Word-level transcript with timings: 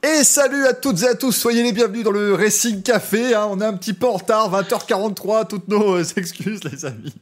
Et 0.00 0.22
salut 0.22 0.64
à 0.64 0.74
toutes 0.74 1.02
et 1.02 1.08
à 1.08 1.16
tous, 1.16 1.32
soyez 1.32 1.64
les 1.64 1.72
bienvenus 1.72 2.04
dans 2.04 2.12
le 2.12 2.32
Racing 2.34 2.82
Café. 2.82 3.34
hein. 3.34 3.48
On 3.50 3.60
est 3.60 3.64
un 3.64 3.76
petit 3.76 3.92
peu 3.92 4.06
en 4.06 4.12
retard, 4.12 4.48
20h43, 4.52 5.48
toutes 5.48 5.66
nos 5.66 5.96
euh, 5.96 6.04
excuses, 6.16 6.62
les 6.62 6.84
amis. 6.84 7.12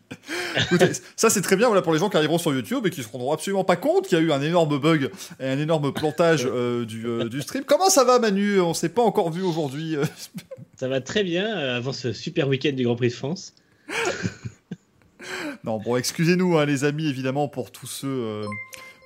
Écoutez, 0.61 0.91
ça 1.17 1.31
c'est 1.31 1.41
très 1.41 1.57
bien 1.57 1.69
voilà, 1.69 1.81
pour 1.81 1.95
les 1.95 1.99
gens 1.99 2.11
qui 2.11 2.19
arriveront 2.19 2.37
sur 2.37 2.53
YouTube 2.53 2.87
et 2.87 2.91
qui 2.91 3.03
se 3.03 3.09
rendront 3.09 3.33
absolument 3.33 3.65
pas 3.65 3.77
compte 3.77 4.07
qu'il 4.07 4.19
y 4.19 4.21
a 4.21 4.25
eu 4.25 4.31
un 4.31 4.43
énorme 4.43 4.79
bug 4.79 5.11
et 5.41 5.49
un 5.49 5.59
énorme 5.59 5.91
plantage 5.91 6.47
euh, 6.47 6.85
du, 6.85 7.07
euh, 7.07 7.31
du 7.31 7.41
stream. 7.41 7.65
Comment 7.65 7.89
ça 7.89 8.05
va, 8.05 8.19
Manu? 8.19 8.61
On 8.61 8.75
s'est 8.75 8.91
pas 8.91 9.03
encore 9.03 9.31
vu 9.31 9.43
aujourd'hui. 9.43 9.97
Ça 10.79 10.89
va 10.89 11.01
très 11.01 11.25
bien 11.25 11.47
avant 11.57 11.95
ce 11.95 12.13
super 12.13 12.47
week-end 12.47 12.73
du 12.73 12.85
Grand 12.85 12.97
Prix 12.97 13.09
de 13.09 13.15
France. 13.15 13.55
Non, 15.65 15.79
bon, 15.79 15.97
excusez-nous, 15.97 16.59
hein, 16.59 16.67
les 16.67 16.85
amis, 16.85 17.09
évidemment, 17.09 17.49
pour 17.49 17.73
tous 17.73 17.87
ceux. 17.87 18.43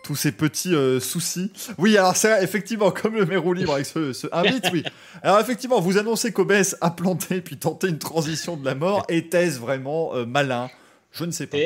Tous 0.02 0.16
ces 0.16 0.32
petits 0.32 0.74
euh, 0.74 1.00
soucis. 1.00 1.52
Oui, 1.78 1.96
alors 1.96 2.16
c'est 2.16 2.42
effectivement 2.42 2.90
comme 2.90 3.14
le 3.14 3.26
mérou 3.26 3.52
libre 3.52 3.74
avec 3.74 3.86
ce, 3.86 4.12
ce 4.12 4.26
invite, 4.32 4.68
oui. 4.72 4.82
Alors 5.22 5.40
effectivement, 5.40 5.80
vous 5.80 5.98
annoncez 5.98 6.32
qu'Obès 6.32 6.76
a 6.80 6.90
planté 6.90 7.40
puis 7.40 7.56
tenté 7.56 7.88
une 7.88 7.98
transition 7.98 8.56
de 8.56 8.64
la 8.64 8.74
mort. 8.74 9.04
Était-ce 9.08 9.58
vraiment 9.58 10.14
euh, 10.14 10.24
malin? 10.26 10.70
Je 11.12 11.24
ne 11.24 11.30
sais 11.30 11.46
pas. 11.46 11.58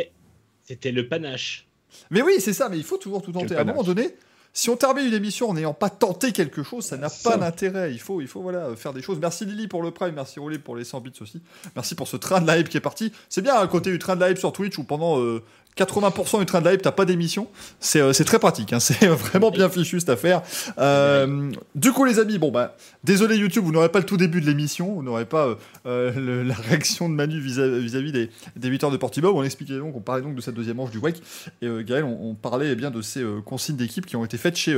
C'était 0.65 0.93
le 0.93 1.09
panache. 1.09 1.66
Mais 2.10 2.23
oui, 2.23 2.34
c'est 2.38 2.52
ça, 2.52 2.69
mais 2.69 2.79
il 2.79 2.84
faut 2.84 2.97
toujours 2.97 3.23
tout 3.23 3.33
tenter. 3.33 3.57
À 3.57 3.60
un 3.60 3.65
moment 3.65 3.83
donné, 3.83 4.15
si 4.57 4.71
on 4.71 4.77
termine 4.77 5.07
une 5.07 5.15
émission 5.15 5.51
en 5.51 5.55
n'ayant 5.55 5.74
pas 5.74 5.91
tenté 5.91 6.30
quelque 6.30 6.62
chose, 6.62 6.85
ça 6.85 6.96
n'a 6.96 7.09
Ça. 7.09 7.30
pas 7.30 7.37
d'intérêt. 7.37 7.93
Il 7.93 7.98
faut, 7.98 8.21
il 8.21 8.29
faut 8.29 8.41
voilà, 8.41 8.74
faire 8.77 8.93
des 8.93 9.02
choses. 9.02 9.19
Merci 9.21 9.45
Lily 9.45 9.66
pour 9.66 9.82
le 9.82 9.91
prime, 9.91 10.15
merci 10.15 10.38
Rolly 10.38 10.59
pour 10.59 10.77
les 10.77 10.85
100 10.85 11.01
bits 11.01 11.12
aussi. 11.21 11.43
Merci 11.74 11.96
pour 11.96 12.07
ce 12.07 12.16
train 12.16 12.41
de 12.41 12.46
la 12.46 12.59
hype 12.59 12.69
qui 12.69 12.76
est 12.76 12.80
parti. 12.80 13.13
C'est 13.29 13.43
bien 13.43 13.59
un 13.59 13.66
côté 13.66 13.91
du 13.91 13.98
train 13.98 14.15
de 14.15 14.21
la 14.21 14.30
hype 14.30 14.38
sur 14.38 14.52
Twitch 14.52 14.79
où 14.79 14.85
pendant 14.85 15.21
euh, 15.21 15.43
80% 15.76 16.38
du 16.38 16.46
train 16.46 16.60
de 16.60 16.70
hype, 16.72 16.82
t'as 16.82 16.92
pas 16.92 17.04
d'émission. 17.04 17.48
C'est 17.80 18.00
euh, 18.00 18.12
très 18.12 18.38
pratique. 18.38 18.72
hein. 18.72 18.80
C'est 18.84 19.06
vraiment 19.06 19.50
bien 19.50 19.68
fichu 19.68 19.98
cette 19.98 20.08
affaire. 20.08 20.42
Euh, 20.78 21.50
du 21.74 21.92
coup, 21.92 22.04
les 22.04 22.18
amis, 22.18 22.38
bon 22.38 22.50
bah, 22.50 22.76
désolé 23.02 23.36
YouTube, 23.36 23.64
vous 23.64 23.72
n'aurez 23.72 23.88
pas 23.88 23.98
le 23.98 24.04
tout 24.06 24.16
début 24.16 24.40
de 24.40 24.46
l'émission, 24.46 24.92
vous 24.95 25.02
n'aurez 25.02 25.24
pas 25.24 25.46
euh, 25.46 25.54
euh, 25.86 26.45
la 26.45 26.54
réaction 26.54 27.08
de 27.08 27.14
Manu 27.14 27.40
vis-à- 27.40 27.66
vis-à-vis 27.78 28.12
des, 28.12 28.30
des 28.56 28.68
8 28.68 28.84
heures 28.84 28.90
de 28.90 28.96
Portimao. 28.96 29.32
On 29.36 29.42
expliquait 29.42 29.78
donc, 29.78 29.96
on 29.96 30.00
parlait 30.00 30.22
donc 30.22 30.34
de 30.36 30.40
cette 30.40 30.54
deuxième 30.54 30.76
manche 30.76 30.90
du 30.90 30.98
Wake. 30.98 31.20
Et 31.62 31.68
Gaël, 31.84 32.04
on, 32.04 32.34
parlait 32.34 32.70
eh 32.72 32.76
bien 32.76 32.90
de 32.90 33.02
ces 33.02 33.24
consignes 33.45 33.76
d'équipe 33.76 34.06
qui 34.06 34.16
ont 34.16 34.24
été 34.24 34.36
faites 34.36 34.56
chez, 34.56 34.76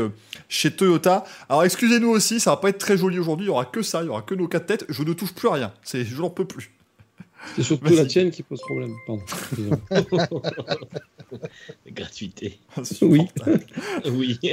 chez 0.49 0.71
Toyota. 0.71 1.25
Alors 1.49 1.65
excusez-nous 1.65 2.09
aussi, 2.11 2.41
ça 2.41 2.51
va 2.51 2.57
pas 2.59 2.69
être 2.69 2.79
très 2.79 2.97
joli 2.97 3.19
aujourd'hui. 3.19 3.47
Il 3.47 3.49
y 3.49 3.53
aura 3.53 3.65
que 3.65 3.83
ça, 3.83 4.03
il 4.03 4.07
y 4.07 4.09
aura 4.09 4.23
que 4.23 4.35
nos 4.35 4.49
quatre 4.49 4.67
têtes. 4.67 4.87
Je 4.89 5.03
ne 5.03 5.13
touche 5.13 5.35
plus 5.35 5.49
à 5.49 5.53
rien. 5.53 5.73
Je 5.93 6.21
n'en 6.21 6.31
peux 6.31 6.45
plus. 6.45 6.76
C'est 7.55 7.63
surtout 7.63 7.95
la 7.95 8.07
tienne 8.07 8.31
qui 8.31 8.43
pose 8.43 8.61
problème. 8.61 8.95
Pardon. 9.07 9.23
Gratuité. 11.87 12.59
Oui. 13.03 13.23
Oui. 14.07 14.39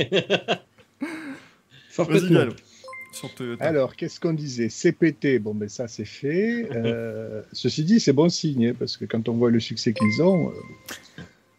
Alors, 3.60 3.96
qu'est-ce 3.96 4.20
qu'on 4.20 4.34
disait? 4.34 4.70
CPT, 4.70 5.40
bon, 5.40 5.54
ben 5.54 5.70
ça 5.70 5.88
c'est 5.88 6.06
fait. 6.06 6.68
Euh, 6.72 7.44
ceci 7.52 7.84
dit, 7.84 8.00
c'est 8.00 8.14
bon 8.14 8.30
signe, 8.30 8.70
hein, 8.70 8.76
parce 8.78 8.98
que 8.98 9.06
quand 9.06 9.30
on 9.30 9.34
voit 9.34 9.52
le 9.52 9.60
succès 9.60 9.94
qu'ils 9.94 10.22
ont, 10.24 10.50
euh, 10.50 10.54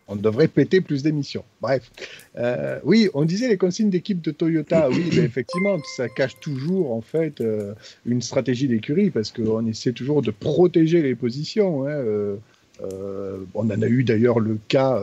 on 0.09 0.17
devrait 0.17 0.49
péter 0.49 0.81
plus 0.81 1.03
d'émissions. 1.03 1.45
Bref. 1.61 1.91
Euh, 2.37 2.79
oui, 2.85 3.09
on 3.15 3.25
disait 3.25 3.49
les 3.49 3.57
consignes 3.57 3.91
d'équipe 3.91 4.21
de 4.21 4.31
Toyota. 4.31 4.89
Oui, 4.91 5.09
effectivement, 5.19 5.79
ça 5.97 6.09
cache 6.09 6.39
toujours 6.41 6.93
en 6.93 7.01
fait 7.01 7.41
euh, 7.41 7.75
une 8.07 8.23
stratégie 8.23 8.69
d'écurie, 8.69 9.11
parce 9.11 9.31
qu'on 9.31 9.67
essaie 9.67 9.93
toujours 9.93 10.23
de 10.23 10.31
protéger 10.31 11.03
les 11.03 11.15
positions. 11.15 11.87
hein, 11.87 11.91
euh, 11.91 12.37
on 13.55 13.71
en 13.71 13.83
a 13.83 13.87
eu 13.87 14.05
d'ailleurs 14.05 14.41
le 14.41 14.59
cas. 14.69 15.01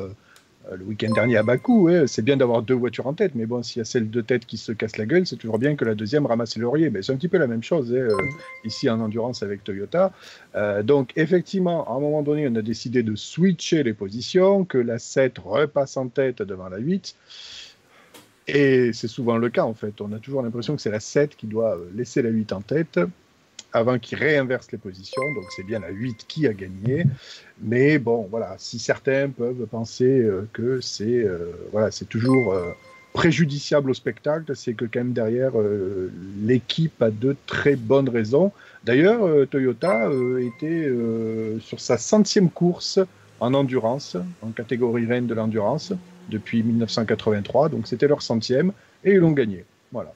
Euh, 0.72 0.78
le 0.78 0.86
week-end 0.86 1.12
dernier 1.14 1.38
à 1.38 1.44
Bakou, 1.44 1.84
ouais, 1.84 2.08
c'est 2.08 2.22
bien 2.22 2.38
d'avoir 2.38 2.62
deux 2.62 2.74
voitures 2.74 3.08
en 3.08 3.14
tête, 3.14 3.34
mais 3.36 3.46
bon, 3.46 3.64
s'il 3.64 3.80
y 3.80 3.82
a 3.82 3.86
celle 3.86 4.09
de 4.09 4.22
tête 4.22 4.46
qui 4.46 4.58
se 4.58 4.72
casse 4.72 4.98
la 4.98 5.06
gueule, 5.06 5.26
c'est 5.26 5.36
toujours 5.36 5.59
bien 5.59 5.76
que 5.76 5.86
la 5.86 5.96
deuxième 5.96 6.26
ramasse 6.26 6.56
le 6.58 6.64
laurier. 6.64 6.90
Mais 6.90 7.02
c'est 7.02 7.12
un 7.12 7.16
petit 7.16 7.28
peu 7.28 7.38
la 7.38 7.48
même 7.48 7.64
chose 7.64 7.92
hein, 7.94 7.98
euh, 7.98 8.16
ici 8.64 8.90
en 8.90 9.00
endurance 9.00 9.44
avec 9.44 9.64
Toyota. 9.64 10.12
Euh, 10.56 10.84
donc, 10.84 11.12
effectivement, 11.16 11.88
à 11.88 11.98
un 11.98 12.00
moment 12.00 12.22
donné, 12.22 12.48
on 12.48 12.56
a 12.56 12.62
décidé 12.62 13.04
de 13.04 13.16
switcher 13.16 13.84
les 13.84 13.94
positions, 13.94 14.66
que 14.66 14.78
la 14.78 15.00
7 15.00 15.38
repasse 15.40 15.98
en 15.98 16.08
tête 16.08 16.42
devant 16.42 16.70
la 16.70 16.78
8. 16.78 17.16
Et 18.48 18.92
c'est 18.94 19.08
souvent 19.08 19.38
le 19.38 19.50
cas, 19.50 19.64
en 19.64 19.74
fait. 19.74 20.02
On 20.02 20.12
a 20.14 20.20
toujours 20.20 20.42
l'impression 20.42 20.76
que 20.76 20.82
c'est 20.82 20.92
la 20.92 21.00
7 21.00 21.36
qui 21.36 21.48
doit 21.48 21.78
laisser 21.96 22.22
la 22.22 22.30
8 22.30 22.53
en 22.53 22.62
tête 22.62 23.00
avant 23.74 24.00
qu'il 24.00 24.18
réinverse 24.18 24.72
les 24.72 24.78
positions. 24.78 25.22
Donc, 25.36 25.46
c'est 25.56 25.64
bien 25.64 25.80
la 25.80 25.90
8 25.90 26.26
qui 26.28 26.48
a 26.48 26.54
gagné. 26.54 27.06
Mais 27.62 28.00
bon, 28.00 28.28
voilà, 28.30 28.56
si 28.58 28.80
certains 28.80 29.30
peuvent 29.30 29.66
penser 29.68 30.20
euh, 30.20 30.48
que 30.54 30.82
c'est 30.82 31.24
euh, 31.24 31.52
voilà, 31.72 31.92
c'est 31.92 32.09
toujours 32.09 32.54
euh, 32.54 32.72
préjudiciable 33.14 33.92
au 33.92 33.94
spectacle, 33.94 34.56
c'est 34.56 34.74
que 34.74 34.86
quand 34.86 35.00
même 35.00 35.14
derrière, 35.14 35.52
l'équipe 36.46 37.02
a 37.02 37.12
de 37.12 37.36
très 37.46 37.76
bonnes 37.76 38.08
raisons. 38.08 38.54
D'ailleurs, 38.86 39.28
Toyota 39.50 40.09
était 40.40 40.90
sur 41.59 41.82
sa 41.82 41.98
centième 41.98 42.50
course 42.50 43.00
en 43.42 43.53
endurance, 43.53 44.16
en 44.42 44.52
catégorie 44.52 45.06
reine 45.06 45.28
de 45.28 45.34
l'endurance, 45.34 45.92
depuis 46.30 46.64
1983, 46.64 47.68
donc 47.68 47.86
c'était 47.86 48.08
leur 48.08 48.22
centième, 48.22 48.72
et 49.03 49.12
ils 49.12 49.18
l'ont 49.18 49.32
gagné. 49.32 49.66
Voilà. 49.92 50.14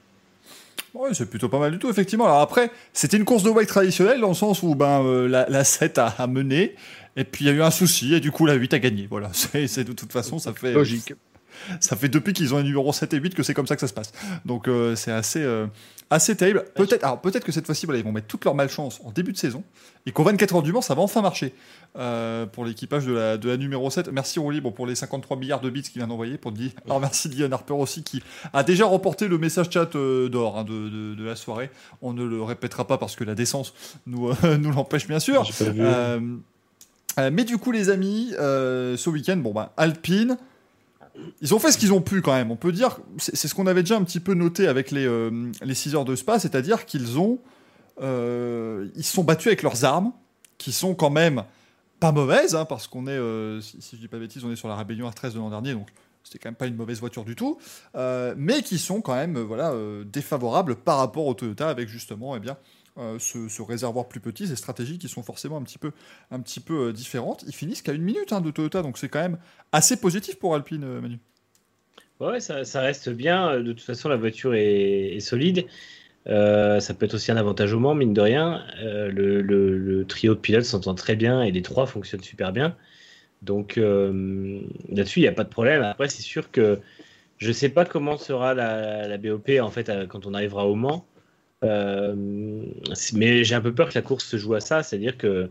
Ouais, 0.95 1.13
c'est 1.13 1.29
plutôt 1.29 1.49
pas 1.49 1.59
mal 1.59 1.71
du 1.71 1.79
tout, 1.79 1.89
effectivement. 1.89 2.25
Alors 2.25 2.39
après, 2.39 2.71
c'était 2.93 3.17
une 3.17 3.25
course 3.25 3.43
de 3.43 3.49
Wake 3.49 3.67
traditionnelle, 3.67 4.19
dans 4.21 4.29
le 4.29 4.33
sens 4.33 4.63
où 4.63 4.75
ben, 4.75 5.03
euh, 5.03 5.27
la, 5.27 5.45
la 5.49 5.63
7 5.63 5.97
a, 5.97 6.07
a 6.17 6.27
mené, 6.27 6.75
et 7.15 7.23
puis 7.23 7.45
il 7.45 7.47
y 7.47 7.51
a 7.51 7.53
eu 7.53 7.61
un 7.61 7.71
souci, 7.71 8.13
et 8.13 8.19
du 8.19 8.31
coup 8.31 8.45
la 8.45 8.53
8 8.53 8.73
a 8.73 8.79
gagné. 8.79 9.07
Voilà, 9.09 9.29
c'est 9.33 9.67
c'est 9.67 9.83
de 9.83 9.93
toute 9.93 10.11
façon, 10.11 10.39
ça 10.39 10.53
fait... 10.53 10.73
Logique. 10.73 11.13
Ça 11.79 11.95
fait 11.95 12.09
depuis 12.09 12.33
qu'ils 12.33 12.53
ont 12.53 12.57
un 12.57 12.63
numéro 12.63 12.91
7 12.91 13.13
et 13.13 13.17
8 13.17 13.33
que 13.33 13.43
c'est 13.43 13.53
comme 13.53 13.67
ça 13.67 13.75
que 13.75 13.81
ça 13.81 13.87
se 13.87 13.93
passe. 13.93 14.11
Donc 14.45 14.67
euh, 14.67 14.95
c'est 14.95 15.11
assez, 15.11 15.41
euh, 15.41 15.67
assez 16.09 16.35
terrible. 16.35 16.65
Peut-être 16.75 17.03
alors 17.03 17.19
peut-être 17.21 17.43
que 17.43 17.51
cette 17.51 17.65
fois-ci, 17.65 17.85
voilà, 17.85 17.99
ils 17.99 18.05
vont 18.05 18.11
mettre 18.11 18.27
toute 18.27 18.45
leur 18.45 18.53
malchance 18.55 19.01
en 19.03 19.11
début 19.11 19.31
de 19.31 19.37
saison, 19.37 19.63
et 20.05 20.11
qu'au 20.11 20.23
24 20.23 20.55
heures 20.55 20.61
du 20.63 20.71
Mans, 20.71 20.81
ça 20.81 20.93
va 20.95 21.01
enfin 21.01 21.21
marcher 21.21 21.53
euh, 21.97 22.45
pour 22.45 22.63
l'équipage 22.65 23.05
de 23.05 23.13
la, 23.13 23.37
de 23.37 23.49
la 23.49 23.57
numéro 23.57 23.89
7. 23.89 24.11
Merci 24.11 24.39
Rolly 24.39 24.61
bon, 24.61 24.71
pour 24.71 24.85
les 24.85 24.93
53 24.95 25.35
milliards 25.37 25.61
de 25.61 25.69
bits 25.69 25.81
qu'il 25.81 25.99
vient 25.99 26.07
d'envoyer. 26.07 26.37
Pour 26.37 26.51
dire. 26.51 26.71
Alors 26.85 26.99
merci 27.01 27.27
Diane 27.29 27.51
Harper 27.53 27.73
aussi, 27.73 28.03
qui 28.03 28.21
a 28.53 28.63
déjà 28.63 28.85
remporté 28.85 29.27
le 29.27 29.37
message 29.37 29.69
chat 29.71 29.95
euh, 29.95 30.29
d'or 30.29 30.57
hein, 30.59 30.63
de, 30.63 30.89
de- 30.89 31.15
de 31.15 31.23
la 31.23 31.35
soirée. 31.35 31.71
On 32.01 32.13
ne 32.13 32.23
le 32.23 32.41
répétera 32.43 32.85
pas 32.85 32.97
parce 32.97 33.15
que 33.15 33.23
la 33.23 33.33
décence 33.35 33.73
nous, 34.05 34.29
euh, 34.29 34.57
nous 34.59 34.71
l'empêche 34.71 35.07
bien 35.07 35.19
sûr. 35.19 35.43
Mais 37.31 37.45
du 37.45 37.57
coup, 37.57 37.71
les 37.71 37.89
amis, 37.89 38.31
ce 38.37 39.09
week-end, 39.09 39.37
bon 39.37 39.53
bah, 39.53 39.73
Alpine, 39.77 40.37
ils 41.41 41.53
ont 41.53 41.59
fait 41.59 41.71
ce 41.71 41.77
qu'ils 41.77 41.93
ont 41.93 42.01
pu 42.01 42.21
quand 42.21 42.33
même. 42.33 42.51
On 42.51 42.55
peut 42.55 42.71
dire, 42.71 42.99
c'est 43.17 43.47
ce 43.47 43.55
qu'on 43.55 43.67
avait 43.67 43.83
déjà 43.83 43.97
un 43.97 44.03
petit 44.03 44.19
peu 44.19 44.33
noté 44.33 44.67
avec 44.67 44.91
les, 44.91 45.05
euh, 45.05 45.51
les 45.61 45.73
6 45.75 45.95
heures 45.95 46.05
de 46.05 46.15
Spa, 46.15 46.39
c'est-à-dire 46.39 46.85
qu'ils 46.85 47.19
ont, 47.19 47.39
euh, 48.01 48.87
ils 48.95 49.03
se 49.03 49.13
sont 49.13 49.23
battus 49.23 49.47
avec 49.47 49.63
leurs 49.63 49.85
armes, 49.85 50.11
qui 50.57 50.71
sont 50.71 50.95
quand 50.95 51.09
même 51.09 51.43
pas 51.99 52.11
mauvaises, 52.11 52.55
hein, 52.55 52.65
parce 52.65 52.87
qu'on 52.87 53.07
est, 53.07 53.11
euh, 53.11 53.61
si, 53.61 53.81
si 53.81 53.95
je 53.95 54.01
dis 54.01 54.07
pas 54.07 54.17
de 54.17 54.21
bêtises, 54.23 54.43
on 54.43 54.51
est 54.51 54.55
sur 54.55 54.67
la 54.67 54.75
rébellion 54.75 55.09
R13 55.09 55.33
de 55.33 55.39
l'an 55.39 55.49
dernier, 55.49 55.73
donc 55.73 55.87
c'était 56.23 56.39
quand 56.39 56.49
même 56.49 56.55
pas 56.55 56.67
une 56.67 56.75
mauvaise 56.75 56.99
voiture 56.99 57.23
du 57.23 57.35
tout, 57.35 57.57
euh, 57.95 58.33
mais 58.37 58.61
qui 58.61 58.79
sont 58.79 59.01
quand 59.01 59.15
même, 59.15 59.37
voilà, 59.39 59.73
défavorables 60.05 60.75
par 60.75 60.97
rapport 60.97 61.25
au 61.25 61.33
Toyota, 61.33 61.69
avec 61.69 61.87
justement, 61.87 62.35
eh 62.35 62.39
bien, 62.39 62.57
euh, 62.97 63.19
ce, 63.19 63.61
réservoir 63.61 64.07
plus 64.07 64.21
petit, 64.21 64.47
ces 64.47 64.55
stratégies 64.55 64.97
qui 64.97 65.09
sont 65.09 65.21
forcément 65.21 65.57
un 65.57 65.63
petit 65.63 65.77
peu, 65.77 65.91
euh, 66.71 66.93
différentes. 66.93 67.43
Ils 67.45 67.53
finissent 67.53 67.81
qu'à 67.81 67.91
une 67.91 68.01
minute 68.01 68.31
hein, 68.31 68.39
de 68.39 68.49
Toyota, 68.51 68.81
donc 68.81 68.97
c'est 68.97 69.09
quand 69.09 69.19
même 69.19 69.37
assez 69.73 69.97
positif 69.97 70.39
pour 70.39 70.55
Alpine, 70.55 70.85
euh, 70.85 71.01
Manu. 71.01 71.19
Ouais, 72.21 72.39
ça, 72.39 72.79
reste 72.79 73.09
bien. 73.09 73.59
De 73.59 73.73
toute 73.73 73.81
façon, 73.81 74.07
la 74.07 74.15
voiture 74.15 74.55
est, 74.55 75.19
solide. 75.19 75.65
Ça 76.25 76.93
peut 76.97 77.05
être 77.05 77.15
aussi 77.15 77.33
un 77.33 77.37
avantage 77.37 77.73
au 77.73 77.79
Mans, 77.79 77.95
mine 77.95 78.13
de 78.13 78.21
rien. 78.21 78.63
Le, 78.81 80.03
trio 80.07 80.33
de 80.33 80.39
pilotes 80.39 80.63
s'entend 80.63 80.95
très 80.95 81.17
bien 81.17 81.43
et 81.43 81.51
les 81.51 81.61
trois 81.61 81.87
fonctionnent 81.87 82.23
super 82.23 82.53
bien. 82.53 82.77
Donc 83.41 83.75
là-dessus, 83.75 85.19
il 85.19 85.23
n'y 85.23 85.27
a 85.27 85.33
pas 85.33 85.43
de 85.43 85.49
problème. 85.49 85.83
Après, 85.83 86.07
c'est 86.07 86.21
sûr 86.21 86.51
que 86.51 86.79
je 87.37 87.49
ne 87.49 87.53
sais 87.53 87.67
pas 87.67 87.83
comment 87.83 88.15
sera 88.15 88.53
la, 88.53 89.09
la 89.09 89.17
BOP 89.17 89.49
en 89.59 89.69
fait 89.69 89.91
quand 90.07 90.25
on 90.25 90.33
arrivera 90.33 90.65
au 90.67 90.75
Mans. 90.75 91.05
Euh, 91.65 92.15
mais 93.13 93.43
j'ai 93.43 93.55
un 93.55 93.61
peu 93.61 93.73
peur 93.73 93.89
que 93.89 93.95
la 93.95 94.01
course 94.01 94.25
se 94.25 94.37
joue 94.37 94.53
à 94.53 94.59
ça, 94.59 94.83
c'est-à-dire 94.83 95.17
que 95.17 95.49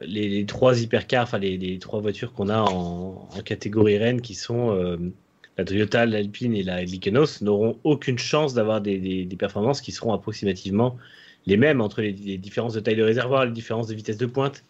les, 0.00 0.44
trois 0.46 0.80
hypercars, 0.80 1.24
enfin 1.24 1.38
les, 1.38 1.78
trois 1.78 2.00
voitures 2.00 2.32
qu'on 2.32 2.48
a 2.48 2.60
en, 2.60 3.28
catégorie 3.44 3.98
Rennes 3.98 4.20
qui 4.20 4.34
sont 4.34 4.74
euh, 4.74 4.96
la 5.58 5.64
Toyota, 5.64 6.06
l'Alpine 6.06 6.54
et 6.54 6.62
la 6.62 6.82
Lycanos 6.82 7.42
n'auront 7.42 7.78
aucune 7.84 8.18
chance 8.18 8.54
d'avoir 8.54 8.80
des, 8.80 9.28
performances 9.38 9.80
qui 9.80 9.92
seront 9.92 10.12
approximativement 10.12 10.96
les 11.46 11.56
mêmes 11.56 11.80
entre 11.80 12.02
les, 12.02 12.12
différences 12.12 12.74
de 12.74 12.80
taille 12.80 12.96
de 12.96 13.02
réservoir, 13.02 13.44
les 13.46 13.52
différences 13.52 13.88
de 13.88 13.94
vitesse 13.94 14.16
de 14.16 14.26
pointe, 14.26 14.64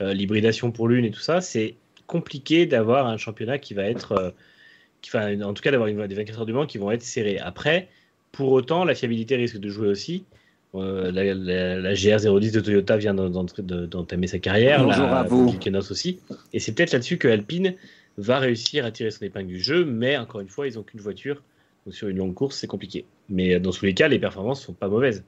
euh, 0.00 0.12
l'hybridation 0.12 0.72
pour 0.72 0.88
l'une 0.88 1.04
et 1.04 1.10
tout 1.10 1.20
ça. 1.20 1.40
C'est 1.40 1.76
compliqué 2.06 2.66
d'avoir 2.66 3.06
un 3.06 3.16
championnat 3.16 3.58
qui 3.58 3.74
va 3.74 3.84
être, 3.84 4.34
enfin, 5.06 5.40
en 5.42 5.54
tout 5.54 5.62
cas 5.62 5.70
d'avoir 5.70 5.88
des 5.88 6.14
24 6.14 6.40
heures 6.40 6.46
du 6.46 6.52
Mans 6.52 6.66
qui 6.66 6.78
vont 6.78 6.90
être 6.90 7.02
serrés. 7.02 7.38
Après, 7.38 7.88
pour 8.36 8.52
autant, 8.52 8.84
la 8.84 8.94
fiabilité 8.94 9.36
risque 9.36 9.58
de 9.58 9.68
jouer 9.68 9.88
aussi. 9.88 10.24
Euh, 10.74 11.10
la, 11.10 11.32
la- 11.34 11.76
la 11.80 11.94
GR010 11.94 12.52
de 12.52 12.60
Toyota 12.60 12.96
vient 12.98 13.14
d'entamer 13.14 14.26
sa 14.26 14.38
carrière, 14.38 14.84
Bonjour 14.84 15.04
la 15.06 15.20
à 15.20 15.22
vous. 15.22 15.50
Kikenos 15.52 15.90
aussi. 15.90 16.18
Et 16.52 16.60
c'est 16.60 16.72
peut-être 16.72 16.92
là-dessus 16.92 17.16
que 17.18 17.28
Alpine 17.28 17.74
va 18.18 18.38
réussir 18.38 18.84
à 18.84 18.90
tirer 18.90 19.10
son 19.10 19.24
épingle 19.24 19.48
du 19.48 19.60
jeu, 19.60 19.84
mais 19.84 20.16
encore 20.18 20.40
une 20.40 20.48
fois, 20.48 20.66
ils 20.68 20.74
n'ont 20.74 20.82
qu'une 20.82 21.00
voiture. 21.00 21.42
Donc 21.86 21.94
sur 21.94 22.08
une 22.08 22.16
longue 22.18 22.34
course, 22.34 22.56
c'est 22.58 22.66
compliqué. 22.66 23.04
Mais 23.28 23.54
euh, 23.54 23.60
dans 23.60 23.70
tous 23.70 23.84
les 23.86 23.94
cas, 23.94 24.08
les 24.08 24.18
performances 24.18 24.62
sont 24.62 24.72
pas 24.74 24.88
mauvaises. 24.88 25.24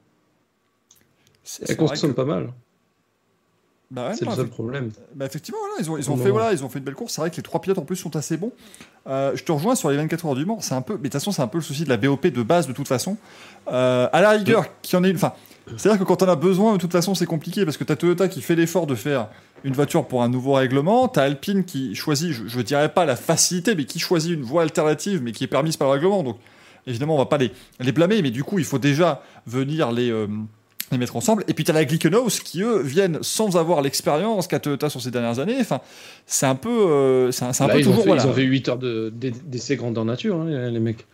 C'est- 1.44 1.62
Elle 1.62 1.68
c'est 1.68 1.74
vrai 1.76 1.86
consomme 1.88 2.10
que- 2.10 2.16
pas 2.16 2.24
mal. 2.24 2.52
Bah 3.90 4.08
ouais, 4.08 4.14
C'est 4.14 4.26
le 4.26 4.32
seul 4.32 4.48
problème. 4.48 4.90
Bah 5.14 5.24
effectivement, 5.24 5.58
voilà, 5.60 5.74
ils 5.80 5.90
ont, 5.90 5.96
ils 5.96 6.10
ont 6.10 6.16
fait 6.16 6.30
voilà, 6.30 6.52
ils 6.52 6.62
ont 6.62 6.68
fait 6.68 6.78
une 6.78 6.84
belle 6.84 6.94
course. 6.94 7.14
C'est 7.14 7.22
vrai 7.22 7.30
que 7.30 7.36
les 7.36 7.42
trois 7.42 7.60
pilotes 7.60 7.78
en 7.78 7.84
plus 7.86 7.96
sont 7.96 8.14
assez 8.16 8.36
bons. 8.36 8.52
Euh, 9.06 9.32
je 9.34 9.42
te 9.44 9.50
rejoins 9.50 9.74
sur 9.74 9.88
les 9.90 9.96
24 9.96 10.26
heures 10.26 10.34
du 10.34 10.44
Mans. 10.44 10.58
C'est 10.60 10.74
un 10.74 10.82
peu, 10.82 10.94
mais 10.94 10.98
de 10.98 11.02
toute 11.04 11.12
façon, 11.14 11.32
c'est 11.32 11.40
un 11.40 11.46
peu 11.48 11.56
le 11.56 11.64
souci 11.64 11.84
de 11.84 11.88
la 11.88 11.96
BOP 11.96 12.26
de 12.26 12.42
base 12.42 12.66
de 12.66 12.74
toute 12.74 12.86
façon. 12.88 13.16
Euh, 13.72 14.06
à 14.12 14.20
la 14.20 14.30
rigueur, 14.30 14.66
qui 14.82 14.94
en 14.94 15.04
est 15.04 15.10
une. 15.10 15.16
Enfin, 15.16 15.32
c'est-à-dire 15.78 15.98
que 15.98 16.04
quand 16.04 16.22
on 16.22 16.28
a 16.28 16.36
besoin, 16.36 16.74
de 16.74 16.78
toute 16.78 16.92
façon, 16.92 17.14
c'est 17.14 17.24
compliqué 17.26 17.64
parce 17.64 17.78
que 17.78 17.84
t'as 17.84 17.96
Toyota 17.96 18.28
qui 18.28 18.42
fait 18.42 18.54
l'effort 18.56 18.86
de 18.86 18.94
faire 18.94 19.28
une 19.64 19.72
voiture 19.72 20.06
pour 20.06 20.22
un 20.22 20.28
nouveau 20.28 20.52
règlement. 20.52 21.08
T'as 21.08 21.22
Alpine 21.22 21.64
qui 21.64 21.94
choisit, 21.94 22.32
je, 22.32 22.46
je 22.46 22.60
dirais 22.60 22.90
pas 22.92 23.06
la 23.06 23.16
facilité, 23.16 23.74
mais 23.74 23.86
qui 23.86 23.98
choisit 23.98 24.32
une 24.32 24.42
voie 24.42 24.62
alternative, 24.62 25.22
mais 25.22 25.32
qui 25.32 25.44
est 25.44 25.48
permise 25.48 25.78
par 25.78 25.88
le 25.88 25.94
règlement. 25.94 26.22
Donc, 26.22 26.36
évidemment, 26.86 27.14
on 27.14 27.18
va 27.18 27.26
pas 27.26 27.38
les, 27.38 27.52
les 27.80 27.92
blâmer, 27.92 28.20
mais 28.20 28.30
du 28.30 28.44
coup, 28.44 28.58
il 28.58 28.66
faut 28.66 28.78
déjà 28.78 29.22
venir 29.46 29.92
les. 29.92 30.10
euh, 30.10 30.26
les 30.92 30.98
mettre 30.98 31.16
ensemble. 31.16 31.44
Et 31.48 31.54
puis 31.54 31.64
tu 31.64 31.70
as 31.70 31.74
la 31.74 31.84
Glickenhaus 31.84 32.40
qui, 32.44 32.62
eux, 32.62 32.80
viennent 32.82 33.18
sans 33.22 33.56
avoir 33.56 33.82
l'expérience 33.82 34.46
qu'a 34.46 34.58
Toyota 34.58 34.88
sur 34.90 35.00
ces 35.00 35.10
dernières 35.10 35.38
années. 35.38 35.56
Enfin, 35.60 35.80
c'est 36.26 36.46
un 36.46 36.54
peu, 36.54 36.68
euh, 36.70 37.30
c'est 37.32 37.44
un, 37.44 37.66
Là, 37.66 37.72
peu 37.74 37.80
ils, 37.80 37.86
ont 37.88 37.90
toujours. 37.90 38.04
fait, 38.04 38.08
voilà. 38.08 38.22
ils 38.24 38.28
ont 38.28 38.32
fait 38.32 38.42
8 38.42 38.68
heures 38.68 38.78
de- 38.78 39.12
d'e- 39.14 39.32
d'essais 39.44 39.76
grandeur 39.76 40.04
nature, 40.04 40.36
hein, 40.40 40.70
les, 40.70 40.80
mecs. 40.80 41.06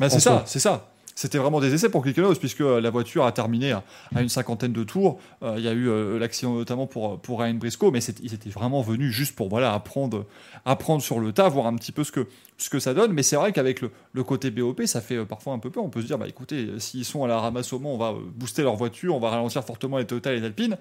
Bah, 0.00 0.08
c'est 0.08 0.20
ça, 0.20 0.42
c'est 0.46 0.58
ça. 0.58 0.88
C'était 1.14 1.38
vraiment 1.38 1.60
des 1.60 1.72
essais 1.72 1.88
pour 1.88 2.02
Glickenhaus 2.02 2.34
puisque 2.34 2.60
euh, 2.60 2.80
la 2.80 2.90
voiture 2.90 3.24
a 3.24 3.32
terminé 3.32 3.72
à, 3.72 3.82
une 4.20 4.28
cinquantaine 4.28 4.72
de 4.72 4.82
tours. 4.82 5.20
Euh, 5.42 5.54
Il 5.58 5.64
y 5.64 5.68
a 5.68 5.72
eu 5.72 5.88
euh, 5.88 6.18
l'accident 6.18 6.54
notamment 6.54 6.86
pour, 6.86 7.20
pour 7.20 7.40
Ryan 7.40 7.54
Briscoe, 7.54 7.90
mais 7.92 8.02
ils 8.22 8.34
étaient 8.34 8.50
vraiment 8.50 8.82
venus 8.82 9.12
juste 9.12 9.36
pour 9.36 9.48
voilà, 9.48 9.72
apprendre, 9.74 10.26
apprendre 10.64 11.02
sur 11.02 11.20
le 11.20 11.32
tas, 11.32 11.48
voir 11.48 11.66
un 11.66 11.76
petit 11.76 11.92
peu 11.92 12.04
ce 12.04 12.12
que, 12.12 12.26
ce 12.58 12.68
que 12.70 12.78
ça 12.78 12.94
donne. 12.94 13.12
Mais 13.12 13.22
c'est 13.22 13.36
vrai 13.36 13.52
qu'avec 13.52 13.80
le, 13.80 14.24
côté 14.24 14.50
BOP, 14.50 14.82
ça 14.86 15.00
fait 15.00 15.16
euh, 15.16 15.24
parfois 15.24 15.52
un 15.52 15.58
peu 15.58 15.70
peur. 15.70 15.84
On 15.84 15.90
peut 15.90 16.02
se 16.02 16.06
dire, 16.06 16.18
bah, 16.18 16.28
écoutez, 16.28 16.66
euh, 16.66 16.78
s'ils 16.78 17.04
sont 17.04 17.24
à 17.24 17.28
la 17.28 17.38
ramasse 17.38 17.72
au 17.72 17.78
Mans, 17.78 17.94
on 17.94 17.98
va 17.98 18.10
euh, 18.10 18.20
booster 18.34 18.62
leur 18.62 18.76
voiture, 18.76 19.14
on 19.14 19.20
va 19.20 19.30
ralentir 19.30 19.64
fortement 19.64 19.98
les 19.98 20.06
Toyota 20.06 20.32
et 20.32 20.40
les 20.40 20.46
Alpine. 20.46 20.76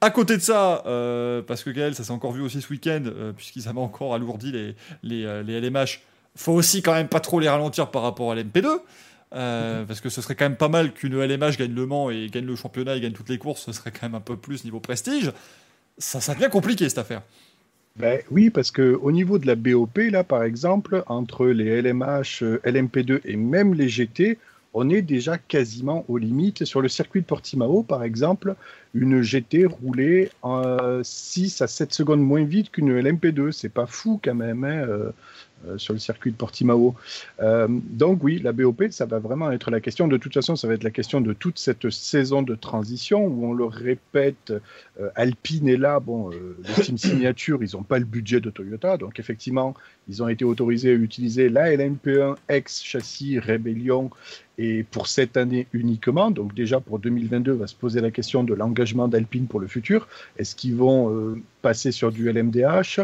À 0.00 0.10
côté 0.10 0.36
de 0.36 0.42
ça, 0.42 0.82
euh, 0.86 1.40
parce 1.40 1.64
que 1.64 1.70
Gaël, 1.70 1.94
ça 1.94 2.04
s'est 2.04 2.10
encore 2.10 2.32
vu 2.32 2.42
aussi 2.42 2.60
ce 2.60 2.68
week-end, 2.70 3.04
euh, 3.06 3.32
puisqu'ils 3.32 3.68
avaient 3.68 3.80
encore 3.80 4.12
alourdi 4.14 4.52
les, 4.52 4.76
les, 5.02 5.24
euh, 5.24 5.42
les 5.42 5.60
LMH, 5.60 6.02
faut 6.36 6.52
aussi 6.52 6.82
quand 6.82 6.92
même 6.92 7.08
pas 7.08 7.20
trop 7.20 7.40
les 7.40 7.48
ralentir 7.48 7.90
par 7.90 8.02
rapport 8.02 8.32
à 8.32 8.34
l'MP2. 8.34 8.80
Euh, 9.34 9.84
parce 9.84 10.00
que 10.00 10.08
ce 10.08 10.22
serait 10.22 10.34
quand 10.34 10.44
même 10.44 10.56
pas 10.56 10.68
mal 10.68 10.92
qu'une 10.92 11.16
LMH 11.16 11.56
gagne 11.58 11.74
le 11.74 11.86
Mans 11.86 12.10
et 12.10 12.28
gagne 12.28 12.46
le 12.46 12.56
championnat 12.56 12.96
et 12.96 13.00
gagne 13.00 13.12
toutes 13.12 13.28
les 13.28 13.38
courses, 13.38 13.62
ce 13.62 13.72
serait 13.72 13.90
quand 13.90 14.02
même 14.02 14.14
un 14.14 14.20
peu 14.20 14.36
plus 14.36 14.64
niveau 14.64 14.80
prestige. 14.80 15.32
Ça, 15.98 16.20
ça 16.20 16.34
devient 16.34 16.48
compliqué 16.50 16.88
cette 16.88 16.98
affaire. 16.98 17.22
Ben, 17.96 18.20
oui, 18.32 18.50
parce 18.50 18.72
que 18.72 18.98
au 19.00 19.12
niveau 19.12 19.38
de 19.38 19.46
la 19.46 19.54
BOP, 19.54 19.98
là, 20.10 20.24
par 20.24 20.42
exemple, 20.42 21.04
entre 21.06 21.46
les 21.46 21.80
LMH, 21.80 22.42
euh, 22.42 22.60
LMP2 22.64 23.20
et 23.24 23.36
même 23.36 23.72
les 23.72 23.88
GT, 23.88 24.36
on 24.74 24.90
est 24.90 25.02
déjà 25.02 25.38
quasiment 25.38 26.04
aux 26.08 26.18
limites. 26.18 26.64
Sur 26.64 26.82
le 26.82 26.88
circuit 26.88 27.20
de 27.20 27.26
Portimao, 27.26 27.84
par 27.84 28.02
exemple, 28.02 28.56
une 28.92 29.22
GT 29.22 29.66
roulait 29.66 30.30
euh, 30.44 31.00
6 31.04 31.62
à 31.62 31.68
7 31.68 31.94
secondes 31.94 32.20
moins 32.20 32.42
vite 32.42 32.72
qu'une 32.72 33.00
LMP2. 33.00 33.52
C'est 33.52 33.68
pas 33.68 33.86
fou 33.86 34.20
quand 34.22 34.34
même 34.34 34.64
hein, 34.64 34.84
euh, 34.88 35.12
sur 35.76 35.92
le 35.92 35.98
circuit 35.98 36.32
de 36.32 36.36
Portimao. 36.36 36.94
Euh, 37.40 37.66
donc 37.68 38.22
oui, 38.22 38.40
la 38.42 38.52
BOP, 38.52 38.84
ça 38.90 39.06
va 39.06 39.18
vraiment 39.18 39.50
être 39.50 39.70
la 39.70 39.80
question. 39.80 40.08
De 40.08 40.16
toute 40.16 40.34
façon, 40.34 40.56
ça 40.56 40.68
va 40.68 40.74
être 40.74 40.84
la 40.84 40.90
question 40.90 41.20
de 41.20 41.32
toute 41.32 41.58
cette 41.58 41.90
saison 41.90 42.42
de 42.42 42.54
transition 42.54 43.26
où 43.26 43.46
on 43.46 43.52
le 43.52 43.64
répète, 43.64 44.52
euh, 45.00 45.10
Alpine 45.14 45.68
est 45.68 45.76
là. 45.76 46.00
Bon, 46.00 46.30
euh, 46.30 46.56
le 46.58 46.82
team 46.82 46.98
signature, 46.98 47.62
ils 47.62 47.76
n'ont 47.76 47.82
pas 47.82 47.98
le 47.98 48.04
budget 48.04 48.40
de 48.40 48.50
Toyota, 48.50 48.96
donc 48.96 49.18
effectivement, 49.18 49.74
ils 50.08 50.22
ont 50.22 50.28
été 50.28 50.44
autorisés 50.44 50.90
à 50.90 50.94
utiliser 50.94 51.48
la 51.48 51.74
LMP1 51.74 52.36
ex 52.48 52.82
châssis 52.82 53.38
Rebellion 53.38 54.10
et 54.58 54.84
pour 54.84 55.08
cette 55.08 55.36
année 55.36 55.66
uniquement. 55.72 56.30
Donc 56.30 56.54
déjà 56.54 56.80
pour 56.80 56.98
2022, 56.98 57.52
va 57.52 57.66
se 57.66 57.74
poser 57.74 58.00
la 58.00 58.10
question 58.10 58.44
de 58.44 58.54
l'engagement 58.54 59.08
d'Alpine 59.08 59.46
pour 59.46 59.60
le 59.60 59.66
futur. 59.66 60.06
Est-ce 60.38 60.54
qu'ils 60.54 60.76
vont 60.76 61.10
euh, 61.10 61.42
passer 61.62 61.90
sur 61.92 62.12
du 62.12 62.30
LMDH 62.30 63.00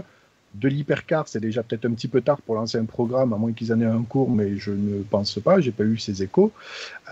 de 0.54 0.68
l'hypercar, 0.68 1.28
c'est 1.28 1.40
déjà 1.40 1.62
peut-être 1.62 1.84
un 1.84 1.92
petit 1.92 2.08
peu 2.08 2.20
tard 2.20 2.40
pour 2.42 2.54
lancer 2.56 2.78
un 2.78 2.84
programme, 2.84 3.32
à 3.32 3.36
moins 3.36 3.52
qu'ils 3.52 3.72
en 3.72 3.80
aient 3.80 3.84
un 3.84 4.02
cours, 4.02 4.30
mais 4.30 4.56
je 4.56 4.72
ne 4.72 5.02
pense 5.02 5.38
pas, 5.38 5.60
j'ai 5.60 5.70
pas 5.70 5.84
eu 5.84 5.98
ces 5.98 6.22
échos. 6.22 6.52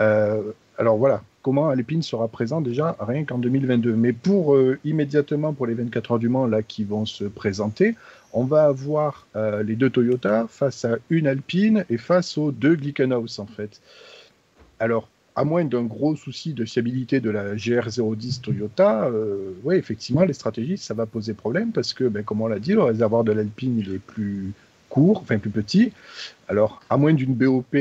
Euh, 0.01 0.41
alors 0.77 0.97
voilà, 0.97 1.23
comment 1.41 1.69
Alpine 1.69 2.01
sera 2.01 2.27
présent 2.27 2.61
déjà 2.61 2.95
rien 2.99 3.23
qu'en 3.23 3.37
2022. 3.37 3.93
Mais 3.95 4.13
pour 4.13 4.55
euh, 4.55 4.79
immédiatement 4.83 5.53
pour 5.53 5.67
les 5.67 5.73
24 5.73 6.13
heures 6.13 6.19
du 6.19 6.29
Mans 6.29 6.47
là 6.47 6.63
qui 6.63 6.83
vont 6.83 7.05
se 7.05 7.25
présenter, 7.25 7.95
on 8.33 8.43
va 8.43 8.65
avoir 8.65 9.27
euh, 9.35 9.63
les 9.63 9.75
deux 9.75 9.89
Toyota 9.89 10.45
face 10.49 10.85
à 10.85 10.97
une 11.09 11.27
Alpine 11.27 11.85
et 11.89 11.97
face 11.97 12.37
aux 12.37 12.51
deux 12.51 12.75
Glickenhaus 12.75 13.39
en 13.39 13.45
fait. 13.45 13.81
Alors 14.79 15.09
à 15.35 15.43
moins 15.43 15.63
d'un 15.63 15.83
gros 15.83 16.15
souci 16.15 16.53
de 16.53 16.65
fiabilité 16.65 17.19
de 17.19 17.29
la 17.29 17.55
GR010 17.55 18.41
Toyota, 18.41 19.05
euh, 19.05 19.51
oui, 19.63 19.75
effectivement, 19.75 20.23
les 20.23 20.33
stratégies, 20.33 20.77
ça 20.77 20.93
va 20.93 21.05
poser 21.05 21.33
problème 21.33 21.71
parce 21.71 21.93
que, 21.93 22.03
ben, 22.05 22.23
comme 22.23 22.41
on 22.41 22.47
l'a 22.47 22.59
dit, 22.59 22.73
le 22.73 22.83
réservoir 22.83 23.23
de 23.23 23.31
l'Alpine, 23.31 23.79
il 23.79 23.93
est 23.93 23.99
plus 23.99 24.51
court, 24.89 25.19
enfin 25.21 25.37
plus 25.37 25.49
petit. 25.49 25.93
Alors, 26.47 26.81
à 26.89 26.97
moins 26.97 27.13
d'une 27.13 27.33
BOP 27.33 27.75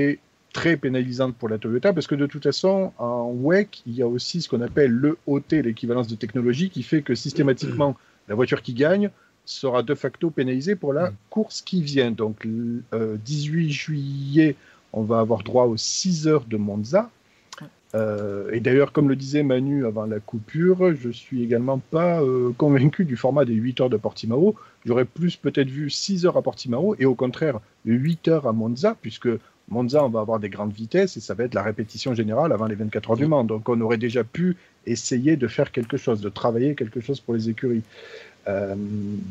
très 0.53 0.77
pénalisante 0.77 1.37
pour 1.37 1.49
la 1.49 1.59
Toyota, 1.59 1.93
parce 1.93 2.07
que 2.07 2.15
de 2.15 2.27
toute 2.27 2.45
façon, 2.45 2.93
en 2.99 3.33
WEC, 3.33 3.83
il 3.87 3.95
y 3.95 4.03
a 4.03 4.07
aussi 4.07 4.43
ce 4.43 4.49
qu'on 4.49 4.61
appelle 4.61 4.91
le 4.91 5.19
OT, 5.27 5.53
l'équivalence 5.63 6.09
de 6.09 6.17
technologie, 6.17 6.71
qui 6.71 6.83
fait 6.83 7.03
que 7.03 7.15
systématiquement, 7.15 7.97
la 8.29 8.35
voiture 8.35 8.63
qui 8.63 8.75
gagne 8.75 9.11
sera 9.45 9.83
de 9.83 9.95
facto 9.95 10.31
pénalisée 10.31 10.77
pour 10.77 10.93
la 10.93 11.13
course 11.31 11.63
qui 11.63 11.83
vient. 11.83 12.11
Donc, 12.11 12.45
le 12.45 12.83
euh, 12.93 13.17
18 13.25 13.71
juillet, 13.71 14.57
on 14.93 15.03
va 15.03 15.21
avoir 15.21 15.43
droit 15.43 15.65
aux 15.65 15.77
6 15.77 16.29
heures 16.29 16.45
de 16.45 16.57
Monza. 16.57 17.11
Euh, 17.95 18.51
et 18.53 18.61
d'ailleurs, 18.61 18.93
comme 18.93 19.09
le 19.09 19.17
disait 19.17 19.43
Manu 19.43 19.87
avant 19.87 20.07
la 20.07 20.21
coupure, 20.21 20.95
je 20.95 21.09
suis 21.11 21.43
également 21.43 21.79
pas 21.79 22.21
euh, 22.21 22.53
convaincu 22.57 23.05
du 23.05 23.17
format 23.17 23.45
des 23.45 23.55
8 23.55 23.81
heures 23.81 23.91
de 23.91 23.97
Portimao. 23.97 24.55
J'aurais 24.85 25.07
plus 25.07 25.37
peut-être 25.37 25.71
vu 25.71 25.89
6 25.89 26.27
heures 26.27 26.37
à 26.37 26.43
Portimao 26.43 26.95
et 26.99 27.07
au 27.07 27.15
contraire 27.15 27.61
8 27.87 28.29
heures 28.29 28.47
à 28.47 28.53
Monza, 28.53 28.97
puisque 29.01 29.29
Monza, 29.69 30.05
on 30.05 30.09
va 30.09 30.21
avoir 30.21 30.39
des 30.39 30.49
grandes 30.49 30.73
vitesses 30.73 31.17
et 31.17 31.21
ça 31.21 31.35
va 31.35 31.45
être 31.45 31.55
la 31.55 31.63
répétition 31.63 32.15
générale 32.15 32.53
avant 32.53 32.67
les 32.67 32.75
24 32.75 33.11
heures 33.11 33.17
du 33.17 33.27
Mans. 33.27 33.45
Donc 33.45 33.69
on 33.69 33.81
aurait 33.81 33.99
déjà 33.99 34.25
pu 34.25 34.57
essayer 34.87 35.37
de 35.37 35.47
faire 35.47 35.73
quelque 35.73 35.97
chose, 35.97 36.21
de 36.21 36.29
travailler 36.29 36.75
quelque 36.75 37.01
chose 37.01 37.21
pour 37.21 37.35
les 37.35 37.49
écuries. 37.49 37.83
Euh, 38.49 38.75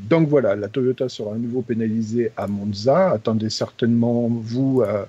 donc 0.10 0.28
voilà, 0.28 0.56
la 0.56 0.68
Toyota 0.68 1.10
sera 1.10 1.34
à 1.34 1.38
nouveau 1.38 1.62
pénalisée 1.62 2.32
à 2.38 2.48
Monza. 2.48 3.10
Attendez 3.12 3.50
certainement, 3.50 4.28
vous, 4.30 4.82
euh, 4.82 5.06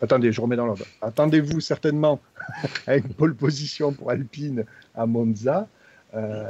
attendez, 0.00 0.32
je 0.32 0.40
remets 0.40 0.56
dans 0.56 0.66
l'ordre. 0.66 0.84
Attendez-vous 1.02 1.60
certainement 1.60 2.20
à 2.86 2.96
une 2.96 3.04
pole 3.04 3.34
position 3.34 3.92
pour 3.92 4.10
Alpine 4.10 4.64
à 4.94 5.06
Monza. 5.06 5.68
Euh, 6.14 6.44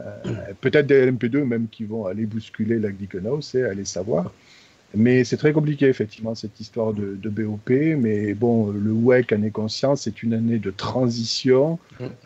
Peut-être 0.60 0.86
des 0.86 1.10
LMP2 1.10 1.42
même 1.44 1.68
qui 1.68 1.84
vont 1.84 2.06
aller 2.06 2.26
bousculer 2.26 2.78
la 2.78 2.90
Glickenhaus, 2.90 3.54
et 3.54 3.64
aller 3.64 3.84
savoir. 3.84 4.32
Mais 4.94 5.24
c'est 5.24 5.36
très 5.36 5.52
compliqué, 5.52 5.86
effectivement, 5.88 6.34
cette 6.34 6.58
histoire 6.60 6.92
de, 6.94 7.16
de 7.20 7.28
BOP. 7.28 7.68
Mais 7.70 8.32
bon, 8.34 8.70
le 8.70 8.92
WEC 8.92 9.32
en 9.32 9.42
est 9.42 9.50
conscient, 9.50 9.96
c'est 9.96 10.22
une 10.22 10.32
année 10.32 10.58
de 10.58 10.70
transition. 10.70 11.78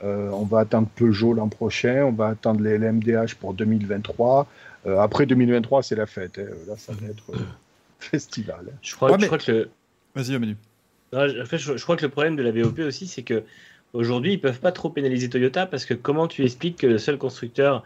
Euh, 0.04 0.28
on 0.30 0.44
va 0.44 0.60
attendre 0.60 0.86
Peugeot 0.94 1.32
l'an 1.32 1.48
prochain, 1.48 2.04
on 2.04 2.12
va 2.12 2.28
attendre 2.28 2.60
les 2.60 2.76
LMDH 2.78 3.36
pour 3.40 3.54
2023. 3.54 4.46
Euh, 4.86 4.98
après 4.98 5.26
2023, 5.26 5.82
c'est 5.82 5.96
la 5.96 6.06
fête. 6.06 6.38
hein. 6.38 6.52
Là, 6.68 6.74
ça 6.76 6.92
va 6.92 7.08
être 7.08 7.30
euh, 7.34 7.38
festival. 7.98 8.60
hein. 8.68 8.72
Je 8.82 8.94
crois, 8.94 9.08
Ouais, 9.10 9.16
je 9.16 9.20
mais- 9.22 9.26
crois 9.26 9.38
que 9.38 9.50
le, 9.52 9.70
Vas-y, 10.14 10.38
Manu. 10.38 10.56
Non, 11.12 11.28
je- 11.28 11.40
en 11.40 11.44
fait, 11.46 11.58
je, 11.58 11.76
je 11.76 11.82
crois 11.82 11.96
que 11.96 12.02
le 12.02 12.10
problème 12.10 12.36
de 12.36 12.42
la 12.42 12.52
BOP 12.52 12.78
aussi, 12.80 13.06
c'est 13.06 13.22
que 13.22 13.42
aujourd'hui, 13.92 14.34
ils 14.34 14.40
peuvent 14.40 14.60
pas 14.60 14.72
trop 14.72 14.90
pénaliser 14.90 15.28
Toyota 15.28 15.66
parce 15.66 15.84
que 15.84 15.94
comment 15.94 16.28
tu 16.28 16.44
expliques 16.44 16.78
que 16.78 16.86
le 16.86 16.98
seul 16.98 17.18
constructeur 17.18 17.84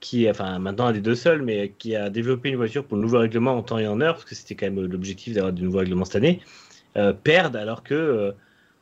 qui, 0.00 0.28
enfin, 0.28 0.58
maintenant 0.58 0.86
un 0.86 0.92
des 0.92 1.00
deux 1.00 1.14
seuls, 1.14 1.42
mais 1.42 1.72
qui 1.78 1.96
a 1.96 2.10
développé 2.10 2.50
une 2.50 2.56
voiture 2.56 2.84
pour 2.84 2.96
le 2.96 3.02
nouveau 3.02 3.18
règlement 3.20 3.54
en 3.56 3.62
temps 3.62 3.78
et 3.78 3.86
en 3.86 4.00
heure, 4.00 4.14
parce 4.14 4.26
que 4.26 4.34
c'était 4.34 4.54
quand 4.54 4.66
même 4.66 4.84
l'objectif 4.86 5.34
d'avoir 5.34 5.52
de 5.52 5.62
nouveaux 5.62 5.78
règlements 5.78 6.04
cette 6.04 6.16
année, 6.16 6.40
euh, 6.96 7.12
perdent 7.12 7.56
alors 7.56 7.82
que, 7.82 7.94
euh, 7.94 8.32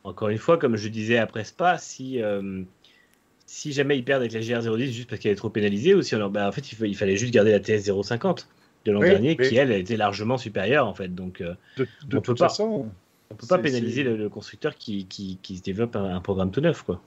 encore 0.04 0.30
une 0.30 0.38
fois, 0.38 0.58
comme 0.58 0.76
je 0.76 0.88
disais 0.88 1.18
après 1.18 1.44
Spa, 1.44 1.78
si 1.78 2.20
euh, 2.22 2.62
si 3.46 3.72
jamais 3.72 3.98
ils 3.98 4.04
perdent 4.04 4.22
avec 4.22 4.32
la 4.32 4.40
GR010 4.40 4.92
juste 4.92 5.08
parce 5.08 5.20
qu'elle 5.20 5.32
est 5.32 5.36
trop 5.36 5.50
pénalisée, 5.50 5.94
ou 5.94 6.02
si 6.02 6.16
leur, 6.16 6.30
bah, 6.30 6.48
en 6.48 6.52
fait, 6.52 6.72
il, 6.72 6.96
fallait 6.96 7.16
juste 7.16 7.32
garder 7.32 7.52
la 7.52 7.60
TS050 7.60 8.48
de 8.86 8.92
l'an 8.92 9.00
Oui, 9.00 9.08
dernier, 9.10 9.36
qui 9.36 9.56
elle 9.56 9.70
était 9.70 9.96
largement 9.96 10.38
supérieure 10.38 10.88
en 10.88 10.94
fait. 10.94 11.14
Donc, 11.14 11.42
De, 11.76 12.18
toute 12.18 12.38
pas. 12.38 12.48
façon, 12.48 12.88
on 13.32 13.34
peut 13.36 13.46
pas 13.46 13.58
pénaliser 13.58 14.02
le, 14.04 14.16
le 14.16 14.28
constructeur 14.28 14.76
qui, 14.76 15.06
qui, 15.06 15.38
qui 15.42 15.56
se 15.56 15.62
développe 15.62 15.96
un, 15.96 16.14
un 16.16 16.20
programme 16.20 16.50
tout 16.50 16.60
neuf, 16.60 16.82
quoi. 16.82 17.00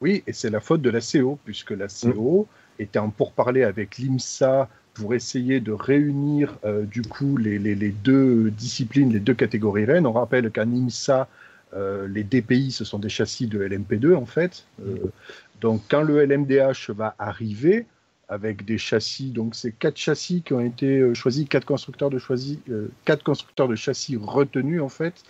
Oui, 0.00 0.22
et 0.26 0.32
c'est 0.32 0.50
la 0.50 0.60
faute 0.60 0.80
de 0.82 0.90
la 0.90 1.00
CO, 1.00 1.38
puisque 1.44 1.70
la 1.72 1.86
CO 1.88 2.46
était 2.78 2.98
en 3.00 3.10
pourparler 3.10 3.64
avec 3.64 3.98
l'IMSA 3.98 4.68
pour 4.94 5.14
essayer 5.14 5.60
de 5.60 5.72
réunir 5.72 6.56
euh, 6.64 6.84
du 6.84 7.02
coup 7.02 7.36
les, 7.36 7.58
les- 7.58 7.74
les 7.74 7.90
deux 7.90 8.50
disciplines, 8.50 9.12
les 9.12 9.20
deux 9.20 9.34
catégories 9.34 9.84
reines. 9.86 10.06
On 10.06 10.12
rappelle 10.12 10.50
qu'en 10.50 10.70
IMSA, 10.70 11.28
Euh, 11.74 12.08
les 12.08 12.24
DPI, 12.24 12.70
ce 12.72 12.82
sont 12.82 12.98
des 12.98 13.10
châssis 13.10 13.46
de 13.46 13.58
LMP2 13.62 14.14
en 14.14 14.24
fait. 14.24 14.64
Euh, 14.80 15.12
donc 15.60 15.82
quand 15.90 16.00
le 16.02 16.24
LMDH 16.24 16.88
va 16.96 17.14
arriver 17.18 17.84
avec 18.28 18.64
des 18.64 18.78
châssis, 18.78 19.30
donc 19.30 19.54
c'est 19.54 19.72
quatre 19.72 19.96
châssis 19.96 20.42
qui 20.42 20.52
ont 20.52 20.60
été 20.60 20.98
euh, 20.98 21.14
choisis, 21.14 21.48
quatre 21.48 21.64
constructeurs 21.64 22.10
de 22.10 22.18
choisis, 22.18 22.58
quatre 23.04 23.24
constructeurs 23.24 23.68
de 23.68 23.74
châssis 23.74 24.16
retenus 24.16 24.82
en 24.82 24.88
fait. 24.88 25.22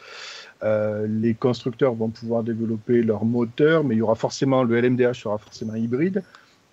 les 0.63 1.35
constructeurs 1.35 1.95
vont 1.95 2.11
pouvoir 2.11 2.43
développer 2.43 3.03
leur 3.03 3.25
moteur, 3.25 3.85
mais 3.85 3.95
il 3.95 3.99
y 3.99 4.03
aura 4.03 4.17
forcément 4.17 4.65
le 4.65 4.81
LMDH 4.81 5.15
sera 5.15 5.39
forcément 5.39 5.75
hybride. 5.75 6.23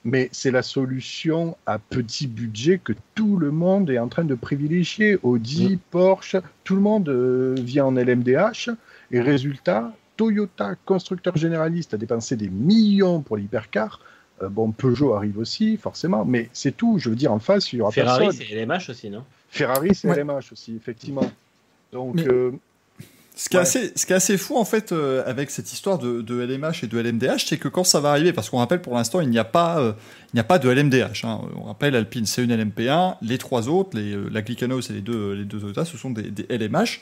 Mais 0.07 0.29
c'est 0.31 0.51
la 0.51 0.61
solution 0.61 1.57
à 1.65 1.79
petit 1.79 2.27
budget 2.27 2.77
que 2.77 2.93
tout 3.15 3.37
le 3.37 3.49
monde 3.49 3.89
est 3.89 3.97
en 3.97 4.07
train 4.07 4.23
de 4.23 4.35
privilégier. 4.35 5.17
Audi, 5.23 5.79
Porsche, 5.89 6.35
tout 6.63 6.75
le 6.75 6.81
monde 6.81 7.09
vient 7.57 7.85
en 7.85 7.95
LMDH. 7.95 8.69
Et 9.09 9.19
résultat, 9.19 9.93
Toyota, 10.17 10.75
constructeur 10.85 11.35
généraliste, 11.35 11.93
a 11.93 11.97
dépensé 11.97 12.35
des 12.35 12.49
millions 12.49 13.21
pour 13.21 13.37
l'hypercar. 13.37 13.99
Euh, 14.43 14.49
bon, 14.49 14.71
Peugeot 14.71 15.13
arrive 15.13 15.37
aussi, 15.37 15.77
forcément, 15.77 16.25
mais 16.25 16.49
c'est 16.53 16.75
tout. 16.75 16.99
Je 16.99 17.09
veux 17.09 17.15
dire, 17.15 17.31
en 17.31 17.39
face, 17.39 17.71
il 17.71 17.77
y 17.77 17.81
aura 17.81 17.91
Ferrari, 17.91 18.27
c'est 18.33 18.53
LMH 18.53 18.89
aussi, 18.89 19.09
non? 19.09 19.23
Ferrari, 19.49 19.95
c'est 19.95 20.13
LMH 20.13 20.51
aussi, 20.51 20.75
effectivement. 20.75 21.29
Donc. 21.91 22.19
Euh, 22.19 22.51
ce 23.37 23.49
qui, 23.49 23.57
est 23.57 23.59
assez, 23.59 23.91
ce 23.97 24.05
qui 24.05 24.13
est 24.13 24.15
assez 24.15 24.37
fou 24.37 24.55
en 24.55 24.63
fait 24.63 24.93
euh, 24.93 25.21
avec 25.25 25.51
cette 25.51 25.73
histoire 25.73 25.97
de, 25.97 26.21
de, 26.21 26.39
LMH 26.39 26.83
et 26.83 26.87
de 26.87 26.97
LMDH, 26.97 27.47
c'est 27.47 27.57
que 27.57 27.67
quand 27.67 27.83
ça 27.83 27.99
va 27.99 28.11
arriver, 28.11 28.31
parce 28.31 28.49
qu'on 28.49 28.59
rappelle 28.59 28.81
pour 28.81 28.95
l'instant 28.95 29.19
il 29.19 29.29
n'y 29.29 29.37
a 29.37 29.43
pas, 29.43 29.93
il 30.31 30.35
n'y 30.35 30.39
a 30.39 30.45
pas 30.45 30.57
de 30.57 30.69
LMDH. 30.69 31.25
Hein. 31.25 31.41
On 31.57 31.63
rappelle 31.63 31.97
Alpine 31.97 32.25
c'est 32.25 32.45
une 32.45 32.55
LMP1, 32.55 33.17
les 33.21 33.37
trois 33.37 33.67
autres, 33.67 33.97
les, 33.97 34.15
la 34.31 34.41
Glickanos 34.41 34.89
et 34.89 34.93
les 34.93 35.01
deux, 35.01 35.33
les 35.33 35.43
deux 35.43 35.59
Toyota, 35.59 35.83
ce 35.83 35.97
sont 35.97 36.11
des, 36.11 36.31
des 36.31 36.45
LMH. 36.57 37.01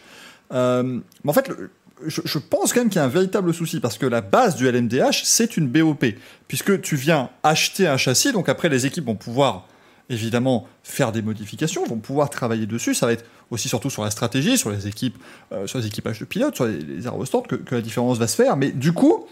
mais 0.51 1.01
en 1.27 1.33
fait, 1.33 1.47
le, 1.49 1.69
je, 2.07 2.37
pense 2.37 2.73
quand 2.73 2.81
même 2.81 2.89
qu'il 2.89 2.97
y 2.97 3.01
a 3.01 3.05
un 3.05 3.09
véritable 3.09 3.53
souci 3.53 3.79
parce 3.79 3.97
que 3.97 4.05
la 4.05 4.21
base 4.21 4.55
du 4.55 4.69
LMDH, 4.69 5.21
c'est 5.23 5.57
une 5.57 5.67
BOP. 5.67 6.05
Puisque 6.47 6.81
tu 6.81 6.95
viens 6.95 7.29
acheter 7.43 7.87
un 7.87 7.97
châssis, 7.97 8.31
donc 8.31 8.49
après 8.49 8.69
les 8.69 8.85
équipes 8.85 9.05
vont 9.05 9.15
pouvoir 9.15 9.67
évidemment 10.09 10.67
faire 10.83 11.11
des 11.11 11.21
modifications, 11.21 11.85
vont 11.85 11.97
pouvoir 11.97 12.29
travailler 12.29 12.65
dessus. 12.65 12.93
Ça 12.93 13.05
va 13.05 13.13
être 13.13 13.25
aussi 13.51 13.69
surtout 13.69 13.89
sur 13.89 14.03
la 14.03 14.11
stratégie, 14.11 14.57
sur 14.57 14.69
les 14.69 14.87
équipes, 14.87 15.17
euh, 15.51 15.67
sur 15.67 15.79
les 15.79 15.87
équipages 15.87 16.19
de 16.19 16.25
pilotes, 16.25 16.55
sur 16.55 16.65
les, 16.65 16.79
les 16.79 17.07
aérostands 17.07 17.41
que, 17.41 17.55
que 17.55 17.75
la 17.75 17.81
différence 17.81 18.17
va 18.17 18.27
se 18.27 18.35
faire. 18.35 18.57
Mais 18.57 18.71
du 18.71 18.93
coup, 18.93 19.25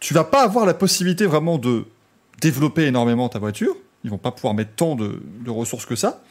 tu 0.00 0.14
vas 0.14 0.24
pas 0.24 0.42
avoir 0.42 0.66
la 0.66 0.74
possibilité 0.74 1.26
vraiment 1.26 1.58
de 1.58 1.84
développer 2.40 2.86
énormément 2.86 3.28
ta 3.28 3.38
voiture. 3.38 3.74
Ils 4.04 4.10
vont 4.10 4.18
pas 4.18 4.30
pouvoir 4.30 4.54
mettre 4.54 4.72
tant 4.76 4.94
de 4.94 5.50
ressources 5.50 5.86
que 5.86 5.96
ça 5.96 6.22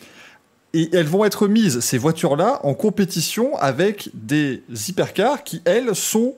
et 0.73 0.89
elles 0.93 1.07
vont 1.07 1.25
être 1.25 1.47
mises, 1.47 1.79
ces 1.79 1.97
voitures-là, 1.97 2.59
en 2.63 2.73
compétition 2.73 3.55
avec 3.57 4.09
des 4.13 4.63
hypercars 4.87 5.43
qui, 5.43 5.61
elles, 5.65 5.95
sont 5.95 6.35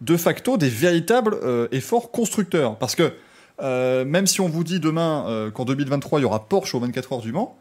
de 0.00 0.16
facto 0.16 0.56
des 0.56 0.68
véritables 0.68 1.36
euh, 1.42 1.68
efforts 1.72 2.10
constructeurs. 2.10 2.76
Parce 2.76 2.94
que 2.94 3.12
euh, 3.60 4.04
même 4.04 4.26
si 4.26 4.40
on 4.40 4.48
vous 4.48 4.64
dit 4.64 4.80
demain 4.80 5.24
euh, 5.28 5.50
qu'en 5.50 5.64
2023, 5.64 6.20
il 6.20 6.22
y 6.22 6.24
aura 6.24 6.48
Porsche 6.48 6.74
au 6.74 6.80
24 6.80 7.12
heures 7.12 7.20
du 7.20 7.32
Mans, 7.32 7.56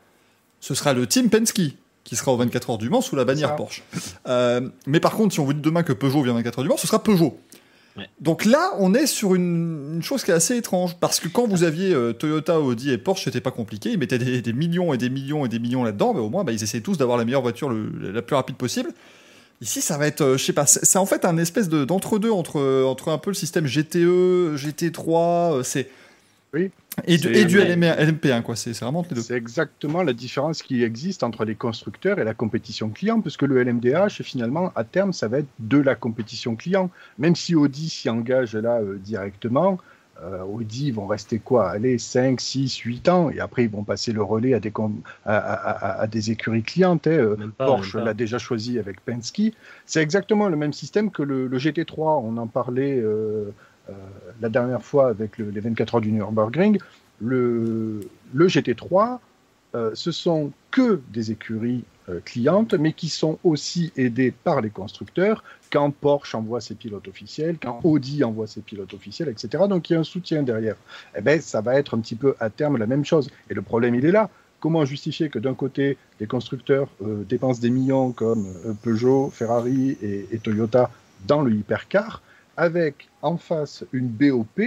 ce 0.60 0.74
sera 0.74 0.94
le 0.94 1.08
team 1.08 1.30
Penske 1.30 1.62
qui 2.04 2.16
sera 2.16 2.32
au 2.32 2.38
24 2.38 2.72
heures 2.72 2.78
du 2.78 2.90
Mans 2.90 3.02
sous 3.02 3.16
la 3.16 3.26
bannière 3.26 3.56
Porsche. 3.56 3.84
mais 4.88 5.00
par 5.00 5.14
contre, 5.14 5.34
si 5.34 5.40
on 5.40 5.46
vous 5.46 5.54
dit 5.54 5.62
demain 5.62 5.84
que 5.84 5.94
Peugeot 5.94 6.24
vient 6.24 6.34
au 6.34 6.38
24 6.38 6.60
heures 6.60 6.64
du 6.64 6.70
Mans, 6.70 6.78
ce 6.78 6.88
sera 6.88 7.02
Peugeot. 7.02 7.38
Donc 8.20 8.46
là, 8.46 8.72
on 8.80 8.94
est 8.94 9.06
sur 9.06 9.36
une, 9.36 10.02
chose 10.02 10.24
qui 10.24 10.32
est 10.32 10.34
assez 10.34 10.56
étrange. 10.56 10.96
Parce 11.00 11.20
que 11.20 11.28
quand 11.28 11.48
vous 11.48 11.64
aviez 11.64 11.94
euh, 11.94 12.14
Toyota, 12.14 12.60
Audi 12.60 12.92
et 12.92 12.98
Porsche, 12.98 13.26
c'était 13.26 13.42
pas 13.42 13.52
compliqué. 13.52 13.92
Ils 13.92 14.00
mettaient 14.00 14.18
des, 14.18 14.54
millions 14.54 14.94
et 14.94 14.98
des 14.98 15.10
millions 15.10 15.46
et 15.46 15.50
des 15.50 15.60
millions 15.60 15.84
là-dedans. 15.84 16.14
Mais 16.14 16.22
au 16.22 16.30
moins, 16.30 16.44
bah, 16.44 16.52
ils 16.52 16.64
essayaient 16.64 16.84
tous 16.84 16.98
d'avoir 16.98 17.18
la 17.18 17.26
meilleure 17.26 17.42
voiture 17.42 17.72
la 17.72 18.22
plus 18.22 18.36
rapide 18.36 18.56
possible. 18.56 18.92
Ici, 19.62 19.82
ça 19.82 19.98
va 19.98 20.08
être, 20.08 20.22
euh, 20.22 20.38
je 20.38 20.44
sais 20.44 20.54
pas, 20.54 20.66
c'est 20.66 20.98
en 20.98 21.06
fait 21.06 21.24
un 21.24 21.38
espèce 21.38 21.70
d'entre-deux 21.70 22.32
entre, 22.32 22.84
entre 22.84 23.10
un 23.10 23.20
peu 23.20 23.30
le 23.30 23.36
système 23.36 23.68
GTE, 23.68 24.56
GT3. 24.56 25.60
Euh, 25.60 25.64
c'est 25.64 25.88
oui. 26.54 26.72
Et, 27.08 27.18
du, 27.18 27.30
et 27.30 27.46
du 27.46 27.58
LMP1, 27.58 28.42
quoi. 28.42 28.56
C'est 28.56 28.78
vraiment 28.80 29.06
les 29.10 29.16
deux. 29.16 29.22
C'est 29.22 29.36
exactement 29.36 30.04
la 30.04 30.14
différence 30.14 30.62
qui 30.62 30.84
existe 30.84 31.24
entre 31.24 31.46
les 31.46 31.56
constructeurs 31.56 32.20
et 32.20 32.26
la 32.26 32.34
compétition 32.34 32.90
client, 32.90 33.22
parce 33.22 33.38
que 33.38 33.46
le 33.46 33.64
LMDH, 33.64 34.22
finalement, 34.24 34.74
à 34.76 34.84
terme, 34.84 35.14
ça 35.14 35.28
va 35.30 35.40
être 35.40 35.48
de 35.60 35.78
la 35.78 35.96
compétition 35.96 36.56
client. 36.56 36.90
Même 37.18 37.36
si 37.36 37.56
Audi 37.56 37.90
s'y 37.90 38.10
engage 38.10 38.56
là 38.56 38.82
euh, 38.82 38.98
directement, 38.98 39.80
euh, 40.22 40.44
Audi 40.44 40.92
vont 40.92 41.08
rester 41.08 41.40
quoi 41.40 41.70
Allez, 41.70 41.98
5, 41.98 42.40
6, 42.40 42.78
8 42.78 43.10
ans, 43.10 43.30
et 43.32 43.40
après 43.40 43.64
ils 43.64 43.72
vont 43.72 43.84
passer 43.84 44.12
le 44.12 44.22
relais 44.22 44.54
à 44.54 44.60
des, 44.60 44.72
à, 45.26 46.06
des 46.08 46.32
écuries 46.32 46.62
clientes. 46.62 47.08
Hein. 47.08 47.12
Euh, 47.12 47.36
Porsche 47.58 47.96
l'a 47.96 48.14
déjà 48.14 48.38
choisi 48.38 48.78
avec 48.78 49.00
Penske. 49.02 49.54
C'est 49.86 50.02
exactement 50.02 50.50
le 50.50 50.58
même 50.58 50.74
système 50.74 51.10
que 51.10 51.24
le, 51.24 51.50
GT3, 51.58 52.22
on 52.24 52.38
en 52.38 52.48
parlait. 52.48 53.02
Euh, 53.90 53.94
la 54.42 54.50
dernière 54.50 54.84
fois 54.84 55.10
avec 55.10 55.38
les 55.38 55.60
24 55.60 55.96
heures 55.96 56.02
du 56.02 56.12
Nürburgring, 56.12 56.80
le, 57.20 58.02
le 58.34 58.48
GT3, 58.48 59.20
euh, 59.76 59.92
ce 59.94 60.12
sont 60.12 60.52
que 60.72 61.00
des 61.12 61.32
écuries 61.32 61.84
euh, 62.10 62.20
clientes, 62.24 62.74
mais 62.74 62.94
qui 62.94 63.10
sont 63.10 63.38
aussi 63.44 63.92
aidées 63.96 64.32
par 64.32 64.62
les 64.62 64.70
constructeurs 64.70 65.44
quand 65.72 65.92
Porsche 65.92 66.36
envoie 66.36 66.60
ses 66.60 66.76
pilotes 66.76 67.08
officiels, 67.08 67.58
quand 67.62 67.80
Audi 67.84 68.24
envoie 68.24 68.48
ses 68.48 68.62
pilotes 68.62 68.94
officiels, 68.94 69.30
etc. 69.30 69.64
Donc 69.70 69.90
il 69.90 69.94
y 69.94 69.96
a 69.96 70.00
un 70.00 70.04
soutien 70.04 70.44
derrière. 70.44 70.76
Eh 71.16 71.22
ben, 71.22 71.40
ça 71.40 71.62
va 71.62 71.76
être 71.76 71.96
un 71.96 72.00
petit 72.00 72.16
peu 72.16 72.36
à 72.40 72.50
terme 72.50 72.78
la 72.78 72.88
même 72.88 73.06
chose. 73.06 73.30
Et 73.50 73.54
le 73.54 73.62
problème, 73.62 73.96
il 73.96 74.06
est 74.06 74.12
là. 74.12 74.30
Comment 74.60 74.86
justifier 74.86 75.30
que 75.30 75.40
d'un 75.40 75.56
côté, 75.56 75.98
les 76.20 76.28
constructeurs 76.28 76.88
dépensent 77.02 77.62
des 77.62 77.72
millions 77.72 78.12
comme 78.12 78.46
Peugeot, 78.84 79.32
Ferrari 79.32 79.98
et 80.04 80.38
Toyota 80.38 80.92
dans 81.26 81.42
le 81.42 81.52
hypercar, 81.52 82.22
avec 82.62 83.08
en 83.24 83.38
face 83.38 83.84
une 83.92 84.08
BOP 84.08 84.62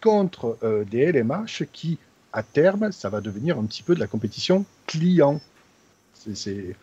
contre 0.00 0.56
euh, 0.62 0.84
des 0.84 1.10
LMH 1.10 1.64
qui, 1.72 1.98
à 2.32 2.44
terme, 2.44 2.92
ça 2.92 3.08
va 3.08 3.20
devenir 3.20 3.58
un 3.58 3.64
petit 3.64 3.82
peu 3.82 3.96
de 3.96 4.00
la 4.00 4.06
compétition 4.06 4.64
client. 4.86 5.40
C'est. 6.14 6.76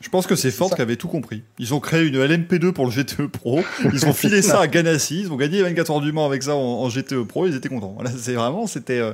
Je 0.00 0.08
pense 0.08 0.26
que 0.26 0.34
c'est 0.34 0.50
Ford 0.50 0.74
qui 0.74 0.82
avait 0.82 0.96
tout 0.96 1.06
compris. 1.06 1.44
Ils 1.60 1.72
ont 1.72 1.78
créé 1.78 2.04
une 2.04 2.16
LMP2 2.16 2.72
pour 2.72 2.86
le 2.86 2.90
GTE 2.90 3.28
Pro. 3.28 3.60
Ils 3.92 4.06
ont 4.06 4.12
filé 4.12 4.42
ça 4.42 4.60
à 4.60 4.66
Ganassi. 4.66 5.20
Ils 5.20 5.32
ont 5.32 5.36
gagné 5.36 5.62
24 5.62 5.90
heures 5.92 6.00
du 6.00 6.10
Mans 6.10 6.26
avec 6.26 6.42
ça 6.42 6.56
en, 6.56 6.88
GTE 6.88 7.24
Pro. 7.24 7.46
Ils 7.46 7.54
étaient 7.54 7.68
contents. 7.68 7.94
Voilà, 7.94 8.10
c'est 8.10 8.34
vraiment, 8.34 8.66
c'était. 8.66 8.98
Euh, 8.98 9.12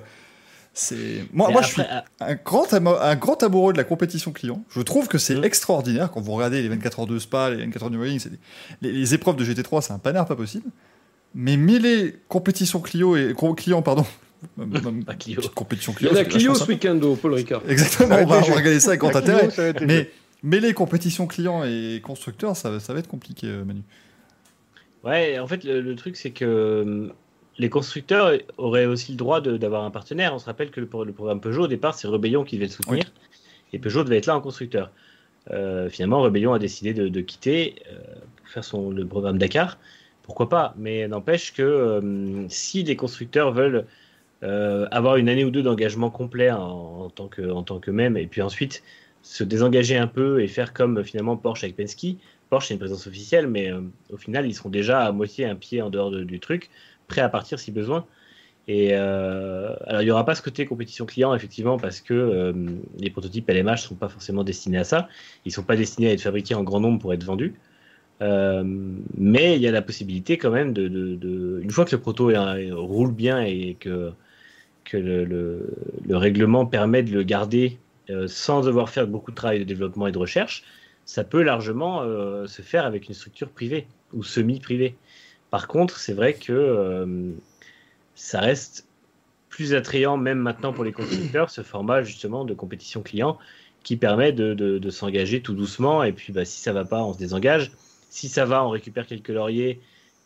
c'est 0.74 1.24
moi, 1.32 1.50
moi 1.50 1.62
je 1.62 1.68
suis 1.68 1.82
euh, 1.82 2.00
un 2.20 2.34
grand, 2.34 2.72
un 2.74 3.16
grand 3.16 3.42
amoureux 3.42 3.72
de 3.72 3.78
la 3.78 3.84
compétition 3.84 4.32
client. 4.32 4.64
Je 4.70 4.80
trouve 4.80 5.06
que 5.06 5.18
c'est 5.18 5.36
mmh. 5.36 5.44
extraordinaire 5.44 6.10
quand 6.10 6.20
vous 6.20 6.32
regardez 6.32 6.62
les 6.62 6.68
24 6.68 7.00
heures 7.00 7.06
de 7.06 7.18
Spa, 7.18 7.50
les 7.50 7.64
24 7.64 7.84
heures 7.84 7.90
du 7.90 7.98
Ring, 7.98 8.20
les, 8.82 8.90
les, 8.90 9.14
épreuves 9.14 9.36
de 9.36 9.44
GT3, 9.44 9.82
c'est 9.82 9.92
un 9.92 9.98
panard 9.98 10.26
pas 10.26 10.34
possible. 10.34 10.68
Mais 11.34 11.56
mêler 11.56 12.16
compétition 12.28 12.80
Clio 12.80 13.16
et 13.16 13.34
client, 13.56 13.82
pardon. 13.82 14.06
Pas 15.06 15.14
Clio. 15.14 15.40
Compétition 15.54 15.92
Clio. 15.92 16.10
Il 16.12 16.16
y 16.16 16.20
a 16.20 16.24
Clio 16.24 16.54
ce 16.54 16.64
week-end 16.66 17.00
Paul 17.20 17.34
Ricard. 17.34 17.62
Exactement, 17.68 18.16
on 18.20 18.26
va 18.26 18.40
regarder 18.40 18.80
ça 18.80 18.90
avec 18.90 19.00
grand 19.00 19.14
intérêt. 19.16 19.48
Mais 19.86 20.10
mêler 20.44 20.74
compétition 20.74 21.26
client 21.26 21.64
et 21.64 22.00
constructeur, 22.04 22.54
ça, 22.54 22.78
ça 22.78 22.92
va 22.92 23.00
être 23.00 23.08
compliqué, 23.08 23.48
euh, 23.48 23.64
Manu. 23.64 23.82
Ouais, 25.02 25.38
en 25.38 25.46
fait, 25.46 25.64
le, 25.64 25.94
truc, 25.96 26.16
c'est 26.16 26.30
que 26.30 26.44
euh, 26.44 27.08
les 27.58 27.68
constructeurs 27.68 28.38
auraient 28.56 28.86
aussi 28.86 29.12
le 29.12 29.18
droit 29.18 29.40
d'avoir 29.40 29.84
un 29.84 29.90
partenaire. 29.90 30.34
On 30.34 30.38
se 30.38 30.46
rappelle 30.46 30.70
que 30.70 30.80
le, 30.80 30.88
le, 31.04 31.12
programme 31.12 31.40
Peugeot, 31.40 31.64
au 31.64 31.68
départ, 31.68 31.94
c'est 31.94 32.06
Rebellion 32.06 32.44
qui 32.44 32.56
devait 32.56 32.66
le 32.66 32.72
soutenir. 32.72 33.04
Et 33.72 33.78
Peugeot 33.78 34.04
devait 34.04 34.18
être 34.18 34.26
là 34.26 34.36
en 34.36 34.40
constructeur. 34.40 34.90
Euh, 35.50 35.90
finalement, 35.90 36.22
Rebellion 36.22 36.54
a 36.54 36.58
décidé 36.58 36.94
de, 36.94 37.20
quitter 37.20 37.82
pour 38.36 38.48
faire 38.48 38.64
son, 38.64 38.90
le 38.90 39.06
programme 39.06 39.36
Dakar 39.36 39.78
pourquoi 40.24 40.48
pas 40.48 40.74
Mais 40.76 41.06
n'empêche 41.06 41.52
que 41.52 41.62
euh, 41.62 42.48
si 42.48 42.82
les 42.82 42.96
constructeurs 42.96 43.52
veulent 43.52 43.86
euh, 44.42 44.88
avoir 44.90 45.16
une 45.16 45.28
année 45.28 45.44
ou 45.44 45.50
deux 45.50 45.62
d'engagement 45.62 46.10
complet 46.10 46.50
en, 46.50 47.10
tant 47.10 47.28
que, 47.28 47.42
en 47.50 47.62
tant 47.62 47.78
que 47.78 47.90
même, 47.90 48.16
et 48.16 48.26
puis 48.26 48.42
ensuite 48.42 48.82
se 49.22 49.44
désengager 49.44 49.96
un 49.96 50.06
peu 50.06 50.42
et 50.42 50.48
faire 50.48 50.72
comme 50.72 51.04
finalement 51.04 51.36
Porsche 51.36 51.64
avec 51.64 51.76
Penske. 51.76 52.16
Porsche, 52.50 52.68
c'est 52.68 52.74
une 52.74 52.80
présence 52.80 53.06
officielle, 53.06 53.46
mais 53.46 53.70
euh, 53.70 53.80
au 54.10 54.16
final, 54.16 54.46
ils 54.46 54.54
seront 54.54 54.70
déjà 54.70 55.04
à 55.04 55.12
moitié 55.12 55.44
un 55.44 55.56
pied 55.56 55.82
en 55.82 55.90
dehors 55.90 56.10
du 56.10 56.40
truc, 56.40 56.70
prêts 57.06 57.20
à 57.20 57.28
partir 57.28 57.58
si 57.58 57.70
besoin. 57.70 58.06
Et 58.66 58.94
alors, 58.94 60.00
il 60.00 60.06
n'y 60.06 60.10
aura 60.10 60.24
pas 60.24 60.34
ce 60.34 60.40
côté 60.40 60.64
compétition 60.64 61.04
client, 61.04 61.34
effectivement, 61.34 61.76
parce 61.76 62.00
que 62.00 62.54
les 62.98 63.10
prototypes 63.10 63.46
LMH 63.46 63.70
ne 63.72 63.76
sont 63.76 63.94
pas 63.94 64.08
forcément 64.08 64.42
destinés 64.42 64.78
à 64.78 64.84
ça. 64.84 65.06
Ils 65.44 65.50
ne 65.50 65.52
sont 65.52 65.64
pas 65.64 65.76
destinés 65.76 66.08
à 66.08 66.12
être 66.12 66.22
fabriqués 66.22 66.54
en 66.54 66.62
grand 66.62 66.80
nombre 66.80 66.98
pour 66.98 67.12
être 67.12 67.24
vendus. 67.24 67.52
Euh, 68.24 68.62
mais 69.18 69.56
il 69.56 69.62
y 69.62 69.68
a 69.68 69.70
la 69.70 69.82
possibilité 69.82 70.38
quand 70.38 70.50
même 70.50 70.72
de, 70.72 71.60
une 71.62 71.70
fois 71.70 71.84
que 71.84 71.94
le 71.94 72.00
proto 72.00 72.32
roule 72.72 73.12
bien 73.12 73.42
et 73.42 73.76
que, 73.78 74.12
que 74.84 74.96
le, 74.96 75.24
le, 76.06 76.16
règlement 76.16 76.64
permet 76.64 77.02
de 77.02 77.12
le 77.12 77.22
garder 77.22 77.78
euh, 78.08 78.26
sans 78.26 78.62
devoir 78.62 78.88
faire 78.88 79.06
beaucoup 79.06 79.30
de 79.30 79.36
travail 79.36 79.58
de 79.58 79.64
développement 79.64 80.06
et 80.06 80.12
de 80.12 80.18
recherche, 80.18 80.64
ça 81.04 81.22
peut 81.22 81.42
largement 81.42 82.02
euh, 82.02 82.46
se 82.46 82.62
faire 82.62 82.86
avec 82.86 83.08
une 83.08 83.14
structure 83.14 83.50
privée 83.50 83.86
ou 84.14 84.22
semi-privée. 84.22 84.96
Par 85.50 85.68
contre, 85.68 85.98
c'est 85.98 86.14
vrai 86.14 86.32
que 86.32 87.34
ça 88.14 88.40
reste 88.40 88.88
plus 89.50 89.74
attrayant 89.74 90.16
même 90.16 90.38
maintenant 90.38 90.72
pour 90.72 90.82
les 90.82 90.92
constructeurs 90.92 91.50
ce 91.50 91.62
format 91.62 92.02
justement 92.02 92.44
de 92.44 92.54
compétition 92.54 93.02
client 93.02 93.38
qui 93.84 93.96
permet 93.96 94.32
de, 94.32 94.90
s'engager 94.90 95.42
tout 95.42 95.54
doucement 95.54 96.02
et 96.02 96.12
puis 96.12 96.32
bah, 96.32 96.44
si 96.44 96.60
ça 96.60 96.72
va 96.72 96.84
pas 96.84 97.04
on 97.04 97.12
se 97.12 97.18
désengage 97.18 97.70
si 98.14 98.28
ça 98.28 98.44
va, 98.44 98.64
on 98.64 98.70
récupère 98.70 99.08
quelques 99.08 99.30
lauriers 99.30 99.80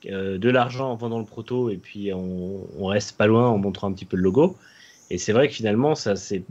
euh, 0.04 0.36
de 0.36 0.50
l'argent 0.50 0.90
en 0.90 0.96
vendant 0.96 1.18
le 1.18 1.24
proto 1.24 1.70
et 1.70 1.78
puis 1.78 2.12
on, 2.12 2.84
reste 2.84 3.16
pas 3.16 3.26
loin 3.26 3.48
en 3.48 3.56
montrant 3.56 3.88
un 3.88 3.92
petit 3.92 4.04
peu 4.04 4.18
le 4.18 4.22
logo. 4.22 4.58
Et 5.08 5.16
c'est 5.16 5.32
vrai 5.32 5.48
que 5.48 5.54
finalement, 5.54 5.94
ça 5.94 6.14
c'est 6.14 6.44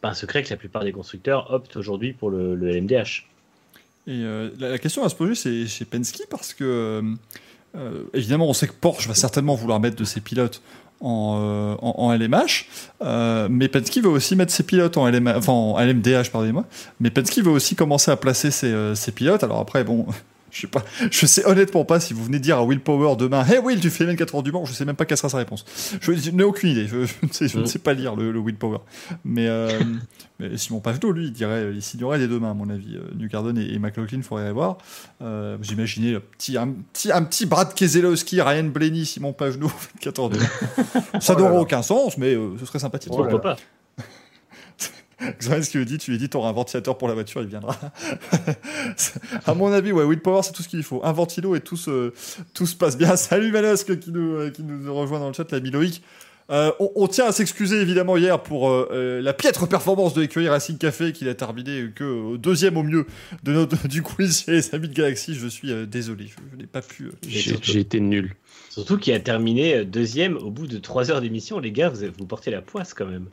pas 0.00 0.08
un 0.08 0.14
secret 0.14 0.42
que 0.42 0.48
la 0.48 0.56
plupart 0.56 0.82
des 0.82 0.92
constructeurs 0.92 1.52
optent 1.52 1.76
aujourd'hui 1.76 2.14
pour 2.14 2.30
le, 2.30 2.56
LMDH. 2.56 3.28
Et 4.06 4.22
euh, 4.24 4.50
la, 4.58 4.78
question 4.78 5.04
à 5.04 5.10
se 5.10 5.14
poser, 5.14 5.34
c'est 5.34 5.66
chez 5.66 5.84
Penske 5.84 6.22
parce 6.30 6.54
que, 6.54 7.02
euh, 7.76 8.04
évidemment, 8.14 8.48
on 8.48 8.54
sait 8.54 8.66
que 8.66 8.72
Porsche 8.72 9.06
va 9.06 9.14
certainement 9.14 9.54
vouloir 9.56 9.80
mettre 9.80 9.96
de 9.96 10.04
ses 10.04 10.22
pilotes 10.22 10.62
en, 11.00 12.16
LMH, 12.18 12.64
mais 13.50 13.68
Penske 13.68 13.98
veut 13.98 14.08
aussi 14.08 14.34
mettre 14.34 14.52
ses 14.52 14.62
pilotes 14.62 14.96
en, 14.96 15.06
LM, 15.10 15.28
enfin, 15.28 15.52
en 15.52 15.78
LMDH, 15.78 16.30
pardonnez-moi, 16.32 16.64
mais 17.00 17.10
Penske 17.10 17.40
veut 17.40 17.50
aussi 17.50 17.76
commencer 17.76 18.10
à 18.10 18.16
placer 18.16 18.50
ses, 18.50 18.94
ses 18.94 19.12
pilotes. 19.12 19.44
Alors 19.44 19.60
après, 19.60 19.84
bon. 19.84 20.06
Je 20.54 20.60
sais 20.60 20.66
pas, 20.68 20.84
je 21.10 21.26
sais 21.26 21.44
honnêtement 21.46 21.84
pas 21.84 21.98
si 21.98 22.14
vous 22.14 22.22
venez 22.24 22.38
dire 22.38 22.56
à 22.58 22.62
Will 22.64 22.78
Power 22.80 23.16
demain, 23.16 23.44
Hey 23.44 23.58
Will, 23.58 23.80
tu 23.80 23.90
fais 23.90 24.06
les 24.06 24.14
4 24.14 24.36
heures 24.36 24.42
du 24.44 24.52
Mans, 24.52 24.64
je 24.64 24.72
sais 24.72 24.84
même 24.84 24.94
pas 24.94 25.04
quelle 25.04 25.16
sera 25.18 25.28
sa 25.28 25.38
réponse. 25.38 25.64
Je, 26.00 26.12
je 26.12 26.30
n'ai 26.30 26.44
aucune 26.44 26.70
idée, 26.70 26.86
je, 26.86 27.04
je 27.06 27.12
ne, 27.24 27.32
sais, 27.32 27.48
je 27.48 27.58
ne 27.58 27.64
Mm. 27.64 27.66
sais 27.66 27.80
pas 27.80 27.92
lire 27.92 28.14
le, 28.14 28.30
le 28.30 28.38
Will 28.38 28.54
Power. 28.54 28.78
Mais, 29.24 29.48
euh, 29.48 29.80
mais 30.38 30.56
Simon 30.56 30.78
Pagenaud, 30.78 31.10
lui, 31.10 31.24
il 31.26 31.32
dirait, 31.32 31.72
il 31.74 31.82
signerait 31.82 32.18
les 32.18 32.28
deux 32.28 32.38
mains, 32.38 32.52
à 32.52 32.54
mon 32.54 32.70
avis. 32.70 32.94
Euh, 32.96 33.00
New 33.16 33.28
Garden 33.28 33.58
et, 33.58 33.74
et 33.74 33.78
McLaughlin, 33.80 34.22
faudrait 34.22 34.52
voir. 34.52 34.78
Euh, 35.22 35.56
vous 35.60 35.72
imaginez 35.72 36.12
le 36.12 36.20
petit, 36.20 36.56
un, 36.56 36.68
petit, 36.92 37.10
un 37.10 37.24
petit 37.24 37.46
Brad 37.46 37.74
Keselowski, 37.74 38.40
Ryan 38.40 38.64
Blaney, 38.64 39.04
Simon 39.04 39.32
Pagenaud, 39.32 39.72
14 40.00 40.30
de 40.30 40.38
Ça 41.20 41.34
Oh 41.36 41.40
n'aurait 41.40 41.58
aucun 41.58 41.82
sens, 41.82 42.16
mais 42.16 42.34
euh, 42.34 42.50
ce 42.60 42.66
serait 42.66 42.78
sympathique. 42.78 43.12
Oh 43.12 43.24
là 43.24 43.38
pas 43.38 43.56
C'est 45.38 45.62
ce 45.62 45.70
qu'il 45.70 45.80
lui 45.80 45.86
dit, 45.86 45.98
tu 45.98 46.10
lui 46.10 46.18
dis, 46.18 46.28
t'auras 46.28 46.50
un 46.50 46.52
ventilateur 46.52 46.98
pour 46.98 47.08
la 47.08 47.14
voiture, 47.14 47.40
il 47.42 47.48
viendra. 47.48 47.76
à 49.46 49.54
mon 49.54 49.72
avis, 49.72 49.92
ouais, 49.92 50.04
Will 50.04 50.20
Power, 50.20 50.42
c'est 50.42 50.52
tout 50.52 50.62
ce 50.62 50.68
qu'il 50.68 50.82
faut. 50.82 51.00
Un 51.04 51.12
ventilo 51.12 51.54
et 51.54 51.60
tout 51.60 51.76
se, 51.76 52.12
tout 52.52 52.66
se 52.66 52.76
passe 52.76 52.96
bien. 52.96 53.16
Salut 53.16 53.52
Manosque 53.52 53.98
qui 53.98 54.10
nous, 54.10 54.34
euh, 54.36 54.50
qui 54.50 54.62
nous 54.62 54.94
rejoint 54.94 55.18
dans 55.18 55.28
le 55.28 55.34
chat, 55.34 55.50
l'ami 55.52 55.70
Loïc. 55.70 56.02
Euh, 56.50 56.72
on, 56.78 56.90
on 56.94 57.06
tient 57.06 57.26
à 57.26 57.32
s'excuser 57.32 57.80
évidemment 57.80 58.16
hier 58.18 58.42
pour 58.42 58.68
euh, 58.68 58.88
euh, 58.92 59.22
la 59.22 59.32
piètre 59.32 59.66
performance 59.66 60.12
de 60.12 60.20
l'écurie 60.20 60.48
Racing 60.48 60.76
Café 60.76 61.12
qu'il 61.12 61.28
a 61.28 61.34
terminé 61.34 61.88
que 61.94 62.04
au 62.04 62.36
deuxième 62.36 62.76
au 62.76 62.82
mieux 62.82 63.06
de 63.42 63.52
notre, 63.52 63.88
du 63.88 64.02
quiz 64.02 64.44
chez 64.44 64.52
les 64.52 64.74
amis 64.74 64.88
de 64.88 64.94
Galaxy. 64.94 65.34
Je 65.34 65.48
suis 65.48 65.72
euh, 65.72 65.86
désolé, 65.86 66.26
je, 66.26 66.34
je 66.52 66.56
n'ai 66.58 66.66
pas 66.66 66.82
pu. 66.82 67.04
euh, 67.06 67.10
J'ai 67.26 67.80
été 67.80 67.98
nul. 67.98 68.34
Surtout 68.68 68.98
qu'il 68.98 69.14
a 69.14 69.20
terminé 69.20 69.84
deuxième 69.84 70.36
au 70.36 70.50
bout 70.50 70.66
de 70.66 70.78
3 70.78 71.10
heures 71.10 71.20
d'émission. 71.20 71.60
Les 71.60 71.70
gars, 71.72 71.90
vous, 71.90 72.26
portez 72.26 72.50
la 72.50 72.60
poisse 72.60 72.92
quand 72.92 73.06
même. 73.06 73.26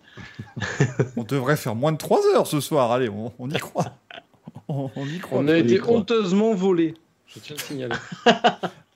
on 1.17 1.23
devrait 1.23 1.57
faire 1.57 1.75
moins 1.75 1.91
de 1.91 1.97
3 1.97 2.19
heures 2.35 2.47
ce 2.47 2.59
soir. 2.59 2.91
Allez, 2.91 3.09
on, 3.09 3.33
on 3.39 3.49
y 3.49 3.57
croit. 3.57 3.97
On, 4.67 4.89
on 4.95 5.05
y 5.05 5.17
croit. 5.19 5.39
On 5.39 5.47
a 5.49 5.57
été 5.57 5.81
honteusement 5.85 6.53
volés. 6.53 6.93
Je 7.27 7.39
tiens 7.39 7.55
à 7.55 7.59
le 7.59 7.65
signaler. 7.65 7.95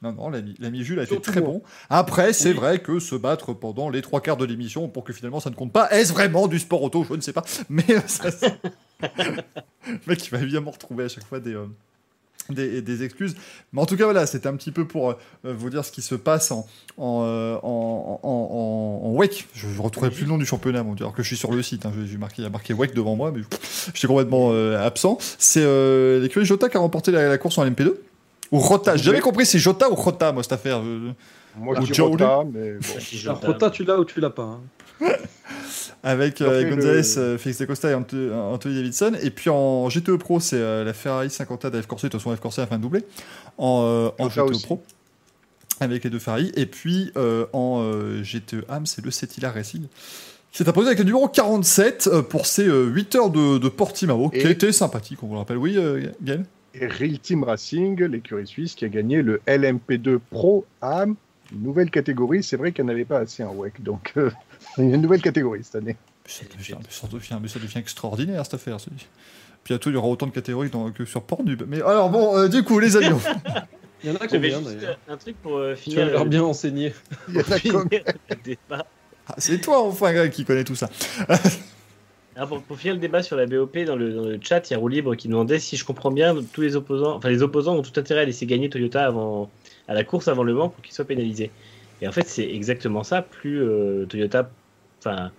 Non, 0.05 0.29
non, 0.29 0.29
l'ami 0.59 0.83
Jules 0.83 1.00
a 1.00 1.03
été 1.03 1.19
très 1.19 1.41
bon. 1.41 1.63
Après, 1.89 2.31
c'est 2.31 2.50
Oui. 2.50 2.55
vrai 2.55 2.79
que 2.79 3.00
se 3.00 3.15
battre 3.15 3.53
pendant 3.53 3.89
les 3.89 4.01
trois 4.03 4.21
quarts 4.21 4.38
de 4.38 4.45
l'émission 4.45 4.88
pour 4.88 5.03
que 5.03 5.13
finalement 5.13 5.39
ça 5.39 5.50
ne 5.50 5.55
compte 5.55 5.71
pas, 5.74 5.89
est-ce 5.91 6.13
vraiment 6.13 6.47
du 6.47 6.59
sport 6.59 6.83
auto? 6.83 7.03
Je 7.09 7.15
ne 7.15 7.21
sais 7.21 7.33
pas. 7.33 7.43
Mais 7.69 7.83
euh, 7.89 8.00
ça, 8.05 8.29
le 9.17 10.00
mec, 10.07 10.25
il 10.25 10.29
va 10.29 10.39
évidemment 10.39 10.71
retrouver 10.71 11.05
à 11.05 11.07
chaque 11.07 11.25
fois 11.25 11.39
des, 11.39 11.55
euh, 11.55 11.65
des, 12.50 12.81
des 12.83 13.03
excuses. 13.03 13.35
Mais 13.74 13.81
en 13.81 13.85
tout 13.88 13.97
cas, 13.97 14.03
voilà, 14.05 14.27
c'était 14.27 14.47
un 14.47 14.55
petit 14.55 14.71
peu 14.71 14.85
pour 14.85 15.09
euh, 15.12 15.15
vous 15.43 15.69
dire 15.71 15.83
ce 15.83 15.91
qui 15.91 16.01
se 16.03 16.13
passe 16.15 16.51
en, 16.51 16.67
en, 16.97 17.24
euh, 17.25 17.55
en, 17.63 18.19
en, 18.21 18.29
en- 18.29 19.07
en 19.07 19.15
WEC. 19.15 19.47
Je 19.55 19.67
ne 19.67 19.79
retrouverai 19.81 20.12
plus 20.12 20.24
le 20.24 20.29
nom 20.29 20.38
du 20.38 20.45
championnat, 20.45 20.83
mon 20.83 20.93
Dieu, 20.93 21.05
alors 21.05 21.15
que 21.15 21.24
je 21.24 21.27
suis 21.27 21.38
sur 21.38 21.51
le 21.51 21.63
site. 21.63 21.85
hein. 21.85 21.91
J'ai 21.97 22.05
j'ai 22.05 22.17
marqué, 22.17 22.41
il 22.41 22.43
y 22.43 22.47
a 22.47 22.51
marqué 22.51 22.74
WEC 22.75 22.93
devant 22.93 23.15
moi, 23.15 23.31
mais 23.35 23.41
j'étais 23.93 24.07
complètement 24.07 24.50
euh, 24.51 24.77
absent. 24.85 25.17
C'est 25.39 25.65
l'écurie 26.19 26.45
Jota 26.45 26.69
qui 26.69 26.77
a 26.77 26.79
remporté 26.79 27.12
la, 27.12 27.27
la 27.27 27.38
course 27.39 27.57
en 27.57 27.65
LMP2. 27.65 27.93
Ou 28.52 28.60
Rota. 28.60 28.96
J'ai 28.96 29.04
jamais 29.04 29.20
compris 29.22 29.46
si 29.46 29.54
c'est 29.54 29.60
Jota 29.60 29.90
ou 29.90 29.96
Rota, 29.96 30.32
moi, 30.32 30.44
cette 30.44 30.54
affaire. 30.54 30.82
Je- 30.84 31.12
Moi, 31.58 31.78
Ou 31.80 31.86
je 31.86 31.92
dis 31.94 32.02
Rota, 32.02 32.44
mais 32.54 32.74
bon. 32.74 32.80
Si 33.00 33.16
La 33.18 33.34
Jota- 33.34 33.48
Rota, 33.48 33.70
tu 33.70 33.84
l'as 33.86 33.98
ou 34.00 34.06
tu 34.06 34.20
l'as 34.20 34.30
pas 34.30 34.44
hein. 34.44 34.60
avec 36.04 36.42
euh, 36.42 36.70
Gonzalez, 36.70 37.02
le- 37.16 37.18
euh, 37.22 37.38
Félix 37.38 37.62
Acosta 37.62 37.90
et 37.90 37.94
Anthony 37.94 38.75
Davidson. 38.75 39.14
Et 39.22 39.29
puis 39.29 39.50
en 39.50 39.90
GTE 39.90 40.18
Pro, 40.18 40.40
c'est 40.40 40.58
euh, 40.58 40.84
la 40.84 40.94
Ferrari 40.94 41.29
50 41.29 41.66
de 41.68 41.81
F 41.81 41.88
Corse. 41.88 42.03
De 42.03 42.08
toute 42.10 42.20
façon, 42.22 42.36
F 42.36 42.40
Corse 42.40 42.60
a 42.60 42.68
fait 42.68 42.75
un 42.75 42.79
doublé. 42.79 43.03
En, 43.58 43.84
euh, 43.86 44.10
en 44.20 44.29
GTE 44.29 44.40
aussi. 44.42 44.64
Pro, 44.66 44.81
avec 45.79 46.03
les 46.03 46.10
deux 46.10 46.20
Ferrari. 46.20 46.51
Et 46.55 46.66
puis 46.66 47.12
euh, 47.18 47.46
en 47.53 47.81
euh, 47.84 48.22
GTE 48.24 48.64
AM, 48.70 48.86
c'est 48.86 49.03
le 49.03 49.12
Cetila 49.12 49.51
Racing. 49.51 49.84
qui 50.51 50.58
s'est 50.58 50.70
imposé 50.70 50.88
avec 50.88 51.00
le 51.00 51.05
numéro 51.05 51.27
47 51.27 52.08
euh, 52.12 52.22
pour 52.22 52.46
ses 52.46 52.68
euh, 52.68 52.86
8 52.86 53.16
heures 53.16 53.29
de, 53.29 53.58
de 53.58 53.70
Portimao, 53.70 54.29
qui 54.29 54.40
Et- 54.40 54.46
a 54.48 54.50
été 54.50 54.72
sympathique, 54.72 55.20
on 55.24 55.27
vous 55.27 55.34
le 55.34 55.40
rappelle. 55.40 55.58
Oui, 55.58 55.75
euh, 55.77 56.08
Gaël? 56.22 56.46
Real 56.81 57.20
Team 57.20 57.44
Racing, 57.44 58.01
l'écurie 58.03 58.48
suisse, 58.48 58.75
qui 58.75 58.85
a 58.85 58.90
gagné 58.90 59.22
le 59.22 59.42
LMP2 59.48 60.20
Pro 60.29 60.66
AM, 60.81 61.16
une 61.53 61.64
nouvelle 61.64 61.90
catégorie. 61.92 62.44
C'est 62.44 62.57
vrai 62.57 62.72
qu'il 62.72 62.83
n'y 62.85 62.92
en 62.92 62.94
avait 62.94 63.05
pas 63.05 63.20
assez 63.20 63.44
en 63.44 63.53
WEC, 63.53 63.81
donc 63.83 64.14
euh, 64.18 64.29
il 64.77 64.90
y 64.90 64.92
a 64.92 64.96
une 64.96 65.01
nouvelle 65.01 65.22
catégorie 65.22 65.64
cette 65.64 65.75
année. 65.75 65.96
ça 66.25 66.44
devient, 66.57 66.75
ça 66.90 67.07
devient- 67.07 67.40
mais 67.42 67.48
ça 67.48 67.59
devient 67.59 67.77
extraordinaire 67.79 68.44
cette 68.46 68.55
affaire. 68.55 68.77
Bientôt, 69.66 69.90
il 69.90 69.94
y 69.94 69.96
aura 69.96 70.07
autant 70.07 70.27
de 70.27 70.31
catégories 70.31 70.70
dans- 70.70 70.92
que 70.92 71.05
sur 71.05 71.24
Pornhub. 71.24 71.64
Mais 71.68 71.81
alors, 71.81 72.09
bon, 72.09 72.38
euh, 72.38 72.48
du 72.48 72.64
coup, 72.64 72.79
les 72.79 72.96
amis, 72.98 73.18
Il 74.03 74.09
y 74.09 74.14
en 74.14 74.16
a 74.18 74.27
J'avais 74.27 74.51
combien 74.51 74.70
juste 74.72 74.88
un 75.07 75.18
truc 75.18 75.35
pour 75.42 75.57
euh, 75.57 75.74
Tu 75.75 75.81
finir, 75.92 76.20
as 76.20 76.24
le- 76.24 76.29
bien 76.29 76.44
enseigné. 76.44 76.94
Il 77.29 77.35
y 77.35 77.38
en 77.38 77.42
a 77.42 77.44
finir 77.59 77.79
combien 77.81 78.00
le 78.29 78.35
débat. 78.44 78.85
ah, 79.27 79.35
c'est 79.40 79.59
toi, 79.59 79.81
enfin, 79.83 80.14
Greg, 80.14 80.31
qui 80.31 80.46
connais 80.46 80.64
tout 80.64 80.75
ça. 80.75 80.90
Alors, 82.35 82.50
pour, 82.50 82.61
pour 82.63 82.77
finir 82.77 82.95
le 82.95 83.00
débat 83.00 83.24
sur 83.24 83.37
la 83.37 83.45
BOP, 83.45 83.77
dans 83.85 83.95
le, 83.95 84.13
dans 84.13 84.24
le 84.25 84.37
chat, 84.41 84.69
il 84.69 84.74
y 84.74 84.75
a 84.75 84.79
Roue 84.79 84.89
Libre 84.89 85.15
qui 85.15 85.27
demandait 85.29 85.59
si 85.59 85.77
je 85.77 85.85
comprends 85.85 86.11
bien, 86.11 86.35
tous 86.53 86.61
les 86.61 86.75
opposants, 86.75 87.15
enfin 87.15 87.29
les 87.29 87.41
opposants 87.41 87.75
ont 87.75 87.81
tout 87.81 87.98
intérêt 87.98 88.21
à 88.21 88.25
laisser 88.25 88.45
gagner 88.45 88.69
Toyota 88.69 89.05
avant, 89.05 89.50
à 89.87 89.93
la 89.93 90.03
course 90.03 90.27
avant 90.27 90.43
le 90.43 90.53
Mans 90.53 90.67
pour 90.69 90.83
qu'il 90.83 90.93
soit 90.93 91.05
pénalisé. 91.05 91.50
Et 92.01 92.07
en 92.07 92.11
fait, 92.11 92.27
c'est 92.27 92.43
exactement 92.53 93.03
ça. 93.03 93.21
Plus 93.21 93.61
euh, 93.63 94.05
Toyota, 94.05 94.50
enfin, 95.00 95.31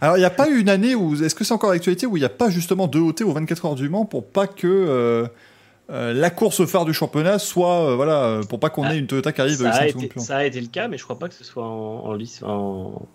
Alors, 0.00 0.16
il 0.16 0.20
n'y 0.20 0.26
a 0.26 0.30
pas 0.30 0.48
eu 0.50 0.58
une 0.60 0.68
année 0.68 0.96
où. 0.96 1.14
Est-ce 1.22 1.36
que 1.36 1.44
c'est 1.44 1.54
encore 1.54 1.70
l'actualité 1.70 2.04
où 2.06 2.16
il 2.16 2.20
n'y 2.20 2.26
a 2.26 2.30
pas 2.30 2.50
justement 2.50 2.88
deux 2.88 2.98
OT 2.98 3.22
aux 3.22 3.32
24 3.32 3.66
heures 3.66 3.74
du 3.76 3.88
Mans 3.88 4.04
pour 4.04 4.26
pas 4.26 4.48
que 4.48 4.66
euh, 4.66 5.28
euh, 5.90 6.12
la 6.12 6.30
course 6.30 6.66
phare 6.66 6.84
du 6.84 6.92
championnat 6.92 7.38
soit. 7.38 7.94
voilà, 7.94 8.40
pour 8.48 8.58
pas 8.58 8.70
qu'on 8.70 8.82
Ah, 8.84 8.94
ait 8.94 8.98
une 8.98 9.06
Toyota 9.06 9.30
qui 9.32 9.40
arrive 9.40 9.54
ça, 9.58 9.68
a 9.68 9.72
5 9.88 10.02
été, 10.02 10.12
ça 10.18 10.36
a 10.38 10.44
été 10.44 10.60
le 10.60 10.66
cas, 10.66 10.88
mais 10.88 10.98
je 10.98 11.04
crois 11.04 11.18
pas 11.18 11.28
que 11.28 11.34
ce 11.34 11.44
soit 11.44 11.64
en, 11.64 12.06
en, 12.06 12.12
lice- 12.14 12.42
en, 12.42 13.06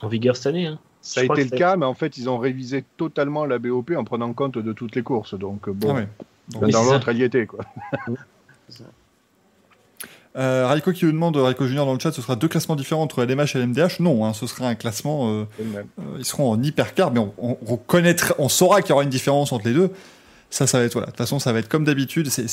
en 0.00 0.08
vigueur 0.08 0.34
cette 0.36 0.46
année. 0.48 0.66
hein. 0.66 0.80
Ça 1.06 1.20
a 1.20 1.24
été 1.24 1.44
le 1.44 1.50
cas, 1.58 1.76
mais 1.76 1.84
en 1.86 1.92
fait, 1.94 2.16
ils 2.16 2.28
ont 2.30 2.38
révisé 2.38 2.82
totalement 2.96 3.44
la 3.44 3.58
BOP 3.58 3.92
en 3.96 4.04
prenant 4.04 4.32
compte 4.32 4.56
de 4.58 4.72
toutes 4.72 4.96
les 4.96 5.02
courses. 5.02 5.34
Donc, 5.34 5.68
euh, 5.68 5.72
bon, 5.72 5.90
Ah 5.90 5.94
ouais. 5.94 6.08
Donc, 6.50 6.62
l'un 6.62 6.66
Oui, 6.68 6.72
dans 6.72 6.84
l'autre, 6.84 7.08
elle 7.10 7.18
y 7.18 7.22
était. 7.24 7.46
Quoi. 7.46 7.60
euh, 10.36 10.66
Raiko 10.66 10.92
qui 10.92 11.04
nous 11.04 11.12
demande, 11.12 11.36
Raiko 11.36 11.66
Junior 11.66 11.86
dans 11.86 11.92
le 11.92 11.98
chat, 12.00 12.10
ce 12.12 12.20
sera 12.22 12.36
deux 12.36 12.48
classements 12.48 12.74
différents 12.74 13.02
entre 13.02 13.22
LMH 13.24 13.54
et 13.54 13.58
LMDH. 13.60 14.00
Non, 14.00 14.24
hein, 14.24 14.32
ce 14.32 14.46
sera 14.46 14.66
un 14.68 14.74
classement. 14.74 15.28
euh, 15.30 15.44
euh, 15.60 15.82
ils 16.18 16.24
seront 16.24 16.50
en 16.50 16.62
hypercar, 16.62 17.12
mais 17.12 17.20
on, 17.20 17.32
on, 17.38 17.56
on 17.68 17.76
connaîtra- 17.76 18.34
on 18.38 18.48
saura 18.48 18.80
qu'il 18.80 18.90
y 18.90 18.92
aura 18.94 19.04
une 19.04 19.10
différence 19.10 19.52
entre 19.52 19.68
les 19.68 19.74
deux. 19.74 19.90
Ça, 20.50 20.66
ça 20.66 20.78
va 20.78 20.84
être 20.84 20.92
voilà. 20.92 21.06
De 21.06 21.10
toute 21.10 21.18
façon, 21.18 21.38
ça 21.38 21.52
va 21.52 21.58
être 21.58 21.68
comme 21.68 21.84
d'habitude. 21.84 22.28
C'est. 22.28 22.46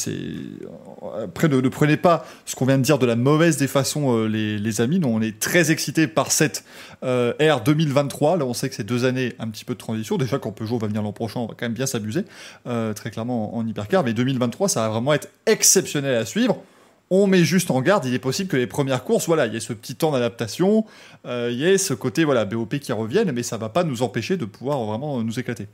Après, 1.24 1.48
ne, 1.48 1.62
ne 1.62 1.70
prenez 1.70 1.98
pas 1.98 2.26
ce 2.46 2.56
qu'on 2.56 2.66
vient 2.66 2.78
de 2.78 2.84
dire 2.84 2.98
de 2.98 3.06
la 3.06 3.16
mauvaise 3.16 3.58
des 3.58 3.68
façons, 3.68 4.18
euh, 4.18 4.28
les, 4.28 4.58
les 4.58 4.82
amis. 4.82 5.00
Nous, 5.00 5.08
on 5.08 5.22
est 5.22 5.40
très 5.40 5.70
excités 5.72 6.08
par 6.08 6.32
cette 6.32 6.64
euh, 7.04 7.34
ère 7.40 7.62
2023. 7.62 8.38
Là, 8.38 8.46
on 8.46 8.54
sait 8.54 8.70
que 8.70 8.76
c'est 8.76 8.84
deux 8.84 9.06
années 9.06 9.34
un 9.40 9.48
petit 9.48 9.66
peu 9.66 9.74
de 9.74 9.80
transition. 9.80 10.18
Déjà, 10.18 10.38
quand 10.40 10.52
Peugeot 10.52 10.78
va 10.78 10.88
venir 10.88 11.02
l'an 11.02 11.14
prochain, 11.14 11.40
on 11.40 11.48
va 11.48 11.54
quand 11.58 11.66
même 11.66 11.74
bien 11.74 11.86
s'amuser, 11.86 12.26
euh, 12.68 12.94
très 12.94 13.10
clairement 13.10 13.56
en, 13.56 13.66
hypercar. 13.66 14.04
Mais 14.04 14.14
2023, 14.14 14.70
ça 14.70 14.82
va 14.82 14.90
vraiment 14.90 15.14
être 15.14 15.30
exceptionnel 15.46 16.16
à 16.16 16.26
suivre. 16.26 16.62
On 17.10 17.28
met 17.28 17.44
juste 17.44 17.72
en 17.72 17.82
garde, 17.82 18.06
il 18.06 18.14
est 18.14 18.20
possible 18.20 18.50
que 18.50 18.56
les 18.56 18.68
premières 18.68 19.04
courses, 19.04 19.28
voilà, 19.28 19.46
il 19.46 19.54
y 19.54 19.58
ait 19.58 19.62
ce 19.62 19.74
petit 19.74 19.96
temps 19.96 20.12
d'adaptation, 20.12 20.86
euh, 21.26 21.50
il 21.52 21.60
y 21.60 21.66
ait 21.66 21.78
ce 21.78 21.94
côté 21.94 22.24
voilà 22.24 22.46
BOP 22.46 22.80
qui 22.80 22.94
revienne, 22.94 23.34
mais 23.34 23.44
ça 23.44 23.58
va 23.58 23.68
pas 23.68 23.84
nous 23.84 24.02
empêcher 24.02 24.38
de 24.38 24.46
pouvoir 24.46 24.82
vraiment 24.86 25.22
nous 25.22 25.38
éclater. 25.38 25.68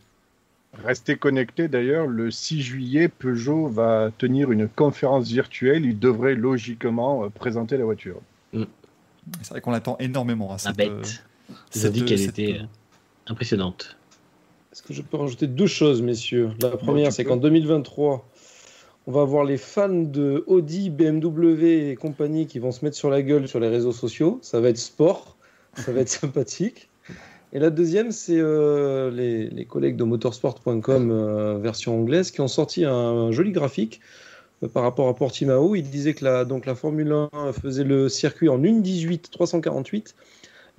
Restez 0.84 1.16
connectés 1.18 1.68
d'ailleurs, 1.68 2.08
le 2.08 2.30
6 2.32 2.62
juillet, 2.62 3.08
Peugeot 3.08 3.68
va 3.68 4.12
tenir 4.18 4.52
une 4.52 4.68
conférence 4.68 5.28
virtuelle. 5.30 5.86
Il 5.86 5.98
devrait 6.00 6.36
logiquement 6.36 7.24
euh, 7.26 7.30
présenter 7.30 7.78
la 7.78 7.86
voiture. 7.86 8.20
C'est 8.54 9.50
vrai 9.50 9.62
qu'on 9.62 9.72
l'attend 9.72 9.98
énormément. 10.00 10.50
à 10.50 10.54
La 10.54 10.58
cette, 10.60 10.80
euh, 10.80 11.02
bête. 11.02 11.24
Ont 11.50 11.54
cette- 11.72 11.92
dit 11.94 12.06
qu'elle 12.06 12.22
était 12.22 12.60
euh, 12.62 12.64
impressionnante. 13.28 13.98
Est-ce 14.72 14.84
que 14.84 14.94
je 14.94 15.02
peux 15.02 15.18
rajouter 15.18 15.48
deux 15.48 15.68
choses, 15.68 16.02
messieurs? 16.02 16.52
La 16.62 16.70
première, 16.78 17.12
c'est 17.12 17.26
qu'en 17.26 17.38
2023, 17.38 18.26
on 19.08 19.12
va 19.12 19.22
avoir 19.22 19.44
les 19.44 19.58
fans 19.58 19.90
de 19.90 20.44
Audi, 20.48 20.90
BMW 20.92 21.90
et 21.90 21.96
compagnie 21.96 22.46
qui 22.48 22.60
vont 22.60 22.72
se 22.72 22.86
mettre 22.86 22.96
sur 22.98 23.10
la 23.10 23.22
gueule 23.24 23.48
sur 23.48 23.60
les 23.60 23.70
réseaux 23.70 23.92
sociaux. 23.94 24.38
Ça 24.44 24.60
va 24.62 24.70
être 24.70 24.78
sport, 24.78 25.36
ça 25.76 25.92
va 25.92 26.02
être 26.02 26.10
sympathique. 26.22 26.90
Et 27.54 27.60
la 27.60 27.70
deuxième, 27.70 28.12
c'est 28.12 28.38
euh, 28.40 29.10
les, 29.10 29.50
les 29.50 29.66
collègues 29.66 29.96
de 29.96 30.04
motorsport.com 30.04 31.12
euh, 31.12 31.58
version 31.58 32.00
anglaise 32.00 32.32
qui 32.32 32.42
ont 32.42 32.48
sorti 32.48 32.84
un, 32.84 33.32
joli 33.32 33.52
graphique 33.52 34.02
euh, 34.64 34.68
par 34.68 34.84
rapport 34.84 35.08
à 35.08 35.16
Portimao. 35.16 35.76
Ils 35.76 35.90
disaient 35.90 36.14
que 36.14 36.26
la, 36.26 36.44
donc 36.46 36.66
la 36.66 36.76
Formule 36.76 37.14
1 37.32 37.54
faisait 37.54 37.86
le 37.86 38.10
circuit 38.10 38.50
en 38.50 38.60
1.18 38.60 39.30
348. 39.32 40.14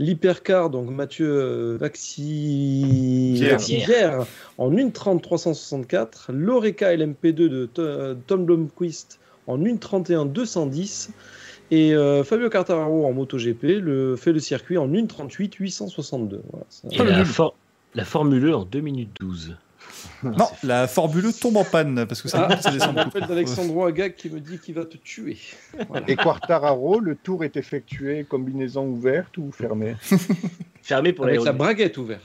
L'hypercar, 0.01 0.71
donc 0.71 0.91
Mathieu 0.91 1.77
Vaxi... 1.81 3.43
Vaxi-Pierre, 3.51 4.27
en 4.59 4.71
1.30 4.71 5.21
364. 5.23 6.31
L'Oreca 6.33 6.95
LMP2 6.95 7.33
de 7.33 7.67
To- 7.67 8.15
Tom 8.27 8.45
Blomqvist 8.45 9.19
en 9.49 9.59
1,31 9.59 10.31
210. 10.31 11.11
Et 11.71 11.95
euh, 11.95 12.25
Fabio 12.25 12.49
Quartararo 12.49 13.07
en 13.07 13.13
MotoGP 13.13 13.63
le, 13.81 14.17
fait 14.17 14.33
le 14.33 14.41
circuit 14.41 14.79
en 14.79 14.89
1,38 14.89 15.55
862. 15.59 16.43
Voilà, 16.51 16.67
ça- 16.71 16.89
Et 16.91 16.99
la, 16.99 17.25
for- 17.25 17.55
la 17.95 18.05
Formule 18.05 18.45
E 18.47 18.55
en 18.57 18.65
2 18.65 18.81
minutes 18.81 19.11
12. 19.21 19.57
Non, 20.23 20.47
la 20.63 20.87
Formule 20.89 21.27
E 21.27 21.33
tombe 21.33 21.57
en 21.57 21.65
panne 21.65 22.07
parce 22.07 22.23
que 22.23 22.29
ça, 22.29 22.49
Ah, 22.51 22.71
descend 22.71 22.95
beaucoup. 22.95 23.21
d'Alexandro 23.21 23.85
Agag 23.85 24.15
qui 24.17 24.31
me 24.31 24.41
dit 24.41 24.59
qu'il 24.59 24.75
va 24.75 24.85
te 24.85 24.97
tuer. 24.97 25.37
Et 26.07 26.17
Quartararo, 26.17 27.01
le 27.01 27.15
tour 27.17 27.45
est 27.45 27.57
effectué 27.57 28.25
combinaison 28.25 28.85
ouverte 28.87 29.37
ou 29.39 29.51
fermée? 29.53 29.97
Fermé 30.83 31.13
pour 31.13 31.27
Avec 31.27 31.43
la 31.45 31.53
braguette 31.53 31.97
ouverte. 31.99 32.23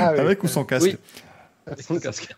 Ah 0.00 0.12
oui. 0.14 0.18
Avec 0.20 0.42
ou 0.42 0.48
sans 0.48 0.64
casque? 0.64 0.96
Oui. 1.68 1.74
Sans 1.80 1.98
casque. 1.98 2.34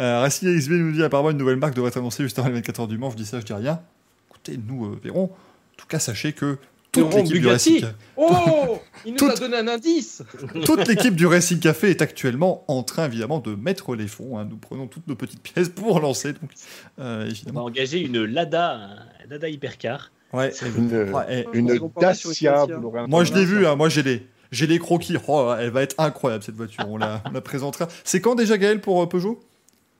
Euh, 0.00 0.20
Racing 0.20 0.56
XB 0.58 0.70
nous 0.72 0.92
dit 0.92 1.02
apparemment 1.02 1.30
une 1.30 1.36
nouvelle 1.36 1.56
marque 1.56 1.74
devrait 1.74 1.88
être 1.90 1.98
annoncée 1.98 2.22
juste 2.22 2.38
avant 2.38 2.48
les 2.48 2.54
24 2.54 2.80
heures 2.80 2.88
du 2.88 2.98
Mans. 2.98 3.10
Je 3.10 3.16
dis 3.16 3.26
ça, 3.26 3.38
je 3.40 3.44
dis 3.44 3.52
rien. 3.52 3.80
Écoutez, 4.46 4.60
nous 4.66 4.86
euh, 4.86 4.98
verrons. 5.02 5.24
En 5.24 5.76
tout 5.76 5.86
cas, 5.86 5.98
sachez 5.98 6.32
que 6.32 6.58
toute 6.92 7.14
l'équipe 7.14 7.40
du. 7.40 7.46
Racing, 7.46 7.84
Oh 8.16 8.80
Il 9.04 9.12
nous 9.12 9.16
Toute- 9.18 9.30
a 9.30 9.34
donné 9.36 9.56
un 9.58 9.68
indice 9.68 10.22
toute 10.64 10.88
l'équipe 10.88 11.14
du 11.14 11.26
Racing 11.26 11.60
Café 11.60 11.90
est 11.90 12.02
actuellement 12.02 12.64
en 12.68 12.82
train 12.82 13.06
évidemment 13.06 13.38
de 13.38 13.54
mettre 13.54 13.94
les 13.94 14.08
fonds. 14.08 14.38
hein. 14.38 14.46
Nous 14.48 14.56
prenons 14.56 14.86
toutes 14.86 15.06
nos 15.06 15.14
petites 15.14 15.40
pièces 15.42 15.68
pour 15.68 16.00
lancer. 16.00 16.32
Donc, 16.32 16.50
euh, 16.98 17.30
On 17.48 17.52
va 17.52 17.60
engager 17.62 18.00
une 18.00 18.24
Lada, 18.24 18.74
un 18.74 19.30
Lada 19.30 19.48
Hypercar. 19.48 20.10
Ouais, 20.32 20.52
Une, 20.76 21.12
ouais, 21.12 21.44
une 21.54 21.90
Dacia, 22.00 22.66
Moi, 23.08 23.24
je 23.24 23.32
l'ai 23.34 23.44
vu, 23.44 23.66
hein, 23.66 23.74
moi 23.74 23.88
j'ai 23.88 24.04
les, 24.04 24.26
j'ai 24.52 24.68
les 24.68 24.78
croquis. 24.78 25.16
Oh, 25.26 25.52
elle 25.58 25.70
va 25.70 25.82
être 25.82 25.96
incroyable 25.98 26.44
cette 26.44 26.54
voiture. 26.54 26.84
On 26.88 26.98
la, 26.98 27.20
on 27.26 27.32
la 27.32 27.40
présentera. 27.40 27.88
C'est 28.04 28.20
quand 28.20 28.36
déjà 28.36 28.56
Gaël 28.56 28.80
pour 28.80 29.02
euh, 29.02 29.06
Peugeot? 29.08 29.40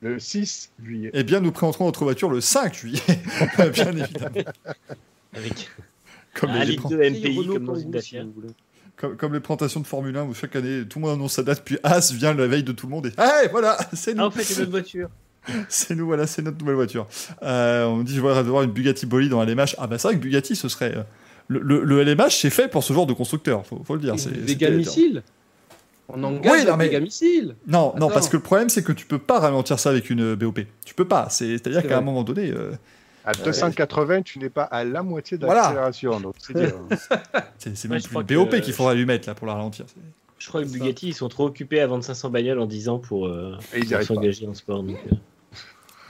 Le 0.03 0.19
6 0.19 0.71
juillet. 0.83 1.11
Eh 1.13 1.25
bien, 1.25 1.41
nous 1.41 1.53
présenterons 1.53 1.85
notre 1.87 2.05
voiture 2.05 2.31
le 2.31 2.41
5 2.41 2.75
juillet, 2.75 3.01
bien 3.75 3.91
évidemment. 3.93 4.51
Avec 5.35 5.71
Comme 6.35 6.53
les, 6.53 6.77
de 6.77 7.03
Et 7.03 7.11
MPI 7.11 7.39
Renault 7.39 7.53
comme 7.55 7.65
dans 7.67 7.73
Kangoo, 7.75 7.81
une 7.81 7.85
si 7.87 7.91
Dacia. 7.91 8.25
vous 8.25 8.33
voulez. 8.33 8.49
comme, 8.97 9.17
comme 9.17 9.35
les 9.35 9.41
présentations 9.41 9.81
de 9.81 9.87
Formule 9.87 10.17
1 10.17 10.25
où 10.25 10.35
chaque 10.35 10.57
année 10.57 10.85
tout 10.89 10.99
le 10.99 11.05
monde 11.07 11.15
annonce 11.17 11.35
sa 11.35 11.43
date, 11.43 11.63
puis 11.65 11.79
As 11.83 12.13
vient 12.13 12.33
la 12.35 12.47
veille 12.47 12.63
de 12.65 12.73
tout 12.73 12.87
le 12.87 12.91
monde 12.93 13.07
et 13.07 13.13
hey, 13.21 13.49
voilà, 13.51 13.77
c'est 13.93 14.15
nous, 14.15 14.23
Ah, 14.23 14.27
en 14.27 14.31
fait, 14.31 14.43
c'est 14.43 14.61
notre 14.61 14.71
voiture. 14.71 15.09
c'est 15.69 15.95
nous, 15.95 16.07
voilà, 16.07 16.27
c'est 16.27 16.43
notre 16.43 16.59
nouvelle 16.59 16.75
voiture. 16.77 17.07
Euh, 17.43 17.85
on 17.87 17.97
me 17.97 18.05
dit 18.05 18.15
je 18.15 18.21
voudrais 18.21 18.39
avoir 18.39 18.63
une 18.63 18.71
Bugatti 18.73 19.05
Bolide 19.07 19.31
dans 19.31 19.43
LMH. 19.45 19.75
Ah 19.79 19.87
bah 19.87 19.99
c'est 19.99 20.09
vrai 20.09 20.17
que 20.17 20.21
Bugatti, 20.23 20.57
ce 20.57 20.69
serait 20.69 20.97
euh, 20.97 21.03
le, 21.49 21.61
le- 21.61 21.85
le 21.85 22.03
LMH, 22.05 22.31
c'est 22.31 22.51
fait 22.51 22.69
pour 22.69 22.85
ce 22.85 22.93
genre 22.93 23.07
de 23.07 23.13
constructeur, 23.13 23.67
faut, 23.67 23.83
faut 23.85 23.95
le 23.95 24.01
dire. 24.01 24.19
C'est, 24.19 24.33
Des 24.33 24.71
missiles 24.71 25.23
On 26.15 26.23
engage 26.25 26.53
Oui, 26.53 26.65
non, 26.67 26.73
un 26.75 26.77
mais- 26.77 26.85
méga 26.87 27.01
missile 27.01 27.57
Non, 27.67 27.95
non, 27.99 28.09
parce 28.09 28.29
que 28.29 28.37
le 28.37 28.43
problème, 28.43 28.69
c'est 28.69 28.83
que 28.83 28.93
tu 28.93 29.07
peux 29.07 29.19
pas 29.19 29.39
ralentir 29.41 29.79
ça 29.79 29.91
avec 29.91 30.11
une 30.11 30.33
euh, 30.33 30.37
BOP. 30.37 30.61
Tu 30.85 30.95
peux 30.95 31.07
pas. 31.07 31.29
C'est, 31.31 31.59
c'est-à-dire 31.59 31.81
C'est 31.83 31.89
qu'à 31.89 31.99
un 31.99 32.03
moment 32.03 32.23
donné, 32.25 32.51
euh, 32.51 32.73
À 33.25 33.33
280, 33.33 34.23
tu 34.23 34.39
n'es 34.39 34.49
pas 34.51 34.65
à 34.65 34.85
la 34.85 35.03
moitié 35.03 35.39
de 35.39 35.47
Voilà. 35.47 35.91
c'est 35.93 36.07
Ouais, 36.09 37.89
même 37.89 38.03
plus 38.03 38.15
une 38.15 38.23
BOP 38.23 38.55
euh, 38.55 38.61
qu'il 38.61 38.73
faudra 38.73 38.95
lui 38.95 39.05
mettre 39.07 39.29
là 39.29 39.35
pour 39.35 39.47
la 39.47 39.55
ralentir. 39.55 39.85
Je 40.39 40.49
crois 40.49 40.63
que. 40.65 40.69
Bugatti, 40.69 41.09
ils 41.09 41.15
sont 41.15 41.29
trop 41.29 41.47
occupés 41.47 41.81
à 41.81 41.87
vendre 41.87 42.03
500 42.03 42.31
bagnoles 42.31 42.59
en 42.61 42.67
10 42.67 42.89
ans 42.89 42.99
pour, 42.99 43.27
euh, 43.27 43.57
pour 43.91 44.03
s'engager 44.03 44.47
en 44.47 44.55
sport. 44.55 44.83
Donc, 44.83 44.97
euh, 45.13 45.15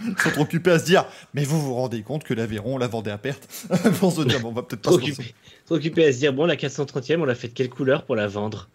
Ils 0.07 0.19
sont 0.23 0.31
trop 0.31 0.43
occupés 0.43 0.71
à 0.71 0.79
se 0.79 0.85
dire, 0.85 1.05
mais 1.35 1.45
vous 1.45 1.61
vous 1.61 1.75
rendez 1.75 2.03
compte 2.03 2.23
que 2.25 2.33
l'Aveyron, 2.33 2.77
on 2.77 2.79
la 2.79 2.87
vendait 2.87 3.11
à 3.11 3.19
perte? 3.19 3.49
Pour 3.99 4.13
se 4.13 4.23
dire, 4.23 4.41
bon, 4.41 4.49
on 4.49 4.53
va 4.53 4.63
peut-être 4.63 4.81
pas 4.83 4.91
trop, 4.91 4.99
se 5.01 5.05
occupés, 5.05 5.35
trop 5.67 5.75
occupés 5.75 6.07
à 6.07 6.13
se 6.13 6.19
dire 6.19 6.33
bon, 6.33 6.47
la 6.47 6.57
430e, 6.57 7.21
on 7.21 7.25
l'a 7.25 7.35
fait 7.35 7.49
de 7.49 7.53
quelle 7.55 7.69
couleur 7.69 8.05
pour 8.05 8.17
la 8.17 8.27
vendre? 8.29 8.69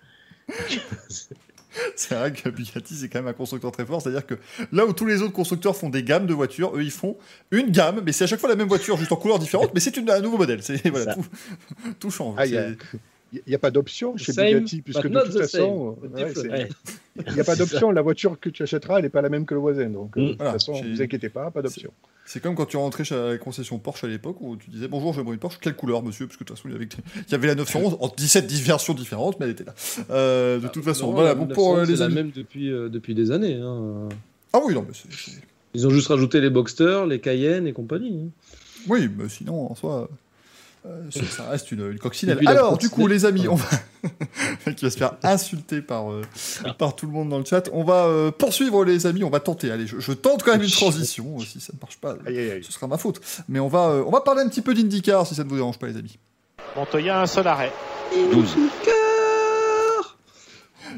C'est 1.96 2.16
vrai 2.16 2.32
que 2.32 2.50
Bugatti, 2.50 2.96
c'est 2.96 3.10
quand 3.10 3.20
même 3.20 3.28
un 3.28 3.34
constructeur 3.34 3.72
très 3.72 3.86
fort. 3.86 4.02
C'est-à-dire 4.02 4.26
que 4.26 4.36
là 4.72 4.86
où 4.86 4.94
tous 4.94 5.06
les 5.06 5.22
autres 5.22 5.34
constructeurs 5.34 5.76
font 5.76 5.90
des 5.90 6.04
gammes 6.04 6.26
de 6.26 6.34
voitures, 6.34 6.76
eux, 6.76 6.84
ils 6.84 6.92
font 6.92 7.18
une 7.52 7.70
gamme, 7.72 8.02
mais 8.06 8.12
c'est 8.12 8.24
à 8.24 8.28
chaque 8.28 8.40
fois 8.40 8.50
la 8.50 8.56
même 8.56 8.68
voiture, 8.68 8.98
juste 8.98 9.12
en 9.12 9.18
couleur 9.18 9.40
différente, 9.40 9.72
mais 9.74 9.80
c'est 9.80 9.98
un 9.98 10.22
nouveau 10.22 10.38
modèle. 10.38 10.64
C'est, 10.64 10.90
voilà, 10.90 11.16
tout, 11.16 11.26
tout 12.00 12.12
change. 12.12 12.36
Ah, 12.38 12.46
il 13.36 13.38
y 13.38 13.40
a- 13.40 13.42
C'est- 13.42 13.44
Il 13.48 13.50
n'y 13.50 13.56
a 13.56 13.60
pas 13.60 13.72
d'option 13.72 14.18
chez 14.18 14.34
Same, 14.34 14.46
Bugatti, 14.54 14.82
puisque 14.82 15.08
de 15.08 15.20
toute 15.20 15.34
the 15.34 15.38
façon, 15.40 15.98
same. 16.02 16.14
ouais, 16.52 16.70
il 17.28 17.34
n'y 17.34 17.40
a 17.40 17.44
pas 17.44 17.56
d'option. 17.56 17.92
La 17.92 18.02
voiture 18.02 18.40
que 18.40 18.50
tu 18.50 18.64
achèteras, 18.64 18.98
elle 18.98 19.04
n'est 19.04 19.10
pas 19.10 19.22
la 19.22 19.30
même 19.30 19.46
que 19.46 19.54
le 19.54 19.60
voisin. 19.60 19.90
Donc, 19.90 20.18
euh, 20.18 20.22
Mm. 20.22 20.24
de 20.24 20.30
toute 20.30 20.38
Voilà, 20.38 20.52
façon, 20.54 20.82
ne 20.84 20.96
vous 20.96 21.02
inquiétez 21.02 21.30
pas, 21.30 21.52
pas 21.52 21.62
d'option. 21.62 21.92
C'est 22.28 22.42
comme 22.42 22.56
quand 22.56 22.66
tu 22.66 22.78
rentrais 22.78 23.04
chez 23.04 23.16
la 23.16 23.38
concession 23.38 23.78
Porsche 23.78 24.04
à 24.04 24.08
l'époque 24.08 24.38
où 24.42 24.56
tu 24.58 24.70
disais 24.72 24.88
bonjour, 24.88 25.14
j'aimerais 25.14 25.34
une 25.34 25.40
Porsche. 25.40 25.60
Quelle 25.62 25.76
couleur, 25.76 26.02
monsieur 26.02 26.26
Parce 26.26 26.38
que 26.38 26.44
de 26.44 26.48
toute 26.48 26.58
façon, 26.58 26.70
il 26.70 26.74
y 26.74 26.76
avait, 26.76 26.88
il 27.28 27.32
y 27.32 27.36
avait 27.36 27.48
la 27.48 27.56
911 27.56 27.98
en 28.00 28.08
17 28.08 28.52
versions 28.52 28.94
différentes, 28.96 29.40
mais 29.40 29.46
elle 29.46 29.52
était 29.52 29.64
là. 29.64 29.76
Euh, 30.10 30.60
de 30.60 30.68
toute 30.68 30.84
façon, 30.84 31.08
Non, 31.08 31.14
voilà. 31.14 31.30
la 31.30 31.36
Bon, 31.36 31.46
pour 31.48 31.76
euh, 31.78 31.82
1900, 31.86 31.92
les 31.92 31.98
c'est 31.98 32.04
la 32.04 32.10
même 32.24 32.32
depuis, 32.36 32.72
euh, 32.72 32.90
depuis 32.90 33.14
des 33.14 33.30
années. 33.32 33.60
hein. 33.62 34.10
Ah 34.54 34.60
oui, 34.66 34.74
non, 34.74 34.84
mais 34.88 34.94
c'est. 34.94 35.12
c'est- 35.14 35.42
Ils 35.76 35.86
ont 35.86 35.90
juste 35.92 36.08
rajouté 36.08 36.42
les 36.42 36.50
Boxster, 36.50 37.04
les 37.08 37.20
Cayenne 37.20 37.68
et 37.68 37.74
compagnie. 37.74 38.24
hein. 38.28 38.30
Oui, 38.88 39.10
mais 39.16 39.30
sinon, 39.30 39.72
en 39.72 39.76
soi. 39.76 40.10
Euh, 40.86 41.10
ça, 41.10 41.24
ça 41.26 41.50
reste 41.50 41.72
une, 41.72 41.92
une 41.92 42.00
coccinelle. 42.00 42.40
Alors, 42.48 42.78
du 42.78 42.90
coup, 42.90 43.08
les 43.08 43.26
amis, 43.26 43.48
on 43.48 43.56
va. 43.56 43.68
Qui 44.74 44.86
va 44.86 44.92
se 44.92 44.98
faire 44.98 45.14
insulter 45.24 45.82
par, 45.82 46.12
euh, 46.12 46.22
par 46.78 46.96
tout 46.96 47.06
le 47.08 47.12
monde 47.12 47.30
dans 47.30 47.40
le 47.40 47.46
chat. 47.46 47.70
On 47.74 47.84
va 47.84 48.06
euh, 48.06 48.32
poursuivre, 48.32 48.86
les 48.86 49.08
amis. 49.08 49.24
On 49.24 49.30
va 49.30 49.40
tenter. 49.40 49.72
Allez, 49.72 49.88
je, 49.88 50.00
je 50.00 50.12
tente 50.12 50.44
quand 50.44 50.52
même 50.52 50.62
une 50.62 50.70
transition. 50.70 51.40
Si 51.40 51.60
ça 51.60 51.74
ne 51.74 51.80
marche 51.80 51.98
pas, 51.98 52.16
Aïe, 52.28 52.38
aïe, 52.38 52.52
aïe. 52.52 52.64
ce 52.64 52.72
sera 52.72 52.88
ma 52.88 52.98
faute. 52.98 53.20
Mais 53.50 53.60
on 53.60 53.68
va, 53.68 53.88
euh, 53.88 54.04
on 54.06 54.12
va 54.12 54.22
parler 54.22 54.42
un 54.42 54.48
petit 54.50 54.62
peu 54.62 54.74
d'IndyCar 54.74 55.26
si 55.26 55.34
ça 55.36 55.44
ne 55.44 55.50
vous 55.50 55.56
dérange 55.56 55.80
pas, 55.80 55.88
les 55.88 55.98
amis. 55.98 56.20
Montoya, 56.76 57.22
un 57.22 57.26
seul 57.28 57.48
arrêt. 57.48 57.72
12. 58.32 58.56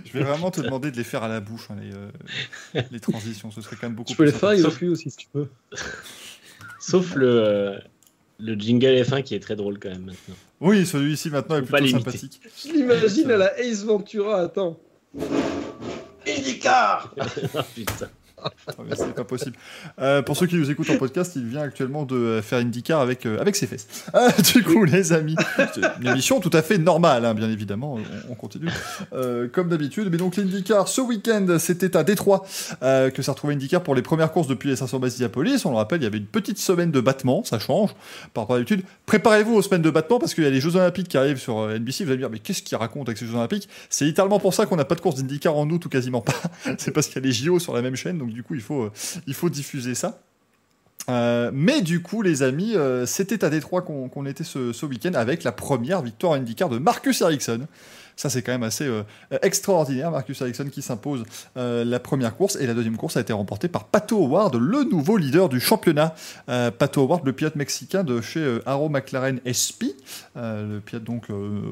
Je 0.06 0.14
vais 0.14 0.24
vraiment 0.24 0.52
te 0.52 0.62
demander 0.62 0.92
de 0.92 0.98
les 0.98 1.04
faire 1.04 1.24
à 1.24 1.28
la 1.28 1.40
bouche, 1.40 1.68
hein, 1.70 1.76
les, 1.82 1.94
euh, 1.94 2.84
les 2.92 3.00
transitions. 3.00 3.52
Ce 3.52 3.62
serait 3.62 3.76
quand 3.76 3.88
même 3.88 3.96
beaucoup 3.96 4.10
Tu 4.10 4.16
peux 4.16 4.26
plus 4.26 4.32
les 4.32 4.38
faire 4.38 4.52
le 4.52 4.76
cul 4.76 4.90
aussi 4.90 5.10
si 5.10 5.18
tu 5.18 5.28
veux. 5.34 5.50
Sauf 6.80 7.16
le, 7.16 7.28
euh, 7.28 7.80
le 8.40 8.54
jingle 8.56 8.88
F1 9.02 9.24
qui 9.24 9.36
est 9.36 9.40
très 9.40 9.56
drôle 9.56 9.80
quand 9.80 9.90
même 9.90 10.06
maintenant. 10.06 10.36
Oui, 10.60 10.86
celui-ci 10.86 11.30
maintenant 11.30 11.58
est 11.58 11.62
pas 11.62 11.78
plutôt 11.80 11.84
l'imiter. 11.86 12.12
sympathique. 12.18 12.42
Je 12.66 12.72
l'imagine 12.74 13.32
à 13.32 13.38
la 13.38 13.60
Ace 13.60 13.84
Ventura, 13.84 14.42
attends. 14.42 14.80
IndyCar 16.28 17.14
Ah, 17.56 17.66
putain. 17.76 18.10
C'est 18.68 19.16
pas 19.16 19.24
possible. 19.24 19.56
Euh, 20.00 20.22
pour 20.22 20.38
ceux 20.38 20.46
qui 20.46 20.56
nous 20.56 20.70
écoutent 20.70 20.90
en 20.92 20.98
podcast, 20.98 21.34
il 21.36 21.46
vient 21.46 21.62
actuellement 21.62 22.06
de 22.06 22.16
euh, 22.16 22.42
faire 22.42 22.60
IndyCar 22.60 23.02
avec, 23.02 23.26
euh, 23.26 23.40
avec 23.40 23.56
ses 23.56 23.68
fesses. 23.68 23.88
Euh, 24.16 24.30
du 24.54 24.64
coup, 24.64 24.84
les 24.84 25.14
amis, 25.14 25.36
c'est 25.58 25.82
une 26.02 26.08
émission 26.08 26.40
tout 26.40 26.50
à 26.54 26.62
fait 26.62 26.78
normale, 26.78 27.24
hein, 27.24 27.34
bien 27.36 27.50
évidemment. 27.50 27.96
On, 27.96 28.32
on 28.32 28.36
continue 28.36 28.70
comme 29.52 29.70
d'habitude. 29.70 30.10
Mais 30.10 30.18
donc, 30.18 30.38
l'IndyCar, 30.38 30.88
ce 30.88 31.02
week-end, 31.02 31.58
c'était 31.60 31.96
à 31.96 32.04
Détroit 32.04 32.46
que 32.82 33.22
ça 33.22 33.34
retrouvait 33.34 33.54
IndyCar 33.54 33.84
pour 33.84 33.94
les 33.94 34.02
premières 34.02 34.32
courses 34.32 34.48
depuis 34.48 34.70
les 34.70 34.76
500 34.76 35.00
bases. 35.00 35.22
On 35.66 35.72
le 35.72 35.76
rappelle, 35.76 36.02
il 36.02 36.04
y 36.04 36.08
avait 36.08 36.18
une 36.18 36.26
petite 36.26 36.58
semaine 36.58 36.90
de 36.90 37.00
battement, 37.00 37.44
ça 37.44 37.60
change 37.60 37.94
par 38.34 38.44
rapport 38.44 38.56
à 38.56 38.60
d'habitude. 38.60 38.84
Préparez-vous 39.06 39.54
aux 39.54 39.62
semaines 39.62 39.82
de 39.82 39.90
battement 39.90 40.20
parce 40.20 40.34
qu'il 40.34 40.44
y 40.44 40.48
a 40.48 40.50
les 40.50 40.62
Jeux 40.62 40.76
Olympiques 40.76 41.10
qui 41.10 41.18
arrivent 41.18 41.40
sur 41.40 41.68
NBC. 41.68 42.06
Vous 42.06 42.12
allez 42.12 42.18
me 42.18 42.24
dire, 42.24 42.30
mais 42.32 42.40
qu'est-ce 42.40 42.64
qu'il 42.64 42.78
raconte 42.78 43.10
avec 43.10 43.18
ces 43.18 43.26
Jeux 43.26 43.36
Olympiques? 43.36 43.70
C'est 43.90 44.06
littéralement 44.06 44.40
pour 44.40 44.54
ça 44.54 44.66
qu'on 44.66 44.78
n'a 44.78 44.86
pas 44.86 44.96
de 44.96 45.02
course 45.02 45.16
d'IndyCar 45.16 45.56
en 45.56 45.70
août 45.70 45.86
ou 45.86 45.90
quasiment 45.90 46.22
pas. 46.22 46.34
C'est 46.78 46.92
parce 46.92 47.08
qu'il 47.08 47.16
y 47.22 47.26
a 47.26 47.28
les 47.28 47.34
JO 47.34 47.60
sur 47.60 47.74
la 47.74 47.82
même 47.82 47.96
chaîne, 47.96 48.18
donc 48.18 48.27
du 48.34 48.44
coup, 48.44 48.56
il 48.56 48.62
faut, 48.62 48.84
euh, 48.84 49.50
diffuser 49.50 49.96
ça. 49.96 50.22
Euh, 51.10 51.52
mais 51.54 51.82
du 51.82 52.02
coup, 52.02 52.22
les 52.22 52.44
amis, 52.44 52.76
euh, 52.76 53.06
c'était 53.06 53.46
à 53.46 53.50
Détroit 53.50 53.82
qu'on 53.82 54.10
qu'on 54.10 54.26
était 54.26 54.44
ce, 54.44 54.74
ce 54.74 54.86
week-end 54.86 55.14
avec 55.14 55.44
la 55.44 55.54
première 55.54 56.02
victoire 56.02 56.34
IndyCar 56.34 56.70
de 56.70 56.80
Marcus 56.80 57.22
Ericsson. 57.22 57.68
Ça, 58.18 58.32
c'est 58.32 58.42
quand 58.42 58.52
même 58.52 58.64
assez 58.64 58.86
euh, 58.86 59.04
extraordinaire. 59.44 60.10
Marcus 60.10 60.42
Ericsson 60.42 60.66
qui 60.72 60.82
s'impose 60.82 61.24
euh, 61.56 61.86
la 61.86 62.00
première 62.00 62.36
course 62.36 62.58
et 62.60 62.66
la 62.66 62.74
deuxième 62.74 62.98
course 62.98 63.16
a 63.16 63.22
été 63.22 63.32
remportée 63.32 63.68
par 63.68 63.86
Pato 63.86 64.18
Howard, 64.18 64.56
le 64.56 64.84
nouveau 64.84 65.18
leader 65.18 65.50
du 65.50 65.60
championnat. 65.60 66.16
Euh, 66.50 66.72
Pato 66.72 67.04
Howard, 67.04 67.24
le 67.26 67.34
pilote 67.34 67.56
mexicain 67.56 68.04
de 68.04 68.20
chez 68.20 68.60
Arrow 68.66 68.90
McLaren 68.90 69.40
SP. 69.46 69.94
Le 70.36 70.80
pilote 70.80 71.04
donc 71.04 71.26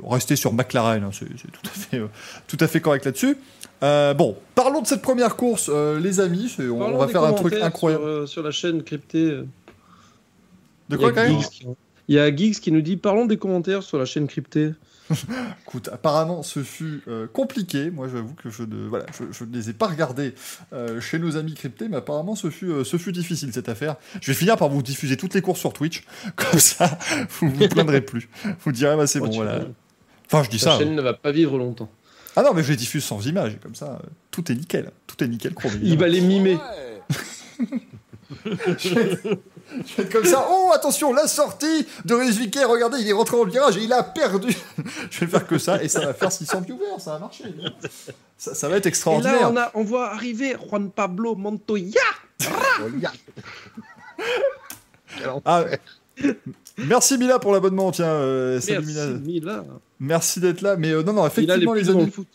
resté 0.07 0.35
sur 0.35 0.53
McLaren, 0.53 1.03
hein, 1.03 1.09
c'est 1.11 1.25
tout 1.27 1.65
à 1.65 1.69
fait, 1.69 2.01
tout 2.47 2.57
à 2.59 2.67
fait 2.67 2.79
correct 2.79 3.05
là-dessus. 3.05 3.37
Bon, 3.81 4.37
parlons 4.53 4.81
de 4.81 4.87
cette 4.87 5.01
première 5.01 5.35
course, 5.35 5.69
les 5.69 6.19
amis. 6.19 6.55
On, 6.59 6.97
va 6.97 7.07
faire 7.07 7.23
un 7.23 7.33
truc 7.33 7.55
incroyable. 7.55 8.03
Sur, 8.03 8.29
sur 8.29 8.43
la 8.43 8.51
chaîne 8.51 8.83
cryptée. 8.83 9.39
De 10.89 10.97
quoi, 10.97 11.11
quand 11.11 11.23
même 11.23 11.39
Il 12.07 12.15
y 12.15 12.19
a 12.19 12.35
Geeks 12.35 12.59
qui 12.59 12.71
nous 12.71 12.81
dit 12.81 12.97
parlons 12.97 13.25
des 13.25 13.37
commentaires 13.37 13.83
sur 13.83 13.97
la 13.97 14.05
chaîne 14.05 14.27
cryptée. 14.27 14.71
Écoute, 15.67 15.89
apparemment, 15.91 16.41
ce 16.41 16.63
fut 16.63 17.01
euh, 17.07 17.27
compliqué. 17.27 17.91
Moi, 17.91 18.07
j'avoue 18.11 18.33
que 18.33 18.49
je 18.49 18.63
ne, 18.63 18.87
voilà, 18.87 19.05
je, 19.17 19.23
je 19.31 19.43
ne 19.43 19.53
les 19.53 19.69
ai 19.69 19.73
pas 19.73 19.87
regardés 19.87 20.33
euh, 20.73 20.99
chez 20.99 21.19
nos 21.19 21.37
amis 21.37 21.53
cryptés, 21.53 21.87
mais 21.87 21.97
apparemment, 21.97 22.35
ce 22.35 22.49
fut, 22.49 22.69
euh, 22.71 22.83
ce 22.83 22.97
fut 22.97 23.11
difficile 23.11 23.53
cette 23.53 23.69
affaire. 23.69 23.97
Je 24.21 24.31
vais 24.31 24.35
finir 24.37 24.57
par 24.57 24.69
vous 24.69 24.81
diffuser 24.81 25.15
toutes 25.15 25.35
les 25.35 25.41
courses 25.41 25.59
sur 25.59 25.73
Twitch, 25.73 26.03
comme 26.35 26.59
ça, 26.59 26.97
vous 27.39 27.49
vous 27.49 27.67
plaindrez 27.69 28.01
plus. 28.01 28.29
Vous 28.63 28.71
direz, 28.71 28.95
bah, 28.97 29.05
c'est 29.05 29.19
Oh, 29.19 29.27
bon, 29.27 29.35
voilà. 29.35 29.61
Enfin, 30.25 30.43
je 30.43 30.49
dis 30.49 30.57
La 30.57 30.71
ça. 30.71 30.77
chaîne 30.79 30.95
ne 30.95 31.01
va 31.01 31.13
pas 31.13 31.31
vivre 31.31 31.57
longtemps. 31.59 31.89
Ah 32.35 32.41
non, 32.41 32.53
mais 32.53 32.63
je 32.63 32.71
les 32.71 32.75
diffuse 32.75 33.03
sans 33.03 33.25
image, 33.27 33.53
et 33.53 33.57
comme 33.57 33.75
ça, 33.75 33.99
euh, 34.03 34.07
tout 34.31 34.51
est 34.51 34.55
nickel. 34.55 34.91
Tout 35.07 35.23
est 35.23 35.27
nickel. 35.27 35.53
Il 35.83 35.97
va 35.99 36.07
les 36.07 36.21
mimer. 36.21 36.57
Je 38.45 38.89
vais 38.95 39.19
je 39.85 39.95
vais 39.95 40.03
être 40.03 40.11
comme 40.11 40.25
ça. 40.25 40.47
Oh, 40.49 40.71
attention, 40.73 41.11
la 41.13 41.27
sortie 41.27 41.85
de 42.05 42.13
Rizviker. 42.13 42.65
Regardez, 42.65 42.99
il 43.01 43.07
est 43.09 43.13
rentré 43.13 43.35
en 43.37 43.45
virage 43.45 43.77
et 43.77 43.81
il 43.83 43.91
a 43.93 44.03
perdu. 44.03 44.55
je 45.09 45.19
vais 45.21 45.27
faire 45.27 45.45
que 45.47 45.57
ça 45.57 45.81
et 45.83 45.87
ça 45.87 46.05
va 46.05 46.13
faire 46.13 46.31
600 46.31 46.61
viewers. 46.61 46.99
Ça 46.99 47.13
va 47.13 47.19
marcher. 47.19 47.45
Ça, 48.37 48.53
ça 48.53 48.69
va 48.69 48.77
être 48.77 48.85
Et 48.85 48.89
extraordinaire. 48.89 49.51
là, 49.51 49.51
on, 49.51 49.57
a, 49.57 49.71
on 49.73 49.83
voit 49.83 50.11
arriver 50.11 50.55
Juan 50.69 50.91
Pablo 50.91 51.35
Montoya. 51.35 52.01
Ya. 52.99 53.11
Ah, 55.45 55.63
merci 56.77 57.17
Mila 57.17 57.39
pour 57.39 57.53
l'abonnement, 57.53 57.91
tiens. 57.91 58.05
euh, 58.05 58.59
Merci, 58.67 58.99
Mila. 59.23 59.63
Merci 59.99 60.39
d'être 60.39 60.61
là. 60.61 60.75
Mais 60.75 60.91
euh, 60.91 61.03
non, 61.03 61.13
non, 61.13 61.25
effectivement, 61.27 61.73
les 61.73 61.89
amis. 61.89 62.11
foot. 62.11 62.27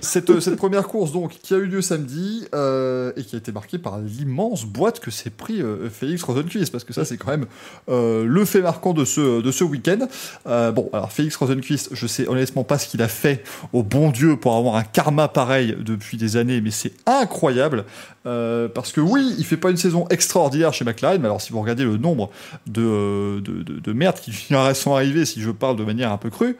Cette, 0.00 0.30
euh, 0.30 0.40
cette 0.40 0.56
première 0.56 0.88
course 0.88 1.12
donc 1.12 1.38
qui 1.42 1.54
a 1.54 1.58
eu 1.58 1.66
lieu 1.66 1.80
samedi 1.80 2.46
euh, 2.54 3.12
et 3.16 3.22
qui 3.22 3.36
a 3.36 3.38
été 3.38 3.52
marquée 3.52 3.78
par 3.78 3.98
l'immense 4.00 4.64
boîte 4.64 4.98
que 5.00 5.10
s'est 5.10 5.30
pris 5.30 5.62
euh, 5.62 5.88
Félix 5.88 6.22
Rosenquist 6.24 6.72
parce 6.72 6.84
que 6.84 6.92
ça 6.92 7.04
c'est 7.04 7.16
quand 7.16 7.30
même 7.30 7.46
euh, 7.88 8.24
le 8.24 8.44
fait 8.44 8.62
marquant 8.62 8.92
de 8.92 9.04
ce, 9.04 9.40
de 9.40 9.50
ce 9.52 9.62
week-end. 9.62 10.08
Euh, 10.46 10.72
bon 10.72 10.90
alors 10.92 11.12
Félix 11.12 11.36
Rosenquist 11.36 11.90
je 11.92 12.06
sais 12.06 12.26
honnêtement 12.26 12.64
pas 12.64 12.78
ce 12.78 12.88
qu'il 12.88 13.00
a 13.00 13.08
fait 13.08 13.44
au 13.72 13.82
bon 13.82 14.10
Dieu 14.10 14.36
pour 14.36 14.56
avoir 14.56 14.76
un 14.76 14.82
karma 14.82 15.28
pareil 15.28 15.76
depuis 15.78 16.16
des 16.16 16.36
années 16.36 16.60
mais 16.60 16.72
c'est 16.72 16.92
incroyable 17.06 17.84
parce 18.24 18.90
que 18.90 19.00
oui 19.00 19.36
il 19.38 19.44
fait 19.44 19.56
pas 19.56 19.70
une 19.70 19.76
saison 19.76 20.08
extraordinaire 20.10 20.74
chez 20.74 20.84
McLaren 20.84 21.20
mais 21.20 21.26
alors 21.26 21.40
si 21.40 21.52
vous 21.52 21.60
regardez 21.60 21.84
le 21.84 21.96
nombre 21.96 22.30
de, 22.66 23.40
de, 23.40 23.62
de, 23.62 23.78
de 23.78 23.92
merdes 23.92 24.18
qui 24.18 24.32
sont 24.32 24.94
arrivées 24.94 25.24
si 25.24 25.40
je 25.40 25.52
parle 25.52 25.76
de 25.76 25.84
manière 25.84 26.10
un 26.10 26.16
peu 26.16 26.28
crue 26.28 26.56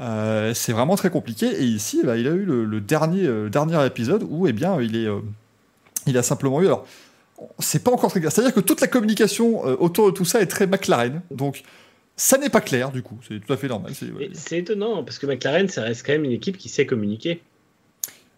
euh, 0.00 0.54
c'est 0.54 0.72
vraiment 0.72 0.96
très 0.96 1.10
compliqué. 1.10 1.46
Et 1.46 1.64
ici, 1.64 2.00
bah, 2.04 2.16
il 2.16 2.26
a 2.26 2.32
eu 2.32 2.44
le, 2.44 2.64
le 2.64 2.80
dernier, 2.80 3.26
euh, 3.26 3.86
épisode 3.86 4.24
où, 4.28 4.46
eh 4.46 4.52
bien, 4.52 4.78
euh, 4.78 5.20
il 6.06 6.18
a 6.18 6.22
simplement 6.22 6.60
eu. 6.62 6.66
Alors, 6.66 6.86
c'est 7.58 7.82
pas 7.82 7.90
encore 7.90 8.10
très 8.10 8.20
clair. 8.20 8.32
C'est-à-dire 8.32 8.54
que 8.54 8.60
toute 8.60 8.80
la 8.80 8.88
communication 8.88 9.66
euh, 9.66 9.76
autour 9.78 10.06
de 10.06 10.16
tout 10.16 10.24
ça 10.24 10.40
est 10.40 10.46
très 10.46 10.66
McLaren. 10.66 11.22
Donc, 11.30 11.62
ça 12.16 12.38
n'est 12.38 12.50
pas 12.50 12.60
clair, 12.60 12.90
du 12.90 13.02
coup. 13.02 13.18
C'est 13.26 13.44
tout 13.44 13.52
à 13.52 13.56
fait 13.56 13.68
normal. 13.68 13.92
C'est 14.34 14.58
étonnant 14.58 15.02
parce 15.04 15.18
que 15.18 15.26
McLaren, 15.26 15.68
ça 15.68 15.82
reste 15.82 16.06
quand 16.06 16.12
même 16.12 16.24
une 16.24 16.32
équipe 16.32 16.56
qui 16.56 16.68
sait 16.68 16.86
communiquer. 16.86 17.42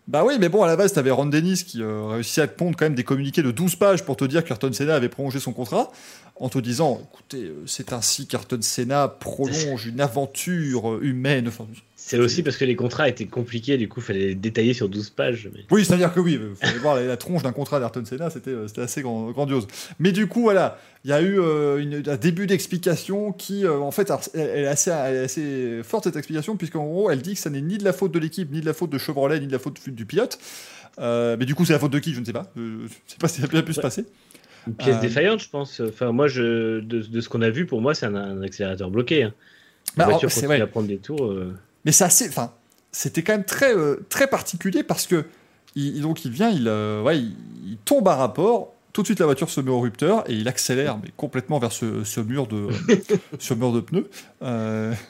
Bah 0.08 0.24
oui, 0.24 0.36
mais 0.38 0.48
bon, 0.48 0.62
à 0.62 0.68
la 0.68 0.76
base, 0.76 0.92
t'avais 0.92 1.10
Ron 1.10 1.26
Dennis 1.26 1.64
qui 1.64 1.82
euh, 1.82 2.06
réussit 2.06 2.38
à 2.38 2.46
te 2.46 2.56
pondre 2.56 2.76
quand 2.76 2.84
même 2.84 2.94
des 2.94 3.02
communiqués 3.02 3.42
de 3.42 3.50
12 3.50 3.74
pages 3.74 4.04
pour 4.04 4.16
te 4.16 4.24
dire 4.24 4.44
qu'Ayrton 4.44 4.72
Senna 4.72 4.94
avait 4.94 5.08
prolongé 5.08 5.40
son 5.40 5.52
contrat, 5.52 5.90
en 6.36 6.48
te 6.48 6.58
disant, 6.60 7.00
écoutez, 7.12 7.46
euh, 7.46 7.64
c'est 7.66 7.92
ainsi 7.92 8.28
qu'Ayrton 8.28 8.62
Senna 8.62 9.08
prolonge 9.08 9.86
une 9.86 10.00
aventure 10.00 10.92
euh, 10.92 11.00
humaine. 11.02 11.48
Enfin, 11.48 11.66
C'est 12.08 12.18
aussi 12.20 12.44
parce 12.44 12.56
que 12.56 12.64
les 12.64 12.76
contrats 12.76 13.08
étaient 13.08 13.24
compliqués, 13.26 13.76
du 13.78 13.88
coup, 13.88 13.98
il 13.98 14.02
fallait 14.04 14.26
les 14.28 14.34
détailler 14.36 14.74
sur 14.74 14.88
12 14.88 15.10
pages. 15.10 15.48
mais- 15.52 15.62
Oui, 15.72 15.84
c'est-à-dire 15.84 16.14
que 16.14 16.20
oui, 16.20 16.38
il 16.40 16.54
fallait 16.54 16.78
voir 16.78 16.94
la, 16.94 17.02
la 17.02 17.16
tronche 17.16 17.42
d'un 17.42 17.50
contrat 17.50 17.80
d'Ayrton 17.80 18.04
Senna, 18.04 18.30
c'était 18.30 18.52
euh, 18.52 18.68
c'était 18.68 18.82
assez 18.82 19.02
grand- 19.02 19.32
grandiose. 19.32 19.66
Mais 19.98 20.12
du 20.12 20.28
coup, 20.28 20.42
voilà, 20.42 20.78
il 21.04 21.10
y 21.10 21.12
a 21.12 21.20
eu 21.20 21.40
euh, 21.40 21.78
une- 21.78 22.08
un 22.08 22.16
début 22.16 22.46
d'explication 22.46 23.32
qui, 23.32 23.64
euh, 23.66 23.78
en 23.78 23.90
fait, 23.90 24.08
alors, 24.10 24.22
elle, 24.34 24.40
elle 24.54 24.64
est 24.64 24.68
assez, 24.68 24.90
elle 24.90 25.16
est 25.16 25.24
assez 25.24 25.80
forte 25.82 26.04
cette 26.04 26.14
explication, 26.14 26.56
puisqu'en 26.56 26.84
gros, 26.84 27.10
elle 27.10 27.22
dit 27.22 27.34
que 27.34 27.40
ça 27.40 27.50
n'est 27.50 27.60
ni 27.60 27.76
de 27.76 27.82
la 27.84 27.92
faute 27.92 28.12
de 28.12 28.20
l'équipe, 28.20 28.52
ni 28.52 28.60
de 28.60 28.66
la 28.66 28.72
faute 28.72 28.90
de 28.90 28.98
Chevrolet, 28.98 29.40
ni 29.40 29.48
de 29.48 29.52
la 29.52 29.58
faute 29.58 29.80
du 29.88 30.06
pilote. 30.06 30.38
Euh, 31.00 31.36
mais 31.38 31.44
du 31.44 31.56
coup, 31.56 31.64
c'est 31.64 31.72
la 31.72 31.80
faute 31.80 31.92
de 31.92 31.98
qui? 31.98 32.14
Je 32.14 32.20
ne 32.20 32.24
sais 32.24 32.32
pas. 32.32 32.52
Je 32.54 32.62
ne 32.62 32.88
sais 33.08 33.16
pas 33.18 33.26
si 33.26 33.40
ça 33.40 33.48
a 33.52 33.62
pu 33.62 33.72
se 33.72 33.78
Ouais. 33.78 33.82
passer. 33.82 34.04
Une 34.68 34.74
pièce 34.74 34.96
Euh, 34.96 35.00
défaillante, 35.00 35.40
je 35.42 35.48
pense. 35.50 35.80
Enfin, 35.80 36.12
moi, 36.12 36.28
je, 36.28 36.78
de, 36.80 37.00
de 37.02 37.20
ce 37.20 37.28
qu'on 37.28 37.42
a 37.42 37.50
vu, 37.50 37.66
pour 37.66 37.80
moi, 37.80 37.94
c'est 37.94 38.06
un, 38.06 38.14
un 38.14 38.42
accélérateur 38.42 38.90
bloqué. 38.92 39.24
hein. 39.24 39.34
Bah, 39.96 40.02
La 40.02 40.04
alors, 40.04 40.10
voiture 40.20 40.30
c'est 40.30 40.42
continue 40.42 40.56
vrai. 40.58 40.62
à 40.62 40.66
prendre 40.68 40.86
des 40.88 40.98
tours. 40.98 41.32
Mais 41.86 41.92
c'est 41.92 42.04
assez. 42.04 42.28
Enfin, 42.28 42.52
c'était 42.92 43.22
quand 43.22 43.32
même 43.32 43.44
très, 43.44 43.74
euh, 43.74 44.04
très 44.10 44.26
particulier 44.26 44.82
parce 44.82 45.06
que 45.06 45.24
il, 45.74 46.00
donc 46.02 46.24
il 46.26 46.30
vient, 46.32 46.50
il, 46.50 46.68
euh, 46.68 47.00
ouais, 47.02 47.18
il, 47.18 47.34
il 47.66 47.76
tombe 47.78 48.06
à 48.08 48.16
rapport. 48.16 48.74
Tout 48.92 49.02
de 49.02 49.06
suite, 49.08 49.20
la 49.20 49.26
voiture 49.26 49.48
se 49.50 49.60
met 49.60 49.70
au 49.70 49.78
rupteur 49.80 50.24
et 50.28 50.34
il 50.34 50.48
accélère, 50.48 50.98
mais 51.02 51.10
complètement 51.16 51.58
vers 51.58 51.72
ce, 51.72 52.02
ce 52.04 52.20
mur 52.20 52.46
de, 52.46 52.68
ce 53.38 53.54
mur 53.54 53.72
de 53.72 53.80
pneus. 53.80 54.10
Euh, 54.42 54.92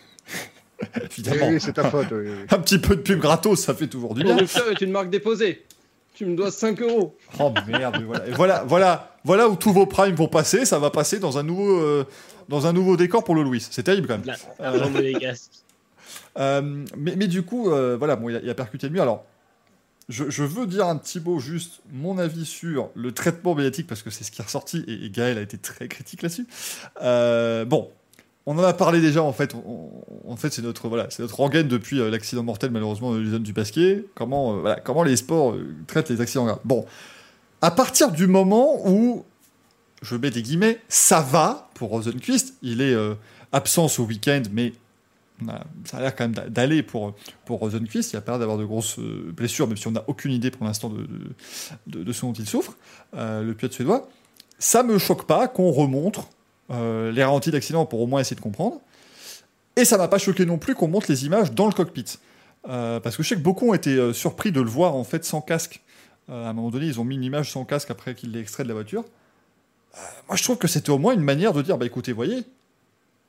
Oui, 0.79 1.01
Évidemment, 1.11 1.49
oui, 1.49 1.59
c'est 1.59 1.73
ta 1.73 1.89
faute. 1.91 2.09
oui, 2.13 2.19
oui. 2.29 2.47
un 2.51 2.59
petit 2.59 2.79
peu 2.79 2.97
de 2.97 3.01
pub 3.01 3.19
gratos, 3.19 3.59
ça 3.65 3.73
fait 3.73 3.87
toujours 3.87 4.15
du 4.15 4.21
Le 4.21 4.27
bien. 4.27 4.37
rupteur 4.37 4.71
est 4.71 4.81
une 4.83 4.91
marque 4.91 5.09
déposée. 5.09 5.65
Tu 6.13 6.27
me 6.27 6.37
dois 6.37 6.51
5 6.51 6.83
euros. 6.83 7.17
Oh 7.39 7.51
merde, 7.67 7.97
mais 7.99 8.05
voilà. 8.05 8.27
Et 8.27 8.33
voilà, 8.33 8.65
voilà, 8.69 9.17
voilà 9.25 9.49
où 9.49 9.57
tous 9.57 9.73
vos 9.73 9.87
primes 9.87 10.15
vont 10.15 10.29
passer. 10.29 10.67
Ça 10.67 10.79
va 10.79 10.91
passer 10.91 11.19
dans 11.19 11.39
un 11.39 11.43
nouveau, 11.43 11.79
euh, 11.81 12.05
dans 12.51 12.67
un 12.67 12.75
nouveau 12.75 12.99
décor 12.99 13.25
pour 13.25 13.35
le 13.35 13.43
Louis. 13.43 13.67
C'est 13.71 13.85
terrible 13.85 14.07
quand 14.07 14.19
même. 14.19 14.37
Euh, 14.61 15.31
mais, 16.37 17.17
mais 17.17 17.27
du 17.27 17.43
coup, 17.43 17.71
euh, 17.71 17.97
voilà, 17.97 18.17
bon, 18.17 18.29
il 18.29 18.51
a, 18.51 18.55
percuté 18.55 18.89
le 18.89 18.93
mur. 18.93 19.03
Alors, 19.03 19.25
je, 20.09 20.43
veux 20.43 20.67
dire 20.67 20.87
un 20.87 20.97
petit 20.97 21.21
mot, 21.21 21.39
juste 21.39 21.81
mon 21.93 22.19
avis 22.19 22.47
sur 22.47 22.91
le 22.95 23.13
traitement 23.13 23.55
médiatique, 23.55 23.87
parce 23.87 24.03
que 24.03 24.11
c'est 24.11 24.25
ce 24.25 24.31
qui 24.31 24.41
est 24.41 24.45
ressorti, 24.45 24.85
et, 24.87 25.11
Gaël 25.11 25.39
a 25.39 25.41
été 25.41 25.59
très 25.59 25.89
critique 25.89 26.23
là-dessus. 26.23 26.47
Euh, 27.03 27.65
bon, 27.65 27.91
on 28.47 28.57
en 28.59 28.63
a 28.63 28.73
parlé 28.73 29.01
déjà, 29.01 29.23
en 29.23 29.33
fait. 29.33 29.55
En 30.27 30.37
fait, 30.37 30.53
c'est 30.53 30.63
notre, 30.63 30.89
voilà, 30.89 31.09
c'est 31.11 31.23
notre 31.23 31.37
rengaine 31.37 31.67
depuis 31.67 32.01
euh, 32.01 32.11
l'accident 32.11 32.45
mortel, 32.45 32.71
malheureusement, 32.71 33.13
de 33.13 33.19
l'usine 33.19 33.43
du 33.43 33.53
Pasquier. 33.53 34.07
Comment, 34.15 34.55
euh, 34.55 34.61
voilà, 34.61 34.81
comment 34.81 35.03
les 35.03 35.17
sports 35.17 35.53
euh, 35.53 35.75
traitent 35.89 36.11
les 36.11 36.21
accidents 36.21 36.45
graves. 36.45 36.61
Bon, 36.65 36.87
à 37.61 37.73
partir 37.73 38.13
du 38.13 38.29
moment 38.29 38.87
où, 38.89 39.25
je 40.03 40.15
mets 40.15 40.31
des 40.31 40.43
guillemets, 40.43 40.81
ça 40.89 41.21
va 41.21 41.71
pour 41.75 41.91
Rosenquist, 41.91 42.55
il 42.63 42.81
est 42.81 42.95
euh, 42.95 43.15
absent 43.53 43.89
ce 43.89 44.03
week-end, 44.03 44.43
mais 44.53 44.73
ça 45.85 45.99
a 45.99 46.01
l'air 46.01 46.17
quand 46.17 46.25
même 46.25 46.35
d'a- 46.35 46.49
d'aller 46.49 46.83
pour, 46.83 47.15
pour 47.45 47.59
Rosenquist. 47.61 48.13
Il 48.13 48.17
a 48.17 48.21
pas 48.21 48.33
l'air 48.33 48.39
d'avoir 48.41 48.59
de 48.59 48.65
grosses 48.65 48.99
euh, 48.99 49.33
blessures, 49.33 49.69
même 49.69 49.77
si 49.77 49.87
on 49.87 49.93
n'a 49.93 50.05
aucune 50.07 50.33
idée 50.33 50.51
pour 50.51 50.65
l'instant 50.67 50.89
de, 50.89 51.07
de, 51.87 52.13
ce 52.13 52.23
dont 52.23 52.33
il 52.33 52.49
souffre, 52.49 52.77
euh, 53.15 53.43
le 53.43 53.55
pilote 53.55 53.73
suédois. 53.73 54.09
Ça 54.59 54.83
me 54.83 54.99
choque 54.99 55.27
pas 55.27 55.49
qu'on 55.49 55.71
remontre 55.71 56.29
euh, 56.71 57.13
les 57.13 57.23
ralentis 57.23 57.51
d'accident 57.51 57.85
pour 57.85 58.01
au 58.01 58.07
moins 58.07 58.21
essayer 58.21 58.37
de 58.37 58.41
comprendre. 58.41 58.81
Et 59.77 59.85
ça 59.85 59.99
m'a 59.99 60.09
pas 60.09 60.19
choqué 60.19 60.47
non 60.47 60.57
plus 60.57 60.75
qu'on 60.75 60.89
montre 60.89 61.11
les 61.11 61.27
images 61.27 61.53
dans 61.53 61.67
le 61.67 61.73
cockpit. 61.73 62.19
Euh, 62.69 62.99
parce 62.99 63.17
que 63.17 63.23
je 63.23 63.29
sais 63.29 63.35
que 63.37 63.41
beaucoup 63.41 63.69
ont 63.69 63.75
été 63.75 63.91
euh, 63.91 64.13
surpris 64.13 64.51
de 64.51 64.61
le 64.61 64.71
voir 64.71 64.95
en 64.95 65.05
fait 65.05 65.25
sans 65.25 65.41
casque. 65.43 65.83
À 66.29 66.49
un 66.49 66.53
moment 66.55 66.71
donné, 66.71 66.87
ils 66.87 66.99
ont 66.99 67.05
mis 67.05 67.15
une 67.15 67.23
image 67.23 67.53
sans 67.53 67.65
casque 67.65 67.91
après 67.91 68.15
qu'il 68.15 68.33
l'ait 68.33 68.41
extrait 68.41 68.65
de 68.65 68.69
la 68.69 68.75
voiture. 68.75 69.05
Moi, 70.29 70.37
je 70.37 70.43
trouve 70.43 70.59
que 70.59 70.67
c'était 70.67 70.91
au 70.91 70.99
moins 70.99 71.15
une 71.15 71.21
manière 71.21 71.53
de 71.53 71.63
dire 71.63 71.79
bah 71.79 71.87
écoutez, 71.87 72.13
voyez, 72.13 72.43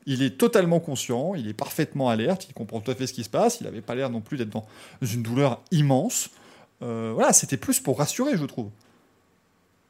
il 0.08 0.24
est 0.24 0.38
totalement 0.38 0.80
conscient, 0.80 1.36
il 1.36 1.48
est 1.48 1.54
parfaitement 1.54 2.10
alerte, 2.10 2.48
il 2.50 2.54
comprend 2.54 2.80
tout 2.80 2.90
à 2.90 2.96
fait 2.96 3.06
ce 3.06 3.14
qui 3.14 3.24
se 3.24 3.30
passe, 3.30 3.60
il 3.62 3.66
n'avait 3.66 3.82
pas 3.82 3.94
l'air 3.94 4.10
non 4.10 4.22
plus 4.22 4.38
d'être 4.38 4.50
dans 4.50 4.66
une 5.02 5.22
douleur 5.22 5.62
immense. 5.72 6.30
Euh, 6.82 7.12
voilà, 7.14 7.34
c'était 7.34 7.58
plus 7.58 7.80
pour 7.80 8.00
rassurer, 8.00 8.38
je 8.38 8.46
trouve. 8.46 8.70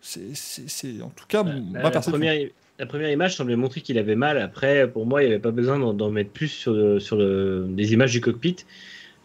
C'est, 0.02 1.02
en 1.02 1.10
tout 1.10 1.26
cas 1.28 1.44
La, 1.44 1.54
ma 1.54 1.60
la- 1.78 1.84
la 1.84 1.92
perception. 1.92 2.12
première, 2.12 2.50
la 2.80 2.86
première 2.86 3.12
image 3.12 3.36
semblait 3.36 3.56
montrer 3.56 3.82
qu'il 3.82 3.98
avait 3.98 4.16
mal. 4.16 4.38
Après, 4.38 4.90
pour 4.90 5.06
moi, 5.06 5.22
il 5.22 5.28
n'y 5.28 5.32
avait 5.34 5.42
pas 5.42 5.52
besoin 5.52 5.80
d'en, 5.94 6.10
mettre 6.10 6.32
plus 6.32 6.48
sur, 6.48 6.74
le- 6.74 7.00
sur 7.00 7.16
le- 7.18 7.68
les 7.76 7.94
images 7.94 8.12
du 8.12 8.22
cockpit. 8.22 8.58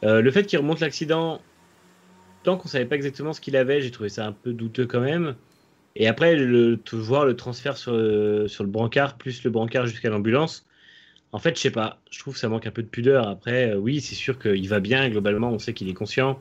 Euh, 0.05 0.20
le 0.20 0.31
fait 0.31 0.44
qu'il 0.44 0.59
remonte 0.59 0.81
l'accident, 0.81 1.40
tant 2.42 2.57
qu'on 2.57 2.68
savait 2.68 2.87
pas 2.87 2.96
exactement 2.96 3.33
ce 3.33 3.40
qu'il 3.40 3.57
avait, 3.57 3.81
j'ai 3.83 3.90
trouvé 3.92 4.09
ça 4.09 4.26
un 4.26 4.33
peu 4.33 4.52
douteux 4.52 4.87
quand 4.87 5.00
même. 5.00 5.37
Et 5.94 6.09
après, 6.09 6.35
le, 6.35 6.81
voir 6.92 7.24
le 7.26 7.37
transfert 7.37 7.76
sur, 7.76 7.92
le- 7.92 8.48
sur 8.48 8.64
le 8.64 8.70
brancard, 8.70 9.16
plus 9.16 9.44
le 9.44 9.50
brancard 9.50 9.87
jusqu'à 9.87 10.09
l'ambulance, 10.11 10.66
en 11.32 11.38
fait, 11.38 11.56
je 11.56 11.60
sais 11.62 11.70
pas, 11.70 11.98
je 12.10 12.18
trouve 12.18 12.34
que 12.34 12.40
ça 12.40 12.48
manque 12.48 12.66
un 12.66 12.70
peu 12.70 12.82
de 12.82 12.88
pudeur. 12.88 13.28
Après, 13.28 13.70
euh, 13.72 13.76
oui, 13.76 14.00
c'est 14.00 14.14
sûr 14.14 14.38
qu'il 14.38 14.68
va 14.68 14.80
bien, 14.80 15.08
globalement, 15.08 15.50
on 15.50 15.58
sait 15.58 15.72
qu'il 15.72 15.88
est 15.88 15.94
conscient. 15.94 16.38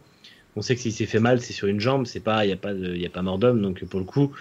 On 0.57 0.61
sait 0.61 0.75
que 0.75 0.81
s'il 0.81 0.91
s'est 0.91 1.05
fait 1.05 1.19
mal, 1.19 1.39
c'est 1.41 1.53
sur 1.53 1.67
une 1.67 1.79
jambe, 1.79 2.05
c'est 2.05 2.19
pas, 2.19 2.43
il 2.43 2.47
n'y 2.47 2.53
a, 2.53 2.57
pas 2.57 2.73
il 2.73 3.05
a 3.05 3.09
pas 3.09 3.21
mort 3.21 3.39
d'homme, 3.39 3.61
donc 3.61 3.83
pour 3.85 3.99
le 4.01 4.05
coup, 4.05 4.33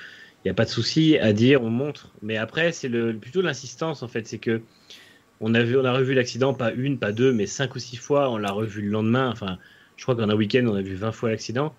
il 0.45 0.49
n'y 0.49 0.51
a 0.51 0.55
pas 0.55 0.65
de 0.65 0.71
souci 0.71 1.19
à 1.19 1.33
dire, 1.33 1.63
on 1.63 1.71
montre. 1.71 2.11
Mais 2.23 2.37
après, 2.37 2.73
c'est 2.73 2.89
le, 2.89 3.15
plutôt 3.15 3.43
l'insistance, 3.43 4.03
en 4.03 4.09
fait. 4.09 4.27
C'est 4.27 4.39
que 4.39 4.63
on 5.41 5.55
a, 5.55 5.63
vu, 5.63 5.77
revu 5.77 6.15
l'accident, 6.15 6.53
pas 6.53 6.73
une, 6.73 6.99
pas 6.99 7.13
deux, 7.13 7.33
mais 7.33 7.47
cinq 7.47 7.75
ou 7.77 7.79
six 7.79 7.97
fois. 7.97 8.31
On 8.31 8.39
l'a 8.39 8.51
revu 8.51 8.83
le 8.83 8.89
lendemain. 8.89 9.31
Enfin, 9.31 9.59
je 9.97 10.03
crois 10.03 10.17
qu'en 10.17 10.29
un 10.29 10.35
week-end, 10.35 10.65
on 10.67 10.75
a 10.75 10.83
vu 10.83 10.95
20 10.95 11.13
fois 11.13 11.31
l'accident. 11.31 11.75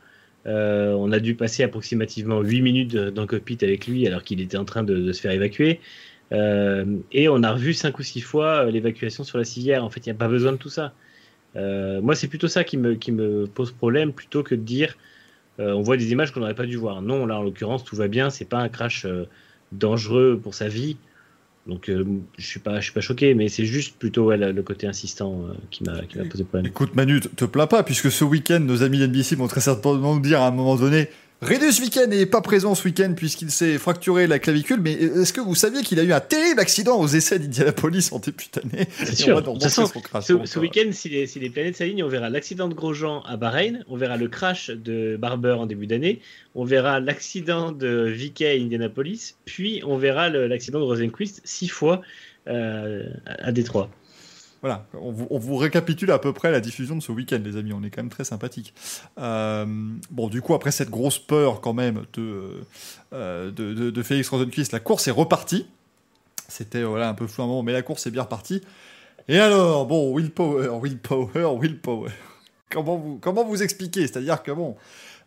Euh, 0.48 0.94
on 0.94 1.12
a 1.12 1.20
dû 1.20 1.36
passer 1.36 1.64
approximativement 1.64 2.42
8 2.42 2.62
minutes 2.62 2.96
dans 2.96 3.22
le 3.22 3.28
cockpit 3.28 3.58
avec 3.62 3.86
lui 3.86 4.08
alors 4.08 4.24
qu'il 4.24 4.42
était 4.42 4.58
en 4.58 4.66
train 4.66 4.84
de 4.84 5.12
se 5.12 5.22
faire 5.22 5.32
évacuer. 5.32 5.80
Euh, 6.32 6.86
et 7.12 7.28
on 7.30 7.44
a 7.44 7.52
revu 7.52 7.74
5 7.74 7.98
ou 8.00 8.04
6 8.04 8.22
fois 8.22 8.66
euh, 8.66 8.72
l'évacuation 8.72 9.24
sur 9.24 9.38
la 9.38 9.44
civière. 9.44 9.84
En 9.84 9.90
fait, 9.90 10.06
il 10.06 10.10
n'y 10.10 10.16
a 10.16 10.20
pas 10.20 10.28
besoin 10.28 10.54
de 10.54 10.58
tout 10.58 10.70
ça. 10.70 10.94
Euh, 11.56 12.02
moi, 12.02 12.16
c'est 12.16 12.28
plutôt 12.28 12.48
ça 12.48 12.64
qui 12.64 12.78
me, 12.78 13.46
pose 13.48 13.72
problème 13.72 14.14
plutôt 14.14 14.44
que 14.44 14.56
de 14.56 14.62
dire 14.62 14.98
on 15.64 15.82
voit 15.82 15.96
des 15.96 16.12
images 16.12 16.32
qu'on 16.32 16.40
n'aurait 16.40 16.56
pas 16.56 16.66
dû 16.66 16.76
voir. 16.76 17.04
Non, 17.04 17.28
là, 17.28 17.38
en 17.38 17.44
l'occurrence, 17.44 17.84
tout 17.84 17.96
va 17.96 18.08
bien. 18.08 18.32
C'est 18.32 18.46
pas 18.46 18.58
un 18.58 18.68
crash 18.68 19.06
dangereux 19.72 20.40
pour 20.42 20.56
sa 20.56 20.68
vie. 20.68 20.98
Donc, 21.68 21.84
je 21.86 22.44
suis 22.44 22.60
suis 22.60 22.92
pas 22.94 23.02
choqué, 23.02 23.36
mais 23.36 23.48
c'est 23.48 23.66
juste 23.66 23.96
plutôt 24.00 24.32
le, 24.32 24.60
côté 24.64 24.88
insistant 24.88 25.46
qui 25.70 25.84
m'a 25.84 26.02
posé 26.32 26.46
problème. 26.46 26.66
Écoute 26.66 26.96
Manu, 26.96 27.20
te- 27.20 27.28
te 27.28 27.46
plains 27.46 27.68
pas, 27.68 27.84
puisque 27.84 28.10
ce 28.10 28.24
week-end, 28.24 28.60
nos 28.60 28.82
amis 28.82 28.98
d'NBC 28.98 29.36
vont 29.36 29.48
très 29.48 29.62
certainement 29.62 30.16
nous 30.16 30.22
dire 30.22 30.42
à 30.42 30.48
un 30.48 30.52
moment 30.52 30.78
donné 30.78 31.10
Redus 31.42 31.82
Weekend 31.82 32.10
n'est 32.10 32.28
pas 32.28 32.42
présent 32.42 32.76
ce 32.76 32.84
week-end 32.84 33.14
puisqu'il 33.16 33.50
s'est 33.50 33.80
fracturé 33.80 34.28
la 34.28 34.38
clavicule, 34.38 34.80
mais 34.80 34.92
est-ce 34.92 35.34
que 35.34 35.42
vous 35.42 35.56
saviez 35.56 35.82
qu'il 35.82 36.00
a 36.00 36.04
eu 36.04 36.14
un 36.14 36.20
terrible 36.20 36.60
accident 36.60 37.00
aux 37.00 37.08
essais 37.08 37.40
d'Indianapolis 37.40 38.12
en 38.12 38.20
début 38.20 38.46
d'année 38.54 38.88
C'est 38.92 39.16
sûr. 39.16 39.42
De 39.42 39.60
façon. 39.60 39.88
Ce, 40.22 40.46
ce 40.46 40.60
week-end, 40.60 40.92
si 40.92 41.10
les, 41.10 41.26
si 41.26 41.40
les 41.40 41.50
planètes 41.50 41.78
s'alignent, 41.78 42.04
on 42.04 42.10
verra 42.10 42.30
l'accident 42.30 42.68
de 42.68 42.76
Grosjean 42.76 43.22
à 43.22 43.38
Bahreïn, 43.38 43.84
on 43.88 43.98
verra 43.98 44.18
le 44.18 44.28
crash 44.28 44.70
de 44.70 45.18
Barber 45.18 45.54
en 45.54 45.66
début 45.66 45.88
d'année, 45.88 46.22
on 46.54 46.64
verra 46.64 47.00
l'accident 47.00 47.72
de 47.72 48.06
Vickey 48.06 48.48
à 48.48 48.62
Indianapolis, 48.62 49.34
puis 49.46 49.82
on 49.84 49.98
verra 49.98 50.30
l'accident 50.30 50.80
de 50.80 50.86
Rosenquist 50.86 51.42
six 51.44 51.70
fois 51.70 52.04
euh, 52.48 53.10
à 53.26 53.52
Détroit. 53.52 53.90
Voilà, 54.62 54.86
on 54.94 55.12
vous, 55.12 55.56
récapitule 55.56 56.12
à 56.12 56.20
peu 56.20 56.34
près 56.34 56.52
la 56.52 56.60
diffusion 56.60 56.96
de 56.96 57.02
ce 57.02 57.12
week-end, 57.12 57.42
les 57.44 57.58
amis. 57.58 57.74
On 57.74 57.82
est 57.84 57.90
quand 57.90 58.04
même 58.04 58.12
très 58.12 58.24
sympathique. 58.24 58.76
Euh, 59.18 59.66
bon, 60.12 60.28
du 60.28 60.42
coup, 60.44 60.54
après 60.54 60.70
cette 60.72 60.92
grosse 60.92 61.18
peur 61.18 61.62
quand 61.62 61.74
même 61.74 62.04
de, 62.14 62.62
euh, 63.14 63.50
de, 63.50 63.90
de- 63.90 64.04
Félix 64.04 64.30
Rosenquist, 64.30 64.72
la 64.72 64.80
course 64.80 65.08
est 65.08 65.12
repartie. 65.12 65.66
C'était 66.48 66.84
voilà, 66.84 67.10
un 67.10 67.16
peu 67.16 67.26
moment, 67.40 67.64
mais 67.64 67.74
la 67.74 67.82
course 67.82 68.06
est 68.06 68.12
bien 68.12 68.22
repartie. 68.22 68.62
Et 69.28 69.40
alors, 69.40 69.88
bon, 69.88 70.16
willpower, 70.16 70.70
willpower, 70.80 71.58
willpower. 71.60 72.12
Comment 72.70 72.98
vous, 72.98 73.18
comment 73.20 73.44
vous 73.44 73.64
expliquer? 73.64 74.02
C'est-à-dire 74.02 74.44
que 74.44 74.52
bon, 74.52 74.76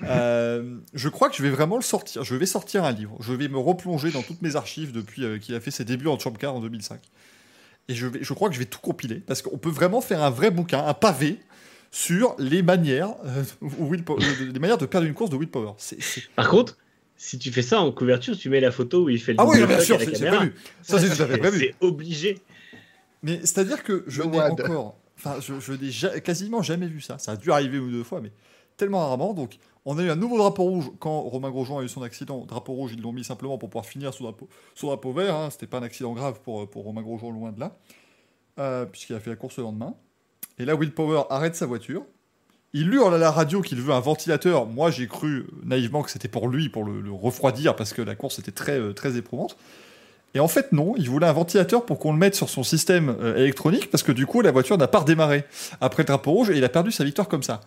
euh, 0.05 0.77
je 0.93 1.09
crois 1.09 1.29
que 1.29 1.37
je 1.37 1.43
vais 1.43 1.51
vraiment 1.51 1.77
le 1.77 1.83
sortir. 1.83 2.23
Je 2.23 2.37
vais 2.37 2.47
sortir 2.47 2.85
un 2.85 2.93
livre. 2.93 3.17
Je 3.21 3.33
vais 3.33 3.49
me 3.49 3.59
replonger 3.59 4.13
dans 4.13 4.23
toutes 4.23 4.43
mes 4.43 4.55
archives 4.55 4.93
depuis 4.93 5.41
qu'il 5.41 5.57
a 5.57 5.61
fait 5.61 5.73
ses 5.73 5.85
débuts 5.85 6.07
en 6.07 6.17
Car 6.17 6.55
en 6.55 6.61
2005. 6.61 7.01
Et 7.89 7.95
je, 7.95 8.07
vais, 8.07 8.21
je 8.23 8.33
crois 8.33 8.49
que 8.49 8.55
je 8.55 8.61
vais 8.61 8.65
tout 8.67 8.79
compiler 8.81 9.17
parce 9.17 9.43
qu'on 9.43 9.59
peut 9.59 9.71
vraiment 9.71 10.01
faire 10.01 10.23
un 10.23 10.31
vrai 10.31 10.51
bouquin, 10.51 10.85
un 10.87 10.95
pavé 10.95 11.39
sur 11.91 12.35
les 12.39 12.63
manières, 12.63 13.15
euh, 13.25 13.45
les 14.53 14.59
manières 14.59 14.79
de 14.79 14.87
perdre 14.87 15.07
une 15.07 15.15
course 15.15 15.31
de 15.31 15.37
willpower. 15.37 15.73
C'est, 15.77 15.99
Par 16.35 16.49
contre, 16.49 16.77
si 17.17 17.39
tu 17.39 17.53
fais 17.53 17.63
ça 17.63 17.81
en 17.81 17.93
couverture, 17.93 18.37
tu 18.37 18.49
mets 18.49 18.61
la 18.61 18.71
photo 18.71 19.05
où 19.05 19.09
il 19.11 19.21
fait 19.21 19.33
le 19.33 19.41
Ah 19.41 19.47
oui, 19.47 19.65
bien 19.65 19.81
sûr, 19.81 19.99
c'est, 20.01 20.11
prévu. 20.11 20.55
Ça, 20.83 20.99
c'est 20.99 21.15
tout 21.15 21.23
à 21.23 21.27
fait 21.27 21.39
prévu. 21.39 21.59
c'est 21.61 21.87
obligé. 21.87 22.39
Mais 23.23 23.41
c'est-à-dire 23.41 23.83
que 23.83 24.05
je 24.07 24.23
n'ai 24.23 24.41
encore, 24.41 24.99
enfin, 25.19 25.37
je, 25.41 25.61
je 25.61 25.73
n'ai 25.73 26.21
quasiment 26.21 26.63
jamais 26.63 26.87
vu 26.87 27.01
ça. 27.01 27.19
Ça 27.19 27.33
a 27.33 27.37
dû 27.37 27.53
arriver 27.53 27.79
une 27.79 27.85
ou 27.85 27.91
deux 27.91 28.05
fois, 28.05 28.21
mais 28.21 28.33
tellement 28.77 29.01
rarement. 29.01 29.33
Donc, 29.33 29.59
on 29.87 29.99
a 29.99 30.03
eu 30.03 30.11
un 30.11 30.17
nouveau 30.17 30.39
drapeau 30.39 30.63
rouge 30.65 30.91
quand 30.99 31.21
Romain 31.23 31.51
Grosjean 31.51 31.79
a 31.79 31.83
eu 31.83 31.89
son 31.89 32.03
accident. 32.03 32.45
Drapeau 32.47 32.73
rouge, 32.73 32.93
ils 32.95 33.03
l'ont 33.03 33.13
mis 33.13 33.25
simplement 33.25 33.59
pour 33.59 33.69
pouvoir 33.69 33.87
finir 33.87 34.15
sous 34.15 34.23
drapeau, 34.23 34.49
drapeau 34.81 35.13
vert. 35.13 35.35
Hein. 35.35 35.51
C'était 35.51 35.67
pas 35.67 35.79
un 35.79 35.83
accident 35.83 36.13
grave 36.13 36.41
pour, 36.43 36.69
pour 36.69 36.85
Romain 36.85 37.03
Grosjean, 37.03 37.31
loin 37.31 37.53
de 37.53 37.61
là, 37.61 37.77
euh, 38.59 38.87
puisqu'il 38.87 39.15
a 39.15 39.21
fait 39.21 39.31
la 39.31 39.37
course 39.37 39.59
le 39.59 39.65
lendemain. 39.65 39.95
Et 40.59 40.65
là, 40.65 40.75
Will 40.75 40.93
Power 40.93 41.25
arrête 41.31 41.57
sa 41.57 41.67
voiture. 41.67 42.05
Il 42.73 42.93
hurle 42.93 43.15
à 43.15 43.19
la 43.19 43.31
radio 43.31 43.61
qu'il 43.61 43.81
veut 43.81 43.93
un 43.93 44.01
ventilateur. 44.01 44.67
Moi, 44.67 44.91
j'ai 44.91 45.07
cru 45.07 45.47
naïvement 45.63 46.03
que 46.03 46.11
c'était 46.11 46.29
pour 46.29 46.49
lui, 46.49 46.69
pour 46.69 46.85
le, 46.85 47.13
refroidir, 47.13 47.77
parce 47.77 47.93
que 47.93 48.03
la 48.03 48.15
course 48.15 48.39
était 48.39 48.53
très, 48.53 48.79
euh, 48.79 48.93
très 48.93 49.17
éprouvante. 49.17 49.57
Et 50.35 50.41
en 50.41 50.49
fait, 50.49 50.73
non, 50.73 50.95
il 50.97 51.09
voulait 51.09 51.29
un 51.29 51.33
ventilateur 51.33 51.87
pour 51.87 52.01
qu'on 52.01 52.13
le 52.13 52.19
mette 52.19 52.35
sur 52.35 52.49
son 52.49 52.65
système 52.65 53.17
euh, 53.21 53.37
électronique, 53.37 53.91
parce 53.91 54.03
que 54.03 54.13
du 54.13 54.27
coup, 54.27 54.41
la 54.41 54.51
voiture 54.51 54.77
n'a 54.77 54.89
pas 54.89 55.01
redémarré 55.01 55.45
après 55.81 56.03
le 56.03 56.09
drapeau 56.09 56.33
rouge, 56.33 56.51
et 56.51 56.57
il 56.57 56.65
a 56.65 56.69
perdu 56.69 56.91
sa 56.91 57.05
victoire 57.05 57.29
comme 57.29 57.45
ça. 57.45 57.61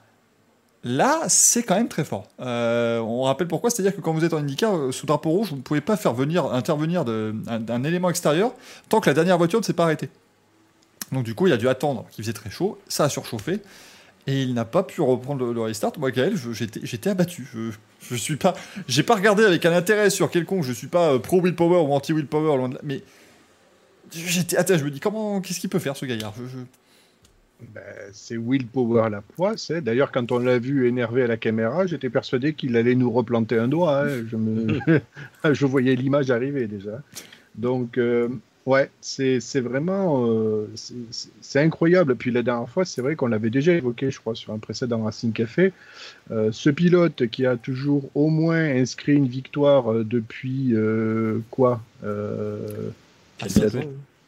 Là, 0.84 1.22
c'est 1.28 1.64
quand 1.64 1.76
même 1.76 1.88
très 1.88 2.06
fort. 2.06 2.28
Euh, 2.40 3.00
on 3.00 3.24
rappelle 3.24 3.48
pourquoi, 3.48 3.70
c'est-à-dire 3.70 3.96
que 3.96 4.02
quand 4.02 4.14
vous 4.14 4.24
êtes 4.24 4.34
en 4.34 4.38
IndyCar, 4.38 4.76
euh, 4.76 4.92
sous 4.92 5.06
drapeau 5.06 5.32
rouge, 5.32 5.50
vous 5.50 5.58
ne 5.58 5.62
pouvez 5.62 5.82
pas 5.82 5.98
faire 5.98 6.14
venir, 6.14 6.46
intervenir 6.54 7.04
d'un 7.04 7.84
élément 7.84 8.10
extérieur 8.10 8.54
tant 8.90 9.00
que 9.00 9.10
la 9.10 9.14
dernière 9.14 9.38
voiture 9.38 9.60
ne 9.60 9.66
s'est 9.66 9.74
pas 9.74 9.84
arrêtée. 9.84 10.10
Donc 11.12 11.24
du 11.24 11.34
coup, 11.34 11.48
il 11.48 11.54
a 11.54 11.58
dû 11.58 11.68
attendre 11.68 12.06
qu'il 12.12 12.24
faisait 12.24 12.34
très 12.34 12.50
chaud, 12.50 12.78
ça 12.88 13.06
a 13.06 13.10
surchauffé, 13.10 13.60
et 14.28 14.42
il 14.42 14.54
n'a 14.54 14.66
pas 14.66 14.84
pu 14.84 15.02
reprendre 15.02 15.46
le, 15.46 15.62
restart. 15.62 15.94
Moi, 15.98 16.12
Gaël, 16.12 16.36
j'étais 16.84 17.10
abattu. 17.10 17.48
Je, 17.54 17.72
je 18.02 18.16
suis 18.16 18.36
pas, 18.36 18.54
j'ai 18.88 19.04
pas 19.04 19.16
regardé 19.16 19.46
avec 19.46 19.66
un 19.66 19.72
intérêt 19.72 20.10
sur 20.10 20.30
quelconque. 20.30 20.64
Je 20.64 20.74
suis 20.74 20.88
pas 20.88 21.14
euh, 21.14 21.20
pro 21.20 21.42
willpower 21.42 21.80
ou 21.80 21.94
anti 21.94 22.12
willpower, 22.12 22.58
loin 22.58 22.70
de 22.70 22.76
là. 22.76 22.82
Mais 22.84 23.04
j'étais, 24.12 24.58
attends, 24.58 24.78
je 24.78 24.84
me 24.84 24.92
dis 24.92 25.00
comment, 25.00 25.40
qu'est-ce 25.40 25.62
qu'il 25.62 25.70
peut 25.70 25.80
faire 25.80 25.96
ce 25.96 26.06
gaillard? 26.06 26.34
Ben, 27.74 27.82
c'est 28.14 28.38
Willpower 28.38 29.10
la 29.10 29.22
poisse. 29.22 29.72
Hein. 29.72 29.82
D'ailleurs, 29.82 30.12
quand 30.12 30.32
on 30.32 30.40
l'a 30.40 30.60
vu 30.60 30.88
énervé 30.88 31.24
à 31.24 31.28
la 31.28 31.38
caméra, 31.38 31.88
j'étais 31.88 32.10
persuadé 32.10 32.54
qu'il 32.54 32.78
allait 32.78 32.96
nous 32.96 33.12
replanter 33.12 33.58
un 33.58 33.68
doigt. 33.68 34.04
Hein. 34.06 34.26
Je, 34.28 34.36
me... 34.36 34.80
je 35.54 35.66
voyais 35.66 35.96
l'image 35.96 36.30
arriver 36.30 36.68
déjà. 36.68 37.02
Donc, 37.56 37.98
euh, 37.98 38.30
ouais, 38.68 38.92
c'est 39.02 39.40
vraiment. 39.60 40.28
Euh, 40.30 40.70
c'est 41.42 41.60
incroyable. 41.60 42.16
Puis 42.16 42.30
la 42.30 42.44
dernière 42.44 42.70
fois, 42.70 42.86
c'est 42.86 43.02
vrai 43.02 43.16
qu'on 43.16 43.28
l'avait 43.28 43.50
déjà 43.50 43.74
évoqué, 43.74 44.12
je 44.12 44.20
crois, 44.20 44.36
sur 44.36 44.54
un 44.54 44.60
précédent 44.60 45.04
Racing 45.04 45.34
Café. 45.34 45.74
Euh, 46.30 46.52
ce 46.52 46.70
pilote 46.70 47.28
qui 47.28 47.48
a 47.48 47.58
toujours 47.58 48.08
au 48.14 48.30
moins 48.30 48.64
inscrit 48.64 49.14
une 49.14 49.28
victoire 49.28 50.06
depuis 50.06 50.76
quoi 51.50 51.82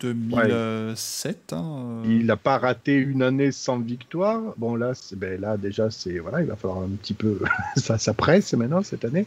2007. 0.01 1.53
Hein, 1.53 2.03
euh. 2.03 2.03
Il 2.05 2.25
n'a 2.25 2.37
pas 2.37 2.57
raté 2.57 2.95
une 2.95 3.21
année 3.21 3.51
sans 3.51 3.79
victoire. 3.79 4.53
Bon, 4.57 4.75
là, 4.75 4.93
ben, 5.15 5.39
là 5.39 5.57
déjà, 5.57 5.89
c'est 5.89 6.19
voilà, 6.19 6.41
il 6.41 6.47
va 6.47 6.55
falloir 6.55 6.81
un 6.81 6.89
petit 6.89 7.13
peu. 7.13 7.39
ça, 7.75 7.97
ça 7.97 8.13
presse 8.13 8.53
maintenant 8.53 8.83
cette 8.83 9.05
année. 9.05 9.25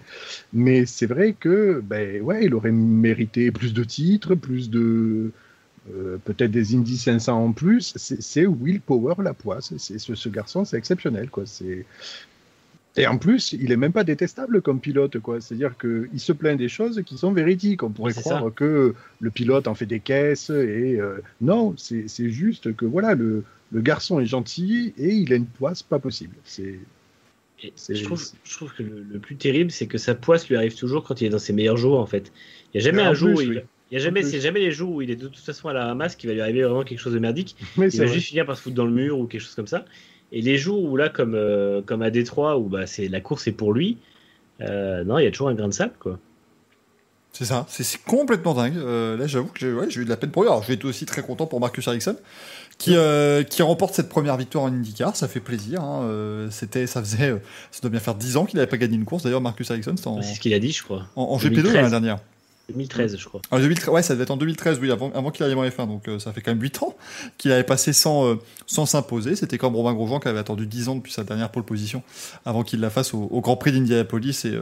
Mais 0.52 0.86
c'est 0.86 1.06
vrai 1.06 1.34
que, 1.38 1.82
ben, 1.84 2.20
ouais, 2.22 2.44
il 2.44 2.54
aurait 2.54 2.72
mérité 2.72 3.50
plus 3.50 3.74
de 3.74 3.84
titres, 3.84 4.34
plus 4.34 4.70
de. 4.70 5.30
Euh, 5.92 6.16
peut-être 6.24 6.52
des 6.52 6.76
Indy 6.76 6.96
500 6.96 7.44
en 7.44 7.52
plus. 7.52 7.94
C'est 7.96 8.46
Will 8.46 8.80
Power 8.80 9.14
la 9.18 9.34
poisse. 9.34 9.76
Ce, 9.76 9.98
ce 9.98 10.28
garçon, 10.28 10.64
c'est 10.64 10.76
exceptionnel. 10.76 11.28
quoi. 11.28 11.44
Et 12.96 13.06
en 13.06 13.16
plus, 13.16 13.54
il 13.54 13.72
est 13.72 13.76
même 13.76 13.92
pas 13.92 14.04
détestable 14.04 14.60
comme 14.60 14.80
pilote, 14.80 15.18
quoi. 15.18 15.40
C'est-à-dire 15.40 15.76
qu'il 15.78 16.20
se 16.20 16.32
plaint 16.32 16.58
des 16.58 16.68
choses 16.68 17.02
qui 17.06 17.16
sont 17.16 17.32
véridiques. 17.32 17.82
On 17.82 17.90
pourrait 17.90 18.12
croire 18.12 18.52
que 18.54 18.94
le 19.20 19.30
pilote 19.30 19.66
en 19.66 19.74
fait 19.74 19.86
des 19.86 20.00
caisses 20.00 20.50
et 20.50 21.00
euh, 21.00 21.22
non, 21.40 21.74
c'est 21.78 22.30
juste 22.30 22.76
que 22.76 22.84
voilà, 22.84 23.14
le, 23.14 23.44
le, 23.72 23.80
garçon 23.80 24.20
est 24.20 24.26
gentil 24.26 24.92
et 24.98 25.14
il 25.14 25.32
a 25.32 25.36
une 25.36 25.46
poisse 25.46 25.82
pas 25.82 25.98
possible. 25.98 26.36
C'est 26.44 26.78
je 27.88 28.04
trouve, 28.04 28.22
je 28.44 28.54
trouve, 28.54 28.74
que 28.74 28.82
le, 28.82 29.18
plus 29.20 29.36
terrible, 29.36 29.70
c'est 29.70 29.86
que 29.86 29.98
sa 29.98 30.14
poisse 30.14 30.48
lui 30.48 30.56
arrive 30.56 30.74
toujours 30.74 31.04
quand 31.04 31.20
il 31.20 31.26
est 31.26 31.30
dans 31.30 31.38
ses 31.38 31.52
meilleurs 31.52 31.76
jours, 31.76 32.00
en 32.00 32.06
fait. 32.06 32.32
Il 32.74 32.80
n'y 32.80 32.86
a 32.86 32.90
jamais 32.90 33.02
un 33.02 33.14
jour 33.14 33.36
où 33.36 33.40
il, 33.40 33.62
il 33.90 33.96
y 33.96 33.96
a 33.96 34.00
jamais, 34.00 34.22
c'est 34.22 34.40
jamais 34.40 34.60
les 34.60 34.72
jours 34.72 34.90
où 34.90 35.02
il 35.02 35.10
est 35.10 35.16
de 35.16 35.28
toute 35.28 35.44
façon 35.44 35.68
à 35.68 35.72
la 35.72 35.86
ramasse 35.86 36.16
qui 36.16 36.26
va 36.26 36.32
lui 36.32 36.40
arriver 36.40 36.62
vraiment 36.62 36.82
quelque 36.82 36.98
chose 36.98 37.12
de 37.12 37.18
merdique. 37.18 37.56
il 37.76 37.88
va 37.88 38.06
juste 38.06 38.28
finir 38.28 38.46
par 38.46 38.56
se 38.56 38.62
foutre 38.62 38.74
dans 38.74 38.86
le 38.86 38.90
mur 38.90 39.18
ou 39.18 39.26
quelque 39.26 39.42
chose 39.42 39.54
comme 39.54 39.66
ça. 39.66 39.84
Et 40.32 40.40
les 40.40 40.56
jours 40.56 40.82
où 40.82 40.96
là, 40.96 41.10
comme, 41.10 41.34
euh, 41.34 41.82
comme 41.84 42.02
à 42.02 42.10
Détroit, 42.10 42.58
où 42.58 42.64
bah, 42.64 42.86
c'est 42.86 43.08
la 43.08 43.20
course 43.20 43.46
est 43.46 43.52
pour 43.52 43.72
lui, 43.72 43.98
euh, 44.62 45.04
non, 45.04 45.18
il 45.18 45.24
y 45.24 45.26
a 45.26 45.30
toujours 45.30 45.48
un 45.48 45.54
grain 45.54 45.68
de 45.68 45.74
sable, 45.74 45.92
quoi. 46.00 46.18
C'est 47.34 47.46
ça, 47.46 47.64
c'est 47.68 48.02
complètement 48.02 48.52
dingue. 48.52 48.76
Euh, 48.76 49.16
là, 49.16 49.26
j'avoue 49.26 49.48
que 49.48 49.58
j'ai 49.58 49.72
ouais, 49.72 49.88
eu 49.96 50.04
de 50.04 50.10
la 50.10 50.18
peine 50.18 50.30
pour 50.30 50.42
lui. 50.42 50.50
Alors, 50.50 50.62
j'ai 50.64 50.74
été 50.74 50.84
aussi 50.84 51.06
très 51.06 51.22
content 51.22 51.46
pour 51.46 51.60
Marcus 51.60 51.86
Ericsson, 51.86 52.16
qui, 52.76 52.94
qui 53.48 53.62
remporte 53.62 53.94
cette 53.94 54.10
première 54.10 54.36
victoire 54.36 54.64
en 54.64 54.68
IndyCar. 54.68 55.16
Ça 55.16 55.28
fait 55.28 55.40
plaisir. 55.40 55.80
Hein. 55.80 56.48
C'était, 56.50 56.86
ça 56.86 57.00
faisait, 57.00 57.30
ça 57.70 57.80
doit 57.80 57.90
bien 57.90 58.00
faire 58.00 58.16
10 58.16 58.36
ans 58.36 58.44
qu'il 58.44 58.58
n'avait 58.58 58.68
pas 58.68 58.76
gagné 58.76 58.96
une 58.96 59.06
course. 59.06 59.22
D'ailleurs, 59.22 59.40
Marcus 59.40 59.70
Ericsson, 59.70 59.94
c'est 59.96 60.34
ce 60.34 60.40
qu'il 60.40 60.52
a 60.52 60.58
dit, 60.58 60.72
je 60.72 60.82
crois. 60.82 61.06
En, 61.16 61.38
GP2 61.38 61.72
l'année 61.72 61.88
dernière. 61.88 62.18
2013, 62.72 63.16
je 63.16 63.28
crois. 63.28 63.40
Ah, 63.50 63.58
2013, 63.58 63.88
ouais, 63.88 64.02
ça 64.02 64.14
devait 64.14 64.24
être 64.24 64.30
en 64.30 64.36
2013, 64.36 64.78
oui, 64.80 64.90
avant, 64.90 65.10
avant 65.12 65.30
qu'il 65.30 65.44
arrive 65.44 65.58
en 65.58 65.64
F1. 65.64 65.86
Donc, 65.86 66.08
euh, 66.08 66.18
ça 66.18 66.32
fait 66.32 66.40
quand 66.40 66.50
même 66.50 66.60
8 66.60 66.82
ans 66.82 66.96
qu'il 67.38 67.52
avait 67.52 67.64
passé 67.64 67.92
sans 67.92 68.26
euh, 68.26 68.34
sans 68.66 68.86
s'imposer. 68.86 69.36
C'était 69.36 69.58
comme 69.58 69.76
Romain 69.76 69.94
Grosjean 69.94 70.20
qui 70.20 70.28
avait 70.28 70.38
attendu 70.38 70.66
10 70.66 70.88
ans 70.88 70.96
depuis 70.96 71.12
sa 71.12 71.24
dernière 71.24 71.50
pole 71.50 71.64
position 71.64 72.02
avant 72.44 72.62
qu'il 72.62 72.80
la 72.80 72.90
fasse 72.90 73.14
au, 73.14 73.40
Grand 73.40 73.56
Prix 73.56 73.72
d'Indianapolis. 73.72 74.44
Et 74.44 74.58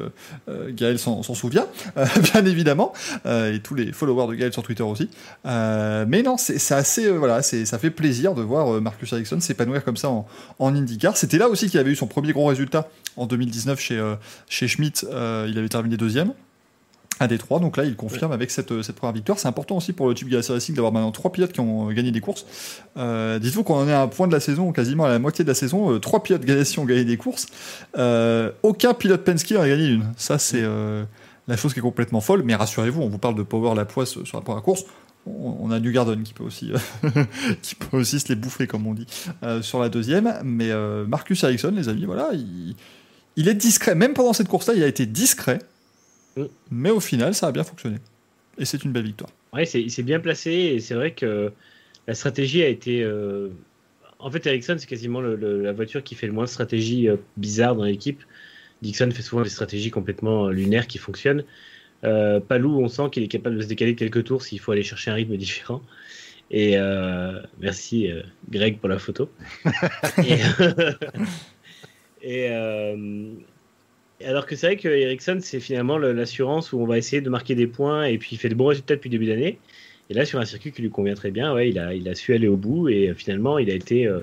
euh, 0.49 0.71
Gaël 0.73 0.99
s'en 0.99 1.23
souvient, 1.23 1.67
bien 2.33 2.45
évidemment. 2.45 2.93
et 3.27 3.61
tous 3.63 3.75
les 3.75 3.93
followers 3.93 4.29
de 4.29 4.35
Gaël 4.35 4.53
sur 4.53 4.63
Twitter 4.63 4.83
aussi. 4.83 5.09
mais 5.45 6.23
non, 6.23 6.37
c'est 6.37 6.75
assez, 6.75 7.11
voilà, 7.11 7.43
ça 7.43 7.79
fait 7.79 7.91
plaisir 7.91 8.35
de 8.35 8.43
voir 8.43 8.81
Marcus 8.81 9.13
Ericsson 9.13 9.41
s'épanouir 9.41 9.85
comme 9.85 9.97
ça 9.97 10.09
en, 10.09 10.27
en 10.59 10.75
IndyCar. 10.75 11.17
C'était 11.17 11.39
là 11.39 11.49
aussi 11.49 11.69
qu'il 11.69 11.79
avait 11.79 11.91
eu 11.91 11.97
son 11.97 12.07
premier 12.07 12.33
gros 12.33 12.47
résultat 12.47 12.89
en 13.17 13.27
2019 13.27 13.81
chez, 13.81 14.15
chez 14.49 14.69
Schmidt. 14.69 15.05
il 15.05 15.59
avait 15.59 15.69
terminé 15.69 15.97
deuxième 15.97 16.33
à 17.21 17.29
Détroit. 17.29 17.61
Donc 17.61 17.77
là, 17.77 17.85
il 17.85 17.95
confirme 17.95 18.33
avec 18.33 18.51
cette, 18.51 18.69
première 18.93 19.13
victoire. 19.13 19.39
C'est 19.39 19.47
important 19.47 19.77
aussi 19.77 19.93
pour 19.93 20.09
le 20.09 20.15
Team 20.15 20.29
Galaxy 20.29 20.53
Racing 20.53 20.75
d'avoir 20.75 20.93
maintenant 20.93 21.13
trois 21.13 21.31
pilotes 21.31 21.53
qui 21.53 21.61
ont 21.61 21.93
gagné 21.93 22.11
des 22.11 22.21
courses. 22.21 22.47
Euh, 22.97 23.39
Dites-vous 23.39 23.63
qu'on 23.63 23.77
en 23.77 23.89
est 23.89 23.93
à 23.93 24.03
un 24.03 24.09
point 24.09 24.27
de 24.27 24.33
la 24.33 24.41
saison, 24.41 24.73
quasiment 24.73 25.05
à 25.05 25.11
la 25.11 25.19
moitié 25.19 25.45
de 25.45 25.49
la 25.49 25.55
saison. 25.55 25.93
Euh, 25.93 25.99
trois 25.99 26.23
pilotes 26.23 26.45
Galaxy 26.45 26.79
ont 26.79 26.87
gagné 26.87 27.05
des 27.05 27.19
courses. 27.19 27.47
Euh, 27.99 28.51
aucun 28.63 28.95
pilote 28.95 29.23
Penske 29.23 29.53
n'a 29.53 29.69
gagné 29.69 29.89
une. 29.89 30.11
Ça, 30.17 30.39
c'est 30.39 30.63
euh, 30.63 31.05
la 31.47 31.57
chose 31.59 31.75
qui 31.75 31.81
est 31.81 31.83
complètement 31.83 32.23
folle. 32.23 32.43
Mais 32.43 32.55
rassurez-vous, 32.55 33.03
on 33.03 33.09
vous 33.09 33.19
parle 33.19 33.35
de 33.35 33.43
Power 33.43 33.75
la 33.77 33.85
poisse 33.85 34.23
sur 34.25 34.39
la 34.39 34.43
première 34.43 34.63
course. 34.63 34.85
On, 35.27 35.71
a 35.71 35.79
New 35.79 35.93
Garden 35.93 36.23
qui 36.23 36.33
peut 36.33 36.45
aussi 36.45 36.73
qui 37.63 37.75
peut 37.75 37.99
aussi 37.99 38.19
se 38.19 38.29
les 38.29 38.35
bouffer 38.35 38.67
comme 38.67 38.87
on 38.87 38.95
dit 38.95 39.07
sur 39.61 39.79
la 39.79 39.91
deuxième. 39.91 40.33
Mais 40.43 40.71
Marcus 41.07 41.45
Ericsson, 41.45 41.75
les 41.77 41.91
amis, 41.91 42.07
voilà, 42.07 42.31
il, 42.33 42.75
il 43.37 43.47
est 43.47 43.55
discret. 43.55 43.95
Même 43.95 44.15
pendant 44.15 44.33
cette 44.33 44.49
course-là, 44.49 44.73
il 44.75 44.83
a 44.83 44.87
été 44.87 45.05
discret. 45.05 45.59
Mm. 46.37 46.45
Mais 46.71 46.91
au 46.91 47.01
final, 47.01 47.35
ça 47.35 47.49
a 47.49 47.53
bien 47.53 47.65
fonctionné. 47.65 47.99
Et 48.59 48.65
c'est 48.65 48.85
une 48.85 48.93
belle 48.93 49.07
victoire. 49.07 49.31
Ouais, 49.53 49.65
il 49.65 49.91
s'est 49.91 50.03
bien 50.03 50.21
placé 50.21 50.51
et 50.51 50.81
c'est 50.81 50.95
vrai 50.95 51.13
que 51.13 51.53
la 52.07 52.15
stratégie 52.15 52.63
a 52.63 52.69
été. 52.69 53.03
Euh, 53.03 53.49
en 54.19 54.31
fait, 54.31 54.47
Ericsson, 54.47 54.77
c'est 54.79 54.87
quasiment 54.87 55.21
la 55.21 55.73
voiture 55.73 56.03
qui 56.03 56.15
fait 56.15 56.27
le 56.27 56.33
moins 56.33 56.45
de 56.45 56.49
stratégies 56.51 57.09
euh, 57.09 57.17
bizarres 57.37 57.75
dans 57.75 57.85
l'équipe. 57.85 58.23
Dixon 58.83 59.11
fait 59.11 59.23
souvent 59.23 59.43
des 59.43 59.51
stratégies 59.51 59.91
complètement 59.91 60.47
euh, 60.47 60.51
lunaires 60.51 60.87
qui 60.87 60.99
fonctionnent. 60.99 61.45
Palou, 62.03 62.81
on 62.81 62.89
sent 62.89 63.11
qu'il 63.13 63.23
est 63.23 63.29
capable 63.29 63.57
de 63.57 63.63
se 63.63 63.67
décaler 63.67 63.95
quelques 63.95 64.25
tours 64.25 64.43
s'il 64.43 64.59
faut 64.59 64.73
aller 64.73 64.83
chercher 64.83 65.11
un 65.11 65.15
rythme 65.15 65.37
différent. 65.37 65.83
Et 66.51 66.77
merci 67.61 68.09
Greg 68.49 68.79
pour 68.79 68.89
la 68.89 68.99
photo. 68.99 69.31
et, 70.25 70.39
et 72.23 72.49
alors 74.25 74.47
que 74.47 74.57
c'est 74.57 74.67
vrai 74.67 74.77
que 74.77 74.89
Ericsson, 74.89 75.39
c'est 75.41 75.61
finalement 75.61 75.99
l'assurance 75.99 76.73
où 76.73 76.81
on 76.81 76.87
va 76.87 76.99
essayer 76.99 77.23
de 77.23 77.31
marquer 77.31 77.55
des 77.55 77.67
points 77.67 78.05
et 78.05 78.19
puis 78.19 78.31
il 78.33 78.39
fait 78.39 78.49
de 78.49 78.55
bons 78.55 78.67
résultats 78.67 78.95
depuis 78.97 79.09
le 79.09 79.13
début 79.13 79.27
d'année. 79.27 79.59
Et 80.11 80.15
là, 80.15 80.25
sur 80.25 80.41
un 80.41 80.45
circuit 80.45 80.73
qui 80.73 80.83
lui 80.83 80.91
convient 80.91 81.15
très 81.15 81.31
bien, 81.31 81.55
ouais, 81.55 81.71
il, 81.71 81.79
a, 81.79 81.95
il 81.95 82.09
a 82.09 82.15
su 82.15 82.35
aller 82.35 82.49
au 82.49 82.57
bout 82.57 82.89
et 82.89 83.11
euh, 83.11 83.15
finalement, 83.15 83.59
il 83.59 83.71
a 83.71 83.75
été, 83.75 84.07
euh, 84.07 84.21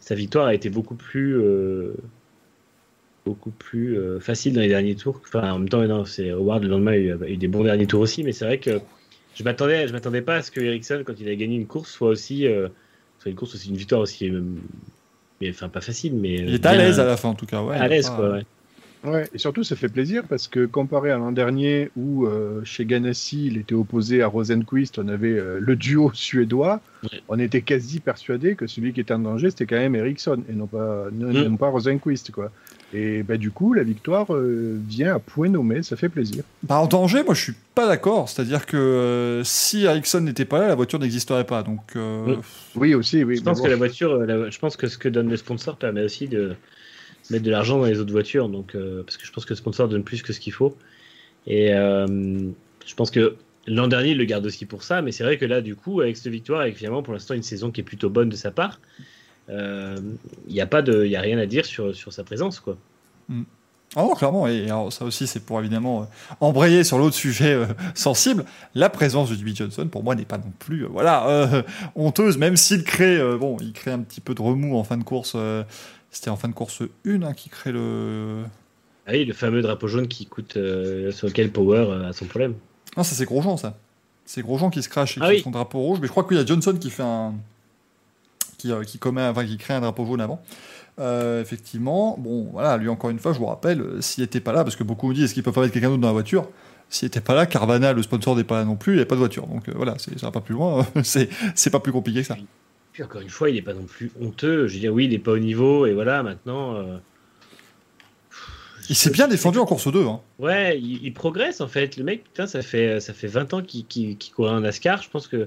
sa 0.00 0.14
victoire 0.14 0.46
a 0.46 0.54
été 0.54 0.68
beaucoup 0.68 0.94
plus, 0.94 1.40
euh, 1.40 1.94
beaucoup 3.24 3.50
plus 3.50 3.98
facile 4.20 4.52
dans 4.52 4.60
les 4.60 4.68
derniers 4.68 4.94
tours. 4.94 5.20
Enfin, 5.24 5.50
en 5.52 5.58
même 5.58 5.68
temps, 5.68 5.82
non, 5.82 6.04
c'est 6.04 6.30
Howard 6.30 6.62
le 6.62 6.68
lendemain, 6.68 6.94
il 6.94 7.10
a 7.10 7.28
eu 7.28 7.36
des 7.36 7.48
bons 7.48 7.64
derniers 7.64 7.86
tours 7.86 8.00
aussi, 8.02 8.22
mais 8.22 8.32
c'est 8.32 8.44
vrai 8.44 8.58
que 8.58 8.78
Je 9.34 9.42
m'attendais, 9.42 9.88
je 9.88 9.92
m'attendais 9.92 10.22
pas 10.22 10.36
à 10.36 10.42
ce 10.42 10.50
que 10.50 10.60
Ericsson, 10.60 11.02
quand 11.04 11.18
il 11.18 11.28
a 11.28 11.34
gagné 11.34 11.56
une 11.56 11.66
course, 11.66 11.90
soit 11.90 12.08
aussi, 12.08 12.46
soit 13.18 13.30
une 13.30 13.36
course 13.36 13.54
aussi 13.56 13.70
une 13.70 13.76
victoire 13.76 14.02
aussi, 14.02 14.30
mais 15.40 15.50
enfin 15.50 15.68
pas 15.68 15.80
facile, 15.80 16.14
mais 16.14 16.34
Il 16.34 16.54
est 16.54 16.66
à 16.66 16.76
l'aise 16.76 17.00
à 17.00 17.04
la 17.04 17.16
fin, 17.16 17.30
en 17.30 17.34
tout 17.34 17.46
cas. 17.46 17.62
Ouais, 17.62 17.76
à 17.76 17.82
a 17.82 17.88
l'aise 17.88 18.10
quoi. 18.10 18.30
Ouais. 18.30 18.42
Ouais, 19.06 19.28
et 19.32 19.38
surtout, 19.38 19.62
ça 19.62 19.76
fait 19.76 19.88
plaisir 19.88 20.24
parce 20.28 20.48
que 20.48 20.66
comparé 20.66 21.12
à 21.12 21.16
l'an 21.16 21.30
dernier 21.30 21.90
où 21.96 22.26
euh, 22.26 22.60
chez 22.64 22.84
Ganassi, 22.84 23.46
il 23.46 23.56
était 23.56 23.74
opposé 23.74 24.20
à 24.20 24.26
Rosenquist, 24.26 24.98
on 24.98 25.06
avait 25.06 25.38
euh, 25.38 25.58
le 25.60 25.76
duo 25.76 26.10
suédois, 26.14 26.80
Ouais. 27.04 27.20
on 27.28 27.38
était 27.38 27.60
quasi 27.60 28.00
persuadé 28.00 28.56
que 28.56 28.66
celui 28.66 28.92
qui 28.92 29.00
était 29.00 29.12
en 29.14 29.20
danger, 29.20 29.50
c'était 29.50 29.66
quand 29.66 29.76
même 29.76 29.94
Ericsson 29.94 30.42
et 30.50 30.54
non 30.54 30.66
pas, 30.66 31.04
non, 31.12 31.28
Mm. 31.28 31.48
non 31.50 31.56
pas 31.56 31.68
Rosenquist. 31.68 32.32
Quoi. 32.32 32.50
Et 32.94 33.22
bah, 33.22 33.36
du 33.36 33.50
coup, 33.52 33.74
la 33.74 33.82
victoire 33.84 34.34
euh, 34.34 34.76
vient 34.88 35.14
à 35.14 35.18
point 35.20 35.48
nommé, 35.50 35.82
ça 35.84 35.94
fait 35.96 36.08
plaisir. 36.08 36.42
Bah, 36.64 36.80
en 36.80 36.86
danger, 36.86 37.22
moi 37.22 37.34
je 37.34 37.42
suis 37.42 37.54
pas 37.76 37.86
d'accord. 37.86 38.28
C'est-à-dire 38.28 38.66
que 38.66 38.76
euh, 38.76 39.44
si 39.44 39.84
Ericsson 39.84 40.20
n'était 40.22 40.46
pas 40.46 40.58
là, 40.58 40.68
la 40.68 40.74
voiture 40.74 40.98
n'existerait 40.98 41.44
pas. 41.46 41.62
Donc, 41.62 41.82
euh, 41.94 42.24
Oui. 42.26 42.34
Oui, 42.74 42.94
aussi, 42.94 43.22
oui. 43.22 43.36
Je 43.36 43.42
pense 43.42 43.58
bon. 43.58 43.64
que 43.64 43.70
la 43.70 43.76
voiture, 43.76 44.16
la- 44.24 44.50
je 44.50 44.58
pense 44.58 44.76
que 44.76 44.88
ce 44.88 44.98
que 44.98 45.08
donne 45.08 45.28
le 45.28 45.36
sponsor 45.36 45.76
permet 45.76 46.02
aussi 46.02 46.26
de 46.26 46.56
mettre 47.30 47.44
de 47.44 47.50
l'argent 47.50 47.78
dans 47.78 47.86
les 47.86 47.98
autres 47.98 48.12
voitures, 48.12 48.48
donc 48.48 48.74
euh, 48.74 49.02
parce 49.02 49.16
que 49.16 49.26
je 49.26 49.32
pense 49.32 49.44
que 49.44 49.50
le 49.50 49.56
sponsor 49.56 49.88
donne 49.88 50.04
plus 50.04 50.22
que 50.22 50.32
ce 50.32 50.40
qu'il 50.40 50.52
faut. 50.52 50.76
Et 51.46 51.72
euh, 51.74 52.06
je 52.84 52.94
pense 52.94 53.10
que 53.10 53.36
l'an 53.66 53.88
dernier, 53.88 54.10
il 54.10 54.18
le 54.18 54.24
garde 54.24 54.46
aussi 54.46 54.66
pour 54.66 54.82
ça, 54.82 55.02
mais 55.02 55.12
c'est 55.12 55.24
vrai 55.24 55.38
que 55.38 55.44
là, 55.44 55.60
du 55.60 55.76
coup, 55.76 56.00
avec 56.00 56.16
cette 56.16 56.32
victoire, 56.32 56.60
avec 56.60 56.76
finalement 56.76 57.02
pour 57.02 57.12
l'instant 57.12 57.34
une 57.34 57.42
saison 57.42 57.70
qui 57.70 57.80
est 57.80 57.84
plutôt 57.84 58.10
bonne 58.10 58.28
de 58.28 58.36
sa 58.36 58.50
part, 58.50 58.80
euh, 59.48 59.96
il 60.48 60.54
n'y 60.54 60.60
a 60.60 60.68
a 60.70 61.20
rien 61.20 61.38
à 61.38 61.46
dire 61.46 61.64
sur 61.64 61.94
sur 61.94 62.12
sa 62.12 62.24
présence, 62.24 62.60
quoi. 62.60 62.76
Non, 63.94 64.14
clairement, 64.14 64.46
et 64.46 64.66
ça 64.90 65.04
aussi 65.04 65.26
c'est 65.26 65.40
pour 65.40 65.58
évidemment 65.60 66.02
euh, 66.02 66.04
embrayer 66.40 66.84
sur 66.84 66.98
l'autre 66.98 67.14
sujet 67.14 67.54
euh, 67.54 67.66
sensible. 67.94 68.44
La 68.74 68.90
présence 68.90 69.30
de 69.30 69.36
Jimmy 69.36 69.54
Johnson, 69.54 69.88
pour 69.90 70.02
moi, 70.02 70.14
n'est 70.14 70.26
pas 70.26 70.36
non 70.36 70.52
plus 70.58 70.84
euh, 70.84 70.88
voilà, 70.90 71.26
euh, 71.28 71.62
honteuse, 71.94 72.36
même 72.36 72.56
s'il 72.56 72.84
crée, 72.84 73.16
euh, 73.16 73.38
bon, 73.38 73.56
crée 73.72 73.92
un 73.92 74.00
petit 74.00 74.20
peu 74.20 74.34
de 74.34 74.42
remous 74.42 74.76
en 74.76 74.84
fin 74.84 74.98
de 74.98 75.04
course. 75.04 75.36
C'était 76.10 76.30
en 76.30 76.36
fin 76.36 76.48
de 76.48 76.54
course 76.54 76.82
1 77.06 77.22
hein, 77.22 77.32
qui 77.34 77.48
crée 77.48 77.72
le. 77.72 78.44
Ah 79.06 79.12
oui, 79.12 79.24
le 79.24 79.32
fameux 79.34 79.62
drapeau 79.62 79.86
jaune 79.86 80.08
qui 80.08 80.26
coûte 80.26 80.56
euh, 80.56 81.12
sur 81.12 81.26
lequel 81.28 81.52
Power 81.52 81.78
euh, 81.88 82.08
a 82.08 82.12
son 82.12 82.24
problème. 82.26 82.54
Non, 82.96 83.02
ça 83.04 83.14
c'est 83.14 83.24
Grosjean, 83.26 83.56
ça. 83.56 83.76
C'est 84.24 84.42
Grosjean 84.42 84.70
qui 84.70 84.82
se 84.82 84.88
crache 84.88 85.16
et 85.18 85.20
Ah 85.22 85.26
qui 85.26 85.30
oui. 85.32 85.36
fait 85.38 85.44
son 85.44 85.50
drapeau 85.52 85.78
rouge, 85.80 85.98
mais 86.00 86.06
je 86.06 86.12
crois 86.12 86.24
qu'il 86.24 86.36
y 86.36 86.40
a 86.40 86.46
Johnson 86.46 86.74
qui 86.80 86.90
fait 86.90 87.02
un. 87.04 87.34
qui, 88.58 88.72
euh, 88.72 88.82
qui, 88.82 88.98
commet, 88.98 89.22
enfin, 89.22 89.44
qui 89.44 89.56
crée 89.58 89.74
un 89.74 89.80
drapeau 89.80 90.04
jaune 90.06 90.20
avant. 90.20 90.42
Euh, 90.98 91.42
effectivement, 91.42 92.16
bon, 92.18 92.48
voilà, 92.52 92.78
lui 92.78 92.88
encore 92.88 93.10
une 93.10 93.18
fois, 93.18 93.34
je 93.34 93.38
vous 93.38 93.46
rappelle, 93.46 93.84
s'il 94.00 94.22
n'était 94.24 94.40
pas 94.40 94.52
là, 94.52 94.64
parce 94.64 94.76
que 94.76 94.82
beaucoup 94.82 95.08
me 95.08 95.14
disent 95.14 95.24
est-ce 95.24 95.34
qu'il 95.34 95.42
peut 95.42 95.52
pas 95.52 95.60
mettre 95.60 95.74
quelqu'un 95.74 95.88
d'autre 95.90 96.00
dans 96.00 96.08
la 96.08 96.12
voiture? 96.14 96.48
S'il 96.88 97.06
n'était 97.06 97.20
pas 97.20 97.34
là, 97.34 97.44
Carvana, 97.46 97.92
le 97.92 98.02
sponsor 98.02 98.34
n'est 98.34 98.44
pas 98.44 98.58
là 98.60 98.64
non 98.64 98.76
plus, 98.76 98.94
il 98.94 98.96
n'y 98.96 99.02
a 99.02 99.06
pas 99.06 99.14
de 99.14 99.20
voiture. 99.20 99.46
Donc 99.46 99.68
euh, 99.68 99.72
voilà, 99.76 99.96
c'est- 99.98 100.18
ça 100.18 100.26
va 100.28 100.32
pas 100.32 100.40
plus 100.40 100.54
loin, 100.54 100.86
c'est 101.04 101.28
c'est 101.54 101.68
pas 101.70 101.80
plus 101.80 101.92
compliqué 101.92 102.22
que 102.22 102.26
ça. 102.26 102.36
Puis 102.96 103.02
encore 103.04 103.20
une 103.20 103.28
fois, 103.28 103.50
il 103.50 103.56
n'est 103.56 103.60
pas 103.62 103.74
non 103.74 103.84
plus 103.84 104.10
honteux. 104.22 104.68
Je 104.68 104.72
veux 104.72 104.80
dire, 104.80 104.90
oui, 104.94 105.04
il 105.04 105.10
n'est 105.10 105.18
pas 105.18 105.32
au 105.32 105.38
niveau, 105.38 105.84
et 105.84 105.92
voilà, 105.92 106.22
maintenant. 106.22 106.76
euh, 106.76 106.96
Il 108.88 108.96
s'est 108.96 109.10
bien 109.10 109.28
défendu 109.28 109.58
en 109.58 109.66
course 109.66 109.92
2. 109.92 110.02
Hein. 110.06 110.20
Ouais, 110.38 110.78
il, 110.80 111.04
il 111.04 111.12
progresse 111.12 111.60
en 111.60 111.68
fait. 111.68 111.98
Le 111.98 112.04
mec, 112.04 112.24
putain, 112.24 112.46
ça 112.46 112.62
fait, 112.62 112.98
ça 113.00 113.12
fait 113.12 113.26
20 113.26 113.52
ans 113.52 113.60
qu'il 113.60 113.84
qu'il- 113.84 114.16
qu'il 114.16 114.32
courait 114.32 114.50
en 114.50 114.60
NASCAR. 114.60 115.02
Je 115.02 115.10
pense 115.10 115.28
que 115.28 115.46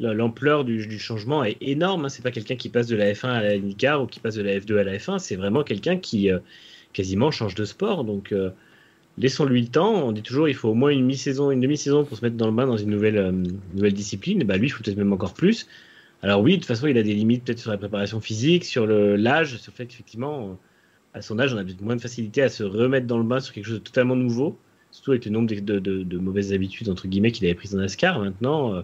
la- 0.00 0.12
l'ampleur 0.12 0.66
du, 0.66 0.86
du 0.86 0.98
changement 0.98 1.44
est 1.44 1.56
énorme. 1.62 2.04
hein. 2.04 2.08
C'est 2.10 2.22
pas 2.22 2.30
quelqu'un 2.30 2.56
qui 2.56 2.68
passe 2.68 2.88
de 2.88 2.96
la 2.96 3.10
F1 3.14 3.30
à 3.30 3.40
la 3.42 3.52
IndyCar 3.54 4.02
ou 4.02 4.06
qui 4.06 4.20
passe 4.20 4.34
de 4.34 4.42
la 4.42 4.58
F2 4.58 4.76
à 4.78 4.84
la 4.84 4.98
F1. 4.98 5.18
C'est 5.18 5.36
vraiment 5.36 5.62
quelqu'un 5.62 5.96
qui 5.96 6.30
euh, 6.30 6.40
quasiment 6.92 7.30
change 7.30 7.54
de 7.54 7.64
sport. 7.64 8.04
Donc, 8.04 8.32
euh, 8.32 8.50
laissons-lui 9.16 9.62
le 9.62 9.68
temps. 9.68 9.94
On 10.06 10.12
dit 10.12 10.20
toujours 10.22 10.46
il 10.46 10.54
faut 10.54 10.68
au 10.68 10.74
moins 10.74 10.90
une 10.90 11.06
mi-saison, 11.06 11.50
une 11.50 11.62
demi-saison 11.62 12.04
pour 12.04 12.18
se 12.18 12.22
mettre 12.24 12.36
dans 12.36 12.48
le 12.48 12.52
bain 12.52 12.66
dans 12.66 12.76
une 12.76 12.90
nouvelle, 12.90 13.16
euh, 13.16 13.32
nouvelle 13.74 13.94
discipline. 13.94 14.42
Et 14.42 14.44
bah, 14.44 14.58
lui, 14.58 14.66
il 14.66 14.70
faut 14.70 14.82
peut-être 14.82 14.98
même 14.98 15.14
encore 15.14 15.32
plus. 15.32 15.66
Alors, 16.22 16.40
oui, 16.40 16.52
de 16.52 16.56
toute 16.56 16.66
façon, 16.66 16.86
il 16.86 16.96
a 16.98 17.02
des 17.02 17.14
limites 17.14 17.44
peut-être 17.44 17.58
sur 17.58 17.70
la 17.70 17.78
préparation 17.78 18.20
physique, 18.20 18.64
sur 18.64 18.86
l'âge, 18.86 19.56
sur 19.58 19.72
le 19.72 19.76
fait 19.76 19.86
qu'effectivement. 19.86 20.58
à 21.14 21.22
son 21.22 21.38
âge, 21.38 21.54
on 21.54 21.56
a 21.56 21.64
peut-être 21.64 21.82
moins 21.82 21.96
de 21.96 22.00
facilité 22.00 22.42
à 22.42 22.48
se 22.48 22.62
remettre 22.64 23.06
dans 23.06 23.18
le 23.18 23.24
bain 23.24 23.40
sur 23.40 23.54
quelque 23.54 23.66
chose 23.66 23.78
de 23.78 23.84
totalement 23.84 24.16
nouveau, 24.16 24.58
surtout 24.90 25.12
avec 25.12 25.24
le 25.26 25.30
nombre 25.30 25.48
de, 25.54 26.18
mauvaises 26.18 26.52
habitudes 26.52 26.88
entre 26.88 27.06
guillemets 27.08 27.32
qu'il 27.32 27.44
avait 27.46 27.54
prises 27.54 27.72
dans 27.72 27.78
NASCAR. 27.78 28.18
Maintenant, 28.18 28.74
euh, 28.74 28.82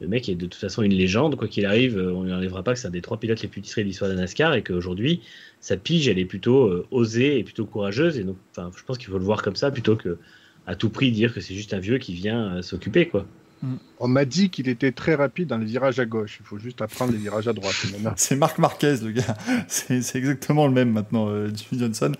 le 0.00 0.08
mec 0.08 0.28
est 0.28 0.34
de 0.34 0.46
toute 0.46 0.54
façon 0.54 0.82
une 0.82 0.92
légende, 0.92 1.36
quoi 1.36 1.48
qu'il 1.48 1.66
arrive, 1.66 1.98
euh, 1.98 2.12
on 2.12 2.22
ne 2.22 2.26
lui 2.26 2.34
enlèvera 2.34 2.62
pas 2.62 2.74
que 2.74 2.78
c'est 2.78 2.88
un 2.88 2.90
des 2.90 3.02
trois 3.02 3.18
pilotes 3.18 3.42
les 3.42 3.48
plus 3.48 3.62
titrés 3.62 3.82
de 3.82 3.88
l'histoire 3.88 4.10
de 4.10 4.16
NASCAR 4.16 4.54
et 4.54 4.62
qu'aujourd'hui, 4.62 5.22
sa 5.60 5.76
pige, 5.76 6.08
elle 6.08 6.18
est 6.18 6.24
plutôt 6.24 6.66
euh, 6.66 6.86
osée 6.90 7.38
et 7.38 7.44
plutôt 7.44 7.64
courageuse. 7.64 8.18
Et 8.18 8.24
donc, 8.24 8.36
je 8.56 8.84
pense 8.84 8.98
qu'il 8.98 9.08
faut 9.08 9.18
le 9.18 9.24
voir 9.24 9.42
comme 9.42 9.56
ça 9.56 9.70
plutôt 9.70 9.96
que 9.96 10.18
à 10.66 10.76
tout 10.76 10.90
prix 10.90 11.10
dire 11.10 11.34
que 11.34 11.40
c'est 11.40 11.54
juste 11.54 11.74
un 11.74 11.78
vieux 11.78 11.98
qui 11.98 12.14
vient 12.14 12.62
s'occuper, 12.62 13.06
quoi. 13.08 13.26
On 14.00 14.08
m'a 14.08 14.24
dit 14.24 14.50
qu'il 14.50 14.68
était 14.68 14.92
très 14.92 15.14
rapide 15.14 15.48
dans 15.48 15.56
les 15.58 15.64
virages 15.66 15.98
à 16.00 16.04
gauche. 16.04 16.38
Il 16.40 16.46
faut 16.46 16.58
juste 16.58 16.82
apprendre 16.82 17.12
les 17.12 17.18
virages 17.18 17.48
à 17.48 17.52
droite. 17.52 17.74
C'est 18.16 18.36
Marc 18.36 18.58
Marquez, 18.58 18.96
le 19.02 19.12
gars. 19.12 19.36
C'est 19.68 20.02
c'est 20.02 20.18
exactement 20.18 20.66
le 20.66 20.72
même 20.72 20.90
maintenant, 20.90 21.28
euh, 21.28 21.50
Jimmy 21.54 21.80
Johnson. 21.80 22.12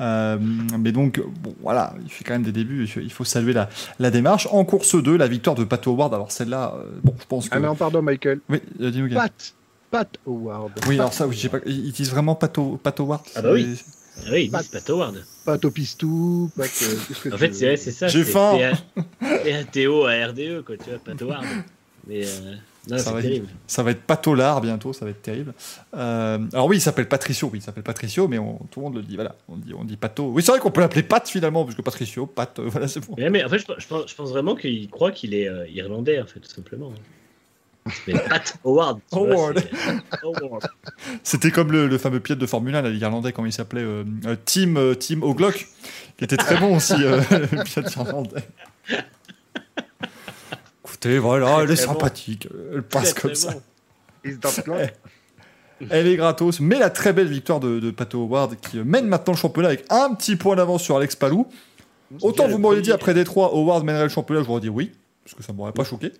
Euh, 0.00 0.38
mais 0.78 0.92
donc, 0.92 1.20
bon, 1.42 1.54
voilà, 1.62 1.94
il 2.04 2.10
fait 2.10 2.24
quand 2.24 2.34
même 2.34 2.42
des 2.42 2.52
débuts. 2.52 2.88
il 2.96 3.12
faut- 3.12 3.24
saluer 3.24 3.52
la, 3.52 3.68
la 3.98 4.10
démarche. 4.10 4.46
En 4.50 4.64
course 4.64 4.94
2, 5.00 5.16
la 5.16 5.28
victoire 5.28 5.56
de 5.56 5.64
Pato 5.64 5.90
Howard. 5.92 6.12
Alors 6.14 6.30
celle-là, 6.32 6.74
euh, 6.76 6.90
bon, 7.02 7.14
je 7.18 7.24
pense 7.26 7.48
que. 7.48 7.56
Ah 7.56 7.60
non, 7.60 7.74
pardon, 7.74 8.02
Michael. 8.02 8.40
Oui, 8.48 8.60
euh, 8.80 8.90
dis-nous, 8.90 9.08
Guy. 9.08 9.14
Pat, 9.14 9.54
Pat 9.90 10.08
Howard. 10.26 10.72
Oui, 10.88 10.94
alors 10.96 11.12
ça, 11.14 11.26
oui, 11.26 11.36
j'ai 11.36 11.48
pas. 11.48 11.58
Ils 11.66 11.92
disent 11.92 12.10
vraiment 12.10 12.34
Pato, 12.34 12.78
Pato 12.82 13.04
Howard. 13.04 13.22
Ah 13.34 13.42
bah 13.42 13.52
oui. 13.52 13.78
C'est- 14.16 14.24
Ah 14.26 14.30
oui, 14.32 14.44
il 14.44 14.50
Pas- 14.50 14.62
dit 14.62 14.68
Pat 14.70 14.90
Howard. 14.90 15.24
Pat 15.44 15.64
au 15.64 15.70
pistou, 15.70 16.50
Pat. 16.56 16.66
euh, 16.66 16.94
qu'est-ce 17.08 17.20
que 17.20 17.28
En 17.30 17.32
tu 17.32 17.38
fait, 17.38 17.48
veux 17.48 17.52
c'est 17.54 17.76
c'est 17.76 17.90
ça. 17.92 18.08
J'ai 18.08 18.24
c'est 18.24 18.30
faim. 18.30 18.58
PATO 19.20 20.04
à 20.06 20.26
RDE, 20.26 20.62
quoi, 20.64 20.76
tu 20.76 20.90
vois, 20.90 20.98
Pat 21.04 21.20
Howard. 21.22 21.44
Mais 22.06 22.24
euh, 22.26 22.28
non, 22.90 22.98
Ça 22.98 23.04
c'est 23.04 23.12
va 23.12 23.22
terrible. 23.22 23.46
Ça 23.66 23.82
va 23.84 23.90
être 23.92 24.02
Patolard 24.02 24.60
bientôt, 24.60 24.92
ça 24.92 25.04
va 25.04 25.12
être 25.12 25.22
terrible. 25.22 25.54
Euh, 25.94 26.38
alors 26.52 26.66
oui, 26.66 26.78
il 26.78 26.80
s'appelle 26.80 27.08
Patricio, 27.08 27.48
oui, 27.52 27.60
il 27.60 27.62
s'appelle 27.62 27.84
Patricio, 27.84 28.26
mais 28.28 28.38
on- 28.38 28.58
tout 28.70 28.80
le 28.80 28.84
monde 28.86 28.96
le 28.96 29.02
dit, 29.02 29.14
voilà, 29.14 29.36
on 29.48 29.56
dit, 29.56 29.72
on 29.72 29.84
dit 29.84 29.96
Pato. 29.96 30.24
Oui, 30.30 30.42
c'est 30.42 30.50
vrai 30.50 30.60
qu'on 30.60 30.72
peut 30.72 30.80
l'appeler 30.80 31.04
Pat 31.04 31.26
finalement, 31.28 31.64
parce 31.64 31.76
que 31.76 31.82
Patricio, 31.82 32.26
Pat, 32.26 32.58
euh, 32.58 32.64
voilà, 32.68 32.88
c'est 32.88 33.00
bon. 33.06 33.14
Mais, 33.16 33.30
mais 33.30 33.44
en 33.44 33.48
fait, 33.48 33.58
je, 33.60 33.64
je 33.78 33.86
pense, 33.86 34.10
je 34.10 34.14
pense 34.16 34.30
vraiment 34.30 34.56
qu'il 34.56 34.88
croit 34.90 35.12
qu'il 35.12 35.32
est 35.34 35.48
euh, 35.48 35.66
irlandais, 35.68 36.20
en 36.20 36.26
fait, 36.26 36.40
tout 36.40 36.50
simplement. 36.50 36.92
Mais 38.06 38.14
Pat 38.14 38.56
Howard. 38.64 39.00
Howard. 39.12 39.62
C'était 41.22 41.50
comme 41.50 41.72
le, 41.72 41.88
le 41.88 41.98
fameux 41.98 42.20
pilote 42.20 42.38
de 42.38 42.46
Formule 42.46 42.74
1, 42.76 42.82
là, 42.82 42.90
l'Irlandais, 42.90 43.32
comment 43.32 43.46
il 43.46 43.52
s'appelait 43.52 43.82
euh, 43.82 44.04
euh, 44.26 44.36
Tim, 44.44 44.76
euh, 44.76 44.94
Tim 44.94 45.22
O'Glock, 45.22 45.66
qui 46.16 46.24
était 46.24 46.36
très 46.36 46.56
bon 46.58 46.76
aussi, 46.76 46.94
euh, 46.98 47.20
le 47.30 47.64
pilote 47.64 47.94
irlandais. 47.96 48.42
Écoutez, 50.84 51.18
voilà, 51.18 51.58
elle 51.62 51.70
est 51.70 51.86
bon. 51.86 51.92
sympathique, 51.92 52.48
elle 52.72 52.82
passe 52.82 53.14
Très, 53.14 53.20
comme 53.22 53.32
très 53.32 53.40
ça. 53.40 54.62
bon. 54.66 54.76
Elle 55.90 56.06
est 56.06 56.16
gratos, 56.16 56.60
mais 56.60 56.78
la 56.78 56.90
très 56.90 57.12
belle 57.12 57.26
victoire 57.26 57.58
de, 57.58 57.80
de 57.80 57.90
Pato 57.90 58.22
Howard 58.22 58.54
qui 58.60 58.78
mène 58.78 59.06
maintenant 59.08 59.32
le 59.32 59.38
championnat 59.38 59.68
avec 59.68 59.84
un 59.90 60.14
petit 60.14 60.36
point 60.36 60.54
d'avance 60.54 60.82
sur 60.82 60.96
Alex 60.96 61.16
Palou. 61.16 61.48
Autant 62.20 62.46
vous 62.46 62.58
m'auriez 62.58 62.82
dit 62.82 62.92
après 62.92 63.14
Détroit, 63.14 63.50
Howard 63.52 63.84
mènerait 63.84 64.04
le 64.04 64.08
championnat, 64.08 64.42
je 64.42 64.46
vous 64.46 64.52
aurais 64.52 64.60
dit 64.60 64.68
oui, 64.68 64.92
parce 65.24 65.34
que 65.34 65.42
ça 65.42 65.52
m'aurait 65.52 65.72
pas 65.72 65.82
choqué. 65.82 66.12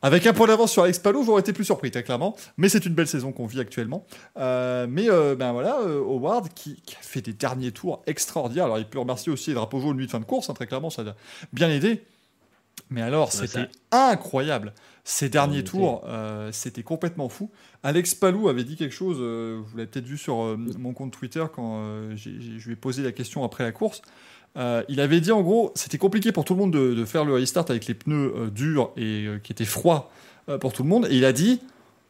Avec 0.00 0.26
un 0.28 0.32
point 0.32 0.46
d'avance 0.46 0.70
sur 0.72 0.84
Alex 0.84 1.00
Palou, 1.00 1.24
j'aurais 1.24 1.40
été 1.40 1.52
plus 1.52 1.64
surpris, 1.64 1.90
très 1.90 2.04
clairement. 2.04 2.36
Mais 2.56 2.68
c'est 2.68 2.86
une 2.86 2.94
belle 2.94 3.08
saison 3.08 3.32
qu'on 3.32 3.46
vit 3.46 3.58
actuellement. 3.58 4.06
Euh, 4.36 4.86
mais 4.88 5.10
euh, 5.10 5.34
ben 5.34 5.52
voilà, 5.52 5.80
euh, 5.80 5.98
Howard 6.00 6.50
qui, 6.54 6.80
qui 6.82 6.94
a 6.94 7.00
fait 7.02 7.20
des 7.20 7.32
derniers 7.32 7.72
tours 7.72 8.02
extraordinaires. 8.06 8.66
Alors 8.66 8.78
il 8.78 8.86
peut 8.86 9.00
remercier 9.00 9.32
aussi 9.32 9.50
les 9.50 9.54
drapeaux 9.54 9.80
jaunes 9.80 9.98
lui 9.98 10.06
de 10.06 10.10
fin 10.10 10.20
de 10.20 10.24
course, 10.24 10.48
hein, 10.50 10.54
très 10.54 10.68
clairement, 10.68 10.90
ça 10.90 11.02
a 11.02 11.14
bien 11.52 11.68
aidé. 11.68 12.04
Mais 12.90 13.02
alors, 13.02 13.26
Ouais, 13.26 13.46
c'était 13.46 13.68
ça- 13.90 14.10
incroyable. 14.10 14.72
Ces 15.02 15.28
derniers 15.28 15.58
Ouais, 15.58 15.62
tours, 15.64 16.04
c'était 16.52 16.82
complètement 16.84 17.28
fou. 17.28 17.50
Alex 17.82 18.14
Palou 18.14 18.48
avait 18.48 18.62
dit 18.64 18.76
quelque 18.76 18.94
chose, 18.94 19.16
vous 19.16 19.76
l'avez 19.76 19.88
peut-être 19.88 20.06
vu 20.06 20.16
sur 20.18 20.56
mon 20.56 20.92
compte 20.92 21.12
Twitter 21.12 21.44
quand 21.52 21.82
je 22.14 22.28
lui 22.30 22.72
ai 22.72 22.76
posé 22.76 23.02
la 23.02 23.10
question 23.12 23.42
après 23.42 23.64
la 23.64 23.72
course. 23.72 24.02
Euh, 24.58 24.82
il 24.88 25.00
avait 25.00 25.20
dit 25.20 25.30
en 25.32 25.42
gros, 25.42 25.72
c'était 25.74 25.98
compliqué 25.98 26.32
pour 26.32 26.44
tout 26.44 26.54
le 26.54 26.60
monde 26.60 26.72
de, 26.72 26.94
de 26.94 27.04
faire 27.04 27.24
le 27.24 27.34
restart 27.34 27.66
avec 27.68 27.86
les 27.86 27.94
pneus 27.94 28.34
euh, 28.36 28.50
durs 28.50 28.90
et 28.96 29.26
euh, 29.26 29.38
qui 29.38 29.52
étaient 29.52 29.64
froids 29.64 30.10
pour 30.60 30.72
tout 30.72 30.82
le 30.82 30.88
monde. 30.88 31.06
Et 31.10 31.16
il 31.16 31.26
a 31.26 31.32
dit, 31.32 31.60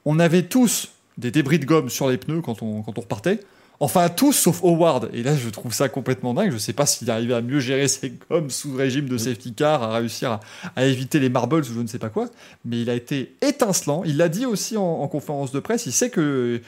on 0.05 0.21
avait 0.21 0.45
tous 0.45 0.93
des 1.19 1.33
débris 1.33 1.59
de 1.59 1.65
gomme 1.65 1.89
sur 1.89 2.09
les 2.09 2.19
pneus 2.19 2.41
quand 2.41 2.63
on, 2.63 2.83
quand 2.83 2.97
on 2.97 3.01
repartait. 3.01 3.41
Enfin, 3.81 4.09
tous 4.09 4.33
sauf 4.33 4.63
Howard. 4.63 5.11
Et 5.13 5.25
là, 5.25 5.37
je 5.37 5.49
trouve 5.49 5.73
ça 5.73 5.89
complètement 5.89 6.35
dingue. 6.35 6.53
Je 6.53 6.57
sais 6.59 6.73
pas 6.73 6.87
s'il 6.87 7.11
arrivait 7.11 7.35
à 7.35 7.41
mieux 7.41 7.59
gérer 7.59 7.89
ses 7.89 8.13
gommes 8.31 8.49
sous 8.51 8.77
régime 8.77 9.09
de 9.09 9.19
safety 9.19 9.55
car, 9.55 9.83
à 9.83 9.97
réussir 9.97 10.31
à, 10.31 10.41
à 10.77 10.85
éviter 10.85 11.19
les 11.19 11.29
marbles 11.29 11.63
ou 11.63 11.65
je 11.65 11.81
ne 11.81 11.89
sais 11.89 11.99
pas 11.99 12.11
quoi. 12.11 12.29
Mais 12.65 12.81
il 12.81 12.91
a 12.91 12.95
été 12.95 13.35
étincelant. 13.43 14.05
Il 14.05 14.19
l'a 14.19 14.29
dit 14.29 14.47
aussi 14.47 14.77
en, 14.77 14.85
en 14.85 15.09
conférence 15.09 15.51
de 15.51 15.59
presse. 15.59 15.87
Il 15.87 15.93
sait 15.93 16.11
que 16.11 16.61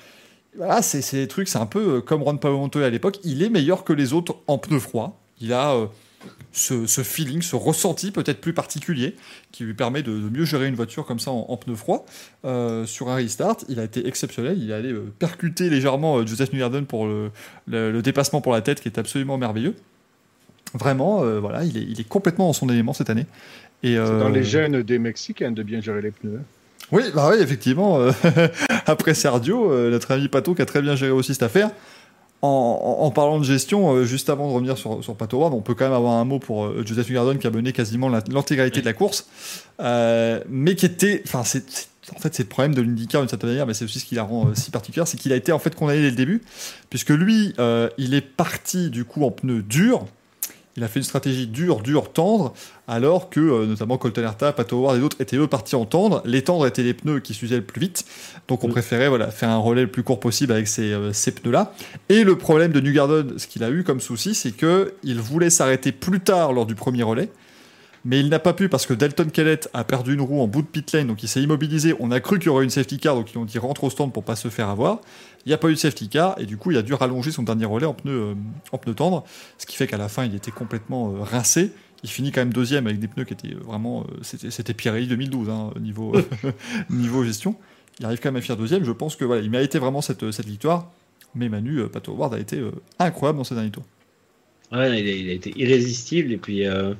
voilà, 0.57 0.83
c'est 0.83 1.17
des 1.17 1.29
trucs, 1.29 1.49
c'est 1.49 1.59
un 1.59 1.67
peu 1.67 2.01
comme 2.01 2.25
Ron 2.25 2.37
Paolo 2.37 2.69
à 2.75 2.91
l'époque. 2.91 3.21
Il 3.23 3.45
est 3.45 3.51
meilleur 3.51 3.85
que 3.85 3.93
les 3.93 4.13
autres 4.13 4.35
en 4.49 4.59
pneus 4.59 4.81
froids. 4.81 5.20
Il 5.41 5.53
a 5.53 5.73
euh, 5.75 5.87
ce, 6.53 6.87
ce 6.87 7.03
feeling, 7.03 7.41
ce 7.43 7.57
ressenti 7.57 8.11
peut-être 8.11 8.41
plus 8.41 8.53
particulier 8.53 9.17
qui 9.53 9.65
lui 9.65 9.75
permet 9.75 10.03
de, 10.03 10.11
de 10.13 10.29
mieux 10.29 10.45
gérer 10.45 10.67
une 10.69 10.75
voiture 10.75 11.07
comme 11.07 11.19
ça 11.21 11.31
en, 11.31 11.47
en 11.49 11.57
pneus 11.57 11.77
froids. 11.77 12.05
Euh, 12.45 12.85
sur 12.87 13.09
un 13.09 13.15
restart, 13.15 13.57
il 13.69 13.81
a 13.81 13.85
été 13.85 14.07
exceptionnel. 14.07 14.59
Il 14.59 14.71
est 14.71 14.75
allé 14.75 14.93
euh, 14.93 15.11
percuter 15.19 15.71
légèrement 15.71 16.27
Joseph 16.27 16.53
Newgarden 16.53 16.85
pour 16.87 17.07
le, 17.07 17.31
le- 17.67 17.91
le 17.91 18.03
dépassement 18.03 18.41
pour 18.41 18.53
la 18.53 18.61
tête 18.61 18.81
qui 18.81 18.89
est 18.89 18.99
absolument 18.99 19.39
merveilleux. 19.39 19.75
Vraiment, 20.75 21.25
voilà, 21.41 21.65
il 21.65 21.77
est, 21.77 21.83
il 21.83 22.01
est 22.01 22.09
complètement 22.09 22.47
dans 22.47 22.53
son 22.53 22.69
élément 22.69 22.93
cette 22.93 23.11
année. 23.11 23.27
Et, 23.83 23.95
C'est 23.97 24.19
dans 24.19 24.29
les 24.29 24.45
gènes 24.45 24.83
des 24.83 25.01
Mexicains 25.01 25.51
de 25.51 25.63
bien 25.65 25.81
gérer 25.81 26.01
les 26.01 26.13
pneus. 26.13 26.41
Oui, 26.93 27.03
bah 27.13 27.29
oui, 27.33 27.43
effectivement. 27.43 27.99
après 28.87 29.15
Sergio, 29.15 29.91
notre 29.91 30.13
ami 30.13 30.29
Pato 30.29 30.55
qui 30.55 30.63
a 30.63 30.67
très 30.67 30.81
bien 30.81 30.95
géré 30.95 31.11
aussi 31.11 31.33
cette 31.35 31.43
affaire. 31.43 31.71
En, 32.43 32.97
en- 33.01 33.11
parlant 33.11 33.39
de 33.39 33.45
gestion, 33.45 33.93
euh, 33.95 34.05
juste 34.05 34.31
avant 34.31 34.49
de 34.49 34.55
revenir 34.55 34.79
sur, 34.79 35.05
sur 35.05 35.15
Pato 35.15 35.43
on 35.43 35.61
peut 35.61 35.75
quand 35.75 35.85
même 35.85 35.93
avoir 35.93 36.15
un 36.15 36.25
mot 36.25 36.39
pour 36.39 36.65
euh, 36.65 36.83
Joseph 36.87 37.09
Newgarden 37.11 37.39
qui 37.39 37.47
a 37.47 37.51
mené 37.51 37.73
quasiment 37.73 38.09
l'intégralité 38.09 38.81
de 38.81 38.87
la 38.87 38.95
course, 38.95 39.27
euh, 39.81 40.41
mais 40.49 40.75
qui 40.75 40.87
était, 40.87 41.23
enfin, 41.27 41.45
c'est 41.45 41.89
en 42.17 42.19
fait 42.19 42.35
c'est 42.35 42.45
le 42.45 42.49
problème 42.49 42.75
de 42.75 42.81
l'IndyCar 42.81 43.21
d'une 43.21 43.29
certaine 43.29 43.51
manière, 43.51 43.67
mais 43.67 43.75
c'est 43.75 43.85
aussi 43.85 44.01
ce 44.01 44.07
qui 44.07 44.15
la 44.15 44.23
rend 44.23 44.47
euh, 44.49 44.55
si 44.55 44.71
particulière, 44.71 45.07
c'est 45.07 45.19
qu'il 45.19 45.33
a 45.33 45.37
été 45.37 45.53
en 45.53 45.59
fait 45.59 45.75
condamné 45.75 46.01
dès 46.01 46.11
le 46.11 46.17
début, 46.17 46.41
puisque 46.89 47.11
lui, 47.11 47.53
euh, 47.59 47.89
il 47.99 48.15
est 48.15 48.21
parti 48.23 48.89
du 48.91 49.05
coup 49.05 49.23
en 49.25 49.31
pneus 49.31 49.63
durs. 49.63 50.07
Il 50.77 50.85
a 50.85 50.89
fait 50.89 51.01
une 51.01 51.05
stratégie 51.05 51.49
dure, 51.49 51.81
dure, 51.81 52.13
tendre, 52.13 52.55
alors 52.87 53.29
que 53.29 53.41
euh, 53.41 53.67
notamment 53.67 53.99
Colton 53.99 54.23
Herta, 54.23 54.53
Pato 54.53 54.77
Howard 54.79 54.97
et 54.97 55.01
d'autres 55.01 55.17
étaient 55.21 55.37
eux 55.37 55.49
partis 55.49 55.75
en 55.75 55.85
tendre. 55.85 56.23
Les 56.25 56.43
tendres 56.43 56.67
étaient 56.67 56.85
les 56.85 56.95
pneus 56.95 57.19
qui 57.21 57.35
s'usaient 57.35 57.57
le 57.57 57.65
plus 57.65 57.81
vite, 57.81 58.05
donc 58.47 58.63
on 58.63 58.69
Mm. 58.69 58.73
préférait 58.73 59.09
voilà, 59.09 59.31
faire 59.31 59.49
un 59.49 59.59
relais 59.59 59.83
le 59.83 59.91
plus 59.91 60.05
court 60.05 60.21
possible 60.21 60.53
avec 60.53 60.69
ces, 60.69 60.93
euh, 60.93 61.13
ces 61.13 61.33
pneus-là. 61.33 61.75
Et 62.09 62.23
le 62.23 62.39
problème 62.39 62.71
de 62.71 62.81
New 62.81 62.93
Garden, 62.93 63.37
ce 63.37 63.47
qu'il 63.49 63.65
a 63.65 63.71
eu 63.71 63.83
comme 63.83 64.01
souci, 64.01 64.35
c'est 64.35 64.53
que 64.53 64.95
il 65.03 65.21
voulait 65.21 65.51
s'arrêter 65.51 65.91
plus 65.91 66.21
tard 66.21 66.53
lors 66.53 66.67
du 66.67 66.77
premier 66.77 67.03
relais, 67.03 67.31
mais 68.05 68.21
il 68.21 68.29
n'a 68.31 68.39
pas 68.39 68.53
pu 68.55 68.69
parce 68.69 68.87
que 68.87 68.95
Dalton 68.95 69.31
Kellett 69.31 69.69
a 69.75 69.85
perdu 69.85 70.15
une 70.15 70.23
roue 70.23 70.41
en 70.41 70.47
bout 70.47 70.63
de 70.63 70.67
pit 70.67 70.91
lane, 70.93 71.09
donc 71.09 71.23
il 71.23 71.29
s'est 71.29 71.43
immobilisé. 71.43 71.95
On 72.01 72.11
a 72.11 72.21
cru 72.21 72.39
qu'il 72.39 72.47
y 72.47 72.49
aurait 72.49 72.65
une 72.65 72.71
safety 72.71 72.99
car, 72.99 73.15
donc 73.15 73.33
ils 73.35 73.39
ont 73.39 73.45
dit 73.45 73.59
rentre 73.59 73.85
au 73.85 73.91
stand 73.91 74.13
pour 74.13 74.25
pas 74.25 74.37
se 74.37 74.49
faire 74.49 74.69
avoir. 74.69 75.01
Il 75.47 75.49
n'y 75.49 75.55
a 75.55 75.59
pas 75.59 75.69
eu 75.69 75.75
de 75.75 75.79
safety 75.79 76.09
car, 76.09 76.39
et 76.39 76.47
du 76.47 76.57
coup 76.57 76.71
il 76.71 76.77
a 76.77 76.83
dû 76.83 76.93
rallonger 76.95 77.31
son 77.31 77.43
dernier 77.43 77.65
relais 77.65 77.87
en 77.87 77.95
pneu, 77.95 78.13
euh, 78.13 78.35
en 78.73 78.79
pneu 78.79 78.95
tendre, 78.95 79.25
ce 79.59 79.67
qui 79.67 79.77
fait 79.77 79.87
qu'à 79.87 79.97
la 79.97 80.09
fin 80.09 80.25
il 80.25 80.35
était 80.35 80.51
complètement 80.51 81.15
euh, 81.15 81.23
rincé. 81.23 81.73
Il 82.03 82.11
finit 82.11 82.33
quand 82.33 82.41
même 82.41 82.53
deuxième 82.53 82.87
avec 82.87 82.99
des 82.99 83.09
pneus 83.09 83.25
qui 83.25 83.35
étaient 83.35 83.55
euh, 83.55 83.61
vraiment. 83.65 84.03
euh, 84.03 84.19
c'était, 84.23 84.51
c'était 84.51 84.75
Pirelli 84.75 85.07
2012, 85.07 85.49
hein, 85.51 85.71
niveau, 85.81 86.15
niveau 86.91 87.25
gestion. 87.25 87.57
Il 87.99 88.07
arrive 88.07 88.19
quand 88.21 88.29
même 88.31 88.37
à 88.37 88.41
finir 88.41 88.57
deuxième. 88.57 88.85
Je 88.85 88.93
pense 88.93 89.17
que 89.17 89.25
voilà, 89.25 89.43
il 89.43 89.51
méritait 89.51 89.79
vraiment 89.79 90.01
cette, 90.01 90.31
cette 90.31 90.47
victoire. 90.47 90.91
Mais 91.35 91.49
Manu, 91.49 91.79
euh, 91.79 91.89
Pato 91.89 92.13
Howard 92.13 92.35
a 92.35 92.39
été 92.39 92.59
euh, 92.59 92.71
incroyable 92.99 93.39
dans 93.39 93.45
ces 93.45 93.55
derniers 93.55 93.71
tours. 93.71 93.85
Ouais, 94.73 95.01
il 95.01 95.31
a, 95.31 95.33
été 95.33 95.53
irrésistible 95.57 96.33
et 96.33 96.37
puis 96.37 96.67
euh, 96.67 96.95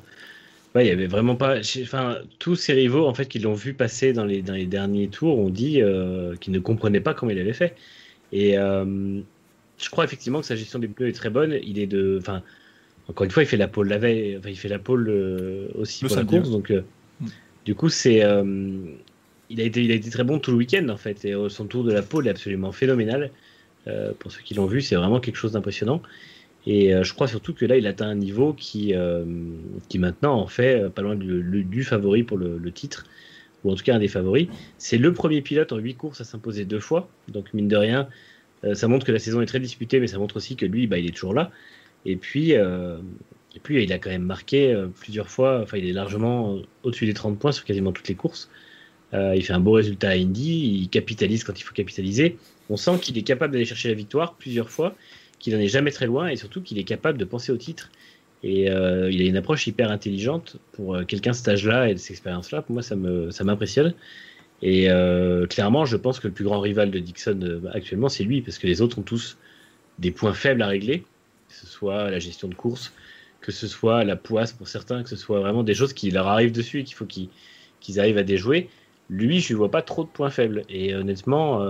y 0.75 0.91
avait 0.91 1.07
vraiment 1.07 1.37
pas. 1.37 1.59
Enfin, 1.83 2.19
tous 2.39 2.57
ses 2.57 2.73
rivaux 2.73 3.07
en 3.07 3.15
fait 3.15 3.27
qui 3.27 3.39
l'ont 3.39 3.55
vu 3.55 3.75
passer 3.75 4.13
dans 4.13 4.25
les, 4.25 4.43
dans 4.43 4.55
les 4.55 4.67
derniers 4.67 5.09
tours 5.09 5.39
ont 5.39 5.51
dit 5.51 5.81
euh, 5.81 6.37
qu'ils 6.37 6.53
ne 6.53 6.59
comprenaient 6.59 7.01
pas 7.01 7.15
comment 7.15 7.33
il 7.33 7.39
avait 7.39 7.53
fait. 7.53 7.77
Et 8.33 8.59
euh, 8.59 9.21
je 9.79 9.91
crois 9.91 10.05
effectivement 10.05 10.41
que 10.41 10.47
sa 10.47 10.57
gestion 10.57 10.79
des 10.79 10.89
pneus 10.89 11.09
est 11.09 11.13
très 11.13 11.31
bonne. 11.31 11.59
Il 11.63 11.79
est 11.79 11.87
de, 11.87 12.19
enfin, 12.21 12.43
encore 13.09 13.25
une 13.25 13.31
fois, 13.31 13.43
il 13.43 13.47
fait 13.47 13.57
la 13.57 13.69
pole 13.69 13.89
la 13.89 13.99
veille, 13.99 14.37
enfin, 14.39 14.51
il 14.51 14.59
fait 14.59 14.69
la 14.69 14.79
pole 14.79 15.09
euh, 15.09 15.69
aussi 15.75 16.05
Le 16.05 16.09
pour 16.09 16.17
la 16.17 16.25
course. 16.25 16.51
Donc, 16.51 16.71
euh, 16.71 16.83
Mm. 17.21 17.27
du 17.67 17.75
coup, 17.75 17.91
c'est, 17.91 18.23
il 19.51 19.61
a 19.61 19.65
été, 19.65 19.83
il 19.85 19.93
a 19.93 19.95
été 19.95 20.09
très 20.11 20.25
bon 20.25 20.39
tout 20.39 20.53
le 20.53 20.57
week-end 20.57 20.89
en 20.89 20.97
fait. 20.97 21.25
Et 21.25 21.35
son 21.49 21.67
tour 21.67 21.85
de 21.85 21.93
la 21.93 22.03
pole 22.03 22.27
est 22.27 22.31
absolument 22.31 22.73
phénoménal. 22.73 23.31
Pour 24.19 24.31
ceux 24.31 24.41
qui 24.43 24.55
l'ont 24.55 24.67
vu, 24.67 24.81
c'est 24.81 24.95
vraiment 24.95 25.21
quelque 25.21 25.37
chose 25.37 25.53
d'impressionnant. 25.53 26.01
Et 26.67 26.93
je 27.03 27.13
crois 27.13 27.27
surtout 27.27 27.53
que 27.53 27.67
là, 27.67 27.77
il 27.77 27.87
atteint 27.87 28.09
un 28.09 28.15
niveau 28.15 28.55
qui, 28.55 28.95
qui 29.91 29.99
maintenant 29.99 30.41
en 30.41 30.47
fait 30.47 30.89
pas 30.89 31.03
loin 31.03 31.15
du, 31.15 31.85
favori 31.85 32.23
pour 32.23 32.39
le, 32.39 32.57
le 32.57 32.73
titre, 32.73 33.05
ou 33.65 33.73
en 33.73 33.75
tout 33.75 33.85
cas 33.85 33.95
un 33.95 33.99
des 33.99 34.09
favoris. 34.09 34.49
C'est 34.79 34.99
le 34.99 35.13
premier 35.13 35.43
pilote 35.43 35.73
en 35.73 35.79
huit 35.79 35.95
courses 35.95 36.21
à 36.21 36.25
s'imposer 36.25 36.65
deux 36.65 36.81
fois. 36.81 37.09
Donc 37.29 37.53
mine 37.55 37.69
de 37.69 37.77
rien, 37.77 38.09
euh, 38.65 38.75
ça 38.75 38.89
montre 38.89 39.07
que 39.07 39.13
la 39.13 39.19
saison 39.19 39.41
est 39.41 39.47
très 39.47 39.61
disputée, 39.61 40.01
mais 40.01 40.07
ça 40.07 40.19
montre 40.19 40.37
aussi 40.37 40.57
que 40.57 40.67
lui, 40.67 40.87
bah, 40.87 40.99
il 40.99 41.07
est 41.07 41.15
toujours 41.15 41.35
là. 41.35 41.51
Et 42.07 42.17
puis, 42.17 42.55
euh, 42.55 42.99
il 43.69 43.93
a 43.93 43.99
quand 43.99 44.11
même 44.11 44.23
marqué 44.23 44.73
euh, 44.73 44.89
plusieurs 44.89 45.29
fois, 45.29 45.61
enfin 45.63 45.77
il 45.77 45.87
est 45.87 45.93
largement 45.93 46.59
au-dessus 46.83 47.07
des 47.07 47.15
30 47.15 47.39
points 47.39 47.53
sur 47.53 47.65
quasiment 47.65 47.93
toutes 47.93 48.09
les 48.09 48.15
courses. 48.15 48.51
Il 49.13 49.43
fait 49.43 49.53
un 49.53 49.61
beau 49.61 49.73
résultat 49.73 50.11
à 50.11 50.15
Indy, 50.15 50.83
il 50.83 50.89
capitalise 50.89 51.43
quand 51.43 51.59
il 51.59 51.65
faut 51.65 51.75
capitaliser. 51.75 52.37
On 52.69 52.77
sent 52.77 53.01
qu'il 53.03 53.19
est 53.19 53.23
capable 53.23 53.53
d'aller 53.53 53.65
chercher 53.65 53.89
la 53.89 53.95
victoire 53.95 54.35
plusieurs 54.35 54.71
fois, 54.71 54.95
qu'il 55.41 55.53
n'en 55.53 55.59
est 55.59 55.67
jamais 55.67 55.91
très 55.91 56.07
loin 56.07 56.29
et 56.29 56.37
surtout 56.37 56.63
qu'il 56.63 56.79
est 56.79 56.85
capable 56.85 57.19
de 57.19 57.25
penser 57.25 57.51
au 57.51 57.57
titre. 57.57 57.91
Et 58.43 58.71
euh, 58.71 59.11
il 59.11 59.21
a 59.23 59.27
une 59.27 59.37
approche 59.37 59.67
hyper 59.67 59.91
intelligente 59.91 60.57
pour 60.73 60.95
euh, 60.95 61.05
quelqu'un 61.05 61.33
de 61.33 61.37
cet 61.37 61.49
âge-là 61.49 61.91
et 61.91 61.95
de 61.95 61.99
cette 61.99 62.13
expérience-là. 62.13 62.63
Pour 62.63 62.73
moi, 62.73 62.83
ça 62.83 62.97
me 62.97 63.31
ça 63.31 63.45
m'impressionne. 63.45 63.95
Et 64.63 64.91
euh, 64.91 65.47
clairement, 65.47 65.85
je 65.85 65.97
pense 65.97 66.21
que 66.21 66.29
le 66.29 66.35
plus 66.35 66.45
grand 66.45 66.61
rival 66.61 66.91
de 66.91 66.99
Dixon 66.99 67.63
actuellement, 67.73 68.09
c'est 68.09 68.25
lui, 68.25 68.43
parce 68.43 68.59
que 68.59 68.67
les 68.67 68.83
autres 68.83 68.99
ont 68.99 69.03
tous 69.03 69.39
des 69.99 70.11
points 70.11 70.35
faibles 70.35 70.63
à 70.63 70.67
régler, 70.67 71.01
que 71.01 71.55
ce 71.55 71.67
soit 71.67 72.11
la 72.11 72.19
gestion 72.19 72.49
de 72.49 72.55
course, 72.55 72.93
que 73.41 73.53
ce 73.53 73.67
soit 73.67 74.05
la 74.05 74.17
poisse 74.17 74.53
pour 74.53 74.69
certains, 74.69 75.03
que 75.03 75.09
ce 75.09 75.17
soit 75.17 75.41
vraiment 75.41 75.63
des 75.63 75.75
choses 75.75 75.93
qui 75.93 76.11
leur 76.11 76.27
arrivent 76.27 76.53
dessus 76.53 76.81
et 76.81 76.85
qu'il 76.85 76.95
faut 76.95 77.07
qu'ils 77.07 78.01
arrivent 78.01 78.19
à 78.19 78.23
déjouer. 78.23 78.69
Lui, 79.09 79.41
je 79.41 79.53
ne 79.55 79.59
vois 79.59 79.71
pas 79.71 79.83
trop 79.83 80.05
de 80.05 80.09
points 80.09 80.31
faibles. 80.31 80.63
Et 80.69 80.95
honnêtement, 80.95 81.61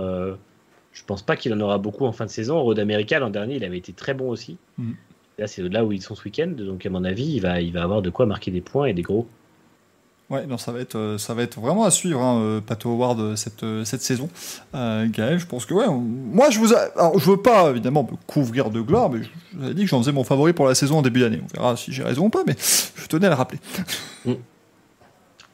je 0.91 1.03
pense 1.05 1.21
pas 1.21 1.37
qu'il 1.37 1.53
en 1.53 1.59
aura 1.61 1.77
beaucoup 1.77 2.05
en 2.05 2.11
fin 2.11 2.25
de 2.25 2.29
saison. 2.29 2.61
Road 2.61 2.77
America, 2.77 3.19
l'an 3.19 3.29
dernier, 3.29 3.55
il 3.55 3.63
avait 3.63 3.77
été 3.77 3.93
très 3.93 4.13
bon 4.13 4.29
aussi. 4.29 4.57
Mhm. 4.77 4.95
Là, 5.39 5.47
c'est 5.47 5.61
là 5.63 5.83
où 5.85 5.91
ils 5.91 6.01
sont 6.01 6.15
ce 6.15 6.23
week-end. 6.23 6.51
Donc, 6.57 6.85
à 6.85 6.89
mon 6.89 7.03
avis, 7.03 7.25
il 7.25 7.39
va, 7.41 7.61
il 7.61 7.73
va 7.73 7.83
avoir 7.83 8.01
de 8.01 8.09
quoi 8.09 8.25
marquer 8.25 8.51
des 8.51 8.61
points 8.61 8.85
et 8.87 8.93
des 8.93 9.01
gros. 9.01 9.27
Ouais, 10.29 10.45
non, 10.45 10.57
ça 10.57 10.71
va 10.71 10.79
être, 10.79 10.95
euh, 10.95 11.17
ça 11.17 11.33
va 11.33 11.43
être 11.43 11.59
vraiment 11.59 11.83
à 11.83 11.91
suivre, 11.91 12.21
hein, 12.21 12.39
euh, 12.39 12.61
Pato 12.61 12.89
Howard, 12.89 13.19
euh, 13.19 13.35
cette, 13.35 13.65
cette 13.83 14.01
saison. 14.01 14.29
Euh, 14.73 15.05
Gaël, 15.09 15.37
je 15.39 15.45
pense 15.45 15.65
que, 15.65 15.73
ouais, 15.73 15.87
moi, 15.89 16.49
je 16.49 16.57
vous, 16.59 16.73
a- 16.73 16.87
alors, 16.95 17.19
je 17.19 17.31
veux 17.31 17.41
pas, 17.41 17.69
évidemment, 17.71 18.03
me 18.09 18.15
couvrir 18.27 18.69
de 18.69 18.79
gloire, 18.79 19.09
mais 19.09 19.23
je 19.23 19.29
je 19.51 19.57
vous 19.57 19.65
avais 19.65 19.73
dit 19.73 19.81
que 19.83 19.89
j'en 19.89 19.99
faisais 19.99 20.13
mon 20.13 20.23
favori 20.23 20.53
pour 20.53 20.67
la 20.67 20.75
saison 20.75 20.99
en 20.99 21.01
début 21.01 21.19
d'année. 21.19 21.41
On 21.43 21.53
verra 21.59 21.75
si 21.75 21.91
j'ai 21.91 22.03
raison 22.03 22.27
ou 22.27 22.29
pas, 22.29 22.43
mais 22.47 22.55
je 22.57 23.05
tenais 23.07 23.25
à 23.27 23.31
le 23.31 23.35
rappeler. 23.35 23.59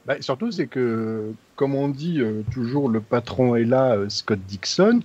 Bah, 0.05 0.15
surtout, 0.21 0.51
c'est 0.51 0.67
que, 0.67 1.31
comme 1.55 1.75
on 1.75 1.89
dit 1.89 2.21
euh, 2.21 2.43
toujours, 2.51 2.87
le 2.89 3.01
patron 3.01 3.55
est 3.55 3.65
là, 3.65 3.95
euh, 3.95 4.09
Scott 4.09 4.39
Dixon. 4.47 5.01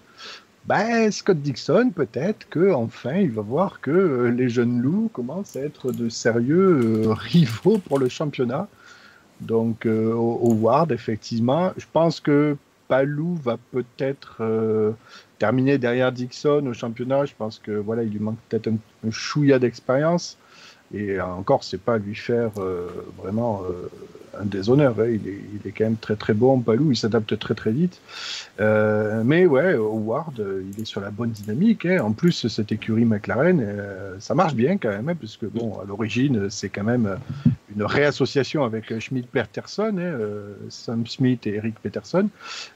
Bah, 0.66 1.10
Scott 1.10 1.40
Dixon, 1.42 1.90
peut-être 1.90 2.48
que 2.48 2.72
enfin, 2.72 3.16
il 3.16 3.32
va 3.32 3.42
voir 3.42 3.80
que 3.80 3.90
euh, 3.90 4.30
les 4.30 4.48
jeunes 4.48 4.80
loups 4.80 5.10
commencent 5.12 5.56
à 5.56 5.60
être 5.60 5.90
de 5.90 6.08
sérieux 6.08 7.06
euh, 7.06 7.12
rivaux 7.12 7.78
pour 7.78 7.98
le 7.98 8.08
championnat. 8.08 8.68
Donc, 9.40 9.86
euh, 9.86 10.12
Howard, 10.12 10.92
effectivement, 10.92 11.72
je 11.76 11.86
pense 11.92 12.20
que 12.20 12.56
Palou 12.86 13.34
va 13.42 13.56
peut-être 13.72 14.36
euh, 14.40 14.92
terminer 15.38 15.78
derrière 15.78 16.12
Dixon 16.12 16.64
au 16.66 16.74
championnat. 16.74 17.24
Je 17.24 17.32
pense 17.36 17.58
que 17.58 17.72
voilà, 17.72 18.04
il 18.04 18.10
lui 18.10 18.20
manque 18.20 18.38
peut-être 18.48 18.68
un, 18.68 18.76
un 19.08 19.58
d'expérience. 19.58 20.38
Et 20.94 21.20
encore, 21.20 21.64
c'est 21.64 21.80
pas 21.80 21.98
lui 21.98 22.14
faire 22.14 22.50
euh, 22.58 22.88
vraiment 23.22 23.62
euh, 23.68 23.88
un 24.40 24.44
déshonneur. 24.44 24.94
hein. 25.00 25.06
Il, 25.08 25.26
est, 25.28 25.40
il 25.54 25.66
est 25.68 25.72
quand 25.72 25.84
même 25.84 25.96
très 25.96 26.16
très 26.16 26.34
bon, 26.34 26.60
Palou. 26.60 26.90
Il 26.92 26.96
s'adapte 26.96 27.38
très 27.38 27.54
très 27.54 27.70
vite. 27.72 27.98
Euh, 28.60 29.22
mais 29.24 29.46
ouais, 29.46 29.74
Howard, 29.74 30.42
il 30.74 30.80
est 30.82 30.84
sur 30.84 31.00
la 31.00 31.10
bonne 31.10 31.30
dynamique. 31.30 31.86
hein. 31.86 32.00
En 32.02 32.12
plus, 32.12 32.46
cette 32.48 32.72
écurie 32.72 33.04
McLaren, 33.06 33.64
ça 34.18 34.34
marche 34.34 34.54
bien 34.54 34.76
quand 34.76 34.90
même, 34.90 35.08
hein, 35.08 35.14
parce 35.18 35.36
que 35.36 35.46
bon, 35.46 35.78
à 35.80 35.84
l'origine, 35.86 36.50
c'est 36.50 36.68
quand 36.68 36.84
même 36.84 37.16
une 37.74 37.84
réassociation 37.84 38.64
avec 38.64 38.92
euh, 38.92 39.00
Schmidt-Peterson, 39.00 39.96
hein, 39.98 40.18
Sam 40.68 41.06
Smith 41.06 41.46
et 41.46 41.54
Eric 41.54 41.76
Peterson. 41.80 42.28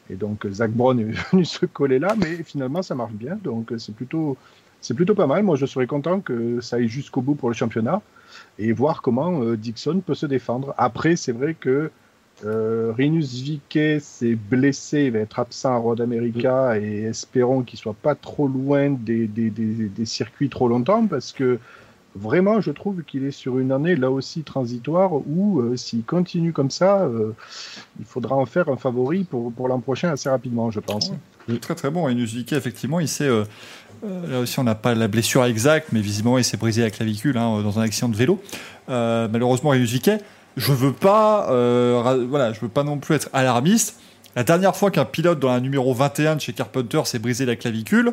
Et 0.09 0.15
donc, 0.15 0.47
Zach 0.51 0.71
Brown 0.71 0.99
est 1.01 1.05
venu 1.33 1.45
se 1.45 1.67
coller 1.67 1.99
là, 1.99 2.15
mais 2.19 2.37
finalement, 2.45 2.83
ça 2.83 2.95
marche 2.95 3.13
bien. 3.13 3.39
Donc, 3.45 3.73
c'est 3.79 3.95
plutôt, 3.95 4.39
c'est 4.81 4.95
plutôt 4.95 5.15
pas 5.15 5.27
mal. 5.27 5.43
Moi, 5.43 5.57
je 5.57 5.67
serais 5.67 5.87
content 5.87 6.21
que 6.21 6.61
ça 6.61 6.77
aille 6.77 6.89
jusqu'au 6.89 7.23
bout 7.23 7.35
pour 7.35 7.49
le 7.49 7.55
championnat 7.55 8.03
et 8.59 8.73
voir 8.73 9.03
comment 9.03 9.43
euh, 9.43 9.57
Dixon 9.57 10.01
peut 10.05 10.15
se 10.15 10.27
défendre. 10.27 10.75
Après, 10.79 11.17
c'est 11.17 11.33
vrai 11.33 11.55
que 11.55 11.91
euh, 12.45 12.93
Rinus 12.97 13.33
Viquet 13.41 13.99
s'est 13.99 14.35
blessé, 14.35 15.05
il 15.05 15.13
va 15.13 15.21
être 15.21 15.39
absent 15.39 15.73
à 15.73 15.77
Road 15.77 16.01
America 16.03 16.79
et 16.79 17.05
espérons 17.05 17.63
qu'il 17.63 17.79
soit 17.79 17.95
pas 17.95 18.15
trop 18.15 18.47
loin 18.47 18.91
des, 18.91 19.27
des, 19.27 19.49
des, 19.49 19.89
des 19.89 20.05
circuits 20.05 20.51
trop 20.51 20.69
longtemps 20.69 21.07
parce 21.07 21.33
que 21.33 21.59
vraiment, 22.15 22.61
je 22.61 22.71
trouve 22.73 23.03
qu'il 23.05 23.25
est 23.25 23.31
sur 23.31 23.59
une 23.59 23.73
année 23.73 23.97
là 23.97 24.11
aussi 24.11 24.43
transitoire 24.43 25.13
où 25.15 25.61
euh, 25.61 25.77
s'il 25.77 26.05
continue 26.05 26.53
comme 26.53 26.71
ça, 26.71 27.05
euh, 27.05 27.33
il 27.99 28.05
faudra 28.05 28.37
en 28.37 28.45
faire 28.45 28.69
un 28.69 28.77
favori 28.77 29.25
pour, 29.25 29.51
pour 29.51 29.69
l'an 29.69 29.81
prochain 29.81 30.11
assez 30.11 30.29
rapidement, 30.29 30.71
je 30.71 30.81
pense. 30.81 31.13
Très 31.61 31.75
très 31.75 31.91
bon. 31.91 32.13
Nuzuki, 32.13 32.55
effectivement, 32.55 33.01
il 33.01 33.09
s'est. 33.09 33.31
Euh, 34.05 34.31
là 34.31 34.41
aussi, 34.41 34.59
on 34.59 34.65
n'a 34.65 34.75
pas 34.75 34.95
la 34.95 35.09
blessure 35.09 35.45
exacte, 35.45 35.89
mais 35.93 36.01
visiblement, 36.01 36.39
il 36.39 36.45
s'est 36.45 36.57
brisé 36.57 36.83
la 36.83 36.91
clavicule 36.91 37.37
hein, 37.37 37.63
dans 37.63 37.79
un 37.79 37.83
accident 37.83 38.09
de 38.09 38.17
vélo. 38.17 38.43
Euh, 38.89 39.29
malheureusement, 39.31 39.75
Nuzuki, 39.75 40.13
je 40.57 40.73
veux 40.73 40.93
pas, 40.93 41.51
euh, 41.51 42.27
voilà, 42.29 42.53
je 42.53 42.61
veux 42.61 42.69
pas 42.69 42.85
non 42.85 42.99
plus 42.99 43.15
être 43.17 43.29
alarmiste. 43.33 43.99
La 44.35 44.45
dernière 44.45 44.77
fois 44.77 44.91
qu'un 44.91 45.05
pilote 45.05 45.39
dans 45.39 45.51
la 45.51 45.61
numéro 45.61 45.95
21 45.95 46.37
de 46.37 46.41
chez 46.41 46.53
Carpenter 46.53 47.01
s'est 47.05 47.19
brisé 47.19 47.47
la 47.47 47.57
clavicule, 47.57 48.13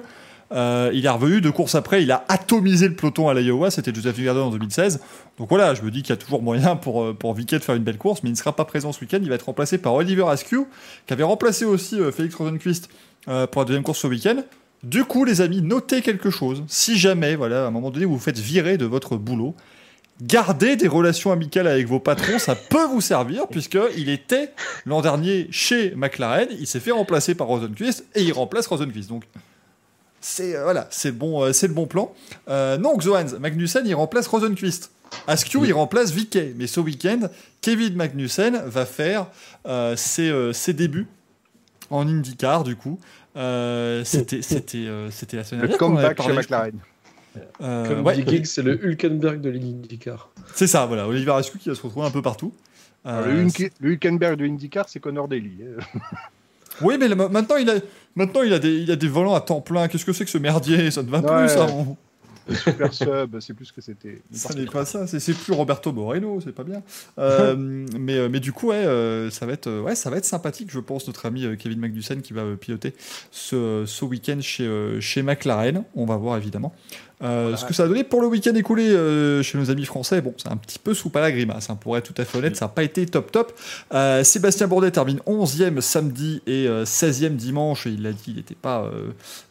il 0.51 1.05
est 1.05 1.09
revenu 1.09 1.41
deux 1.41 1.51
courses 1.51 1.73
après, 1.73 2.03
il 2.03 2.11
a 2.11 2.23
atomisé 2.29 2.87
le 2.87 2.95
peloton 2.95 3.27
à 3.27 3.33
l'Iowa, 3.33 3.71
c'était 3.71 3.91
Joseph 3.93 4.17
Newgarden 4.19 4.43
en 4.43 4.49
2016. 4.51 5.01
Donc 5.39 5.49
voilà, 5.49 5.73
je 5.73 5.81
me 5.81 5.89
dis 5.89 6.03
qu'il 6.03 6.11
y 6.11 6.13
a 6.13 6.17
toujours 6.17 6.43
moyen 6.43 6.75
pour, 6.75 7.15
pour 7.15 7.33
Viquet 7.33 7.57
de 7.57 7.63
faire 7.63 7.73
une 7.73 7.83
belle 7.83 7.97
course, 7.97 8.21
mais 8.21 8.29
il 8.29 8.33
ne 8.33 8.37
sera 8.37 8.55
pas 8.55 8.63
présent 8.63 8.91
ce 8.91 9.01
week-end, 9.01 9.17
il 9.21 9.29
va 9.29 9.35
être 9.35 9.47
remplacé 9.47 9.79
par 9.79 9.95
Oliver 9.95 10.25
Askew, 10.29 10.67
qui 11.07 11.13
avait 11.13 11.23
remplacé 11.23 11.65
aussi 11.65 11.97
Félix 12.11 12.35
Rosenquist 12.35 12.87
pour 13.25 13.61
la 13.61 13.65
deuxième 13.65 13.83
course 13.83 13.99
ce 13.99 14.07
week-end. 14.07 14.43
Du 14.83 15.05
coup, 15.05 15.23
les 15.23 15.41
amis, 15.41 15.61
notez 15.61 16.01
quelque 16.01 16.29
chose. 16.29 16.63
Si 16.67 16.97
jamais, 16.97 17.35
voilà, 17.35 17.63
à 17.63 17.67
un 17.67 17.71
moment 17.71 17.89
donné, 17.89 18.05
vous 18.05 18.13
vous 18.13 18.19
faites 18.19 18.39
virer 18.39 18.77
de 18.77 18.85
votre 18.85 19.17
boulot, 19.17 19.55
Gardez 20.21 20.75
des 20.75 20.87
relations 20.87 21.31
amicales 21.31 21.67
avec 21.67 21.87
vos 21.87 21.99
patrons, 21.99 22.37
ça 22.37 22.55
peut 22.55 22.85
vous 22.85 23.01
servir, 23.01 23.47
puisqu'il 23.47 24.09
était 24.09 24.51
l'an 24.85 25.01
dernier 25.01 25.47
chez 25.49 25.93
McLaren, 25.95 26.47
il 26.51 26.67
s'est 26.67 26.79
fait 26.79 26.91
remplacer 26.91 27.33
par 27.33 27.47
Rosenquist, 27.47 28.05
et 28.13 28.21
il 28.21 28.31
remplace 28.31 28.67
Rosenquist. 28.67 29.09
Donc, 29.09 29.23
c'est 30.21 30.55
euh, 30.55 30.63
voilà, 30.63 30.87
c'est 30.91 31.11
bon, 31.11 31.43
euh, 31.43 31.51
c'est 31.51 31.67
le 31.67 31.73
bon 31.73 31.87
plan. 31.87 32.13
Euh, 32.47 32.77
non, 32.77 32.95
Xoans, 32.97 33.39
Magnussen, 33.39 33.85
il 33.85 33.95
remplace 33.95 34.27
Rosenquist. 34.27 34.91
Askew, 35.27 35.65
il 35.65 35.73
remplace 35.73 36.11
Vickey. 36.11 36.53
Mais 36.57 36.67
ce 36.67 36.79
week-end, 36.79 37.27
Kevin 37.61 37.95
Magnussen 37.95 38.63
va 38.65 38.85
faire 38.85 39.27
ses, 39.95 40.33
ses 40.53 40.73
débuts 40.73 41.07
en 41.91 42.07
IndyCar, 42.07 42.63
du 42.63 42.75
coup. 42.75 42.99
Euh, 43.35 44.03
c'était, 44.03 44.41
c'était, 44.41 44.77
euh, 44.87 45.09
c'était 45.11 45.37
la 45.37 45.43
semaine 45.43 45.61
Le 45.63 45.67
dernière 45.69 45.83
avait 45.83 45.95
comeback 46.15 46.17
chez 46.17 46.23
parlé, 46.23 46.35
McLaren. 46.35 46.79
Euh, 47.61 47.87
Comme 47.87 48.05
ouais, 48.05 48.21
dit 48.21 48.45
c'est 48.45 48.61
le 48.61 48.83
Hülkenberg 48.85 49.41
de 49.41 49.49
l'IndyCar. 49.49 50.29
c'est 50.53 50.67
ça, 50.67 50.85
voilà. 50.85 51.07
Oliver 51.07 51.31
Askew 51.31 51.57
qui 51.57 51.69
va 51.69 51.75
se 51.75 51.81
retrouver 51.81 52.05
un 52.05 52.11
peu 52.11 52.21
partout. 52.21 52.53
Alors, 53.03 53.21
Euh, 53.27 53.31
le, 53.33 53.45
Hülke- 53.47 53.71
le 53.79 53.89
Hülkenberg 53.91 54.37
de 54.37 54.45
IndyCar, 54.45 54.87
c'est 54.87 54.99
Connor 54.99 55.27
Daly. 55.27 55.51
hein. 55.63 55.99
Oui, 56.81 56.97
mais 56.99 57.07
le- 57.07 57.15
maintenant, 57.15 57.55
il 57.57 57.69
a, 57.69 57.75
maintenant 58.15 58.41
il, 58.41 58.51
a 58.53 58.57
des, 58.59 58.73
il 58.79 58.89
a 58.91 58.95
des 58.95 59.07
volants 59.07 59.35
à 59.35 59.41
temps 59.41 59.61
plein. 59.61 59.87
Qu'est-ce 59.87 60.05
que 60.05 60.13
c'est 60.13 60.25
que 60.25 60.31
ce 60.31 60.39
merdier? 60.39 60.89
Ça 60.89 61.03
ne 61.03 61.09
va 61.09 61.19
Ouais. 61.19 61.45
plus, 61.45 61.49
ça. 61.53 61.67
on- 61.69 61.95
Super 62.49 62.93
sub, 62.93 63.39
c'est 63.39 63.53
plus 63.53 63.65
ce 63.65 63.73
que 63.73 63.81
c'était. 63.81 64.21
Ça 64.31 64.53
n'est 64.53 64.65
pas 64.65 64.85
ça. 64.85 65.07
C'est, 65.07 65.33
plus 65.33 65.53
Roberto 65.53 65.91
Moreno, 65.91 66.39
c'est 66.43 66.51
pas 66.51 66.63
bien. 66.63 66.81
Euh, 67.17 67.55
mais, 67.99 68.17
euh, 68.17 68.29
mais 68.29 68.39
du 68.39 68.51
coup, 68.51 68.69
ouais, 68.69 68.75
euh, 68.75 69.29
ça, 69.29 69.45
va 69.45 69.53
être, 69.53 69.81
ouais, 69.81 69.95
ça 69.95 70.09
va 70.09 70.17
être 70.17 70.25
sympathique, 70.25 70.69
je 70.71 70.79
pense, 70.79 71.07
notre 71.07 71.25
ami 71.25 71.45
Kevin 71.57 71.79
Magnussen 71.79 72.21
qui 72.21 72.33
va 72.33 72.43
piloter 72.59 72.93
ce, 73.31 73.83
ce 73.85 74.05
week-end 74.05 74.39
chez, 74.41 74.69
chez 74.99 75.21
McLaren. 75.21 75.83
On 75.95 76.05
va 76.05 76.17
voir, 76.17 76.37
évidemment. 76.37 76.73
Euh, 77.23 77.55
Ce 77.55 77.65
que 77.65 77.73
ça 77.73 77.83
a 77.83 77.87
donné 77.87 78.03
pour 78.03 78.21
le 78.21 78.27
week-end 78.27 78.53
écoulé 78.53 78.89
euh, 78.89 79.41
chez 79.43 79.57
nos 79.57 79.71
amis 79.71 79.85
français, 79.85 80.21
bon, 80.21 80.33
c'est 80.37 80.49
un 80.49 80.57
petit 80.57 80.79
peu 80.79 80.93
sous 80.93 81.11
à 81.13 81.21
la 81.21 81.31
grimace, 81.31 81.69
hein, 81.69 81.75
pour 81.75 81.95
être 81.97 82.11
tout 82.11 82.21
à 82.21 82.25
fait 82.25 82.37
honnête, 82.37 82.55
ça 82.57 82.65
n'a 82.65 82.69
pas 82.69 82.83
été 82.83 83.05
top 83.05 83.31
top. 83.31 83.53
Euh, 83.93 84.23
Sébastien 84.23 84.67
Bourdet 84.67 84.91
termine 84.91 85.19
11e 85.25 85.79
samedi 85.79 86.41
et 86.47 86.67
euh, 86.67 86.83
16e 86.83 87.35
dimanche, 87.35 87.87
et 87.87 87.91
il 87.91 88.03
l'a 88.03 88.11
dit, 88.11 88.23
il 88.27 88.35
n'était 88.35 88.55
pas, 88.55 88.89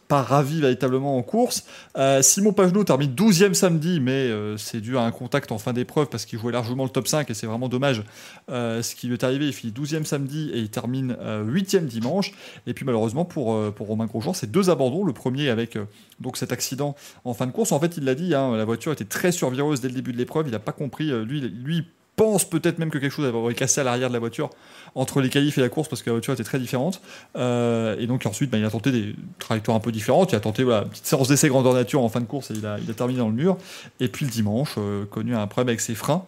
pas 0.07 0.21
ravi 0.21 0.61
véritablement 0.61 1.17
en 1.17 1.23
course. 1.23 1.65
Euh, 1.97 2.21
Simon 2.21 2.53
Pagenaud 2.53 2.83
termine 2.83 3.13
12e 3.13 3.53
samedi, 3.53 3.99
mais 3.99 4.11
euh, 4.11 4.57
c'est 4.57 4.81
dû 4.81 4.97
à 4.97 5.01
un 5.01 5.11
contact 5.11 5.51
en 5.51 5.57
fin 5.57 5.73
d'épreuve 5.73 6.07
parce 6.07 6.25
qu'il 6.25 6.39
jouait 6.39 6.51
largement 6.51 6.83
le 6.83 6.89
top 6.89 7.07
5 7.07 7.29
et 7.29 7.33
c'est 7.33 7.47
vraiment 7.47 7.69
dommage 7.69 8.03
euh, 8.49 8.81
ce 8.81 8.95
qui 8.95 9.07
lui 9.07 9.13
est 9.13 9.23
arrivé. 9.23 9.47
Il 9.47 9.53
finit 9.53 9.73
12e 9.73 10.03
samedi 10.03 10.51
et 10.53 10.59
il 10.59 10.69
termine 10.69 11.15
euh, 11.19 11.43
8e 11.45 11.85
dimanche. 11.85 12.33
Et 12.67 12.73
puis 12.73 12.85
malheureusement 12.85 13.25
pour, 13.25 13.47
Romain 13.79 14.05
Grosjean, 14.05 14.33
c'est 14.33 14.51
deux 14.51 14.69
abandons. 14.69 15.03
Le 15.03 15.13
premier 15.13 15.49
avec 15.49 15.77
donc 16.19 16.37
cet 16.37 16.51
accident 16.51 16.95
en 17.25 17.33
fin 17.33 17.47
de 17.47 17.51
course. 17.51 17.71
En 17.71 17.79
fait, 17.79 17.97
il 17.97 18.05
l'a 18.05 18.15
dit, 18.15 18.33
hein, 18.33 18.55
la 18.55 18.65
voiture 18.65 18.91
était 18.91 19.05
très 19.05 19.31
survireuse 19.31 19.81
dès 19.81 19.89
le 19.89 19.95
début 19.95 20.13
de 20.13 20.17
l'épreuve. 20.17 20.47
Il 20.47 20.51
n'a 20.51 20.59
pas 20.59 20.71
compris. 20.71 21.11
lui, 21.25 21.41
lui 21.41 21.85
pense 22.15 22.47
peut-être 22.47 22.79
même 22.79 22.89
que 22.89 22.97
quelque 22.97 23.11
chose 23.11 23.25
avait 23.25 23.53
cassé 23.53 23.81
à 23.81 23.83
l'arrière 23.83 24.09
de 24.09 24.13
la 24.13 24.19
voiture 24.19 24.49
entre 24.95 25.21
les 25.21 25.29
qualifs 25.29 25.57
et 25.57 25.61
la 25.61 25.69
course 25.69 25.87
parce 25.87 26.01
que 26.01 26.09
la 26.09 26.15
voiture 26.15 26.33
était 26.33 26.43
très 26.43 26.59
différente. 26.59 27.01
Euh, 27.35 27.95
et 27.99 28.07
donc 28.07 28.25
ensuite, 28.25 28.49
bah, 28.49 28.57
il 28.57 28.65
a 28.65 28.69
tenté 28.69 28.91
des 28.91 29.15
trajectoires 29.39 29.77
un 29.77 29.79
peu 29.79 29.91
différentes. 29.91 30.31
Il 30.31 30.35
a 30.35 30.39
tenté 30.39 30.63
voilà, 30.63 30.83
une 30.83 30.89
petite 30.89 31.05
séance 31.05 31.27
d'essai 31.27 31.47
grandeur 31.49 31.73
nature 31.73 32.01
en 32.01 32.09
fin 32.09 32.21
de 32.21 32.25
course 32.25 32.51
et 32.51 32.55
il 32.55 32.65
a, 32.65 32.77
il 32.79 32.93
terminé 32.93 33.19
dans 33.19 33.29
le 33.29 33.35
mur. 33.35 33.57
Et 33.99 34.07
puis 34.07 34.25
le 34.25 34.31
dimanche, 34.31 34.75
euh, 34.77 35.05
connu 35.05 35.35
un 35.35 35.47
problème 35.47 35.69
avec 35.69 35.81
ses 35.81 35.95
freins. 35.95 36.25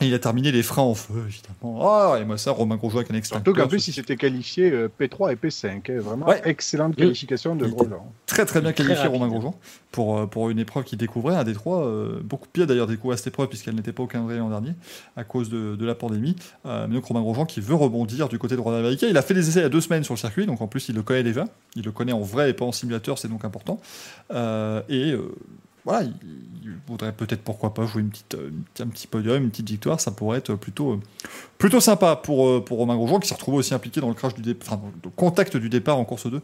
Et 0.00 0.06
il 0.08 0.14
a 0.14 0.18
terminé 0.18 0.50
les 0.50 0.64
freins 0.64 0.82
en 0.82 0.94
feu, 0.94 1.14
évidemment. 1.28 1.78
Ah, 1.88 2.18
et 2.20 2.24
moi 2.24 2.36
ça, 2.36 2.50
Romain 2.50 2.76
Grosjean 2.76 2.98
avec 2.98 3.12
un 3.12 3.14
extincteur. 3.14 3.54
Surtout 3.54 3.60
qu'en 3.62 3.68
plus, 3.68 3.86
il 3.88 3.92
s'était 3.92 4.16
qualifié 4.16 4.70
euh, 4.72 4.88
P3 5.00 5.32
et 5.32 5.36
P5. 5.36 5.68
hein. 5.88 6.00
Vraiment 6.00 6.26
Ouais. 6.26 6.42
excellente 6.44 6.96
qualification 6.96 7.54
de 7.54 7.66
Grosjean. 7.68 8.04
très 8.26 8.44
très 8.44 8.60
bien 8.60 8.72
qualifié. 8.72 9.06
Romain 9.06 9.28
Grosjean 9.28 9.54
pour, 9.92 10.18
euh, 10.18 10.26
pour 10.26 10.50
une 10.50 10.58
épreuve 10.58 10.82
qu'il 10.82 10.98
découvrait, 10.98 11.36
un 11.36 11.44
des 11.44 11.52
trois, 11.54 11.86
euh, 11.86 12.20
beaucoup 12.24 12.48
pire 12.52 12.66
d'ailleurs 12.66 12.88
découvert 12.88 13.16
cette 13.16 13.28
épreuve 13.28 13.46
puisqu'elle 13.48 13.76
n'était 13.76 13.92
pas 13.92 14.02
au 14.02 14.08
calendrier 14.08 14.40
l'an 14.40 14.50
dernier 14.50 14.72
à 15.16 15.22
cause 15.22 15.48
de, 15.48 15.76
de 15.76 15.86
la 15.86 15.94
pandémie. 15.94 16.34
Euh, 16.66 16.86
mais 16.88 16.96
donc 16.96 17.04
Romain 17.04 17.20
Grosjean 17.22 17.44
qui 17.46 17.60
veut 17.60 17.76
rebondir 17.76 18.28
du 18.28 18.38
côté 18.38 18.56
de 18.56 18.60
Roland 18.60 18.78
Américain. 18.78 19.06
Il 19.08 19.16
a 19.16 19.22
fait 19.22 19.34
des 19.34 19.48
essais 19.48 19.60
il 19.60 19.62
y 19.62 19.66
a 19.66 19.68
deux 19.68 19.80
semaines 19.80 20.02
sur 20.02 20.14
le 20.14 20.18
circuit, 20.18 20.44
donc 20.46 20.60
en 20.60 20.66
plus 20.66 20.88
il 20.88 20.96
le 20.96 21.02
connaît 21.02 21.22
déjà. 21.22 21.44
Il 21.76 21.84
le 21.84 21.92
connaît 21.92 22.12
en 22.12 22.20
vrai 22.20 22.50
et 22.50 22.52
pas 22.52 22.64
en 22.64 22.72
simulateur, 22.72 23.16
c'est 23.18 23.28
donc 23.28 23.44
important. 23.44 23.80
Euh, 24.32 24.82
et 24.88 25.12
euh, 25.12 25.32
voilà, 25.84 26.02
il, 26.06 26.12
voudrait 26.88 27.12
peut-être 27.12 27.42
pourquoi 27.42 27.72
pas 27.74 27.86
jouer 27.86 28.02
une 28.02 28.10
petite, 28.10 28.34
euh, 28.34 28.48
une 28.48 28.62
petite- 28.62 28.80
un 28.80 28.88
petit 28.88 29.06
podium, 29.06 29.42
une 29.42 29.50
petite 29.50 29.68
victoire, 29.70 30.00
ça 30.00 30.10
pourrait 30.10 30.38
être 30.38 30.54
plutôt, 30.54 30.92
euh, 30.92 31.00
plutôt 31.58 31.80
sympa 31.80 32.16
pour, 32.16 32.46
euh, 32.48 32.64
pour 32.64 32.78
Romain 32.78 32.96
Grosjean 32.96 33.20
qui 33.20 33.28
s'est 33.28 33.34
retrouvé 33.34 33.58
aussi 33.58 33.72
impliqué 33.74 34.00
dans 34.00 34.08
le 34.08 34.14
crash 34.14 34.34
du 34.34 34.42
dé- 34.42 34.56
enfin, 34.60 34.76
dans 34.76 34.90
le 35.04 35.10
contact 35.10 35.56
du 35.56 35.68
départ 35.68 35.98
en 35.98 36.04
course 36.04 36.26
2 36.30 36.40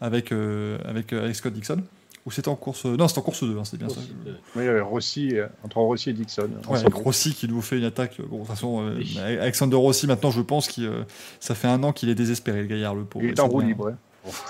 avec, 0.00 0.32
euh, 0.32 0.78
avec, 0.84 1.12
avec 1.12 1.34
Scott 1.36 1.52
Dixon. 1.52 1.82
Ou 2.26 2.30
c'était 2.30 2.48
en 2.48 2.56
course. 2.56 2.86
Non, 2.86 3.06
c'était 3.06 3.18
en 3.20 3.22
course 3.22 3.44
2, 3.44 3.58
hein, 3.58 3.64
c'est 3.64 3.76
bien 3.76 3.88
ça. 3.90 3.96
Oui, 4.24 4.32
il 4.56 4.64
y 4.64 4.68
avait 4.68 4.80
Rossi, 4.80 5.34
entre 5.62 5.76
Rossi 5.76 6.08
et 6.08 6.12
Dixon. 6.14 6.48
Ouais, 6.70 6.78
avec 6.78 6.94
Rossi 6.94 7.34
qui 7.34 7.46
nous 7.48 7.60
fait 7.60 7.76
une 7.76 7.84
attaque. 7.84 8.18
Bon, 8.30 8.36
de 8.36 8.40
toute 8.40 8.48
façon, 8.48 8.80
euh, 8.80 9.00
Alexander 9.42 9.76
Rossi, 9.76 10.06
maintenant, 10.06 10.30
je 10.30 10.40
pense 10.40 10.68
que 10.68 11.04
ça 11.38 11.54
fait 11.54 11.68
un 11.68 11.82
an 11.82 11.92
qu'il 11.92 12.08
est 12.08 12.14
désespéré, 12.14 12.62
le 12.62 12.66
gaillard, 12.66 12.94
le 12.94 13.04
pauvre. 13.04 13.26
Il 13.26 13.32
est 13.32 13.40
en 13.40 13.48
roue 13.48 13.60
libre. 13.60 13.92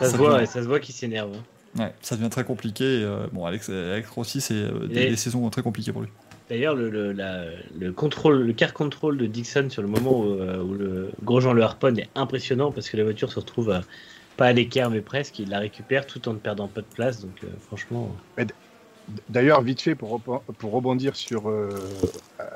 se 0.00 0.16
voit, 0.16 0.46
ça 0.46 0.62
se 0.62 0.68
voit 0.68 0.78
qu'il 0.78 0.94
s'énerve. 0.94 1.32
hein. 1.34 1.42
Ouais, 1.78 1.92
ça 2.02 2.16
devient 2.16 2.30
très 2.30 2.44
compliqué. 2.44 3.00
et, 3.00 3.04
euh, 3.04 3.26
bon, 3.32 3.44
Alex, 3.44 3.68
Alex 3.68 4.08
Rossi, 4.10 4.40
c'est 4.40 4.54
euh, 4.54 4.86
des, 4.86 5.16
saisons 5.16 5.48
très 5.50 5.62
compliquées 5.62 5.92
pour 5.92 6.02
lui. 6.02 6.08
D'ailleurs, 6.48 6.74
le, 6.74 6.90
le, 6.90 7.12
la- 7.12 7.46
le 7.78 7.92
contrôle, 7.92 8.42
le 8.42 8.52
car 8.52 8.72
control 8.74 9.16
de 9.16 9.26
Dixon 9.26 9.70
sur 9.70 9.82
le 9.82 9.88
moment 9.88 10.20
où, 10.20 10.24
euh, 10.24 10.62
où 10.62 10.74
le 10.74 11.10
Grosjean 11.24 11.52
le 11.52 11.62
harponne 11.62 11.98
est 11.98 12.08
impressionnant 12.14 12.70
parce 12.70 12.88
que 12.88 12.96
la 12.96 13.04
voiture 13.04 13.32
se 13.32 13.40
retrouve 13.40 13.70
à- 13.70 13.82
pas 14.36 14.46
à 14.46 14.52
l'écart 14.52 14.90
mais 14.90 15.00
presque. 15.00 15.38
Il 15.38 15.48
la 15.48 15.58
récupère 15.58 16.06
tout 16.06 16.28
en 16.28 16.34
ne 16.34 16.38
perdant 16.38 16.68
pas 16.68 16.82
de 16.82 16.86
place. 16.94 17.20
Donc, 17.20 17.36
euh, 17.44 17.48
franchement, 17.66 18.14
D'ailleurs, 19.28 19.60
vite 19.60 19.82
fait, 19.82 19.94
pour, 19.94 20.20
rebondir 20.62 21.14
sur 21.14 21.50
euh, 21.50 21.68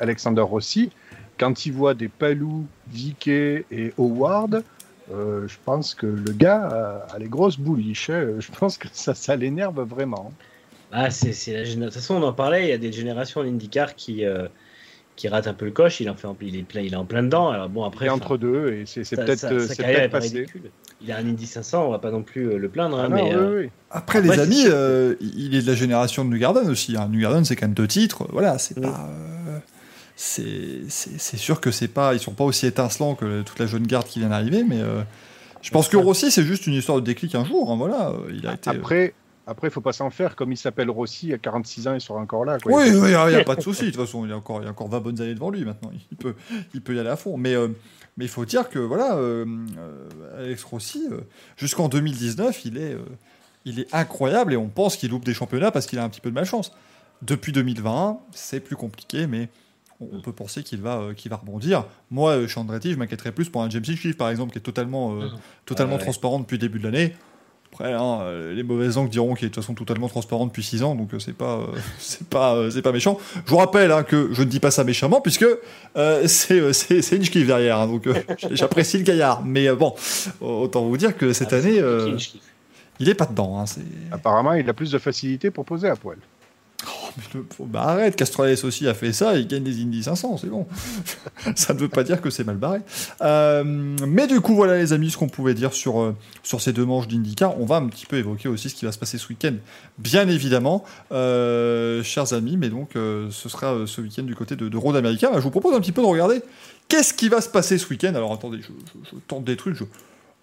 Alexander 0.00 0.40
Rossi, 0.40 0.90
quand 1.38 1.66
il 1.66 1.72
voit 1.72 1.94
des 1.94 2.08
Palou, 2.08 2.66
Vickey 2.90 3.64
et 3.70 3.92
Howard, 3.98 4.64
euh, 5.12 5.46
je 5.48 5.56
pense 5.64 5.94
que 5.94 6.06
le 6.06 6.32
gars 6.32 6.66
a, 7.10 7.14
a 7.14 7.18
les 7.18 7.28
grosses 7.28 7.58
bouliches. 7.58 8.10
hein. 8.10 8.34
Je 8.38 8.50
pense 8.58 8.78
que 8.78 8.88
ça, 8.92 9.14
ça 9.14 9.36
l'énerve 9.36 9.80
vraiment. 9.82 10.32
ah, 10.92 11.10
c'est 11.10 11.32
la 11.52 11.62
De 11.64 11.84
toute 11.84 11.94
façon, 11.94 12.14
on 12.16 12.22
en 12.22 12.32
parlait. 12.32 12.64
Il 12.66 12.70
y 12.70 12.72
a 12.72 12.78
des 12.78 12.92
générations 12.92 13.42
d'IndyCar 13.42 13.94
qui 13.94 14.24
euh, 14.24 14.46
qui 15.16 15.26
ratent 15.28 15.48
un 15.48 15.54
peu 15.54 15.64
le 15.64 15.72
coche. 15.72 16.00
Il 16.00 16.08
en 16.10 16.14
fait, 16.14 16.28
il 16.42 16.56
est 16.56 16.62
plein, 16.62 16.80
il 16.82 16.92
est 16.92 16.96
en 16.96 17.04
plein 17.04 17.22
dedans. 17.24 17.48
Alors 17.48 17.68
bon, 17.68 17.84
après, 17.84 18.06
Et 18.06 18.08
enfin, 18.08 18.18
entre 18.24 18.36
deux, 18.36 18.72
et 18.72 18.84
c'est 18.86 19.02
peut-être 19.16 19.44
euh, 19.50 19.66
est 19.68 20.08
pas 20.08 20.20
passé. 20.20 20.38
ridicule. 20.40 20.70
Il 21.00 21.10
a 21.12 21.16
un 21.18 21.26
Indy 21.26 21.46
500, 21.46 21.86
on 21.86 21.90
va 21.90 21.98
pas 22.00 22.10
non 22.10 22.22
plus 22.22 22.58
le 22.58 22.68
plaindre, 22.68 22.98
hein, 22.98 23.04
Ah 23.06 23.08
non, 23.08 23.14
mais 23.16 23.22
oui, 23.22 23.30
euh, 23.32 23.60
oui. 23.62 23.70
Après, 23.90 24.18
Après, 24.18 24.36
les 24.36 24.40
amis, 24.42 24.64
euh, 24.66 25.14
il 25.20 25.54
est 25.54 25.62
de 25.62 25.66
la 25.68 25.74
génération 25.74 26.24
de 26.24 26.30
New 26.30 26.38
Garden 26.38 26.68
aussi. 26.68 26.96
Hein. 26.96 27.08
New 27.10 27.20
Garden, 27.20 27.44
c'est 27.44 27.54
quand 27.56 27.66
même 27.66 27.74
deux 27.74 27.86
titres. 27.86 28.26
Voilà, 28.32 28.58
c'est 28.58 28.76
Mm. 28.78 28.82
pas. 28.82 29.08
Euh, 30.38 30.84
c'est 30.88 31.36
sûr 31.36 31.60
que 31.60 31.70
c'est 31.70 31.88
pas. 31.88 32.14
Ils 32.14 32.20
sont 32.20 32.32
pas 32.32 32.44
aussi 32.44 32.66
étincelants 32.66 33.14
que 33.14 33.42
toute 33.42 33.58
la 33.58 33.66
jeune 33.66 33.86
garde 33.86 34.06
qui 34.06 34.18
vient 34.18 34.28
d'arriver, 34.28 34.64
mais 34.64 34.80
euh, 34.80 35.02
je 35.62 35.70
pense 35.70 35.88
que 35.88 35.96
Rossi, 35.96 36.30
c'est 36.30 36.44
juste 36.44 36.66
une 36.66 36.74
histoire 36.74 37.00
de 37.00 37.04
déclic 37.04 37.34
un 37.34 37.44
jour. 37.44 37.70
hein, 37.70 37.76
voilà, 37.76 38.10
euh, 38.10 38.32
il 38.32 38.46
a 38.46 38.54
été. 38.54 38.70
Après, 38.70 39.14
après, 39.46 39.70
faut 39.70 39.80
pas 39.80 39.92
s'en 39.92 40.10
faire. 40.10 40.36
Comme 40.36 40.52
il 40.52 40.56
s'appelle 40.56 40.90
Rossi, 40.90 41.32
à 41.32 41.38
46 41.38 41.88
ans, 41.88 41.94
il 41.94 42.00
sera 42.00 42.18
encore 42.18 42.44
là. 42.44 42.58
Quoi. 42.58 42.72
Oui, 42.74 42.88
il 42.88 43.00
n'y 43.00 43.14
a, 43.14 43.44
pas 43.44 43.56
de 43.56 43.60
souci. 43.62 43.86
De 43.86 43.90
toute 43.90 44.00
façon, 44.00 44.24
il 44.24 44.30
y, 44.30 44.32
a 44.32 44.36
encore, 44.36 44.60
il 44.60 44.64
y 44.64 44.68
a 44.68 44.70
encore 44.70 44.88
20 44.88 45.00
bonnes 45.00 45.20
années 45.20 45.34
devant 45.34 45.50
lui 45.50 45.64
maintenant. 45.64 45.90
Il 46.10 46.16
peut, 46.16 46.34
il 46.74 46.82
peut 46.82 46.94
y 46.94 46.98
aller 47.00 47.08
à 47.08 47.16
fond. 47.16 47.38
Mais, 47.38 47.54
euh, 47.54 47.68
mais 48.18 48.24
il 48.24 48.28
faut 48.30 48.44
dire 48.44 48.68
que 48.68 48.78
voilà, 48.78 49.14
euh, 49.16 49.46
euh, 49.78 50.44
Alex 50.44 50.64
Rossi, 50.64 51.06
euh, 51.10 51.20
jusqu'en 51.56 51.88
2019, 51.88 52.64
il 52.66 52.76
est, 52.76 52.94
euh, 52.94 52.98
il 53.64 53.80
est 53.80 53.94
incroyable 53.94 54.52
et 54.52 54.56
on 54.56 54.68
pense 54.68 54.96
qu'il 54.96 55.10
loupe 55.10 55.24
des 55.24 55.34
championnats 55.34 55.70
parce 55.70 55.86
qu'il 55.86 55.98
a 55.98 56.04
un 56.04 56.08
petit 56.08 56.20
peu 56.20 56.28
de 56.28 56.34
malchance. 56.34 56.72
Depuis 57.22 57.52
2020, 57.52 58.18
c'est 58.32 58.60
plus 58.60 58.76
compliqué, 58.76 59.26
mais 59.26 59.48
on, 60.00 60.20
peut 60.20 60.32
penser 60.32 60.62
qu'il 60.62 60.80
va, 60.80 60.98
euh, 60.98 61.14
qu'il 61.14 61.30
va 61.30 61.36
rebondir. 61.36 61.84
Moi, 62.10 62.32
euh, 62.32 62.48
chez 62.48 62.60
Andretti, 62.60 62.92
je 62.92 62.98
m'inquiéterais 62.98 63.32
plus 63.32 63.48
pour 63.48 63.62
un 63.62 63.70
James 63.70 63.84
Hinchcliffe, 63.86 64.16
par 64.16 64.30
exemple, 64.30 64.52
qui 64.52 64.58
est 64.58 64.62
totalement, 64.62 65.14
euh, 65.14 65.28
totalement 65.66 65.94
Ah 65.94 65.98
ouais. 65.98 66.02
transparent 66.04 66.38
depuis 66.38 66.54
le 66.54 66.60
début 66.60 66.78
de 66.78 66.84
l'année. 66.84 67.14
Après, 67.72 67.92
hein, 67.92 68.20
euh, 68.22 68.54
les 68.54 68.62
mauvaises 68.62 68.96
langues 68.96 69.10
diront 69.10 69.34
qu'il 69.34 69.46
est 69.46 69.50
de 69.50 69.54
toute 69.54 69.62
façon 69.62 69.74
totalement 69.74 70.08
transparent 70.08 70.46
depuis 70.46 70.62
6 70.62 70.82
ans, 70.82 70.94
donc 70.94 71.12
euh, 71.12 71.18
c'est 71.18 71.36
pas, 71.36 71.58
euh, 71.58 71.66
c'est 71.98 72.26
pas, 72.26 72.54
euh, 72.54 72.70
c'est 72.70 72.82
pas 72.82 72.92
méchant. 72.92 73.18
Je 73.44 73.50
vous 73.50 73.58
rappelle 73.58 73.92
hein, 73.92 74.04
que 74.04 74.30
je 74.32 74.42
ne 74.42 74.48
dis 74.48 74.58
pas 74.58 74.70
ça 74.70 74.84
méchamment, 74.84 75.20
puisque 75.20 75.46
euh, 75.96 76.22
c'est, 76.26 76.60
euh, 76.60 76.72
c'est, 76.72 77.02
c'est 77.02 77.18
Hinchcliffe 77.18 77.46
derrière, 77.46 77.78
hein, 77.78 77.86
donc 77.86 78.06
euh, 78.06 78.14
j'apprécie 78.52 78.98
le 78.98 79.04
gaillard. 79.04 79.44
Mais 79.44 79.68
euh, 79.68 79.76
bon, 79.76 79.94
autant 80.40 80.84
vous 80.86 80.96
dire 80.96 81.16
que 81.16 81.32
cette 81.32 81.52
ah, 81.52 81.56
année, 81.56 81.78
euh, 81.78 82.16
il 83.00 83.08
est 83.08 83.14
pas 83.14 83.26
dedans. 83.26 83.60
Hein, 83.60 83.66
c'est... 83.66 83.82
Apparemment, 84.10 84.54
il 84.54 84.68
a 84.68 84.72
plus 84.72 84.90
de 84.90 84.98
facilité 84.98 85.50
pour 85.50 85.64
poser 85.64 85.88
à 85.88 85.96
poil. 85.96 86.16
Bah 87.66 87.82
arrête, 87.82 88.16
Castrales 88.16 88.56
aussi 88.64 88.86
a 88.88 88.94
fait 88.94 89.12
ça, 89.12 89.36
il 89.36 89.46
gagne 89.46 89.62
des 89.64 89.82
Indy 89.82 90.02
500, 90.02 90.38
c'est 90.38 90.46
bon. 90.48 90.66
ça 91.56 91.74
ne 91.74 91.78
veut 91.78 91.88
pas 91.88 92.04
dire 92.04 92.20
que 92.20 92.30
c'est 92.30 92.44
mal 92.44 92.56
barré. 92.56 92.80
Euh, 93.22 93.62
mais 93.64 94.26
du 94.26 94.40
coup, 94.40 94.54
voilà 94.54 94.76
les 94.78 94.92
amis, 94.92 95.10
ce 95.10 95.16
qu'on 95.18 95.28
pouvait 95.28 95.54
dire 95.54 95.72
sur, 95.72 96.00
euh, 96.00 96.14
sur 96.42 96.60
ces 96.60 96.72
deux 96.72 96.84
manches 96.84 97.08
d'IndyCar. 97.08 97.60
On 97.60 97.66
va 97.66 97.76
un 97.76 97.86
petit 97.88 98.06
peu 98.06 98.16
évoquer 98.16 98.48
aussi 98.48 98.70
ce 98.70 98.74
qui 98.74 98.84
va 98.84 98.92
se 98.92 98.98
passer 98.98 99.18
ce 99.18 99.28
week-end, 99.28 99.54
bien 99.98 100.28
évidemment, 100.28 100.84
euh, 101.12 102.02
chers 102.02 102.32
amis. 102.32 102.56
Mais 102.56 102.68
donc, 102.68 102.90
ce 102.94 103.48
sera 103.48 103.74
ce 103.86 104.00
week-end 104.00 104.22
du 104.24 104.34
côté 104.34 104.56
de, 104.56 104.68
de 104.68 104.76
Road 104.76 104.96
America. 104.96 105.28
Bah, 105.30 105.36
je 105.38 105.42
vous 105.42 105.50
propose 105.50 105.74
un 105.74 105.80
petit 105.80 105.92
peu 105.92 106.02
de 106.02 106.06
regarder 106.06 106.40
qu'est-ce 106.88 107.14
qui 107.14 107.28
va 107.28 107.40
se 107.40 107.48
passer 107.48 107.78
ce 107.78 107.88
week-end. 107.88 108.14
Alors 108.14 108.32
attendez, 108.32 108.58
je, 108.60 108.68
je- 108.68 109.10
je 109.10 109.16
tente 109.26 109.44
des 109.44 109.56
trucs, 109.56 109.76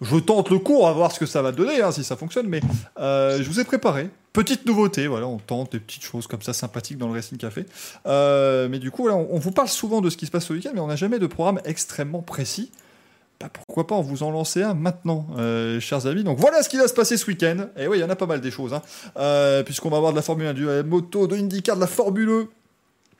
je 0.00 0.16
tente 0.16 0.50
le 0.50 0.58
cours, 0.58 0.88
à 0.88 0.92
voir 0.92 1.12
ce 1.12 1.18
que 1.18 1.26
ça 1.26 1.42
va 1.42 1.52
donner, 1.52 1.80
hein, 1.80 1.92
si 1.92 2.04
ça 2.04 2.16
fonctionne. 2.16 2.48
Mais 2.48 2.60
euh, 2.98 3.42
je 3.42 3.48
vous 3.48 3.60
ai 3.60 3.64
préparé 3.64 4.10
Petite 4.32 4.66
nouveauté, 4.66 5.06
voilà, 5.06 5.26
on 5.26 5.38
tente 5.38 5.72
des 5.72 5.80
petites 5.80 6.02
choses 6.02 6.26
comme 6.26 6.42
ça 6.42 6.52
sympathiques 6.52 6.98
dans 6.98 7.08
le 7.08 7.14
Racing 7.14 7.38
Café. 7.38 7.64
Euh, 8.04 8.68
mais 8.70 8.78
du 8.78 8.90
coup, 8.90 9.08
on, 9.08 9.38
vous 9.38 9.50
parle 9.50 9.68
souvent 9.68 10.02
de 10.02 10.10
ce 10.10 10.18
qui 10.18 10.26
se 10.26 10.30
passe 10.30 10.44
ce 10.44 10.52
week-end, 10.52 10.72
mais 10.74 10.80
on 10.80 10.88
n'a 10.88 10.96
jamais 10.96 11.18
de 11.18 11.26
programme 11.26 11.58
extrêmement 11.64 12.20
précis. 12.20 12.70
Bah, 13.40 13.48
pourquoi 13.50 13.86
pas 13.86 13.94
en 13.94 14.02
vous 14.02 14.22
en 14.22 14.30
lancer 14.30 14.62
un 14.62 14.74
maintenant, 14.74 15.26
euh, 15.38 15.80
chers 15.80 16.06
amis. 16.06 16.22
Donc 16.22 16.38
voilà 16.38 16.62
ce 16.62 16.68
qui 16.68 16.76
va 16.76 16.86
se 16.86 16.92
passer 16.92 17.16
ce 17.16 17.26
week-end. 17.26 17.68
Et 17.78 17.86
oui, 17.86 17.96
il 17.96 18.00
y 18.02 18.04
en 18.04 18.10
a 18.10 18.16
pas 18.16 18.26
mal 18.26 18.42
des 18.42 18.50
choses, 18.50 18.74
hein. 18.74 19.62
Puisqu'on 19.64 19.88
va 19.88 19.96
avoir 19.96 20.12
de 20.12 20.16
la 20.16 20.22
Formule 20.22 20.48
1, 20.48 20.52
du 20.52 20.66
moto, 20.84 21.26
de 21.26 21.36
IndyCar, 21.36 21.76
de 21.76 21.80
la 21.80 21.86
Formule 21.86 22.28
1. 22.28 22.48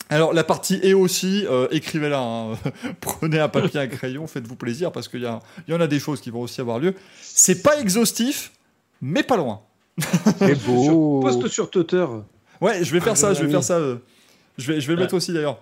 Alors 0.09 0.33
la 0.33 0.45
partie 0.45 0.79
est 0.83 0.93
aussi, 0.93 1.45
euh, 1.51 1.67
écrivez-la, 1.71 2.21
hein. 2.21 2.53
prenez 3.01 3.41
un 3.41 3.49
papier, 3.49 3.81
un 3.81 3.87
crayon, 3.89 4.27
faites-vous 4.27 4.55
plaisir 4.57 4.93
parce 4.93 5.09
qu'il 5.09 5.23
y, 5.23 5.27
a- 5.27 5.41
il 5.67 5.75
y 5.75 5.77
en 5.77 5.81
a 5.81 5.87
des 5.89 5.99
choses 5.99 6.21
qui 6.21 6.31
vont 6.31 6.41
aussi 6.43 6.61
avoir 6.61 6.79
lieu. 6.79 6.95
C'est 7.21 7.63
pas 7.63 7.79
exhaustif, 7.81 8.53
mais 9.01 9.23
pas 9.25 9.37
loin. 9.37 9.61
C'est 10.39 10.65
beau. 10.67 11.21
Poste 11.21 11.49
sur 11.49 11.71
Twitter. 11.71 12.07
Ouais, 12.61 12.85
je 12.85 12.93
vais 12.93 13.01
faire 13.01 13.13
Ah, 13.15 13.17
ça, 13.17 13.35
je 13.35 13.43
vais 13.45 13.51
faire 13.51 13.65
ça. 13.65 13.75
euh, 13.79 13.97
Je 14.59 14.73
vais, 14.73 14.81
je 14.81 14.87
vais 14.87 14.95
le 14.95 15.01
mettre 15.01 15.15
aussi 15.15 15.33
d'ailleurs. 15.33 15.59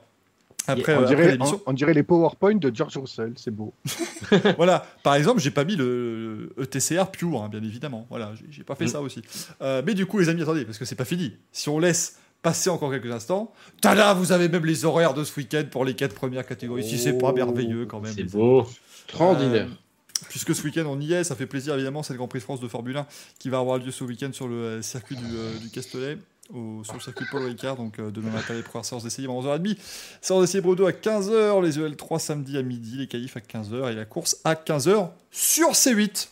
Après, 0.66 0.95
On 0.95 1.01
euh, 1.01 1.03
après 1.05 1.16
dirait, 1.16 1.32
l'émission. 1.32 1.61
on, 1.66 1.70
on 1.70 1.72
dirait 1.74 1.92
les 1.92 2.03
PowerPoint 2.03 2.55
de 2.55 2.74
George 2.74 2.97
Russell, 2.97 3.32
c'est 3.36 3.51
beau. 3.51 3.74
voilà, 4.57 4.86
par 5.03 5.14
exemple, 5.14 5.40
j'ai 5.40 5.51
pas 5.51 5.64
mis 5.64 5.76
le 5.76 6.53
E 6.59 6.62
ETCR 6.62 7.11
pure, 7.12 7.42
hein, 7.42 7.49
bien 7.51 7.62
évidemment. 7.62 8.07
Voilà, 8.09 8.32
j'ai- 8.51 8.62
pas 8.64 8.74
fait 8.74 8.84
Mm. 8.86 8.88
ça 8.88 9.01
aussi. 9.03 9.22
Euh, 9.61 9.82
mais 9.84 9.92
du 9.95 10.07
coup, 10.07 10.18
les 10.18 10.28
amis, 10.30 10.40
attendez, 10.42 10.64
parce 10.64 10.78
que 10.78 10.84
c'est 10.86 10.95
pas 10.95 11.05
fini. 11.05 11.32
Si 11.53 11.68
on 11.68 11.78
laisse 11.78 12.16
passer 12.45 12.70
encore 12.70 12.92
quelques 12.92 13.11
instants, 13.11 13.53
tada, 13.80 14.14
vous 14.14 14.30
avez 14.30 14.49
même 14.49 14.64
les 14.64 14.84
horaires 14.84 15.14
de 15.14 15.24
ce 15.24 15.34
week-end 15.36 15.64
pour 15.70 15.84
les 15.84 15.95
quatre 15.95 16.14
premières 16.14 16.47
catégories. 16.47 16.84
Si 16.88 16.99
c'est 16.99 17.18
pas 17.18 17.30
Oh, 17.30 17.34
merveilleux 17.34 17.86
quand 17.86 17.99
même. 18.01 18.12
C'est 18.14 18.22
beau. 18.30 18.64
Extraordinaire. 19.09 19.66
Euh, 19.66 20.24
puisque 20.28 20.55
ce 20.55 20.62
week-end 20.62 20.84
on 20.86 21.01
y 21.01 21.12
est, 21.12 21.24
ça 21.24 21.34
fait 21.34 21.47
plaisir 21.47 21.74
évidemment, 21.74 22.03
c'est 22.05 22.12
le 22.12 22.18
Grand 22.18 22.28
Prix 22.28 22.38
de 22.38 22.45
France 22.45 22.61
de 22.61 22.68
Formule 22.68 22.97
1 22.97 23.07
qui 23.38 23.49
va 23.49 23.59
avoir 23.59 23.78
lieu 23.78 23.90
ce 23.90 24.05
week-end 24.05 24.30
sur 24.32 24.47
le 24.47 24.55
euh, 24.55 24.82
circuit 24.82 25.16
du, 25.16 25.24
euh, 25.24 25.59
du 25.59 25.70
Castellet, 25.70 26.18
au- 26.55 26.82
sur 26.84 26.95
le 26.95 27.01
circuit 27.01 27.26
Paul 27.30 27.42
Ricard. 27.45 27.76
Donc 27.76 27.99
euh, 27.99 28.11
demain 28.11 28.30
matin, 28.30 28.55
les 28.55 28.62
premières 28.62 28.84
séances 28.84 29.05
d'essai 29.05 29.24
à 29.24 29.28
11h30, 29.28 29.76
séance 30.20 30.40
d'essai 30.42 30.61
2 30.61 30.84
à 30.86 30.90
15h, 30.92 31.62
les 31.62 31.78
EL3 31.78 32.18
samedi 32.18 32.57
à 32.57 32.62
midi, 32.62 32.99
les 32.99 33.07
qualifs 33.09 33.36
à 33.36 33.40
15h 33.40 33.90
et 33.90 33.95
la 33.95 34.05
course 34.05 34.36
à 34.45 34.55
15h 34.55 35.09
sur 35.30 35.70
C8. 35.72 36.28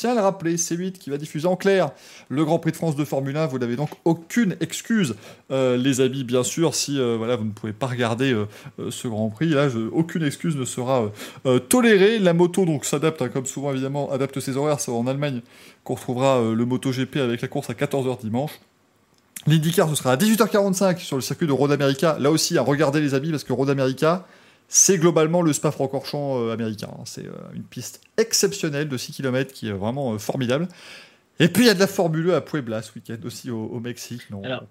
Tiens 0.00 0.12
à 0.12 0.14
le 0.14 0.22
rappeler, 0.22 0.56
C8 0.56 0.92
qui 0.92 1.10
va 1.10 1.18
diffuser 1.18 1.46
en 1.46 1.56
clair 1.56 1.90
le 2.30 2.42
Grand 2.46 2.58
Prix 2.58 2.70
de 2.70 2.76
France 2.78 2.96
de 2.96 3.04
Formule 3.04 3.36
1. 3.36 3.48
Vous 3.48 3.58
n'avez 3.58 3.76
donc 3.76 3.90
aucune 4.06 4.56
excuse, 4.62 5.14
euh, 5.50 5.76
les 5.76 6.00
amis, 6.00 6.24
bien 6.24 6.42
sûr, 6.42 6.74
si 6.74 6.98
euh, 6.98 7.16
voilà, 7.18 7.36
vous 7.36 7.44
ne 7.44 7.50
pouvez 7.50 7.74
pas 7.74 7.86
regarder 7.86 8.32
euh, 8.32 8.46
ce 8.90 9.08
Grand 9.08 9.28
Prix. 9.28 9.50
Là, 9.50 9.68
aucune 9.92 10.22
excuse 10.22 10.56
ne 10.56 10.64
sera 10.64 11.12
tolérée. 11.68 12.18
La 12.18 12.32
moto 12.32 12.64
donc 12.64 12.86
s'adapte, 12.86 13.20
hein, 13.20 13.28
comme 13.28 13.44
souvent 13.44 13.72
évidemment, 13.72 14.10
adapte 14.10 14.40
ses 14.40 14.56
horaires. 14.56 14.80
C'est 14.80 14.90
en 14.90 15.06
Allemagne 15.06 15.42
qu'on 15.84 15.96
retrouvera 15.96 16.40
le 16.40 16.64
MotoGP 16.64 17.16
avec 17.16 17.42
la 17.42 17.48
course 17.48 17.68
à 17.68 17.74
14h 17.74 18.22
dimanche. 18.22 18.52
L'IndyCar, 19.46 19.86
ce 19.90 19.96
sera 19.96 20.12
à 20.12 20.16
18h45 20.16 20.96
sur 20.96 21.16
le 21.16 21.22
circuit 21.22 21.46
de 21.46 21.52
Road 21.52 21.72
America. 21.72 22.16
Là 22.18 22.30
aussi, 22.30 22.56
à 22.56 22.62
regarder 22.62 23.02
les 23.02 23.12
amis, 23.12 23.32
parce 23.32 23.44
que 23.44 23.52
Road 23.52 23.68
America, 23.68 24.26
c'est 24.72 24.96
globalement 24.98 25.42
le 25.42 25.52
Spa-Francorchamps 25.52 26.38
euh, 26.40 26.52
américain. 26.54 26.88
hein. 26.92 27.02
C'est 27.04 27.26
euh, 27.26 27.32
une 27.54 27.64
piste 27.64 28.00
exceptionnelle 28.16 28.88
de 28.88 28.96
6 28.96 29.12
km 29.12 29.52
qui 29.52 29.68
est 29.68 29.72
vraiment 29.72 30.14
euh, 30.14 30.18
formidable. 30.18 30.68
Et 31.40 31.48
puis 31.48 31.64
il 31.64 31.66
y 31.66 31.70
a 31.70 31.74
de 31.74 31.80
la 31.80 31.86
Formule 31.86 32.30
1 32.30 32.34
à 32.36 32.40
Puebla 32.40 32.80
ce 32.82 32.92
week-end 32.94 33.16
aussi 33.24 33.50
au, 33.50 33.64
au 33.66 33.80
Mexique. 33.80 34.22
Non, 34.30 34.42
Alors, 34.44 34.62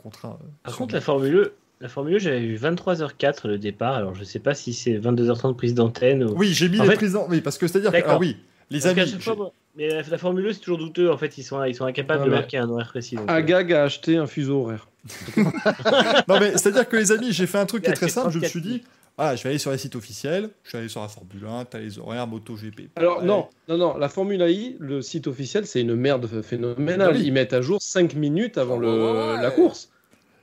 Par 0.63 0.75
contre, 0.77 0.93
la 0.95 1.01
Formule 1.01 1.35
E, 1.35 1.53
la 1.81 1.89
Formule 1.89 2.15
E, 2.15 2.19
j'avais 2.19 2.39
vu 2.45 2.55
23h04 2.57 3.47
le 3.47 3.57
départ. 3.57 3.95
Alors, 3.95 4.15
je 4.15 4.23
sais 4.23 4.39
pas 4.39 4.53
si 4.53 4.73
c'est 4.73 4.97
22h30 4.99 5.55
prise 5.55 5.73
d'antenne 5.73 6.23
ou. 6.23 6.33
Oui, 6.37 6.53
j'ai 6.53 6.69
mis 6.69 6.79
En 6.79 6.83
les 6.83 6.91
fait- 6.91 6.95
prises 6.95 7.15
en- 7.15 7.27
Oui, 7.29 7.41
parce 7.41 7.57
que 7.57 7.67
c'est-à-dire 7.67 7.91
que. 7.91 7.97
Ah 8.07 8.17
oui, 8.17 8.37
les 8.69 8.79
Parce 8.81 8.97
amis. 8.97 9.11
fois, 9.19 9.35
moi- 9.35 9.51
mais 9.79 9.87
la, 9.87 10.01
la 10.01 10.17
Formule 10.17 10.45
E, 10.45 10.53
c'est 10.53 10.59
toujours 10.59 10.77
douteux. 10.77 11.09
En 11.09 11.17
fait, 11.17 11.37
ils 11.37 11.43
sont, 11.43 11.63
ils 11.63 11.73
sont 11.73 11.85
incapables 11.85 12.25
de 12.25 12.29
marquer 12.29 12.57
un 12.57 12.69
horaire 12.69 12.89
précis. 12.89 13.15
donc, 13.15 13.29
euh, 13.29 13.33
Agag 13.33 13.73
a 13.73 13.83
acheté 13.83 14.17
un 14.17 14.27
fuseau 14.27 14.61
horaire. 14.61 14.87
Non, 16.27 16.39
mais 16.39 16.51
c'est-à-dire 16.51 16.87
que 16.87 16.97
les 16.97 17.11
amis, 17.11 17.31
j'ai 17.31 17.47
fait 17.47 17.57
un 17.57 17.65
truc 17.65 17.83
qui 17.83 17.89
est 17.89 17.93
très 17.93 18.09
simple. 18.09 18.31
Je 18.31 18.39
me 18.39 18.43
34 18.43 18.49
suis 18.51 18.61
dit, 18.61 18.83
voilà, 19.17 19.35
je 19.35 19.43
vais 19.43 19.49
aller 19.49 19.57
sur 19.57 19.71
les 19.71 19.77
sites 19.77 19.95
officiels, 19.95 20.49
je 20.63 20.69
suis 20.69 20.77
allé 20.77 20.89
sur 20.89 21.01
la 21.01 21.07
Formule 21.07 21.45
1, 21.45 21.65
t'as 21.65 21.79
les 21.79 21.97
horaires, 21.97 22.27
MotoGP. 22.27 22.89
Alors 22.95 23.23
non, 23.23 23.47
non, 23.67 23.77
non, 23.77 23.97
la 23.97 24.09
Formule 24.09 24.41
AI, 24.41 24.75
le 24.79 25.01
site 25.01 25.27
officiel, 25.27 25.65
c'est 25.65 25.81
une 25.81 25.95
merde 25.95 26.41
phénoménale. 26.41 27.15
Oui. 27.15 27.23
Ils 27.25 27.33
mettent 27.33 27.53
à 27.53 27.61
jour 27.61 27.81
5 27.81 28.15
minutes 28.15 28.57
avant 28.57 28.77
le, 28.77 29.41
la 29.41 29.51
course. 29.51 29.89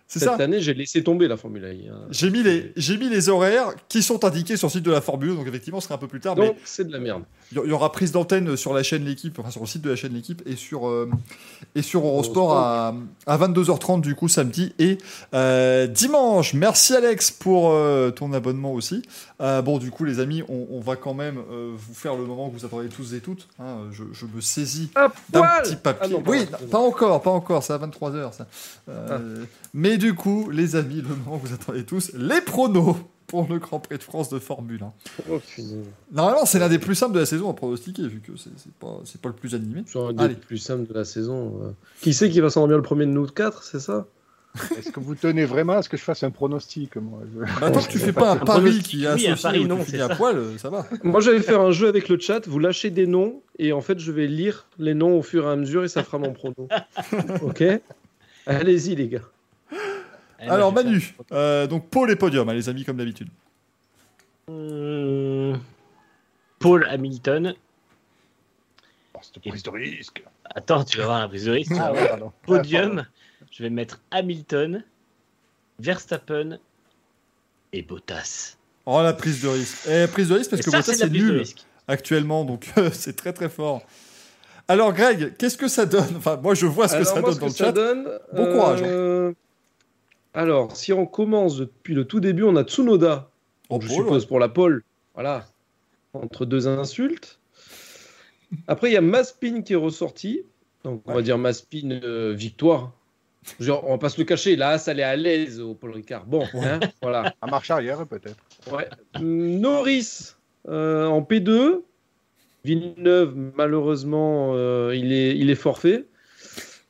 Cette 0.09 0.23
ça. 0.23 0.35
année, 0.37 0.61
j'ai 0.61 0.73
laissé 0.73 1.03
tomber 1.03 1.27
la 1.27 1.37
Formule 1.37 1.65
AI. 1.65 1.89
hein. 1.91 1.97
J'ai 2.11 2.31
mis, 2.31 2.43
les, 2.45 2.73
j'ai 2.77 2.97
mis 2.97 3.09
les 3.09 3.29
horaires 3.29 3.75
qui 3.89 4.03
sont 4.03 4.25
indiqués 4.25 4.57
sur 4.57 4.69
le 4.69 4.73
site 4.73 4.85
de 4.85 4.93
la 4.93 5.01
Formule 5.01 5.31
1, 5.31 5.35
donc 5.35 5.49
effectivement, 5.49 5.81
ce 5.81 5.87
sera 5.89 5.97
un 5.97 5.99
peu 5.99 6.07
plus 6.07 6.21
tard, 6.21 6.37
mais 6.37 6.47
Donc 6.49 6.57
c'est 6.65 6.87
de 6.87 6.93
la 6.93 7.01
merde. 7.01 7.25
il 7.51 7.59
y- 7.59 7.73
aura 7.73 7.91
prise 7.91 8.13
d'antenne 8.13 8.57
sur 8.57 8.73
la 8.73 8.85
chaîne 8.85 9.05
L'équipe, 9.05 9.37
enfin 9.41 9.51
sur 9.51 9.63
le 9.63 9.67
site 9.67 9.83
de 9.83 9.91
la 9.91 9.97
chaîne 9.97 10.13
L'équipe 10.15 10.43
et 10.47 10.55
sur, 10.55 10.87
euh, 10.89 11.11
et 11.75 11.83
sur 11.83 12.07
Eurosport 12.07 12.57
à, 12.57 12.95
à 13.27 13.37
22h30 13.39 14.01
du 14.01 14.15
coup 14.15 14.29
samedi 14.29 14.73
et 14.79 14.99
euh, 15.35 15.89
dimanche. 15.89 16.55
Merci 16.55 16.95
Alex 16.95 17.33
pour 17.33 17.71
euh, 17.73 18.11
ton 18.13 18.33
abonnement 18.33 18.73
aussi. 18.73 19.03
Bon 19.41 19.79
du 19.79 19.91
coup 19.91 20.05
les 20.05 20.21
amis, 20.21 20.43
on, 20.49 20.67
on 20.71 20.81
va 20.81 20.97
quand 20.97 21.13
même 21.15 21.39
vous 21.51 21.95
faire 21.95 22.15
le 22.17 22.25
moment 22.25 22.49
que 22.49 22.55
vous 22.59 22.65
attendez 22.65 22.89
tous 22.89 23.13
et 23.15 23.21
toutes. 23.21 23.49
hein. 23.59 23.79
je, 23.93 24.05
je 24.13 24.25
me 24.27 24.41
saisis 24.41 24.91
d'un 25.31 25.43
petit 25.63 25.77
papier. 25.77 26.03
Ah 26.05 26.09
non, 26.09 26.23
pardon, 26.23 26.31
oui, 26.31 26.47
pas 26.71 26.79
encore, 26.79 27.21
pas 27.21 27.31
encore, 27.31 27.63
c'est 27.63 27.73
à 27.75 27.79
23h 27.79 28.33
ça. 28.33 28.47
Euh, 28.89 29.45
Mais 29.75 29.96
du 29.99 30.15
coup, 30.15 30.51
les 30.51 30.77
amis, 30.77 30.97
le 31.03 31.15
moment 31.25 31.39
que 31.39 31.47
vous 31.47 31.55
attendez 31.55 31.85
tous, 31.85 32.13
les 32.15 32.41
pronos 32.41 32.97
pour 33.27 33.47
le 33.49 33.59
Grand 33.59 33.81
Prix 33.81 33.99
de 33.99 34.03
France 34.03 34.29
de 34.29 34.39
Formule 34.39 34.83
1. 34.83 34.93
Oh, 35.31 35.41
punaise. 35.55 35.75
Normalement, 36.13 36.47
c'est 36.47 36.59
l'un 36.61 36.69
des 36.69 36.79
plus 36.79 36.95
simples 36.95 37.15
de 37.15 37.19
la 37.21 37.27
saison 37.27 37.51
à 37.51 37.55
pronostiquer, 37.55 38.07
vu 38.07 38.21
que 38.21 38.33
c'est 38.37 38.73
pas, 38.79 39.01
pas 39.23 39.29
le 39.29 39.35
plus 39.35 39.55
animé. 39.55 39.83
C'est 39.87 39.99
un 39.99 40.13
des 40.29 40.35
plus 40.35 40.59
simples 40.59 40.87
de 40.87 40.95
la 40.95 41.05
saison. 41.05 41.75
Qui 42.01 42.15
sait 42.15 42.31
qui 42.31 42.41
va 42.41 42.51
s'endormir 42.51 42.77
le 42.77 42.83
premier 42.83 43.05
de 43.07 43.11
nous 43.11 43.27
quatre, 43.27 43.63
c'est 43.65 43.81
ça? 43.81 44.07
Est-ce 44.79 44.91
que 44.91 45.01
vous 45.01 45.15
tenez 45.15 45.45
vraiment 45.45 45.75
à 45.75 45.83
ce 45.83 45.89
que 45.91 45.99
je 45.99 46.03
fasse 46.03 46.23
un 46.23 46.31
pronostic 46.31 46.97
moi? 46.97 47.19
Je- 47.31 47.61
Bah, 47.61 47.71
tant 47.71 47.83
que 47.83 47.91
tu 47.91 47.99
fais 47.99 48.13
pas 48.15 48.31
un 48.33 48.37
pari 48.45 48.79
qui 48.79 49.05
est 49.05 49.13
oui, 49.13 49.27
un 49.29 49.37
pari, 49.37 49.67
non, 49.67 49.85
tu 49.85 50.01
à 50.01 50.09
ça. 50.09 50.17
poil, 50.17 50.37
euh, 50.39 50.57
ça 50.57 50.71
va. 50.71 50.87
Moi, 51.03 51.21
j'allais 51.21 51.43
faire 51.43 51.61
un 51.61 51.73
jeu 51.73 51.89
avec 51.89 52.09
le 52.09 52.19
chat. 52.19 52.47
Vous 52.49 52.59
lâchez 52.59 52.89
des 52.89 53.07
noms 53.07 53.43
et 53.59 53.73
en 53.75 53.83
fait, 53.83 53.99
je 53.99 54.11
vais 54.13 54.27
lire 54.27 54.67
les 54.79 54.95
noms 54.95 55.19
au 55.19 55.23
fur 55.23 55.45
et 55.47 55.51
à 55.51 55.57
mesure 55.57 55.85
et 55.85 55.89
ça 55.89 56.03
fera 56.03 56.17
mon 56.17 56.33
prono. 56.33 56.69
ok? 57.43 57.65
Allez-y, 58.47 58.95
les 58.95 59.09
gars. 59.09 59.21
Eh, 60.41 60.49
Alors 60.49 60.73
Manu, 60.73 61.15
euh, 61.33 61.67
donc 61.67 61.89
Paul 61.89 62.11
et 62.11 62.17
podium, 62.17 62.49
hein, 62.49 62.55
les 62.55 62.69
amis, 62.69 62.85
comme 62.85 62.97
d'habitude. 62.97 63.29
Hum, 64.49 65.59
Paul 66.59 66.87
Hamilton. 66.89 67.55
Oh, 69.15 69.19
cette 69.23 69.43
prise 69.43 69.63
de 69.63 69.71
risque. 69.71 70.23
Attends, 70.55 70.85
tu 70.85 70.99
vas 70.99 71.05
voir 71.07 71.21
la 71.21 71.29
prise 71.29 71.45
de 71.47 71.53
risque. 71.53 71.73
Ah, 71.79 71.93
ouais. 71.93 72.11
Podium. 72.47 73.05
Je 73.51 73.63
vais 73.63 73.71
mettre 73.71 74.01
Hamilton, 74.11 74.85
Verstappen 75.79 76.59
et 77.73 77.83
Bottas. 77.83 78.57
Oh 78.85 79.03
la 79.03 79.13
prise 79.15 79.43
de 79.43 79.49
risque. 79.49 79.89
Eh, 79.89 80.07
prise 80.07 80.29
de 80.29 80.35
risque 80.35 80.51
parce 80.51 80.61
Et 80.61 80.65
que 80.65 80.71
ça, 80.71 80.79
Bottas 80.79 80.93
c'est 80.95 81.11
nul 81.11 81.43
actuellement, 81.89 82.45
donc 82.45 82.67
c'est 82.93 83.17
très 83.17 83.33
très 83.33 83.49
fort. 83.49 83.83
Alors 84.69 84.93
Greg, 84.93 85.37
qu'est-ce 85.37 85.57
que 85.57 85.69
ça 85.69 85.87
donne? 85.87 86.17
Enfin, 86.17 86.37
moi 86.37 86.55
je 86.55 86.67
vois 86.67 86.89
ce 86.89 86.97
que 86.97 87.05
ça 87.05 87.21
moi, 87.21 87.31
donne 87.31 87.35
ce 87.35 87.41
dans 87.41 87.47
que 87.47 87.51
le 87.53 87.57
ça 87.57 87.65
chat. 87.67 87.73
donne, 87.73 88.09
Bon 88.33 88.47
courage, 88.53 88.83
hein. 88.83 89.33
Alors, 90.37 90.77
si 90.77 90.93
on 90.93 91.07
commence 91.07 91.57
depuis 91.57 91.95
le 91.95 92.05
tout 92.05 92.21
début, 92.21 92.43
on 92.43 92.57
a 92.57 92.63
Tsunoda, 92.63 93.31
Oh, 93.71 93.79
je 93.81 93.89
suppose, 93.89 94.27
pour 94.27 94.39
la 94.39 94.49
pole. 94.49 94.85
Voilà. 95.15 95.47
Entre 96.13 96.45
deux 96.45 96.69
insultes. 96.69 97.41
Après, 98.69 98.91
il 98.91 98.93
y 98.93 98.99
a 98.99 99.01
Maspin 99.01 99.63
qui 99.63 99.73
est 99.73 99.77
ressorti. 99.77 100.43
Donc, 100.85 101.03
on 101.07 101.15
va 101.15 101.23
dire 101.23 101.39
Maspin 101.39 101.91
euh, 101.91 102.33
victoire. 102.33 102.93
Genre, 103.61 103.83
on 103.87 103.93
va 103.93 103.99
pas 103.99 104.11
se 104.11 104.19
le 104.19 104.25
cacher. 104.25 104.57
Là, 104.57 104.79
ça 104.79 104.91
allait 104.91 105.03
à 105.03 105.17
l'aise 105.17 105.59
au 105.61 105.75
Paul 105.75 105.93
Ricard. 105.93 106.27
Bon, 106.27 106.45
hein, 106.55 106.81
voilà. 107.01 107.35
À 107.41 107.47
marche 107.47 107.71
arrière, 107.71 108.07
peut-être. 108.07 108.37
Ouais. 108.71 108.89
Norris 109.21 110.35
euh, 110.69 111.07
en 111.07 111.23
P2. 111.23 111.81
Villeneuve, 112.65 113.35
malheureusement, 113.57 114.53
euh, 114.55 114.95
il, 114.95 115.13
est, 115.13 115.37
il 115.37 115.49
est 115.49 115.55
forfait. 115.55 116.05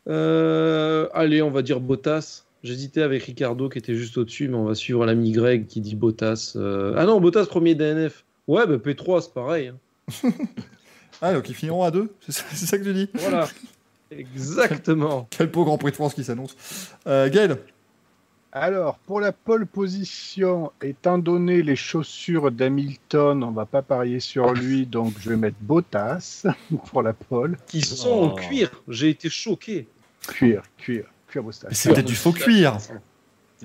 Allez, 0.07 1.43
on 1.43 1.51
va 1.51 1.63
dire 1.63 1.81
Bottas. 1.81 2.46
J'hésitais 2.67 3.03
avec 3.03 3.23
Ricardo 3.23 3.69
qui 3.69 3.79
était 3.79 3.95
juste 3.95 4.19
au-dessus, 4.19 4.49
mais 4.49 4.57
on 4.57 4.65
va 4.65 4.75
suivre 4.75 5.07
l'ami 5.07 5.31
Greg 5.33 5.67
qui 5.67 5.81
dit 5.81 5.95
Bottas. 5.95 6.55
euh, 6.57 6.95
Ah 6.97 7.05
non, 7.07 7.21
Bottas 7.21 7.47
premier 7.47 7.75
DNF. 7.75 8.25
Ouais, 8.49 8.67
bah 8.67 8.77
P3, 8.77 9.23
c'est 9.23 9.33
pareil. 9.33 9.69
hein. 9.69 9.79
Ah, 11.23 11.33
donc 11.33 11.49
ils 11.49 11.55
finiront 11.55 11.83
à 11.83 11.91
deux 11.91 12.13
C'est 12.21 12.33
ça, 12.33 12.45
c'est 12.53 12.67
ça 12.67 12.77
que 12.79 12.83
tu 12.85 12.93
dis? 12.93 13.09
Voilà. 13.15 13.49
Exactement. 14.11 15.27
Quel 15.37 15.47
beau 15.47 15.65
Grand 15.65 15.79
Prix 15.79 15.91
de 15.93 15.97
France 15.97 16.15
qui 16.15 16.25
s'annonce. 16.25 16.57
Euh, 17.07 17.31
Gaël? 17.31 17.57
Alors, 18.53 18.99
pour 18.99 19.21
la 19.21 19.33
pole 19.33 19.67
position, 19.67 20.73
étant 20.83 21.19
donné 21.19 21.63
les 21.63 21.77
chaussures 21.77 22.51
d'Hamilton, 22.51 23.43
on 23.45 23.51
va 23.51 23.67
pas 23.67 23.83
parier 23.83 24.21
sur 24.21 24.53
lui, 24.55 24.87
donc 24.87 25.13
je 25.21 25.31
vais 25.31 25.37
mettre 25.37 25.57
Bottas 25.61 26.45
pour 26.91 27.03
la 27.03 27.13
pole. 27.13 27.57
Qui 27.67 27.81
sont 27.83 28.09
en 28.11 28.33
Oh. 28.33 28.35
cuir. 28.35 28.71
J'ai 28.89 29.11
été 29.11 29.29
choqué. 29.29 29.87
Cuir, 30.29 30.63
cuir, 30.79 31.05
cuir 31.29 31.43
c'est 31.71 31.93
peut-être 31.93 32.07
du 32.07 32.15
faux 32.17 32.33
cuir. 32.33 32.79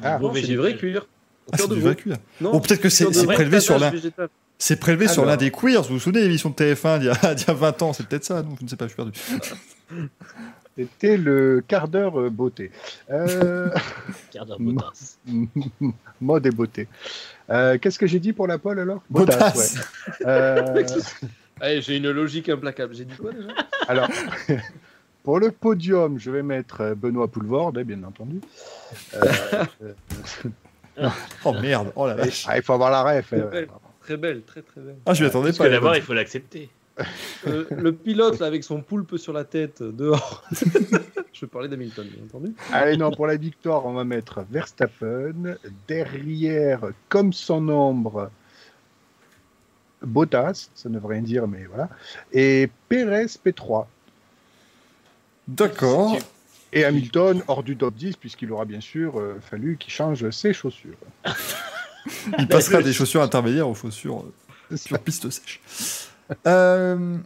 Ah, 0.01 0.20
c'est 0.34 0.41
du 0.41 0.57
vrai 0.57 0.76
cuir. 0.78 1.07
Ah, 1.51 1.57
c'est 1.57 1.70
du 1.70 1.82
vrai 1.82 1.95
cuir. 1.95 2.18
Non, 2.39 2.55
Ou 2.55 2.59
peut-être 2.59 2.82
que 2.82 2.89
c'est 2.89 3.05
prélevé 3.26 3.59
sur 3.59 3.78
végétal. 3.78 4.30
C'est 4.57 4.76
prélevé 4.80 5.07
sur 5.07 5.26
l'un 5.26 5.38
des 5.38 5.49
queers. 5.49 5.82
Vous 5.82 5.95
vous 5.95 5.99
souvenez 5.99 6.20
de 6.20 6.26
l'émission 6.28 6.49
de 6.51 6.55
TF1 6.55 6.99
d'il 6.99 7.07
y, 7.07 7.47
y 7.47 7.49
a 7.49 7.53
20 7.55 7.82
ans 7.82 7.93
C'est 7.93 8.05
peut-être 8.05 8.24
ça, 8.26 8.43
non 8.43 8.55
Je 8.59 8.64
ne 8.64 8.70
sais 8.70 8.76
pas, 8.76 8.86
je 8.86 8.93
suis 8.93 8.95
perdu. 8.95 9.20
C'était 10.78 11.18
le 11.18 11.64
quart 11.68 11.88
d'heure 11.88 12.20
euh, 12.20 12.30
beauté. 12.30 12.72
Euh, 13.09 13.70
Quart 14.32 14.45
d'heure 14.45 14.59
mode 16.22 16.45
et 16.45 16.51
beauté. 16.51 16.88
Euh, 17.49 17.78
Qu'est-ce 17.80 17.99
que 17.99 18.07
j'ai 18.07 18.20
dit 18.20 18.34
pour 18.34 18.47
la 18.47 18.57
pole 18.57 18.80
alors? 18.80 19.01
Bottas. 19.09 19.53
ouais. 19.55 20.26
Euh, 20.28 20.84
Allez, 21.59 21.82
j'ai 21.82 21.97
une 21.97 22.09
logique 22.12 22.47
implacable. 22.49 22.95
J'ai 22.95 23.05
dit 23.05 23.16
quoi 23.16 23.32
déjà? 23.34 23.49
Alors, 23.88 24.07
pour 25.24 25.39
le 25.39 25.51
podium, 25.51 26.19
je 26.19 26.32
vais 26.32 26.43
mettre 26.43 26.82
euh, 26.82 26.95
Benoît 26.95 27.28
Poulvord, 27.28 27.74
hein, 27.78 27.84
bien 27.84 28.03
entendu. 28.03 28.41
Euh, 29.15 29.32
euh, 29.84 29.93
Oh 31.45 31.53
merde, 31.53 31.91
oh 31.95 32.07
la 32.07 32.15
vache. 32.15 32.45
ah, 32.47 32.57
il 32.57 32.63
faut 32.63 32.74
avoir 32.74 32.91
la 32.91 33.03
ref. 33.03 33.28
Très 33.28 33.41
euh, 33.41 33.47
belle, 33.47 33.67
très 34.01 34.17
belle, 34.17 34.41
très 34.43 34.61
très 34.61 34.82
belle. 34.82 34.97
Ah, 35.05 35.13
je 35.13 35.24
m'y 35.24 35.30
attendais 35.30 35.47
Parce 35.53 35.57
pas. 35.57 35.91
que 35.91 35.97
il 35.97 36.01
faut 36.01 36.13
l'accepter. 36.13 36.69
Euh, 37.47 37.65
le 37.72 37.93
pilote 37.93 38.38
là, 38.39 38.45
avec 38.45 38.63
son 38.63 38.82
poulpe 38.82 39.17
sur 39.17 39.34
la 39.34 39.43
tête 39.43 39.82
dehors. 39.82 40.43
je 41.34 41.45
parlais 41.47 41.67
d'Hamilton, 41.67 42.05
bien 42.05 42.24
entendu. 42.26 42.53
Allez, 42.72 42.97
non, 42.97 43.09
pour 43.09 43.26
la 43.26 43.38
victoire, 43.38 43.88
on 43.88 43.93
va 43.93 44.03
mettre 44.03 44.45
Verstappen. 44.51 45.55
Derrière, 45.88 46.82
comme 47.09 47.34
son 47.34 47.67
ombre, 47.69 48.30
Bottas, 50.03 50.69
ça 50.76 50.89
ne 50.89 50.99
veut 50.99 51.07
rien 51.07 51.22
dire, 51.22 51.47
mais 51.47 51.63
voilà. 51.63 51.89
Et 52.32 52.69
Perez 52.89 53.26
P3. 53.43 53.86
D'accord. 55.48 56.18
Et 56.74 56.86
Hamilton 56.86 57.44
hors 57.48 57.64
du 57.64 57.76
top 57.76 57.96
10, 57.96 58.16
puisqu'il 58.16 58.52
aura 58.52 58.66
bien 58.66 58.80
sûr 58.82 59.20
euh, 59.20 59.36
fallu 59.42 59.78
qu'il 59.78 59.92
change 59.92 60.30
ses 60.32 60.54
chaussures. 60.54 60.96
Il 62.39 62.48
passera 62.48 62.82
des 62.82 62.94
chaussures 62.94 63.22
intermédiaires 63.22 63.68
aux 63.70 63.76
chaussures 63.76 64.26
euh, 64.72 64.78
sur 64.78 64.98
piste 65.00 65.30
sèche. 65.30 65.60
Euh, 66.48 67.18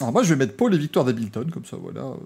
alors 0.00 0.12
moi, 0.12 0.22
je 0.22 0.28
vais 0.30 0.36
mettre 0.36 0.54
Paul 0.56 0.72
et 0.74 0.78
victoire 0.78 1.04
d'Hamilton, 1.04 1.50
comme 1.50 1.64
ça, 1.64 1.76
voilà. 1.76 2.02
euh, 2.02 2.16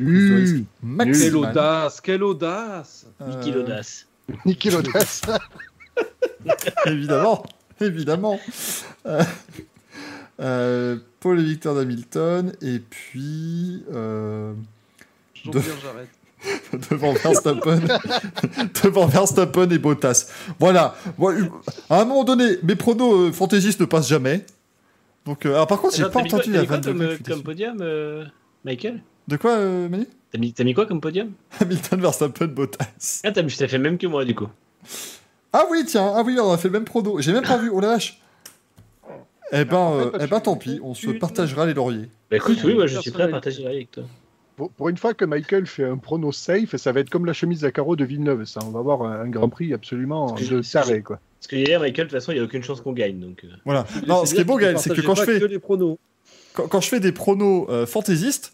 Mmh. 0.00 0.04
Quelle 0.04 0.64
maximale. 0.82 1.34
audace, 1.50 2.00
quelle 2.00 2.22
audace 2.22 3.06
Euh, 3.20 3.26
Niki 3.34 3.50
Lodas. 3.50 4.04
Niki 4.44 4.70
Lodas. 4.70 5.22
évidemment, 6.86 7.44
évidemment. 7.80 8.38
Euh, 9.06 9.24
euh, 10.38 10.96
Paul 11.18 11.40
et 11.40 11.42
victoire 11.42 11.74
d'Hamilton, 11.74 12.52
et 12.62 12.78
puis 12.78 13.82
j'arrête. 15.44 16.08
devant 16.90 17.12
Verstappen, 17.14 17.80
devant 18.84 19.06
Verstappen 19.06 19.68
et 19.70 19.78
Bottas. 19.78 20.30
Voilà. 20.60 20.94
Euh, 21.20 21.48
à 21.90 22.02
un 22.02 22.04
moment 22.04 22.22
donné, 22.22 22.58
mes 22.62 22.76
pronos 22.76 23.28
euh, 23.28 23.32
fantaisistes 23.32 23.80
ne 23.80 23.86
passent 23.86 24.08
jamais. 24.08 24.44
Donc, 25.26 25.44
euh, 25.44 25.50
alors, 25.54 25.66
par 25.66 25.80
contre, 25.80 25.96
j'ai 25.96 26.04
pas 26.04 26.20
entendu 26.20 26.44
t'as 26.44 26.50
la 26.52 26.60
mis 26.60 26.66
quoi 26.66 26.76
vanne 26.76 26.84
comme, 26.84 27.02
euh, 27.02 27.16
comme 27.26 27.42
podium, 27.42 27.78
euh, 27.80 28.24
Michael? 28.64 29.02
De 29.26 29.36
quoi, 29.36 29.52
euh, 29.52 29.88
Manu 29.88 30.06
T'as 30.30 30.64
mis, 30.64 30.74
quoi 30.74 30.86
comme 30.86 31.00
podium? 31.00 31.32
Hamilton, 31.60 32.00
Verstappen, 32.00 32.46
Bottas. 32.46 33.20
Ah, 33.24 33.32
t'as 33.32 33.42
t'as 33.42 33.68
fait 33.68 33.76
le 33.76 33.82
même 33.82 33.98
que 33.98 34.06
moi, 34.06 34.24
du 34.24 34.34
coup. 34.34 34.48
Ah 35.52 35.64
oui, 35.70 35.84
tiens, 35.86 36.12
ah 36.14 36.22
oui, 36.24 36.38
on 36.40 36.52
a 36.52 36.58
fait 36.58 36.68
le 36.68 36.72
même 36.72 36.84
prono. 36.84 37.20
J'ai 37.20 37.32
même 37.32 37.44
pas 37.44 37.58
vu, 37.58 37.70
oh 37.70 37.80
la 37.80 37.88
vache. 37.88 38.20
Eh 39.52 39.64
ben, 39.64 39.76
En 39.76 39.98
fait, 39.98 40.04
euh, 40.04 40.10
toi, 40.10 40.18
eh 40.22 40.26
ben 40.26 40.40
tant 40.40 40.56
pis, 40.56 40.80
on 40.82 40.94
se 40.94 41.10
partagera 41.10 41.64
les 41.64 41.72
lauriers. 41.72 42.10
Bah 42.30 42.36
écoute, 42.36 42.58
oui, 42.64 42.74
moi 42.74 42.86
je 42.86 42.98
suis 42.98 43.10
prêt 43.10 43.22
à 43.24 43.28
partager 43.28 43.66
avec 43.66 43.90
toi. 43.90 44.04
Pour, 44.58 44.72
pour 44.72 44.88
une 44.88 44.96
fois 44.96 45.14
que 45.14 45.24
Michael 45.24 45.66
fait 45.66 45.84
un 45.84 45.96
prono 45.98 46.32
safe, 46.32 46.74
ça 46.76 46.90
va 46.90 46.98
être 46.98 47.10
comme 47.10 47.24
la 47.26 47.32
chemise 47.32 47.64
à 47.64 47.70
carreaux 47.70 47.94
de 47.94 48.04
Villeneuve. 48.04 48.44
Ça, 48.44 48.58
on 48.66 48.70
va 48.70 48.80
avoir 48.80 49.02
un, 49.02 49.20
un 49.20 49.28
Grand 49.28 49.48
Prix 49.48 49.72
absolument 49.72 50.32
que 50.34 50.42
de 50.42 50.62
je- 50.62 50.72
taré, 50.72 51.00
quoi. 51.00 51.20
Parce 51.38 51.46
que 51.46 51.54
hier, 51.54 51.78
Michael, 51.78 52.06
de 52.06 52.10
toute 52.10 52.18
façon, 52.18 52.32
il 52.32 52.34
n'y 52.34 52.40
a 52.40 52.44
aucune 52.44 52.64
chance 52.64 52.80
qu'on 52.80 52.92
gagne. 52.92 53.20
Donc, 53.20 53.44
euh. 53.44 53.48
Voilà. 53.64 53.86
Non, 54.08 54.26
ce 54.26 54.34
qui 54.34 54.40
est 54.40 54.44
beau, 54.44 54.56
Gaël, 54.56 54.76
c'est 54.80 54.92
que 54.92 55.00
quand 55.00 55.14
je 55.14 55.22
fais, 55.22 55.38
les 55.46 55.60
pronos. 55.60 55.96
quand, 56.54 56.66
quand 56.66 56.80
je 56.80 56.88
fais 56.88 56.98
des 56.98 57.12
pronos 57.12 57.66
euh, 57.70 57.86
fantaisistes, 57.86 58.52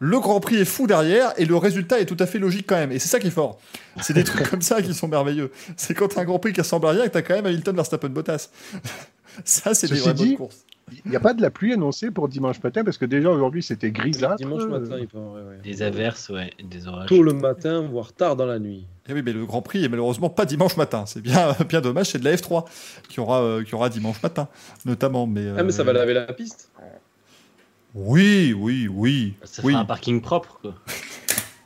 le 0.00 0.18
Grand 0.18 0.40
Prix 0.40 0.56
est 0.56 0.64
fou 0.64 0.86
derrière 0.86 1.34
et 1.36 1.44
le 1.44 1.56
résultat 1.56 2.00
est 2.00 2.06
tout 2.06 2.16
à 2.18 2.26
fait 2.26 2.38
logique 2.38 2.64
quand 2.66 2.76
même. 2.76 2.90
Et 2.90 2.98
c'est 2.98 3.08
ça 3.08 3.20
qui 3.20 3.26
est 3.26 3.30
fort. 3.30 3.60
C'est 4.00 4.14
des 4.14 4.24
trucs 4.24 4.48
comme 4.50 4.62
ça 4.62 4.80
qui 4.80 4.94
sont 4.94 5.06
merveilleux. 5.06 5.52
C'est 5.76 5.92
quand 5.92 6.08
t'as 6.08 6.22
un 6.22 6.24
Grand 6.24 6.38
Prix 6.38 6.54
qui 6.54 6.62
ressemble 6.62 6.86
à 6.86 6.92
rien 6.92 7.04
et 7.04 7.08
que 7.08 7.12
t'as 7.12 7.20
quand 7.22 7.34
même 7.34 7.44
Hamilton, 7.46 7.76
Verstappen, 7.76 8.08
Bottas. 8.08 8.48
ça, 9.44 9.74
c'est 9.74 9.92
des 9.92 10.00
vraies 10.00 10.14
bonnes 10.14 10.36
courses. 10.36 10.64
Il 11.04 11.10
n'y 11.10 11.16
a 11.16 11.20
pas 11.20 11.32
de 11.32 11.40
la 11.40 11.50
pluie 11.50 11.72
annoncée 11.72 12.10
pour 12.10 12.28
dimanche 12.28 12.62
matin 12.62 12.84
parce 12.84 12.98
que 12.98 13.04
déjà 13.06 13.30
aujourd'hui 13.30 13.62
c'était 13.62 13.90
grisâtre. 13.90 14.36
Dimanche 14.36 14.62
Euh, 14.64 14.68
matin, 14.80 14.96
il 15.00 15.08
paraît, 15.08 15.24
ouais. 15.42 15.58
des 15.62 15.82
averses, 15.82 16.28
ouais, 16.28 16.50
des 16.62 16.86
orages. 16.86 17.08
Tôt 17.08 17.22
le 17.22 17.32
matin, 17.32 17.80
voire 17.82 18.12
tard 18.12 18.36
dans 18.36 18.44
la 18.46 18.58
nuit. 18.58 18.86
Et 19.08 19.12
oui, 19.14 19.22
mais 19.24 19.32
le 19.32 19.46
Grand 19.46 19.62
Prix 19.62 19.84
est 19.84 19.88
malheureusement 19.88 20.28
pas 20.28 20.44
dimanche 20.44 20.76
matin. 20.76 21.04
C'est 21.06 21.22
bien, 21.22 21.56
bien 21.68 21.80
dommage. 21.80 22.06
C'est 22.10 22.18
de 22.18 22.24
la 22.24 22.34
F3 22.36 22.64
qui 23.08 23.20
aura, 23.20 23.40
euh, 23.42 23.64
qui 23.64 23.74
aura 23.74 23.88
dimanche 23.88 24.22
matin, 24.22 24.48
notamment. 24.84 25.26
Mais, 25.26 25.46
Ah, 25.56 25.62
mais 25.62 25.72
ça 25.72 25.82
va 25.84 25.90
euh, 25.90 25.94
laver 25.94 26.14
la 26.14 26.32
piste. 26.32 26.70
Oui, 27.94 28.54
oui, 28.58 28.88
oui. 28.88 29.34
Ça 29.44 29.62
oui. 29.64 29.72
fera 29.72 29.82
un 29.82 29.86
parking 29.86 30.20
propre, 30.20 30.58
quoi. 30.62 30.74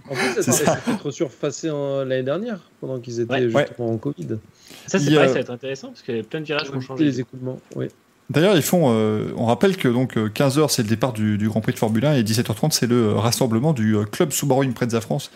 En 0.09 0.15
plus, 0.15 0.35
ça 0.43 0.53
s'est 0.53 0.65
fait 0.65 1.11
surfacé 1.11 1.69
l'année 1.69 2.23
dernière, 2.23 2.61
pendant 2.81 3.01
qu'ils 3.01 3.21
étaient 3.21 3.47
Ouais. 3.47 3.67
justement 3.67 3.91
en 3.93 3.99
Covid. 3.99 4.39
Ça, 4.87 4.99
c'est 4.99 5.13
pareil, 5.15 5.29
ça 5.29 5.35
va 5.35 5.41
être 5.41 5.51
intéressant 5.51 5.89
parce 5.89 6.03
qu'il 6.03 6.17
y 6.17 6.21
a 6.21 6.23
plein 6.23 6.41
de 6.41 6.47
virages 6.47 6.71
qui 6.71 6.77
ont 6.77 6.81
changé. 6.81 7.05
les 7.05 7.21
écoulements. 7.21 7.59
Oui. 7.75 7.87
D'ailleurs, 8.29 8.57
ils 8.57 8.63
font. 8.63 8.87
euh, 8.93 9.33
on 9.37 9.47
rappelle 9.47 9.77
que 9.77 9.89
donc 9.89 10.17
15h 10.17 10.69
c'est 10.69 10.83
le 10.83 10.89
départ 10.89 11.13
du, 11.13 11.39
du 11.39 11.49
Grand 11.49 11.61
Prix 11.61 11.73
de 11.73 11.79
Formule 11.79 12.05
1 12.05 12.15
et 12.15 12.23
17h30 12.23 12.73
c'est 12.73 12.87
le 12.87 13.11
euh, 13.11 13.15
rassemblement 13.15 13.73
du 13.73 13.95
euh, 13.97 14.05
club 14.05 14.33
Subaru 14.33 14.67
Impreza 14.67 15.01
France, 15.01 15.31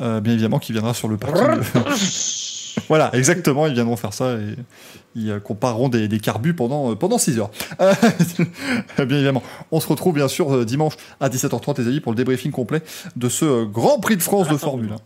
euh, 0.00 0.20
bien 0.20 0.34
évidemment 0.34 0.58
qui 0.58 0.72
viendra 0.72 0.92
sur 0.92 1.08
le 1.08 1.16
parking. 1.16 1.62
voilà, 2.88 3.10
exactement, 3.14 3.66
ils 3.66 3.74
viendront 3.74 3.96
faire 3.96 4.12
ça 4.12 4.34
et 4.34 4.56
ils 5.14 5.30
euh, 5.30 5.40
compareront 5.40 5.88
des, 5.88 6.06
des 6.08 6.20
carbus 6.20 6.54
pendant 6.54 6.90
euh, 6.90 6.94
pendant 6.96 7.16
6 7.18 7.38
heures. 7.38 7.50
Euh, 7.80 7.94
bien 9.06 9.16
évidemment, 9.16 9.42
on 9.70 9.80
se 9.80 9.86
retrouve 9.88 10.14
bien 10.14 10.28
sûr 10.28 10.52
euh, 10.54 10.64
dimanche 10.64 10.94
à 11.20 11.28
17h30 11.30 11.80
les 11.80 11.86
amis 11.88 12.00
pour 12.00 12.12
le 12.12 12.16
débriefing 12.16 12.50
complet 12.52 12.82
de 13.16 13.28
ce 13.30 13.44
euh, 13.44 13.64
Grand 13.64 14.00
Prix 14.00 14.16
de 14.16 14.22
France 14.22 14.48
de 14.48 14.56
Formule 14.56 14.92
1. 14.92 14.96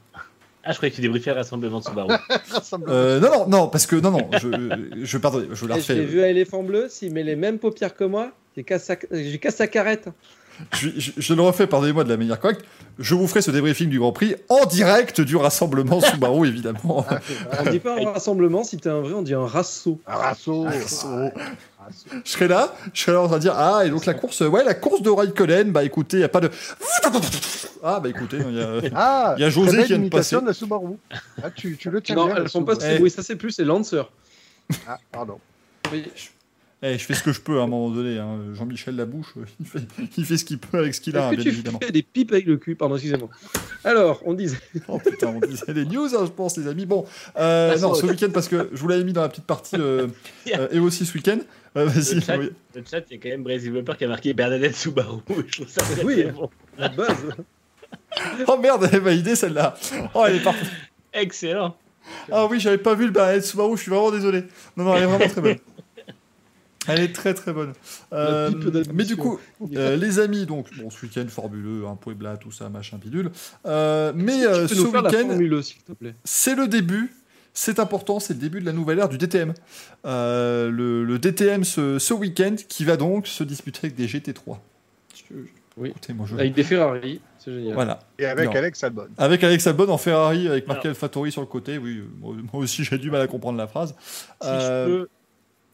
Ah, 0.68 0.72
je 0.72 0.76
croyais 0.76 0.90
que 0.90 0.96
tu 0.96 1.02
débriefais 1.02 1.30
le 1.30 1.36
rassemblement 1.36 1.78
de 1.80 1.84
Subaru. 1.84 2.08
Euh, 2.88 3.18
non, 3.20 3.30
non, 3.30 3.48
non, 3.48 3.68
parce 3.68 3.86
que 3.86 3.96
non, 3.96 4.10
non, 4.10 4.28
je, 4.32 4.48
je 5.04 5.18
pardon, 5.18 5.42
je 5.52 5.66
la 5.66 5.76
refais. 5.76 5.94
l'ai 5.94 6.04
vu 6.04 6.22
à 6.22 6.28
éléphant 6.28 6.62
bleu, 6.62 6.88
s'il 6.90 7.12
met 7.12 7.22
les 7.22 7.36
mêmes 7.36 7.58
paupières 7.58 7.94
que 7.96 8.04
moi, 8.04 8.32
j'ai 8.56 8.64
casse 8.64 8.84
sa, 8.84 8.96
j'ai 9.10 9.38
carrette. 9.70 10.10
Je, 10.74 10.88
je- 10.96 11.12
je 11.16 11.34
le 11.34 11.40
refais, 11.42 11.66
pardonnez-moi 11.68 12.02
de 12.04 12.08
la 12.08 12.16
manière 12.16 12.38
correcte. 12.40 12.64
Je 12.98 13.14
vous 13.14 13.26
ferai 13.28 13.42
ce 13.42 13.50
débriefing 13.52 13.88
du 13.88 13.98
Grand 14.00 14.10
Prix 14.12 14.34
en 14.48 14.66
direct 14.66 15.20
du 15.20 15.36
rassemblement 15.36 16.00
Subaru, 16.00 16.48
évidemment. 16.48 17.06
On 17.64 17.70
dit 17.70 17.78
pas 17.78 17.96
un 18.00 18.10
rassemblement, 18.12 18.64
si 18.64 18.76
t'es 18.76 18.88
un 18.90 19.00
vrai, 19.00 19.14
on 19.14 19.22
dit 19.22 19.34
un 19.34 19.46
rasso. 19.46 20.00
Un 20.06 20.16
rasso. 20.16 20.66
Je 22.24 22.30
serai 22.30 22.48
là, 22.48 22.74
je 22.92 23.00
serai 23.00 23.12
là 23.12 23.22
en 23.22 23.26
train 23.26 23.36
de 23.36 23.42
dire 23.42 23.54
Ah, 23.56 23.82
et 23.84 23.90
donc 23.90 24.06
la 24.06 24.14
course, 24.14 24.40
ouais, 24.40 24.64
la 24.64 24.74
course 24.74 25.02
de 25.02 25.10
Raikkonen, 25.10 25.70
bah 25.72 25.84
écoutez, 25.84 26.16
il 26.16 26.20
n'y 26.20 26.24
a 26.24 26.28
pas 26.28 26.40
de. 26.40 26.50
Ah, 27.82 28.00
bah 28.00 28.08
écoutez, 28.08 28.38
il 28.38 28.56
y 28.56 28.60
a. 28.60 28.80
Ah, 28.94 29.34
y 29.38 29.44
a 29.44 29.50
José 29.50 29.82
qui 29.82 29.88
vient 29.88 29.98
de 29.98 30.08
passer. 30.08 30.40
de 30.40 30.46
la 30.46 30.52
Subaru. 30.52 30.96
Ah, 31.42 31.50
tu, 31.50 31.76
tu 31.76 31.90
le 31.90 32.00
tiens 32.00 32.16
Non, 32.16 32.26
bien, 32.26 32.36
elles 32.36 32.42
la 32.44 32.48
sont 32.48 32.64
pas 32.64 32.74
Subaru. 32.74 33.06
Eh. 33.06 33.08
ça 33.10 33.22
c'est 33.22 33.36
plus, 33.36 33.52
c'est 33.52 33.64
Lancer. 33.64 34.02
Ah, 34.86 34.98
pardon. 35.12 35.38
Oui. 35.92 36.10
Eh, 36.80 36.96
je 36.96 37.04
fais 37.04 37.14
ce 37.14 37.24
que 37.24 37.32
je 37.32 37.40
peux 37.40 37.58
à 37.58 37.64
un 37.64 37.66
moment 37.66 37.90
donné. 37.90 38.18
hein. 38.18 38.38
Jean-Michel 38.54 38.94
Labouche, 38.94 39.34
il 39.58 39.66
fait, 39.66 39.80
il 40.16 40.24
fait 40.24 40.36
ce 40.36 40.44
qu'il 40.44 40.58
peut 40.58 40.78
avec 40.78 40.94
ce 40.94 41.00
qu'il 41.00 41.16
a, 41.16 41.26
hein, 41.26 41.30
bien 41.30 41.42
tu 41.42 41.48
évidemment. 41.48 41.80
fais 41.82 41.90
des 41.90 42.02
pipes 42.04 42.30
avec 42.30 42.46
le 42.46 42.56
cul 42.56 42.76
Pardon, 42.76 42.94
excusez-moi. 42.94 43.28
Alors, 43.82 44.22
on 44.24 44.32
disait. 44.34 44.58
Oh 44.88 44.98
putain, 45.00 45.26
on 45.28 45.40
disait 45.44 45.72
les 45.74 45.84
news, 45.86 46.14
hein, 46.14 46.24
je 46.24 46.30
pense, 46.30 46.56
les 46.56 46.68
amis. 46.68 46.86
Bon, 46.86 47.04
euh, 47.36 47.72
Passons 47.72 47.88
non, 47.88 47.94
ce 47.94 48.06
week-end, 48.06 48.28
parce 48.32 48.46
que 48.46 48.68
je 48.72 48.78
vous 48.80 48.86
l'avais 48.86 49.02
mis 49.02 49.12
dans 49.12 49.22
la 49.22 49.28
petite 49.28 49.44
partie 49.46 49.74
euh, 49.76 50.06
euh, 50.56 50.68
et 50.70 50.78
aussi 50.78 51.04
ce 51.04 51.14
week-end. 51.14 51.38
Euh, 51.76 51.84
Vas-y, 51.86 52.14
Le 52.14 52.20
chat, 52.20 52.38
oui. 52.38 52.50
le 52.76 52.82
chat, 52.88 53.00
il 53.10 53.16
y 53.16 53.18
a 53.18 53.22
quand 53.22 53.28
même 53.28 53.42
Brésil 53.42 53.70
Developer 53.72 53.96
qui 53.98 54.04
a 54.04 54.08
marqué 54.08 54.32
Bernadette 54.32 54.76
Subaru. 54.76 55.18
Je 55.48 55.56
trouve 55.56 55.68
ça 55.68 55.80
très, 55.82 56.04
Oui. 56.04 56.22
très 56.22 56.30
bon. 56.32 56.48
La 56.78 56.88
base. 56.90 57.16
Oh 58.46 58.56
merde, 58.56 58.86
elle 58.88 58.96
est 58.96 59.00
validée 59.00 59.34
celle-là. 59.34 59.74
Oh, 60.14 60.24
elle 60.28 60.36
est 60.36 60.42
parfaite. 60.44 60.68
Excellent. 61.12 61.76
Ah 62.30 62.46
oui, 62.46 62.58
j'avais 62.60 62.78
pas 62.78 62.94
vu 62.94 63.04
le 63.06 63.10
Barrett 63.10 63.44
Subaru, 63.44 63.76
je 63.76 63.82
suis 63.82 63.90
vraiment 63.90 64.10
désolé. 64.12 64.44
Non, 64.76 64.84
non, 64.84 64.96
elle 64.96 65.02
est 65.02 65.06
vraiment 65.06 65.28
très 65.28 65.40
bonne. 65.40 65.56
Elle 66.88 67.00
est 67.00 67.12
très 67.14 67.34
très 67.34 67.52
bonne. 67.52 67.72
Euh, 68.12 68.50
mais 68.94 69.04
du 69.04 69.16
coup, 69.16 69.38
euh, 69.76 69.96
les 69.96 70.18
amis, 70.18 70.46
donc, 70.46 70.66
bon, 70.80 70.90
ce 70.90 71.02
week-end 71.06 71.26
formuleux, 71.28 71.86
un 71.86 71.96
Puebla, 71.96 72.36
tout 72.36 72.50
ça, 72.52 72.68
machin 72.68 72.98
bidule. 72.98 73.30
Euh, 73.66 74.12
mais 74.14 74.44
euh, 74.46 74.66
ce 74.66 74.80
week-end, 74.82 75.10
Formule 75.28 75.54
1, 75.54 75.62
s'il 75.62 75.82
te 75.82 75.92
plaît? 75.92 76.14
c'est 76.24 76.54
le 76.54 76.66
début. 76.68 77.12
C'est 77.54 77.80
important, 77.80 78.20
c'est 78.20 78.34
le 78.34 78.40
début 78.40 78.60
de 78.60 78.66
la 78.66 78.72
nouvelle 78.72 79.00
ère 79.00 79.08
du 79.08 79.18
DTM. 79.18 79.52
Euh, 80.06 80.70
le, 80.70 81.04
le 81.04 81.18
DTM 81.18 81.64
ce, 81.64 81.98
ce 81.98 82.14
week-end 82.14 82.54
qui 82.68 82.84
va 82.84 82.96
donc 82.96 83.26
se 83.26 83.42
disputer 83.42 83.80
avec 83.84 83.96
des 83.96 84.06
GT3. 84.06 84.58
Je- 85.14 85.34
Oui. 85.76 85.88
Écoutez, 85.90 86.12
moi, 86.12 86.26
je- 86.28 86.34
Avec 86.34 86.54
des 86.54 86.62
Ferrari, 86.64 87.20
c'est 87.38 87.52
génial. 87.52 87.74
Voilà. 87.74 87.98
Et 88.18 88.26
avec 88.26 88.46
Non. 88.50 88.54
Alex 88.56 88.82
Albon. 88.84 89.06
Avec 89.16 89.42
Alex 89.44 89.66
Albon 89.66 89.88
en 89.88 89.98
Ferrari, 89.98 90.46
avec 90.48 90.66
Marc. 90.68 90.84
Alfatori 90.86 91.30
sur 91.32 91.40
le 91.40 91.46
côté. 91.48 91.78
Oui, 91.78 92.02
moi, 92.20 92.34
moi 92.52 92.62
aussi 92.62 92.84
j'ai 92.84 92.98
du 92.98 93.10
mal 93.10 93.20
à 93.22 93.26
comprendre 93.26 93.58
la 93.58 93.66
phrase. 93.66 93.94
Si 94.40 94.48
Euh, 94.48 94.86
je 94.86 94.90
peux, 95.02 95.08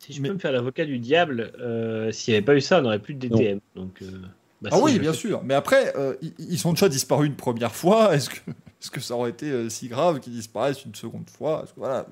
si 0.06 0.12
je 0.12 0.20
mais- 0.22 0.28
peux 0.28 0.34
me 0.34 0.38
faire 0.38 0.52
l'avocat 0.52 0.84
du 0.84 0.98
diable, 0.98 1.52
euh, 1.60 2.10
s'il 2.12 2.32
n'y 2.32 2.36
avait 2.38 2.44
pas 2.44 2.54
eu 2.54 2.60
ça, 2.60 2.78
on 2.78 2.82
n'aurait 2.82 2.98
plus 2.98 3.14
de 3.14 3.26
DTM. 3.28 3.60
Donc, 3.74 4.02
euh, 4.02 4.06
bah, 4.62 4.70
Ah 4.72 4.76
si, 4.76 4.82
oui, 4.82 4.98
bien 4.98 5.12
fais. 5.12 5.18
sûr. 5.18 5.42
Mais 5.44 5.54
après, 5.54 5.94
euh, 5.96 6.14
ils, 6.22 6.32
ils 6.38 6.58
sont 6.58 6.72
déjà 6.72 6.88
disparus 6.88 7.26
une 7.28 7.36
première 7.36 7.74
fois. 7.74 8.14
Est-ce 8.14 8.30
que, 8.30 8.36
est-ce 8.80 8.90
que 8.90 9.00
ça 9.00 9.14
aurait 9.14 9.30
été 9.30 9.50
euh, 9.50 9.68
si 9.70 9.88
grave 9.88 10.20
qu'ils 10.20 10.32
disparaissent 10.34 10.84
une 10.84 10.94
seconde 10.94 11.28
fois? 11.30 11.62
Que, 11.66 11.72
Voilà, 11.78 12.06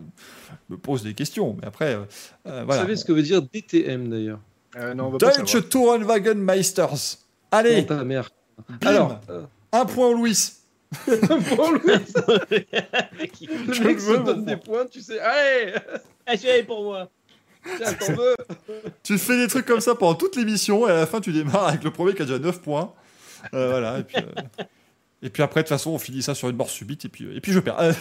je 0.69 0.75
me 0.75 0.79
pose 0.79 1.03
des 1.03 1.13
questions. 1.15 1.55
Mais 1.61 1.67
après, 1.67 1.97
Vous 1.97 2.05
voilà. 2.45 2.77
savez 2.83 2.97
ce 2.97 3.05
que 3.05 3.13
veut 3.13 3.23
dire 3.23 3.43
DTM 3.43 4.09
d'ailleurs? 4.09 4.41
Euh. 4.77 4.95
Deutsche 5.19 5.69
Tourenwagen 5.69 6.35
Meisters. 6.37 7.19
Allez, 7.51 7.83
Non, 7.83 7.87
ta 7.89 8.05
mère? 8.05 8.31
Alors, 8.87 9.21
euh, 9.29 9.43
un 9.73 9.85
point 9.85 10.09
au 10.09 10.15
Louis. 10.15 10.39
Pour 11.05 11.73
Louis, 11.73 11.93
le 12.51 13.73
Je 13.73 13.83
mec 13.83 14.01
se 14.01 14.17
donne 14.25 14.45
des 14.45 14.57
points, 14.57 14.87
tu 14.87 15.01
sais. 15.01 15.19
Allez 15.21 15.73
Ah, 16.27 16.37
celui-là 16.37 16.59
est 16.59 16.63
pour 16.65 16.83
moi. 16.85 17.11
Tiens, 17.65 17.93
t'en 17.95 18.13
veux 18.15 18.35
Tu 19.03 19.19
fais 19.19 19.37
des 19.37 19.49
trucs 19.49 19.67
comme 19.67 19.81
ça 19.81 19.95
pendant 19.95 20.15
toute 20.15 20.37
l'émission 20.37 20.87
et 20.89 20.91
à 20.91 20.95
la 20.95 21.07
fin 21.07 21.21
tu 21.21 21.33
démarres 21.33 21.69
avec 21.69 21.85
le 21.85 21.91
premier 21.91 22.15
qui 22.15 22.23
a 22.23 22.25
déjà 22.25 22.39
9 22.39 22.61
points. 22.61 22.93
Euh, 23.55 23.71
voilà. 23.71 23.99
Et 23.99 24.03
puis, 24.05 24.17
euh, 24.19 24.43
et 25.23 25.31
puis 25.31 25.43
après, 25.43 25.61
de 25.63 25.69
toute 25.69 25.77
façon, 25.77 25.91
on 25.91 25.99
finit 25.99 26.23
ça 26.23 26.35
sur 26.35 26.49
une 26.49 26.57
mort 26.57 26.71
subite 26.71 27.05
et 27.05 27.09
puis, 27.09 27.35
et 27.35 27.41
puis 27.41 27.53
je 27.53 27.61
perds. 27.61 27.79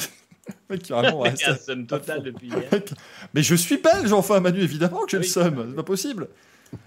Euh, 0.49 0.53
mec, 0.71 0.81
carrément, 0.81 1.21
ouais, 1.21 1.35
ça- 1.35 1.55
somme 1.55 1.85
depuis 1.85 2.47
hier. 2.47 2.63
Mais 3.35 3.43
je 3.43 3.53
suis 3.53 3.77
belge, 3.77 4.11
enfin, 4.11 4.39
Manu, 4.39 4.59
évidemment 4.59 5.01
que 5.05 5.11
j'ai 5.11 5.17
le 5.17 5.23
seum. 5.23 5.67
C'est 5.69 5.75
pas 5.75 5.83
possible. 5.83 6.29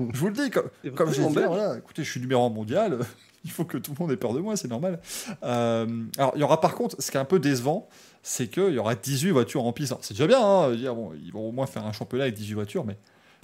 Je 0.00 0.18
vous 0.18 0.26
le 0.26 0.32
dis, 0.32 0.50
comme, 0.50 0.68
comme 0.96 1.14
j'ai 1.14 1.22
vraiment 1.22 1.40
dit, 1.40 1.46
voilà, 1.46 1.78
écoutez, 1.78 2.02
je 2.02 2.10
suis 2.10 2.20
numéro 2.20 2.44
un 2.44 2.50
mondial. 2.50 2.98
Il 3.44 3.52
faut 3.52 3.64
que 3.64 3.78
tout 3.78 3.92
le 3.92 4.02
monde 4.02 4.10
ait 4.10 4.16
peur 4.16 4.32
de 4.32 4.40
moi, 4.40 4.56
c'est 4.56 4.68
normal. 4.68 4.98
Euh, 5.44 5.86
alors, 6.18 6.32
il 6.34 6.40
y 6.40 6.42
aura 6.42 6.60
par 6.60 6.74
contre, 6.74 6.96
ce 6.98 7.10
qui 7.10 7.16
est 7.16 7.20
un 7.20 7.26
peu 7.26 7.38
décevant, 7.38 7.88
c'est 8.24 8.48
qu'il 8.48 8.70
y 8.70 8.78
aura 8.78 8.94
18 8.94 9.30
voitures 9.30 9.64
en 9.64 9.72
piste. 9.72 9.94
C'est 10.00 10.14
déjà 10.14 10.26
bien, 10.26 10.40
hein, 10.40 10.74
dire, 10.74 10.94
bon, 10.94 11.12
ils 11.24 11.30
vont 11.30 11.46
au 11.46 11.52
moins 11.52 11.66
faire 11.66 11.84
un 11.84 11.92
championnat 11.92 12.24
avec 12.24 12.34
18 12.34 12.54
voitures, 12.54 12.84
mais 12.84 12.96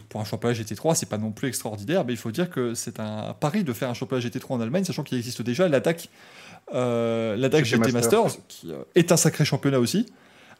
pour 0.08 0.22
un 0.22 0.24
championnat 0.24 0.58
GT3, 0.58 0.94
c'est 0.94 1.08
pas 1.08 1.18
non 1.18 1.32
plus 1.32 1.48
extraordinaire. 1.48 2.04
Mais 2.06 2.14
il 2.14 2.16
faut 2.16 2.30
dire 2.30 2.48
que 2.48 2.72
c'est 2.72 2.98
un 2.98 3.34
pari 3.38 3.62
de 3.62 3.74
faire 3.74 3.90
un 3.90 3.94
championnat 3.94 4.26
GT3 4.26 4.54
en 4.54 4.60
Allemagne, 4.62 4.84
sachant 4.84 5.02
qu'il 5.02 5.18
existe 5.18 5.42
déjà 5.42 5.68
l'ADAC 5.68 6.08
euh, 6.74 7.36
GT 7.36 7.76
Masters. 7.78 7.92
Masters, 7.92 8.46
qui 8.48 8.72
euh, 8.72 8.82
est 8.94 9.12
un 9.12 9.18
sacré 9.18 9.44
championnat 9.44 9.78
aussi, 9.78 10.06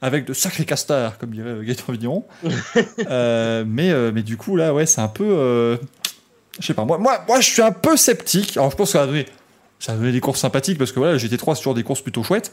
avec 0.03 0.27
de 0.27 0.35
sacrés 0.35 0.67
castars, 0.67 1.17
comme 1.17 1.31
dirait 1.31 1.49
euh, 1.49 1.63
Gaëtan 1.63 1.93
Vigneron. 1.93 2.25
Euh, 3.09 3.65
mais, 3.67 3.91
euh, 3.91 4.13
mais 4.15 4.23
du 4.23 4.37
coup, 4.37 4.55
là, 4.55 4.75
ouais, 4.75 4.87
c'est 4.87 5.01
un 5.01 5.09
peu. 5.09 5.79
je 6.59 6.67
sais 6.67 6.75
pas, 6.75 6.85
moi, 6.85 6.99
moi, 6.99 7.25
moi, 7.27 7.41
je 7.41 7.51
suis 7.51 7.63
un 7.63 7.73
peu 7.73 7.97
sceptique. 7.97 8.57
Alors, 8.59 8.71
je 8.71 8.77
pense 8.77 8.93
que 8.93 8.99
ça 8.99 9.07
va 9.07 9.99
donner 9.99 10.13
des 10.13 10.21
courses 10.21 10.41
sympathiques, 10.41 10.77
parce 10.77 10.93
que 10.93 10.99
voilà, 10.99 11.15
le 11.15 11.19
GT3, 11.19 11.55
c'est 11.55 11.61
toujours 11.61 11.75
des 11.75 11.83
courses 11.83 12.03
plutôt 12.03 12.23
chouettes. 12.23 12.53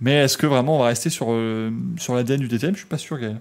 Mais 0.00 0.12
est-ce 0.24 0.36
que 0.36 0.46
vraiment 0.46 0.76
on 0.76 0.80
va 0.80 0.86
rester 0.86 1.10
sur, 1.10 1.28
euh, 1.30 1.70
sur 1.98 2.14
l'ADN 2.14 2.40
du 2.40 2.48
DTM 2.48 2.74
Je 2.74 2.78
suis 2.80 2.86
pas 2.88 2.98
sûr, 2.98 3.18
Gaël. 3.18 3.40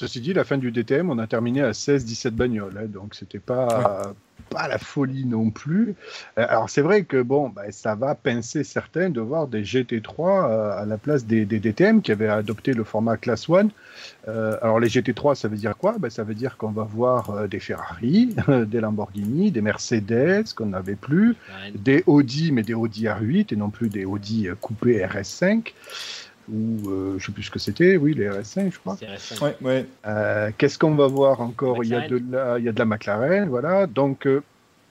Ceci 0.00 0.22
dit, 0.22 0.32
la 0.32 0.44
fin 0.44 0.56
du 0.56 0.72
DTM, 0.72 1.10
on 1.10 1.18
a 1.18 1.26
terminé 1.26 1.60
à 1.60 1.72
16-17 1.72 2.30
bagnoles, 2.30 2.72
hein, 2.78 2.86
donc 2.86 3.14
c'était 3.14 3.38
pas, 3.38 4.14
pas 4.48 4.66
la 4.66 4.78
folie 4.78 5.26
non 5.26 5.50
plus. 5.50 5.94
Euh, 6.38 6.46
alors 6.48 6.70
c'est 6.70 6.80
vrai 6.80 7.04
que 7.04 7.20
bon, 7.20 7.50
bah, 7.50 7.70
ça 7.70 7.96
va 7.96 8.14
pincer 8.14 8.64
certains 8.64 9.10
de 9.10 9.20
voir 9.20 9.46
des 9.46 9.62
GT3 9.62 10.48
euh, 10.48 10.82
à 10.82 10.86
la 10.86 10.96
place 10.96 11.26
des, 11.26 11.44
des 11.44 11.60
DTM 11.60 12.00
qui 12.00 12.12
avaient 12.12 12.30
adopté 12.30 12.72
le 12.72 12.82
format 12.82 13.18
Class 13.18 13.50
1. 13.50 13.68
Euh, 14.26 14.56
alors 14.62 14.80
les 14.80 14.88
GT3, 14.88 15.34
ça 15.34 15.48
veut 15.48 15.58
dire 15.58 15.76
quoi? 15.76 15.96
Bah, 15.98 16.08
Ça 16.08 16.24
veut 16.24 16.34
dire 16.34 16.56
qu'on 16.56 16.70
va 16.70 16.84
voir 16.84 17.28
euh, 17.28 17.46
des 17.46 17.60
Ferrari, 17.60 18.34
des 18.48 18.80
Lamborghini, 18.80 19.50
des 19.50 19.60
Mercedes 19.60 20.54
qu'on 20.56 20.66
n'avait 20.66 20.94
plus, 20.94 21.36
Ouais, 21.50 21.72
des 21.74 22.04
Audi, 22.06 22.52
mais 22.52 22.62
des 22.62 22.72
Audi 22.72 23.04
R8 23.04 23.52
et 23.52 23.56
non 23.56 23.68
plus 23.68 23.90
des 23.90 24.06
Audi 24.06 24.48
coupés 24.62 25.04
RS5 25.04 25.74
ou 26.52 26.90
euh, 26.90 27.18
je 27.18 27.26
sais 27.26 27.32
plus 27.32 27.44
ce 27.44 27.50
que 27.50 27.58
c'était, 27.58 27.96
oui 27.96 28.14
les 28.14 28.28
RS5 28.28 28.72
je 28.72 28.78
crois. 28.78 28.96
Ouais, 29.42 29.56
ouais. 29.62 29.86
Euh, 30.06 30.50
Qu'est-ce 30.56 30.78
qu'on 30.78 30.94
va 30.94 31.06
voir 31.06 31.40
encore? 31.40 31.84
Il 31.84 31.90
y, 31.90 31.94
a 31.94 32.08
de 32.08 32.20
la, 32.30 32.58
il 32.58 32.64
y 32.64 32.68
a 32.68 32.72
de 32.72 32.78
la 32.78 32.84
McLaren, 32.84 33.48
voilà. 33.48 33.86
Donc, 33.86 34.26
euh, 34.26 34.42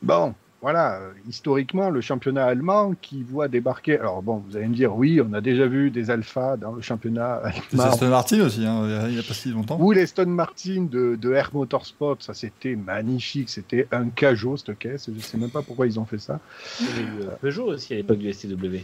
bon, 0.01 0.33
voilà, 0.61 0.99
historiquement, 1.27 1.89
le 1.89 2.01
championnat 2.01 2.45
allemand 2.45 2.93
qui 3.01 3.23
voit 3.23 3.47
débarquer. 3.47 3.97
Alors, 3.97 4.21
bon, 4.21 4.43
vous 4.47 4.57
allez 4.57 4.67
me 4.67 4.75
dire, 4.75 4.95
oui, 4.95 5.21
on 5.25 5.33
a 5.33 5.41
déjà 5.41 5.67
vu 5.67 5.89
des 5.89 6.11
Alpha 6.11 6.57
dans 6.57 6.73
le 6.73 6.81
championnat 6.81 7.35
allemand. 7.43 7.83
Aston 7.83 8.09
Martin 8.09 8.41
aussi, 8.41 8.65
hein, 8.65 9.07
il 9.07 9.15
y 9.15 9.19
a 9.19 9.23
pas 9.23 9.33
si 9.33 9.51
longtemps. 9.51 9.77
Ou 9.79 9.91
les 9.91 10.05
Stone 10.05 10.31
Martin 10.31 10.87
de, 10.89 11.15
de 11.15 11.33
Air 11.33 11.51
Motorsport, 11.53 12.17
ça 12.19 12.33
c'était 12.33 12.75
magnifique, 12.75 13.49
c'était 13.49 13.87
un 13.91 14.09
cajot 14.09 14.57
cette 14.57 14.77
caisse, 14.77 15.09
je 15.13 15.21
sais 15.21 15.37
même 15.37 15.49
pas 15.49 15.61
pourquoi 15.61 15.87
ils 15.87 15.99
ont 15.99 16.05
fait 16.05 16.19
ça. 16.19 16.39
Il 16.79 16.85
y 16.85 16.89
a 16.89 17.01
eu, 17.01 17.21
euh, 17.21 17.35
Peugeot 17.41 17.67
aussi 17.67 17.93
à 17.93 17.97
l'époque 17.97 18.19
du 18.19 18.31
STW. 18.31 18.83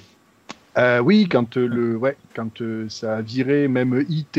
Euh, 0.78 1.00
oui, 1.00 1.28
quand 1.30 1.56
euh, 1.58 1.68
le, 1.68 1.96
ouais, 1.96 2.18
quand 2.36 2.62
euh, 2.62 2.88
ça 2.90 3.18
a 3.18 3.22
viré 3.22 3.68
même 3.68 4.04
IT, 4.10 4.38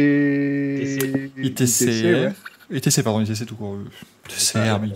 ITC, 1.43 1.87
ouais. 2.14 2.32
ITC, 2.70 3.03
pardon, 3.03 3.20
ITC 3.22 3.47
tout 3.47 3.57
court. 3.57 3.78
TCR, 4.28 4.78
mais 4.80 4.89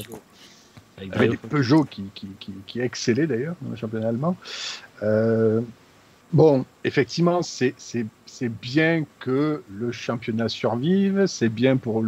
Avec 1.13 1.31
des 1.31 1.37
Peugeot 1.37 1.85
qui, 1.85 2.05
qui, 2.15 2.29
qui, 2.39 2.53
qui 2.67 2.81
excellaient 2.81 3.27
d'ailleurs 3.27 3.55
dans 3.63 3.71
le 3.71 3.77
championnat 3.77 4.09
allemand. 4.09 4.37
Euh, 5.03 5.63
bon, 6.33 6.65
effectivement, 6.85 7.43
c'est 7.43 7.75
c'est- 7.79 8.07
c'est 8.27 8.49
bien 8.51 9.05
que 9.19 9.63
le 9.71 9.93
championnat 9.93 10.49
survive, 10.49 11.27
c'est 11.27 11.49
bien 11.49 11.77
pour, 11.77 12.05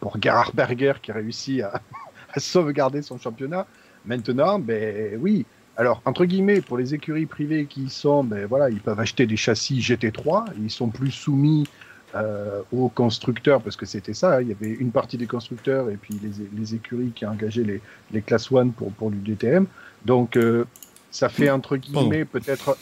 pour 0.00 0.20
Gerhard 0.20 0.54
Berger 0.54 0.94
qui 1.02 1.10
a 1.10 1.14
réussi 1.14 1.62
à, 1.62 1.80
à 2.34 2.40
sauvegarder 2.40 3.02
son 3.02 3.18
championnat. 3.18 3.66
Maintenant, 4.06 4.58
ben 4.58 5.18
oui. 5.20 5.44
Alors, 5.80 6.02
entre 6.04 6.26
guillemets, 6.26 6.60
pour 6.60 6.76
les 6.76 6.92
écuries 6.92 7.24
privées 7.24 7.64
qui 7.64 7.84
y 7.84 7.88
sont, 7.88 8.22
ben 8.22 8.44
voilà, 8.44 8.68
ils 8.68 8.80
peuvent 8.80 9.00
acheter 9.00 9.24
des 9.26 9.38
châssis 9.38 9.80
GT3, 9.80 10.44
ils 10.62 10.70
sont 10.70 10.88
plus 10.88 11.10
soumis 11.10 11.66
euh, 12.14 12.60
aux 12.70 12.90
constructeurs, 12.90 13.62
parce 13.62 13.76
que 13.76 13.86
c'était 13.86 14.12
ça, 14.12 14.36
hein, 14.36 14.42
il 14.42 14.48
y 14.48 14.52
avait 14.52 14.68
une 14.72 14.90
partie 14.90 15.16
des 15.16 15.26
constructeurs 15.26 15.88
et 15.88 15.96
puis 15.96 16.20
les, 16.22 16.32
les 16.54 16.74
écuries 16.74 17.12
qui 17.14 17.24
engageaient 17.24 17.64
les, 17.64 17.80
les 18.12 18.20
classes 18.20 18.52
1 18.52 18.68
pour, 18.68 18.92
pour 18.92 19.10
du 19.10 19.16
DTM. 19.20 19.66
Donc, 20.04 20.36
euh, 20.36 20.66
ça 21.10 21.30
fait 21.30 21.48
entre 21.48 21.78
guillemets 21.78 22.26
peut-être 22.26 22.76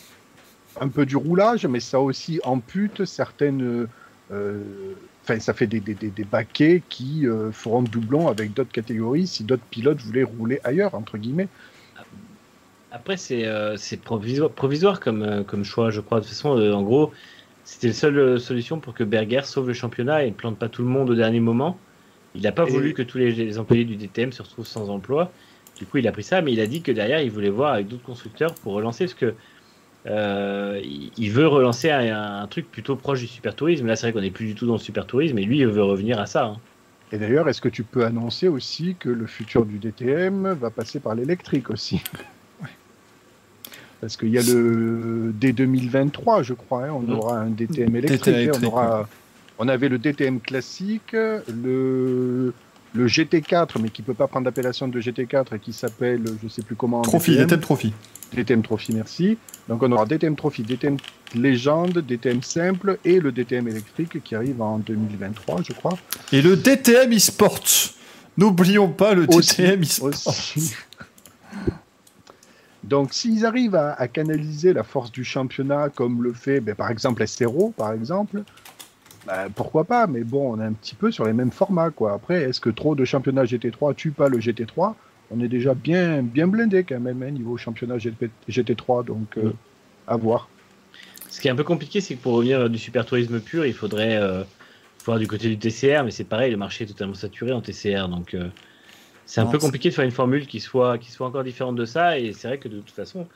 un 0.81 0.89
peu 0.89 1.07
du 1.07 1.15
roulage, 1.17 1.67
mais 1.67 1.79
ça 1.79 2.01
aussi 2.01 2.41
ampute 2.43 3.05
certaines. 3.05 3.87
euh, 4.33 4.67
Enfin, 5.23 5.39
ça 5.39 5.55
fait 5.55 5.69
des, 5.69 5.79
des, 5.81 5.95
des, 5.95 6.09
des 6.11 6.25
baquets 6.25 6.83
qui 6.89 7.27
feront 7.53 7.83
doublon 7.83 8.29
avec 8.29 8.55
d'autres 8.55 8.73
catégories 8.73 9.27
si 9.27 9.45
d'autres 9.45 9.63
pilotes 9.71 10.01
voulaient 10.01 10.25
rouler 10.25 10.59
ailleurs, 10.65 10.95
entre 10.95 11.19
guillemets. 11.19 11.49
Après, 12.91 13.17
c'est 13.19 13.47
euh, 13.47 13.77
c'est 13.77 13.99
provisoire, 14.03 14.55
provisoire 14.55 15.01
comme, 15.01 15.23
euh, 15.23 15.45
comme 15.45 15.63
choix, 15.65 15.91
je 15.91 16.01
crois. 16.01 16.21
De 16.21 16.25
toute 16.25 16.31
façon, 16.35 16.57
euh, 16.59 16.73
en 16.73 16.83
gros, 16.83 17.13
c'était 17.63 17.89
la 17.89 17.93
seule 17.93 18.19
euh, 18.19 18.39
solution 18.39 18.81
pour 18.81 18.95
que 18.95 19.05
Berger 19.05 19.43
sauve 19.45 19.67
le 19.69 19.75
championnat 19.75 20.25
et 20.25 20.31
ne 20.31 20.35
plante 20.37 20.59
pas 20.59 20.69
tout 20.71 20.83
le 20.83 20.89
monde 20.89 21.11
au 21.11 21.15
dernier 21.15 21.41
moment. 21.41 21.85
Il 22.35 22.43
n'a 22.43 22.53
pas 22.53 22.65
Et- 22.65 22.71
voulu 22.73 22.95
que 22.95 23.03
tous 23.03 23.19
les, 23.19 23.33
les 23.33 23.59
employés 23.59 23.85
du 23.85 23.97
DTM 23.97 24.33
se 24.33 24.43
retrouvent 24.43 24.67
sans 24.67 24.89
emploi. 24.91 25.35
Du 25.77 25.87
coup, 25.87 25.99
il 25.99 26.09
a 26.09 26.13
pris 26.13 26.23
ça, 26.25 26.41
mais 26.43 26.53
il 26.53 26.61
a 26.61 26.67
dit 26.67 26.83
que 26.83 26.93
derrière, 26.93 27.21
il 27.21 27.31
voulait 27.31 27.51
voir 27.51 27.75
avec 27.75 27.89
d'autres 27.89 28.03
constructeurs 28.03 28.59
pour 28.59 28.73
relancer, 28.75 29.05
parce 29.05 29.15
que 29.15 29.37
il 30.07 31.13
il 31.17 31.31
veut 31.33 31.47
relancer 31.49 31.91
un, 31.91 32.41
un 32.43 32.49
truc 32.49 32.71
plutôt 32.71 32.97
proche 32.97 33.21
du 33.21 33.27
super 33.29 33.55
tourisme. 33.57 33.87
Là, 33.87 33.97
c'est 33.97 34.07
vrai 34.07 34.13
qu'on 34.15 34.21
n'est 34.23 34.31
plus 34.31 34.47
du 34.47 34.55
tout 34.55 34.67
dans 34.67 34.75
le 34.75 34.79
super 34.79 35.07
tourisme, 35.07 35.39
et 35.39 35.45
lui, 35.45 35.59
il 35.61 35.67
veut 35.69 35.83
revenir 35.85 36.19
à 36.21 36.27
ça. 36.27 36.45
hein. 36.47 36.63
Et 37.11 37.19
d'ailleurs, 37.19 37.49
est-ce 37.51 37.61
que 37.61 37.69
tu 37.69 37.85
peux 37.85 38.07
annoncer 38.07 38.49
aussi 38.49 38.97
que 38.97 39.11
le 39.11 39.27
futur 39.27 39.67
du 39.67 39.79
DTM 39.79 40.53
va 40.55 40.71
passer 40.71 41.01
par 41.01 41.15
l'électrique 41.15 41.69
aussi? 41.71 42.03
Parce 44.01 44.17
qu'il 44.17 44.29
y 44.29 44.39
a 44.39 44.43
le 44.43 45.33
dès 45.35 45.53
2023, 45.53 46.43
je 46.43 46.55
crois, 46.55 46.85
hein, 46.85 46.91
on 46.93 47.01
Mhm. 47.01 47.11
aura 47.19 47.39
un 47.41 47.51
DTM 47.51 47.97
électrique. 47.97 48.21
DTM 48.21 48.35
hein, 48.35 48.39
électrique, 48.39 48.65
on, 48.65 48.67
aura, 48.69 49.09
on 49.59 49.69
avait 49.69 49.89
le 49.89 49.99
DTM 49.99 50.41
classique, 50.41 51.13
le, 51.13 52.53
le 52.95 53.07
GT4, 53.09 53.81
mais 53.83 53.89
qui 53.91 54.03
peut 54.03 54.15
pas 54.15 54.29
prendre 54.29 54.45
l'appellation 54.47 54.87
de 54.89 55.01
GT4 55.01 55.57
et 55.57 55.59
qui 55.59 55.73
s'appelle, 55.73 56.23
je 56.43 56.49
sais 56.49 56.63
plus 56.63 56.77
comment. 56.77 57.03
Trophy, 57.03 57.33
DTM. 57.33 57.47
DTM 57.47 57.61
Trophy. 57.61 57.93
DTM 58.35 58.63
Trophy, 58.63 58.93
merci. 58.95 59.39
Donc 59.69 59.83
on 59.83 59.91
aura 59.91 60.05
DTM 60.07 60.37
Trophy, 60.37 60.63
DTM 60.63 60.97
Légende, 61.35 61.99
DTM 61.99 62.43
Simple 62.43 62.99
et 63.05 63.19
le 63.21 63.33
DTM 63.33 63.67
électrique 63.69 64.23
qui 64.23 64.35
arrive 64.35 64.61
en 64.63 64.79
2023, 64.79 65.63
je 65.67 65.73
crois. 65.73 65.97
Et 66.33 66.41
le 66.41 66.57
DTM 66.57 67.13
eSport. 67.13 67.61
N'oublions 68.37 68.89
pas 68.91 69.15
le 69.15 69.27
Aussi, 69.29 69.63
DTM 69.63 69.83
eSport. 69.83 70.13
Donc, 72.89 73.13
s'ils 73.13 73.45
arrivent 73.45 73.75
à, 73.75 74.09
canaliser 74.09 74.73
la 74.73 74.83
force 74.83 75.13
du 75.13 75.23
championnat 75.23 75.91
comme 75.91 76.23
le 76.23 76.33
fait, 76.33 76.61
ben, 76.61 76.75
par 76.75 76.91
exemple, 76.91 77.27
SRO, 77.27 77.75
par 77.77 77.93
exemple, 77.93 78.43
ben, 79.27 79.51
pourquoi 79.55 79.85
pas 79.85 80.07
Mais 80.07 80.25
bon, 80.25 80.55
on 80.55 80.61
est 80.61 80.65
un 80.65 80.73
petit 80.73 80.95
peu 80.95 81.11
sur 81.11 81.27
les 81.27 81.35
mêmes 81.35 81.51
formats, 81.51 81.91
quoi. 81.91 82.15
Après, 82.15 82.43
est-ce 82.43 82.61
que 82.61 82.71
trop 82.71 82.95
de 82.95 83.05
championnats 83.05 83.45
GT3 83.45 83.95
tue 83.95 84.11
pas 84.11 84.31
le 84.31 84.39
GT3 84.39 84.95
On 85.31 85.41
est 85.41 85.49
déjà 85.49 85.75
bien, 85.75 86.23
bien 86.23 86.49
blindé 86.49 86.83
quand 86.83 86.99
même, 86.99 87.23
hein, 87.23 87.31
niveau 87.31 87.59
championnat 87.59 87.99
GT, 87.99 88.31
GT3, 88.49 89.05
donc 89.05 89.37
euh, 89.37 89.53
à 90.07 90.17
voir. 90.17 90.49
Ce 91.29 91.43
qui 91.43 91.49
est 91.49 91.51
un 91.51 91.57
peu 91.57 91.65
compliqué, 91.65 92.01
c'est 92.01 92.15
que 92.15 92.23
pour 92.23 92.33
revenir 92.33 92.71
du 92.71 92.79
super 92.79 93.05
tourisme 93.05 93.39
pur, 93.39 93.67
il 93.67 93.75
faudrait 93.75 94.17
euh, 94.17 94.45
voir 95.05 95.19
du 95.19 95.27
côté 95.27 95.55
du 95.55 95.59
TCR, 95.59 96.05
mais 96.05 96.11
c'est 96.11 96.25
pareil, 96.25 96.51
le 96.51 96.57
marché 96.57 96.85
est 96.85 96.87
totalement 96.87 97.13
saturé 97.13 97.53
en 97.53 97.61
TCR, 97.61 98.09
donc 98.09 98.33
euh, 98.33 98.49
c'est 99.29 99.43
un 99.43 99.47
peu 99.47 99.59
compliqué 99.59 99.91
de 99.91 99.95
faire 99.95 100.07
une 100.07 100.11
formule 100.11 100.47
qui 100.47 100.59
soit, 100.59 100.97
qui 100.97 101.11
soit 101.11 101.27
encore 101.27 101.45
différente 101.45 101.77
de 101.77 101.85
ça, 101.85 102.19
et 102.19 102.33
c'est 102.33 102.49
vrai 102.49 102.57
que 102.57 102.67
de 102.67 102.79
toute 102.79 102.91
façon, 102.91 103.27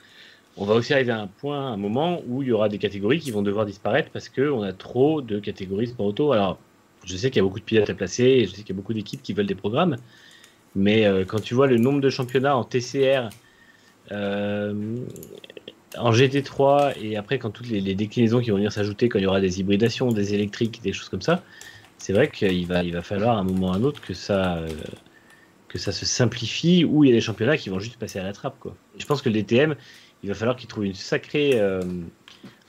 on 0.56 0.64
va 0.64 0.72
aussi 0.72 0.94
arriver 0.94 1.12
à 1.12 1.20
un 1.20 1.26
point, 1.26 1.70
un 1.70 1.76
moment 1.76 2.22
où 2.26 2.42
il 2.42 2.48
y 2.48 2.52
aura 2.52 2.70
des 2.70 2.78
catégories 2.78 3.20
qui 3.20 3.30
vont 3.30 3.42
devoir 3.42 3.66
disparaître 3.66 4.08
parce 4.10 4.30
qu'on 4.30 4.62
a 4.62 4.72
trop 4.72 5.20
de 5.20 5.38
catégories 5.38 5.88
sport 5.88 6.06
auto. 6.06 6.32
Alors, 6.32 6.58
je 7.04 7.14
sais 7.14 7.28
qu'il 7.28 7.36
y 7.36 7.40
a 7.40 7.42
beaucoup 7.42 7.60
de 7.60 7.64
pilotes 7.64 7.90
à 7.90 7.94
placer, 7.94 8.24
et 8.24 8.46
je 8.46 8.52
sais 8.52 8.62
qu'il 8.62 8.70
y 8.70 8.72
a 8.72 8.74
beaucoup 8.74 8.94
d'équipes 8.94 9.22
qui 9.22 9.34
veulent 9.34 9.46
des 9.46 9.54
programmes, 9.54 9.98
mais 10.74 11.04
euh, 11.04 11.26
quand 11.26 11.40
tu 11.40 11.52
vois 11.52 11.66
le 11.66 11.76
nombre 11.76 12.00
de 12.00 12.08
championnats 12.08 12.56
en 12.56 12.64
TCR, 12.64 13.28
euh, 14.12 14.96
en 15.98 16.10
GT3 16.10 16.94
et 17.02 17.18
après 17.18 17.38
quand 17.38 17.50
toutes 17.50 17.68
les, 17.68 17.82
les 17.82 17.94
déclinaisons 17.94 18.40
qui 18.40 18.48
vont 18.48 18.56
venir 18.56 18.72
s'ajouter, 18.72 19.10
quand 19.10 19.18
il 19.18 19.24
y 19.24 19.26
aura 19.26 19.42
des 19.42 19.60
hybridations, 19.60 20.10
des 20.10 20.32
électriques, 20.32 20.80
des 20.82 20.94
choses 20.94 21.10
comme 21.10 21.20
ça, 21.20 21.44
c'est 21.98 22.14
vrai 22.14 22.30
qu'il 22.30 22.66
va, 22.66 22.82
il 22.82 22.94
va 22.94 23.02
falloir 23.02 23.36
à 23.36 23.40
un 23.40 23.44
moment 23.44 23.68
ou 23.68 23.72
à 23.72 23.76
un 23.76 23.82
autre 23.82 24.00
que 24.00 24.14
ça, 24.14 24.56
euh, 24.56 24.68
que 25.72 25.78
ça 25.78 25.90
se 25.90 26.04
simplifie 26.04 26.84
ou 26.84 27.02
il 27.02 27.08
y 27.08 27.12
a 27.12 27.14
des 27.14 27.22
championnats 27.22 27.56
qui 27.56 27.70
vont 27.70 27.78
juste 27.78 27.96
passer 27.96 28.18
à 28.18 28.22
la 28.22 28.32
trappe. 28.32 28.58
Quoi. 28.60 28.76
Je 28.98 29.06
pense 29.06 29.22
que 29.22 29.30
le 29.30 29.36
DTM, 29.36 29.74
il 30.22 30.28
va 30.28 30.34
falloir 30.34 30.56
qu'il 30.56 30.68
trouve 30.68 30.84
euh, 30.84 31.82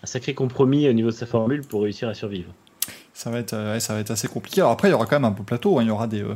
un 0.01 0.05
sacré 0.05 0.33
compromis 0.33 0.87
au 0.87 0.93
niveau 0.93 1.09
de 1.09 1.15
sa 1.15 1.25
formule 1.25 1.61
pour 1.61 1.83
réussir 1.83 2.07
à 2.07 2.13
survivre. 2.13 2.53
Ça 3.15 3.29
va, 3.29 3.37
être, 3.37 3.53
euh, 3.53 3.73
ouais, 3.75 3.79
ça 3.79 3.93
va 3.93 3.99
être 3.99 4.09
assez 4.09 4.27
compliqué. 4.27 4.61
Alors 4.61 4.71
après, 4.71 4.87
il 4.87 4.91
y 4.91 4.93
aura 4.95 5.05
quand 5.05 5.15
même 5.17 5.25
un 5.25 5.29
beau 5.31 5.43
plateau. 5.43 5.77
hein. 5.77 5.83
Il 5.83 5.87
y 5.87 5.91
aura 5.91 6.07
des, 6.07 6.23
euh, 6.23 6.33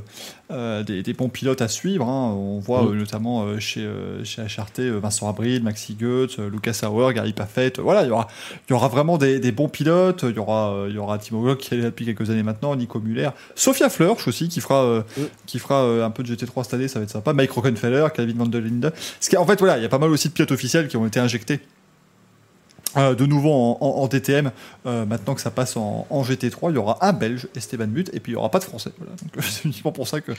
euh, 0.51 0.83
des, 0.83 1.01
des 1.01 1.13
bons 1.13 1.27
pilotes 1.27 1.61
à 1.63 1.67
suivre. 1.67 2.07
hein. 2.07 2.31
On 2.37 2.59
voit 2.59 2.83
Mm. 2.83 2.87
euh, 2.89 2.95
notamment 2.95 3.43
euh, 3.45 3.57
chez, 3.59 3.89
chez 4.23 4.43
HRT 4.43 4.81
Vincent 5.01 5.27
Abril, 5.27 5.63
Maxi 5.63 5.95
Goetz, 5.95 6.37
euh, 6.37 6.49
Lucas 6.51 6.79
Auer, 6.83 7.15
Gary 7.15 7.33
Paffett. 7.33 7.79
Voilà, 7.79 8.03
il 8.03 8.09
y 8.09 8.11
aura, 8.11 8.27
il 8.69 8.71
y 8.71 8.73
aura 8.73 8.89
vraiment 8.89 9.17
des, 9.17 9.39
des 9.39 9.51
bons 9.51 9.69
pilotes. 9.69 10.23
Il 10.29 10.35
y 10.35 10.39
aura, 10.39 10.85
il 10.87 10.93
y 10.93 10.99
aura 10.99 11.17
Timo 11.17 11.41
Glock 11.41 11.57
qui 11.57 11.73
est 11.73 11.77
là 11.77 11.85
depuis 11.85 12.05
quelques 12.05 12.29
années 12.29 12.43
maintenant, 12.43 12.75
Nico 12.75 12.99
Muller, 12.99 13.29
Sophia 13.55 13.89
Flörsch 13.89 14.27
aussi 14.27 14.47
qui 14.47 14.61
fera, 14.61 14.99
Mm. 15.17 15.21
qui 15.47 15.57
fera 15.57 15.81
un 16.05 16.11
peu 16.11 16.21
de 16.21 16.27
GT3 16.35 16.63
cette 16.63 16.75
année. 16.75 16.87
Ça 16.87 16.99
va 16.99 17.03
être 17.03 17.09
sympa. 17.11 17.33
Mike 17.33 17.51
Rockenfeller, 17.51 18.05
Calvin 18.13 18.35
Van 18.37 18.45
der 18.45 18.61
Linde. 18.61 18.93
Ce 19.19 19.29
qui, 19.31 19.35
en 19.37 19.47
fait, 19.47 19.57
voilà, 19.57 19.77
il 19.77 19.81
y 19.81 19.85
a 19.85 19.89
pas 19.89 19.97
mal 19.97 20.11
aussi 20.11 20.27
de 20.29 20.33
pilotes 20.33 20.51
officiels 20.51 20.87
qui 20.87 20.95
ont 20.97 21.07
été 21.07 21.19
injectés. 21.19 21.59
Euh, 22.97 23.15
de 23.15 23.25
nouveau 23.25 23.51
en, 23.51 23.77
en- 23.81 23.87
en 24.03 24.07
DTM, 24.07 24.51
euh, 24.85 25.05
maintenant 25.05 25.35
que 25.35 25.41
ça 25.41 25.51
passe 25.51 25.77
en, 25.77 26.07
en 26.09 26.23
GT3, 26.23 26.71
il 26.71 26.75
y 26.75 26.77
aura 26.77 27.05
un 27.05 27.13
Belge, 27.13 27.47
Esteban 27.55 27.87
Mut, 27.87 28.09
et 28.13 28.19
puis 28.19 28.31
il 28.31 28.35
n'y 28.35 28.39
aura 28.39 28.49
pas 28.51 28.59
de 28.59 28.63
Français. 28.65 28.91
Voilà. 28.97 29.13
C'est 29.49 29.65
uniquement 29.65 29.91
pour 29.91 30.07
ça 30.07 30.21
que 30.21 30.31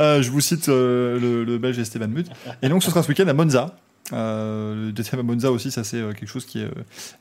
euh, 0.00 0.22
je 0.22 0.30
vous 0.30 0.40
cite 0.40 0.68
le, 0.68 1.44
le 1.44 1.58
Belge 1.58 1.78
Esteban 1.78 2.08
Mut. 2.08 2.28
Et 2.62 2.68
donc 2.68 2.82
ce 2.82 2.90
sera 2.90 3.02
ce 3.02 3.08
week-end 3.08 3.28
à 3.28 3.32
Monza. 3.32 3.74
Le 4.12 4.90
DTM 4.92 5.20
à 5.20 5.22
Monza 5.22 5.50
aussi, 5.50 5.70
ça 5.70 5.82
c'est 5.82 5.98
quelque 6.14 6.26
chose 6.26 6.44
qui 6.44 6.60
est, 6.60 6.68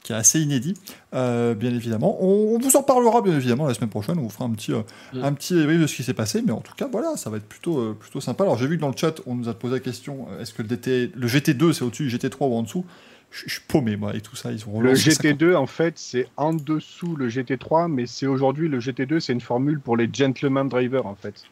qui 0.04 0.12
est 0.12 0.16
assez 0.16 0.42
inédit, 0.42 0.74
bien 1.14 1.56
évidemment. 1.74 2.18
On, 2.22 2.56
on 2.56 2.60
vous 2.60 2.76
en 2.76 2.84
parlera 2.84 3.22
bien 3.22 3.34
évidemment 3.36 3.66
la 3.68 3.74
semaine 3.74 3.90
prochaine. 3.90 4.18
On 4.20 4.24
vous 4.24 4.30
fera 4.30 4.46
un 4.46 4.52
petit, 4.52 4.72
Mm. 5.14 5.24
un 5.24 5.34
petit 5.34 5.54
débrief 5.56 5.82
de 5.82 5.88
ce 5.88 5.96
qui 5.96 6.04
s'est 6.04 6.14
passé, 6.14 6.42
mais 6.46 6.52
en 6.52 6.60
tout 6.62 6.74
cas, 6.76 6.88
voilà, 6.92 7.16
ça 7.16 7.30
va 7.30 7.38
être 7.38 7.48
plutôt, 7.48 7.94
plutôt 7.94 8.20
sympa. 8.22 8.44
Alors 8.44 8.58
j'ai 8.58 8.68
vu 8.68 8.76
que 8.78 8.82
dans 8.82 8.90
le 8.90 8.98
chat, 8.98 9.16
on 9.26 9.36
nous 9.36 9.48
a 9.50 9.54
posé 9.54 9.76
la 9.76 9.80
question 9.80 10.28
est-ce 10.42 10.54
que 10.54 10.62
le, 10.62 10.68
DT, 10.68 11.12
le 11.16 11.28
GT2 11.28 11.74
c'est 11.74 11.84
au-dessus 11.84 12.08
du 12.08 12.16
GT3 12.18 12.36
ou 12.50 12.56
en 12.56 12.64
dessous? 12.64 12.86
Je, 13.34 13.50
suis 13.50 13.62
paumé 13.68 13.96
moi 13.96 14.16
et 14.16 14.22
tout 14.22 14.36
ça. 14.36 14.52
Ils 14.52 14.64
ont 14.68 14.80
Le 14.80 14.90
relancé 14.90 15.12
ça 15.12 15.24
GT2, 15.24 15.56
en 15.56 15.66
fait, 15.68 15.98
c'est 15.98 16.28
en 16.38 16.54
dessous 16.54 17.16
le 17.16 17.28
GT3, 17.30 17.92
mais 17.92 18.06
c'est 18.06 18.28
aujourd'hui 18.28 18.70
le 18.70 18.80
GT2, 18.80 19.20
c'est 19.20 19.34
une 19.34 19.42
formule 19.42 19.80
pour 19.80 19.98
les 19.98 20.10
gentleman 20.12 20.70
drivers, 20.70 21.06
en 21.06 21.16
fait. 21.16 21.44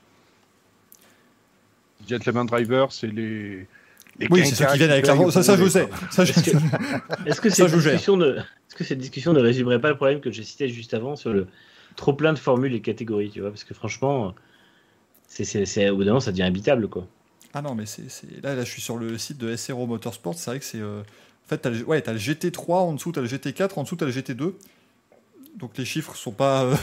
Gentleman 2.07 2.45
drivers, 2.45 2.91
c'est 2.91 3.07
les. 3.07 3.67
les 4.19 4.27
Oui, 4.29 4.45
c'est 4.45 4.55
ceux 4.55 4.65
qui 4.65 4.77
viennent 4.77 4.91
avec 4.91 5.07
l'argent. 5.07 5.29
Ça, 5.31 5.43
ça, 5.43 5.57
je 5.57 5.67
sais. 5.67 5.87
Ça, 6.11 6.25
je- 6.25 6.31
Est-ce 6.31 6.41
que, 6.51 6.57
est-ce 7.27 7.41
que 7.41 7.49
Ça, 7.49 7.67
cette 7.67 7.77
discussion 7.79 8.17
ne, 8.17 8.37
est-ce 8.37 8.75
que 8.75 8.83
cette 8.83 8.97
discussion 8.99 9.33
ne 9.33 9.39
résumerait 9.41 9.79
pas 9.81 9.89
le 9.89 9.95
problème 9.97 10.19
que 10.19 10.31
j'ai 10.31 10.43
cité 10.43 10.67
juste 10.69 10.93
avant 10.93 11.15
sur 11.15 11.33
le 11.33 11.47
trop 11.95 12.13
plein 12.13 12.33
de 12.33 12.39
formules 12.39 12.73
et 12.73 12.81
catégories, 12.81 13.29
tu 13.31 13.41
vois 13.41 13.49
Parce 13.49 13.63
que 13.63 13.73
franchement, 13.73 14.33
c'est, 15.27 15.89
au 15.89 15.95
bout 15.97 16.03
d'un 16.03 16.11
moment, 16.11 16.19
ça 16.19 16.31
devient 16.31 16.43
habitable, 16.43 16.87
quoi. 16.87 17.07
Ah 17.53 17.61
non, 17.61 17.75
mais 17.75 17.85
c'est 17.85 18.09
c'est- 18.09 18.41
là, 18.41 18.55
là, 18.55 18.63
je 18.63 18.69
suis 18.71 18.81
sur 18.81 18.97
le 18.97 19.17
site 19.17 19.37
de 19.37 19.55
SRO 19.55 19.85
Motorsport. 19.85 20.35
C'est 20.35 20.51
vrai 20.51 20.59
que 20.59 20.65
c'est. 20.65 20.79
euh, 20.79 21.01
Fait, 21.51 21.57
t'as 21.57 21.69
le... 21.69 21.83
Ouais, 21.83 22.01
as 22.07 22.13
le 22.13 22.17
GT3 22.19 22.71
en 22.75 22.93
dessous, 22.93 23.11
t'as 23.11 23.19
le 23.21 23.27
GT4 23.27 23.71
en 23.75 23.83
dessous, 23.83 23.97
t'as 23.97 24.05
le 24.05 24.11
GT2. 24.13 24.53
Donc 25.59 25.77
les 25.77 25.83
chiffres 25.83 26.15
sont 26.15 26.31
pas, 26.31 26.63
euh, 26.63 26.73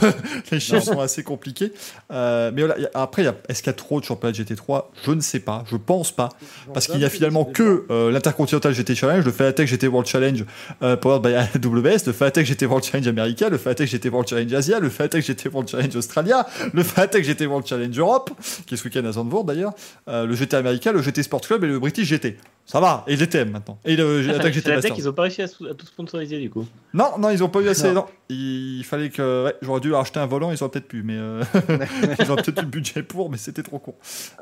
les 0.53 0.61
chiffres 0.61 0.83
sont 0.83 1.01
assez 1.01 1.23
compliqués. 1.23 1.73
Euh, 2.13 2.53
mais 2.55 2.63
voilà, 2.63 2.79
y 2.79 2.85
a- 2.85 2.91
après, 2.95 3.25
y 3.25 3.31
est-ce 3.49 3.63
qu'il 3.63 3.69
y 3.69 3.71
a 3.71 3.73
trop 3.73 3.99
de 3.99 4.05
championnats 4.05 4.31
de 4.37 4.37
GT3 4.45 4.85
Je 5.07 5.11
ne 5.13 5.23
sais 5.23 5.41
pas, 5.41 5.65
je 5.71 5.77
pense 5.79 6.13
pas, 6.13 6.29
parce 6.75 6.87
qu'il 6.87 6.99
n'y 6.99 7.05
a 7.07 7.09
finalement 7.09 7.47
que 7.47 7.87
euh, 7.91 8.11
l'Intercontinental 8.11 8.75
GT 8.75 8.95
Challenge, 8.95 9.25
le 9.25 9.33
Fanatec 9.33 9.67
GT 9.67 9.89
World 9.89 10.07
Challenge 10.07 10.45
euh, 10.83 10.97
powered 10.97 11.23
by 11.23 11.35
AWS, 11.35 12.05
le 12.07 12.13
Fanatec 12.13 12.45
GT 12.47 12.67
World 12.67 12.85
Challenge 12.85 13.09
America, 13.09 13.49
le 13.49 13.57
Fanatec 13.57 13.89
GT 13.89 14.11
World 14.11 14.29
Challenge 14.29 14.53
Asia, 14.53 14.81
le 14.81 14.91
Fanatec 14.91 15.25
GT 15.25 15.49
World 15.49 15.69
Challenge 15.71 15.97
Australia, 15.97 16.47
le 16.75 16.83
Fanatec 16.83 17.25
GT 17.25 17.47
World 17.47 17.67
Challenge 17.67 17.99
Europe, 17.99 18.31
qui 18.67 18.75
est 18.75 18.77
ce 18.77 18.85
week-end 18.85 19.05
à 19.07 19.13
Zandvoort 19.13 19.45
d'ailleurs, 19.45 19.73
euh, 20.09 20.27
le 20.27 20.35
GT 20.35 20.55
America, 20.59 20.93
le 20.93 21.01
GT 21.01 21.23
Sport 21.23 21.41
Club 21.41 21.65
et 21.65 21.69
le 21.69 21.79
British 21.79 22.07
GT. 22.07 22.37
Ça 22.71 22.81
va, 22.81 23.03
et 23.07 23.13
le 23.13 23.17
DTM 23.17 23.51
maintenant. 23.51 23.79
Et 23.87 23.97
le 23.97 24.21
Ah, 24.29 24.33
l'attaque 24.33 24.53
GT 24.53 24.69
Fanatec, 24.69 24.91
Masters. 24.91 24.99
ils 24.99 25.05
n'ont 25.09 25.15
pas 25.15 25.23
réussi 25.23 25.41
à, 25.41 25.49
sou- 25.49 25.65
à 25.67 25.73
tout 25.75 25.87
sponsoriser, 25.87 26.39
du 26.39 26.51
coup. 26.51 26.67
Non, 26.93 27.17
non, 27.19 27.31
ils 27.31 27.43
ont 27.43 27.49
pas 27.49 27.61
eu 27.61 27.69
assez. 27.69 27.89
Non. 27.89 27.95
Non. 27.95 28.07
Il 28.29 28.85
fallait 28.85 29.09
que. 29.09 29.47
Ouais, 29.47 29.55
j'aurais 29.63 29.81
dû 29.81 29.89
leur 29.89 30.01
acheter 30.01 30.21
un 30.21 30.27
volant, 30.27 30.51
ils 30.53 30.63
auraient 30.63 30.71
peut-être 30.73 30.87
pu, 30.89 31.03
mais. 31.03 31.17
euh, 31.17 31.43
ils 32.21 32.31
auraient 32.31 32.43
peut-être 32.43 32.59
eu 32.61 32.67
le 32.67 32.71
budget 32.71 33.03
pour, 33.03 33.31
mais 33.31 33.39
c'était 33.39 33.63
trop 33.63 33.79
con. 33.79 33.95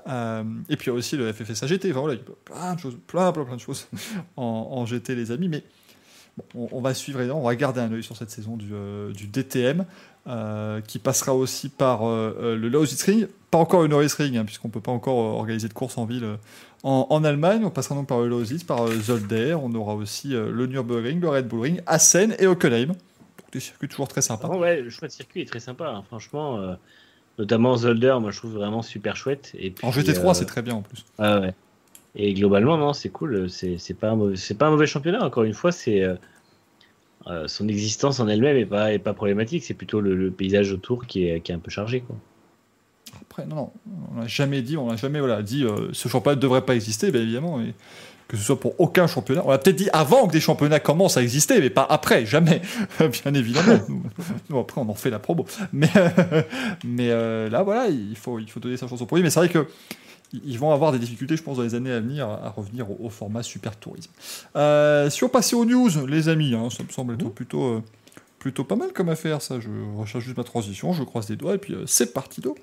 Euh, 0.08 0.42
et 0.68 0.76
puis 0.76 0.86
il 0.86 0.90
y 0.90 0.92
a 0.92 0.98
aussi 0.98 1.16
le 1.16 1.32
FFSA 1.32 1.68
GT. 1.68 1.92
Enfin 1.92 2.00
voilà, 2.00 2.14
il 2.14 2.18
y 2.18 2.22
a 2.22 2.24
plein 2.44 2.74
de 2.74 2.80
choses, 2.80 2.96
plein, 3.06 3.30
plein, 3.30 3.44
plein 3.44 3.54
de 3.56 3.60
choses 3.60 3.86
en, 4.36 4.42
en 4.72 4.84
GT, 4.86 5.14
les 5.14 5.30
amis. 5.30 5.46
Mais 5.48 5.62
bon, 6.52 6.68
on, 6.72 6.78
on 6.78 6.80
va 6.80 6.94
suivre 6.94 7.20
évidemment, 7.20 7.42
on 7.42 7.46
va 7.46 7.54
garder 7.54 7.80
un 7.80 7.92
œil 7.92 8.02
sur 8.02 8.16
cette 8.16 8.30
saison 8.30 8.56
du, 8.56 8.70
euh, 8.72 9.12
du 9.12 9.28
DTM. 9.28 9.84
euh, 10.28 10.80
qui 10.80 10.98
passera 10.98 11.32
aussi 11.32 11.68
par 11.68 12.00
euh, 12.08 12.56
le 12.60 12.68
Lausitz 12.68 13.00
Ring, 13.04 13.28
pas 13.52 13.58
encore 13.58 13.82
le 13.82 13.86
Norris 13.86 14.10
Ring, 14.18 14.36
hein, 14.36 14.44
puisqu'on 14.44 14.68
peut 14.68 14.80
pas 14.80 14.90
encore 14.90 15.20
euh, 15.20 15.38
organiser 15.38 15.68
de 15.68 15.72
course 15.72 15.96
en 15.98 16.04
ville 16.04 16.24
euh, 16.24 16.36
en, 16.86 17.06
en 17.10 17.24
Allemagne. 17.24 17.64
On 17.64 17.70
passera 17.70 17.94
donc 17.96 18.06
par 18.06 18.20
le 18.20 18.64
par 18.66 18.86
euh, 18.86 18.94
Zolder. 18.94 19.56
On 19.60 19.74
aura 19.74 19.94
aussi 19.94 20.34
euh, 20.34 20.50
le 20.50 20.66
Nürburgring, 20.66 21.20
le 21.20 21.28
Red 21.28 21.48
Bull 21.48 21.60
Ring, 21.60 21.82
Assen 21.86 22.34
et 22.38 22.46
Hockenheim. 22.46 22.86
Donc 22.86 22.96
des 23.52 23.60
circuits 23.60 23.88
toujours 23.88 24.08
très 24.08 24.22
sympas. 24.22 24.48
Ouais, 24.48 24.80
le 24.80 24.90
choix 24.90 25.08
de 25.08 25.12
circuit 25.12 25.42
est 25.42 25.46
très 25.46 25.60
sympa, 25.60 25.88
hein, 25.88 26.02
franchement. 26.06 26.58
euh, 26.60 26.74
notamment 27.38 27.76
Zolder, 27.76 28.16
moi 28.20 28.30
je 28.30 28.38
trouve 28.38 28.52
vraiment 28.54 28.82
super 28.82 29.16
chouette. 29.16 29.52
Et 29.58 29.70
puis, 29.70 29.86
En 29.86 29.90
GT3, 29.90 30.30
euh, 30.30 30.34
c'est 30.34 30.46
très 30.46 30.62
bien 30.62 30.74
en 30.74 30.82
plus. 30.82 31.04
ouais. 31.18 31.52
Et 32.18 32.32
globalement, 32.32 32.78
non, 32.78 32.94
c'est 32.94 33.10
cool. 33.10 33.50
C'est 33.50 33.76
pas, 33.98 34.10
un 34.10 34.16
mauvais- 34.16 34.36
pas 34.58 34.66
un 34.68 34.70
mauvais 34.70 34.86
championnat, 34.86 35.22
encore 35.22 35.42
une 35.44 35.52
fois. 35.52 35.70
c'est 35.72 36.02
euh, 36.02 36.14
son 37.48 37.68
existence 37.68 38.20
en 38.20 38.28
elle-même 38.28 38.56
est 38.56 38.64
pas, 38.64 38.92
est 38.92 38.98
pas 39.00 39.12
problématique. 39.12 39.64
C'est 39.64 39.74
plutôt 39.74 40.00
le, 40.00 40.14
le 40.14 40.30
paysage 40.30 40.72
autour 40.72 41.06
qui 41.06 41.26
est, 41.28 41.40
qui 41.40 41.52
est 41.52 41.54
un 41.54 41.58
peu 41.58 41.70
chargé. 41.70 42.00
Quoi. 42.00 42.16
Après, 43.22 43.46
non, 43.46 43.56
non, 43.56 43.72
on 44.12 44.20
n'a 44.20 44.26
jamais 44.26 44.62
dit, 44.62 44.76
on 44.76 44.88
n'a 44.88 44.96
jamais 44.96 45.20
voilà, 45.20 45.42
dit 45.42 45.64
euh, 45.64 45.88
ce 45.92 46.08
championnat 46.08 46.36
ne 46.36 46.40
devrait 46.40 46.62
pas 46.62 46.74
exister, 46.74 47.10
bien 47.10 47.22
évidemment, 47.22 47.60
et 47.60 47.74
que 48.28 48.36
ce 48.36 48.42
soit 48.42 48.58
pour 48.58 48.78
aucun 48.80 49.06
championnat. 49.06 49.42
On 49.44 49.50
a 49.50 49.58
peut-être 49.58 49.76
dit 49.76 49.88
avant 49.92 50.26
que 50.26 50.32
des 50.32 50.40
championnats 50.40 50.80
commencent 50.80 51.16
à 51.16 51.22
exister, 51.22 51.60
mais 51.60 51.70
pas 51.70 51.86
après, 51.88 52.26
jamais, 52.26 52.60
bien 52.98 53.34
évidemment. 53.34 53.78
Nous, 53.88 54.02
nous, 54.50 54.58
après, 54.58 54.80
on 54.80 54.88
en 54.88 54.94
fait 54.94 55.10
la 55.10 55.18
promo. 55.18 55.46
Mais, 55.72 55.90
mais 56.84 57.10
euh, 57.10 57.48
là, 57.48 57.62
voilà, 57.62 57.88
il 57.88 58.16
faut, 58.16 58.38
il 58.38 58.50
faut 58.50 58.60
donner 58.60 58.76
sa 58.76 58.88
chance 58.88 59.00
au 59.00 59.06
produit. 59.06 59.22
Mais 59.22 59.30
c'est 59.30 59.40
vrai 59.40 59.48
que 59.48 59.66
ils 60.32 60.58
vont 60.58 60.72
avoir 60.72 60.90
des 60.90 60.98
difficultés, 60.98 61.36
je 61.36 61.42
pense, 61.42 61.56
dans 61.56 61.62
les 61.62 61.76
années 61.76 61.92
à 61.92 62.00
venir 62.00 62.28
à 62.28 62.50
revenir 62.50 62.90
au, 62.90 63.06
au 63.06 63.10
format 63.10 63.44
super 63.44 63.76
tourisme. 63.76 64.10
Euh, 64.56 65.08
si 65.08 65.22
on 65.22 65.28
passait 65.28 65.54
aux 65.54 65.64
news, 65.64 65.88
les 66.06 66.28
amis, 66.28 66.54
hein, 66.54 66.68
ça 66.68 66.82
me 66.82 66.88
semble 66.88 67.14
être 67.14 67.28
plutôt, 67.28 67.84
plutôt 68.40 68.64
pas 68.64 68.74
mal 68.74 68.92
comme 68.92 69.08
affaire, 69.08 69.40
ça. 69.40 69.60
Je 69.60 69.68
recherche 69.96 70.24
juste 70.24 70.36
ma 70.36 70.44
transition, 70.44 70.92
je 70.92 71.04
croise 71.04 71.30
les 71.30 71.36
doigts, 71.36 71.54
et 71.54 71.58
puis 71.58 71.76
c'est 71.86 72.12
parti 72.12 72.40
d'eau. 72.40 72.56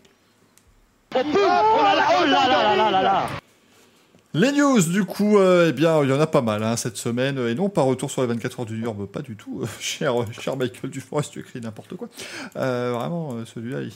Les 4.35 4.51
news, 4.51 4.81
du 4.81 5.03
coup, 5.05 5.37
euh, 5.37 5.67
eh 5.69 5.73
bien, 5.73 6.01
il 6.03 6.09
y 6.09 6.13
en 6.13 6.19
a 6.19 6.25
pas 6.25 6.41
mal 6.41 6.63
hein, 6.63 6.75
cette 6.75 6.97
semaine, 6.97 7.37
et 7.37 7.53
non 7.53 7.69
pas 7.69 7.83
retour 7.83 8.09
sur 8.09 8.23
les 8.23 8.27
24 8.29 8.61
heures 8.61 8.65
du 8.65 8.79
Nurbe, 8.79 9.05
pas 9.05 9.21
du 9.21 9.35
tout. 9.35 9.59
euh, 9.61 9.67
cher, 9.79 10.15
cher 10.39 10.57
Michael 10.57 10.89
Duforest, 10.89 11.31
tu 11.33 11.39
écris 11.41 11.61
n'importe 11.61 11.95
quoi. 11.95 12.07
Euh, 12.55 12.93
vraiment, 12.97 13.33
euh, 13.33 13.45
celui-là, 13.45 13.81
il, 13.81 13.91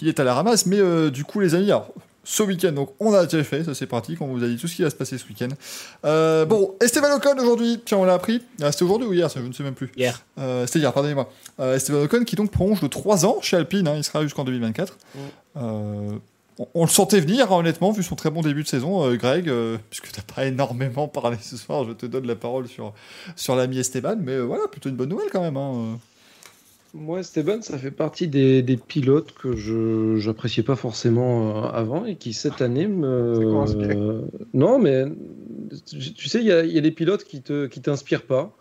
il 0.00 0.08
est 0.08 0.18
à 0.18 0.24
la 0.24 0.32
ramasse. 0.32 0.64
Mais 0.64 0.78
euh, 0.80 1.10
du 1.10 1.24
coup, 1.24 1.40
les 1.40 1.54
amis, 1.54 1.66
alors, 1.66 1.92
ce 2.24 2.42
week-end, 2.42 2.72
donc 2.72 2.94
on 3.00 3.12
a 3.12 3.26
déjà 3.26 3.44
fait, 3.44 3.64
ça 3.64 3.74
c'est 3.74 3.86
pratique, 3.86 4.22
on 4.22 4.28
vous 4.28 4.42
a 4.42 4.46
dit 4.46 4.56
tout 4.56 4.66
ce 4.68 4.76
qui 4.76 4.82
va 4.82 4.88
se 4.88 4.94
passer 4.94 5.18
ce 5.18 5.26
week-end. 5.28 5.48
Euh, 6.06 6.46
bon, 6.46 6.74
Esteban 6.80 7.14
Ocon 7.16 7.36
aujourd'hui, 7.38 7.82
tiens, 7.84 7.98
on 7.98 8.04
l'a 8.04 8.14
appris. 8.14 8.40
Ah, 8.62 8.72
C'était 8.72 8.84
aujourd'hui 8.84 9.08
ou 9.08 9.12
hier, 9.12 9.30
ça, 9.30 9.40
je 9.42 9.46
ne 9.46 9.52
sais 9.52 9.62
même 9.64 9.74
plus. 9.74 9.90
Hier. 9.96 10.22
Euh, 10.38 10.64
C'était 10.66 10.78
hier, 10.78 10.92
pardonnez-moi. 10.94 11.28
Euh, 11.60 11.76
Esteban 11.76 12.02
Ocon 12.04 12.24
qui 12.24 12.36
donc 12.36 12.50
prolonge 12.50 12.80
de 12.80 12.86
3 12.86 13.26
ans 13.26 13.38
chez 13.42 13.58
Alpine, 13.58 13.86
hein, 13.88 13.94
il 13.96 14.04
sera 14.04 14.22
jusqu'en 14.22 14.44
2024. 14.44 14.96
Euh, 15.58 16.12
on, 16.58 16.66
on 16.74 16.82
le 16.84 16.90
sentait 16.90 17.20
venir, 17.20 17.52
hein, 17.52 17.58
honnêtement, 17.58 17.92
vu 17.92 18.02
son 18.02 18.14
très 18.16 18.30
bon 18.30 18.40
début 18.42 18.62
de 18.62 18.68
saison, 18.68 19.04
euh, 19.04 19.16
Greg, 19.16 19.48
euh, 19.48 19.78
puisque 19.90 20.10
tu 20.12 20.18
n'as 20.18 20.34
pas 20.34 20.46
énormément 20.46 21.08
parlé 21.08 21.36
ce 21.40 21.56
soir, 21.56 21.84
je 21.84 21.92
te 21.92 22.06
donne 22.06 22.26
la 22.26 22.36
parole 22.36 22.68
sur, 22.68 22.92
sur 23.36 23.56
l'ami 23.56 23.78
Esteban, 23.78 24.16
mais 24.20 24.32
euh, 24.32 24.42
voilà, 24.42 24.68
plutôt 24.68 24.88
une 24.88 24.96
bonne 24.96 25.08
nouvelle 25.10 25.30
quand 25.32 25.42
même. 25.42 25.56
Hein. 25.56 25.98
Moi, 26.94 27.20
Esteban, 27.20 27.62
ça 27.62 27.78
fait 27.78 27.90
partie 27.90 28.28
des, 28.28 28.60
des 28.62 28.76
pilotes 28.76 29.32
que 29.32 29.56
je 29.56 30.16
j'appréciais 30.18 30.62
pas 30.62 30.76
forcément 30.76 31.64
euh, 31.64 31.68
avant 31.70 32.04
et 32.04 32.16
qui 32.16 32.34
cette 32.34 32.60
année 32.60 32.86
me. 32.86 33.32
Euh, 33.96 34.20
non, 34.52 34.78
mais 34.78 35.04
tu 35.88 36.12
tu 36.12 36.28
sais, 36.28 36.40
il 36.40 36.46
y 36.46 36.52
a, 36.52 36.64
il 36.64 36.72
y 36.72 36.76
a 36.76 36.82
des 36.82 36.90
pilotes 36.90 37.24
qui 37.24 37.40
te 37.40 37.66
qui 37.66 37.80
t'inspirent 37.80 38.26
pas. 38.26 38.54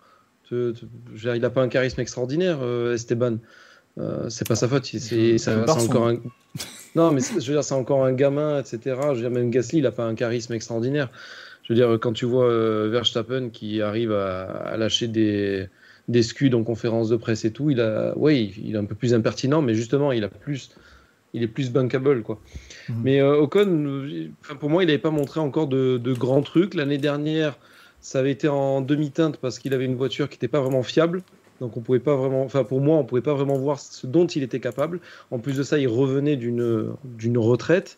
Te- 0.50 0.72
te- 0.72 0.86
je 1.08 1.12
veux 1.14 1.20
dire, 1.20 1.36
il 1.36 1.44
a 1.44 1.50
pas 1.50 1.62
un 1.62 1.68
charisme 1.68 2.00
extraordinaire, 2.00 2.60
euh, 2.62 2.94
Esteban. 2.96 3.38
Euh, 4.00 4.30
c'est 4.30 4.48
pas 4.48 4.56
sa 4.56 4.68
faute. 4.68 4.86
c'est- 4.86 5.38
encore 5.70 6.08
un. 6.08 6.18
Non, 6.96 7.12
mais 7.12 7.22
je 7.22 7.34
veux 7.48 7.54
dire, 7.54 7.64
c'est 7.64 7.74
encore 7.74 8.04
un 8.06 8.14
gamin, 8.14 8.60
etc. 8.60 8.80
Je 8.86 9.14
veux 9.16 9.22
dire, 9.22 9.32
même 9.32 9.50
Gasly, 9.50 9.80
il 9.80 9.86
a 9.86 9.92
pas 9.92 10.06
un 10.06 10.16
charisme 10.16 10.54
extraordinaire. 10.54 11.10
Je 11.64 11.74
veux 11.74 11.76
dire, 11.80 11.98
quand 12.02 12.12
tu 12.14 12.26
vois 12.26 12.46
euh, 12.46 12.90
Verstappen 12.92 13.50
qui 13.50 13.82
arrive 13.82 14.12
à, 14.12 14.44
à 14.44 14.78
lâcher 14.78 15.08
des 15.08 15.68
des 16.08 16.24
scuds 16.24 16.54
en 16.56 16.64
conférence 16.64 17.08
de 17.10 17.16
presse 17.16 17.46
et 17.46 17.52
tout, 17.52 17.70
il 17.70 17.80
a, 17.80 18.18
ouais, 18.18 18.42
il, 18.44 18.68
il 18.70 18.76
est 18.76 18.78
un 18.78 18.84
peu 18.86 18.96
plus 18.96 19.14
impertinent, 19.14 19.62
mais 19.62 19.74
justement, 19.76 20.12
il 20.12 20.24
a 20.26 20.28
plus, 20.30 20.72
il 21.34 21.44
est 21.44 21.48
plus 21.48 21.72
bankable, 21.72 22.24
quoi. 22.24 22.42
Mhm. 22.90 22.96
Mais 23.04 23.22
euh, 23.22 23.38
Ocon, 23.38 24.10
pour 24.60 24.70
moi, 24.70 24.84
il 24.84 24.88
n'avait 24.88 24.98
pas 24.98 25.12
montré 25.12 25.40
encore 25.40 25.68
de, 25.68 25.98
de 25.98 26.14
grands 26.14 26.42
trucs. 26.42 26.74
L'année 26.74 26.98
dernière, 26.98 27.58
ça 28.02 28.20
avait 28.20 28.32
été 28.32 28.48
en 28.50 28.82
demi-teinte 28.82 29.38
parce 29.38 29.60
qu'il 29.60 29.74
avait 29.74 29.86
une 29.86 29.96
voiture 29.96 30.28
qui 30.28 30.36
n'était 30.36 30.48
pas 30.50 30.60
vraiment 30.60 30.84
fiable. 30.84 31.22
Donc 31.62 31.78
on 31.78 31.82
pouvait 31.82 32.00
pas 32.00 32.16
vraiment, 32.16 32.44
enfin 32.44 32.64
pour 32.64 32.82
moi, 32.82 32.98
on 32.98 33.06
pouvait 33.06 33.22
pas 33.22 33.36
vraiment 33.36 33.58
voir 33.58 33.80
ce 33.80 34.08
dont 34.08 34.26
il 34.26 34.44
était 34.44 34.60
capable. 34.60 35.00
En 35.30 35.40
plus 35.40 35.56
de 35.56 35.64
ça, 35.64 35.78
il 35.78 35.88
revenait 35.88 36.36
d'une 36.36 36.88
d'une 37.06 37.38
retraite. 37.38 37.98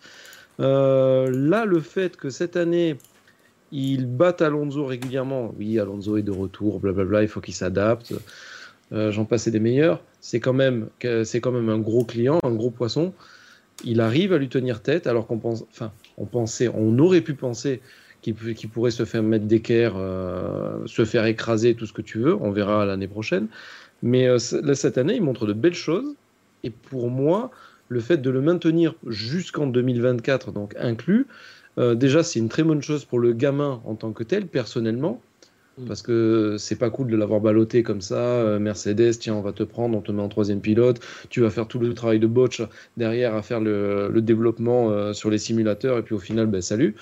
Euh, 0.60 1.32
là, 1.32 1.66
le 1.66 1.80
fait 1.80 2.18
que 2.18 2.30
cette 2.30 2.58
année, 2.58 2.98
il 3.72 4.06
batte 4.06 4.42
Alonso 4.42 4.86
régulièrement, 4.86 5.54
oui, 5.58 5.80
Alonso 5.80 6.18
est 6.18 6.22
de 6.22 6.32
retour, 6.32 6.80
blablabla, 6.82 7.24
il 7.24 7.30
faut 7.30 7.42
qu'il 7.42 7.56
s'adapte. 7.56 8.14
euh, 8.92 9.12
j'en 9.12 9.26
passais 9.26 9.50
des 9.50 9.62
meilleurs. 9.62 10.04
C'est 10.20 10.40
quand 10.42 10.54
même, 10.54 10.90
c'est 11.24 11.42
quand 11.42 11.52
même 11.52 11.70
un 11.70 11.80
gros 11.80 12.04
client, 12.06 12.40
un 12.44 12.54
gros 12.54 12.70
poisson. 12.70 13.14
Il 13.86 14.02
arrive 14.02 14.34
à 14.34 14.38
lui 14.38 14.50
tenir 14.50 14.82
tête, 14.82 15.08
alors 15.08 15.26
qu'on 15.26 15.40
pense, 15.40 15.64
enfin, 15.72 15.92
on 16.18 16.26
pensait, 16.26 16.68
on 16.68 17.00
aurait 17.00 17.22
pu 17.22 17.34
penser 17.34 17.82
qu'il 18.24 18.70
pourrait 18.70 18.92
se 18.92 19.06
faire 19.06 19.22
mettre 19.22 19.46
d'équerre, 19.46 19.94
euh, 19.98 20.78
se 20.86 21.06
faire 21.06 21.26
écraser, 21.26 21.76
tout 21.76 21.86
ce 21.86 21.94
que 21.94 22.02
tu 22.02 22.20
veux. 22.20 22.36
On 22.36 22.52
verra 22.52 22.86
l'année 22.86 23.08
prochaine. 23.08 23.48
Mais 24.02 24.28
euh, 24.28 24.38
là, 24.64 24.76
cette 24.76 24.98
année, 24.98 25.16
il 25.16 25.22
montre 25.24 25.46
de 25.46 25.54
belles 25.54 25.74
choses. 25.76 26.16
Et 26.64 26.70
pour 26.70 27.10
moi, 27.10 27.52
le 27.90 28.00
fait 28.00 28.18
de 28.18 28.30
le 28.30 28.42
maintenir 28.42 28.96
jusqu'en 29.08 29.68
2024, 29.68 30.52
donc 30.52 30.76
inclus, 30.80 31.28
euh, 31.78 31.96
déjà, 31.96 32.24
c'est 32.24 32.40
une 32.40 32.50
très 32.50 32.64
bonne 32.64 32.82
chose 32.82 33.06
pour 33.06 33.20
le 33.20 33.34
gamin 33.34 33.82
en 33.86 33.96
tant 33.96 34.12
que 34.12 34.24
tel, 34.24 34.48
personnellement. 34.48 35.22
Mm. 35.78 35.86
Parce 35.86 36.02
que 36.02 36.56
c'est 36.60 36.76
pas 36.78 36.90
cool 36.90 37.08
de 37.10 37.16
l'avoir 37.18 37.40
ballotté 37.42 37.84
comme 37.84 38.02
ça. 38.02 38.16
euh, 38.16 38.60
Mercedes, 38.60 39.18
tiens, 39.20 39.36
on 39.36 39.42
va 39.42 39.54
te 39.54 39.64
prendre, 39.64 39.98
on 39.98 40.02
te 40.02 40.12
met 40.12 40.22
en 40.22 40.30
troisième 40.30 40.62
pilote. 40.62 41.00
Tu 41.30 41.42
vas 41.42 41.50
faire 41.50 41.68
tout 41.68 41.80
le 41.80 41.94
travail 41.94 42.20
de 42.20 42.28
botch 42.28 42.62
derrière 42.98 43.36
à 43.36 43.42
faire 43.42 43.60
le, 43.60 44.10
le 44.10 44.22
développement 44.22 44.92
euh, 44.92 45.14
sur 45.14 45.30
les 45.30 45.38
simulateurs. 45.40 45.98
Et 45.98 46.04
puis 46.04 46.16
au 46.16 46.20
final, 46.20 46.48
ben, 46.48 46.62
salut. 46.62 46.96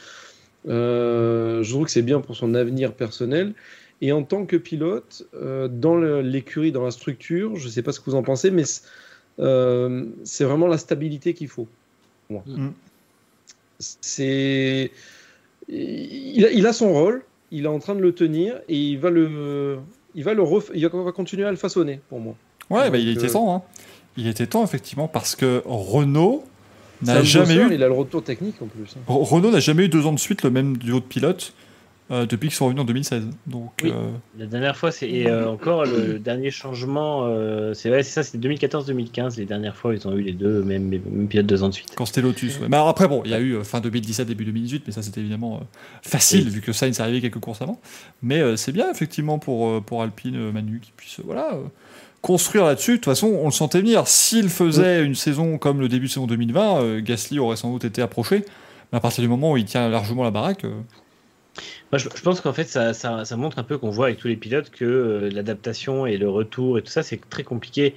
Euh, 0.68 1.64
je 1.64 1.70
trouve 1.72 1.86
que 1.86 1.92
c'est 1.92 2.02
bien 2.02 2.22
pour 2.22 2.36
son 2.36 2.54
avenir 2.54 2.94
personnel. 2.94 3.54
Et 4.02 4.12
en 4.12 4.24
tant 4.24 4.46
que 4.46 4.56
pilote, 4.58 5.28
euh, 5.36 5.68
dans 5.68 5.96
l'écurie, 5.98 6.72
dans 6.72 6.84
la 6.84 6.92
structure, 6.92 7.56
je 7.56 7.68
sais 7.70 7.84
pas 7.84 7.92
ce 7.92 8.00
que 8.00 8.06
vous 8.10 8.16
en 8.16 8.24
pensez, 8.24 8.50
mais 8.50 8.64
c'est 8.64 8.82
euh, 9.40 10.06
vraiment 10.40 10.68
la 10.68 10.78
stabilité 10.78 11.34
qu'il 11.34 11.48
faut. 11.48 11.68
moi. 12.30 12.44
Mm. 12.48 12.70
C'est 13.80 14.92
il 15.68 16.46
a, 16.46 16.52
il 16.52 16.68
a 16.68 16.74
son 16.74 16.92
rôle, 16.94 17.24
il 17.52 17.66
est 17.66 17.68
en 17.68 17.80
train 17.80 17.96
de 17.96 18.02
le 18.02 18.14
tenir 18.14 18.60
et 18.68 18.78
il 18.78 19.00
va 19.00 19.10
le 19.10 19.78
il 20.16 20.24
va 20.24 20.34
le 20.34 20.44
ref- 20.44 20.72
il 20.74 20.86
va 20.88 21.12
continuer 21.12 21.46
à 21.46 21.52
le 21.52 21.58
façonner 21.58 22.00
pour 22.10 22.20
moi. 22.20 22.36
Ouais, 22.70 22.90
bah, 22.90 22.98
il 22.98 23.10
était 23.10 23.26
euh, 23.30 23.34
temps. 23.34 23.56
Hein. 23.56 23.62
Il 24.18 24.28
était 24.28 24.46
temps, 24.48 24.64
effectivement, 24.64 25.08
parce 25.08 25.36
que 25.36 25.62
Renault 25.66 26.44
n'a 27.04 27.16
Sam 27.16 27.24
jamais 27.24 27.56
Bosseur, 27.56 27.72
eu. 27.72 27.76
il 27.76 27.84
a 27.84 27.88
le 27.88 27.94
retour 27.94 28.24
technique 28.24 28.62
en 28.62 28.68
plus. 28.68 28.96
hein. 28.96 29.02
Re- 29.08 29.24
Renault 29.28 29.52
n'a 29.52 29.60
jamais 29.60 29.86
eu 29.86 29.90
deux 29.90 30.06
ans 30.06 30.14
de 30.14 30.20
suite 30.20 30.44
le 30.44 30.50
même 30.52 30.78
duo 30.78 31.00
de 31.00 31.06
pilotes 31.06 31.54
euh, 32.12 32.26
depuis 32.26 32.50
qu'ils 32.50 32.56
sont 32.58 32.66
revenus 32.66 32.82
en 32.82 32.86
2016. 32.86 33.24
Donc, 33.48 33.72
Oui. 33.84 33.92
euh, 33.96 34.10
La 34.38 34.46
dernière 34.46 34.76
fois, 34.76 34.92
c'est 34.92 35.10
et 35.10 35.30
euh, 35.30 35.48
encore 35.50 35.86
le 35.86 36.20
dernier 36.20 36.52
changement, 36.52 37.22
euh, 37.26 37.74
c'est 37.74 37.90
ouais, 37.90 38.04
c'est 38.04 38.12
ça, 38.12 38.24
c'était 38.24 38.50
2014-2015. 38.50 39.38
Les 39.38 39.46
dernières 39.46 39.78
fois, 39.78 39.94
ils 39.96 40.06
ont 40.08 40.14
eu 40.18 40.22
les 40.22 40.34
deux 40.34 40.62
mêmes, 40.62 40.90
mêmes 40.90 41.28
pilotes 41.30 41.46
deux 41.46 41.64
ans 41.64 41.70
de 41.70 41.74
suite. 41.74 41.94
quand 41.96 42.06
c'était 42.06 42.22
Lotus. 42.22 42.60
ouais. 42.60 42.68
Mais 42.70 42.76
alors 42.76 42.90
après, 42.90 43.08
bon, 43.08 43.22
il 43.24 43.32
y 43.32 43.34
a 43.34 43.40
eu 43.40 43.64
fin 43.64 43.80
2017, 43.80 44.28
début 44.28 44.44
2018, 44.44 44.84
mais 44.88 44.92
ça 44.92 45.02
c'était 45.02 45.22
évidemment 45.22 45.56
euh, 45.62 45.66
facile 46.02 46.44
Oui. 46.46 46.50
vu 46.56 46.62
que 46.62 46.74
Sainz 46.74 47.00
est 47.00 47.02
arrivé 47.02 47.22
quelques 47.22 47.40
courses 47.40 47.62
avant. 47.62 47.80
Mais 48.22 48.42
euh, 48.42 48.58
c'est 48.58 48.74
bien 48.74 48.92
effectivement 48.92 49.40
pour, 49.40 49.82
pour 49.84 50.04
Alpine, 50.04 50.36
euh, 50.36 50.52
Manu, 50.52 50.82
qui 50.82 50.92
puisse 50.98 51.20
euh, 51.20 51.24
voilà, 51.26 51.54
euh, 51.54 51.64
construire 52.22 52.66
là-dessus. 52.66 52.92
De 52.92 52.96
toute 52.98 53.06
façon, 53.06 53.28
on 53.28 53.46
le 53.46 53.52
sentait 53.52 53.80
venir. 53.80 54.08
S'il 54.08 54.50
faisait 54.50 55.04
une 55.04 55.16
saison 55.16 55.58
comme 55.58 55.80
le 55.80 55.90
début 55.90 56.06
de 56.06 56.12
saison 56.12 56.28
2020, 56.28 56.82
euh, 56.82 57.02
Gasly 57.02 57.40
aurait 57.40 57.56
sans 57.56 57.72
doute 57.72 57.86
été 57.86 58.02
approché. 58.02 58.46
Mais 58.92 58.98
à 58.98 59.02
partir 59.02 59.22
du 59.22 59.28
moment 59.28 59.52
où 59.52 59.58
il 59.58 59.66
tient 59.66 59.90
largement 59.90 60.24
la 60.24 60.32
baraque, 60.32 60.66
euh, 60.66 60.82
Moi, 61.92 61.98
je, 61.98 62.10
je 62.14 62.22
pense 62.22 62.42
qu'en 62.42 62.54
fait, 62.54 62.66
ça, 62.66 62.94
ça, 62.94 63.26
ça 63.26 63.38
montre 63.38 63.60
un 63.60 63.64
peu 63.64 63.78
qu'on 63.78 63.90
voit 63.90 64.08
avec 64.08 64.20
tous 64.20 64.28
les 64.28 64.36
pilotes 64.36 64.70
que 64.70 64.86
euh, 64.86 65.30
l'adaptation 65.32 66.06
et 66.06 66.18
le 66.18 66.30
retour 66.30 66.78
et 66.78 66.82
tout 66.82 66.92
ça, 66.92 67.04
c'est 67.04 67.20
très 67.30 67.44
compliqué. 67.44 67.96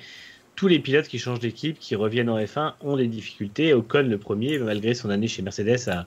Tous 0.56 0.68
les 0.68 0.78
pilotes 0.78 1.09
qui 1.09 1.18
changent 1.18 1.40
d'équipe, 1.40 1.78
qui 1.78 1.96
reviennent 1.96 2.30
en 2.30 2.38
F1, 2.38 2.74
ont 2.80 2.96
des 2.96 3.09
difficultés. 3.09 3.74
Ocon, 3.74 4.06
le 4.09 4.18
premier, 4.18 4.59
malgré 4.59 4.94
son 4.94 5.10
année 5.10 5.26
chez 5.26 5.42
Mercedes, 5.42 5.88
a, 5.88 6.06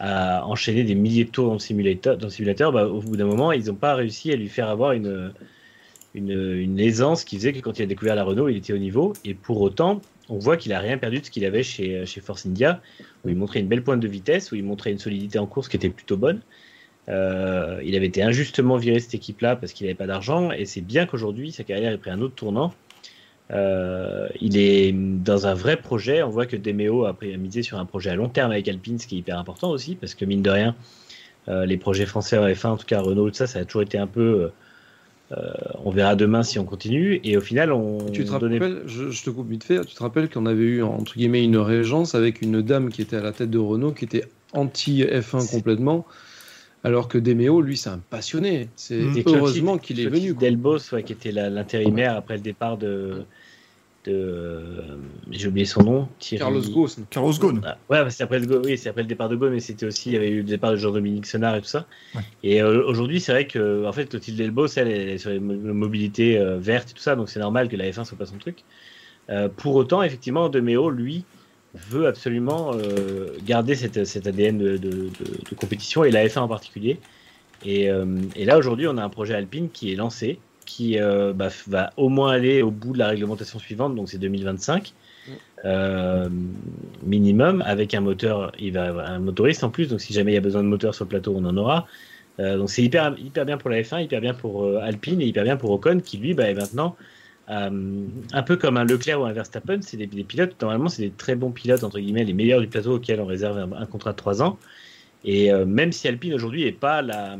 a 0.00 0.44
enchaîné 0.44 0.82
des 0.82 0.96
milliers 0.96 1.24
de 1.24 1.30
tours 1.30 1.46
dans 1.46 1.52
le 1.54 1.58
simulateur. 1.60 2.18
Dans 2.18 2.26
le 2.26 2.32
simulateur 2.32 2.72
bah, 2.72 2.86
au 2.88 3.00
bout 3.00 3.16
d'un 3.16 3.26
moment, 3.26 3.52
ils 3.52 3.66
n'ont 3.66 3.76
pas 3.76 3.94
réussi 3.94 4.32
à 4.32 4.36
lui 4.36 4.48
faire 4.48 4.68
avoir 4.68 4.90
une, 4.92 5.32
une, 6.16 6.32
une 6.32 6.80
aisance 6.80 7.24
qui 7.24 7.36
faisait 7.36 7.52
que 7.52 7.60
quand 7.60 7.78
il 7.78 7.82
a 7.82 7.86
découvert 7.86 8.16
la 8.16 8.24
Renault, 8.24 8.48
il 8.48 8.56
était 8.56 8.72
au 8.72 8.78
niveau. 8.78 9.12
Et 9.24 9.34
pour 9.34 9.60
autant, 9.60 10.00
on 10.28 10.38
voit 10.38 10.56
qu'il 10.56 10.72
a 10.72 10.80
rien 10.80 10.98
perdu 10.98 11.20
de 11.20 11.24
ce 11.24 11.30
qu'il 11.30 11.44
avait 11.44 11.62
chez, 11.62 12.04
chez 12.06 12.20
Force 12.20 12.46
India, 12.46 12.80
où 13.24 13.28
il 13.28 13.36
montrait 13.36 13.60
une 13.60 13.68
belle 13.68 13.82
pointe 13.82 14.00
de 14.00 14.08
vitesse, 14.08 14.50
où 14.50 14.56
il 14.56 14.64
montrait 14.64 14.90
une 14.90 14.98
solidité 14.98 15.38
en 15.38 15.46
course 15.46 15.68
qui 15.68 15.76
était 15.76 15.90
plutôt 15.90 16.16
bonne. 16.16 16.40
Euh, 17.08 17.80
il 17.84 17.94
avait 17.94 18.06
été 18.06 18.22
injustement 18.22 18.76
viré 18.76 18.98
cette 18.98 19.14
équipe-là 19.14 19.54
parce 19.56 19.72
qu'il 19.72 19.86
n'avait 19.86 19.96
pas 19.96 20.08
d'argent 20.08 20.50
et 20.50 20.64
c'est 20.64 20.80
bien 20.80 21.06
qu'aujourd'hui 21.06 21.52
sa 21.52 21.62
carrière 21.62 21.92
ait 21.92 21.98
pris 21.98 22.10
un 22.10 22.20
autre 22.20 22.34
tournant. 22.34 22.74
Euh, 23.52 24.28
il 24.40 24.56
est 24.56 24.92
dans 24.92 25.46
un 25.46 25.54
vrai 25.54 25.76
projet. 25.76 26.24
On 26.24 26.30
voit 26.30 26.46
que 26.46 26.56
Demeo 26.56 27.04
a 27.04 27.16
misé 27.38 27.62
sur 27.62 27.78
un 27.78 27.84
projet 27.84 28.10
à 28.10 28.16
long 28.16 28.28
terme 28.28 28.50
avec 28.50 28.66
Alpine, 28.66 28.98
ce 28.98 29.06
qui 29.06 29.16
est 29.16 29.18
hyper 29.18 29.38
important 29.38 29.70
aussi 29.70 29.94
parce 29.94 30.16
que 30.16 30.24
mine 30.24 30.42
de 30.42 30.50
rien, 30.50 30.74
euh, 31.48 31.64
les 31.64 31.76
projets 31.76 32.06
français 32.06 32.38
en 32.38 32.46
F1, 32.48 32.66
en 32.66 32.76
tout 32.76 32.86
cas 32.86 33.00
Renault, 33.00 33.32
ça, 33.32 33.46
ça 33.46 33.60
a 33.60 33.64
toujours 33.64 33.82
été 33.82 33.98
un 33.98 34.08
peu. 34.08 34.50
Euh, 35.32 35.36
on 35.84 35.90
verra 35.90 36.14
demain 36.16 36.42
si 36.42 36.58
on 36.58 36.64
continue. 36.64 37.20
Et 37.24 37.36
au 37.36 37.40
final, 37.40 37.72
on. 37.72 37.98
Tu 38.12 38.24
te 38.24 38.38
donnait- 38.38 38.58
rappelles, 38.58 38.82
je, 38.86 39.10
je 39.10 39.24
te 39.24 39.30
coupe 39.30 39.48
vite 39.50 39.64
fait, 39.64 39.84
tu 39.84 39.94
te 39.94 40.02
rappelles 40.02 40.28
qu'on 40.30 40.46
avait 40.46 40.62
eu 40.64 40.82
entre 40.82 41.14
guillemets 41.16 41.42
une 41.44 41.56
régence 41.56 42.14
avec 42.14 42.42
une 42.42 42.62
dame 42.62 42.90
qui 42.90 43.02
était 43.02 43.16
à 43.16 43.22
la 43.22 43.32
tête 43.32 43.50
de 43.50 43.58
Renault, 43.58 43.92
qui 43.92 44.04
était 44.04 44.24
anti 44.52 45.02
F1 45.02 45.40
C'est- 45.40 45.56
complètement, 45.56 46.06
alors 46.84 47.08
que 47.08 47.18
Demeo, 47.18 47.60
lui, 47.60 47.76
c'est 47.76 47.90
un 47.90 48.00
passionné. 48.10 48.68
C'est 48.76 48.98
Mm. 48.98 49.16
Et 49.18 49.22
heureusement 49.26 49.78
qu'il 49.78 49.98
est 50.00 50.04
Clotilde 50.04 50.22
venu. 50.24 50.34
quoi. 50.34 50.40
Delbos, 50.48 50.78
ouais, 50.92 51.02
qui 51.02 51.12
était 51.12 51.32
l'intérimaire 51.32 52.14
après 52.16 52.34
le 52.36 52.42
départ 52.42 52.76
de. 52.78 53.24
De 54.06 54.12
euh, 54.14 54.96
J'ai 55.30 55.48
oublié 55.48 55.64
son 55.66 55.82
nom. 55.82 56.08
Thierry- 56.18 56.40
Carlos 56.40 56.60
Ghosn. 56.62 57.04
Carlos 57.10 57.32
Ghosn. 57.38 57.60
Ah, 57.64 57.76
ouais, 57.90 58.10
c'est 58.10 58.22
après 58.22 58.38
le 58.38 58.58
oui, 58.64 58.78
c'est 58.78 58.88
après 58.88 59.02
le 59.02 59.08
départ 59.08 59.28
de 59.28 59.36
Ghosn, 59.36 59.52
mais 59.52 59.60
c'était 59.60 59.86
aussi 59.86 60.10
il 60.10 60.12
y 60.14 60.16
avait 60.16 60.28
eu 60.30 60.38
le 60.38 60.42
départ 60.44 60.72
de 60.72 60.76
Jean-Dominique 60.76 61.26
Senard 61.26 61.56
et 61.56 61.60
tout 61.60 61.66
ça. 61.68 61.86
Ouais. 62.14 62.20
Et 62.42 62.62
euh, 62.62 62.84
aujourd'hui, 62.86 63.20
c'est 63.20 63.32
vrai 63.32 63.46
que 63.46 63.84
en 63.86 63.92
fait, 63.92 64.06
Clotilde 64.08 64.36
Delbos, 64.38 64.68
elle, 64.76 64.88
elle 64.88 65.08
est 65.10 65.18
sur 65.18 65.30
les 65.30 65.40
mo- 65.40 65.54
mobilités 65.74 66.38
euh, 66.38 66.56
vertes 66.58 66.90
et 66.90 66.94
tout 66.94 67.02
ça, 67.02 67.16
donc 67.16 67.28
c'est 67.28 67.40
normal 67.40 67.68
que 67.68 67.76
la 67.76 67.90
F1 67.90 68.04
soit 68.04 68.18
pas 68.18 68.26
son 68.26 68.38
truc. 68.38 68.58
Euh, 69.28 69.48
pour 69.48 69.74
autant, 69.74 70.02
effectivement, 70.02 70.48
Demeo, 70.48 70.88
lui, 70.90 71.24
veut 71.74 72.06
absolument 72.06 72.72
euh, 72.74 73.28
garder 73.44 73.74
cette, 73.74 74.04
cet 74.06 74.26
ADN 74.26 74.56
de, 74.58 74.76
de- 74.76 74.88
de- 74.90 75.08
de 75.50 75.54
compétition 75.56 76.04
et 76.04 76.10
la 76.10 76.26
F1 76.26 76.38
en 76.40 76.48
particulier. 76.48 76.98
Et, 77.64 77.90
euh, 77.90 78.06
et 78.36 78.44
là, 78.44 78.56
aujourd'hui, 78.58 78.86
on 78.86 78.96
a 78.98 79.02
un 79.02 79.08
projet 79.08 79.34
Alpine 79.34 79.68
qui 79.70 79.92
est 79.92 79.96
lancé, 79.96 80.38
qui 80.66 80.98
euh, 80.98 81.32
bah, 81.32 81.48
va 81.68 81.92
au 81.96 82.10
moins 82.10 82.32
aller 82.32 82.60
au 82.60 82.70
bout 82.70 82.92
de 82.92 82.98
la 82.98 83.08
réglementation 83.08 83.58
suivante, 83.58 83.94
donc 83.94 84.10
c'est 84.10 84.18
2025 84.18 84.92
euh, 85.64 86.28
minimum, 87.02 87.62
avec 87.66 87.94
un 87.94 88.00
moteur, 88.00 88.52
il 88.58 88.72
va 88.72 88.88
avoir 88.88 89.10
un 89.10 89.18
motoriste 89.18 89.64
en 89.64 89.70
plus, 89.70 89.88
donc 89.88 90.00
si 90.00 90.12
jamais 90.12 90.32
il 90.32 90.34
y 90.34 90.38
a 90.38 90.42
besoin 90.42 90.62
de 90.62 90.68
moteur 90.68 90.94
sur 90.94 91.04
le 91.04 91.08
plateau, 91.08 91.34
on 91.34 91.44
en 91.44 91.56
aura. 91.56 91.86
Euh, 92.38 92.58
donc 92.58 92.68
c'est 92.68 92.82
hyper, 92.82 93.16
hyper 93.18 93.46
bien 93.46 93.56
pour 93.56 93.70
la 93.70 93.80
F1, 93.80 94.04
hyper 94.04 94.20
bien 94.20 94.34
pour 94.34 94.68
Alpine 94.78 95.20
et 95.22 95.26
hyper 95.26 95.44
bien 95.44 95.56
pour 95.56 95.70
Ocon, 95.70 96.00
qui 96.00 96.18
lui 96.18 96.34
bah, 96.34 96.50
est 96.50 96.54
maintenant 96.54 96.96
un 97.48 98.42
peu 98.42 98.56
comme 98.56 98.76
un 98.76 98.84
Leclerc 98.84 99.20
ou 99.20 99.24
un 99.24 99.32
Verstappen, 99.32 99.78
c'est 99.80 99.96
des, 99.96 100.08
des 100.08 100.24
pilotes, 100.24 100.60
normalement 100.60 100.88
c'est 100.88 101.02
des 101.02 101.10
très 101.10 101.36
bons 101.36 101.52
pilotes, 101.52 101.84
entre 101.84 102.00
guillemets, 102.00 102.24
les 102.24 102.32
meilleurs 102.32 102.60
du 102.60 102.66
plateau 102.66 102.96
auxquels 102.96 103.20
on 103.20 103.26
réserve 103.26 103.56
un, 103.58 103.70
un 103.72 103.86
contrat 103.86 104.10
de 104.10 104.16
3 104.16 104.42
ans. 104.42 104.58
Et 105.24 105.52
même 105.52 105.92
si 105.92 106.06
Alpine 106.06 106.34
aujourd'hui 106.34 106.64
n'est 106.64 106.72
pas 106.72 107.02
la, 107.02 107.36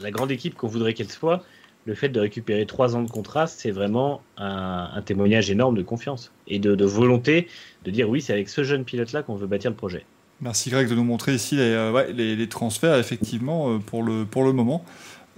la 0.00 0.10
grande 0.10 0.30
équipe 0.30 0.54
qu'on 0.54 0.68
voudrait 0.68 0.94
qu'elle 0.94 1.10
soit, 1.10 1.44
le 1.86 1.94
fait 1.94 2.08
de 2.08 2.20
récupérer 2.20 2.66
3 2.66 2.96
ans 2.96 3.02
de 3.02 3.10
contrat, 3.10 3.46
c'est 3.46 3.70
vraiment 3.70 4.20
un, 4.36 4.90
un 4.94 5.02
témoignage 5.02 5.50
énorme 5.50 5.76
de 5.76 5.82
confiance 5.82 6.32
et 6.46 6.58
de, 6.58 6.74
de 6.74 6.84
volonté 6.84 7.48
de 7.84 7.90
dire 7.90 8.08
oui, 8.08 8.20
c'est 8.20 8.32
avec 8.32 8.48
ce 8.48 8.62
jeune 8.64 8.84
pilote-là 8.84 9.22
qu'on 9.22 9.34
veut 9.34 9.46
bâtir 9.46 9.70
le 9.70 9.76
projet. 9.76 10.04
Merci 10.42 10.70
Greg 10.70 10.88
de 10.88 10.94
nous 10.94 11.04
montrer 11.04 11.34
ici 11.34 11.56
les, 11.56 11.62
euh, 11.62 11.92
ouais, 11.92 12.12
les, 12.12 12.34
les 12.36 12.48
transferts, 12.48 12.96
effectivement, 12.98 13.70
euh, 13.74 13.78
pour 13.78 14.02
le, 14.02 14.24
pour 14.24 14.44
le 14.44 14.52
moment. 14.52 14.84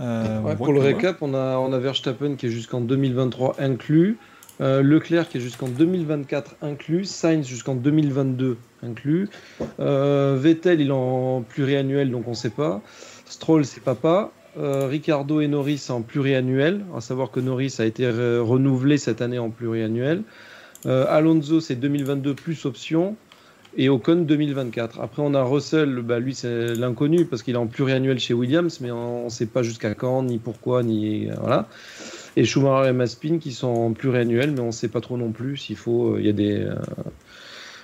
Euh, 0.01 0.41
Ouais, 0.41 0.57
pour 0.57 0.73
le 0.73 0.81
récap, 0.81 1.19
on 1.23 1.35
a, 1.35 1.57
on 1.59 1.73
a 1.73 1.79
Verstappen 1.79 2.37
qui 2.37 2.47
est 2.47 2.51
jusqu'en 2.51 2.81
2023 2.81 3.57
inclus, 3.61 4.17
euh, 4.61 4.83
Leclerc 4.83 5.29
qui 5.29 5.39
est 5.39 5.41
jusqu'en 5.41 5.69
2024 5.69 6.57
inclus, 6.63 7.05
Sainz 7.05 7.47
jusqu'en 7.47 7.75
2022 7.75 8.59
inclus, 8.83 9.29
euh, 9.81 10.37
Vettel 10.41 10.81
il 10.81 10.89
est 10.89 10.93
en 10.93 11.43
pluriannuel 11.49 12.11
donc 12.11 12.27
on 12.29 12.35
sait 12.35 12.51
pas, 12.51 12.81
Stroll 13.27 13.65
c'est 13.65 13.83
papa, 13.83 14.31
euh, 14.59 14.87
Ricardo 14.87 15.41
et 15.41 15.49
Norris 15.49 15.87
en 15.91 16.03
pluriannuel, 16.03 16.83
à 16.97 17.01
savoir 17.01 17.31
que 17.31 17.41
Norris 17.41 17.77
a 17.79 17.85
été 17.85 18.05
re- 18.05 18.39
renouvelé 18.41 18.99
cette 18.99 19.21
année 19.23 19.39
en 19.39 19.51
pluriannuel, 19.51 20.23
Euh, 20.85 21.07
Alonso 21.09 21.61
c'est 21.61 21.77
2022 21.77 22.35
plus 22.35 22.67
option, 22.67 23.15
et 23.77 23.89
Ocon 23.89 24.17
2024. 24.17 25.01
Après, 25.01 25.23
on 25.25 25.33
a 25.33 25.43
Russell, 25.43 26.03
bah, 26.03 26.19
lui, 26.19 26.35
c'est 26.35 26.75
l'inconnu 26.75 27.25
parce 27.25 27.43
qu'il 27.45 27.55
est 27.55 27.59
en 27.59 27.69
pluriannuel 27.69 28.19
chez 28.19 28.35
Williams, 28.35 28.81
mais 28.81 28.91
on 28.91 29.25
ne 29.25 29.29
sait 29.31 29.47
pas 29.47 29.63
jusqu'à 29.63 29.95
quand, 29.95 30.25
ni 30.25 30.39
pourquoi, 30.39 30.83
ni. 30.83 31.29
Voilà. 31.41 31.69
Et 32.37 32.45
Schumacher 32.45 32.91
et 32.91 32.93
Maspin 32.93 33.39
qui 33.39 33.53
sont 33.53 33.69
en 33.69 33.93
pluriannuel, 33.93 34.51
mais 34.51 34.61
on 34.61 34.67
ne 34.67 34.71
sait 34.73 34.89
pas 34.89 35.01
trop 35.01 35.17
non 35.17 35.31
plus 35.33 35.57
s'il 35.57 35.77
faut. 35.77 36.19
Il 36.19 36.27
y 36.27 36.29
a 36.29 36.33
des. 36.33 36.59
euh, 36.65 36.75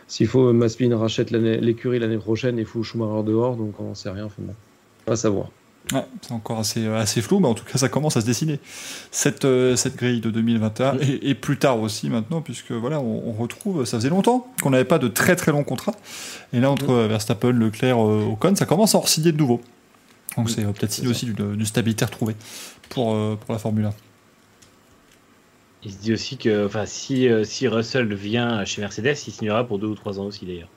s'il 0.08 0.26
faut, 0.26 0.52
Maspin 0.52 0.94
rachète 0.96 1.30
l'écurie 1.30 1.98
l'année 2.00 2.18
prochaine 2.18 2.58
et 2.58 2.64
fout 2.64 2.82
Schumacher 2.82 3.22
dehors, 3.24 3.56
donc 3.56 3.78
on 3.80 3.90
ne 3.90 3.94
sait 3.94 4.10
rien. 4.10 4.24
Enfin 4.24 4.42
bon, 4.42 4.54
on 5.06 5.10
va 5.12 5.16
savoir. 5.16 5.50
Ouais, 5.92 6.04
c'est 6.20 6.32
encore 6.32 6.58
assez, 6.58 6.84
euh, 6.84 6.98
assez 7.00 7.22
flou, 7.22 7.40
mais 7.40 7.48
en 7.48 7.54
tout 7.54 7.64
cas, 7.64 7.78
ça 7.78 7.88
commence 7.88 8.16
à 8.16 8.20
se 8.20 8.26
dessiner. 8.26 8.60
Cette, 9.10 9.44
euh, 9.46 9.74
cette 9.74 9.96
grille 9.96 10.20
de 10.20 10.30
2021, 10.30 10.94
Mm. 10.94 10.98
et, 11.02 11.30
et 11.30 11.34
plus 11.34 11.56
tard 11.58 11.80
aussi 11.80 12.10
maintenant, 12.10 12.42
puisque 12.42 12.72
voilà, 12.72 13.00
on, 13.00 13.28
on 13.28 13.32
retrouve, 13.32 13.84
ça 13.86 13.96
faisait 13.98 14.10
longtemps 14.10 14.46
qu'on 14.62 14.70
n'avait 14.70 14.84
pas 14.84 14.98
de 14.98 15.08
très 15.08 15.34
très 15.34 15.50
longs 15.52 15.64
contrats. 15.64 15.94
Et 16.52 16.60
là, 16.60 16.70
entre 16.70 16.90
euh, 16.90 17.08
Verstappen, 17.08 17.52
Leclerc, 17.52 17.98
Ocon, 17.98 18.54
ça 18.54 18.66
commence 18.66 18.94
à 18.94 18.98
en 18.98 19.06
signer 19.06 19.32
de 19.32 19.38
nouveau. 19.38 19.60
Donc 20.36 20.50
c'est 20.50 20.62
peut-être 20.64 20.92
signe 20.92 21.08
aussi 21.08 21.26
d'une 21.26 21.64
stabilité 21.64 22.04
retrouvée 22.04 22.36
pour, 22.90 23.14
euh, 23.14 23.36
pour 23.36 23.52
la 23.54 23.58
Formule 23.58 23.86
1. 23.86 23.94
Il 25.84 25.92
se 25.92 25.96
dit 25.98 26.12
aussi 26.12 26.36
que 26.36 26.66
enfin, 26.66 26.84
si, 26.86 27.28
si 27.44 27.66
Russell 27.66 28.12
vient 28.12 28.64
chez 28.64 28.80
Mercedes, 28.80 29.16
il 29.26 29.32
signera 29.32 29.64
pour 29.66 29.78
deux 29.78 29.86
ou 29.86 29.94
trois 29.94 30.18
ans 30.20 30.24
aussi 30.24 30.44
d'ailleurs. 30.44 30.68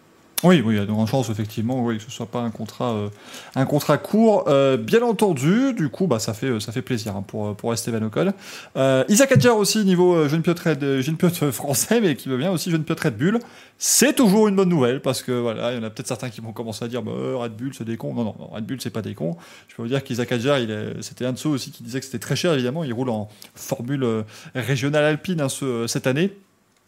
Oui, 0.43 0.63
oui, 0.65 0.73
il 0.73 0.77
y 0.77 0.81
a 0.81 0.85
de 0.85 0.91
grandes 0.91 1.07
chances, 1.07 1.29
effectivement, 1.29 1.83
oui, 1.83 1.97
que 1.97 2.03
ce 2.03 2.09
soit 2.09 2.25
pas 2.25 2.41
un 2.41 2.49
contrat, 2.49 2.93
euh, 2.93 3.09
un 3.55 3.65
contrat 3.65 3.97
court. 3.97 4.45
Euh, 4.47 4.75
bien 4.75 5.03
entendu, 5.03 5.73
du 5.73 5.89
coup, 5.89 6.07
bah, 6.07 6.17
ça, 6.17 6.33
fait, 6.33 6.59
ça 6.59 6.71
fait 6.71 6.81
plaisir 6.81 7.15
hein, 7.15 7.23
pour, 7.25 7.55
pour 7.55 7.73
Esteban 7.73 8.03
Ocon. 8.03 8.33
Euh, 8.75 9.03
Isaac 9.07 9.31
Adjar 9.33 9.55
aussi, 9.55 9.85
niveau 9.85 10.15
euh, 10.15 10.27
jeune 10.27 10.41
pilote, 10.41 10.59
Red, 10.59 11.01
jeune 11.01 11.17
français, 11.51 12.01
mais 12.01 12.15
qui 12.15 12.27
veut 12.27 12.37
bien 12.37 12.51
aussi 12.51 12.71
jeune 12.71 12.83
pilote 12.83 12.99
Red 12.99 13.17
Bull. 13.17 13.39
C'est 13.77 14.15
toujours 14.15 14.47
une 14.47 14.55
bonne 14.55 14.69
nouvelle, 14.69 15.01
parce 15.01 15.21
que 15.21 15.31
voilà, 15.31 15.73
il 15.73 15.77
y 15.77 15.79
en 15.79 15.83
a 15.83 15.89
peut-être 15.91 16.07
certains 16.07 16.29
qui 16.29 16.41
vont 16.41 16.53
commencer 16.53 16.85
à 16.85 16.87
dire 16.87 17.03
bah, 17.03 17.11
Red 17.35 17.53
Bull, 17.53 17.73
c'est 17.73 17.85
des 17.85 17.97
cons. 17.97 18.13
Non, 18.13 18.23
non, 18.23 18.35
non, 18.39 18.47
Red 18.47 18.65
Bull, 18.65 18.81
c'est 18.81 18.89
pas 18.89 19.01
des 19.03 19.13
cons. 19.13 19.37
Je 19.67 19.75
peux 19.75 19.83
vous 19.83 19.89
dire 19.89 20.03
qu'Isaac 20.03 20.31
Adjar, 20.31 20.57
c'était 21.01 21.25
un 21.25 21.33
de 21.33 21.37
ceux 21.37 21.49
aussi 21.49 21.71
qui 21.71 21.83
disait 21.83 21.99
que 21.99 22.05
c'était 22.05 22.19
très 22.19 22.35
cher, 22.35 22.53
évidemment. 22.53 22.83
Il 22.83 22.93
roule 22.93 23.09
en 23.09 23.29
formule 23.55 24.03
euh, 24.03 24.23
régionale 24.55 25.03
alpine 25.03 25.41
hein, 25.41 25.49
ce, 25.49 25.87
cette 25.87 26.07
année 26.07 26.31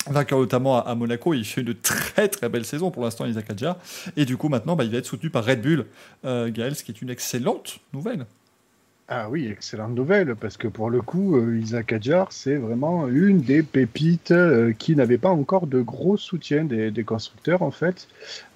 vainqueur 0.09 0.39
notamment 0.39 0.83
à, 0.83 0.95
Monaco. 0.95 1.33
Il 1.33 1.45
fait 1.45 1.61
une 1.61 1.75
très 1.75 2.27
très 2.27 2.49
belle 2.49 2.65
saison 2.65 2.91
pour 2.91 3.03
l'instant, 3.03 3.25
Isaac 3.25 3.49
Adjar. 3.49 3.77
Et 4.17 4.25
du 4.25 4.37
coup, 4.37 4.49
maintenant, 4.49 4.75
bah, 4.75 4.83
il 4.83 4.91
va 4.91 4.97
être 4.97 5.05
soutenu 5.05 5.29
par 5.29 5.45
Red 5.45 5.61
Bull, 5.61 5.85
euh, 6.25 6.51
Gaël, 6.51 6.75
ce 6.75 6.83
qui 6.83 6.91
est 6.91 7.01
une 7.01 7.09
excellente 7.09 7.79
nouvelle. 7.93 8.25
Ah 9.09 9.29
oui, 9.29 9.47
excellente 9.47 9.93
nouvelle, 9.93 10.33
parce 10.35 10.55
que 10.55 10.69
pour 10.69 10.89
le 10.89 11.01
coup, 11.01 11.35
euh, 11.35 11.59
Isaac 11.59 11.91
Adjar, 11.91 12.31
c'est 12.31 12.55
vraiment 12.55 13.09
une 13.09 13.41
des 13.41 13.61
pépites 13.61 14.31
euh, 14.31 14.71
qui 14.71 14.95
n'avait 14.95 15.17
pas 15.17 15.29
encore 15.29 15.67
de 15.67 15.81
gros 15.81 16.15
soutien 16.15 16.63
des, 16.63 17.03
constructeurs, 17.03 17.63
en 17.63 17.71
fait. 17.71 18.07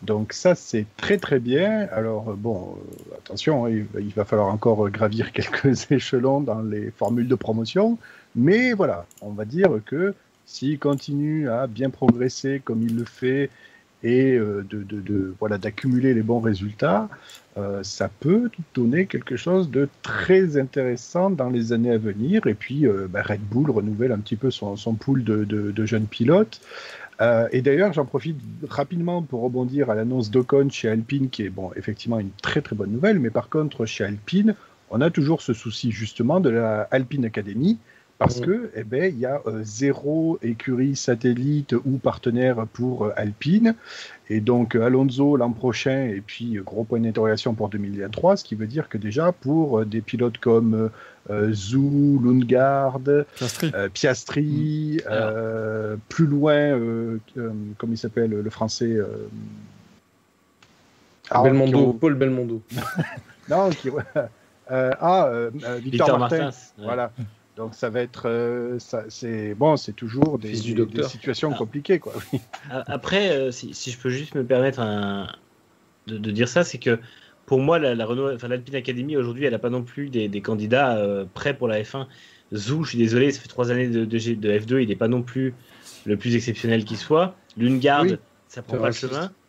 Donc 0.04 0.32
ça, 0.32 0.56
c'est 0.56 0.86
très 0.96 1.18
très 1.18 1.40
bien. 1.40 1.90
Alors, 1.92 2.34
bon, 2.38 2.78
euh, 2.78 3.18
attention, 3.18 3.66
hein, 3.66 3.72
il, 4.00 4.14
va 4.16 4.24
falloir 4.24 4.48
encore 4.48 4.90
gravir 4.90 5.32
quelques 5.34 5.92
échelons 5.92 6.40
dans 6.40 6.62
les 6.62 6.92
formules 6.92 7.28
de 7.28 7.36
promotion. 7.36 7.98
Mais 8.34 8.72
voilà, 8.72 9.06
on 9.22 9.32
va 9.32 9.44
dire 9.44 9.82
que 9.86 10.16
s'il 10.48 10.80
continue 10.80 11.50
à 11.50 11.68
bien 11.68 11.92
progresser 11.92 12.62
comme 12.64 12.82
il 12.82 12.96
le 12.96 13.04
fait 13.04 13.52
et 14.04 14.34
euh, 14.34 14.66
de, 14.70 15.36
voilà 15.40 15.58
d'accumuler 15.58 16.14
les 16.14 16.22
bons 16.22 16.40
résultats, 16.40 17.10
euh, 17.58 17.84
ça 17.84 18.10
peut 18.20 18.50
donner 18.74 19.08
quelque 19.08 19.36
chose 19.36 19.70
de 19.70 19.90
très 20.04 20.58
intéressant 20.58 21.30
dans 21.30 21.50
les 21.50 21.74
années 21.74 21.92
à 21.92 21.98
venir. 21.98 22.48
Et 22.48 22.54
puis 22.54 22.88
euh, 22.88 23.08
bah, 23.10 23.24
Red 23.24 23.42
Bull 23.42 23.70
renouvelle 23.70 24.12
un 24.12 24.20
petit 24.20 24.36
peu 24.36 24.50
son, 24.50 24.78
son 24.78 24.94
pool 24.94 25.24
de, 25.24 25.44
de 25.44 25.86
jeunes 25.86 26.08
pilotes. 26.08 26.62
Et 27.52 27.64
d'ailleurs, 27.64 27.94
j'en 27.94 28.06
profite 28.06 28.38
rapidement 28.70 29.24
pour 29.24 29.42
rebondir 29.42 29.90
à 29.90 29.96
l'annonce 29.96 30.30
d'Ocon 30.30 30.70
chez 30.70 30.88
Alpine, 30.88 31.32
qui 31.32 31.42
est 31.42 31.50
bon, 31.50 31.72
effectivement 31.76 32.20
une 32.20 32.30
très 32.44 32.62
très 32.62 32.76
bonne 32.76 32.92
nouvelle. 32.92 33.20
Mais 33.20 33.32
par 33.32 33.50
contre, 33.50 33.88
chez 33.88 34.04
Alpine, 34.04 34.54
on 34.92 35.02
a 35.02 35.10
toujours 35.10 35.42
ce 35.42 35.54
souci 35.54 35.92
justement 35.92 36.40
de 36.40 36.52
la 36.52 36.82
Alpine 36.92 37.26
Academy 37.26 37.80
parce 38.18 38.40
mmh. 38.40 38.46
que 38.46 38.72
eh 38.76 38.84
ben 38.84 39.14
il 39.14 39.20
y 39.20 39.26
a 39.26 39.42
euh, 39.46 39.62
zéro 39.64 40.40
écurie 40.42 40.96
satellite 40.96 41.74
ou 41.86 41.98
partenaire 41.98 42.66
pour 42.74 43.06
euh, 43.06 43.14
Alpine 43.16 43.76
et 44.30 44.40
donc 44.40 44.76
Alonso 44.76 45.38
l'an 45.38 45.52
prochain 45.52 46.08
et 46.08 46.22
puis 46.26 46.60
gros 46.66 46.84
point 46.84 47.00
d'interrogation 47.00 47.54
pour 47.54 47.70
2023 47.70 48.38
ce 48.38 48.44
qui 48.44 48.56
veut 48.56 48.68
dire 48.68 48.90
que 48.90 48.98
déjà 48.98 49.32
pour 49.32 49.86
des 49.86 50.02
pilotes 50.02 50.40
comme 50.40 50.90
euh, 51.30 51.54
Zou, 51.54 52.22
Lundgaard, 52.24 53.02
Piastri, 53.36 53.72
Piastri 53.94 55.02
mmh. 55.06 55.98
plus 56.10 56.26
loin 56.26 56.80
comme 57.78 57.92
il 57.92 57.98
s'appelle 57.98 58.32
le 58.32 58.50
français 58.50 58.98
ah, 61.30 61.44
Belmondo, 61.44 61.92
Paul 61.94 62.16
Belmondo. 62.16 62.62
non, 63.50 63.70
qui, 63.70 63.90
ah, 64.70 65.50
Victor, 65.52 65.80
Victor 65.82 66.20
Martin. 66.20 66.38
Martins, 66.38 66.58
ouais. 66.78 66.86
Voilà. 66.86 67.12
Donc 67.58 67.74
ça 67.74 67.90
va 67.90 68.02
être, 68.02 68.30
euh, 68.30 68.78
c'est 69.10 69.56
bon, 69.56 69.78
c'est 69.78 69.94
toujours 69.94 70.38
des, 70.38 70.56
situations 70.56 71.52
ah. 71.52 71.58
compliquées, 71.58 71.98
quoi. 71.98 72.14
Après, 72.70 73.32
euh, 73.32 73.52
si, 73.52 73.74
si, 73.74 73.90
je 73.90 73.98
peux 73.98 74.12
juste 74.12 74.36
me 74.36 74.46
permettre 74.46 74.80
un, 74.80 75.28
de, 76.06 76.20
de, 76.20 76.32
dire 76.32 76.48
ça, 76.48 76.64
c'est 76.64 76.78
que 76.78 77.00
pour 77.48 77.60
moi, 77.60 77.80
la, 77.80 77.96
la 77.96 78.06
Renault, 78.06 78.32
enfin 78.32 78.48
l'Alpine 78.48 78.76
Academy 78.76 79.18
aujourd'hui, 79.18 79.46
elle 79.46 79.54
n'a 79.54 79.60
pas 79.60 79.72
non 79.72 79.82
plus 79.82 80.10
des, 80.10 80.28
des 80.28 80.42
candidats 80.42 80.98
euh, 80.98 81.26
prêts 81.34 81.58
pour 81.58 81.68
la 81.68 81.82
F1. 81.82 82.06
Zou, 82.54 82.84
je 82.84 82.90
suis 82.90 83.00
désolé, 83.00 83.32
ça 83.32 83.42
fait 83.42 83.48
trois 83.48 83.72
années 83.72 83.88
de, 83.88 84.06
de, 84.06 84.18
de 84.36 84.60
F2, 84.60 84.84
il 84.84 84.90
n'est 84.90 84.96
pas 84.96 85.08
non 85.08 85.24
plus 85.24 85.56
le 86.06 86.16
plus 86.16 86.36
exceptionnel 86.36 86.86
qui 86.86 86.96
soit. 86.96 87.36
Lundgaard, 87.58 88.04
oui, 88.04 88.18
ça 88.48 88.62
prend 88.62 88.78
pas 88.78 88.88
le 88.88 88.94
chemin. 88.94 89.32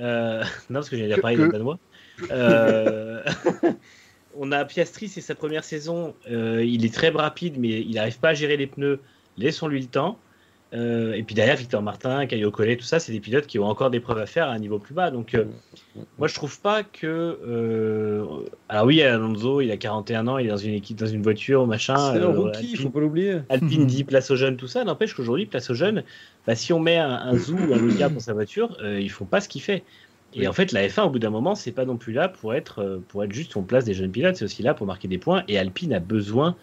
Non, 0.00 0.40
parce 0.70 0.88
que 0.88 0.96
j'ai 0.96 1.08
déjà 1.08 1.18
parlé 1.18 1.36
de 1.36 1.46
danois. 1.48 1.78
On 4.42 4.52
a 4.52 4.64
Piastri, 4.64 5.08
c'est 5.08 5.20
sa 5.20 5.34
première 5.34 5.64
saison. 5.64 6.14
Euh, 6.30 6.64
il 6.64 6.86
est 6.86 6.94
très 6.94 7.10
rapide, 7.10 7.56
mais 7.58 7.82
il 7.82 7.92
n'arrive 7.96 8.18
pas 8.18 8.30
à 8.30 8.34
gérer 8.34 8.56
les 8.56 8.66
pneus. 8.66 8.98
Laissons-lui 9.36 9.82
le 9.82 9.86
temps. 9.86 10.18
Euh, 10.72 11.12
et 11.12 11.22
puis 11.22 11.34
derrière, 11.34 11.56
Victor 11.56 11.82
Martin, 11.82 12.24
Caio 12.24 12.50
Collet, 12.50 12.78
tout 12.78 12.84
ça, 12.84 13.00
c'est 13.00 13.12
des 13.12 13.20
pilotes 13.20 13.46
qui 13.46 13.58
ont 13.58 13.66
encore 13.66 13.90
des 13.90 14.00
preuves 14.00 14.16
à 14.16 14.24
faire 14.24 14.48
à 14.48 14.52
un 14.52 14.58
niveau 14.58 14.78
plus 14.78 14.94
bas. 14.94 15.10
Donc, 15.10 15.34
euh, 15.34 15.44
moi, 16.16 16.26
je 16.26 16.34
trouve 16.34 16.58
pas 16.58 16.82
que. 16.82 18.24
Alors, 18.70 18.86
oui, 18.86 19.02
Alonso, 19.02 19.60
il 19.60 19.70
a 19.70 19.76
41 19.76 20.26
ans, 20.26 20.38
il 20.38 20.46
est 20.46 20.50
dans 20.50 20.56
une 20.56 20.72
équipe, 20.72 20.96
dans 20.96 21.06
une 21.06 21.22
voiture, 21.22 21.66
machin. 21.66 21.96
C'est 22.14 22.22
un 22.22 22.28
rookie, 22.28 22.70
il 22.72 22.78
faut 22.78 22.88
pas 22.88 23.00
l'oublier. 23.00 23.40
Alpine 23.50 23.84
dit 23.84 24.04
place 24.04 24.30
aux 24.30 24.36
jeunes, 24.36 24.56
tout 24.56 24.68
ça. 24.68 24.84
N'empêche 24.84 25.12
qu'aujourd'hui, 25.12 25.44
place 25.44 25.68
aux 25.68 25.74
jeunes, 25.74 26.02
bah, 26.46 26.54
si 26.54 26.72
on 26.72 26.80
met 26.80 26.96
un, 26.96 27.10
un 27.10 27.36
Zou 27.36 27.58
ou 27.58 27.74
un 27.74 27.78
Luca 27.78 28.08
dans 28.08 28.20
sa 28.20 28.32
voiture, 28.32 28.78
ils 28.82 29.10
font 29.10 29.26
pas 29.26 29.42
ce 29.42 29.50
qu'il 29.50 29.60
fait. 29.60 29.82
Et 30.34 30.40
oui. 30.40 30.48
en 30.48 30.52
fait, 30.52 30.72
la 30.72 30.86
F1, 30.86 31.02
au 31.02 31.10
bout 31.10 31.18
d'un 31.18 31.30
moment, 31.30 31.54
c'est 31.54 31.72
pas 31.72 31.84
non 31.84 31.96
plus 31.96 32.12
là 32.12 32.28
pour 32.28 32.54
être, 32.54 33.02
pour 33.08 33.24
être 33.24 33.32
juste 33.32 33.56
on 33.56 33.62
place 33.62 33.84
des 33.84 33.94
jeunes 33.94 34.12
pilotes, 34.12 34.36
c'est 34.36 34.44
aussi 34.44 34.62
là 34.62 34.74
pour 34.74 34.86
marquer 34.86 35.08
des 35.08 35.18
points. 35.18 35.42
Et 35.48 35.58
Alpine 35.58 35.92
a 35.92 36.00
besoin, 36.00 36.56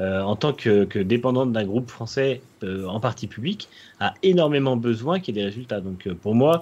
euh, 0.00 0.20
en 0.22 0.34
tant 0.34 0.52
que, 0.52 0.84
que 0.84 0.98
dépendante 0.98 1.52
d'un 1.52 1.64
groupe 1.64 1.88
français 1.88 2.40
euh, 2.64 2.84
en 2.86 2.98
partie 2.98 3.28
public, 3.28 3.68
a 4.00 4.14
énormément 4.24 4.76
besoin 4.76 5.20
qu'il 5.20 5.36
y 5.36 5.38
ait 5.38 5.42
des 5.42 5.46
résultats. 5.46 5.80
Donc 5.80 6.08
euh, 6.08 6.14
pour 6.14 6.34
moi, 6.34 6.58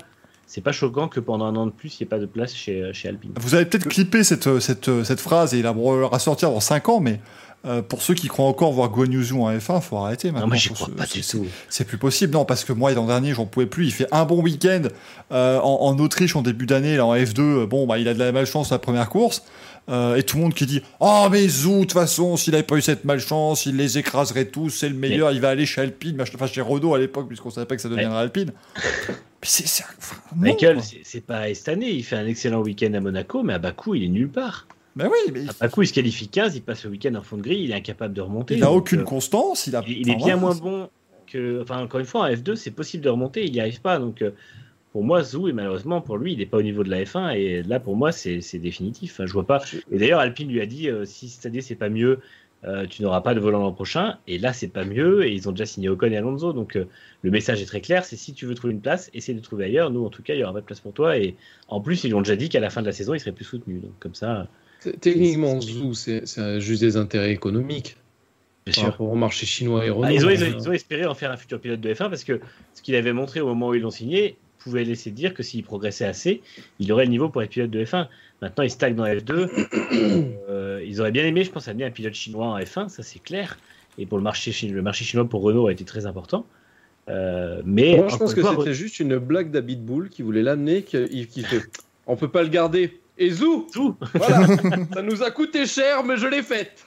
c'est 0.46 0.60
pas 0.60 0.72
choquant 0.72 1.08
que 1.08 1.18
pendant 1.18 1.46
un 1.46 1.56
an 1.56 1.64
de 1.64 1.70
plus, 1.70 1.98
il 1.98 2.02
n'y 2.02 2.06
ait 2.08 2.10
pas 2.10 2.18
de 2.18 2.26
place 2.26 2.54
chez, 2.54 2.92
chez 2.92 3.08
Alpine. 3.08 3.32
Vous 3.40 3.54
avez 3.54 3.64
peut-être 3.64 3.88
clippé 3.88 4.22
cette, 4.22 4.58
cette, 4.60 5.02
cette 5.04 5.20
phrase 5.20 5.54
et 5.54 5.60
il 5.60 5.62
la 5.62 5.70
ressortir 5.70 6.50
dans 6.50 6.60
5 6.60 6.90
ans, 6.90 7.00
mais 7.00 7.20
euh, 7.64 7.80
pour 7.82 8.02
ceux 8.02 8.14
qui 8.14 8.28
croient 8.28 8.46
encore 8.46 8.72
voir 8.72 8.88
Guan 8.90 9.10
Yuzu 9.10 9.34
en 9.34 9.50
F1, 9.50 9.80
faut 9.80 9.96
arrêter 9.96 10.28
maintenant. 10.28 10.42
Non, 10.42 10.48
moi, 10.48 10.56
j'y 10.56 10.70
crois 10.70 10.88
pas 10.96 11.06
du 11.06 11.22
tout. 11.22 11.46
C'est 11.68 11.84
plus 11.84 11.98
possible. 11.98 12.32
Non, 12.32 12.44
parce 12.44 12.64
que 12.64 12.72
moi, 12.72 12.92
l'an 12.92 13.06
dernier, 13.06 13.34
j'en 13.34 13.46
pouvais 13.46 13.66
plus. 13.66 13.86
Il 13.86 13.92
fait 13.92 14.08
un 14.10 14.24
bon 14.24 14.42
week-end 14.42 14.82
euh, 15.30 15.58
en, 15.60 15.82
en, 15.82 15.98
Autriche 15.98 16.34
en 16.34 16.42
début 16.42 16.66
d'année, 16.66 16.96
là 16.96 17.06
en 17.06 17.14
F2. 17.14 17.66
Bon, 17.66 17.86
bah, 17.86 17.98
il 17.98 18.08
a 18.08 18.14
de 18.14 18.18
la 18.18 18.32
malchance 18.32 18.70
la 18.70 18.78
première 18.78 19.08
course. 19.08 19.42
Euh, 19.88 20.14
et 20.14 20.22
tout 20.22 20.36
le 20.36 20.44
monde 20.44 20.54
qui 20.54 20.66
dit 20.66 20.82
Oh, 21.00 21.26
mais 21.30 21.48
Zou, 21.48 21.74
de 21.74 21.80
toute 21.80 21.92
façon, 21.92 22.36
s'il 22.36 22.52
n'avait 22.52 22.62
pas 22.62 22.76
eu 22.76 22.82
cette 22.82 23.04
malchance, 23.04 23.66
il 23.66 23.76
les 23.76 23.98
écraserait 23.98 24.44
tous, 24.44 24.70
c'est 24.70 24.88
le 24.88 24.94
meilleur, 24.94 25.30
mais... 25.30 25.36
il 25.36 25.40
va 25.40 25.48
aller 25.48 25.66
chez 25.66 25.80
Alpine, 25.80 26.20
enfin 26.20 26.46
chez 26.46 26.60
Renault 26.60 26.94
à 26.94 26.98
l'époque, 26.98 27.26
puisqu'on 27.26 27.50
savait 27.50 27.66
pas 27.66 27.74
que 27.74 27.82
ça 27.82 27.88
deviendrait. 27.88 28.20
Alpine. 28.20 28.52
c'est. 29.42 29.64
Enfin, 29.98 30.16
Michael, 30.36 30.80
c'est 31.02 31.20
pas 31.20 31.52
cette 31.54 31.68
année, 31.68 31.90
il 31.90 32.04
fait 32.04 32.16
un 32.16 32.26
excellent 32.26 32.60
week-end 32.60 32.92
à 32.94 33.00
Monaco, 33.00 33.42
mais 33.42 33.54
à 33.54 33.58
Bakou, 33.58 33.94
il 33.94 34.04
est 34.04 34.08
nulle 34.08 34.30
part. 34.30 34.66
Ben 34.96 35.08
oui, 35.08 35.32
mais. 35.32 35.48
À 35.48 35.52
Bakou, 35.60 35.82
il 35.82 35.86
se 35.86 35.92
qualifie 35.92 36.28
15, 36.28 36.56
il 36.56 36.62
passe 36.62 36.84
le 36.84 36.90
week-end 36.90 37.14
en 37.14 37.22
fond 37.22 37.36
de 37.36 37.42
grille, 37.42 37.64
il 37.64 37.70
est 37.70 37.74
incapable 37.74 38.14
de 38.14 38.20
remonter. 38.20 38.54
Il 38.54 38.60
n'a 38.60 38.70
aucune 38.70 39.00
euh, 39.00 39.04
constance, 39.04 39.66
il, 39.66 39.76
a... 39.76 39.82
il, 39.86 40.00
il 40.00 40.10
est 40.10 40.16
bien 40.16 40.36
moins 40.36 40.54
bon 40.54 40.88
que. 41.26 41.62
Enfin, 41.62 41.82
encore 41.82 42.00
une 42.00 42.06
fois, 42.06 42.22
en 42.22 42.28
F2, 42.28 42.56
c'est 42.56 42.70
possible 42.70 43.02
de 43.02 43.08
remonter, 43.08 43.44
il 43.44 43.52
n'y 43.52 43.60
arrive 43.60 43.80
pas. 43.80 43.98
Donc, 43.98 44.22
euh, 44.22 44.32
pour 44.92 45.02
moi, 45.02 45.22
Zou, 45.22 45.48
et 45.48 45.52
malheureusement, 45.52 46.02
pour 46.02 46.18
lui, 46.18 46.32
il 46.32 46.38
n'est 46.38 46.46
pas 46.46 46.58
au 46.58 46.62
niveau 46.62 46.84
de 46.84 46.90
la 46.90 47.02
F1, 47.04 47.34
et 47.36 47.62
là, 47.62 47.80
pour 47.80 47.96
moi, 47.96 48.12
c'est 48.12 48.58
définitif. 48.58 49.12
Enfin, 49.12 49.26
je 49.26 49.32
vois 49.32 49.46
pas. 49.46 49.62
Et 49.90 49.98
d'ailleurs, 49.98 50.20
Alpine 50.20 50.50
lui 50.50 50.60
a 50.60 50.66
dit 50.66 50.90
euh, 50.90 51.06
si 51.06 51.28
cette 51.30 51.46
année, 51.46 51.62
c'est 51.62 51.74
pas 51.74 51.88
mieux, 51.88 52.20
tu 52.90 53.02
n'auras 53.02 53.22
pas 53.22 53.34
de 53.34 53.40
volant 53.40 53.58
l'an 53.58 53.72
prochain. 53.72 54.18
Et 54.28 54.38
là, 54.38 54.52
c'est 54.52 54.68
pas 54.68 54.84
mieux, 54.84 55.26
et 55.26 55.32
ils 55.32 55.48
ont 55.48 55.52
déjà 55.52 55.66
signé 55.66 55.88
Ocon 55.88 56.12
et 56.12 56.16
Alonso. 56.16 56.52
Donc, 56.52 56.78
le 57.22 57.30
message 57.30 57.60
est 57.60 57.66
très 57.66 57.80
clair 57.80 58.04
c'est 58.04 58.14
si 58.14 58.34
tu 58.34 58.46
veux 58.46 58.54
trouver 58.54 58.72
une 58.72 58.80
place, 58.80 59.10
essaie 59.14 59.34
de 59.34 59.40
trouver 59.40 59.64
ailleurs. 59.64 59.90
Nous, 59.90 60.04
en 60.04 60.10
tout 60.10 60.22
cas, 60.22 60.34
il 60.34 60.40
y 60.40 60.44
aura 60.44 60.52
pas 60.52 60.60
de 60.60 60.66
place 60.66 60.78
pour 60.78 60.92
toi. 60.92 61.18
Et 61.18 61.34
en 61.66 61.80
plus, 61.80 62.04
ils 62.04 62.14
ont 62.14 62.20
déjà 62.20 62.36
dit 62.36 62.50
qu'à 62.50 62.60
la 62.60 62.70
fin 62.70 62.80
de 62.82 62.86
la 62.86 62.92
saison, 62.92 63.14
ils 63.14 63.20
seraient 63.20 63.32
plus 63.32 63.46
soutenus. 63.46 63.82
Donc, 63.82 63.98
comme 63.98 64.14
ça. 64.14 64.46
Techniquement, 65.00 65.60
Zou, 65.60 65.94
c'est 65.94 66.60
juste 66.60 66.80
des 66.80 66.96
intérêts 66.96 67.32
économiques. 67.32 67.96
Bien 68.64 68.74
sûr. 68.74 68.96
Pour 68.96 69.12
le 69.12 69.18
marché 69.18 69.44
chinois 69.44 69.84
et 69.84 69.90
Renault. 69.90 70.04
Ah, 70.06 70.12
ils, 70.12 70.24
ont, 70.24 70.30
ils, 70.30 70.44
ont, 70.44 70.54
ils, 70.56 70.68
ont, 70.68 70.72
espéré 70.72 71.04
en 71.04 71.14
faire 71.14 71.32
un 71.32 71.36
futur 71.36 71.60
pilote 71.60 71.80
de 71.80 71.92
F1 71.92 72.08
parce 72.08 72.22
que 72.22 72.40
ce 72.74 72.82
qu'il 72.82 72.94
avait 72.94 73.12
montré 73.12 73.40
au 73.40 73.46
moment 73.46 73.68
où 73.68 73.74
ils 73.74 73.82
l'ont 73.82 73.90
signé 73.90 74.36
pouvait 74.62 74.84
laisser 74.84 75.10
dire 75.10 75.34
que 75.34 75.42
s'il 75.42 75.64
progressait 75.64 76.04
assez, 76.04 76.40
il 76.78 76.92
aurait 76.92 77.04
le 77.04 77.10
niveau 77.10 77.28
pour 77.28 77.42
être 77.42 77.50
pilote 77.50 77.70
de 77.70 77.84
F1. 77.84 78.06
Maintenant, 78.40 78.62
il 78.62 78.70
stagne 78.70 78.94
dans 78.94 79.04
F2. 79.04 79.48
euh, 80.48 80.84
ils 80.86 81.00
auraient 81.00 81.10
bien 81.10 81.24
aimé, 81.24 81.42
je 81.42 81.50
pense, 81.50 81.66
amener 81.66 81.84
un 81.84 81.90
pilote 81.90 82.14
chinois 82.14 82.46
en 82.46 82.58
F1, 82.58 82.88
ça 82.88 83.02
c'est 83.02 83.18
clair. 83.18 83.58
Et 83.98 84.06
pour 84.06 84.18
le 84.18 84.24
marché, 84.24 84.52
le 84.68 84.82
marché 84.82 85.04
chinois 85.04 85.28
pour 85.28 85.42
Renault 85.42 85.66
a 85.66 85.72
été 85.72 85.84
très 85.84 86.06
important. 86.06 86.46
Euh, 87.08 87.60
mais 87.64 87.96
Moi, 87.96 88.08
je 88.08 88.16
pense 88.16 88.34
que 88.34 88.42
c'était 88.42 88.74
juste 88.74 89.00
une 89.00 89.18
blague 89.18 89.50
d'Abitbull 89.50 90.08
qui 90.08 90.22
voulait 90.22 90.42
l'amener, 90.42 90.82
qui, 90.82 91.26
qui 91.26 91.42
fait 91.42 91.62
on 92.06 92.16
peut 92.16 92.28
pas 92.28 92.42
le 92.42 92.48
garder. 92.48 93.00
Et 93.18 93.30
zou, 93.30 93.66
zou. 93.72 93.94
Voilà, 94.14 94.46
ça 94.94 95.02
nous 95.02 95.22
a 95.22 95.30
coûté 95.30 95.66
cher, 95.66 96.02
mais 96.04 96.16
je 96.16 96.26
l'ai 96.26 96.42
faite. 96.42 96.86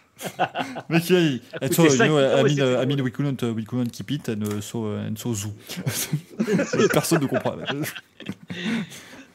mais 0.90 1.02
qui 1.02 1.14
uh, 1.14 1.42
I 1.62 2.86
mean, 2.86 3.02
we 3.02 3.12
couldn't, 3.12 3.44
we 3.44 3.66
couldn't 3.66 3.92
keep 3.92 4.12
it 4.12 4.30
and 4.30 4.62
so, 4.62 4.86
uh, 4.86 5.10
and 5.10 5.18
so 5.18 5.34
zoo. 5.34 5.54
Personne 6.94 7.22
ne 7.22 7.28
comprend. 7.28 7.56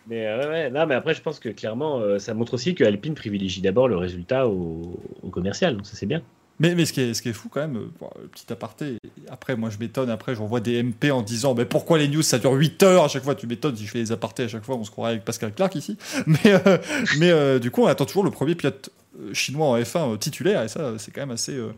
mais, 0.08 0.26
euh, 0.26 0.50
ouais, 0.50 0.70
non, 0.70 0.86
mais 0.86 0.94
après, 0.94 1.14
je 1.14 1.20
pense 1.20 1.38
que 1.38 1.50
clairement, 1.50 2.00
euh, 2.00 2.18
ça 2.18 2.32
montre 2.32 2.54
aussi 2.54 2.74
que 2.74 2.82
Alpine 2.82 3.14
privilégie 3.14 3.60
d'abord 3.60 3.88
le 3.88 3.96
résultat 3.98 4.48
au, 4.48 4.98
au, 5.22 5.28
commercial, 5.28 5.76
donc 5.76 5.86
ça 5.86 5.96
c'est 5.96 6.06
bien. 6.06 6.22
Mais, 6.60 6.74
mais 6.74 6.84
ce, 6.84 6.92
qui 6.92 7.00
est, 7.00 7.14
ce 7.14 7.22
qui 7.22 7.30
est 7.30 7.32
fou 7.32 7.48
quand 7.48 7.60
même, 7.60 7.76
euh, 7.76 7.90
bon, 7.98 8.10
euh, 8.18 8.26
petit 8.30 8.52
aparté, 8.52 8.98
après 9.30 9.56
moi 9.56 9.70
je 9.70 9.78
m'étonne, 9.78 10.10
après 10.10 10.34
j'envoie 10.34 10.60
des 10.60 10.82
MP 10.82 11.10
en 11.10 11.22
disant 11.22 11.54
mais 11.54 11.64
pourquoi 11.64 11.96
les 11.98 12.06
news 12.06 12.20
ça 12.22 12.38
dure 12.38 12.52
8 12.52 12.82
heures 12.82 13.04
à 13.04 13.08
chaque 13.08 13.24
fois, 13.24 13.34
tu 13.34 13.46
m'étonnes 13.46 13.74
si 13.76 13.86
je 13.86 13.90
fais 13.90 13.98
les 13.98 14.12
apartés 14.12 14.42
à 14.44 14.48
chaque 14.48 14.64
fois, 14.64 14.76
on 14.76 14.84
se 14.84 14.90
croirait 14.90 15.12
avec 15.12 15.24
Pascal 15.24 15.54
Clark 15.54 15.74
ici. 15.74 15.96
Mais, 16.26 16.38
euh, 16.46 16.78
mais 17.18 17.30
euh, 17.30 17.58
du 17.58 17.70
coup 17.70 17.82
on 17.82 17.86
attend 17.86 18.04
toujours 18.04 18.24
le 18.24 18.30
premier 18.30 18.54
pilote 18.54 18.90
chinois 19.32 19.66
en 19.68 19.78
F1 19.78 20.12
euh, 20.12 20.16
titulaire 20.16 20.62
et 20.62 20.68
ça 20.68 20.92
c'est 20.98 21.10
quand 21.12 21.22
même 21.22 21.30
assez... 21.30 21.54
euh, 21.56 21.72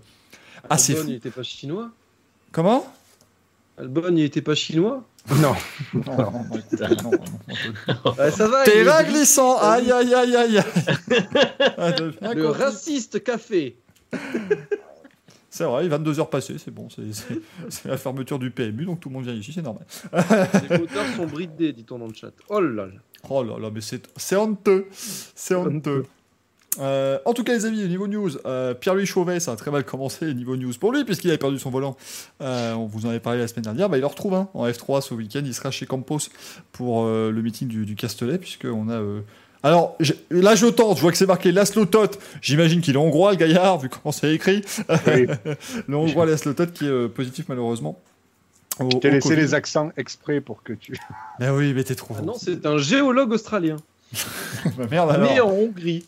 assez 0.69 0.93
Albon, 0.95 1.05
fou. 1.05 1.11
il 1.11 1.17
était 1.17 1.31
pas 1.31 1.43
chinois? 1.45 1.91
Comment? 2.51 2.93
Albon, 3.79 4.17
il 4.17 4.25
était 4.25 4.43
pas 4.43 4.55
chinois? 4.57 5.05
Non. 5.41 5.55
non, 5.95 6.03
non, 6.05 6.33
non, 6.33 6.45
écoute, 6.57 6.81
non, 6.81 6.89
non, 7.05 7.11
non. 7.13 8.15
Ah, 8.19 8.31
Ça 8.37 8.49
va, 8.49 8.65
T'es 8.65 8.83
là 8.83 9.05
glissant 9.05 9.57
Aïe 9.59 9.93
aïe 9.93 10.13
aïe 10.13 10.35
aïe 10.35 10.59
aïe 10.59 10.65
Ah, 11.79 12.35
Le 12.35 12.49
raciste 12.49 13.23
café. 13.23 13.77
C'est 15.55 15.65
vrai, 15.65 15.87
22h 15.87 16.31
passées, 16.31 16.57
c'est 16.57 16.71
bon, 16.71 16.89
c'est- 16.89 17.85
la 17.87 17.99
fermeture 17.99 18.39
du 18.39 18.51
PMU, 18.51 18.87
donc 18.87 19.01
tout 19.01 19.11
le 19.11 19.15
monde 19.15 19.25
vient 19.25 19.35
ici, 19.35 19.53
c'est 19.53 19.61
normal. 19.61 19.85
Les 20.71 20.79
moteurs 20.79 21.05
sont 21.15 21.27
bridés, 21.27 21.75
dit-on 21.75 21.99
dans 21.99 22.07
le 22.07 22.15
chat. 22.15 22.31
Oh 22.49 22.59
là 22.59 22.87
là. 22.87 22.93
Oh 23.29 23.45
là 23.45 23.59
là, 23.59 23.71
mais 23.71 23.83
c'est 23.83 24.37
honteux. 24.37 24.87
C'est 24.91 25.55
honteux. 25.55 26.07
Euh, 26.79 27.19
en 27.27 27.35
tout 27.35 27.45
cas, 27.45 27.53
les 27.53 27.67
amis, 27.67 27.85
au 27.85 27.87
niveau 27.89 28.07
news, 28.09 28.31
euh, 28.47 28.73
Pierre-Louis 28.73 29.05
Chauvet, 29.05 29.41
ça 29.41 29.53
a 29.53 29.57
très 29.57 29.71
mal 29.71 29.85
commencé 29.85 30.33
niveau 30.33 30.57
news 30.57 30.73
pour 30.81 30.91
lui, 30.91 31.05
puisqu'il 31.05 31.29
avait 31.29 31.37
perdu 31.37 31.59
son 31.59 31.69
volant. 31.69 31.99
Euh, 32.41 32.73
on 32.73 32.87
vous 32.87 33.05
en 33.05 33.11
avait 33.11 33.21
parlé 33.21 33.39
la 33.41 33.47
semaine 33.47 33.65
dernière. 33.65 33.91
Bah, 33.91 33.99
il 33.99 34.01
le 34.01 34.07
retrouve 34.07 34.33
hein, 34.33 34.49
en 34.55 34.67
F3 34.67 35.03
ce 35.03 35.13
week-end. 35.13 35.43
Il 35.45 35.53
sera 35.53 35.71
chez 35.71 35.85
Campos 35.85 36.19
pour 36.73 37.05
le 37.05 37.43
meeting 37.43 37.69
du, 37.69 37.85
du 37.85 37.95
Castellet, 37.95 38.39
puisqu'on 38.39 38.89
a. 38.89 39.03
Alors, 39.63 39.97
là, 40.31 40.55
je 40.57 40.67
tente, 40.67 40.97
je 40.97 41.03
vois 41.03 41.13
que 41.13 41.17
c'est 41.19 41.27
marqué 41.27 41.53
Laszlo 41.53 41.85
Tot. 41.85 42.19
J'imagine 42.41 42.81
qu'il 42.81 42.95
est 42.95 42.99
hongrois, 42.99 43.31
le 43.31 43.37
gaillard, 43.37 43.79
vu 43.79 43.89
comment 43.89 44.11
c'est 44.13 44.35
écrit. 44.35 44.65
Oui. 45.07 45.27
le 45.89 45.97
hongrois 45.97 46.27
Laszlo 46.27 46.53
Tot 46.53 46.73
qui 46.73 46.85
est 46.87 46.89
euh, 46.91 47.09
positif, 47.09 47.45
malheureusement. 47.49 47.99
Au- 48.81 48.91
Je 48.91 48.97
t'ai 48.97 49.11
laissé 49.11 49.29
Covid. 49.29 49.41
les 49.41 49.55
accents 49.55 49.91
exprès 49.97 50.41
pour 50.41 50.63
que 50.63 50.73
tu. 50.73 50.97
Mais 51.39 51.49
oui, 51.51 51.73
mais 51.75 51.85
t'es 51.85 51.95
trop. 51.95 52.17
Ah 52.19 52.23
non, 52.23 52.35
c'est 52.35 52.67
un 52.67 52.79
géologue 52.79 53.33
australien. 53.33 53.77
Bah, 54.77 54.85
merde 54.91 55.11
alors. 55.11 55.31
Mais 55.31 55.41
en 55.41 55.49
Hongrie. 55.51 56.07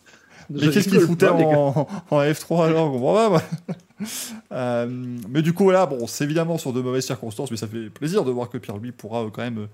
Mais 0.50 0.68
qu'est-ce 0.68 0.88
qu'il 0.88 1.00
foutait 1.00 1.28
en, 1.28 1.86
en 2.10 2.20
F3 2.22 2.66
alors? 2.66 2.92
Comprends 2.92 3.14
pas, 3.14 3.28
moi. 3.30 3.42
Euh, 4.52 4.86
mais 5.28 5.42
du 5.42 5.52
coup, 5.52 5.64
voilà, 5.64 5.86
bon, 5.86 6.06
c'est 6.06 6.24
évidemment 6.24 6.58
sur 6.58 6.72
de 6.72 6.80
mauvaises 6.80 7.06
circonstances, 7.06 7.50
mais 7.50 7.56
ça 7.56 7.66
fait 7.66 7.90
plaisir 7.90 8.24
de 8.24 8.30
voir 8.30 8.48
que 8.48 8.58
Pierre-Louis 8.58 8.92
pourra 8.92 9.24
euh, 9.24 9.30
quand 9.30 9.42
même 9.42 9.68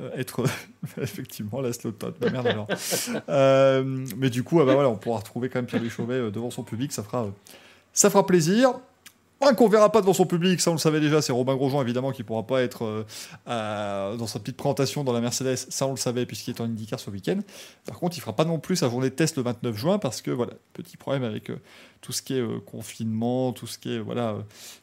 euh, 0.00 0.10
être 0.16 0.44
effectivement 1.00 1.60
la 1.60 1.72
slot 1.72 1.92
top. 1.92 2.18
Bah, 2.20 3.88
mais 4.16 4.30
du 4.30 4.42
coup, 4.42 4.60
ah, 4.60 4.64
bah, 4.64 4.74
voilà, 4.74 4.88
on 4.88 4.96
pourra 4.96 5.18
retrouver 5.18 5.48
quand 5.48 5.58
même 5.58 5.66
Pierre-Louis 5.66 5.90
Chauvet 5.90 6.30
devant 6.30 6.50
son 6.50 6.62
public, 6.62 6.92
ça 6.92 7.02
fera, 7.02 7.28
ça 7.92 8.10
fera 8.10 8.26
plaisir. 8.26 8.74
Un 9.46 9.54
qu'on 9.54 9.68
verra 9.68 9.90
pas 9.92 10.00
devant 10.00 10.12
son 10.14 10.26
public, 10.26 10.60
ça 10.60 10.70
on 10.70 10.74
le 10.74 10.78
savait 10.78 11.00
déjà, 11.00 11.20
c'est 11.20 11.32
Robin 11.32 11.54
Grosjean 11.56 11.82
évidemment 11.82 12.12
qui 12.12 12.22
pourra 12.22 12.46
pas 12.46 12.62
être 12.62 12.84
euh, 12.84 13.04
à- 13.46 14.16
dans 14.16 14.26
sa 14.26 14.38
petite 14.38 14.56
présentation 14.56 15.04
dans 15.04 15.12
la 15.12 15.20
Mercedes, 15.20 15.56
ça 15.56 15.86
on 15.86 15.90
le 15.90 15.96
savait 15.96 16.24
puisqu'il 16.26 16.50
est 16.50 16.60
en 16.60 16.64
IndyCar 16.64 16.98
ce 17.00 17.10
week-end. 17.10 17.38
Par 17.86 17.98
contre, 17.98 18.16
il 18.16 18.20
fera 18.20 18.34
pas 18.34 18.44
non 18.44 18.58
plus 18.58 18.76
sa 18.76 18.88
journée 18.88 19.10
de 19.10 19.14
test 19.14 19.36
le 19.36 19.42
29 19.42 19.76
juin 19.76 19.98
parce 19.98 20.22
que 20.22 20.30
voilà, 20.30 20.52
petit 20.72 20.96
problème 20.96 21.24
avec 21.24 21.50
euh, 21.50 21.56
tout 22.00 22.12
ce 22.12 22.22
qui 22.22 22.34
est 22.34 22.40
euh, 22.40 22.60
confinement, 22.64 23.52
tout 23.52 23.66
ce 23.66 23.78
qui 23.78 23.94
est 23.94 23.98
voilà 23.98 24.30
euh, 24.30 24.40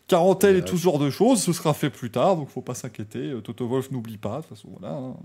quarantaine 0.07 0.55
et 0.57 0.61
tout 0.65 0.77
ce 0.77 0.83
genre 0.83 0.99
de 0.99 1.09
choses, 1.09 1.41
ce 1.41 1.53
sera 1.53 1.73
fait 1.73 1.89
plus 1.89 2.11
tard, 2.11 2.35
donc 2.35 2.49
faut 2.49 2.61
pas 2.61 2.75
s'inquiéter. 2.75 3.31
Euh, 3.31 3.41
Toto 3.41 3.67
Wolf 3.67 3.91
n'oublie 3.91 4.17
pas, 4.17 4.38
de 4.38 4.41
toute 4.47 4.57
façon 4.57 4.69
voilà. 4.79 4.95
hein. 4.95 5.15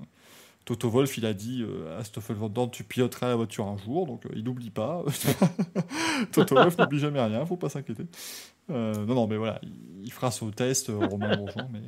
Toto 0.64 0.90
Wolf, 0.90 1.16
il 1.16 1.24
a 1.26 1.32
dit 1.32 1.62
euh, 1.62 1.96
à 2.00 2.02
Stoffel 2.02 2.34
Van 2.34 2.48
Dorn, 2.48 2.68
tu 2.72 2.82
piloteras 2.82 3.28
la 3.28 3.36
voiture 3.36 3.66
un 3.68 3.76
jour, 3.76 4.04
donc 4.06 4.26
euh, 4.26 4.30
il 4.34 4.42
n'oublie 4.42 4.70
pas. 4.70 5.04
Toto 6.32 6.54
Wolf 6.56 6.76
n'oublie 6.78 6.98
jamais 6.98 7.20
rien, 7.22 7.44
faut 7.46 7.56
pas 7.56 7.68
s'inquiéter. 7.68 8.04
Euh, 8.70 8.94
non, 9.06 9.14
non, 9.14 9.26
mais 9.26 9.36
voilà, 9.36 9.60
il, 10.02 10.12
fera 10.12 10.30
son 10.30 10.50
test, 10.50 10.90
euh, 10.90 10.96
Romain 11.06 11.36
Grosjean, 11.36 11.68
mais, 11.72 11.80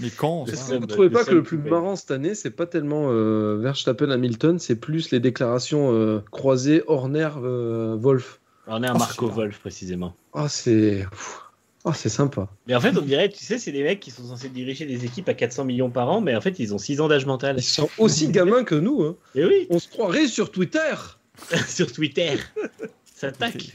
mais 0.00 0.10
quand 0.10 0.44
Vous 0.44 0.86
trouvez 0.86 1.08
le 1.08 1.12
pas 1.12 1.24
que 1.24 1.34
le 1.34 1.42
plus 1.42 1.56
pouvait. 1.56 1.70
marrant 1.70 1.96
cette 1.96 2.10
année, 2.10 2.34
c'est 2.34 2.50
pas 2.50 2.66
tellement 2.66 3.06
euh, 3.08 3.58
Verstappen 3.60 4.10
Hamilton, 4.10 4.58
c'est 4.58 4.76
plus 4.76 5.10
les 5.10 5.20
déclarations 5.20 5.92
euh, 5.92 6.22
croisées 6.30 6.82
Horner 6.86 7.30
euh, 7.38 7.96
Wolf. 7.96 8.40
On 8.66 8.82
est 8.82 8.88
un 8.88 8.94
Oh, 8.94 8.98
Marco 8.98 9.28
c'est 9.28 9.34
Wolf 9.34 9.58
précisément. 9.60 10.14
Ah 10.34 10.48
c'est, 10.48 11.06
Pff. 11.10 11.40
ah 11.84 11.94
c'est 11.94 12.08
sympa. 12.08 12.48
Mais 12.66 12.74
en 12.74 12.80
fait, 12.80 12.96
on 12.96 13.00
dirait, 13.00 13.30
tu 13.30 13.42
sais, 13.42 13.58
c'est 13.58 13.72
des 13.72 13.82
mecs 13.82 14.00
qui 14.00 14.10
sont 14.10 14.24
censés 14.24 14.50
diriger 14.50 14.84
des 14.84 15.04
équipes 15.04 15.28
à 15.28 15.34
400 15.34 15.64
millions 15.64 15.90
par 15.90 16.10
an, 16.10 16.20
mais 16.20 16.36
en 16.36 16.40
fait, 16.40 16.58
ils 16.58 16.74
ont 16.74 16.78
6 16.78 17.00
ans 17.00 17.08
d'âge 17.08 17.24
mental. 17.24 17.56
Ils 17.58 17.62
sont 17.62 17.88
aussi 17.98 18.28
gamins 18.32 18.64
que 18.64 18.74
nous. 18.74 19.02
Hein. 19.02 19.16
Et 19.34 19.44
oui, 19.44 19.66
On 19.70 19.78
se 19.78 19.88
croirait 19.88 20.26
sur 20.26 20.50
Twitter. 20.50 20.94
sur 21.68 21.90
Twitter. 21.90 22.34
Ça 23.14 23.32
tacle. 23.32 23.72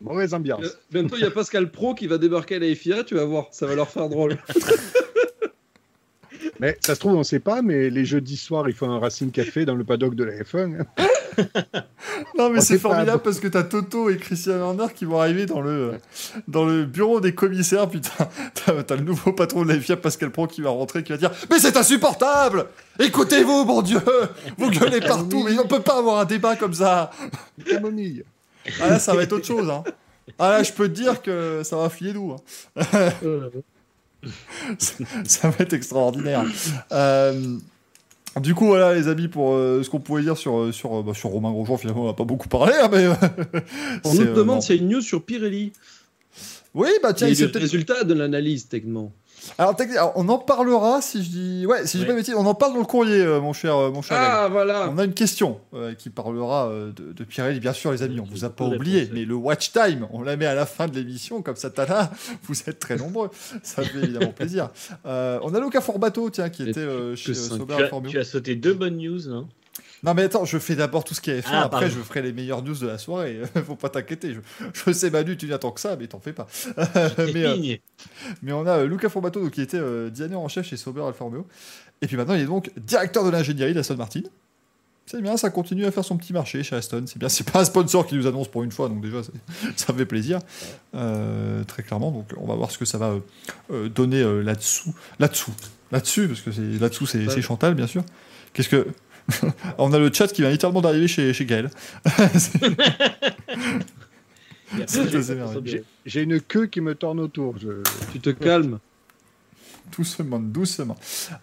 Mauvaise 0.00 0.34
ambiance. 0.34 0.64
Euh, 0.64 0.68
bientôt 0.90 1.16
il 1.16 1.22
y 1.22 1.26
a 1.26 1.30
Pascal 1.30 1.70
Pro 1.70 1.94
qui 1.94 2.06
va 2.06 2.18
débarquer 2.18 2.56
à 2.56 2.58
la 2.58 2.74
FIA, 2.74 3.04
tu 3.04 3.14
vas 3.14 3.24
voir, 3.24 3.46
ça 3.52 3.66
va 3.66 3.74
leur 3.74 3.88
faire 3.88 4.08
drôle. 4.08 4.38
Mais 6.58 6.76
ça 6.80 6.94
se 6.94 7.00
trouve, 7.00 7.14
on 7.14 7.18
ne 7.18 7.22
sait 7.22 7.40
pas, 7.40 7.62
mais 7.62 7.88
les 7.88 8.04
jeudis 8.04 8.36
soirs, 8.36 8.68
il 8.68 8.74
faut 8.74 8.84
un 8.84 8.98
Racing 8.98 9.30
Café 9.30 9.64
dans 9.64 9.74
le 9.74 9.84
paddock 9.84 10.14
de 10.14 10.24
la 10.24 10.32
F1. 10.42 10.80
hein. 10.80 11.06
Non, 12.36 12.50
mais 12.50 12.60
c'est 12.60 12.78
pas. 12.78 12.90
formidable 12.90 13.22
parce 13.22 13.40
que 13.40 13.48
t'as 13.48 13.62
Toto 13.62 14.10
et 14.10 14.18
Christian 14.18 14.60
Horner 14.60 14.86
qui 14.94 15.06
vont 15.06 15.20
arriver 15.20 15.46
dans 15.46 15.62
le, 15.62 15.94
dans 16.48 16.66
le 16.66 16.84
bureau 16.84 17.20
des 17.20 17.34
commissaires. 17.34 17.88
Putain, 17.88 18.28
t'as 18.54 18.82
t'as 18.82 18.96
le 18.96 19.02
nouveau 19.02 19.32
patron 19.32 19.64
de 19.64 19.68
la 19.72 19.80
FIA, 19.80 19.96
Pascal 19.96 20.30
Pro, 20.30 20.46
qui 20.46 20.60
va 20.60 20.70
rentrer, 20.70 21.02
qui 21.02 21.12
va 21.12 21.18
dire 21.18 21.30
Mais 21.50 21.58
c'est 21.58 21.76
insupportable 21.76 22.66
Écoutez-vous, 22.98 23.64
mon 23.64 23.80
Dieu 23.80 24.00
Vous 24.58 24.70
gueulez 24.70 25.00
partout, 25.00 25.42
mais 25.44 25.58
on 25.58 25.66
peut 25.66 25.80
pas 25.80 25.98
avoir 25.98 26.18
un 26.18 26.24
débat 26.26 26.56
comme 26.56 26.74
ça 26.74 27.10
Camomille. 27.66 28.24
Ah 28.80 28.90
là, 28.90 28.98
ça 28.98 29.14
va 29.14 29.22
être 29.22 29.32
autre 29.32 29.46
chose. 29.46 29.68
Hein. 29.70 29.84
Ah 30.38 30.50
là, 30.50 30.62
je 30.62 30.72
peux 30.72 30.88
te 30.88 30.94
dire 30.94 31.22
que 31.22 31.62
ça 31.64 31.76
va 31.76 31.90
filer 31.90 32.12
doux. 32.12 32.36
hein. 32.36 33.50
ça 34.78 35.48
va 35.48 35.56
être 35.60 35.72
extraordinaire. 35.72 36.44
Euh, 36.92 37.56
du 38.40 38.54
coup, 38.54 38.66
voilà, 38.66 38.94
les 38.94 39.08
amis, 39.08 39.28
pour 39.28 39.54
euh, 39.54 39.82
ce 39.82 39.90
qu'on 39.90 40.00
pouvait 40.00 40.22
dire 40.22 40.36
sur, 40.36 40.58
euh, 40.58 40.72
sur, 40.72 41.02
bah, 41.02 41.14
sur 41.14 41.30
Romain 41.30 41.50
Grosjean, 41.50 41.76
finalement, 41.78 42.04
on 42.04 42.06
n'a 42.08 42.12
pas 42.12 42.24
beaucoup 42.24 42.48
parlé, 42.48 42.74
hein, 42.80 42.88
mais. 42.92 43.08
On 44.04 44.12
c'est, 44.12 44.24
nous 44.24 44.34
demande 44.34 44.62
s'il 44.62 44.76
y 44.76 44.78
a 44.78 44.82
une 44.82 44.88
news 44.88 45.00
sur 45.00 45.24
Pirelli. 45.24 45.72
Oui, 46.74 46.88
bah 47.02 47.12
tiens, 47.12 47.26
Il 47.26 47.32
il 47.32 47.40
y 47.40 47.42
a 47.42 47.46
s'est 47.46 47.52
le 47.52 47.60
résultat 47.60 48.04
de 48.04 48.14
l'analyse, 48.14 48.68
techniquement. 48.68 49.12
Alors, 49.58 49.74
on 50.16 50.28
en 50.28 50.38
parlera 50.38 51.00
si 51.00 51.22
je 51.22 51.30
dis. 51.30 51.66
Ouais, 51.66 51.86
si 51.86 51.98
je 51.98 52.02
dis 52.02 52.06
pas 52.06 52.12
de 52.12 52.18
bêtises, 52.18 52.34
on 52.34 52.46
en 52.46 52.54
parle 52.54 52.72
dans 52.72 52.80
le 52.80 52.84
courrier, 52.84 53.20
euh, 53.20 53.40
mon 53.40 53.52
cher, 53.52 53.76
euh, 53.76 53.90
mon 53.90 54.02
cher. 54.02 54.16
Ah, 54.20 54.48
voilà. 54.50 54.90
On 54.90 54.98
a 54.98 55.04
une 55.04 55.14
question 55.14 55.60
euh, 55.74 55.94
qui 55.94 56.10
parlera 56.10 56.68
euh, 56.68 56.92
de, 56.92 57.12
de 57.12 57.24
Pirelli, 57.24 57.60
bien 57.60 57.72
sûr, 57.72 57.92
les 57.92 58.02
amis. 58.02 58.20
On 58.20 58.24
vous 58.24 58.44
a 58.44 58.50
pas 58.50 58.64
oublié, 58.64 59.08
mais 59.12 59.24
le 59.24 59.34
watch 59.34 59.72
time, 59.72 60.06
on 60.12 60.22
la 60.22 60.36
met 60.36 60.46
à 60.46 60.54
la 60.54 60.66
fin 60.66 60.88
de 60.88 60.94
l'émission, 60.94 61.42
comme 61.42 61.56
ça, 61.56 61.70
t'as 61.70 62.10
vous 62.44 62.54
êtes 62.66 62.78
très 62.78 62.96
nombreux. 62.96 63.30
Ça 63.62 63.82
fait 63.82 63.98
évidemment 63.98 64.32
plaisir. 64.32 64.70
Euh, 65.06 65.38
on 65.42 65.54
a 65.54 65.60
Luca 65.60 65.80
Forbato, 65.80 66.30
tiens, 66.30 66.48
qui 66.50 66.68
était 66.68 66.80
euh, 66.80 67.16
chez. 67.16 67.34
Sauber 67.34 67.76
Tu 67.76 67.82
as, 67.84 68.00
tu 68.08 68.18
as 68.18 68.24
sauté 68.24 68.54
deux 68.56 68.74
bonnes 68.74 68.96
news, 68.96 69.28
non 69.28 69.48
Non, 70.02 70.14
mais 70.14 70.22
attends, 70.22 70.44
je 70.44 70.58
fais 70.58 70.76
d'abord 70.76 71.04
tout 71.04 71.14
ce 71.14 71.20
qui 71.20 71.30
est 71.30 71.40
F1, 71.40 71.48
Ah, 71.52 71.62
après 71.64 71.80
pardon. 71.80 71.94
je 71.94 72.00
ferai 72.00 72.22
les 72.22 72.32
meilleures 72.32 72.62
news 72.62 72.74
de 72.74 72.86
la 72.86 72.98
soirée. 72.98 73.40
Faut 73.66 73.76
pas 73.76 73.88
t'inquiéter. 73.90 74.34
Je, 74.34 74.40
je 74.72 74.92
sais, 74.92 75.10
Manu, 75.10 75.36
tu 75.36 75.46
n'attends 75.46 75.72
que 75.72 75.80
ça, 75.80 75.96
mais 75.96 76.06
t'en 76.06 76.20
fais 76.20 76.32
pas. 76.32 76.46
mais, 77.18 77.44
euh, 77.44 77.76
mais 78.42 78.52
on 78.52 78.66
a 78.66 78.78
euh, 78.78 78.86
Luca 78.86 79.08
Forbato, 79.08 79.40
donc, 79.40 79.50
qui 79.50 79.62
était 79.62 79.78
euh, 79.78 80.08
designer 80.10 80.40
en 80.40 80.48
chef 80.48 80.66
chez 80.66 80.76
Sauber 80.76 81.02
Alfa 81.02 81.24
Romeo. 81.24 81.46
Et 82.02 82.06
puis 82.06 82.16
maintenant, 82.16 82.34
il 82.34 82.40
est 82.40 82.46
donc 82.46 82.70
directeur 82.76 83.24
de 83.24 83.30
l'ingénierie 83.30 83.74
d'Aston 83.74 83.96
Martin. 83.96 84.22
C'est 85.10 85.20
bien, 85.20 85.36
ça 85.36 85.50
continue 85.50 85.86
à 85.86 85.90
faire 85.90 86.04
son 86.04 86.16
petit 86.16 86.32
marché 86.32 86.62
chez 86.62 86.76
Aston. 86.76 87.02
C'est 87.06 87.18
bien, 87.18 87.28
c'est 87.28 87.50
pas 87.50 87.62
un 87.62 87.64
sponsor 87.64 88.06
qui 88.06 88.14
nous 88.14 88.28
annonce 88.28 88.46
pour 88.46 88.62
une 88.62 88.70
fois, 88.70 88.88
donc 88.88 89.00
déjà, 89.00 89.22
ça 89.76 89.92
fait 89.92 90.06
plaisir. 90.06 90.38
Euh, 90.94 91.64
très 91.64 91.82
clairement, 91.82 92.12
donc 92.12 92.26
on 92.36 92.46
va 92.46 92.54
voir 92.54 92.70
ce 92.70 92.78
que 92.78 92.84
ça 92.84 92.96
va 92.96 93.16
euh, 93.72 93.88
donner 93.88 94.22
euh, 94.22 94.40
là-dessous. 94.40 94.94
Là-dessous. 95.18 95.52
Là-dessus, 95.90 96.28
parce 96.28 96.42
que 96.42 96.52
c'est 96.52 96.78
là-dessous, 96.78 97.06
c'est 97.06 97.28
c'est 97.28 97.42
Chantal, 97.42 97.74
bien 97.74 97.88
sûr. 97.88 98.04
Qu'est-ce 98.52 98.68
que. 98.68 98.86
on 99.78 99.92
a 99.92 99.98
le 99.98 100.12
chat 100.12 100.28
qui 100.28 100.42
vient 100.42 100.50
littéralement 100.50 100.80
d'arriver 100.80 101.08
chez, 101.08 101.32
chez 101.32 101.44
Gaël. 101.44 101.70
J'ai- 106.06 106.22
une 106.22 106.40
queue 106.40 106.66
qui 106.66 106.80
me 106.80 106.94
tourne 106.94 107.20
autour. 107.20 107.56
Je... 107.58 107.82
Tu 108.12 108.20
te 108.20 108.30
calmes. 108.30 108.78
Doucement, 109.96 110.38
doucement. 110.38 110.96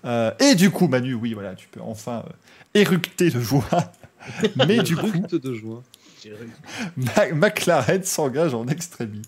Euh, 0.06 0.32
et 0.40 0.56
du 0.56 0.70
coup, 0.72 0.88
Manu, 0.88 1.14
oui, 1.14 1.34
voilà, 1.34 1.54
tu 1.56 1.68
peux 1.68 1.82
enfin 1.82 2.24
euh, 2.26 2.32
éructer 2.74 3.30
de 3.30 3.40
joie. 3.42 3.92
Mais 4.68 4.82
du 4.82 4.96
coup, 4.96 5.12
de 5.12 5.54
joie. 5.54 5.84
Ma- 6.96 7.32
McLaren 7.34 8.04
s'engage 8.04 8.54
en 8.54 8.66
extrémie. 8.68 9.22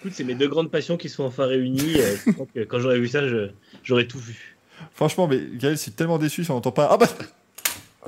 Écoute, 0.00 0.12
c'est 0.14 0.24
mes 0.24 0.34
deux 0.34 0.48
grandes 0.48 0.70
passions 0.70 0.96
qui 0.98 1.08
sont 1.08 1.24
enfin 1.24 1.46
réunies. 1.46 1.98
euh, 1.98 2.16
je 2.26 2.32
crois 2.32 2.46
que 2.54 2.60
quand 2.60 2.78
j'aurais 2.78 3.00
vu 3.00 3.08
ça, 3.08 3.20
j'aurais 3.82 4.06
tout 4.06 4.18
vu. 4.18 4.56
Franchement, 4.94 5.26
mais 5.26 5.40
Gaël, 5.54 5.78
c'est 5.78 5.96
tellement 5.96 6.18
déçu 6.18 6.44
si 6.44 6.50
on 6.50 6.54
n'entend 6.54 6.72
pas. 6.72 6.88
Ah 6.90 6.96
bah 6.98 7.08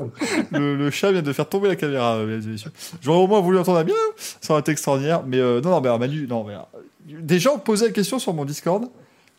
le, 0.53 0.77
le 0.77 0.91
chat 0.91 1.13
vient 1.13 1.23
de 1.23 1.33
faire 1.33 1.49
tomber 1.49 1.69
la 1.69 1.77
caméra, 1.77 2.17
euh, 2.17 2.27
mesdames 2.27 2.49
et 2.49 2.53
messieurs. 2.53 2.71
J'aurais 3.01 3.19
au 3.19 3.27
moins 3.27 3.41
voulu 3.41 3.59
entendre 3.59 3.79
un 3.79 3.85
bien, 3.85 3.95
ça 4.41 4.53
aurait 4.53 4.61
été 4.61 4.73
extraordinaire. 4.73 5.23
Mais 5.27 5.39
euh, 5.39 5.61
non, 5.61 5.71
non, 5.71 5.81
mais 5.81 5.89
alors, 5.89 5.99
Manu, 5.99 6.27
non, 6.27 6.45
mais 6.45 6.55
alors, 6.55 6.71
des 7.07 7.39
gens 7.39 7.59
posaient 7.59 7.87
la 7.87 7.93
question 7.93 8.19
sur 8.19 8.33
mon 8.35 8.45
Discord. 8.45 8.85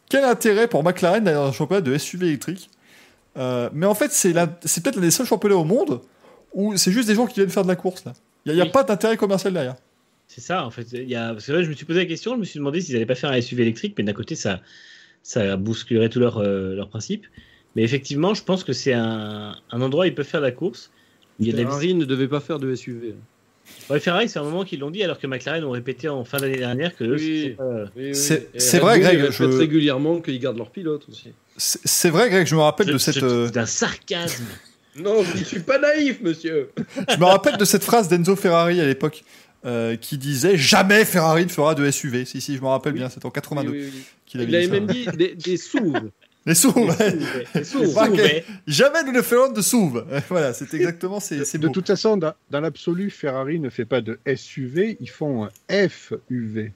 Quel 0.10 0.24
intérêt 0.26 0.68
pour 0.68 0.84
McLaren 0.84 1.24
d'aller 1.24 1.38
dans 1.38 1.48
un 1.48 1.52
championnat 1.52 1.82
de 1.82 1.98
SUV 1.98 2.28
électrique? 2.28 2.70
Euh, 3.38 3.70
Mais 3.74 3.86
en 3.86 3.96
fait, 3.96 4.12
c'est 4.12 4.34
peut-être 4.34 4.96
l'un 4.96 5.02
des 5.02 5.12
seuls 5.12 5.26
championnats 5.26 5.56
au 5.56 5.64
monde 5.64 6.02
où 6.54 6.76
c'est 6.76 6.92
juste 6.92 7.08
des 7.08 7.16
gens 7.16 7.28
qui 7.28 7.36
viennent 7.36 7.50
faire 7.50 7.64
de 7.64 7.70
la 7.70 7.78
course. 7.78 8.04
Il 8.46 8.54
n'y 8.54 8.60
a, 8.60 8.66
Oui. 8.66 8.72
pas 8.72 8.84
d'intérêt 8.84 9.16
commercial 9.16 9.54
derrière. 9.54 9.76
C'est 10.28 10.42
ça, 10.42 10.66
en 10.66 10.70
fait. 10.72 10.86
Y 10.92 11.16
a... 11.16 11.32
Parce 11.34 11.46
que 11.46 11.52
là, 11.54 11.64
je 11.64 11.70
me 11.70 11.74
suis 11.74 11.86
posé 11.86 12.00
la 12.00 12.06
question, 12.06 12.34
je 12.36 12.40
me 12.40 12.44
suis 12.44 12.58
demandé 12.60 12.82
s'ils 12.82 12.94
n'allaient 12.94 13.06
pas 13.06 13.16
faire 13.16 13.30
un 13.32 13.40
SUV 13.40 13.62
électrique, 13.62 13.96
mais 13.98 14.04
d'un 14.04 14.14
côté, 14.14 14.36
ça, 14.36 14.60
ça 15.24 15.56
bousculerait 15.56 16.10
tout 16.10 16.20
leur, 16.20 16.40
euh, 16.40 16.76
leur 16.76 16.90
principe. 16.90 17.26
Mais 17.76 17.84
effectivement, 17.84 18.34
je 18.34 18.44
pense 18.44 18.64
que 18.64 18.74
c'est 18.74 18.94
un, 18.94 19.56
un 19.72 19.82
endroit 19.82 20.04
où 20.06 20.08
ils 20.08 20.16
peuvent 20.16 20.26
faire 20.28 20.42
la 20.42 20.52
course. 20.52 20.92
Il 21.40 21.48
y 21.48 21.52
a 21.52 21.56
la 21.56 21.64
Ferrari 21.64 21.94
ne 21.96 22.06
devait 22.06 22.28
pas 22.28 22.40
faire 22.40 22.60
de 22.60 22.76
SUV. 22.76 23.16
Ouais, 23.90 24.00
Ferrari, 24.00 24.28
c'est 24.28 24.38
un 24.40 24.44
moment 24.44 24.66
qu'ils 24.66 24.80
l'ont 24.82 24.92
dit, 24.92 25.02
alors 25.04 25.18
que 25.18 25.26
McLaren 25.28 25.64
ont 25.64 25.72
répété 25.72 26.10
en 26.10 26.26
fin 26.26 26.38
d'année 26.40 26.58
dernière 26.58 26.96
que 26.96 27.04
eux, 27.06 27.16
Oui. 27.96 28.14
C'est- 28.14 28.50
c'est 28.60 28.80
vrai, 28.80 29.00
Greg, 29.00 29.14
Ils 29.18 29.22
répètent 29.22 29.34
je- 29.38 29.58
régulièrement 29.58 30.20
qu'ils 30.20 30.40
gardent 30.40 30.58
leur 30.58 30.72
pilote 30.72 31.04
aussi. 31.10 31.30
C'est 31.58 31.80
c'est 31.86 32.10
vrai, 32.10 32.30
Greg, 32.30 32.46
je 32.48 32.56
me 32.56 32.62
rappelle 32.62 32.88
de 32.88 32.98
cette. 32.98 33.20
je- 33.20 33.26
euh, 33.26 33.48
C'est 33.48 33.58
un 33.60 33.66
sarcasme. 33.66 34.44
Non, 34.98 35.24
je 35.24 35.40
ne 35.40 35.44
suis 35.46 35.62
pas 35.62 35.80
naïf, 35.80 36.20
monsieur. 36.22 36.70
Je 37.10 37.18
me 37.18 37.24
rappelle 37.24 37.56
de 37.56 37.64
cette 37.64 37.84
phrase 37.86 38.10
d'Enzo 38.10 38.36
Ferrari 38.36 38.82
à 38.82 38.86
l'époque 38.86 39.24
euh, 39.66 39.96
qui 39.96 40.18
disait 40.18 40.58
jamais 40.58 41.06
Ferrari 41.06 41.46
ne 41.46 41.50
fera 41.50 41.76
de 41.76 41.90
SUV. 41.90 42.26
Si, 42.26 42.42
si, 42.42 42.58
je 42.58 42.62
me 42.62 42.68
rappelle 42.68 42.92
Oui. 42.92 43.00
bien, 43.00 43.08
c'était 43.08 43.26
en 43.26 43.30
82 43.32 43.72
Oui, 43.72 43.78
oui, 43.84 43.92
oui. 43.96 44.02
qu'il 44.26 44.42
Il 44.42 44.54
avait 44.54 44.66
avait 44.66 44.80
dit 44.82 45.04
ça. 45.06 45.12
même 45.12 45.16
dit 45.16 45.18
des, 45.18 45.36
des 45.36 45.56
SUV. 45.58 45.94
Les. 46.46 46.54
Pas 47.94 48.08
que- 48.08 48.16
Mais- 48.16 48.44
Jamais 48.68 49.04
nous 49.04 49.12
ne 49.12 49.22
ferons 49.22 49.52
de 49.52 49.62
SUV. 49.62 50.02
Voilà, 50.30 50.54
c'est 50.54 50.74
exactement, 50.74 51.20
c'est 51.20 51.46
c'est 51.46 51.58
De 51.60 51.68
beau. 51.68 51.74
toute 51.74 51.88
façon, 51.88 52.18
dans, 52.18 52.34
dans 52.50 52.62
l'absolu, 52.62 53.10
Ferrari 53.12 53.60
ne 53.60 53.70
fait 53.70 53.86
pas 53.86 54.02
de 54.02 54.20
SUV, 54.36 54.98
ils 55.00 55.10
font 55.10 55.46
un 55.70 55.90
FUV. 55.90 56.72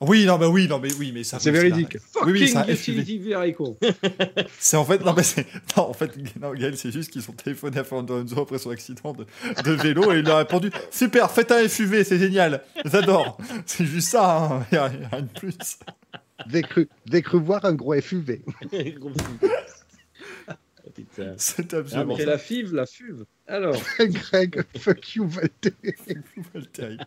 Oui, 0.00 0.26
non, 0.26 0.38
mais 0.38 0.46
oui, 0.46 0.68
non, 0.68 0.78
mais 0.78 0.92
oui, 0.94 1.10
mais 1.12 1.24
ça. 1.24 1.40
C'est 1.40 1.50
oui, 1.50 1.56
véridique. 1.56 1.96
Oui, 2.24 2.32
oui, 2.32 2.48
c'est 2.48 2.56
un 2.56 2.60
Fucking 2.62 2.76
FUV. 2.76 2.98
utility 3.00 3.18
vehicle. 3.18 3.62
C'est 4.60 4.76
en 4.76 4.84
fait, 4.84 5.04
non, 5.04 5.12
mais 5.12 5.24
c'est, 5.24 5.44
non, 5.76 5.88
en 5.90 5.92
fait, 5.92 6.12
non, 6.40 6.52
Gaël, 6.54 6.76
c'est 6.76 6.92
juste 6.92 7.10
qu'ils 7.10 7.28
ont 7.28 7.32
téléphoné 7.32 7.78
à 7.78 7.84
Fernando 7.84 8.14
Alonso 8.14 8.40
après 8.40 8.58
son 8.58 8.70
accident 8.70 9.12
de, 9.12 9.26
de 9.62 9.72
vélo 9.72 10.12
et 10.12 10.18
il 10.18 10.24
leur 10.24 10.36
a 10.36 10.38
répondu 10.38 10.70
Super, 10.92 11.28
faites 11.32 11.50
un 11.50 11.68
FUV, 11.68 12.04
c'est 12.04 12.18
génial, 12.20 12.62
j'adore. 12.84 13.38
C'est 13.66 13.86
juste 13.86 14.10
ça, 14.10 14.36
hein, 14.52 14.66
il 14.70 14.74
y 14.76 14.78
a 14.78 14.86
rien 14.86 15.22
de 15.22 15.38
plus. 15.38 15.56
J'ai 16.46 16.62
cru, 16.62 16.88
cru 17.22 17.40
voir 17.40 17.64
un 17.64 17.74
gros 17.74 18.00
FUV. 18.00 18.42
C'est 21.36 21.74
absolument 21.74 22.16
C'est 22.16 22.24
la 22.24 22.38
FIV, 22.38 22.74
la 22.74 22.86
FUV. 22.86 23.24
Alors, 23.46 23.76
Greg, 24.00 24.62
fuck 24.78 25.14
you, 25.14 25.28
Valtteri. 25.28 26.98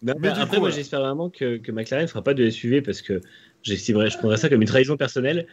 Mais 0.00 0.14
bah, 0.14 0.30
du 0.30 0.40
après, 0.40 0.44
coup, 0.44 0.50
moi, 0.52 0.58
voilà. 0.60 0.74
j'espère 0.74 1.00
vraiment 1.00 1.28
que, 1.28 1.56
que 1.56 1.72
McLaren 1.72 2.04
ne 2.04 2.08
fera 2.08 2.22
pas 2.22 2.34
de 2.34 2.48
SUV 2.48 2.82
parce 2.82 3.02
que 3.02 3.20
j'estimerais, 3.62 4.10
je 4.10 4.18
prendrais 4.18 4.36
ça 4.36 4.48
comme 4.48 4.62
une 4.62 4.68
trahison 4.68 4.96
personnelle. 4.96 5.46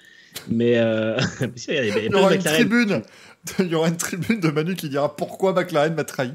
Mais 0.48 0.78
euh... 0.78 1.18
y 1.68 1.74
y 1.74 2.14
aura 2.14 2.36
une 2.36 2.44
tribune. 2.44 3.02
Il 3.60 3.68
y 3.68 3.76
aura 3.76 3.90
une 3.90 3.98
tribune 3.98 4.40
de 4.40 4.50
Manu 4.50 4.76
qui 4.76 4.90
dira 4.90 5.16
pourquoi 5.16 5.54
McLaren 5.54 5.96
m'a 5.96 6.04
trahi. 6.04 6.32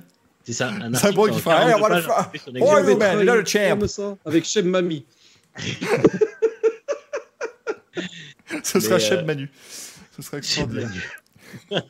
C'est 0.50 0.56
ça, 0.56 0.70
un 0.70 0.92
C'est 0.94 1.06
un 1.06 1.12
bro 1.12 1.28
qui 1.28 1.40
42 1.40 1.70
Hey, 1.70 1.80
what 1.80 2.00
the 2.00 2.02
fuck? 2.02 2.32
fait 2.32 2.40
Oh, 2.60 2.80
you 2.80 2.96
man, 2.96 3.24
the 3.24 3.46
champ. 3.46 3.78
Comme 3.78 3.86
ça, 3.86 4.18
avec 4.24 4.44
Chef 4.44 4.64
Mami. 4.64 5.06
Ce 8.64 8.80
sera 8.80 8.96
Mais, 8.96 9.12
euh, 9.12 9.24
Manu. 9.24 9.48
Ce 10.16 10.22
sera 10.22 10.42
Chef 10.42 10.66
extraordinaire. 10.66 11.22
Manu. 11.70 11.80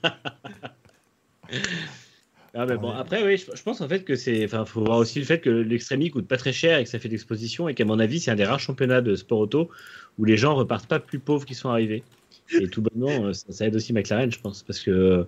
Ah, 2.52 2.66
mais 2.66 2.76
bon, 2.76 2.90
après, 2.90 3.22
oui, 3.22 3.38
je, 3.38 3.62
pense 3.62 3.80
en 3.80 3.88
fait 3.88 4.02
que 4.02 4.16
c'est. 4.16 4.44
Enfin, 4.44 4.64
faut 4.64 4.84
voir 4.84 4.98
aussi 4.98 5.20
le 5.20 5.24
fait 5.24 5.38
que 5.38 5.50
l'extrémie 5.50 6.10
coûte 6.10 6.26
pas 6.26 6.36
très 6.36 6.52
cher 6.52 6.80
et 6.80 6.84
que 6.84 6.90
ça 6.90 6.98
fait 6.98 7.06
de 7.06 7.12
l'exposition 7.12 7.68
et 7.68 7.74
qu'à 7.74 7.84
mon 7.84 8.00
avis, 8.00 8.18
c'est 8.18 8.32
un 8.32 8.34
des 8.34 8.44
rares 8.44 8.58
championnats 8.58 9.00
de 9.00 9.14
sport 9.14 9.38
auto 9.38 9.70
où 10.18 10.24
les 10.24 10.36
gens 10.36 10.56
repartent 10.56 10.88
pas 10.88 10.98
plus 10.98 11.20
pauvres 11.20 11.46
qu'ils 11.46 11.54
sont 11.54 11.68
arrivés. 11.68 12.02
Et 12.50 12.68
tout 12.68 12.82
bonnement, 12.82 13.26
euh, 13.26 13.32
ça, 13.32 13.52
ça 13.52 13.66
aide 13.66 13.76
aussi 13.76 13.92
McLaren, 13.92 14.32
je 14.32 14.40
pense, 14.40 14.64
parce 14.64 14.80
que. 14.80 15.24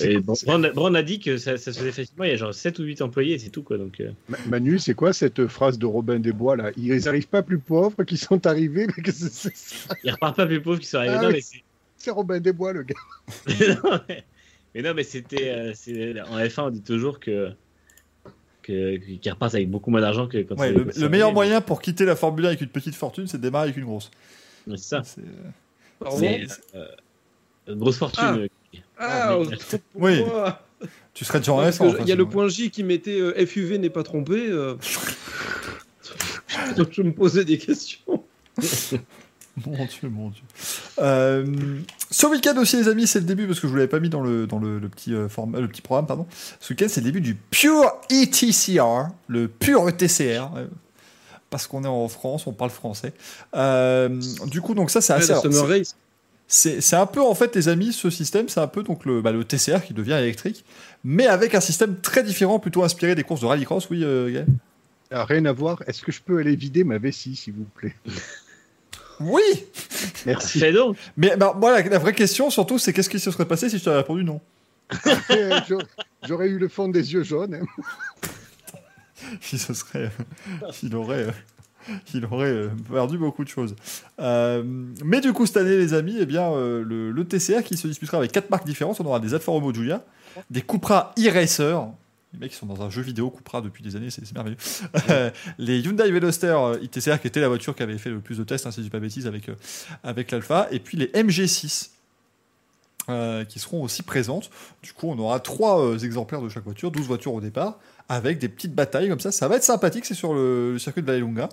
Et 0.00 0.18
bon, 0.18 0.34
Brown 0.74 0.96
a 0.96 1.02
dit 1.02 1.20
que 1.20 1.36
ça, 1.38 1.56
ça 1.56 1.72
se 1.72 1.78
faisait 1.78 1.92
facilement, 1.92 2.24
il 2.24 2.30
y 2.30 2.32
a 2.32 2.36
genre 2.36 2.52
7 2.52 2.78
ou 2.80 2.82
8 2.82 3.02
employés 3.02 3.34
et 3.34 3.38
c'est 3.38 3.50
tout 3.50 3.62
quoi. 3.62 3.78
Donc, 3.78 4.00
euh, 4.00 4.10
Ma- 4.28 4.36
Manu, 4.48 4.78
c'est 4.80 4.94
quoi 4.94 5.12
cette 5.12 5.46
phrase 5.46 5.78
de 5.78 5.86
Robin 5.86 6.18
des 6.18 6.32
Bois 6.32 6.56
là? 6.56 6.70
Ils 6.76 7.04
n'arrivent 7.04 7.28
pas 7.28 7.42
plus 7.42 7.58
pauvres 7.58 8.02
qu'ils 8.04 8.18
sont 8.18 8.44
arrivés. 8.46 8.86
mais 8.96 9.02
que 9.02 9.10
ils 10.04 10.10
repartent 10.10 10.36
pas 10.36 10.46
plus 10.46 10.60
pauvres 10.60 10.78
qu'ils 10.78 10.88
sont 10.88 10.98
arrivés. 10.98 11.14
Ah 11.18 11.22
non, 11.22 11.28
oui. 11.28 11.34
mais 11.34 11.40
c'est- 11.40 12.10
Robin 12.10 12.38
des 12.40 12.52
Bois, 12.52 12.72
le 12.72 12.82
gars. 12.84 12.94
non, 13.84 14.00
mais, 14.08 14.24
mais 14.74 14.82
non, 14.82 14.92
mais 14.94 15.02
c'était. 15.02 15.48
euh, 15.50 16.24
en 16.30 16.38
F1, 16.38 16.62
on 16.62 16.70
dit 16.70 16.82
toujours 16.82 17.18
que. 17.20 17.50
que- 18.62 18.96
Qu'ils 18.96 19.32
repartent 19.32 19.54
avec 19.54 19.70
beaucoup 19.70 19.90
moins 19.90 20.00
d'argent 20.00 20.26
que 20.28 20.38
quand 20.42 20.56
Ouais, 20.58 20.72
ils 20.72 21.00
le, 21.00 21.08
meilleur 21.08 21.32
moyen 21.32 21.60
pour 21.60 21.80
quitter 21.80 22.04
la 22.04 22.16
Formule 22.16 22.44
1 22.44 22.48
avec 22.48 22.60
une 22.60 22.68
petite 22.68 22.94
fortune, 22.96 23.26
c'est 23.28 23.38
de 23.38 23.42
démarrer 23.42 23.64
avec 23.64 23.76
une 23.76 23.84
grosse. 23.84 24.10
C'est 24.68 24.76
ça. 24.78 25.02
C'est, 25.04 25.20
euh, 25.20 26.46
euh, 26.74 26.86
une 27.68 27.78
grosse 27.78 27.98
fortune. 27.98 28.24
Ah. 28.24 28.36
Ah, 28.98 29.30
Ah, 29.30 29.34
pour 29.36 29.48
Oui. 30.02 30.22
moi. 30.24 30.60
tu 31.14 31.24
serais 31.24 31.38
déjà 31.38 31.52
en 31.52 31.56
Parce 31.62 31.78
F1. 31.78 31.96
que 31.96 32.02
Il 32.02 32.08
y 32.08 32.12
a 32.12 32.16
le 32.16 32.28
point 32.28 32.48
J 32.48 32.70
qui 32.70 32.82
mettait 32.84 33.18
euh, 33.20 33.46
FUV 33.46 33.78
n'est 33.78 33.90
pas 33.90 34.02
trompé. 34.02 34.46
euh. 34.48 34.74
Donc 36.76 36.88
je 36.92 37.02
me 37.02 37.12
posais 37.12 37.44
des 37.44 37.58
questions. 37.58 38.00
Mon 39.66 39.84
dieu, 39.86 40.08
mon 40.10 40.28
dieu. 40.30 40.42
Euh, 40.98 41.46
ce 42.10 42.26
week-end 42.26 42.56
aussi, 42.58 42.76
les 42.76 42.88
amis, 42.88 43.06
c'est 43.06 43.20
le 43.20 43.24
début, 43.24 43.46
parce 43.46 43.58
que 43.58 43.66
je 43.66 43.70
vous 43.72 43.76
l'avais 43.76 43.88
pas 43.88 44.00
mis 44.00 44.10
dans 44.10 44.20
le, 44.20 44.46
dans 44.46 44.58
le, 44.58 44.78
le 44.78 44.88
petit, 44.88 45.14
euh, 45.14 45.28
format- 45.28 45.60
le 45.60 45.68
petit 45.68 45.80
programme, 45.80 46.06
pardon. 46.06 46.26
Ce 46.60 46.72
week-end, 46.72 46.86
c'est 46.88 47.00
le 47.00 47.06
début 47.06 47.22
du 47.22 47.34
Pure 47.34 47.90
ETCR, 48.10 49.08
le 49.28 49.48
Pure 49.48 49.88
ETCR. 49.88 50.50
euh, 50.56 50.66
Parce 51.48 51.66
qu'on 51.66 51.84
est 51.84 51.88
en 51.88 52.06
France, 52.08 52.46
on 52.46 52.52
parle 52.52 52.70
français. 52.70 53.14
Euh, 53.54 54.20
du 54.46 54.60
coup, 54.60 54.74
donc 54.74 54.90
ça, 54.90 55.00
c'est 55.00 55.14
Ouais, 55.14 55.20
assez. 55.20 55.32
la 55.32 55.40
Summer 55.40 55.66
Race. 55.66 55.96
C'est 56.48 56.80
c'est 56.80 56.96
un 56.96 57.06
peu, 57.06 57.20
en 57.20 57.34
fait, 57.34 57.54
les 57.56 57.68
amis, 57.68 57.92
ce 57.92 58.08
système, 58.10 58.48
c'est 58.48 58.60
un 58.60 58.68
peu 58.68 58.82
donc 58.84 59.04
le, 59.04 59.20
bah, 59.20 59.32
le 59.32 59.44
TCR 59.44 59.82
qui 59.84 59.94
devient 59.94 60.12
électrique, 60.12 60.64
mais 61.02 61.26
avec 61.26 61.54
un 61.56 61.60
système 61.60 61.96
très 62.00 62.22
différent, 62.22 62.58
plutôt 62.60 62.84
inspiré 62.84 63.14
des 63.16 63.24
courses 63.24 63.40
de 63.40 63.46
rallycross, 63.46 63.88
oui, 63.90 64.04
euh, 64.04 64.30
Gaël? 64.32 64.46
Ah, 65.10 65.24
rien 65.24 65.44
à 65.44 65.52
voir. 65.52 65.82
Est-ce 65.86 66.02
que 66.02 66.12
je 66.12 66.20
peux 66.20 66.38
aller 66.38 66.54
vider 66.56 66.84
ma 66.84 66.98
vessie, 66.98 67.34
s'il 67.36 67.54
vous 67.54 67.64
plaît? 67.74 67.94
Oui 69.20 69.42
Merci. 70.26 70.58
Fais 70.60 70.72
donc. 70.72 70.96
Mais 71.16 71.36
bah, 71.36 71.54
moi, 71.58 71.80
la, 71.80 71.88
la 71.88 71.98
vraie 71.98 72.12
question, 72.12 72.50
surtout, 72.50 72.78
c'est 72.78 72.92
qu'est-ce 72.92 73.08
qui 73.10 73.18
se 73.18 73.30
serait 73.30 73.46
passé 73.46 73.68
si 73.70 73.78
je 73.78 73.84
t'avais 73.84 73.96
répondu 73.98 74.24
non? 74.24 74.40
Euh, 75.30 75.58
j'aurais- 76.26 76.48
eu 76.48 76.58
le 76.58 76.68
fond 76.68 76.88
des 76.88 77.12
yeux 77.12 77.22
jaunes. 77.24 77.54
hein. 77.54 77.82
il 79.52 79.58
se 79.58 79.74
serait, 79.74 80.10
il 80.82 80.94
aurait, 80.94 81.24
euh, 81.24 81.30
il 82.14 82.24
aurait 82.24 82.46
euh, 82.46 82.68
perdu 82.90 83.18
beaucoup 83.18 83.44
de 83.44 83.48
choses. 83.48 83.74
Euh, 84.20 84.62
mais 85.04 85.20
du 85.20 85.32
coup, 85.32 85.46
cette 85.46 85.58
année, 85.58 85.76
les 85.76 85.94
amis, 85.94 86.16
eh 86.20 86.26
bien, 86.26 86.50
euh, 86.50 86.82
le, 86.84 87.10
le 87.10 87.24
TCR 87.24 87.62
qui 87.62 87.76
se 87.76 87.86
disputera 87.86 88.18
avec 88.18 88.32
quatre 88.32 88.50
marques 88.50 88.66
différentes, 88.66 89.00
on 89.00 89.06
aura 89.06 89.20
des 89.20 89.34
Alfa 89.34 89.52
Romeo 89.52 89.72
Giulia, 89.72 90.04
des 90.50 90.62
Cupra 90.62 91.12
e-Racer. 91.18 91.88
Les 92.32 92.40
mecs 92.40 92.50
qui 92.50 92.56
sont 92.56 92.66
dans 92.66 92.82
un 92.82 92.90
jeu 92.90 93.02
vidéo 93.02 93.30
Cupra 93.30 93.60
depuis 93.60 93.82
des 93.82 93.96
années, 93.96 94.10
c'est 94.10 94.30
merveilleux. 94.34 94.58
Les 95.58 95.78
Hyundai 95.78 96.10
Veloster 96.10 96.54
ITCR 96.82 97.20
qui 97.20 97.28
était 97.28 97.40
la 97.40 97.48
voiture 97.48 97.74
qui 97.74 97.82
avait 97.82 97.96
fait 97.96 98.10
le 98.10 98.20
plus 98.20 98.36
de 98.36 98.44
tests, 98.44 98.66
hein, 98.66 98.72
si 98.72 98.80
je 98.80 98.82
dis 98.82 98.90
pas 98.90 98.98
bêtise, 98.98 99.26
avec, 99.26 99.48
avec 100.02 100.32
l'Alpha. 100.32 100.66
Et 100.70 100.80
puis 100.80 100.98
les 100.98 101.06
MG6 101.06 101.90
euh, 103.08 103.44
qui 103.44 103.60
seront 103.60 103.84
aussi 103.84 104.02
présentes. 104.02 104.50
Du 104.82 104.92
coup, 104.92 105.06
on 105.08 105.16
aura 105.20 105.38
trois 105.38 105.80
euh, 105.80 105.96
exemplaires 105.96 106.42
de 106.42 106.48
chaque 106.48 106.64
voiture, 106.64 106.90
12 106.90 107.06
voitures 107.06 107.34
au 107.34 107.40
départ, 107.40 107.78
avec 108.08 108.40
des 108.40 108.48
petites 108.48 108.74
batailles 108.74 109.08
comme 109.08 109.20
ça. 109.20 109.30
Ça 109.30 109.46
va 109.46 109.54
être 109.54 109.62
sympathique, 109.62 110.04
c'est 110.04 110.14
sur 110.14 110.34
le, 110.34 110.72
le 110.72 110.78
circuit 110.80 111.02
de 111.02 111.06
Vallelunga. 111.06 111.48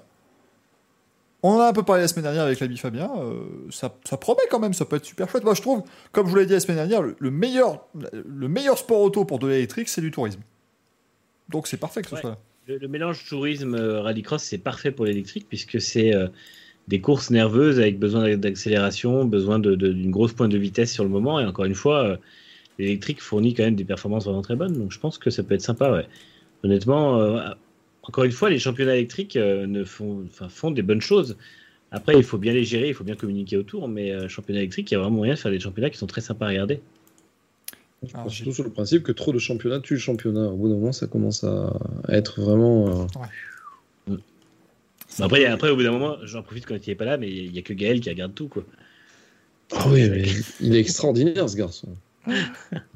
On 1.46 1.50
en 1.56 1.60
a 1.60 1.68
un 1.68 1.74
peu 1.74 1.84
parlé 1.84 2.02
la 2.04 2.08
semaine 2.08 2.24
dernière 2.24 2.44
avec 2.44 2.60
l'ami 2.62 2.78
Fabien. 2.78 3.12
euh, 3.18 3.42
ça, 3.70 3.94
ça 4.06 4.16
promet 4.18 4.42
quand 4.50 4.60
même, 4.60 4.74
ça 4.74 4.86
peut 4.86 4.96
être 4.96 5.06
super 5.06 5.30
chouette. 5.30 5.44
Moi, 5.44 5.54
je 5.54 5.62
trouve, 5.62 5.84
comme 6.14 6.26
je 6.28 6.32
vous 6.32 6.38
l'ai 6.38 6.46
dit 6.46 6.54
la 6.54 6.62
semaine 6.62 6.78
dernière, 6.78 7.02
le, 7.02 7.16
le 7.20 7.32
meilleur, 7.32 7.86
le 8.14 8.48
meilleur 8.48 8.78
sport 8.78 9.02
auto 9.02 9.26
pour 9.26 9.40
de 9.40 9.48
l'électrique, 9.48 9.90
c'est 9.90 10.02
du 10.02 10.10
tourisme. 10.10 10.40
Donc 11.50 11.68
c'est 11.68 11.78
parfait 11.78 12.02
que 12.02 12.08
ce 12.08 12.16
Ouais. 12.16 12.22
soit 12.22 12.30
là. 12.32 12.38
Le, 12.68 12.78
le 12.78 12.88
mélange 12.88 13.26
tourisme 13.28 13.76
euh, 13.76 14.02
rallycross, 14.02 14.42
c'est 14.42 14.58
parfait 14.58 14.92
pour 14.92 15.04
l'électrique 15.06 15.48
puisque 15.50 15.82
c'est 15.82 16.16
euh, 16.16 16.28
des 16.88 17.02
courses 17.02 17.30
nerveuses 17.30 17.78
avec 17.78 18.00
besoin 18.00 18.38
d'accélération, 18.38 19.26
besoin 19.26 19.60
d'une 19.60 20.12
grosse 20.12 20.32
pointe 20.32 20.52
de 20.52 20.58
vitesse 20.58 20.94
sur 20.94 21.04
le 21.04 21.10
moment. 21.10 21.42
Et 21.42 21.46
encore 21.46 21.66
une 21.66 21.76
fois, 21.76 22.06
euh, 22.06 22.18
l'électrique 22.80 23.22
fournit 23.22 23.54
quand 23.54 23.64
même 23.64 23.76
des 23.76 23.84
performances 23.84 24.24
vraiment 24.24 24.42
très 24.42 24.56
bonnes. 24.56 24.78
Donc 24.78 24.94
je 24.94 25.00
pense 25.00 25.18
que 25.18 25.30
ça 25.30 25.44
peut 25.44 25.56
être 25.56 25.62
sympa. 25.62 25.92
Ouais. 25.92 26.08
Honnêtement, 26.64 27.20
encore 28.04 28.26
une 28.26 28.32
fois, 28.32 28.50
les 28.50 28.60
championnats 28.60 28.96
électriques 28.96 29.38
euh, 29.38 29.66
ne 29.66 29.84
font, 29.84 30.24
enfin, 30.28 30.50
font 30.50 30.72
des 30.72 30.82
bonnes 30.82 31.02
choses. 31.02 31.38
Après, 31.92 32.16
il 32.16 32.24
faut 32.24 32.38
bien 32.38 32.54
les 32.54 32.64
gérer, 32.64 32.90
il 32.90 32.94
faut 32.94 33.04
bien 33.04 33.16
communiquer 33.16 33.56
autour. 33.58 33.88
Mais 33.88 34.12
euh, 34.12 34.28
championnat 34.28 34.60
électrique, 34.60 34.92
il 34.92 34.96
y 34.96 34.98
a 34.98 35.00
vraiment 35.00 35.16
moyen 35.16 35.34
de 35.36 35.40
faire 35.40 35.52
des 35.52 35.60
championnats 35.60 35.90
qui 35.90 35.98
sont 35.98 36.08
très 36.08 36.22
sympas 36.22 36.48
à 36.48 36.50
regarder. 36.50 36.82
Alors, 38.14 38.30
Surtout 38.30 38.52
sur 38.52 38.64
le 38.66 38.70
principe 38.70 39.04
que 39.04 39.14
trop 39.14 39.32
de 39.32 39.40
championnats 39.40 39.80
tue 39.80 39.94
le 39.94 40.00
championnat. 40.00 40.48
Au 40.48 40.58
bout 40.58 40.68
d'un 40.68 40.76
moment, 40.76 40.92
ça 40.92 41.08
commence 41.08 41.46
à 41.46 41.74
être 42.10 42.42
vraiment. 42.42 43.08
euh, 44.10 44.18
Bon, 45.18 45.26
après, 45.26 45.46
après, 45.46 45.70
au 45.70 45.76
bout 45.76 45.84
d'un 45.84 45.92
moment, 45.92 46.18
j'en 46.24 46.42
profite 46.42 46.66
quand 46.66 46.76
il 46.76 46.90
n'est 46.90 46.96
pas 46.96 47.06
là, 47.06 47.18
mais 47.18 47.32
il 47.32 47.52
n'y 47.52 47.60
a 47.60 47.62
que 47.62 47.74
Gaël 47.74 48.02
qui 48.02 48.10
regarde 48.10 48.34
tout. 48.34 48.48
Quoi. 48.48 48.66
Ah 49.72 49.86
oui, 49.90 50.10
mais 50.10 50.24
il 50.60 50.76
est 50.76 50.80
extraordinaire 50.80 51.48
ce 51.48 51.56
garçon. 51.56 51.90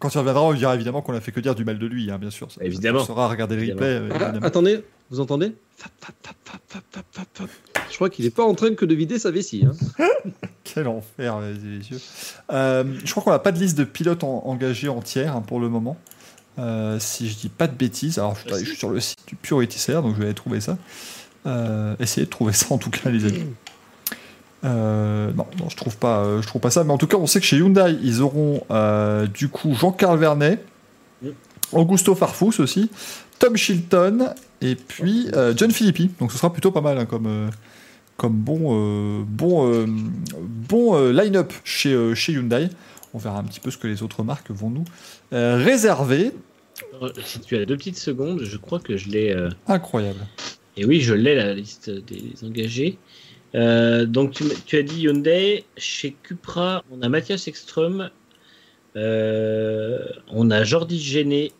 Quand 0.00 0.12
il 0.14 0.18
reviendra, 0.18 0.42
on 0.42 0.52
dira 0.54 0.74
évidemment 0.74 1.02
qu'on 1.02 1.14
a 1.14 1.20
fait 1.20 1.30
que 1.30 1.38
dire 1.40 1.54
du 1.54 1.64
mal 1.64 1.78
de 1.78 1.86
lui, 1.86 2.10
hein, 2.10 2.18
bien 2.18 2.30
sûr. 2.30 2.50
Ça, 2.50 2.64
Évidemment. 2.64 3.00
On 3.02 3.04
saura 3.04 3.28
regarder 3.28 3.54
le 3.56 3.70
replay. 3.72 3.86
euh, 3.86 4.08
Ah, 4.18 4.32
attendez, 4.42 4.82
vous 5.10 5.20
entendez. 5.20 5.52
Je 7.90 7.94
crois 7.96 8.10
qu'il 8.10 8.24
n'est 8.24 8.30
pas 8.30 8.44
en 8.44 8.54
train 8.54 8.74
que 8.74 8.84
de 8.84 8.94
vider 8.94 9.18
sa 9.18 9.30
vessie. 9.30 9.64
hein. 9.98 10.04
Quel 10.64 10.86
enfer, 10.88 11.40
les 11.40 11.90
yeux. 11.90 12.00
Euh, 12.52 12.84
je 13.04 13.10
crois 13.10 13.22
qu'on 13.22 13.30
n'a 13.30 13.38
pas 13.38 13.52
de 13.52 13.58
liste 13.58 13.76
de 13.76 13.84
pilotes 13.84 14.24
en- 14.24 14.42
engagés 14.46 14.88
entière 14.88 15.36
hein, 15.36 15.42
pour 15.42 15.60
le 15.60 15.68
moment. 15.68 15.96
Euh, 16.58 16.98
si 17.00 17.28
je 17.28 17.36
dis 17.36 17.48
pas 17.48 17.66
de 17.66 17.74
bêtises, 17.74 18.18
alors 18.18 18.36
je, 18.46 18.54
je 18.54 18.64
suis 18.64 18.76
sur 18.76 18.90
le 18.90 19.00
site 19.00 19.18
du 19.26 19.34
Purity 19.36 19.78
Seller, 19.78 20.02
donc 20.02 20.14
je 20.14 20.18
vais 20.20 20.26
aller 20.26 20.34
trouver 20.34 20.60
ça. 20.60 20.78
Euh, 21.46 21.96
essayez 22.00 22.26
de 22.26 22.30
trouver 22.30 22.52
ça 22.52 22.66
en 22.70 22.78
tout 22.78 22.90
cas, 22.90 23.08
les 23.10 23.24
amis. 23.24 23.44
Euh, 24.64 25.32
non, 25.32 25.46
non, 25.58 25.68
je 25.68 25.76
trouve 25.76 25.96
pas, 25.96 26.24
euh, 26.24 26.42
je 26.42 26.46
trouve 26.46 26.60
pas 26.60 26.70
ça. 26.70 26.84
Mais 26.84 26.92
en 26.92 26.98
tout 26.98 27.06
cas, 27.06 27.16
on 27.16 27.26
sait 27.26 27.40
que 27.40 27.46
chez 27.46 27.56
Hyundai, 27.56 27.96
ils 28.02 28.20
auront 28.20 28.62
euh, 28.70 29.26
du 29.26 29.48
coup 29.48 29.74
Jean-Carl 29.74 30.18
Vernet. 30.18 30.64
Augusto 31.72 32.16
Farfus 32.16 32.60
aussi, 32.60 32.90
Tom 33.38 33.56
Chilton 33.56 34.34
et 34.60 34.74
puis 34.74 35.28
John 35.54 35.70
Philippi. 35.70 36.10
Donc 36.18 36.32
ce 36.32 36.38
sera 36.38 36.52
plutôt 36.52 36.72
pas 36.72 36.80
mal 36.80 36.98
hein, 36.98 37.04
comme, 37.04 37.50
comme 38.16 38.32
bon, 38.32 39.22
bon, 39.22 39.86
bon 40.68 41.10
line-up 41.12 41.52
chez, 41.62 42.14
chez 42.16 42.32
Hyundai. 42.32 42.70
On 43.14 43.18
verra 43.18 43.38
un 43.38 43.44
petit 43.44 43.60
peu 43.60 43.70
ce 43.70 43.78
que 43.78 43.86
les 43.86 44.02
autres 44.02 44.24
marques 44.24 44.50
vont 44.50 44.70
nous 44.70 44.84
réserver. 45.30 46.32
Si 47.24 47.38
tu 47.38 47.56
as 47.56 47.64
deux 47.66 47.76
petites 47.76 47.98
secondes, 47.98 48.40
je 48.42 48.56
crois 48.56 48.80
que 48.80 48.96
je 48.96 49.08
l'ai. 49.10 49.36
Incroyable. 49.68 50.26
Et 50.76 50.84
oui, 50.84 51.00
je 51.00 51.14
l'ai 51.14 51.36
la 51.36 51.54
liste 51.54 51.88
des 51.88 52.32
engagés. 52.42 52.98
Euh, 53.54 54.06
donc 54.06 54.32
tu, 54.66 54.76
as 54.78 54.82
dit 54.82 55.02
Hyundai, 55.02 55.64
chez 55.76 56.14
Cupra, 56.22 56.84
on 56.90 57.02
a 57.02 57.08
Mathias 57.08 57.48
Ekström, 57.48 58.10
euh, 58.96 59.98
on 60.28 60.50
a 60.50 60.62
Jordi 60.64 61.00
Genet, 61.00 61.52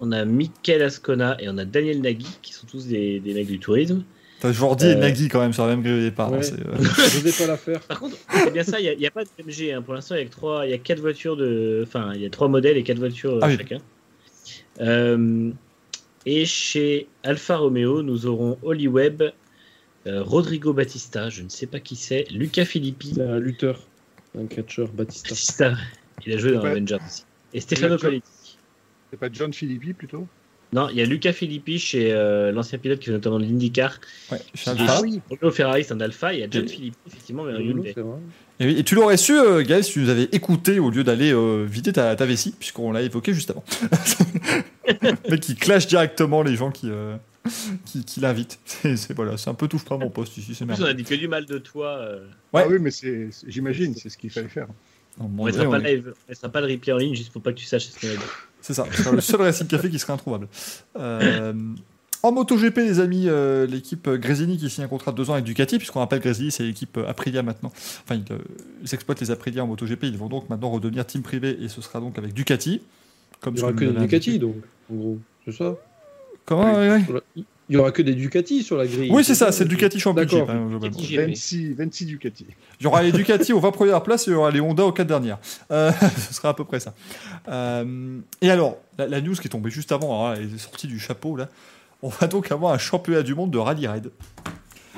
on 0.00 0.12
a 0.12 0.24
Mikel 0.24 0.82
Ascona 0.82 1.36
et 1.40 1.48
on 1.48 1.58
a 1.58 1.64
Daniel 1.64 2.00
Nagui, 2.00 2.28
qui 2.42 2.52
sont 2.52 2.66
tous 2.66 2.86
des, 2.86 3.18
des 3.20 3.34
mecs 3.34 3.48
du 3.48 3.58
tourisme. 3.58 4.04
T'as 4.40 4.52
Jordi 4.52 4.86
et 4.86 4.90
Euh, 4.92 4.94
Nagui 5.00 5.28
quand 5.28 5.40
même 5.40 5.52
sur 5.52 5.64
la 5.66 5.70
même 5.74 5.82
grille 5.82 5.96
de 5.96 6.02
départ. 6.02 6.32
hein, 6.32 6.38
Ouais. 6.38 6.52
euh, 6.52 6.78
Je 6.78 7.38
pas 7.38 7.46
la 7.48 7.56
faire. 7.56 7.80
Par 7.80 7.98
contre, 7.98 8.16
c'est 8.30 8.52
bien 8.52 8.62
ça, 8.62 8.78
il 8.80 8.96
n'y 8.96 9.06
a, 9.06 9.10
pas 9.10 9.24
de 9.24 9.30
MG. 9.44 9.72
hein. 9.72 9.82
Pour 9.82 9.94
l'instant, 9.94 10.14
il 10.14 10.18
y 10.18 10.22
a 10.22 10.26
que 10.26 10.30
trois, 10.30 10.66
il 10.66 10.70
y 10.70 10.74
a 10.74 10.78
quatre 10.78 11.00
voitures 11.00 11.36
de, 11.36 11.82
enfin, 11.84 12.12
il 12.14 12.20
y 12.22 12.26
a 12.26 12.30
trois 12.30 12.46
modèles 12.46 12.76
et 12.76 12.84
quatre 12.84 12.98
voitures 12.98 13.40
Ah 13.42 13.48
oui. 13.48 13.56
chacun. 13.56 13.78
Euh, 14.80 15.50
et 16.26 16.44
chez 16.46 17.08
Alfa 17.24 17.56
Romeo, 17.56 18.02
nous 18.02 18.26
aurons 18.26 18.58
Oli 18.62 18.86
Webb, 18.86 19.32
Rodrigo 20.06 20.72
Batista, 20.72 21.28
je 21.28 21.42
ne 21.42 21.48
sais 21.48 21.66
pas 21.66 21.80
qui 21.80 21.96
c'est, 21.96 22.26
Luca 22.30 22.64
Filippi. 22.64 23.12
C'est 23.14 23.22
un 23.22 23.38
lutteur, 23.38 23.80
un 24.38 24.46
catcheur, 24.46 24.88
Batista. 24.88 25.28
Batista, 25.30 25.74
il 26.26 26.32
a 26.32 26.38
joué 26.38 26.52
dans 26.52 26.62
Ouais. 26.62 26.70
Avengers 26.70 26.96
aussi. 27.06 27.24
Et 27.52 27.60
Stefano 27.60 27.98
Coletti. 27.98 28.56
C'est 29.10 29.18
pas 29.18 29.28
John 29.32 29.52
Philippi 29.52 29.92
plutôt? 29.94 30.26
Non, 30.70 30.88
il 30.90 30.96
y 30.96 31.00
a 31.00 31.06
Luca 31.06 31.32
Filippi 31.32 31.78
chez 31.78 32.12
euh, 32.12 32.52
l'ancien 32.52 32.78
pilote 32.78 32.98
qui 32.98 33.06
fait 33.06 33.12
notamment 33.12 33.38
l'IndyCar. 33.38 33.98
ouais, 34.30 34.38
chez 34.54 34.70
Ah 34.70 34.72
Alpha. 34.72 35.00
oui. 35.00 35.20
Romeo 35.30 35.50
Ferrari, 35.50 35.82
c'est 35.84 35.94
un 35.94 36.00
Alpha. 36.00 36.34
Il 36.34 36.40
y 36.40 36.42
a 36.42 36.46
John 36.50 36.64
Et- 36.64 36.68
Filippi, 36.68 36.96
effectivement, 37.06 37.44
mais 37.44 37.52
Hyundai. 37.64 37.94
Et, 38.60 38.80
et 38.80 38.84
tu 38.84 38.94
l'aurais 38.94 39.16
su, 39.16 39.32
euh, 39.38 39.62
Gaël, 39.64 39.82
si 39.82 39.92
tu 39.92 40.00
nous 40.00 40.10
avais 40.10 40.24
écouté 40.32 40.78
au 40.78 40.90
lieu 40.90 41.04
d'aller 41.04 41.32
euh, 41.32 41.64
vider 41.64 41.92
ta, 41.94 42.14
ta 42.16 42.26
vessie, 42.26 42.54
puisqu'on 42.58 42.92
l'a 42.92 43.00
évoqué 43.00 43.32
juste 43.32 43.50
avant. 43.50 43.64
Mais 45.30 45.38
qui 45.38 45.54
clash 45.54 45.86
directement 45.86 46.42
les 46.42 46.56
gens 46.56 46.70
qui, 46.70 46.88
euh, 46.90 47.16
qui, 47.84 48.04
qui 48.04 48.20
l'invitent. 48.20 48.58
C'est, 48.66 49.12
voilà, 49.14 49.36
c'est 49.36 49.50
un 49.50 49.54
peu 49.54 49.68
touche 49.68 49.84
pas 49.84 49.96
mon 49.96 50.10
poste 50.10 50.36
ici, 50.38 50.54
c'est 50.54 50.64
En 50.64 50.68
plus, 50.68 50.82
on 50.82 50.86
a 50.86 50.92
dit 50.94 51.04
que 51.04 51.14
du 51.14 51.28
mal 51.28 51.46
de 51.46 51.58
toi. 51.58 51.88
euh, 51.98 52.26
Ouais. 52.52 52.62
Ah 52.64 52.68
oui, 52.70 52.78
mais 52.80 52.90
c'est, 52.90 53.28
c'est- 53.30 53.50
j'imagine, 53.50 53.94
c'est 53.94 54.08
ce 54.08 54.16
qu'il 54.18 54.30
fallait 54.30 54.48
faire. 54.48 54.68
On 55.20 55.28
mettra 55.44 55.64
on 55.66 55.70
pas 55.70 55.80
est- 55.80 55.94
live, 55.96 56.14
on 56.26 56.30
mettra 56.30 56.48
pas 56.48 56.62
de 56.62 56.66
replay 56.72 56.92
en 56.92 56.96
ligne 56.98 57.14
juste 57.14 57.32
pour 57.32 57.42
pas 57.42 57.52
que 57.52 57.58
tu 57.58 57.64
saches 57.66 57.86
ce 57.88 58.00
qu'on 58.00 58.06
a 58.08 58.16
dit. 58.16 58.22
C'est 58.60 58.74
ça, 58.74 58.84
c'est 58.92 59.12
le 59.12 59.20
seul 59.20 59.40
Racing 59.40 59.68
Café 59.68 59.88
qui 59.88 59.98
serait 60.00 60.12
introuvable. 60.12 60.48
Euh, 60.98 61.52
en 62.24 62.32
MotoGP, 62.32 62.76
les 62.78 62.98
amis, 62.98 63.24
euh, 63.28 63.66
l'équipe 63.66 64.08
Grésini 64.10 64.58
qui 64.58 64.68
signe 64.68 64.82
un 64.84 64.88
contrat 64.88 65.12
de 65.12 65.16
deux 65.16 65.30
ans 65.30 65.34
avec 65.34 65.44
Ducati, 65.44 65.78
puisqu'on 65.78 66.00
rappelle 66.00 66.18
Grésini, 66.18 66.50
c'est 66.50 66.64
l'équipe 66.64 66.98
Aprilia 67.06 67.44
maintenant. 67.44 67.70
Enfin, 68.04 68.16
ils, 68.16 68.32
euh, 68.32 68.38
ils 68.82 68.92
exploitent 68.92 69.20
les 69.20 69.30
Aprilia 69.30 69.62
en 69.62 69.68
MotoGP, 69.68 70.04
ils 70.04 70.18
vont 70.18 70.28
donc 70.28 70.50
maintenant 70.50 70.70
redevenir 70.70 71.06
team 71.06 71.22
privé 71.22 71.56
et 71.62 71.68
ce 71.68 71.80
sera 71.80 72.00
donc 72.00 72.18
avec 72.18 72.34
Ducati. 72.34 72.82
Comme 73.40 73.54
Il 73.54 73.58
y 73.58 73.60
ce 73.60 73.64
aura 73.64 73.72
que 73.72 73.84
Ducati, 73.84 74.38
donc, 74.40 74.56
en 74.92 74.94
gros. 74.96 75.18
C'est 75.44 75.52
ça? 75.52 75.76
Comment 76.48 76.74
ouais, 76.74 77.00
Il 77.36 77.44
y 77.68 77.76
aura 77.76 77.92
que 77.92 78.00
des 78.00 78.14
Ducati 78.14 78.62
sur 78.62 78.78
la 78.78 78.86
grille. 78.86 79.10
Oui, 79.12 79.22
c'est 79.22 79.34
ça, 79.34 79.52
c'est 79.52 79.64
le 79.64 79.68
Ducati 79.68 80.00
Championship. 80.00 80.38
D'accord. 80.38 80.50
hein, 80.50 80.66
globalement. 80.66 80.96
Ducati 80.96 81.14
GP. 81.14 81.20
26, 81.26 81.72
26 81.74 82.06
Ducati. 82.06 82.46
Il 82.80 82.84
y 82.84 82.86
aura 82.86 83.02
les 83.02 83.12
Ducati 83.12 83.52
aux 83.52 83.60
20 83.60 83.70
premières 83.72 84.02
places 84.02 84.26
et 84.26 84.30
il 84.30 84.34
y 84.34 84.36
aura 84.36 84.50
les 84.50 84.60
Honda 84.60 84.84
aux 84.86 84.92
4 84.92 85.06
dernières. 85.06 85.38
Euh, 85.70 85.92
ce 86.28 86.32
sera 86.32 86.48
à 86.48 86.54
peu 86.54 86.64
près 86.64 86.80
ça. 86.80 86.94
Euh, 87.48 88.18
et 88.40 88.50
alors, 88.50 88.78
la, 88.96 89.06
la 89.06 89.20
news 89.20 89.34
qui 89.34 89.46
est 89.48 89.50
tombée 89.50 89.70
juste 89.70 89.92
avant, 89.92 90.06
alors 90.08 90.30
là, 90.32 90.36
elle 90.40 90.54
est 90.54 90.58
sortie 90.58 90.86
du 90.86 90.98
chapeau 90.98 91.36
là. 91.36 91.48
On 92.02 92.08
va 92.08 92.26
donc 92.28 92.50
avoir 92.50 92.72
un 92.72 92.78
championnat 92.78 93.22
du 93.22 93.34
monde 93.34 93.50
de 93.50 93.58
rallye 93.58 93.86
raid 93.88 94.10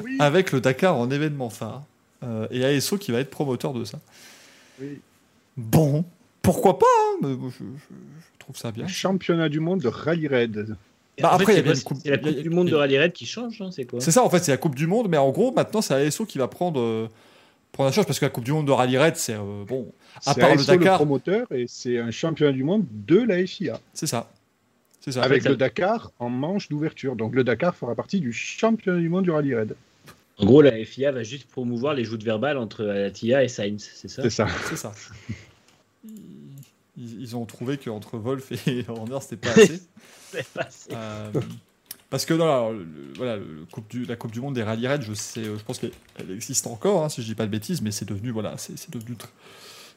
Oui. 0.04 0.16
avec 0.20 0.52
le 0.52 0.60
Dakar 0.60 0.96
en 0.96 1.10
événement 1.10 1.50
phare 1.50 1.82
euh, 2.22 2.46
et 2.52 2.64
ASO 2.64 2.96
qui 2.98 3.10
va 3.10 3.18
être 3.18 3.30
promoteur 3.30 3.72
de 3.72 3.84
ça. 3.84 3.98
oui. 4.80 5.00
Bon, 5.56 6.04
pourquoi 6.42 6.78
pas 6.78 6.86
hein, 6.86 7.16
mais 7.22 7.34
moi, 7.34 7.50
je, 7.50 7.64
je- 7.64 7.94
je 7.94 8.38
trouve 8.38 8.56
ça 8.56 8.70
bien. 8.70 8.86
Championnat 8.86 9.48
du 9.48 9.58
monde 9.60 9.80
de 9.80 9.88
rallye 9.88 10.28
raid. 10.28 10.76
Bah, 11.22 11.30
après, 11.32 11.54
il 11.58 11.64
y 11.66 11.68
a 11.68 11.72
une 11.74 11.80
coupe- 11.82 11.98
la 12.04 12.04
il 12.04 12.10
y 12.10 12.14
a- 12.14 12.32
Coupe 12.32 12.42
du 12.42 12.50
Monde 12.50 12.68
de 12.70 12.74
Rallye 12.74 12.98
Raid 12.98 13.12
qui 13.12 13.26
change, 13.26 13.60
hein, 13.62 13.70
c'est 13.72 13.84
quoi? 13.84 14.00
C'est 14.00 14.10
ça, 14.10 14.22
en 14.24 14.30
fait, 14.30 14.40
c'est 14.44 14.52
la 14.52 14.56
Coupe 14.58 14.74
du 14.74 14.86
Monde, 14.86 15.08
mais 15.08 15.16
en 15.18 15.30
gros, 15.30 15.52
maintenant, 15.52 15.80
c'est 15.82 15.94
ASO 15.94 16.24
qui 16.26 16.38
va 16.38 16.48
prendre, 16.48 16.80
euh, 16.80 17.08
prendre 17.72 17.88
la 17.88 17.92
charge 17.92 18.06
parce 18.06 18.18
que 18.18 18.24
la 18.24 18.30
Coupe 18.30 18.44
du 18.44 18.52
Monde 18.52 18.66
de 18.66 18.72
rallye 18.72 18.98
raid, 18.98 19.16
c'est 19.16 19.34
euh, 19.34 19.64
bon, 19.66 19.92
à 20.26 20.34
C'est 20.34 20.40
part 20.40 20.50
le 20.54 20.60
ASO 20.60 20.72
le 20.72 20.78
Dakar, 20.78 20.96
promoteur 20.96 21.46
et 21.52 21.66
c'est 21.68 21.98
un 21.98 22.10
championnat 22.10 22.52
du 22.52 22.64
monde 22.64 22.84
de 23.06 23.18
la 23.18 23.44
FIA. 23.46 23.78
c'est 23.94 24.06
ça. 24.06 24.30
C'est 25.02 25.12
ça. 25.12 25.22
avec 25.22 25.42
ça- 25.42 25.48
le 25.48 25.56
Dakar 25.56 26.10
en 26.18 26.28
manche 26.28 26.68
d'ouverture. 26.68 27.16
Donc 27.16 27.34
le 27.34 27.42
Dakar 27.42 27.74
fera 27.74 27.94
partie 27.94 28.20
du 28.20 28.32
championnat 28.34 28.98
du 29.00 29.08
monde 29.08 29.24
du 29.24 29.30
rallye 29.30 29.54
raid. 29.54 29.74
En 30.36 30.44
gros, 30.44 30.60
la 30.62 30.72
FIA 30.84 31.10
va 31.12 31.22
juste 31.22 31.48
promouvoir 31.50 31.94
les 31.94 32.04
joutes 32.04 32.22
verbales 32.22 32.58
entre 32.58 32.86
Atia 32.86 33.42
et 33.44 33.48
Sainz, 33.48 33.88
c'est 33.94 34.08
ça? 34.08 34.22
C'est 34.22 34.30
ça. 34.30 34.46
C'est 34.68 34.76
ça. 34.76 34.92
Ils, 36.96 37.20
ils 37.20 37.36
ont 37.36 37.46
trouvé 37.46 37.78
qu'entre 37.78 38.18
Wolf 38.18 38.52
et 38.66 38.84
Horner, 38.88 39.18
c'était 39.20 39.36
pas 39.36 39.50
assez. 39.56 39.80
Passé. 40.54 40.90
Euh, 40.92 41.30
parce 42.08 42.24
que 42.24 42.34
non, 42.34 42.44
alors, 42.44 42.72
le- 42.72 42.78
le- 42.78 43.12
voilà, 43.16 43.36
le 43.36 43.66
coupe 43.70 43.88
du, 43.90 44.04
la 44.04 44.16
Coupe 44.16 44.32
du 44.32 44.40
Monde 44.40 44.54
des 44.54 44.62
rallye 44.62 44.86
raids, 44.88 45.00
je 45.02 45.14
sais, 45.14 45.40
euh, 45.40 45.56
je 45.58 45.62
pense 45.64 45.78
qu'elle 45.78 45.92
elle 46.18 46.30
existe 46.32 46.66
encore, 46.66 47.04
hein, 47.04 47.08
si 47.08 47.22
je 47.22 47.26
dis 47.26 47.34
pas 47.34 47.46
de 47.46 47.50
bêtises, 47.52 47.82
mais 47.82 47.90
c'est 47.92 48.08
devenu, 48.08 48.30
voilà, 48.30 48.54
c'est 48.58 48.76
c'est 48.78 48.90
devenu 48.90 49.14
tr- 49.14 49.26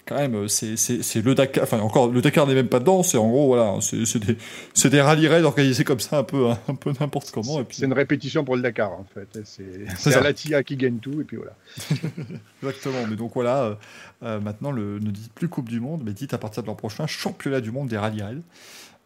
quand 0.05 0.15
même, 0.17 0.35
euh, 0.35 0.47
c'est 0.49 0.75
c'est- 0.77 1.01
c'est 1.01 1.21
le 1.21 1.33
Dakar, 1.33 1.63
enfin 1.63 1.79
encore, 1.79 2.09
le 2.11 2.21
Dakar 2.21 2.45
n'est 2.45 2.53
même 2.53 2.67
pas 2.67 2.79
dedans, 2.79 3.01
c'est 3.03 3.17
en 3.17 3.27
gros, 3.29 3.47
voilà, 3.47 3.79
c'est 3.81 4.05
c'est 4.05 4.19
des, 4.19 4.37
c'est 4.75 4.89
des 4.91 5.01
rallye 5.01 5.27
raids 5.27 5.41
organisés 5.43 5.83
comme 5.85 5.99
ça, 6.01 6.19
un 6.19 6.23
peu, 6.23 6.49
hein, 6.51 6.59
un 6.67 6.75
peu 6.75 6.91
n'importe 6.99 7.31
comment, 7.31 7.59
et 7.61 7.63
puis 7.63 7.77
C'est 7.77 7.85
une 7.85 7.93
répétition 7.93 8.43
pour 8.43 8.57
le 8.57 8.61
Dakar 8.61 8.91
en 8.91 9.05
fait. 9.13 9.39
C'est 9.45 9.63
c'est 9.97 10.11
ça. 10.11 10.19
Alatia 10.19 10.61
qui 10.61 10.75
gagne 10.77 10.97
tout 10.97 11.19
et 11.19 11.23
puis 11.23 11.37
voilà. 11.37 11.53
Exactement, 12.61 13.07
mais 13.09 13.15
donc 13.15 13.31
voilà, 13.33 13.63
euh, 13.63 13.75
euh, 14.23 14.39
maintenant 14.39 14.71
le, 14.71 14.99
ne 14.99 15.09
dites 15.09 15.33
plus 15.33 15.47
Coupe 15.47 15.69
du 15.69 15.79
Monde, 15.79 16.01
mais 16.05 16.11
dites 16.13 16.33
à 16.33 16.37
partir 16.37 16.63
de 16.63 16.67
l'an 16.67 16.75
prochain 16.75 17.07
Championnat 17.07 17.61
du 17.61 17.71
Monde 17.71 17.87
des 17.87 17.97
rallye 17.97 18.21
raids. 18.21 18.37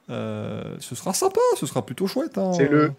Euh, 0.10 0.76
ce 0.80 0.96
sera 0.96 1.14
sympa, 1.14 1.40
ce 1.60 1.66
sera 1.66 1.86
plutôt 1.86 2.08
chouette. 2.08 2.38
hein. 2.38 2.54
C'est 2.54 2.70
le- 2.70 2.92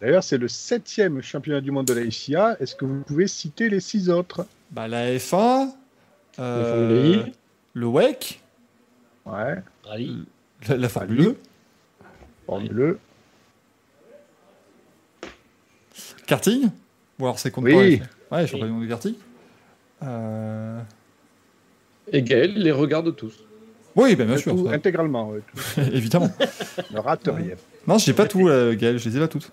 D'ailleurs, 0.00 0.24
c'est 0.24 0.38
le 0.38 0.48
septième 0.48 1.22
championnat 1.22 1.60
du 1.60 1.70
monde 1.70 1.86
de 1.86 1.94
la 1.94 2.10
FIA. 2.10 2.56
Est-ce 2.60 2.74
que 2.74 2.84
vous 2.84 3.02
pouvez 3.02 3.26
citer 3.26 3.68
les 3.68 3.80
six 3.80 4.10
autres? 4.10 4.46
Bah, 4.70 4.88
la 4.88 5.12
F1, 5.16 5.70
euh, 6.38 7.22
I. 7.26 7.32
le 7.74 7.86
WEC, 7.86 8.40
Ouais. 9.24 9.62
La, 10.68 10.76
la 10.76 10.88
Formule 10.88 11.18
Rallye. 11.20 11.28
2, 11.28 11.36
Formule 12.46 12.98
karting, 16.26 16.70
ou 17.18 17.24
alors 17.24 17.38
c'est 17.38 17.50
contre 17.50 17.68
Oui. 17.72 17.98
pas, 18.28 18.36
Ouais, 18.36 18.46
championnat 18.46 18.66
du 18.66 18.72
monde 18.72 18.82
de 18.84 18.88
karting. 18.88 19.14
Euh, 20.02 20.80
Et 22.12 22.22
Gaël 22.22 22.52
les 22.54 22.72
regarde 22.72 23.14
tous. 23.16 23.34
Oui, 23.96 24.16
ben, 24.16 24.26
bien 24.26 24.36
sûr, 24.38 24.54
Tout, 24.56 24.68
intégralement. 24.68 25.30
ouais, 25.30 25.40
tout. 25.54 25.80
évidemment. 25.92 26.30
Ne 26.92 26.98
rate 26.98 27.28
rien. 27.32 27.54
Non, 27.86 27.98
je 27.98 28.10
n'ai 28.10 28.16
pas 28.16 28.26
tout, 28.26 28.48
euh, 28.48 28.74
Gaël, 28.74 28.98
je 28.98 29.08
les 29.08 29.16
ai 29.16 29.20
pas 29.20 29.28
toutes. 29.28 29.50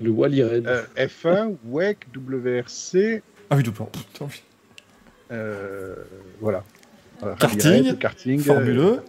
Le 0.00 0.10
Wally 0.10 0.42
Red. 0.42 0.66
Euh, 0.66 0.82
F1, 0.96 1.54
WEC, 1.64 1.98
WRC, 2.16 3.22
Ah 3.50 3.56
oui, 3.56 3.62
double. 3.62 3.76
Putain, 3.92 4.24
oui. 4.26 4.42
euh, 5.30 5.94
voilà. 6.40 6.64
Euh, 7.22 7.34
Karting, 7.36 7.84
raid, 7.84 7.98
karting, 8.00 8.40
Formule 8.40 8.78
euh, 8.80 8.94
1. 8.96 9.02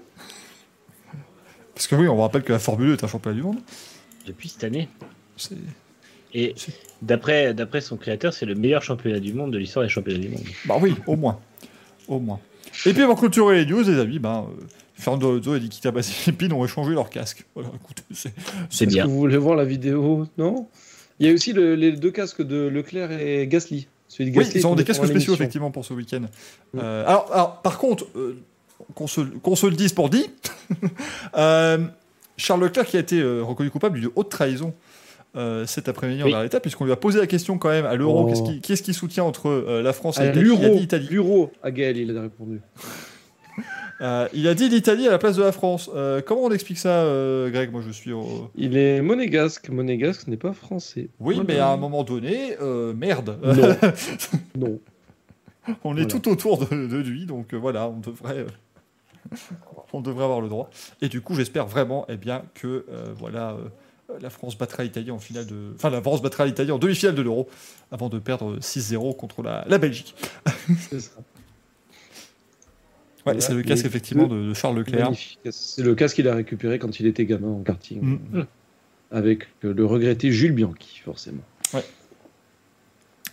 Parce 1.74 1.88
que 1.88 1.96
oui, 1.96 2.08
on 2.08 2.16
vous 2.16 2.22
rappelle 2.22 2.44
que 2.44 2.54
la 2.54 2.60
Formule 2.60 2.88
2 2.90 2.94
est 2.94 3.04
un 3.04 3.08
championnat 3.08 3.36
du 3.36 3.42
monde. 3.44 3.58
Depuis 4.28 4.50
cette 4.50 4.64
année. 4.64 4.88
Et 6.34 6.54
d'après 7.02 7.54
d'après 7.54 7.82
son 7.82 7.98
créateur, 7.98 8.34
c'est 8.34 8.46
le 8.46 8.56
meilleur 8.56 8.84
championnat 8.84 9.20
du 9.20 9.34
monde 9.34 9.52
de 9.54 9.58
l'histoire 9.58 9.84
des 9.86 9.90
championnats 9.90 10.20
du 10.20 10.30
monde. 10.30 10.44
Bah 10.66 10.76
oui, 10.80 10.96
au 11.08 11.16
moins. 11.16 11.40
Au 12.08 12.20
moins. 12.20 12.40
Et 12.86 12.94
puis 12.94 13.02
avant 13.04 13.14
de 13.14 13.20
clôturer 13.20 13.64
les 13.64 13.72
news, 13.72 13.82
les 13.84 14.00
amis, 14.00 14.20
ben, 14.20 14.46
euh, 14.50 14.64
Fernando 14.96 15.32
Alonso 15.32 15.56
et 15.56 15.60
Nikita 15.60 15.92
Mazepin 15.92 16.52
ont 16.52 16.64
échangé 16.66 16.94
leur 16.94 17.10
casque. 17.10 17.46
Voilà, 17.56 17.70
écoutez, 17.76 18.04
c'est 18.70 18.86
bien. 18.86 19.04
que 19.06 19.10
vous 19.10 19.18
voulez 19.18 19.38
voir 19.38 19.56
la 19.56 19.66
vidéo 19.66 20.28
Non? 20.38 20.68
Il 21.20 21.28
y 21.28 21.30
a 21.30 21.34
aussi 21.34 21.54
le- 21.54 21.76
les 21.76 21.94
deux 21.94 22.12
casques 22.12 22.42
de 22.42 22.68
Leclerc 22.68 23.12
et 23.12 23.48
Gasly. 23.48 23.88
Celui 24.08 24.32
de 24.32 24.38
Oui, 24.38 24.46
ils 24.54 24.68
ont 24.68 24.76
des 24.76 24.84
casques 24.84 25.06
spéciaux 25.06 25.34
effectivement 25.34 25.72
pour 25.72 25.84
ce 25.86 25.94
week-end. 25.94 26.22
Mm. 26.74 26.80
Euh, 26.80 27.06
alors, 27.08 27.30
alors, 27.34 27.62
par 27.62 27.78
contre, 27.78 28.06
euh, 28.16 28.38
qu'on 28.94 29.08
se, 29.08 29.22
se 29.56 29.66
le 29.68 29.76
dise 29.76 29.94
pour 29.94 30.10
dit, 30.10 30.26
euh, 31.38 31.80
Charles 32.38 32.62
Leclerc 32.64 32.86
qui 32.86 32.98
a 32.98 33.00
été 33.00 33.20
euh, 33.20 33.42
reconnu 33.44 33.70
coupable 33.70 34.00
d'une 34.00 34.10
haute 34.16 34.30
trahison 34.30 34.74
euh, 35.36 35.66
cet 35.66 35.88
après-midi 35.90 36.24
Oui. 36.24 36.30
envers 36.32 36.44
l'État, 36.44 36.60
puisqu'on 36.60 36.86
lui 36.86 36.92
a 36.92 36.96
posé 36.96 37.20
la 37.20 37.28
question 37.28 37.58
quand 37.58 37.70
même 37.70 37.86
à 37.86 37.96
l'Euro, 37.96 38.28
Oh. 38.30 38.60
qu'est-ce 38.62 38.82
qui, 38.84 38.94
soutient 38.94 39.24
entre 39.24 39.48
euh, 39.50 39.82
la 39.82 39.94
France 39.94 40.18
et 40.20 40.22
Ah, 40.30 40.32
l'Italie? 40.32 41.08
L'euro, 41.12 41.52
à 41.64 41.72
Gaël, 41.72 41.98
il 41.98 42.16
a 42.18 42.22
répondu. 42.22 42.62
Euh, 44.02 44.28
il 44.34 44.46
a 44.50 44.54
dit 44.56 44.68
l'Italie 44.68 45.08
à 45.08 45.12
la 45.12 45.18
place 45.18 45.38
de 45.38 45.42
la 45.42 45.54
France. 45.54 45.90
Euh, 45.96 46.22
comment 46.22 46.42
on 46.44 46.52
explique 46.52 46.78
ça, 46.78 47.04
euh, 47.04 47.50
Greg? 47.50 47.72
Moi, 47.72 47.82
je 47.86 47.92
suis. 47.94 48.12
au- 48.12 48.52
Il 48.58 48.76
est 48.76 49.00
monégasque. 49.02 49.70
Monégasque 49.70 50.28
n'est 50.28 50.36
pas 50.36 50.52
français. 50.52 51.08
Oui, 51.22 51.36
Voilà. 51.36 51.44
mais 51.48 51.60
à 51.60 51.70
un 51.70 51.78
moment 51.78 52.04
donné, 52.04 52.58
merde. 52.94 53.38
Non. 53.42 53.78
Non. 55.68 55.78
on 55.86 55.96
est 55.96 56.08
tout 56.10 56.28
autour 56.30 56.58
de, 56.58 56.88
de 56.88 56.98
lui, 56.98 57.26
donc 57.26 57.54
voilà, 57.54 57.88
on 57.88 58.00
devrait, 58.02 58.46
on 59.94 60.02
devrait 60.02 60.26
avoir 60.26 60.42
le 60.42 60.50
droit. 60.50 60.70
Et 61.02 61.08
du 61.08 61.22
coup, 61.22 61.34
j'espère 61.36 61.66
vraiment, 61.66 62.06
eh 62.10 62.18
bien, 62.18 62.44
que 62.54 62.86
voilà, 63.18 63.56
la 64.22 64.30
France 64.30 64.58
battra 64.58 64.84
l'Italie 64.84 65.12
en 65.12 65.20
finale 65.20 65.46
de, 65.48 65.74
enfin, 65.76 65.90
la 65.90 66.02
France 66.02 66.22
battra 66.22 66.46
l'Italie 66.46 66.72
en 66.72 66.78
demi-finale 66.80 67.16
de 67.16 67.22
l'Euro, 67.22 67.50
avant 67.92 68.10
de 68.10 68.20
perdre 68.20 68.58
6-0 68.60 69.16
contre 69.16 69.42
la, 69.42 69.66
la 69.68 69.78
Belgique. 69.78 70.16
C'est 70.90 71.00
ça. 71.00 71.12
Ouais, 71.18 71.24
Voilà, 73.34 73.42
c'est 73.42 73.54
le 73.56 73.64
casque 73.64 73.86
effectivement 73.86 74.28
de, 74.28 74.50
de 74.50 74.54
Charles 74.54 74.78
Leclerc. 74.78 75.12
C'est 75.50 75.82
le 75.82 75.96
casque 75.96 76.16
qu'il 76.18 76.28
a 76.28 76.36
récupéré 76.36 76.78
quand 76.78 77.00
il 77.00 77.08
était 77.08 77.26
gamin 77.26 77.48
en 77.48 77.64
karting. 77.64 78.00
Mm. 78.32 78.44
Avec 79.12 79.48
euh, 79.64 79.74
le 79.74 79.86
regretté 79.86 80.32
Jules 80.32 80.52
Bianchi, 80.54 81.02
forcément. 81.04 81.42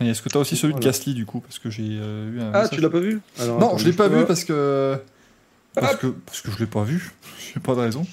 Et 0.00 0.08
est-ce 0.08 0.22
que 0.22 0.28
tu 0.30 0.36
as 0.36 0.40
aussi 0.40 0.56
celui 0.56 0.74
de. 0.74 0.80
Gasly 0.80 1.12
du 1.14 1.26
coup, 1.26 1.40
parce 1.40 1.58
que 1.58 1.68
j'ai 1.68 1.84
euh, 2.00 2.30
eu 2.32 2.40
un. 2.40 2.50
Ah, 2.54 2.62
message- 2.62 2.70
tu 2.76 2.80
l'as 2.80 2.88
pas 2.90 3.00
vu? 3.00 3.20
Alors, 3.38 3.58
Non, 3.60 3.68
attends, 3.68 3.78
je 3.78 3.84
l'ai 3.86 3.92
pas 3.92 4.08
vu 4.08 4.24
parce 4.24 4.44
que. 4.44 4.98
Parce 5.74 5.94
Ah. 5.94 5.96
que, 5.96 6.06
parce 6.08 6.40
que 6.42 6.50
je 6.50 6.58
l'ai 6.58 6.66
pas 6.66 6.82
vu. 6.84 7.12
J'ai 7.54 7.60
pas 7.60 7.74
de 7.74 7.80
raison. 7.80 8.06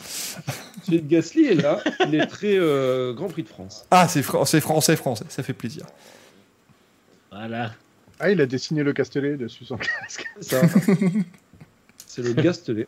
Celui 0.85 1.01
de 1.01 1.07
Gasly 1.09 1.45
est 1.45 1.55
là. 1.55 1.79
Il 2.07 2.15
est 2.15 2.25
très 2.27 2.57
euh, 2.57 3.13
Grand 3.13 3.27
Prix 3.27 3.43
de 3.43 3.49
France. 3.49 3.85
Ah, 3.91 4.07
c'est 4.07 4.23
fran- 4.23 4.45
c'est 4.45 4.61
français, 4.61 4.95
français. 4.95 5.25
Ça 5.29 5.43
fait 5.43 5.53
plaisir. 5.53 5.85
Voilà. 7.31 7.71
Ah, 8.19 8.29
il 8.31 8.41
a 8.41 8.45
dessiné 8.45 8.83
le 8.83 8.91
Castellet 8.93 9.37
dessus 9.37 9.65
son 9.65 9.77
casque. 9.77 10.25
C'est 10.41 10.59
ça. 10.59 10.67
C'est 12.05 12.21
le 12.21 12.33
Gastelet. 12.33 12.87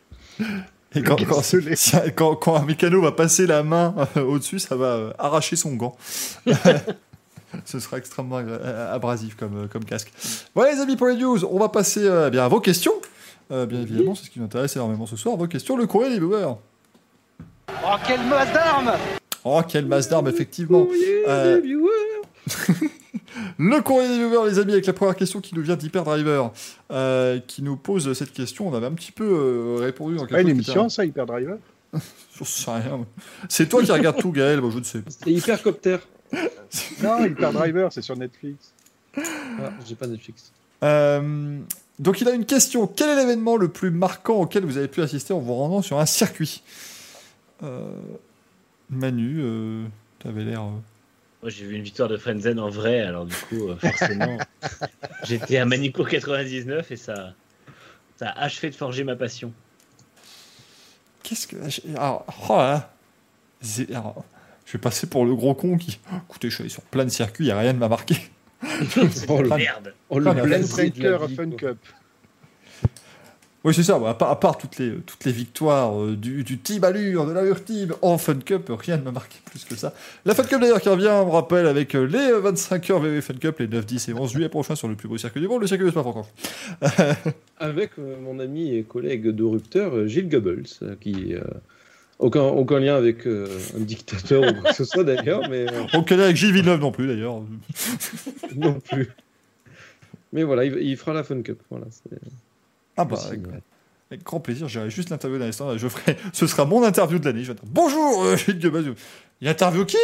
Et 0.94 1.02
quand, 1.02 1.16
quand, 1.24 1.40
si 1.42 1.56
un- 1.96 2.10
quand- 2.10 2.34
quand 2.36 2.56
un 2.56 2.64
mécano 2.66 3.00
va 3.00 3.12
passer 3.12 3.46
la 3.46 3.62
main 3.62 3.94
euh, 4.18 4.22
au-dessus, 4.24 4.58
ça 4.58 4.76
va 4.76 4.86
euh, 4.86 5.12
arracher 5.18 5.56
son 5.56 5.72
gant. 5.74 5.96
Ce 7.64 7.78
sera 7.80 7.98
extrêmement 7.98 8.38
euh, 8.38 8.94
abrasif 8.94 9.36
comme, 9.36 9.64
euh, 9.64 9.66
comme 9.68 9.84
casque. 9.84 10.12
Voilà 10.54 10.72
les 10.72 10.80
amis 10.80 10.96
pour 10.96 11.06
les 11.06 11.16
news, 11.16 11.44
on 11.44 11.58
va 11.58 11.68
passer 11.70 12.00
euh, 12.02 12.28
bien, 12.30 12.44
à 12.44 12.48
vos 12.48 12.60
questions. 12.60 12.94
Euh, 13.52 13.66
bien 13.66 13.82
évidemment, 13.82 14.14
c'est 14.14 14.24
ce 14.24 14.30
qui 14.30 14.38
nous 14.38 14.46
intéresse 14.46 14.74
énormément 14.76 15.06
ce 15.06 15.16
soir. 15.16 15.36
Vos 15.36 15.46
questions, 15.46 15.76
le 15.76 15.86
courrier 15.86 16.10
des 16.10 16.18
viewers. 16.18 16.54
Oh, 17.68 17.96
quelle 18.06 18.24
masse 18.26 18.52
d'armes 18.52 18.92
Oh, 19.44 19.60
quelle 19.68 19.86
masse 19.86 20.08
d'armes, 20.08 20.28
effectivement. 20.28 20.84
Courrier 20.84 21.24
Euh, 21.28 21.56
des 21.56 21.66
viewers. 21.66 21.90
Le 23.58 23.80
courrier 23.80 24.08
des 24.08 24.16
viewers, 24.18 24.48
les 24.48 24.58
amis, 24.58 24.72
avec 24.72 24.86
la 24.86 24.92
première 24.92 25.16
question 25.16 25.40
qui 25.40 25.54
nous 25.54 25.62
vient 25.62 25.76
d'Hyperdriver, 25.76 26.44
euh, 26.90 27.38
qui 27.46 27.62
nous 27.62 27.76
pose 27.76 28.12
cette 28.12 28.32
question. 28.32 28.68
On 28.68 28.74
avait 28.74 28.86
un 28.86 28.92
petit 28.92 29.12
peu 29.12 29.24
euh, 29.24 29.76
répondu 29.80 30.16
en 30.16 30.20
C'est 30.20 30.28
pas 30.28 30.40
une 30.40 30.46
quelque 30.46 30.56
émission, 30.56 30.88
ça, 30.88 31.04
Hyperdriver? 31.04 31.54
J'en 31.92 32.44
sais 32.44 32.70
rien. 32.70 33.06
C'est 33.48 33.68
toi 33.68 33.82
qui 33.82 33.92
regardes 33.92 34.18
tout, 34.18 34.32
Gaël, 34.32 34.60
moi 34.60 34.70
je 34.72 34.78
ne 34.78 34.84
sais 34.84 35.00
pas. 35.00 35.10
C'est 35.10 35.30
Hypercopter. 35.30 35.98
Non, 37.02 37.24
Hyperdriver, 37.24 37.88
c'est 37.90 38.02
sur 38.02 38.16
Netflix. 38.16 38.72
Ah, 39.16 39.70
j'ai 39.86 39.94
pas 39.94 40.06
Netflix. 40.06 40.52
Euh, 40.82 41.58
donc 41.98 42.20
il 42.20 42.28
a 42.28 42.32
une 42.32 42.46
question. 42.46 42.86
Quel 42.86 43.10
est 43.10 43.16
l'événement 43.16 43.56
le 43.56 43.68
plus 43.68 43.90
marquant 43.90 44.36
auquel 44.36 44.64
vous 44.64 44.76
avez 44.78 44.88
pu 44.88 45.02
assister 45.02 45.32
en 45.32 45.38
vous 45.40 45.54
rendant 45.54 45.82
sur 45.82 45.98
un 45.98 46.06
circuit 46.06 46.62
Euh, 47.62 47.92
Manu, 48.90 49.40
euh, 49.40 49.84
t'avais 50.18 50.44
l'air... 50.44 50.62
euh, 50.62 50.70
Moi, 51.42 51.50
j'ai 51.50 51.64
vu 51.64 51.76
une 51.76 51.82
victoire 51.82 52.08
de 52.08 52.16
Frenzen 52.16 52.58
en 52.58 52.68
vrai, 52.70 53.00
alors 53.00 53.24
du 53.24 53.34
coup, 53.48 53.68
euh, 53.68 53.76
forcément, 53.76 54.36
j'étais 55.24 55.58
à 55.58 55.64
Manicourt 55.64 56.08
99 56.08 56.90
et 56.90 56.96
ça, 56.96 57.34
ça 58.18 58.28
a 58.30 58.42
achevé 58.44 58.70
de 58.70 58.74
forger 58.74 59.04
ma 59.04 59.16
passion. 59.16 59.52
Qu'est-ce 61.22 61.46
que... 61.46 61.56
Alors, 61.96 62.26
oh 62.48 62.56
là, 62.56 62.92
alors, 63.90 64.24
je 64.66 64.72
vais 64.72 64.78
passer 64.80 65.06
pour 65.06 65.24
le 65.24 65.34
gros 65.36 65.54
con 65.54 65.78
qui... 65.78 66.00
Écoutez, 66.28 66.50
je 66.50 66.54
suis 66.56 66.62
allé 66.62 66.70
sur 66.70 66.82
plein 66.82 67.04
de 67.04 67.10
circuits, 67.10 67.44
il 67.44 67.48
n'y 67.48 67.52
a 67.52 67.58
rien 67.58 67.74
de 67.74 67.78
m'a 67.78 67.88
marqué. 67.88 68.16
Oh, 69.28 69.42
le, 69.42 69.48
Merde 69.48 69.94
oh, 70.08 70.18
le 70.18 70.24
la 70.24 70.34
Breaker 70.34 71.18
Fun. 71.34 71.50
Cup. 71.50 71.78
Oui, 73.64 73.72
c'est 73.74 73.84
ça. 73.84 73.98
bon, 73.98 74.06
à, 74.06 74.14
part, 74.14 74.30
à 74.30 74.40
part 74.40 74.58
toutes 74.58 74.78
les, 74.78 74.96
toutes 75.06 75.24
les 75.24 75.30
victoires 75.30 76.00
euh, 76.00 76.16
du, 76.16 76.42
du 76.42 76.58
Team 76.58 76.82
Allure, 76.82 77.26
de 77.26 77.32
l'Allure 77.32 77.62
Team 77.62 77.94
en 78.02 78.18
Fun 78.18 78.40
Cup, 78.40 78.70
rien 78.70 78.96
ne 78.96 79.02
m'a 79.02 79.12
marqué 79.12 79.38
plus 79.44 79.64
que 79.64 79.76
ça. 79.76 79.94
La 80.24 80.34
Fun 80.34 80.42
Cup 80.42 80.60
d'ailleurs 80.60 80.80
qui 80.80 80.88
revient, 80.88 81.12
on 81.12 81.30
rappelle, 81.30 81.66
avec 81.66 81.94
euh, 81.94 82.04
les 82.04 82.32
25 82.32 82.90
heures 82.90 83.00
VW 83.00 83.20
Fun 83.20 83.34
Cup, 83.34 83.60
les 83.60 83.68
9, 83.68 83.86
10 83.86 84.08
et 84.08 84.14
11 84.14 84.32
juillet 84.32 84.48
prochain 84.48 84.74
sur 84.74 84.88
le 84.88 84.96
plus 84.96 85.08
beau 85.08 85.16
circuit 85.16 85.40
du 85.40 85.46
monde, 85.46 85.60
le 85.60 85.68
circuit 85.68 85.86
de 85.86 85.90
Spa-Francorchamps. 85.90 86.28
Avec 87.58 87.92
euh, 87.98 88.16
mon 88.20 88.40
ami 88.40 88.74
et 88.74 88.82
collègue 88.82 89.28
de 89.28 89.44
rupteur, 89.44 89.94
euh, 89.96 90.08
Gilles 90.08 90.28
Goebbels, 90.28 90.66
euh, 90.82 90.96
qui. 91.00 91.36
Euh, 92.22 92.26
aucun, 92.26 92.42
aucun 92.42 92.78
lien 92.80 92.94
avec 92.96 93.26
euh, 93.26 93.46
un 93.76 93.80
dictateur 93.80 94.42
ou 94.42 94.60
quoi 94.60 94.70
que 94.70 94.76
ce 94.76 94.84
soit 94.84 95.04
d'ailleurs, 95.04 95.48
mais 95.50 95.66
euh, 95.72 95.82
On 95.94 96.02
connaît 96.04 96.24
avec 96.24 96.36
Gilles 96.36 96.52
Villeneuve 96.52 96.80
non 96.80 96.92
plus 96.92 97.06
d'ailleurs. 97.06 97.42
non 98.56 98.80
plus. 98.80 99.10
Mais 100.32 100.42
voilà, 100.44 100.64
il, 100.64 100.76
il 100.78 100.96
fera 100.96 101.12
la 101.12 101.24
Fun 101.24 101.42
Cup. 101.42 101.60
Voilà, 101.70 101.86
c'est- 101.90 102.16
Ah 102.96 103.04
bah, 103.04 103.18
avec, 103.26 103.40
avec 104.10 104.22
grand 104.24 104.40
plaisir, 104.40 104.68
j'irai 104.68 104.88
juste 104.90 105.10
l'interview 105.10 105.38
d'un 105.38 105.46
instant. 105.48 105.76
Je 105.76 105.88
ferai, 105.88 106.16
ce 106.32 106.46
sera 106.46 106.64
mon 106.64 106.82
interview 106.84 107.18
de 107.18 107.24
l'année. 107.24 107.42
Je 107.42 107.48
vais 107.48 107.54
dire 107.54 107.64
Bonjour, 107.66 108.24
euh, 108.24 108.36
Gilles. 108.36 108.60
Il 109.40 109.48
interview 109.48 109.84
qui 109.84 109.96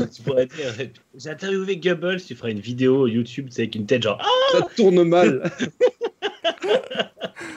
Tu 0.14 0.22
pourrais 0.22 0.46
dire, 0.46 0.72
j'ai 1.16 1.30
interviewé 1.30 1.76
Goebbels, 1.76 2.22
tu 2.24 2.34
feras 2.34 2.50
une 2.50 2.60
vidéo 2.60 3.06
YouTube, 3.06 3.46
tu 3.48 3.52
sais, 3.56 3.62
avec 3.62 3.74
une 3.74 3.86
tête 3.86 4.02
genre 4.02 4.18
Ah 4.20 4.58
Ça 4.58 4.66
tourne 4.76 5.02
mal. 5.04 5.50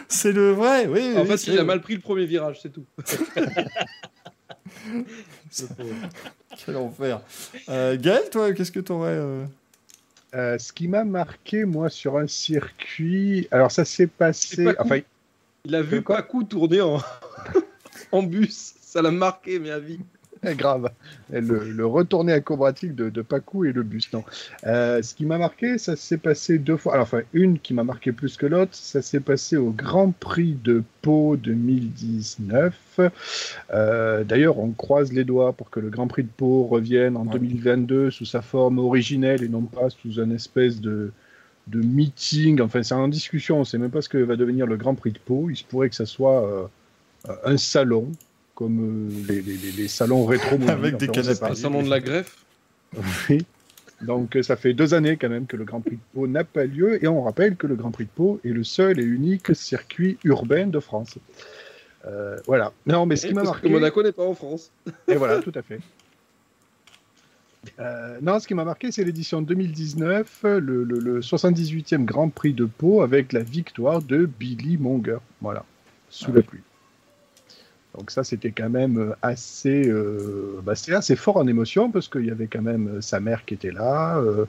C'est 0.09 0.31
le 0.31 0.51
vrai, 0.51 0.87
oui. 0.87 1.13
en 1.17 1.23
oui, 1.23 1.37
fait, 1.37 1.51
il 1.51 1.59
a 1.59 1.63
mal 1.63 1.81
pris 1.81 1.93
le 1.95 1.99
premier 1.99 2.25
virage, 2.25 2.59
c'est 2.61 2.71
tout. 2.71 2.85
Quel 6.65 6.75
enfer. 6.77 7.21
Euh, 7.69 7.97
Gaël, 7.99 8.23
toi, 8.31 8.53
qu'est-ce 8.53 8.71
que 8.71 8.79
t'aurais. 8.79 9.17
euh, 9.17 9.43
Euh, 10.35 10.57
ce 10.57 10.73
qui 10.73 10.87
m'a 10.87 11.03
marqué, 11.03 11.65
moi, 11.65 11.89
sur 11.89 12.17
un 12.17 12.27
circuit. 12.27 13.47
Alors, 13.51 13.71
ça 13.71 13.85
s'est 13.85 14.07
passé. 14.07 14.65
pas. 14.65 14.75
Enfin, 14.79 14.99
Il 15.65 15.75
a 15.75 15.81
vu 15.81 16.01
Quoi 16.01 16.23
Pacu 16.23 16.45
tourner 16.45 16.81
en... 16.81 16.99
en 18.11 18.23
bus. 18.23 18.73
Ça 18.81 19.01
l'a 19.01 19.11
marqué, 19.11 19.59
mais 19.59 19.71
à 19.71 19.79
vie. 19.79 19.99
Grave. 20.57 20.89
Le, 21.31 21.71
le 21.71 21.85
retourné 21.85 22.33
acrobatique 22.33 22.95
de, 22.95 23.09
de 23.09 23.21
Pacou 23.21 23.65
et 23.65 23.71
le 23.71 23.83
bus. 23.83 24.11
Non. 24.13 24.23
Euh, 24.65 25.01
ce 25.01 25.13
qui 25.15 25.25
m'a 25.25 25.37
marqué, 25.37 25.77
ça 25.77 25.95
s'est 25.95 26.17
passé 26.17 26.57
deux 26.57 26.77
fois. 26.77 26.93
Alors, 26.93 27.03
enfin, 27.03 27.21
une 27.33 27.59
qui 27.59 27.73
m'a 27.73 27.83
marqué 27.83 28.11
plus 28.11 28.37
que 28.37 28.45
l'autre, 28.45 28.71
ça 28.73 29.01
s'est 29.01 29.19
passé 29.19 29.57
au 29.57 29.71
Grand 29.71 30.11
Prix 30.11 30.57
de 30.63 30.83
Pau 31.01 31.37
2019. 31.37 32.99
Euh, 33.71 34.23
D'ailleurs, 34.23 34.59
on 34.59 34.71
croise 34.71 35.11
les 35.13 35.23
doigts 35.23 35.53
pour 35.53 35.69
que 35.69 35.79
le 35.79 35.89
Grand 35.89 36.07
Prix 36.07 36.23
de 36.23 36.29
Pau 36.35 36.63
revienne 36.65 37.17
en 37.17 37.25
Ouais. 37.25 37.33
2022 37.33 38.11
sous 38.11 38.25
sa 38.25 38.41
forme 38.41 38.79
originelle 38.79 39.43
et 39.43 39.49
non 39.49 39.61
pas 39.63 39.89
sous 39.89 40.19
un 40.19 40.31
espèce 40.31 40.79
de 40.81 41.11
de 41.67 41.81
meeting, 41.81 42.61
enfin 42.61 42.81
c'est 42.81 42.93
en 42.93 43.09
discussion, 43.09 43.57
on 43.57 43.59
ne 43.59 43.65
sait 43.65 43.77
même 43.77 43.91
pas 43.91 44.01
ce 44.01 44.07
que 44.07 44.17
va 44.17 44.37
devenir 44.37 44.65
le 44.65 44.77
Grand 44.77 44.95
Prix 44.95 45.11
de 45.11 45.19
Pau. 45.19 45.49
Il 45.49 45.57
se 45.57 45.65
pourrait 45.65 45.89
que 45.89 45.95
ça 45.95 46.05
soit 46.05 46.47
euh, 46.47 46.65
un 47.43 47.57
salon, 47.57 48.09
comme 48.57 49.09
euh, 49.09 49.23
les, 49.29 49.41
les- 49.43 49.55
les- 49.57 49.71
les 49.71 49.87
salons 49.87 50.25
rétro 50.25 50.57
Avec 50.67 50.97
des 50.97 51.07
canapés. 51.07 51.43
Un 51.43 51.53
salon 51.53 51.83
de 51.83 51.89
la 51.89 51.99
greffe. 51.99 52.35
Oui. 53.29 53.45
Donc 54.01 54.35
euh, 54.35 54.41
ça 54.41 54.55
fait 54.55 54.73
deux 54.73 54.95
années 54.95 55.15
quand 55.15 55.29
même 55.29 55.45
que 55.45 55.55
le 55.57 55.63
Grand 55.63 55.79
Prix 55.81 55.97
de 55.97 56.01
Pau 56.15 56.25
n'a 56.27 56.43
pas 56.43 56.65
lieu, 56.65 57.03
et 57.03 57.07
on 57.07 57.21
rappelle 57.21 57.55
que 57.55 57.67
le 57.67 57.75
Grand 57.75 57.91
Prix 57.91 58.05
de 58.05 58.09
Pau 58.09 58.39
est 58.43 58.49
le 58.49 58.63
seul 58.63 58.99
et 58.99 59.03
unique 59.03 59.55
circuit 59.55 60.17
urbain 60.23 60.65
de 60.67 60.79
France. 60.79 61.17
Euh, 62.07 62.37
voilà. 62.47 62.73
Non, 62.87 63.05
mais 63.05 63.15
ce 63.15 63.27
qui 63.27 63.33
m'a 63.35 63.41
Parce 63.41 63.53
marqué... 63.55 63.67
que 63.67 63.73
Monaco 63.73 64.01
n'est 64.01 64.11
pas 64.11 64.25
en 64.25 64.33
France. 64.33 64.71
Et 65.07 65.15
voilà, 65.15 65.39
tout 65.39 65.51
à 65.53 65.61
fait. 65.61 65.79
Euh, 67.79 68.17
non, 68.21 68.39
ce 68.39 68.47
qui 68.47 68.53
m'a 68.53 68.63
marqué, 68.65 68.91
c'est 68.91 69.03
l'édition 69.03 69.41
2019, 69.41 70.39
le, 70.43 70.59
le- 70.59 70.83
le 70.83 71.19
78e 71.21 72.05
Grand 72.05 72.29
Prix 72.29 72.53
de 72.53 72.65
Pau 72.65 73.01
avec 73.01 73.33
la 73.33 73.41
victoire 73.43 74.01
de 74.01 74.25
Billy 74.25 74.77
Monger. 74.77 75.17
Voilà, 75.41 75.63
sous 76.09 76.31
la 76.31 76.41
pluie. 76.41 76.61
Donc 77.97 78.11
ça, 78.11 78.23
c'était 78.23 78.51
quand 78.51 78.69
même 78.69 78.97
euh, 78.99 79.15
assez, 79.23 79.87
euh, 79.87 80.59
bah, 80.63 80.75
c'était 80.75 80.93
assez 80.93 81.15
fort 81.15 81.37
en 81.37 81.47
émotion 81.47 81.89
parce 81.89 82.07
qu'il 82.07 82.25
y 82.25 82.31
avait 82.31 82.45
quand 82.47 82.61
même 82.61 82.97
euh, 82.97 83.01
sa 83.01 83.19
mère 83.19 83.43
qui 83.43 83.55
était 83.55 83.71
là. 83.71 84.17
euh, 84.19 84.45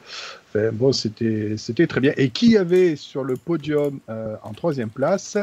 enfin, 0.48 0.70
bon, 0.72 0.92
c'était, 0.92 1.54
c'était 1.56 1.86
très 1.86 2.00
bien. 2.00 2.12
Et 2.18 2.28
qui 2.28 2.58
avait 2.58 2.94
sur 2.94 3.24
le 3.24 3.36
podium 3.36 4.00
euh, 4.10 4.36
en 4.42 4.52
troisième 4.52 4.90
place 4.90 5.38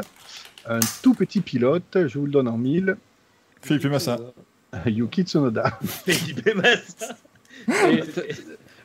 un 0.68 0.80
tout 1.02 1.14
petit 1.14 1.40
pilote, 1.40 1.96
je 2.06 2.18
vous 2.18 2.26
le 2.26 2.32
donne 2.32 2.48
en 2.48 2.58
mille, 2.58 2.96
Philippe 3.62 3.86
Massa. 3.86 4.18
Yuki 4.86 5.22
Tsunoda. 5.22 5.78
Felipe 5.84 6.54
Massa 6.56 7.16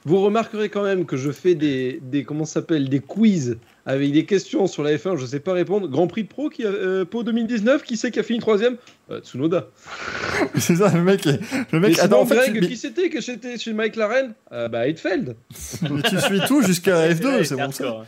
Vous 0.05 0.21
remarquerez 0.21 0.69
quand 0.69 0.83
même 0.83 1.05
que 1.05 1.17
je 1.17 1.31
fais 1.31 1.55
des, 1.55 1.99
des 2.03 2.23
comment 2.23 2.45
s'appelle 2.45 2.87
des 2.89 2.99
quiz 2.99 3.57
avec 3.85 4.11
des 4.11 4.25
questions 4.25 4.67
sur 4.67 4.83
la 4.83 4.95
F1, 4.95 5.17
je 5.17 5.25
sais 5.25 5.39
pas 5.39 5.53
répondre. 5.53 5.87
Grand 5.87 6.07
Prix 6.07 6.23
de 6.23 6.27
Pro 6.27 6.49
qui 6.49 6.63
a, 6.65 6.69
euh, 6.69 7.03
Pau 7.05 7.23
2019, 7.23 7.83
qui 7.83 7.97
c'est 7.97 8.11
qui 8.11 8.19
a 8.19 8.23
fini 8.23 8.39
troisième? 8.39 8.77
Euh, 9.09 9.19
Tsunoda. 9.21 9.67
C'est 10.57 10.75
ça, 10.75 10.89
le 10.93 11.01
mec. 11.03 11.25
Le 11.25 11.79
mec. 11.79 11.93
sinon, 11.95 12.05
Attends, 12.05 12.21
en 12.21 12.25
fait, 12.25 12.35
Greg, 12.35 12.59
tu, 12.61 12.67
qui 12.67 12.77
c'était 12.77 13.09
que 13.09 13.19
j'étais 13.21 13.57
chez 13.57 13.73
Mike 13.73 13.95
Laren? 13.95 14.33
Euh, 14.51 14.67
Bah 14.67 14.87
Heidfeld. 14.87 15.35
mais 15.81 16.01
tu 16.03 16.19
suis 16.21 16.41
tout 16.47 16.61
jusqu'à 16.61 17.09
F2, 17.11 17.43
c'est 17.43 17.55
bon 17.55 17.71
ça. 17.71 17.83
hardcore. 17.85 18.05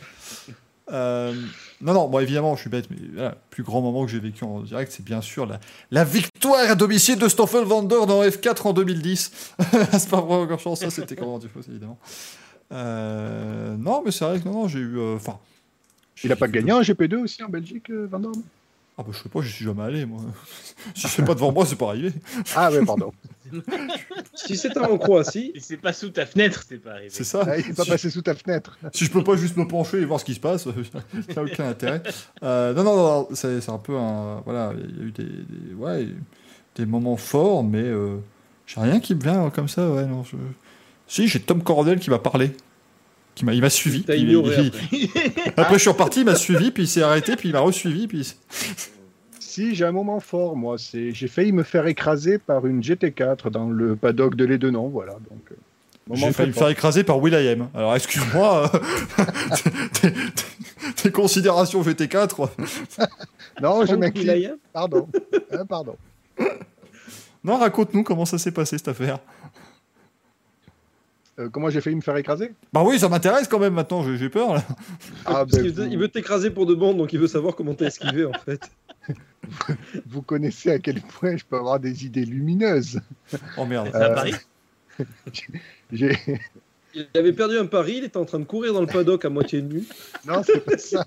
Euh, 0.92 1.32
non, 1.80 1.92
non, 1.94 2.08
bon, 2.08 2.18
évidemment, 2.20 2.54
je 2.56 2.60
suis 2.62 2.70
bête, 2.70 2.86
mais 2.90 2.96
voilà, 3.14 3.30
le 3.30 3.36
plus 3.50 3.62
grand 3.62 3.80
moment 3.80 4.04
que 4.04 4.10
j'ai 4.12 4.18
vécu 4.20 4.44
en 4.44 4.60
direct, 4.60 4.92
c'est 4.92 5.04
bien 5.04 5.20
sûr 5.20 5.46
la, 5.46 5.58
la 5.90 6.04
victoire 6.04 6.70
à 6.70 6.74
domicile 6.74 7.18
de 7.18 7.28
Stoffel 7.28 7.64
Vander 7.64 8.06
dans 8.06 8.22
F4 8.22 8.68
en 8.68 8.72
2010. 8.74 9.30
c'est 9.92 10.08
pas 10.10 10.18
vraiment 10.20 10.40
encore 10.42 10.60
chance, 10.60 10.80
ça 10.80 10.90
c'était 10.90 11.16
comment 11.16 11.38
tu 11.38 11.48
fais, 11.48 11.60
évidemment. 11.70 11.98
Euh, 12.72 13.76
non, 13.78 14.02
mais 14.04 14.10
c'est 14.10 14.24
vrai 14.24 14.40
que 14.40 14.44
non, 14.44 14.52
non, 14.52 14.68
j'ai 14.68 14.78
eu. 14.80 14.98
euh, 14.98 15.16
Enfin. 15.16 15.38
Il 16.22 16.30
a 16.32 16.36
pas 16.36 16.48
gagné 16.48 16.70
un 16.70 16.80
GP2 16.82 17.16
aussi 17.16 17.42
en 17.42 17.48
Belgique, 17.48 17.90
euh, 17.90 18.06
Van 18.10 18.20
Dorn 18.20 18.40
Ah, 18.96 19.02
bah 19.02 19.08
je 19.12 19.18
sais 19.22 19.28
pas, 19.28 19.40
j'y 19.42 19.50
suis 19.50 19.64
jamais 19.64 19.82
allé, 19.82 20.06
moi. 20.06 20.20
si 20.94 21.08
c'est 21.08 21.24
pas 21.24 21.34
devant 21.34 21.50
moi, 21.52 21.66
c'est 21.66 21.76
pas 21.76 21.88
arrivé. 21.88 22.12
Ah, 22.54 22.70
ouais, 22.70 22.84
pardon. 22.84 23.12
Si 24.34 24.56
c'était 24.56 24.80
en 24.80 24.98
Croatie, 24.98 25.52
Et 25.54 25.60
c'est 25.60 25.76
pas 25.76 25.92
sous 25.92 26.08
ta 26.10 26.26
fenêtre, 26.26 26.64
c'est 26.68 26.78
pas 26.78 26.92
arrivé. 26.92 27.08
C'est 27.10 27.24
ça. 27.24 27.44
Ah, 27.46 27.56
il 27.58 27.68
est 27.70 27.76
pas 27.76 27.84
passé 27.84 28.10
sous 28.10 28.22
ta 28.22 28.34
fenêtre. 28.34 28.76
si 28.92 29.04
je 29.04 29.10
peux 29.10 29.22
pas 29.22 29.36
juste 29.36 29.56
me 29.56 29.66
pencher 29.66 29.98
et 30.00 30.04
voir 30.04 30.18
ce 30.20 30.24
qui 30.24 30.34
se 30.34 30.40
passe, 30.40 30.66
il 30.66 31.22
n'y 31.32 31.38
a 31.38 31.42
aucun 31.42 31.68
intérêt. 31.68 32.02
Euh, 32.42 32.74
non, 32.74 32.82
non, 32.84 32.96
non, 32.96 33.28
c'est 33.32 33.60
c'est 33.60 33.70
un 33.70 33.78
peu 33.78 33.96
un. 33.96 34.40
Voilà, 34.44 34.72
il 34.76 34.96
y 34.98 35.00
a 35.00 35.04
eu 35.04 35.10
des, 35.12 35.24
des- 35.24 35.74
ouais, 35.76 36.08
des 36.74 36.84
moments 36.86 37.16
forts, 37.16 37.62
mais 37.64 37.82
euh, 37.82 38.16
j'ai 38.66 38.80
rien 38.80 38.98
qui 39.00 39.14
me 39.14 39.20
vient 39.20 39.50
comme 39.50 39.68
ça, 39.68 39.88
ouais, 39.88 40.04
non. 40.06 40.24
je- 40.24 40.36
Si, 41.06 41.28
j'ai 41.28 41.40
Tom 41.40 41.62
Cordel 41.62 42.00
qui 42.00 42.10
m'a 42.10 42.18
parlé. 42.18 42.52
Qui 43.34 43.44
m'a, 43.44 43.52
il 43.54 43.60
m'a 43.60 43.70
suivi. 43.70 44.02
t'as 44.04 44.14
Il- 44.14 44.28
ignoré 44.28 44.56
il- 44.92 45.06
après. 45.08 45.52
après, 45.56 45.74
je 45.74 45.80
suis 45.80 45.90
reparti, 45.90 46.20
il 46.20 46.26
m'a 46.26 46.36
suivi, 46.36 46.70
puis 46.70 46.84
il 46.84 46.88
s'est 46.88 47.02
arrêté, 47.02 47.36
puis 47.36 47.48
il 47.48 47.52
m'a 47.52 47.60
resuivi, 47.60 48.06
puis. 48.06 48.34
Si, 49.40 49.74
j'ai 49.74 49.84
un 49.84 49.92
moment 49.92 50.20
fort, 50.20 50.56
moi. 50.56 50.76
C'est, 50.78 51.12
j'ai 51.12 51.28
failli 51.28 51.52
me 51.52 51.62
faire 51.62 51.86
écraser 51.86 52.38
par 52.38 52.66
une 52.66 52.80
GT4 52.80 53.50
dans 53.50 53.68
le 53.68 53.94
paddock 53.96 54.34
de 54.36 54.44
Lédenon, 54.44 54.88
voilà. 54.88 55.12
Donc, 55.12 55.42
euh, 55.50 55.54
moment 56.08 56.26
J'ai 56.26 56.32
failli 56.32 56.48
me 56.50 56.54
faire 56.54 56.68
écraser 56.68 57.04
par 57.04 57.18
Will.i.am. 57.20 57.68
Alors, 57.74 57.94
excuse-moi, 57.94 58.70
euh, 58.74 59.24
tes, 60.00 60.10
tes- 60.12 60.20
tes 61.02 61.10
considérations 61.10 61.82
GT4. 61.82 62.48
Non, 63.62 63.86
je 63.86 63.94
m'incline. 63.94 64.56
Pardon. 64.72 65.08
Hein, 65.52 65.64
pardon. 65.68 65.96
Non, 67.44 67.56
raconte-nous 67.58 68.02
comment 68.02 68.24
ça 68.24 68.36
s'est 68.38 68.50
passé 68.50 68.76
cette 68.78 68.88
affaire. 68.88 69.18
Euh, 71.38 71.48
comment 71.48 71.68
j'ai 71.68 71.80
failli 71.80 71.96
me 71.96 72.00
faire 72.00 72.16
écraser? 72.16 72.52
Bah 72.72 72.82
oui, 72.84 72.98
ça 72.98 73.08
m'intéresse 73.08 73.48
quand 73.48 73.58
même 73.58 73.74
maintenant, 73.74 74.04
j'ai 74.04 74.16
j'ai 74.16 74.28
peur 74.28 74.54
là. 74.54 74.64
Ah, 75.24 75.32
Parce 75.44 75.50
ben, 75.50 75.62
qu'il 75.62 75.72
veut- 75.72 75.84
vous, 75.86 75.90
Il 75.92 75.98
veut 75.98 76.08
t'écraser 76.08 76.50
pour 76.50 76.64
de 76.66 76.74
bon, 76.74 76.94
donc 76.94 77.12
il 77.12 77.18
veut 77.18 77.26
savoir 77.26 77.56
comment 77.56 77.74
t'as 77.74 77.86
esquivé 77.86 78.24
en 78.24 78.32
fait. 78.32 78.70
vous 80.06 80.22
connaissez 80.22 80.70
à 80.70 80.78
quel 80.78 81.00
point 81.02 81.36
je 81.36 81.44
peux 81.44 81.56
avoir 81.56 81.80
des 81.80 82.06
idées 82.06 82.24
lumineuses. 82.24 83.00
Oh 83.58 83.64
merde. 83.66 83.90
Euh, 83.94 84.30
J'ai... 85.92 86.16
Il 86.94 87.08
avait 87.16 87.32
perdu 87.32 87.58
un 87.58 87.66
pari, 87.66 87.96
il 87.98 88.04
était 88.04 88.16
en 88.16 88.24
train 88.24 88.38
de 88.38 88.44
courir 88.44 88.72
dans 88.72 88.80
le 88.80 88.86
paddock 88.86 89.24
à 89.24 89.28
moitié 89.30 89.60
nu. 89.62 89.82
Non, 90.26 90.42
c'est 90.44 90.64
pas 90.64 90.78
ça. 90.78 91.04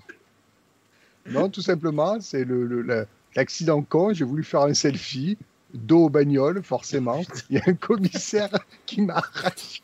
Non, 1.30 1.48
tout 1.48 1.62
simplement, 1.62 2.20
c'est 2.20 2.44
le, 2.44 2.66
le- 2.66 2.82
la- 2.82 3.04
l'accident 3.34 3.80
con. 3.82 4.12
J'ai 4.12 4.24
voulu 4.24 4.44
faire 4.44 4.60
un 4.62 4.74
selfie, 4.74 5.38
dos 5.72 6.04
aux 6.04 6.08
bagnoles, 6.10 6.62
forcément. 6.62 7.22
Il 7.48 7.56
y 7.56 7.58
a 7.58 7.62
un 7.66 7.72
commissaire 7.74 8.50
qui 8.84 9.00
m'a 9.00 9.14
arraché. 9.16 9.80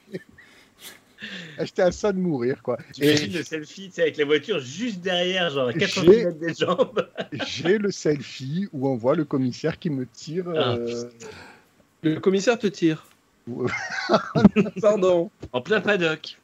J'étais 1.60 1.82
à 1.82 1.92
ça 1.92 2.12
de 2.12 2.18
mourir, 2.18 2.62
quoi. 2.62 2.78
J'imagine 2.98 3.30
Et 3.34 3.38
le 3.38 3.42
selfie 3.44 3.88
tu 3.88 3.94
sais, 3.94 4.02
avec 4.02 4.16
la 4.16 4.24
voiture 4.24 4.58
juste 4.60 5.00
derrière, 5.00 5.50
genre 5.50 5.68
à 5.68 5.72
80 5.72 6.04
J'ai- 6.12 6.24
mètres 6.24 6.38
des 6.38 6.54
jambes. 6.54 7.08
j'ai 7.46 7.78
le 7.78 7.90
selfie 7.90 8.68
où 8.72 8.88
on 8.88 8.96
voit 8.96 9.14
le 9.16 9.24
commissaire 9.24 9.78
qui 9.78 9.90
me 9.90 10.06
tire. 10.06 10.44
Ah, 10.56 10.74
euh, 10.74 11.04
Le 12.02 12.20
commissaire 12.20 12.58
te 12.58 12.66
tire. 12.66 13.06
Pardon. 14.80 15.30
En 15.52 15.60
plein 15.60 15.80
paddock. 15.80 16.38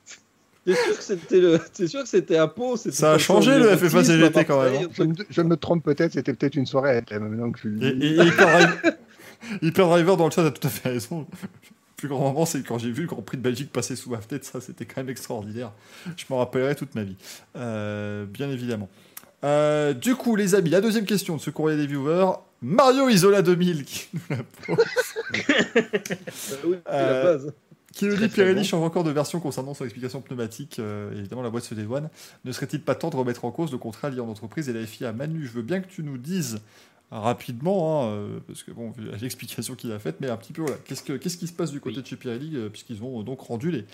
T'es 0.66 0.74
sûr 0.74 0.97
que 0.98 1.02
c'était 1.02 1.40
le... 1.40 1.59
T'es 1.73 1.86
sûr 1.86 2.02
que 2.02 2.09
c'était 2.09 2.36
à 2.36 2.47
Pau 2.47 2.77
Ça 2.77 3.12
a 3.15 3.19
changé, 3.19 3.59
le 3.59 3.74
FFA 3.77 4.05
CGT, 4.05 4.39
à 4.40 4.44
quand 4.44 4.62
même, 4.62 4.74
hein. 4.85 4.89
je, 4.93 5.02
me, 5.05 5.15
je 5.31 5.40
me 5.40 5.57
trompe 5.57 5.82
peut-être, 5.82 6.12
c'était 6.12 6.35
peut-être 6.35 6.55
une 6.57 6.66
soirée 6.66 6.97
à 6.98 7.01
thème, 7.02 7.27
maintenant 7.28 7.51
que 7.51 7.59
je 7.61 7.69
le 7.69 7.82
Et, 7.82 7.93
dis. 7.94 8.07
et- 8.07 8.11
et 8.20 8.27
Hyper 8.27 8.47
Driver, 8.47 8.93
Hyper 9.62 9.86
Driver 9.89 10.16
dans 10.19 10.27
le 10.27 10.31
chat 10.31 10.44
a 10.44 10.51
tout 10.51 10.66
à 10.66 10.70
fait 10.70 10.90
raison. 10.90 11.27
Plus 12.01 12.09
grand 12.09 12.32
moment, 12.32 12.47
c'est 12.47 12.62
quand 12.62 12.78
j'ai 12.78 12.90
vu 12.90 13.02
le 13.02 13.09
Grand 13.09 13.20
Prix 13.20 13.36
de 13.36 13.43
Belgique 13.43 13.70
passer 13.70 13.94
sous 13.94 14.09
ma 14.09 14.22
fenêtre. 14.22 14.47
Ça, 14.47 14.62
c'était 14.62 14.86
quand 14.86 15.02
même 15.02 15.10
extraordinaire. 15.10 15.70
Je 16.16 16.24
m'en 16.31 16.39
rappellerai 16.39 16.74
toute 16.74 16.94
ma 16.94 17.02
vie. 17.02 17.16
Euh, 17.56 18.24
bien 18.24 18.48
évidemment. 18.48 18.89
Euh, 19.44 19.93
du 19.93 20.14
coup, 20.14 20.35
les 20.35 20.55
amis, 20.55 20.70
la 20.70 20.81
deuxième 20.81 21.05
question 21.05 21.36
de 21.36 21.43
ce 21.43 21.51
courrier 21.51 21.77
des 21.77 21.86
viewers. 21.86 22.39
Mario 22.62 23.10
Isola 23.10 23.43
2000 23.43 23.85
qui 23.85 24.09
nous 24.14 24.20
la 24.31 24.43
pose. 24.66 24.78
Euh, 26.39 26.55
oui, 26.64 26.77
c'est 26.86 26.90
la 26.90 27.22
base. 27.22 27.52
Qui 27.93 28.06
nous 28.06 28.16
dit 28.16 28.28
Pirelli 28.28 28.55
bon. 28.55 28.62
change 28.64 28.82
encore 28.82 29.05
de 29.05 29.10
version 29.10 29.40
concernant 29.40 29.74
son 29.74 29.85
explication 29.85 30.22
pneumatique. 30.22 30.78
Euh, 30.78 31.12
évidemment, 31.12 31.43
la 31.43 31.51
boîte 31.51 31.64
se 31.64 31.74
dédouane. 31.74 32.09
Ne 32.47 32.52
serait-il 32.52 32.81
pas 32.81 32.94
temps 32.94 33.10
de 33.10 33.16
remettre 33.16 33.44
en 33.44 33.51
cause 33.51 33.72
le 33.72 33.78
contrat 33.78 34.09
lié 34.09 34.20
en 34.20 34.28
entreprise 34.28 34.70
et 34.70 34.72
la 34.72 34.86
FIA 34.86 35.12
Manu, 35.12 35.47
je 35.47 35.52
veux 35.52 35.62
bien 35.62 35.81
que 35.81 35.89
tu 35.89 36.02
nous 36.02 36.16
dises 36.16 36.60
rapidement, 37.10 38.02
hein, 38.04 38.12
euh, 38.12 38.38
parce 38.46 38.62
que 38.62 38.70
bon, 38.70 38.90
vu 38.90 39.04
l'explication 39.20 39.74
qu'il 39.74 39.90
a 39.92 39.98
faite, 39.98 40.16
mais 40.20 40.28
un 40.28 40.36
petit 40.36 40.52
peu, 40.52 40.62
voilà. 40.62 40.76
Qu'est-ce, 40.84 41.02
que, 41.02 41.14
qu'est-ce 41.14 41.36
qui 41.36 41.46
se 41.46 41.52
passe 41.52 41.70
du 41.72 41.80
côté 41.80 41.96
Oui. 41.96 42.02
de 42.02 42.06
chez 42.06 42.16
Pirelli, 42.16 42.52
euh, 42.56 42.68
puisqu'ils 42.68 43.02
ont 43.02 43.20
euh, 43.20 43.22
donc 43.24 43.40
rendu 43.40 43.70
les, 43.70 43.84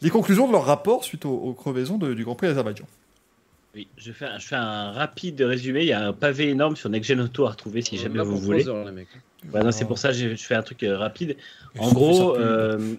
les 0.00 0.10
conclusions 0.10 0.46
de 0.46 0.52
leur 0.52 0.64
rapport 0.64 1.04
suite 1.04 1.24
aux, 1.24 1.34
aux 1.34 1.52
crevaisons 1.54 1.98
de- 1.98 2.14
du 2.14 2.24
Grand 2.24 2.34
Prix 2.34 2.48
d'Azerbaïdjan 2.48 2.86
Oui, 3.74 3.88
je 3.96 4.12
fais, 4.12 4.24
un, 4.26 4.38
je 4.38 4.46
fais 4.46 4.56
un 4.56 4.92
rapide 4.92 5.40
résumé. 5.42 5.80
Il 5.80 5.86
y 5.88 5.92
a 5.92 6.06
un 6.08 6.12
pavé 6.12 6.48
énorme 6.48 6.76
sur 6.76 6.88
Next 6.88 7.08
Gen 7.08 7.20
Auto 7.20 7.46
à 7.46 7.50
retrouver 7.50 7.82
si 7.82 7.96
jamais 7.98 8.22
vous 8.22 8.38
voulez. 8.38 8.62
trois 8.64 8.74
heures, 8.76 8.84
les 8.86 8.92
mecs. 8.92 9.08
Ouais, 9.52 9.62
non, 9.62 9.72
c'est 9.72 9.84
pour 9.86 9.98
ça 9.98 10.08
que 10.10 10.14
je 10.14 10.34
fais 10.36 10.54
un 10.54 10.62
truc 10.62 10.82
euh, 10.84 10.96
rapide. 10.96 11.36
En 11.78 11.92
gros, 11.92 12.36
euh, 12.38 12.94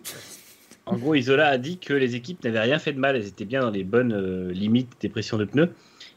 en 0.85 0.97
gros, 0.97 1.15
Isola 1.15 1.47
a 1.47 1.57
dit 1.57 1.77
que 1.77 1.93
les 1.93 2.15
équipes 2.15 2.43
n'avaient 2.43 2.59
rien 2.59 2.79
fait 2.79 2.91
de 2.91 2.99
mal, 2.99 3.15
elles 3.15 3.27
étaient 3.27 3.45
bien 3.45 3.61
dans 3.61 3.69
les 3.69 3.85
bonnes 3.85 4.11
euh, 4.11 4.51
limites 4.51 4.91
des 4.99 5.07
pressions 5.09 5.37
de 5.37 5.45
pneus. 5.45 5.71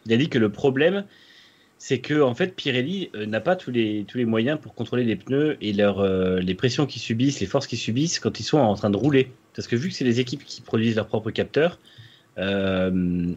Il 0.04 0.12
a 0.12 0.16
dit 0.16 0.28
que 0.28 0.38
le 0.38 0.48
problème, 0.50 1.04
c'est 1.78 1.98
que 1.98 2.20
en 2.23 2.35
fait, 2.35 2.55
Pirelli 2.57 3.11
euh, 3.15 3.27
n'a 3.27 3.40
pas 3.40 3.55
tous 3.55 3.70
les, 3.70 4.05
tous 4.09 4.19
les 4.19 4.24
moyens 4.24 4.59
pour 4.61 4.74
contrôler 4.74 5.05
les 5.05 5.16
pneus 5.16 5.57
et 5.61 5.74
euh, 5.78 6.40
les 6.40 6.55
pressions 6.55 6.86
qu'ils 6.86 7.03
subissent, 7.03 7.40
les 7.40 7.47
forces 7.47 7.66
qu'ils 7.66 7.78
subissent 7.78 8.19
quand 8.19 8.40
ils 8.40 8.44
sont 8.44 8.59
en 8.59 8.74
train 8.74 8.90
de 8.90 8.97
rouler. 8.97 9.31
Parce 9.55 9.69
que 9.69 9.77
vu 9.77 9.90
que 9.90 9.94
c'est 9.94 10.05
les 10.05 10.20
équipes 10.20 10.44
qui 10.44 10.62
produisent 10.62 10.97
leurs 10.97 11.07
propres 11.07 11.31
capteurs, 11.31 11.78
euh, 12.39 13.32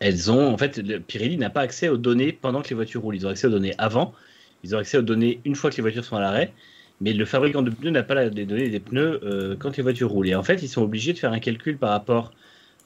elles 0.00 0.30
ont 0.30 0.52
en 0.52 0.56
fait, 0.56 0.80
Pirelli 1.06 1.36
n'a 1.36 1.50
pas 1.50 1.62
accès 1.62 1.88
aux 1.88 1.96
données 1.96 2.32
pendant 2.32 2.62
que 2.62 2.68
les 2.68 2.76
voitures 2.76 3.02
roulent. 3.02 3.16
Ils 3.16 3.26
ont 3.26 3.30
accès 3.30 3.48
aux 3.48 3.50
données 3.50 3.74
avant, 3.78 4.14
ils 4.62 4.76
ont 4.76 4.78
accès 4.78 4.98
aux 4.98 5.02
données 5.02 5.40
une 5.44 5.56
fois 5.56 5.70
que 5.70 5.76
les 5.76 5.82
voitures 5.82 6.04
sont 6.04 6.16
à 6.16 6.20
l'arrêt. 6.20 6.52
Mais 7.00 7.12
le 7.12 7.24
fabricant 7.24 7.62
de 7.62 7.70
pneus 7.70 7.90
n'a 7.90 8.02
pas 8.02 8.24
les 8.24 8.44
données 8.44 8.70
des 8.70 8.80
pneus 8.80 9.56
quand 9.60 9.76
les 9.76 9.84
voitures 9.84 10.10
roulent. 10.10 10.28
Et 10.28 10.34
en 10.34 10.42
fait, 10.42 10.62
ils 10.64 10.68
sont 10.68 10.82
obligés 10.82 11.12
de 11.12 11.18
faire 11.18 11.32
un 11.32 11.38
calcul 11.38 11.78
par 11.78 11.90
rapport 11.90 12.32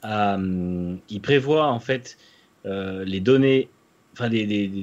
à. 0.02 0.34
hum, 0.34 0.98
ils 1.08 1.20
prévoient 1.20 1.68
en 1.68 1.80
fait 1.80 2.18
les 2.64 3.20
données, 3.20 3.70
enfin 4.12 4.30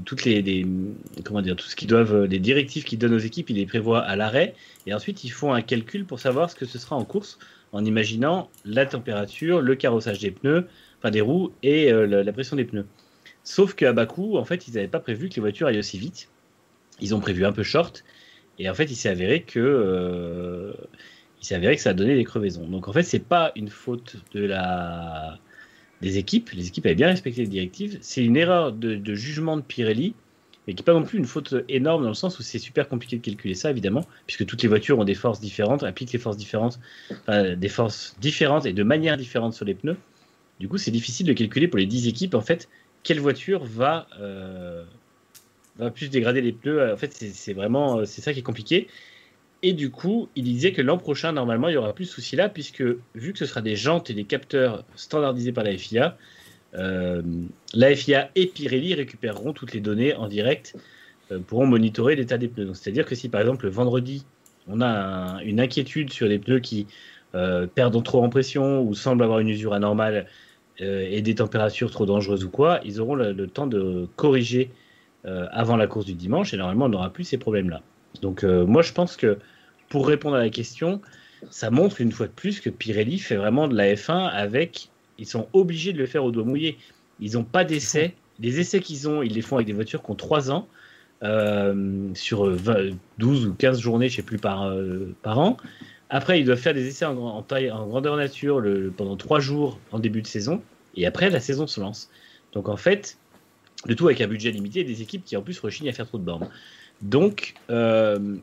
toutes 0.05 0.25
les, 0.25 0.65
euh, 0.65 2.27
directives 2.27 2.83
qu'ils 2.83 2.99
donnent 2.99 3.13
aux 3.13 3.19
équipes, 3.19 3.49
ils 3.49 3.57
les 3.57 3.65
prévoient 3.65 4.01
à 4.01 4.15
l'arrêt. 4.15 4.55
Et 4.87 4.93
ensuite, 4.93 5.23
ils 5.23 5.29
font 5.29 5.53
un 5.53 5.61
calcul 5.61 6.05
pour 6.05 6.19
savoir 6.19 6.49
ce 6.49 6.55
que 6.55 6.65
ce 6.65 6.79
sera 6.79 6.95
en 6.95 7.05
course, 7.05 7.37
en 7.71 7.85
imaginant 7.85 8.49
la 8.65 8.85
température, 8.85 9.61
le 9.61 9.75
carrossage 9.75 10.19
des 10.19 10.31
pneus, 10.31 10.67
enfin 10.99 11.11
des 11.11 11.21
roues 11.21 11.51
et 11.63 11.91
euh, 11.91 12.23
la, 12.23 12.33
pression 12.33 12.55
des 12.55 12.65
pneus. 12.65 12.85
Sauf 13.43 13.75
qu'à 13.75 13.93
Bakou, 13.93 14.37
en 14.37 14.45
fait, 14.45 14.67
ils 14.67 14.73
n'avaient 14.75 14.87
pas 14.87 14.99
prévu 14.99 15.29
que 15.29 15.35
les 15.35 15.41
voitures 15.41 15.67
aillent 15.67 15.79
aussi 15.79 15.99
vite. 15.99 16.29
Ils 16.99 17.15
ont 17.15 17.19
prévu 17.19 17.45
un 17.45 17.51
peu 17.51 17.63
short. 17.63 18.03
Et 18.57 18.69
en 18.69 18.73
fait, 18.73 18.85
il 18.85 18.95
s'est 18.95 19.09
avéré 19.09 19.43
que 19.43 19.59
euh, 19.59 20.73
ça 21.41 21.55
a 21.55 21.93
donné 21.93 22.15
des 22.15 22.25
crevaisons. 22.25 22.67
Donc 22.67 22.87
en 22.87 22.93
fait, 22.93 23.03
c'est 23.03 23.23
pas 23.23 23.51
une 23.55 23.69
faute 23.69 24.17
de 24.33 24.43
la 24.43 25.39
équipes. 26.01 26.49
Les 26.51 26.67
équipes 26.67 26.85
avaient 26.85 26.95
bien 26.95 27.07
respecté 27.07 27.41
les 27.41 27.47
directives. 27.47 27.97
C'est 28.01 28.23
une 28.23 28.37
erreur 28.37 28.71
de, 28.71 29.15
jugement 29.15 29.57
de 29.57 29.61
Pirelli, 29.61 30.13
mais 30.67 30.73
qui 30.73 30.81
n'est 30.81 30.85
pas 30.85 30.93
non 30.93 31.03
plus 31.03 31.17
une 31.17 31.25
faute 31.25 31.55
énorme 31.67 32.03
dans 32.03 32.09
le 32.09 32.15
sens 32.15 32.39
où 32.39 32.43
c'est 32.43 32.59
super 32.59 32.87
compliqué 32.87 33.17
de 33.17 33.21
calculer 33.21 33.55
ça, 33.55 33.71
évidemment, 33.71 34.05
puisque 34.27 34.45
toutes 34.45 34.61
les 34.61 34.69
voitures 34.69 34.99
ont 34.99 35.03
des 35.03 35.15
forces 35.15 35.39
différentes, 35.39 35.83
appliquent 35.83 36.17
forces 36.19 36.37
différentes, 36.37 36.79
des 37.27 37.69
forces 37.69 38.15
différentes 38.19 38.65
et 38.65 38.73
de 38.73 38.83
manière 38.83 39.17
différente 39.17 39.53
sur 39.53 39.65
les 39.65 39.73
pneus. 39.73 39.97
Du 40.59 40.67
coup, 40.67 40.77
c'est 40.77 40.91
difficile 40.91 41.25
de 41.25 41.33
calculer 41.33 41.67
pour 41.67 41.79
les 41.79 41.85
10 41.85 42.07
équipes, 42.07 42.35
en 42.35 42.41
fait, 42.41 42.67
quelle 43.03 43.19
voiture 43.19 43.63
va, 43.63 44.07
euh, 44.19 44.83
va 45.77 45.91
plus 45.91 46.09
dégrader 46.09 46.41
les 46.41 46.51
pneus. 46.51 46.93
En 46.93 46.97
fait, 46.97 47.13
c'est 47.13 47.29
c'est 47.29 47.53
vraiment 47.53 47.99
euh, 47.99 48.05
c'est 48.05 48.21
ça 48.21 48.33
qui 48.33 48.39
est 48.39 48.43
compliqué. 48.43 48.87
Et 49.61 49.73
du 49.73 49.91
coup, 49.91 50.29
il 50.35 50.45
disait 50.45 50.71
que 50.71 50.81
l'an 50.81 50.97
prochain, 50.97 51.33
normalement, 51.33 51.67
il 51.67 51.73
y 51.73 51.77
aura 51.77 51.93
plus 51.93 52.05
de 52.05 52.09
soucis 52.09 52.35
là, 52.35 52.47
puisque 52.47 52.81
vu 53.15 53.33
que 53.33 53.39
ce 53.39 53.45
sera 53.45 53.61
des 53.61 53.75
jantes 53.75 54.09
et 54.09 54.13
des 54.13 54.23
capteurs 54.23 54.85
standardisés 54.95 55.51
par 55.51 55.65
la 55.65 55.77
FIA, 55.77 56.17
euh, 56.75 57.21
la 57.73 57.95
FIA 57.95 58.31
et 58.35 58.47
Pirelli 58.47 58.93
récupéreront 58.93 59.53
toutes 59.53 59.73
les 59.73 59.81
données 59.81 60.13
en 60.15 60.27
direct, 60.27 60.75
euh, 61.31 61.39
pourront 61.39 61.65
monitorer 61.67 62.15
l'état 62.15 62.37
des 62.37 62.47
pneus. 62.47 62.73
C'est-à-dire 62.73 63.05
que 63.05 63.15
si 63.15 63.29
par 63.29 63.41
exemple 63.41 63.65
le 63.65 63.71
vendredi, 63.71 64.25
on 64.67 64.81
a 64.81 64.87
un- 64.87 65.39
une 65.39 65.59
inquiétude 65.59 66.11
sur 66.11 66.29
des 66.29 66.39
pneus 66.39 66.59
qui 66.59 66.87
euh, 67.35 67.67
perdent 67.67 68.03
trop 68.03 68.23
en 68.23 68.29
pression 68.29 68.81
ou 68.81 68.95
semblent 68.95 69.23
avoir 69.23 69.39
une 69.39 69.49
usure 69.49 69.73
anormale 69.73 70.27
et 70.79 71.21
des 71.21 71.35
températures 71.35 71.91
trop 71.91 72.05
dangereuses 72.05 72.45
ou 72.45 72.49
quoi, 72.49 72.79
ils 72.85 73.01
auront 73.01 73.15
le, 73.15 73.47
temps 73.47 73.67
de 73.67 74.07
corriger 74.15 74.71
avant 75.25 75.75
la 75.75 75.87
course 75.87 76.05
du 76.05 76.13
dimanche 76.13 76.53
et 76.53 76.57
normalement 76.57 76.85
on 76.85 76.89
n'aura 76.89 77.11
plus 77.11 77.25
ces 77.25 77.37
problèmes-là. 77.37 77.83
Donc 78.21 78.43
euh, 78.43 78.65
moi 78.65 78.81
je 78.81 78.93
pense 78.93 79.15
que 79.15 79.37
pour 79.89 80.07
répondre 80.07 80.35
à 80.35 80.39
la 80.39 80.49
question, 80.49 81.01
ça 81.49 81.71
montre 81.71 82.01
une 82.01 82.11
fois 82.11 82.27
de 82.27 82.31
plus 82.31 82.59
que 82.59 82.69
Pirelli 82.69 83.19
fait 83.19 83.35
vraiment 83.35 83.67
de 83.67 83.75
la 83.75 83.93
F1 83.93 84.29
avec, 84.29 84.89
ils 85.17 85.25
sont 85.25 85.47
obligés 85.53 85.93
de 85.93 85.97
le 85.97 86.05
faire 86.05 86.23
au 86.23 86.31
doigt 86.31 86.43
mouillé. 86.43 86.77
Ils 87.19 87.33
n'ont 87.33 87.43
pas 87.43 87.63
d'essais. 87.63 88.13
Les 88.39 88.59
essais 88.59 88.79
qu'ils 88.79 89.09
ont, 89.09 89.21
ils 89.21 89.33
les 89.33 89.41
font 89.41 89.55
avec 89.55 89.67
des 89.67 89.73
voitures 89.73 90.03
qui 90.03 90.11
ont 90.11 90.15
3 90.15 90.51
ans, 90.51 90.67
euh, 91.23 92.09
sur 92.13 92.45
20 92.45 92.91
12 93.17 93.47
ou 93.47 93.53
15 93.53 93.79
journées, 93.79 94.07
je 94.07 94.13
ne 94.13 94.15
sais 94.17 94.23
plus, 94.23 94.37
par, 94.37 94.63
euh, 94.63 95.13
par 95.21 95.39
an. 95.39 95.57
Après, 96.09 96.39
ils 96.39 96.45
doivent 96.45 96.59
faire 96.59 96.73
des 96.73 96.87
essais 96.87 97.05
en, 97.05 97.17
en 97.17 97.87
grandeur 97.87 98.15
nature 98.15 98.63
pendant 98.95 99.17
3 99.17 99.39
jours 99.39 99.79
en 99.91 99.99
début 99.99 100.21
de 100.21 100.27
saison. 100.27 100.61
Et 100.95 101.05
après, 101.05 101.29
la 101.29 101.39
saison 101.39 101.67
se 101.67 101.79
lance. 101.79 102.09
Donc 102.53 102.69
en 102.69 102.77
fait, 102.77 103.17
le 103.85 103.95
tout 103.95 104.07
avec 104.07 104.21
un 104.21 104.27
budget 104.27 104.51
limité 104.51 104.81
et 104.81 104.83
des 104.83 105.01
équipes 105.01 105.23
qui 105.23 105.37
en 105.37 105.41
plus 105.41 105.59
rechignent 105.59 105.89
à 105.89 105.93
faire 105.93 106.07
trop 106.07 106.17
de 106.17 106.23
bornes. 106.23 106.49
Donc, 107.01 107.53
euh, 107.69 108.37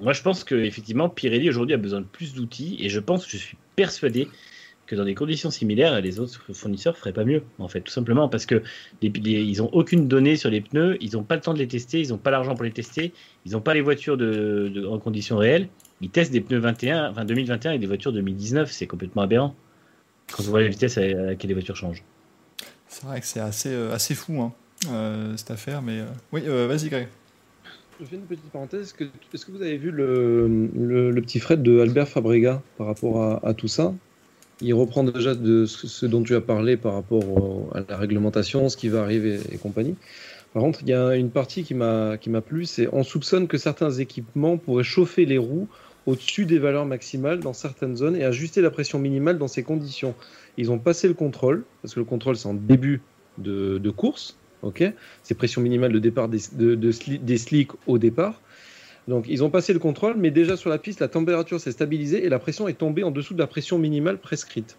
moi 0.00 0.12
je 0.12 0.22
pense 0.22 0.44
qu'effectivement, 0.44 1.08
Pirelli 1.08 1.48
aujourd'hui 1.48 1.74
a 1.74 1.78
besoin 1.78 2.00
de 2.00 2.06
plus 2.06 2.34
d'outils 2.34 2.76
et 2.80 2.88
je 2.88 3.00
pense, 3.00 3.28
je 3.28 3.36
suis 3.36 3.56
persuadé 3.76 4.28
que 4.86 4.96
dans 4.96 5.04
des 5.04 5.14
conditions 5.14 5.50
similaires, 5.50 6.00
les 6.00 6.20
autres 6.20 6.52
fournisseurs 6.52 6.96
feraient 6.96 7.12
pas 7.12 7.24
mieux, 7.24 7.42
en 7.58 7.68
fait, 7.68 7.80
tout 7.80 7.92
simplement 7.92 8.28
parce 8.28 8.46
que 8.46 8.62
les, 9.00 9.60
aucune 9.60 10.08
donnée 10.08 10.36
sur 10.36 10.50
les 10.50 10.60
pneus, 10.60 10.98
ils 11.00 11.14
n'ont 11.14 11.22
pas 11.22 11.36
le 11.36 11.40
temps 11.40 11.54
de 11.54 11.58
les 11.58 11.68
tester, 11.68 12.00
ils 12.00 12.10
n'ont 12.10 12.18
pas 12.18 12.30
l'argent 12.30 12.54
pour 12.54 12.64
les 12.64 12.70
tester, 12.70 13.12
ils 13.46 13.52
n'ont 13.52 13.60
pas 13.60 13.74
les 13.74 13.80
voitures 13.80 14.18
en 14.90 14.98
conditions 14.98 15.36
réelles. 15.38 15.68
Ils 16.00 16.10
testent 16.10 16.32
des 16.32 16.40
pneus 16.40 16.58
21, 16.58 17.10
enfin 17.10 17.24
2021 17.24 17.72
et 17.72 17.78
des 17.78 17.86
voitures 17.86 18.12
2019, 18.12 18.70
c'est 18.70 18.86
complètement 18.86 19.22
aberrant. 19.22 19.54
Quand 20.32 20.42
on 20.46 20.50
voit 20.50 20.60
la 20.60 20.68
vitesse 20.68 20.98
à 20.98 21.06
laquelle 21.06 21.48
les 21.48 21.54
voitures 21.54 21.76
changent. 21.76 22.02
C'est 22.88 23.04
vrai 23.04 23.20
que 23.20 23.26
c'est 23.26 23.40
assez, 23.40 23.70
euh, 23.70 23.92
assez 23.92 24.14
fou, 24.14 24.40
hein, 24.40 24.52
euh, 24.90 25.36
cette 25.36 25.50
affaire, 25.50 25.82
mais... 25.82 26.02
Oui, 26.32 26.42
vas-y, 26.42 26.88
Greg. 26.90 27.08
Je 28.00 28.06
fais 28.06 28.16
une 28.16 28.22
petite 28.22 28.50
parenthèse. 28.50 28.94
Est-ce 29.32 29.46
que, 29.46 29.52
vous 29.52 29.62
avez 29.62 29.76
vu 29.76 29.90
le, 29.90 30.48
le- 30.74 31.22
petit 31.22 31.38
Fred 31.38 31.62
de 31.62 31.78
Albert 31.78 32.08
Fabrega 32.08 32.60
par 32.76 32.88
rapport 32.88 33.40
à, 33.44 33.54
tout 33.54 33.68
ça? 33.68 33.94
Il 34.60 34.74
reprend 34.74 35.04
déjà 35.04 35.34
de 35.34 35.64
ce, 35.66 36.06
dont 36.06 36.22
tu 36.22 36.34
as 36.34 36.40
parlé 36.40 36.76
par 36.76 36.94
rapport 36.94 37.70
à 37.74 37.80
la 37.88 37.96
réglementation, 37.96 38.68
ce 38.68 38.76
qui 38.76 38.88
va 38.88 39.02
arriver 39.02 39.38
et 39.50 39.58
compagnie. 39.58 39.94
Par 40.52 40.62
contre, 40.62 40.80
il 40.82 40.88
y 40.88 40.92
a 40.92 41.14
une 41.16 41.30
partie 41.30 41.62
qui 41.62 41.74
m'a 41.74 42.18
plu, 42.44 42.64
c'est 42.64 42.88
on 42.92 43.04
soupçonne 43.04 43.46
que 43.46 43.58
certains 43.58 43.90
équipements 43.92 44.56
pourraient 44.56 44.84
chauffer 44.84 45.24
les 45.24 45.38
roues 45.38 45.68
au-dessus 46.06 46.46
des 46.46 46.58
valeurs 46.58 46.86
maximales 46.86 47.40
dans 47.40 47.52
certaines 47.52 47.96
zones 47.96 48.16
et 48.16 48.24
ajuster 48.24 48.60
la 48.60 48.70
pression 48.70 48.98
minimale 48.98 49.38
dans 49.38 49.48
ces 49.48 49.62
conditions. 49.62 50.14
Ils 50.56 50.70
ont 50.70 50.78
passé 50.78 51.08
le 51.08 51.14
contrôle, 51.14 51.64
parce 51.82 51.94
que 51.94 52.00
le 52.00 52.06
contrôle 52.06 52.36
c'est 52.36 52.48
en 52.48 52.54
début 52.54 53.02
de 53.38 53.90
course, 53.90 54.36
ok 54.64 54.84
C'est 55.22 55.34
pression 55.34 55.60
minimale 55.60 55.92
de 55.92 55.98
départ 55.98 56.28
des, 56.28 56.40
de- 56.52 57.36
slicks 57.36 57.72
au 57.86 57.98
départ. 57.98 58.40
Donc 59.06 59.26
ils 59.28 59.44
ont 59.44 59.50
passé 59.50 59.72
le 59.72 59.78
contrôle, 59.78 60.14
mais 60.16 60.30
déjà 60.30 60.56
sur 60.56 60.70
la 60.70 60.78
piste, 60.78 61.00
la 61.00 61.08
température 61.08 61.60
s'est 61.60 61.72
stabilisée 61.72 62.24
et 62.24 62.28
la 62.28 62.38
pression 62.38 62.68
est 62.68 62.74
tombée 62.74 63.04
en 63.04 63.10
dessous 63.10 63.34
de 63.34 63.38
la 63.38 63.46
pression 63.46 63.78
minimale 63.78 64.18
prescrite. 64.18 64.76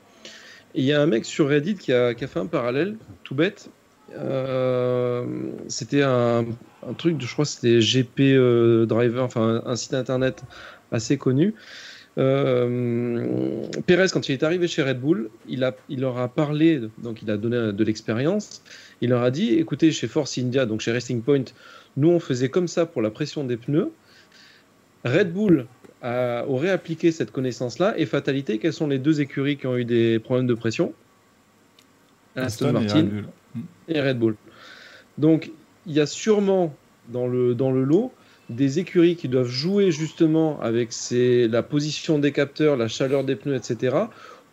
Il 0.74 0.84
y 0.84 0.92
a 0.92 1.02
un 1.02 1.06
mec 1.06 1.26
sur 1.26 1.48
Reddit 1.48 1.76
qui 1.76 1.94
a, 1.94 2.14
fait 2.16 2.40
un 2.40 2.48
parallèle, 2.48 2.98
tout 3.24 3.36
bête. 3.36 3.70
Euh, 4.18 5.26
c'était 5.68 6.02
un, 6.02 6.46
truc, 6.98 7.18
je 7.20 7.32
crois 7.32 7.46
c'était 7.46 7.80
GP 7.80 8.20
euh, 8.20 8.86
Driver, 8.86 9.24
enfin 9.24 9.62
un 9.66 9.76
site 9.76 9.94
internet 9.94 10.44
assez 10.92 11.18
connu. 11.18 11.54
Euh, 12.18 13.64
Pérez, 13.86 14.08
quand 14.12 14.30
il 14.30 14.34
est 14.34 14.44
arrivé 14.44 14.68
chez 14.68 14.82
Red 14.84 15.00
Bull, 15.00 15.30
il, 15.48 15.64
a, 15.64 15.76
il 15.90 16.00
leur 16.02 16.18
a 16.18 16.28
parlé, 16.30 16.82
donc 17.00 17.22
il 17.22 17.30
a 17.30 17.38
donné 17.38 17.74
de 17.74 17.84
l'expérience. 17.84 18.62
Il 19.02 19.10
leur 19.10 19.22
a 19.24 19.32
dit 19.32 19.54
écoutez, 19.56 19.92
chez 19.92 20.08
Force 20.08 20.38
India, 20.38 20.66
donc 20.66 20.82
chez 20.82 20.92
Racing 20.92 21.22
Point, 21.22 21.46
nous 21.98 22.10
on 22.10 22.20
faisait 22.20 22.50
comme 22.50 22.68
ça 22.68 22.86
pour 22.86 23.02
la 23.02 23.10
pression 23.12 23.44
des 23.44 23.58
pneus. 23.58 23.92
Red 25.04 25.34
Bull 25.34 25.66
a- 26.02 26.46
aurait 26.48 26.70
appliqué 26.70 27.12
cette 27.12 27.32
connaissance-là 27.32 27.94
et 27.98 28.06
fatalité, 28.06 28.60
quelles 28.60 28.74
sont 28.74 28.88
les 28.88 29.00
deux 29.00 29.20
écuries 29.22 29.58
qui 29.58 29.68
ont 29.68 29.78
eu 29.78 29.86
des 29.86 30.20
problèmes 30.20 30.48
de 30.48 30.54
pression? 30.54 30.94
Aston 32.36 32.68
Aston 32.68 32.70
et 32.70 32.72
Martin 32.74 33.00
Red 33.00 33.10
Bull. 33.10 33.26
et 33.90 34.02
Red 34.02 34.20
Bull. 34.20 34.36
Donc, 35.18 35.52
il 35.86 35.94
y 35.94 36.00
a 36.00 36.06
sûrement 36.06 36.76
dans 37.10 37.28
le, 37.28 37.56
dans 37.56 37.72
le 37.72 37.84
lot 37.84 38.12
des 38.50 38.80
écuries 38.80 39.16
qui 39.16 39.28
doivent 39.28 39.48
jouer 39.48 39.92
justement 39.92 40.60
avec 40.62 40.90
la 41.12 41.64
position 41.64 42.20
des 42.20 42.32
capteurs, 42.32 42.78
la 42.78 42.88
chaleur 42.88 43.24
des 43.24 43.36
pneus, 43.36 43.56
etc., 43.56 43.96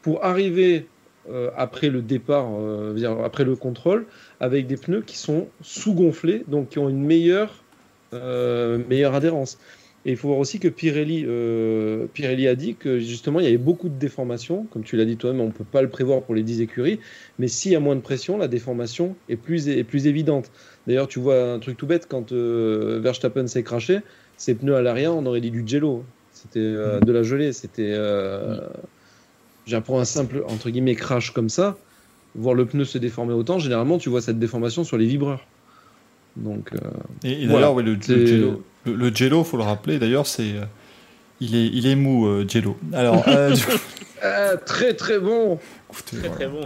pour 0.03 0.25
arriver 0.25 0.87
euh, 1.31 1.51
après 1.57 1.89
le 1.89 2.03
départ, 2.03 2.49
euh, 2.53 3.25
après 3.25 3.45
le 3.45 3.55
contrôle, 3.55 4.07
avec 4.41 4.67
des 4.67 4.77
pneus 4.77 5.03
qui 5.03 5.17
sont 5.17 5.49
sous-gonflés, 5.61 6.45
donc 6.49 6.71
qui 6.71 6.79
ont 6.79 6.89
une 6.89 7.05
meilleure, 7.05 7.63
euh, 8.13 8.79
meilleure 8.89 9.15
adhérence. 9.15 9.59
Et 10.05 10.11
il 10.11 10.17
faut 10.17 10.29
voir 10.29 10.41
aussi 10.41 10.59
que 10.59 10.67
Pirelli, 10.67 11.25
euh, 11.29 12.07
Pirelli 12.13 12.49
a 12.49 12.57
dit 12.57 12.75
que 12.75 12.99
justement 12.99 13.39
il 13.39 13.45
y 13.45 13.49
avait 13.49 13.57
beaucoup 13.57 13.89
de 13.89 13.95
déformations, 13.95 14.67
comme 14.71 14.83
tu 14.83 14.97
l'as 14.97 15.05
dit 15.05 15.17
toi-même, 15.17 15.41
on 15.41 15.47
ne 15.47 15.53
peut 15.53 15.65
pas 15.65 15.81
le 15.81 15.89
prévoir 15.89 16.23
pour 16.23 16.35
les 16.35 16.43
10 16.43 16.61
écuries, 16.61 16.99
mais 17.39 17.47
s'il 17.47 17.71
y 17.71 17.77
a 17.77 17.81
moins 17.81 17.95
de 17.95 18.01
pression, 18.01 18.37
la 18.37 18.49
déformation 18.49 19.15
est 19.29 19.37
plus, 19.37 19.69
est 19.69 19.85
plus 19.85 20.09
évidente. 20.09 20.51
D'ailleurs, 20.89 21.07
tu 21.07 21.21
vois 21.21 21.53
un 21.53 21.61
truc 21.61 21.77
tout 21.77 21.87
bête, 21.87 22.07
quand 22.09 22.33
euh, 22.33 22.99
Verstappen 23.01 23.47
s'est 23.47 23.63
craché, 23.63 24.01
ses 24.37 24.57
pneus 24.57 24.75
à 24.75 24.83
l'arrière, 24.83 25.15
on 25.15 25.25
aurait 25.25 25.41
dit 25.41 25.53
du 25.53 25.63
jello. 25.65 26.05
C'était 26.33 26.59
euh, 26.59 26.99
de 26.99 27.13
la 27.13 27.23
gelée. 27.23 27.53
C'était. 27.53 27.95
J'apprends 29.67 30.01
un 30.01 30.05
simple, 30.05 30.43
entre 30.49 30.71
guillemets, 30.71 30.97
crash 30.97 31.31
comme 31.31 31.49
ça. 31.49 31.77
Voir 32.35 32.57
le 32.57 32.67
pneu 32.67 32.85
se 32.85 32.99
déformer 32.99 33.35
autant, 33.35 33.61
généralement, 33.61 33.99
tu 33.99 34.09
vois 34.09 34.21
cette 34.21 34.41
déformation 34.41 34.83
sur 34.83 34.99
les 34.99 35.07
vibreurs. 35.07 35.47
Donc, 36.37 36.73
Et, 37.23 37.43
et 37.43 37.47
Voilà. 37.47 37.67
d'ailleurs, 37.67 37.75
ouais, 37.75 37.83
le, 37.85 38.01
Jello, 38.01 38.65
le, 38.85 38.95
le 38.95 39.15
Jello, 39.15 39.45
faut 39.45 39.57
le 39.57 39.63
rappeler, 39.65 39.99
d'ailleurs, 39.99 40.27
c'est... 40.27 40.53
euh, 40.57 40.65
il 41.41 41.57
est, 41.57 41.67
il 41.67 41.87
est 41.89 41.97
mou, 41.97 42.27
euh, 42.27 42.45
Jello. 42.49 42.77
Alors, 42.93 43.25
euh, 43.27 43.51
du 43.55 43.63
coup, 43.65 43.73
ah, 44.23 44.57
très 44.65 44.95
très 44.95 45.19
bon. 45.19 45.59
écoutez, 45.91 46.17
Très 46.19 46.29
voilà, 46.29 46.35
très 46.37 46.49
bon. 46.49 46.61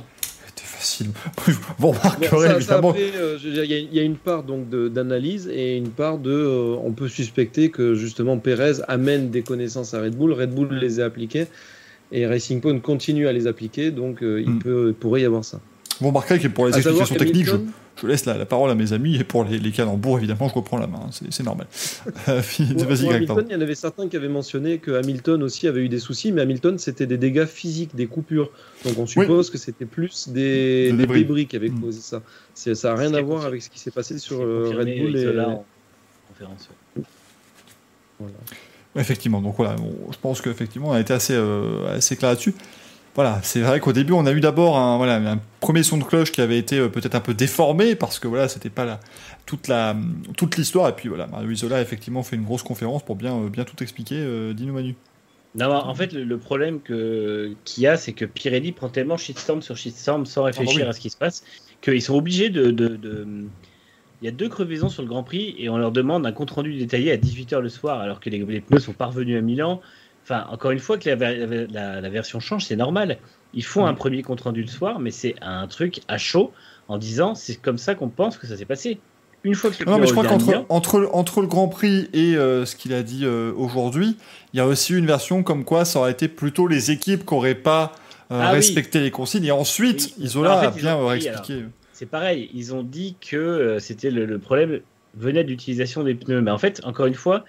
c'était 0.47 0.67
facile. 0.67 1.07
Vous 1.47 1.53
Bon, 1.79 1.93
remarquerez, 1.93 2.49
ça, 2.49 2.57
évidemment... 2.57 2.95
euh, 2.99 3.39
il 3.43 3.55
y, 3.57 3.61
a- 3.61 3.65
il 3.65 3.95
y 3.95 3.99
a 3.99 4.03
une 4.03 4.17
part 4.17 4.43
donc 4.43 4.69
d'analyse 4.69 5.49
et 5.53 5.77
une 5.79 5.89
part 5.91 6.19
de. 6.19 6.31
euh, 6.31 6.77
on 6.85 6.93
peut 6.93 7.09
suspecter 7.09 7.71
que 7.71 7.95
justement 7.95 8.37
Pérez 8.37 8.83
amène 8.89 9.31
des 9.31 9.41
connaissances 9.43 9.95
à 9.95 10.03
Red 10.03 10.15
Bull. 10.15 10.33
Red 10.33 10.51
Bull 10.55 10.75
les 10.75 11.01
a 11.01 11.07
appliquées 11.07 11.47
et 12.13 12.27
Racing 12.27 12.61
Point 12.61 12.79
continue 12.81 13.27
à 13.29 13.33
les 13.33 13.47
appliquer, 13.47 13.91
donc 13.91 14.23
euh, 14.23 14.41
il 14.43 14.51
Hmm. 14.51 14.59
peut, 14.59 14.85
il 14.89 14.95
pourrait 14.95 15.23
y 15.23 15.25
avoir 15.25 15.45
ça. 15.45 15.59
Vous 16.01 16.09
remarquerez 16.09 16.39
que 16.39 16.49
pour 16.49 16.67
les 16.67 16.75
À 16.75 16.77
explications 16.79 17.15
techniques, 17.17 17.47
je, 17.47 18.07
laisse 18.07 18.27
la, 18.27 18.37
la 18.37 18.45
parole 18.45 18.71
à 18.71 18.75
mes 18.75 18.93
amis, 18.93 19.17
et 19.17 19.25
pour 19.25 19.45
les, 19.45 19.59
les 19.59 19.71
calembours, 19.71 20.19
évidemment, 20.19 20.49
je 20.49 20.55
reprends 20.55 20.77
la 20.77 20.87
main. 20.87 21.01
hein, 21.07 21.11
C'est 21.31 21.43
normal. 21.43 21.67
Euh, 22.29 22.41
Vas-y, 22.85 23.09
Hamilton, 23.13 23.47
il 23.49 23.53
y 23.53 23.57
en 23.57 23.61
avait 23.61 23.75
certains 23.75 24.09
qui 24.09 24.17
avaient 24.17 24.29
mentionné 24.29 24.79
que 24.79 24.91
Hamilton 24.93 25.43
aussi 25.43 25.67
avait 25.69 25.81
eu 25.81 25.89
des 25.89 25.99
soucis, 26.01 26.33
mais 26.33 26.43
Hamilton 26.43 26.77
c'était 26.79 27.07
des 27.07 27.17
dégâts 27.17 27.47
physiques, 27.47 27.95
des 27.95 28.07
coupures. 28.07 28.51
Donc 28.85 28.99
on 28.99 29.07
suppose 29.07 29.49
que 29.51 29.59
c'était 29.59 29.87
plus 29.87 30.29
des, 30.29 30.87
Des 30.87 30.93
des 30.93 30.97
débris. 30.99 31.19
débris. 31.21 31.47
qui 31.47 31.57
avaient 31.57 31.69
Hmm. 31.71 31.81
causé 31.81 32.01
ça. 32.01 32.21
Ça 32.55 32.73
n'a 32.91 32.95
rien 32.97 33.15
à 33.15 33.21
voir 33.23 33.45
avec 33.47 33.63
ce 33.63 33.71
qui 33.71 33.79
s'est 33.79 33.91
passé 33.93 34.19
sur 34.19 34.41
euh, 34.43 34.73
Red 34.77 34.99
Bull 34.99 35.17
et. 35.17 35.39
En 35.41 35.65
conférence. 36.29 36.69
voilà. 38.19 38.35
Effectivement, 38.97 39.41
donc 39.43 39.57
voilà, 39.59 39.77
on- 39.81 40.11
je 40.13 40.19
pense 40.19 40.41
qu'effectivement, 40.41 40.89
on 40.89 40.93
a 40.93 41.01
été 41.01 41.13
assez, 41.13 41.35
euh, 41.35 41.95
assez 41.97 42.17
clair 42.17 42.31
là-dessus. 42.31 42.55
Voilà, 43.17 43.41
c'est 43.43 43.61
vrai 43.63 43.81
qu'au 43.81 43.93
début, 43.93 44.13
on 44.13 44.27
a 44.27 44.33
eu 44.33 44.41
d'abord 44.41 44.77
un, 44.79 44.99
voilà, 44.99 45.17
un 45.17 45.41
premier 45.61 45.83
son 45.83 45.97
de 45.97 46.05
cloche 46.05 46.31
qui 46.33 46.41
avait 46.43 46.59
été 46.59 46.79
euh, 46.79 46.89
peut-être 46.89 47.15
un 47.15 47.21
peu 47.21 47.33
déformé 47.35 47.97
parce 47.97 48.19
que 48.19 48.29
voilà, 48.29 48.47
c'était 48.49 48.69
pas 48.71 48.85
la, 48.85 49.01
toute 49.47 49.69
la 49.69 49.97
toute 50.37 50.57
l'histoire. 50.59 50.89
Et 50.91 50.93
puis 50.93 51.09
voilà, 51.09 51.27
Mario 51.27 51.51
Isola 51.51 51.77
a 51.77 51.81
effectivement 51.81 52.23
fait 52.23 52.37
une 52.37 52.45
grosse 52.45 52.63
conférence 52.63 53.03
pour 53.03 53.17
bien, 53.17 53.35
euh, 53.35 53.49
bien 53.49 53.65
tout 53.65 53.83
expliquer. 53.83 54.17
Euh, 54.19 54.53
Dis-nous, 54.53 54.75
Manu. 54.75 54.95
Non, 55.55 55.71
en 55.73 55.95
fait, 55.95 56.13
le, 56.13 56.37
problème 56.37 56.81
que- 56.83 57.55
qu'il 57.65 57.85
y 57.85 57.87
a, 57.87 57.97
c'est 57.97 58.13
que 58.13 58.27
Pirelli 58.27 58.73
prend 58.73 58.91
tellement 58.91 59.17
shitstorm 59.17 59.63
sur 59.63 59.75
shitstorm 59.79 60.27
sans 60.27 60.43
réfléchir 60.43 60.75
Ah 60.77 60.79
bah 60.81 60.85
oui. 60.85 60.91
à 60.91 60.93
ce 60.93 61.01
qui 61.01 61.09
se 61.09 61.17
passe 61.17 61.43
qu'ils 61.81 62.03
sont 62.03 62.15
obligés 62.15 62.51
de, 62.51 62.71
de- 62.71 62.97
de- 62.97 63.27
Il 64.21 64.25
y 64.27 64.29
a 64.29 64.31
deux 64.33 64.51
crevaisons 64.51 64.91
sur 64.91 65.01
le 65.03 65.09
Grand 65.09 65.23
Prix 65.23 65.55
et 65.59 65.71
on 65.71 65.79
leur 65.79 65.93
demande 65.93 66.27
un 66.27 66.33
compte-rendu 66.33 66.75
détaillé 66.77 67.13
à 67.13 67.17
18h 67.17 67.61
le 67.61 67.71
soir 67.71 68.01
alors 68.01 68.21
que 68.21 68.29
les, 68.29 68.39
les 68.45 68.61
pneus 68.61 68.81
sont 68.81 68.93
parvenus 68.93 69.39
à 69.39 69.41
Milan. 69.41 69.81
Enfin, 70.29 70.45
encore 70.51 70.73
une 70.73 70.81
fois, 70.81 70.99
que 70.99 71.09
la, 71.09 71.15
ver- 71.15 71.69
la- 71.71 72.01
la 72.01 72.09
version 72.11 72.41
change, 72.41 72.65
c'est 72.65 72.75
normal. 72.75 73.19
Ils 73.55 73.63
font 73.65 73.87
un 73.87 73.95
premier 73.95 74.23
compte-rendu 74.23 74.61
le 74.63 74.67
soir, 74.67 74.99
mais 74.99 75.13
c'est 75.13 75.37
un 75.41 75.69
truc 75.69 76.01
à 76.09 76.19
chaud 76.19 76.51
en 76.89 76.99
disant 76.99 77.37
c'est 77.37 77.55
comme 77.55 77.79
ça 77.79 77.95
qu'on 77.95 78.09
pense 78.09 78.37
que 78.37 78.47
ça 78.49 78.57
s'est 78.57 78.65
passé. 78.65 78.99
Une 79.45 79.55
fois 79.55 79.71
que 79.71 79.85
le 79.85 79.89
Non, 79.91 79.99
mais 79.99 80.09
je 80.09 80.13
crois 80.13 80.27
qu'entre 80.27 80.65
entre, 80.69 81.09
entre 81.13 81.41
le 81.43 81.47
Grand 81.47 81.69
Prix 81.69 82.09
et 82.13 82.35
euh, 82.37 82.65
ce 82.67 82.75
qu'il 82.75 82.93
a 82.93 83.05
dit 83.05 83.21
euh, 83.25 83.53
aujourd'hui, 83.57 84.17
il 84.53 84.57
y 84.57 84.61
a 84.61 84.67
aussi 84.67 84.95
une 84.95 85.07
version 85.07 85.45
comme 85.45 85.65
quoi 85.65 85.85
ça 85.85 86.01
aurait 86.01 86.11
été 86.11 86.27
plutôt 86.27 86.67
les 86.67 86.91
équipes 86.91 87.25
qui 87.25 87.33
n'auraient 87.35 87.55
pas 87.55 87.93
euh, 88.33 88.41
Ah 88.43 88.49
oui. 88.51 88.57
respecté 88.57 88.99
les 88.99 89.13
consignes. 89.13 89.45
Et 89.45 89.53
ensuite, 89.53 90.13
Oui. 90.19 90.25
Isola 90.25 90.57
En 90.57 90.61
fait, 90.61 90.67
a 90.67 90.71
bien 90.73 90.97
ont 90.97 91.07
réexpliqué. 91.07 91.65
C'est 91.93 92.07
pareil, 92.07 92.51
ils 92.53 92.75
ont 92.75 92.83
dit 92.83 93.15
que 93.21 93.77
c'était 93.79 94.11
le, 94.11 94.27
le 94.27 94.39
problème 94.41 94.81
venait 95.17 95.45
de 95.45 95.49
l'utilisation 95.51 96.03
des 96.03 96.15
pneus. 96.17 96.41
Mais 96.41 96.51
en 96.51 96.59
fait, 96.59 96.81
encore 96.85 97.07
une 97.07 97.15
fois, 97.15 97.45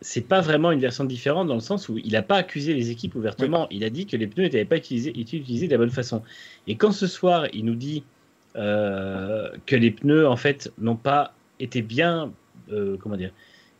c'est 0.00 0.22
pas 0.22 0.40
vraiment 0.40 0.72
une 0.72 0.80
version 0.80 1.04
différente 1.04 1.48
dans 1.48 1.54
le 1.54 1.60
sens 1.60 1.88
où 1.88 1.98
il 1.98 2.12
n'a 2.12 2.22
pas 2.22 2.36
accusé 2.36 2.74
les 2.74 2.90
équipes 2.90 3.14
ouvertement. 3.14 3.66
Il 3.70 3.82
a 3.84 3.90
dit 3.90 4.06
que 4.06 4.16
les 4.16 4.26
pneus 4.26 4.44
n'étaient 4.44 4.64
pas 4.64 4.76
utilisés, 4.76 5.12
de 5.12 5.72
la 5.72 5.78
bonne 5.78 5.90
façon. 5.90 6.22
Et 6.66 6.76
quand 6.76 6.92
ce 6.92 7.06
soir, 7.06 7.46
il 7.52 7.64
nous 7.64 7.74
dit 7.74 8.04
euh, 8.56 9.50
que 9.64 9.76
les 9.76 9.90
pneus, 9.90 10.28
en 10.28 10.36
fait, 10.36 10.72
n'ont 10.78 10.96
pas 10.96 11.34
été 11.60 11.82
bien, 11.82 12.32
euh, 12.70 12.96
comment 13.00 13.16
dire, 13.16 13.32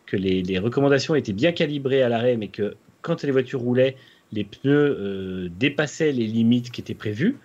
que 0.06 0.16
les, 0.16 0.42
les 0.42 0.58
recommandations 0.58 1.14
étaient 1.14 1.32
bien 1.32 1.52
calibrées 1.52 2.02
à 2.02 2.08
l'arrêt, 2.08 2.36
mais 2.36 2.48
que 2.48 2.76
quand 3.02 3.22
les 3.22 3.30
voitures 3.30 3.60
roulaient, 3.60 3.96
les 4.32 4.44
pneus 4.44 4.96
euh, 4.98 5.48
dépassaient 5.58 6.12
les 6.12 6.26
limites 6.26 6.70
qui 6.70 6.80
étaient 6.80 6.94
prévues. 6.94 7.36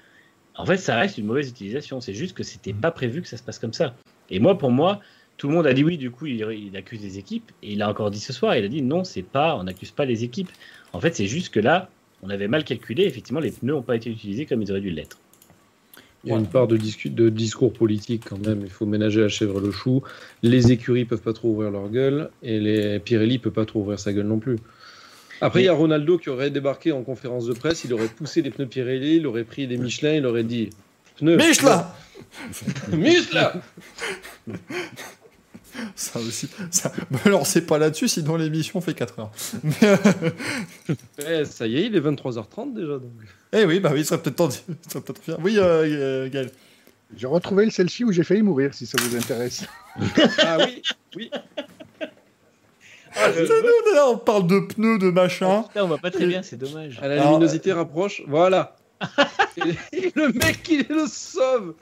En 0.56 0.66
fait, 0.66 0.78
ça 0.78 0.96
reste 0.96 1.18
une 1.18 1.26
mauvaise 1.26 1.50
utilisation. 1.50 2.02
C'est 2.02 2.14
juste 2.14 2.36
que 2.36 2.44
c'était 2.44 2.74
pas 2.74 2.92
prévu 2.92 3.22
que 3.22 3.28
ça 3.28 3.38
se 3.38 3.44
passe 3.44 3.60
comme 3.60 3.74
ça. 3.74 3.96
Et 4.30 4.40
moi, 4.40 4.58
pour 4.58 4.72
moi, 4.72 5.00
tout 5.42 5.48
le 5.48 5.56
monde 5.56 5.66
a 5.66 5.74
dit 5.74 5.84
oui, 5.84 5.98
du 5.98 6.12
coup, 6.12 6.28
il, 6.28 6.46
il 6.52 6.78
accuse 6.78 7.02
les 7.02 7.18
équipes. 7.18 7.52
Et 7.64 7.72
il 7.72 7.82
a 7.82 7.90
encore 7.90 8.12
dit 8.12 8.20
ce 8.20 8.32
soir, 8.32 8.56
il 8.56 8.64
a 8.64 8.68
dit 8.68 8.84
non, 8.84 9.04
c'est 9.04 9.24
pas, 9.24 9.56
on 9.56 9.64
n'accuse 9.64 9.90
pas 9.90 10.06
les 10.06 10.24
équipes. 10.24 10.52
En 10.94 11.00
fait, 11.00 11.16
c'est 11.16 11.26
juste 11.26 11.52
que 11.52 11.60
là, 11.60 11.90
on 12.22 12.30
avait 12.30 12.48
mal 12.48 12.64
calculé. 12.64 13.06
Effectivement, 13.06 13.40
les 13.40 13.50
pneus 13.50 13.74
n'ont 13.74 13.82
pas 13.82 13.96
été 13.96 14.12
utilisés 14.12 14.46
comme 14.46 14.62
ils 14.62 14.70
auraient 14.70 14.82
dû 14.82 14.92
l'être. 14.92 15.18
Il 16.24 16.30
y 16.30 16.32
a 16.32 16.38
une 16.38 16.46
part 16.46 16.68
de, 16.68 16.78
de 16.78 17.30
discours 17.30 17.74
politique 17.74 18.26
quand 18.30 18.38
même. 18.38 18.62
Il 18.62 18.70
faut 18.70 18.86
ménager 18.86 19.20
la 19.20 19.30
chèvre 19.30 19.60
le 19.60 19.72
chou. 19.72 20.04
Les 20.44 20.72
écuries 20.72 21.06
peuvent 21.06 21.24
pas 21.24 21.34
trop 21.34 21.50
ouvrir 21.50 21.72
leur 21.72 21.90
gueule 21.90 22.30
et 22.44 22.60
les 22.60 23.00
Pirelli 23.00 23.40
peut 23.40 23.50
pas 23.50 23.66
trop 23.66 23.80
ouvrir 23.80 23.98
sa 23.98 24.14
gueule 24.14 24.28
non 24.28 24.38
plus. 24.38 24.58
Après, 25.42 25.64
il 25.64 25.66
y 25.66 25.70
a 25.70 25.74
Ronaldo 25.74 26.20
qui 26.20 26.30
aurait 26.30 26.52
débarqué 26.52 26.92
en 26.92 27.02
conférence 27.02 27.48
de 27.48 27.54
presse. 27.54 27.84
Il 27.84 27.96
aurait 27.96 28.10
poussé 28.10 28.44
les 28.44 28.52
pneus 28.52 28.68
Pirelli, 28.68 29.16
il 29.16 29.26
aurait 29.26 29.44
pris 29.44 29.66
des 29.66 29.78
Michelin, 29.78 30.14
il 30.14 30.26
aurait 30.28 30.44
dit 30.44 30.70
pneus. 31.18 31.38
Michelin 31.38 31.88
Michelin 32.92 33.54
Ça 35.96 36.20
aussi. 36.20 36.50
Ça... 36.70 36.92
Me 37.26 37.30
lancez 37.30 37.66
pas 37.66 37.78
là-dessus, 37.78 38.08
sinon 38.08 38.36
l'émission 38.38 38.82
fait 38.82 38.94
4 38.94 39.20
heures. 39.20 39.32
Mais, 39.64 39.74
euh, 39.84 40.96
Eh, 41.42 41.46
Ça 41.46 41.68
y 41.68 41.78
est, 41.78 41.86
il 41.88 41.96
est 41.96 42.00
23h30 42.02 42.74
déjà. 42.74 42.94
Donc. 43.00 43.12
Eh 43.54 43.66
oui, 43.66 43.80
bah 43.80 43.92
oui, 43.94 44.02
il 44.02 44.06
serait 44.06 44.22
peut-être 44.22 44.36
temps 44.36 44.48
de... 44.48 44.54
il 44.70 44.92
serait 44.92 45.04
peut-être 45.04 45.22
fier. 45.22 45.38
Oui, 45.42 45.56
euh, 45.58 46.30
Gaël. 46.30 46.52
J'ai 47.18 47.28
retrouvé 47.28 47.66
le 47.66 47.72
selfie 47.72 48.06
où 48.06 48.12
j'ai 48.12 48.24
failli 48.24 48.42
mourir, 48.42 48.74
si 48.74 48.86
ça 48.86 48.98
vous 49.02 49.16
intéresse. 49.16 49.66
Ah 50.40 50.58
oui, 50.60 50.82
oui. 51.18 51.30
Ah, 53.14 53.30
C'est 53.34 53.44
nous, 53.44 53.94
là, 53.94 54.08
on 54.08 54.18
parle 54.18 54.48
de 54.48 54.60
pneus, 54.60 54.98
de 54.98 55.12
machin. 55.12 55.64
Putain, 55.64 55.84
on 55.84 55.88
va 55.90 55.98
pas 55.98 56.12
très 56.12 56.26
bien, 56.26 56.42
c'est 56.42 56.56
dommage. 56.56 56.98
À 57.02 57.10
la 57.10 57.16
Alors, 57.16 57.34
luminosité 57.34 57.74
rapproche. 57.74 58.24
Voilà. 58.28 58.78
Et 59.98 60.12
le 60.16 60.32
mec, 60.32 60.66
il 60.70 60.86
le 60.90 61.06
sauve. 61.08 61.74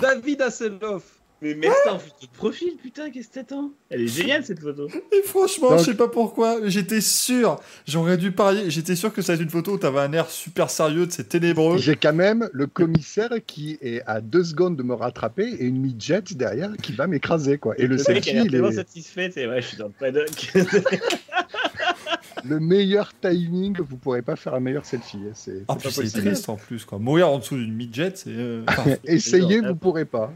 David 0.00 0.42
Hasselhoff. 0.42 1.15
Mais 1.42 1.54
mets 1.54 1.68
ça 1.84 1.92
en 1.92 1.98
photo 1.98 2.14
de 2.26 2.36
profil, 2.36 2.72
putain, 2.82 3.10
qu'est-ce 3.10 3.28
que 3.28 3.34
t'attends? 3.34 3.70
Elle 3.90 4.00
est 4.02 4.06
géniale 4.06 4.42
cette 4.42 4.58
photo. 4.60 4.88
Et 5.12 5.20
franchement, 5.22 5.68
Donc- 5.70 5.80
je 5.80 5.84
sais 5.84 5.94
pas 5.94 6.08
pourquoi, 6.08 6.60
mais 6.62 6.70
j'étais 6.70 7.02
sûr, 7.02 7.60
j'aurais 7.86 8.16
dû 8.16 8.32
parier, 8.32 8.70
j'étais 8.70 8.96
sûr 8.96 9.12
que 9.12 9.20
ça 9.20 9.34
être 9.34 9.42
une 9.42 9.50
photo 9.50 9.72
où 9.74 9.78
t'avais 9.78 10.00
un 10.00 10.12
air 10.14 10.30
super 10.30 10.70
sérieux, 10.70 11.06
c'est 11.10 11.28
ténébreux. 11.28 11.76
J'ai 11.76 11.94
quand 11.96 12.14
même 12.14 12.48
le 12.54 12.66
commissaire 12.66 13.28
qui 13.46 13.76
est 13.82 14.00
à 14.06 14.22
deux 14.22 14.44
secondes 14.44 14.76
de 14.76 14.82
me 14.82 14.94
rattraper 14.94 15.44
et 15.58 15.64
une 15.66 15.78
midget 15.78 16.22
derrière 16.34 16.72
qui 16.82 16.92
va 16.92 17.06
m'écraser, 17.06 17.58
quoi. 17.58 17.74
Et 17.76 17.82
le, 17.86 17.96
Le 17.96 17.96
mec 17.96 18.00
a 18.08 18.12
selfie, 18.14 18.30
il 18.46 18.50
tellement 18.50 18.68
est 18.70 18.72
satisfait, 18.74 19.30
c'est 19.32 19.46
ouais, 19.46 19.60
je 19.60 19.66
suis 19.66 19.76
dans 19.76 19.88
le 19.88 19.92
paddock. 19.92 20.52
le 22.44 22.60
meilleur 22.60 23.12
timing. 23.20 23.76
Vous 23.80 23.96
pourrez 23.96 24.22
pas 24.22 24.36
faire 24.36 24.54
un 24.54 24.60
meilleur 24.60 24.84
selfie. 24.86 25.18
hein, 25.18 25.32
C'est 25.34 25.64
Ah, 25.68 25.76
triste 25.76 26.48
en 26.48 26.56
plus, 26.56 26.84
quoi. 26.84 26.98
Mourir 26.98 27.28
en 27.28 27.38
dessous 27.38 27.56
d'une 27.56 27.74
midget, 27.74 28.12
c'est 28.14 28.30
euh, 28.30 28.62
enfin, 28.68 28.90
Essayez, 29.04 29.60
vous 29.60 29.74
pourrez 29.74 30.04
pas. 30.04 30.32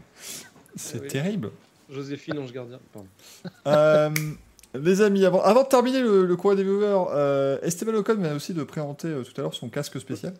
C'est 0.75 1.01
Oui. 1.01 1.07
terrible. 1.07 1.51
Joséphine, 1.89 2.39
ange 2.39 2.53
gardien. 2.53 2.79
Pardon. 2.93 3.07
Euh, 3.67 4.09
les 4.73 5.01
amis, 5.01 5.25
avant, 5.25 5.41
avant 5.41 5.63
de 5.63 5.67
terminer 5.67 6.01
le, 6.01 6.25
le 6.25 6.35
courrier 6.37 6.57
des 6.57 6.63
viewers, 6.63 7.05
euh, 7.13 7.57
Esteban 7.61 7.93
Ocon 7.95 8.15
vient 8.15 8.35
aussi 8.35 8.53
de 8.53 8.63
présenter 8.63 9.07
euh, 9.09 9.23
tout 9.23 9.33
à 9.37 9.41
l'heure 9.41 9.53
son 9.53 9.67
casque 9.69 9.99
spécial 9.99 10.33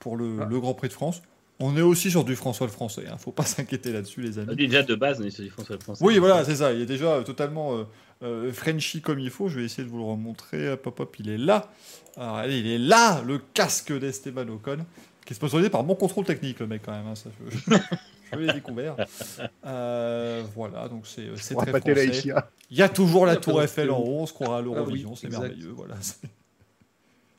pour 0.00 0.16
le, 0.16 0.38
Ah. 0.42 0.46
le 0.50 0.58
Grand 0.60 0.74
Prix 0.74 0.88
de 0.88 0.92
France. 0.92 1.22
On 1.62 1.76
est 1.76 1.82
aussi 1.82 2.10
sur 2.10 2.24
du 2.24 2.34
François 2.36 2.66
le 2.66 2.72
Français, 2.72 3.04
hein, 3.08 3.16
faut 3.18 3.32
pas 3.32 3.44
s'inquiéter 3.44 3.92
là-dessus, 3.92 4.22
les 4.22 4.38
amis. 4.38 4.56
Déjà 4.56 4.82
de 4.82 4.94
base, 4.94 5.20
on 5.20 5.24
est 5.24 5.30
sur 5.30 5.44
du 5.44 5.50
François 5.50 5.78
français. 5.78 6.02
Oui, 6.04 6.18
voilà, 6.18 6.44
c'est 6.44 6.56
ça. 6.56 6.72
Il 6.72 6.80
est 6.80 6.86
déjà 6.86 7.06
euh, 7.16 7.22
totalement 7.22 7.76
euh, 7.76 7.84
euh, 8.22 8.52
Frenchy 8.52 9.00
comme 9.02 9.18
il 9.20 9.30
faut. 9.30 9.48
Je 9.48 9.60
vais 9.60 9.66
essayer 9.66 9.84
de 9.84 9.88
vous 9.90 9.98
le 9.98 10.04
remontrer. 10.04 10.70
Hop, 10.72 10.86
hop, 10.86 11.00
hop, 11.00 11.16
il 11.20 11.28
est 11.28 11.38
là. 11.38 11.70
Alors, 12.16 12.36
allez, 12.36 12.58
il 12.58 12.66
est 12.66 12.78
là, 12.78 13.22
le 13.26 13.38
casque 13.54 13.92
d'Esteban 13.96 14.48
Ocon, 14.48 14.78
qui 15.26 15.34
est 15.34 15.36
sponsorisé 15.36 15.68
par 15.70 15.84
mon 15.84 15.94
contrôle 15.94 16.24
technique, 16.24 16.58
le 16.60 16.66
mec, 16.66 16.82
quand 16.84 16.92
même. 16.92 17.06
hein, 17.06 17.14
ça, 17.14 17.28
je 17.48 17.74
je 18.38 18.38
l'ai 18.38 18.52
découvert. 18.52 18.96
Euh, 19.66 20.42
voilà, 20.54 20.88
donc 20.88 21.06
c'est 21.06 21.30
très 21.54 21.70
français. 21.80 22.34
Il 22.70 22.76
y 22.76 22.82
a 22.82 22.88
toujours 22.88 23.26
la 23.26 23.36
Tour 23.36 23.62
Eiffel 23.62 23.90
en 23.90 23.98
haut, 23.98 24.20
on 24.20 24.26
se 24.26 24.32
croira 24.32 24.58
à 24.58 24.62
l'Eurovision, 24.62 25.10
Ah 25.10 25.12
oui, 25.14 25.18
c'est 25.20 25.28
merveilleux. 25.28 25.72
Voilà. 25.76 25.96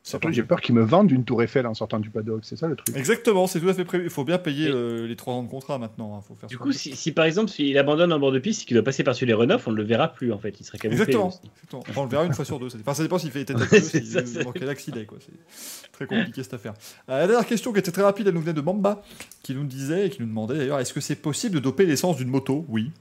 Surtout, 0.03 0.31
j'ai 0.31 0.41
peur 0.41 0.61
qu'ils 0.61 0.73
me 0.73 0.81
vendent 0.81 1.11
une 1.11 1.23
tour 1.25 1.43
Eiffel 1.43 1.67
en 1.67 1.75
sortant 1.75 1.99
du 1.99 2.09
paddock. 2.09 2.39
C'est 2.43 2.55
ça 2.55 2.67
le 2.67 2.75
truc. 2.75 2.97
Exactement, 2.97 3.45
c'est 3.45 3.59
tout 3.59 3.69
à 3.69 3.73
fait 3.75 3.85
prévu. 3.85 4.05
Il 4.05 4.09
faut 4.09 4.23
bien 4.23 4.39
payer 4.39 4.67
Et- 4.67 4.71
euh, 4.71 5.05
les 5.07 5.15
3 5.15 5.35
ans 5.35 5.43
de 5.43 5.47
contrat 5.47 5.77
maintenant. 5.77 6.17
hein, 6.17 6.21
faut 6.27 6.33
faire 6.33 6.49
Du 6.49 6.57
coup, 6.57 6.71
si, 6.71 6.95
si 6.95 7.11
par 7.11 7.25
exemple, 7.25 7.51
s'il 7.51 7.77
abandonne 7.77 8.11
en 8.11 8.17
bord 8.17 8.31
de 8.31 8.39
piste 8.39 8.63
et 8.63 8.65
qu'il 8.65 8.73
doit 8.75 8.83
passer 8.83 9.03
par-dessus 9.03 9.27
les 9.27 9.33
Renault, 9.33 9.57
on 9.67 9.71
ne 9.71 9.75
le 9.75 9.83
verra 9.83 10.07
plus 10.07 10.31
en 10.33 10.39
fait. 10.39 10.59
Il 10.59 10.63
serait 10.63 10.79
camouflé. 10.79 11.03
Exactement. 11.03 11.27
Exactement. 11.29 11.83
Enfin, 11.87 12.01
on 12.01 12.03
le 12.05 12.09
verra 12.09 12.25
une 12.25 12.33
fois 12.33 12.45
sur 12.45 12.59
deux. 12.59 12.69
ça- 12.69 12.79
Enfin, 12.81 12.95
ça 12.95 13.03
dépend 13.03 13.19
s'il 13.19 13.29
fait 13.29 13.49
à 13.51 13.57
s'il 13.79 14.05
ça, 14.07 14.25
c'est- 14.25 14.43
dans 14.43 14.51
quel 14.51 14.63
il 14.87 15.05
quoi. 15.05 15.19
C'est 15.21 15.91
très 15.91 16.07
compliqué 16.07 16.41
cette 16.41 16.55
affaire. 16.55 16.73
Euh, 17.07 17.19
la 17.19 17.27
dernière 17.27 17.45
question 17.45 17.71
qui 17.71 17.77
était 17.79 17.91
très 17.91 18.01
rapide, 18.01 18.27
elle 18.27 18.33
nous 18.33 18.41
venait 18.41 18.53
de 18.53 18.61
Mamba, 18.61 19.03
qui 19.43 19.53
nous 19.53 19.65
disait 19.65 20.07
et 20.07 20.09
qui 20.09 20.19
nous 20.21 20.27
demandait 20.27 20.57
d'ailleurs 20.57 20.79
est-ce 20.79 20.93
que 20.93 20.99
c'est 21.01 21.15
possible 21.15 21.53
de 21.55 21.59
doper 21.59 21.85
l'essence 21.85 22.17
d'une 22.17 22.29
moto? 22.29 22.65
Oui. 22.69 22.91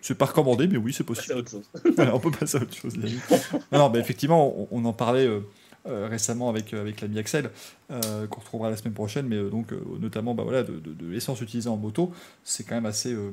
C'est 0.00 0.16
pas 0.16 0.26
recommandé, 0.26 0.66
mais 0.68 0.76
oui, 0.76 0.92
c'est 0.92 1.04
possible. 1.04 1.34
autre 1.38 1.50
chose. 1.50 1.64
Voilà, 1.96 2.14
on 2.14 2.20
peut 2.20 2.30
passer 2.30 2.58
à 2.58 2.62
autre 2.62 2.74
chose. 2.74 2.94
non, 3.72 3.78
non, 3.78 3.90
mais 3.90 3.98
effectivement, 4.00 4.54
on, 4.60 4.68
on 4.70 4.84
en 4.84 4.92
parlait 4.92 5.26
euh, 5.26 5.40
récemment 6.08 6.48
avec, 6.50 6.72
euh, 6.74 6.80
avec 6.80 7.00
l'ami 7.00 7.18
Axel, 7.18 7.50
euh, 7.90 8.26
qu'on 8.26 8.40
retrouvera 8.40 8.70
la 8.70 8.76
semaine 8.76 8.94
prochaine, 8.94 9.26
mais 9.26 9.36
euh, 9.36 9.48
donc 9.50 9.72
euh, 9.72 9.80
notamment 10.00 10.34
bah, 10.34 10.42
voilà, 10.44 10.62
de, 10.62 10.74
de- 10.78 10.92
de 10.92 11.06
l'essence 11.06 11.40
utilisée 11.40 11.68
en 11.68 11.76
moto, 11.76 12.12
c'est 12.44 12.64
quand 12.64 12.74
même 12.74 12.86
assez, 12.86 13.12
euh, 13.12 13.30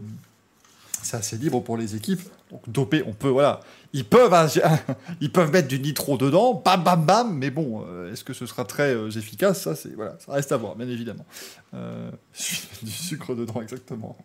c'est 1.02 1.18
assez 1.18 1.38
libre 1.38 1.62
pour 1.62 1.78
les 1.78 1.96
équipes. 1.96 2.22
Donc 2.52 2.68
doper, 2.70 3.04
on 3.08 3.14
peut, 3.14 3.28
voilà, 3.30 3.60
ils 3.94 4.06
peuvent, 4.06 4.34
ils 5.22 5.32
peuvent 5.32 5.52
mettre 5.52 5.68
du 5.68 5.80
nitro 5.80 6.18
dedans, 6.18 6.62
bam 6.64 6.84
bam 6.84 7.06
bam, 7.06 7.38
mais 7.38 7.50
bon, 7.52 7.84
euh, 7.88 8.12
est-ce 8.14 8.24
que 8.24 8.34
ce 8.34 8.46
sera 8.46 8.66
très 8.66 8.94
euh, 8.96 9.10
efficace? 9.10 9.62
Ça, 9.64 9.76
c'est 9.76 9.94
voilà, 9.96 10.16
ça 10.26 10.32
reste 10.34 10.52
à 10.52 10.58
voir, 10.58 10.76
bien 10.76 10.88
évidemment. 10.88 11.26
Euh, 11.74 12.10
du 12.84 12.92
sucre 12.92 13.36
dedans, 13.36 13.62
exactement. 13.62 14.16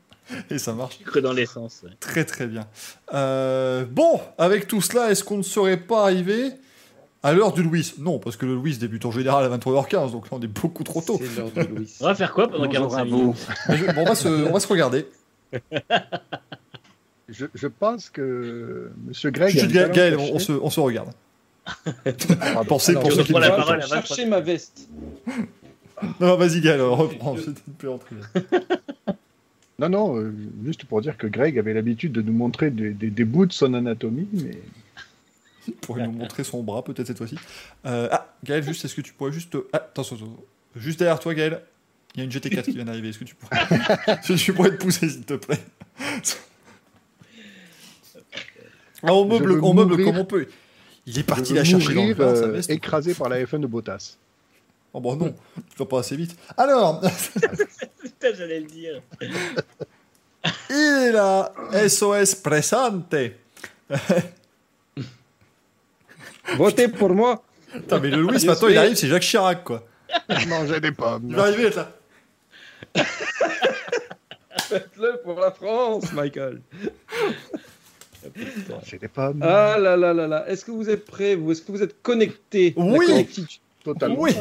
Et 0.49 0.59
ça 0.59 0.75
marche 0.75 0.99
Sucre 0.99 1.21
dans 1.21 1.33
l'essence. 1.33 1.81
ouais. 1.83 1.91
Très 1.99 2.25
très 2.25 2.47
bien. 2.47 2.69
Euh, 3.15 3.85
bon, 3.85 4.21
avec 4.39 4.69
tout 4.69 4.81
cela, 4.81 5.11
est-ce 5.11 5.25
qu'on 5.25 5.39
ne 5.39 5.43
serait 5.43 5.77
pas 5.79 6.03
arrivé 6.05 6.53
à 7.23 7.33
l'heure 7.33 7.53
du 7.53 7.63
Louis 7.63 7.95
Non, 7.99 8.19
parce 8.19 8.37
que 8.37 8.47
le 8.47 8.55
Louis 8.55 8.77
débute 8.79 9.05
en 9.07 9.11
général 9.11 9.45
à 9.45 9.57
23h15, 9.57 10.13
donc 10.13 10.31
là 10.31 10.39
on 10.39 10.41
est 10.41 10.47
beaucoup 10.47 10.85
trop 10.85 11.01
tôt. 11.03 11.21
C'est 11.23 11.37
l'heure 11.41 11.51
de 11.51 11.75
Louis. 11.75 11.93
On 12.01 12.05
va 12.07 12.15
faire 12.15 12.33
quoi 12.33 12.47
pendant 12.49 12.67
Bonjour 12.67 12.89
45 12.89 12.99
à 13.01 13.05
vous. 13.05 13.17
minutes 13.19 13.37
je- 13.71 13.85
bon, 13.95 14.01
on, 14.03 14.05
va 14.05 14.15
se, 14.15 14.29
on 14.29 14.53
va 14.53 14.61
se 14.61 14.69
regarder. 14.69 15.07
Je, 17.33 17.47
je 17.55 17.69
pense 17.69 18.11
que 18.11 18.91
Monsieur 19.07 19.31
Greg. 19.31 19.57
Chut, 19.57 19.71
Gaël, 19.71 19.93
Gaël, 19.93 20.17
on, 20.19 20.35
on 20.35 20.39
se, 20.41 20.51
on 20.51 20.69
se 20.69 20.81
regarde. 20.81 21.11
Pardon. 21.65 22.65
Pensez 22.69 22.91
Alors, 22.91 23.03
pour 23.05 23.13
ceux 23.13 23.23
qui 23.23 23.33
la 23.33 23.51
parole 23.51 23.79
pas. 23.79 23.85
à 23.85 23.87
23. 23.87 24.03
Cherchez 24.03 24.27
ma 24.27 24.41
veste. 24.41 24.89
Non, 26.19 26.37
vas-y 26.37 26.61
Gaël, 26.61 26.81
reprends. 26.83 27.37
Non, 29.79 29.89
non, 29.89 30.17
euh, 30.19 30.35
juste 30.65 30.85
pour 30.87 31.01
dire 31.01 31.17
que 31.17 31.27
Greg 31.29 31.59
avait 31.59 31.73
l'habitude 31.73 32.13
de 32.13 32.21
nous 32.21 32.33
montrer 32.33 32.71
des, 32.71 32.91
des- 32.91 33.11
des 33.11 33.25
bouts 33.25 33.47
de 33.47 33.53
son 33.53 33.73
anatomie, 33.75 34.29
mais 34.33 34.59
Il 35.69 35.75
pourrait 35.75 36.07
nous 36.07 36.13
montrer 36.13 36.45
son 36.45 36.63
bras 36.63 36.83
peut-être 36.83 37.07
cette 37.07 37.19
fois-ci. 37.19 37.37
Euh, 37.87 38.09
ah, 38.11 38.35
Gaël, 38.45 38.63
juste, 38.63 38.85
est-ce 38.85 38.95
que 38.95 39.01
tu 39.01 39.13
pourrais 39.13 39.33
juste... 39.33 39.57
Ah, 39.73 39.77
attention, 39.77 40.17
attention. 40.17 40.37
juste 40.77 40.99
derrière 40.99 41.21
toi 41.21 41.35
Gaël, 41.35 41.63
il 42.15 42.19
y 42.19 42.21
a 42.23 42.25
une 42.25 42.31
GT4 42.31 42.63
qui 42.63 42.73
vient 42.73 42.85
d'arriver. 42.85 43.11
Est-ce 43.11 43.19
que 43.19 43.25
tu 43.25 43.35
pourrais... 43.35 43.57
Est-ce 44.07 44.33
que 44.33 44.39
tu 44.39 44.53
pourrais 44.53 44.71
te 44.71 44.83
pousser 44.83 45.09
s'il 45.09 45.25
te 45.25 45.35
plaît? 45.35 45.61
Ah, 49.03 49.15
on 49.15 49.25
meuble, 49.25 49.61
on 49.63 49.75
meuble 49.75 49.93
mourir. 49.93 50.07
comme 50.07 50.19
on 50.19 50.25
peut. 50.25 50.47
Il 51.07 51.19
est 51.19 51.23
parti 51.23 51.55
la 51.55 51.65
chercher 51.65 51.95
dans 51.95 52.07
le 52.07 52.15
vin, 52.15 52.35
sa 52.35 52.43
euh, 52.43 52.53
veste. 52.53 52.71
écrasé 52.71 53.15
par 53.15 53.29
la 53.29 53.43
F1 53.43 53.61
de 53.61 53.67
Bottas. 53.67 54.19
Oh 54.93 55.01
bon 55.01 55.17
non, 55.17 55.35
tu 55.55 55.79
vas 55.79 55.87
pas 55.87 56.01
assez 56.01 56.17
vite. 56.17 56.37
Alors, 56.57 57.01
Putain, 58.01 58.35
j'allais 58.37 58.61
le 58.61 58.67
dire. 58.67 59.01
il 60.71 60.77
est 60.77 61.13
là, 61.13 61.53
SOS 61.89 62.35
Presante. 62.37 63.15
Votez 66.57 66.89
pour 66.89 67.11
moi. 67.11 67.43
Putain, 67.73 67.99
mais 68.01 68.11
le 68.11 68.17
Louis, 68.23 68.39
Je 68.39 68.47
maintenant, 68.47 68.67
suis- 68.67 68.75
il 68.75 68.79
arrive, 68.79 68.95
c'est 68.97 69.07
Jacques 69.09 69.23
Chirac, 69.23 69.63
quoi. 69.65 69.87
Mangez 70.49 70.81
des 70.81 70.93
pommes. 70.93 71.27
Il 71.29 71.37
va 71.37 71.43
arriver, 71.45 71.71
là. 71.71 71.93
Faites-le 74.69 75.21
pour 75.23 75.39
la 75.41 75.51
France, 75.51 76.13
Michael. 76.13 76.61
Mangez 78.69 78.99
des 78.99 79.09
pommes. 79.09 79.41
Ah 79.43 79.77
là 79.79 79.97
là 79.97 80.13
là 80.13 80.27
là. 80.27 80.49
Est-ce 80.49 80.65
que 80.65 80.71
vous 80.71 80.91
êtes 80.91 81.07
prêts 81.07 81.35
vous? 81.37 81.53
Est-ce 81.53 81.63
que 81.63 81.73
vous 81.73 81.83
êtes 81.83 82.03
connectés? 82.03 82.75
Oui. 82.77 83.27
Totalement. 83.85 84.17
Oui. 84.19 84.33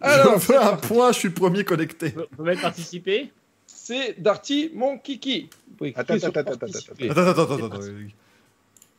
Alors, 0.00 0.34
je 0.34 0.38
fais 0.38 0.56
un 0.56 0.76
point, 0.76 1.10
je 1.12 1.18
suis 1.18 1.28
le 1.28 1.34
premier 1.34 1.64
connecté. 1.64 2.10
Vous 2.10 2.22
pouvez 2.36 2.54
participer? 2.56 3.32
C'est 3.66 4.14
Darty, 4.20 4.70
mon 4.74 4.98
kiki. 4.98 5.50
Attends, 5.96 6.14
attends, 6.14 6.28
attends, 6.40 6.52
attends. 6.52 7.66
attends. 7.66 7.80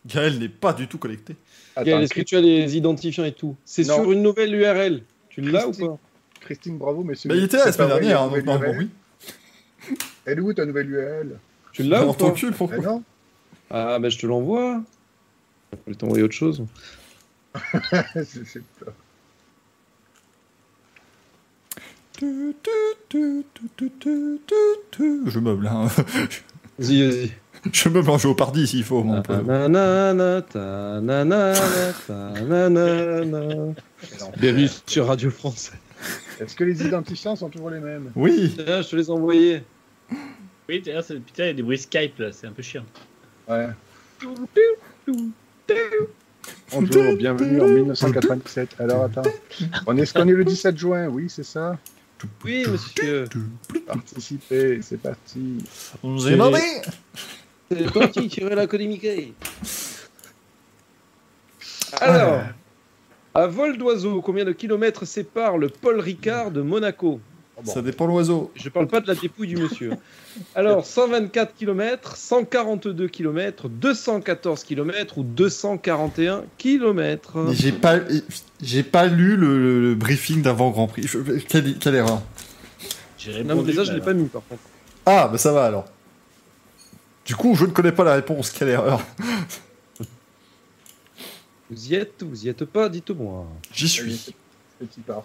Gaël 0.05 0.37
n'est 0.37 0.49
pas 0.49 0.73
du 0.73 0.87
tout 0.87 0.97
connecté. 0.97 1.35
Est-ce 1.77 2.13
que 2.13 2.21
tu 2.21 2.35
as 2.37 2.41
les 2.41 2.77
identifiants 2.77 3.25
et 3.25 3.31
tout 3.33 3.55
C'est 3.65 3.85
Non. 3.87 3.95
sur 4.01 4.11
une 4.11 4.21
nouvelle 4.21 4.53
URL. 4.53 5.03
Tu 5.29 5.41
l'as 5.41 5.67
ou 5.67 5.71
pas 5.71 5.97
Christine, 6.41 6.77
bravo, 6.77 7.03
monsieur. 7.03 7.27
Bah, 7.29 7.35
il 7.35 7.43
était 7.43 7.57
là 7.57 7.65
la 7.65 7.71
C'est 7.71 7.77
pas 7.77 7.85
semaine 7.85 7.99
dernière, 7.99 8.21
hein, 8.21 8.25
une 8.25 8.29
donc 8.29 8.45
nouvelle 8.45 8.45
normalement, 8.45 8.73
URL. 8.81 8.89
oui. 9.89 9.97
Elle 10.25 10.37
est 10.37 10.41
où 10.41 10.53
ta 10.53 10.65
nouvelle 10.65 10.89
URL 10.89 11.39
Tu 11.73 11.83
l'as 11.83 12.03
ou 12.03 12.05
Dans 12.07 12.13
ton 12.13 12.29
pas 12.31 12.35
cul, 12.35 12.47
Ah 12.51 12.55
pourquoi 12.57 12.77
non 12.77 13.03
Ah, 13.69 13.99
bah 13.99 14.09
je 14.09 14.17
te 14.17 14.25
l'envoie. 14.27 14.81
Je 15.85 15.91
vais 15.91 15.95
t'envoyer 15.97 16.23
autre 16.23 16.33
chose. 16.35 16.63
C'est- 18.15 18.45
c'est- 18.45 18.61
tu. 24.91 25.21
Je 25.25 25.39
meuble, 25.39 25.67
hein. 25.67 25.87
Vas-y, 26.79 27.07
vas-y. 27.09 27.31
Je 27.71 27.89
meuble 27.89 28.09
en 28.09 28.17
géopardie 28.17 28.67
s'il 28.67 28.83
faut. 28.83 29.03
mon 29.03 29.21
peu. 29.21 29.35
Nanana, 29.41 30.41
ta, 30.41 31.01
nanana, 31.01 31.53
ta, 32.07 32.13
nanana. 32.41 33.73
Bienvenue 34.37 34.67
sur 34.85 35.07
Radio 35.07 35.29
France. 35.31 35.71
Est-ce 36.39 36.55
que 36.55 36.63
les 36.63 36.85
identifiants 36.85 37.35
sont 37.35 37.49
toujours 37.49 37.69
les 37.71 37.79
mêmes? 37.79 38.11
Oui. 38.15 38.53
Je 38.57 38.89
te 38.89 38.95
les 38.95 39.07
ai 39.07 39.09
envoyés. 39.09 39.63
Oui, 40.69 40.81
d'ailleurs, 40.81 41.03
c'est- 41.03 41.15
putain, 41.19 41.43
il 41.45 41.47
y 41.47 41.49
a 41.49 41.53
des 41.53 41.63
bruits 41.63 41.77
Skype 41.79 42.19
là, 42.19 42.31
c'est 42.31 42.47
un 42.47 42.51
peu 42.51 42.61
chiant. 42.63 42.85
Ouais. 43.47 43.67
Bonjour, 46.71 47.15
bienvenue 47.17 47.61
en 47.61 47.67
1997. 47.67 48.75
Alors 48.79 49.03
attends, 49.05 49.23
on 49.87 49.97
est 49.97 50.05
ce 50.05 50.13
qu'on 50.13 50.27
est 50.27 50.31
le 50.33 50.45
17 50.45 50.77
juin, 50.77 51.07
oui 51.07 51.25
c'est 51.29 51.43
ça? 51.43 51.77
Oui, 52.43 52.65
monsieur. 52.71 53.25
Participer, 53.87 54.79
c'est 54.81 54.97
parti. 54.99 55.57
On 56.03 56.17
C'est- 56.17 56.35
C'est 57.71 57.91
parti, 57.91 58.27
tirer 58.27 58.55
la 58.55 58.67
Mickey. 58.67 59.33
Alors, 61.99 62.41
à 63.33 63.47
vol 63.47 63.77
d'oiseau, 63.77 64.21
combien 64.21 64.45
de 64.45 64.51
kilomètres 64.51 65.05
sépare 65.05 65.57
le 65.57 65.69
Paul 65.69 65.99
Ricard 65.99 66.51
de 66.51 66.61
Monaco? 66.61 67.19
Oh, 67.57 67.61
bon. 67.63 67.71
Ça 67.71 67.81
dépend 67.81 68.05
l'oiseau. 68.05 68.51
Je 68.55 68.67
parle 68.67 68.87
pas 68.87 68.99
de 68.99 69.07
la 69.07 69.15
dépouille 69.15 69.47
du 69.47 69.55
monsieur. 69.57 69.91
Alors, 70.55 70.85
124 70.85 71.55
km, 71.55 72.17
142 72.17 73.07
km, 73.07 73.69
214 73.69 74.63
km 74.65 75.17
ou 75.19 75.23
241 75.23 76.43
km 76.57 77.53
J'ai 77.53 77.71
pas, 77.71 77.99
j'ai 78.61 78.83
pas 78.83 79.05
lu 79.07 79.37
le, 79.37 79.57
le- 79.57 79.81
le 79.81 79.95
briefing 79.95 80.41
d'avant 80.41 80.69
Grand 80.71 80.87
Prix. 80.87 81.03
Je- 81.07 81.19
quelle, 81.39 81.77
quelle 81.77 81.95
erreur? 81.95 82.21
J'ai 83.17 83.31
Non, 83.31 83.37
mais 83.43 83.49
répondu. 83.53 83.67
déjà, 83.71 83.83
je 83.85 83.93
l'ai 83.93 84.01
pas 84.01 84.13
mis 84.13 84.25
par 84.27 84.41
contre. 84.49 84.61
Ah, 85.05 85.29
bah 85.31 85.37
ça 85.37 85.53
va 85.53 85.65
alors. 85.65 85.85
Du 87.25 87.35
coup, 87.35 87.55
je 87.55 87.65
ne 87.65 87.71
connais 87.71 87.91
pas 87.91 88.03
la 88.03 88.13
réponse. 88.15 88.51
Quelle 88.51 88.69
erreur. 88.69 89.01
Vous 91.71 91.87
y 91.87 91.95
êtes, 91.95 92.21
vous 92.21 92.45
y 92.45 92.49
êtes 92.49 92.65
pas, 92.65 92.89
dites-moi. 92.89 93.47
J'y 93.73 93.89
suis. 93.89 94.35
Petit 94.79 95.01
part. 95.01 95.23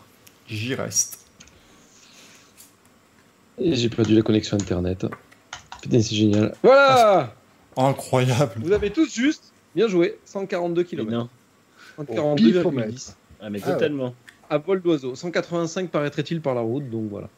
J'y 0.48 0.74
reste. 0.74 1.18
Et 3.58 3.74
j'ai 3.76 3.90
perdu 3.90 4.14
la 4.14 4.22
connexion 4.22 4.56
internet. 4.56 5.06
Putain, 5.82 6.00
c'est 6.00 6.14
génial. 6.14 6.54
Voilà 6.62 7.34
Incroyable. 7.76 8.54
Vous 8.56 8.72
avez 8.72 8.90
tous 8.90 9.12
juste. 9.14 9.52
Bien 9.74 9.86
joué, 9.86 10.18
142 10.24 10.80
mais 10.82 10.86
km. 10.88 11.10
non. 11.10 11.28
Au 11.98 12.34
pifomètre. 12.34 12.88
142,10. 12.96 13.12
Ah, 13.42 13.50
mais 13.50 13.60
Ah 13.62 13.66
ouais. 13.68 13.72
totalement. 13.74 14.14
À 14.48 14.58
vol 14.58 14.80
d'oiseau. 14.82 15.14
185 15.14 15.90
paraîtrait-il 15.90 16.40
par 16.40 16.54
la 16.54 16.62
route, 16.62 16.88
donc 16.90 17.08
voilà. 17.10 17.28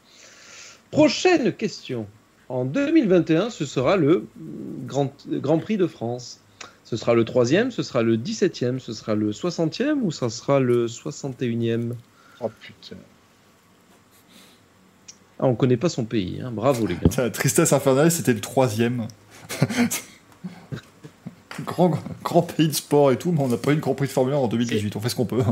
Prochaine 0.91 1.53
question. 1.53 2.07
En 2.53 2.67
2021, 2.67 3.49
ce 3.49 3.65
sera 3.65 3.97
le 3.97 4.27
Grand, 4.87 5.11
Grand 5.27 5.59
Prix 5.59 5.79
de 5.79 5.87
France. 5.87 6.41
Ce 6.85 6.99
sera 6.99 7.15
le 7.15 7.25
troisième, 7.25 7.71
ce 7.71 7.83
sera 7.83 8.03
le 8.03 8.19
17e, 8.19 8.79
ce 8.79 8.93
sera 8.93 9.15
le 9.15 9.31
60e 9.31 10.01
ou 10.03 10.11
ça 10.11 10.29
sera 10.29 10.61
le 10.61 10.87
61e 10.87 11.93
Oh 12.41 12.51
putain. 12.61 12.97
ah, 15.39 15.47
On 15.47 15.55
connaît 15.55 15.79
pas 15.79 15.89
son 15.89 16.05
pays, 16.05 16.43
hein. 16.45 16.51
bravo 16.53 16.87
les 16.87 16.97
gars. 16.97 17.31
Tristesse 17.31 17.73
infernale, 17.73 18.11
c'était 18.11 18.35
le 18.35 18.43
troisième. 18.43 19.09
grand, 21.65 21.99
grand 22.23 22.43
pays 22.43 22.69
de 22.69 22.75
sport 22.75 23.13
et 23.13 23.17
tout, 23.17 23.33
mais 23.33 23.41
on 23.41 23.49
n'a 23.49 23.57
pas 23.57 23.73
eu 23.73 23.77
le 23.77 23.81
Grand 23.81 23.95
Prix 23.95 24.09
de 24.09 24.13
Formule 24.13 24.35
1 24.35 24.37
en 24.37 24.49
2018. 24.49 24.95
On 24.95 25.01
fait 25.01 25.09
ce 25.09 25.17
qu'on 25.17 25.25
peut. 25.25 25.43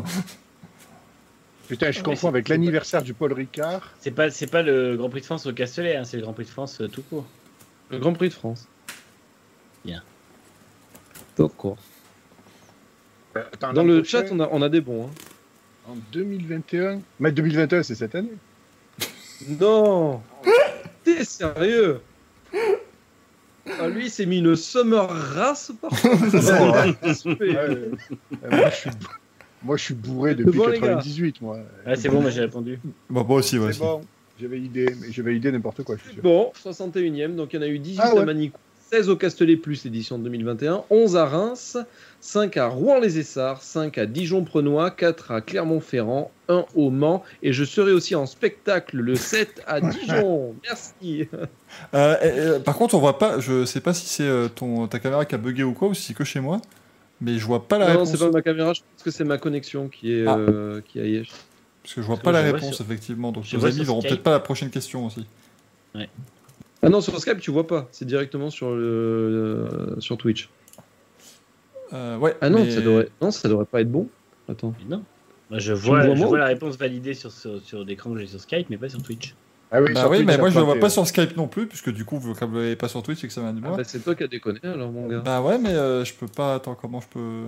Putain, 1.71 1.93
je 1.93 2.03
confonds 2.03 2.27
avec 2.27 2.49
l'anniversaire 2.49 3.01
du 3.01 3.15
Paul 3.15 3.33
Ricard. 3.33 3.95
C'est 4.01 4.11
pas, 4.11 4.29
c'est 4.29 4.49
pas 4.49 4.61
le 4.63 4.97
Grand 4.97 5.09
Prix 5.09 5.21
de 5.21 5.27
France 5.27 5.47
au 5.47 5.53
Castellet, 5.53 5.95
hein, 5.95 6.03
c'est 6.03 6.17
le 6.17 6.25
Grand 6.25 6.33
Prix 6.33 6.43
de 6.43 6.51
France 6.51 6.81
euh, 6.81 6.89
tout 6.89 7.03
court. 7.03 7.25
Le 7.91 8.01
Grand 8.01 8.13
Prix 8.13 8.29
de 8.29 8.35
France. 8.35 8.67
Bien. 9.85 10.03
D'accord. 11.39 11.77
Euh, 13.37 13.45
attends, 13.53 13.73
Dans 13.73 13.85
le 13.85 13.99
prochain, 13.99 14.23
chat, 14.27 14.33
on 14.33 14.41
a, 14.41 14.49
on 14.51 14.63
a 14.63 14.69
des 14.69 14.81
bons. 14.81 15.07
hein. 15.07 15.11
En 15.89 15.95
2021. 16.11 17.03
Mais 17.21 17.31
2021, 17.31 17.85
c'est 17.85 17.95
cette 17.95 18.17
année. 18.17 18.33
Non 19.61 20.23
T'es 21.05 21.23
sérieux? 21.23 22.01
Ah, 23.79 23.87
Lui, 23.87 24.07
il 24.07 24.11
s'est 24.11 24.27
mis 24.27 24.39
une 24.39 24.57
summer 24.57 25.09
race 25.09 25.71
par 25.81 25.91
contre. 25.91 26.11
Ouais, 27.41 27.57
euh, 27.57 27.93
euh, 28.43 28.51
moi, 28.51 28.71
je 28.71 28.75
suis, 28.75 28.91
moi, 29.63 29.77
je 29.77 29.85
suis 29.85 29.95
bourré 29.95 30.35
depuis 30.35 30.59
bon, 30.59 30.69
les 30.69 30.81
gars. 30.81 30.89
98, 30.89 31.41
moi. 31.43 31.59
Ah, 31.85 31.97
c'est 31.97 32.09
bon, 32.09 32.21
moi 32.21 32.31
j'ai 32.31 32.41
répondu. 32.43 32.79
Bah, 33.09 33.25
moi 33.27 33.39
aussi, 33.39 33.59
ouais. 33.59 33.73
C'est 33.73 33.81
bon. 33.81 34.01
J'avais 34.41 34.59
idée, 34.59 34.87
mais 35.01 35.13
j'avais 35.13 35.37
idée 35.37 35.53
n'importe 35.53 35.83
quoi, 35.83 35.97
je 35.97 36.03
suis 36.03 36.15
sûr. 36.15 36.23
Bon, 36.23 36.51
61e, 36.65 37.35
donc 37.35 37.53
il 37.53 37.57
y 37.57 37.59
en 37.59 37.63
a 37.63 37.69
eu 37.69 37.79
18 37.79 38.01
Ah 38.03 38.15
ouais. 38.15 38.23
à 38.23 38.25
Manicou, 38.25 38.59
16 38.91 39.11
au 39.11 39.17
Castellet 39.17 39.57
plus 39.57 39.85
l'édition 39.85 40.19
de 40.19 40.25
2021, 40.25 40.85
11 40.89 41.17
à 41.17 41.27
Reims, 41.27 41.77
5 42.21 42.57
à 42.57 42.69
Rouen-les-Essarts, 42.69 43.63
5 43.63 43.99
à 43.99 44.07
Dijon-Prenois, 44.07 44.91
4 44.93 45.31
à 45.33 45.41
Clermont-Ferrand, 45.43 46.31
1 46.49 46.65
au 46.75 46.89
Mans, 46.89 47.23
et 47.43 47.53
je 47.53 47.65
serai 47.65 47.93
aussi 47.93 48.15
en 48.15 48.25
spectacle 48.25 48.97
le 48.97 49.15
7 49.15 49.63
à 49.67 49.81
Dijon. 49.83 50.55
Merci. 50.65 51.29
Euh, 51.95 52.17
euh, 52.23 52.61
par 52.61 52.77
contre, 52.77 52.95
on 52.95 52.99
voit 52.99 53.19
pas. 53.19 53.41
Je 53.41 53.67
sais 53.67 53.81
pas 53.81 53.93
si 53.93 54.07
c'est 54.07 54.23
euh, 54.23 54.49
ton 54.49 54.87
ta 54.87 54.99
caméra 54.99 55.27
qui 55.27 55.35
a 55.35 55.39
bugué 55.39 55.63
ou 55.65 55.75
quoi, 55.75 55.89
ou 55.89 55.95
si 55.95 56.03
c'est 56.03 56.15
que 56.15 56.25
chez 56.25 56.41
moi. 56.41 56.63
Mais 57.21 57.39
je 57.39 57.45
vois 57.45 57.67
pas 57.69 57.79
la 57.79 57.87
non, 57.87 57.93
réponse. 57.93 58.11
c'est 58.13 58.19
pas 58.19 58.31
ma 58.31 58.43
caméra, 58.43 58.73
je 58.73 58.81
pense 58.81 59.03
que 59.05 59.11
c'est 59.11 59.25
ma 59.25 59.37
connexion 59.39 59.89
qui 59.89 60.13
est 60.15 60.27
Ah. 60.27 60.37
euh, 60.39 60.81
qui 60.81 60.99
a. 61.01 61.23
Parce 61.83 61.95
que 61.95 62.01
je 62.03 62.07
vois 62.07 62.17
Parce 62.17 62.25
pas 62.25 62.33
la 62.33 62.43
réponse, 62.43 62.77
sur- 62.77 62.85
effectivement. 62.85 63.31
Donc 63.33 63.45
je 63.45 63.57
nos 63.57 63.65
amis 63.65 63.75
Skype. 63.85 64.03
peut-être 64.03 64.23
pas 64.23 64.31
la 64.31 64.41
prochaine 64.41 64.71
question 64.71 65.07
aussi. 65.07 65.27
Ah 66.83 66.89
non, 66.89 67.01
sur 67.03 67.19
Skype, 67.21 67.41
tu 67.41 67.51
vois 67.51 67.67
pas, 67.67 67.89
c'est 67.93 68.07
directement 68.07 68.49
sur, 68.49 68.71
le, 68.75 68.83
euh, 68.83 70.01
sur 70.01 70.17
Twitch. 70.17 70.49
Euh, 71.93 72.17
ouais. 72.19 72.35
Ah 72.41 72.49
non, 72.49 72.65
mais- 72.65 72.71
ça 72.71 72.81
devrait, 72.81 73.09
non, 73.21 73.31
ça 73.31 73.49
devrait 73.49 73.67
pas 73.67 73.81
être 73.83 73.91
bon. 73.91 74.09
Attends. 74.49 74.73
Mais 74.79 74.97
non. 74.97 75.03
Moi, 75.51 75.59
je 75.59 75.73
vois, 75.73 76.03
je 76.15 76.23
vois 76.25 76.39
la 76.39 76.47
réponse 76.47 76.77
validée 76.79 77.13
sur, 77.15 77.33
sur, 77.33 77.61
sur 77.63 77.85
l'écran 77.85 78.13
que 78.13 78.21
j'ai 78.21 78.27
sur 78.29 78.41
Skype, 78.41 78.71
mais 78.71 78.77
pas 78.79 78.89
sur 78.89 79.03
Twitch. 79.03 79.35
Ah 79.73 79.81
oui, 79.81 79.93
Bah 79.95 80.09
oui, 80.09 80.17
Twitch, 80.19 80.27
mais 80.27 80.39
moi 80.39 80.51
je 80.51 80.59
le 80.59 80.65
vois 80.65 80.77
pas 80.77 80.91
sur 80.91 81.07
Skype 81.07 81.37
non 81.37 81.47
plus, 81.47 81.67
puisque 81.67 81.91
du 81.93 82.05
coup, 82.05 82.19
vous 82.19 82.35
l'avez 82.41 82.75
pas 82.77 82.89
sur 82.89 83.03
Twitch 83.03 83.23
et 83.23 83.29
que 83.29 83.33
ça 83.33 83.41
vient 83.41 83.53
de 83.53 83.61
Ah 83.65 83.69
moi. 83.69 83.77
bah, 83.77 83.85
c'est 83.85 84.01
toi 84.01 84.15
qui 84.17 84.25
as 84.25 84.29
déconné 84.29 84.59
alors, 84.65 84.91
mon 84.91 85.07
gars. 85.07 85.21
Bah 85.21 85.41
ouais, 85.43 85.59
mais 85.59 85.71
euh, 85.71 86.05
je 86.05 86.13
peux 86.15 86.27
pas. 86.27 86.57
Attends, 86.57 86.75
comment 86.75 87.01
je 87.01 87.07
peux. 87.09 87.43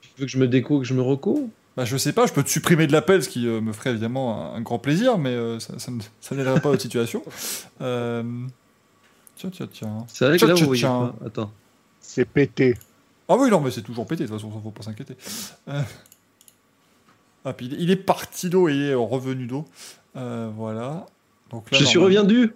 Tu 0.00 0.08
veux 0.18 0.24
que 0.26 0.32
je 0.32 0.38
me 0.38 0.48
déco, 0.48 0.78
que 0.78 0.84
je 0.86 0.94
me 0.94 1.02
reco? 1.02 1.50
Bah 1.76 1.84
je 1.84 1.96
sais 1.96 2.12
pas, 2.12 2.26
je 2.26 2.32
peux 2.32 2.42
te 2.42 2.48
supprimer 2.48 2.86
de 2.86 2.92
l'appel, 2.92 3.22
ce 3.22 3.28
qui 3.28 3.46
euh, 3.46 3.60
me 3.60 3.72
ferait 3.72 3.90
évidemment 3.90 4.52
un, 4.54 4.56
un 4.56 4.60
grand 4.62 4.78
plaisir, 4.78 5.16
mais 5.18 5.30
euh, 5.30 5.60
ça, 5.60 5.78
ça, 5.78 5.90
ne- 5.92 6.00
ça 6.20 6.34
n'aiderait 6.34 6.60
pas 6.60 6.68
votre 6.70 6.82
situation. 6.82 7.22
Euh... 7.82 8.22
Tiens, 9.36 9.50
tiens, 9.50 9.68
tiens. 9.70 10.06
C'est 10.08 10.26
vrai 10.26 10.38
que 10.38 10.46
là, 10.46 10.54
vous 10.54 10.64
voyez 10.66 10.82
pas. 10.82 11.14
Attends. 11.24 11.52
C'est 12.00 12.24
pété. 12.24 12.76
Ah 13.28 13.36
oui, 13.38 13.50
non, 13.50 13.60
mais 13.60 13.70
c'est 13.70 13.82
toujours 13.82 14.06
pété, 14.06 14.24
de 14.24 14.28
toute 14.28 14.36
façon, 14.40 14.50
ça 14.52 14.58
faut 14.60 14.70
pas 14.70 14.82
s'inquiéter. 14.82 15.16
Euh... 15.68 15.82
Ah, 17.44 17.52
puis 17.52 17.66
il 17.66 17.74
est- 17.74 17.76
il 17.82 17.90
est 17.90 17.96
parti 17.96 18.48
d'eau 18.50 18.68
et 18.68 18.74
il 18.74 18.82
est 18.82 18.94
revenu 18.94 19.46
d'eau. 19.46 19.64
Euh, 20.16 20.50
voilà. 20.56 21.06
Donc 21.50 21.70
là, 21.70 21.78
Je 21.78 21.84
suis 21.84 21.98
reviendu. 21.98 22.52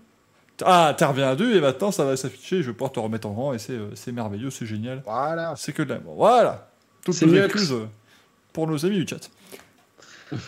Ah, 0.64 0.94
t'es 0.96 1.36
deux 1.36 1.56
et 1.56 1.60
maintenant 1.60 1.90
ça 1.90 2.04
va 2.04 2.16
s'afficher, 2.16 2.62
je 2.62 2.68
vais 2.68 2.72
pouvoir 2.72 2.92
te 2.92 3.00
remettre 3.00 3.26
en 3.26 3.34
rang 3.34 3.52
et 3.52 3.58
c'est 3.58 3.72
euh, 3.72 3.94
c'est 3.94 4.12
merveilleux, 4.12 4.50
c'est 4.50 4.66
génial. 4.66 5.02
Voilà. 5.04 5.54
C'est 5.56 5.72
que 5.72 5.82
de 5.82 5.88
l'amour. 5.88 6.14
Voilà. 6.14 6.70
Toutes 7.04 7.20
mieux 7.22 7.44
excuses 7.44 7.72
euh, 7.72 7.88
pour 8.52 8.66
nos 8.66 8.84
amis 8.84 8.96
du 8.96 9.08
chat. 9.08 9.30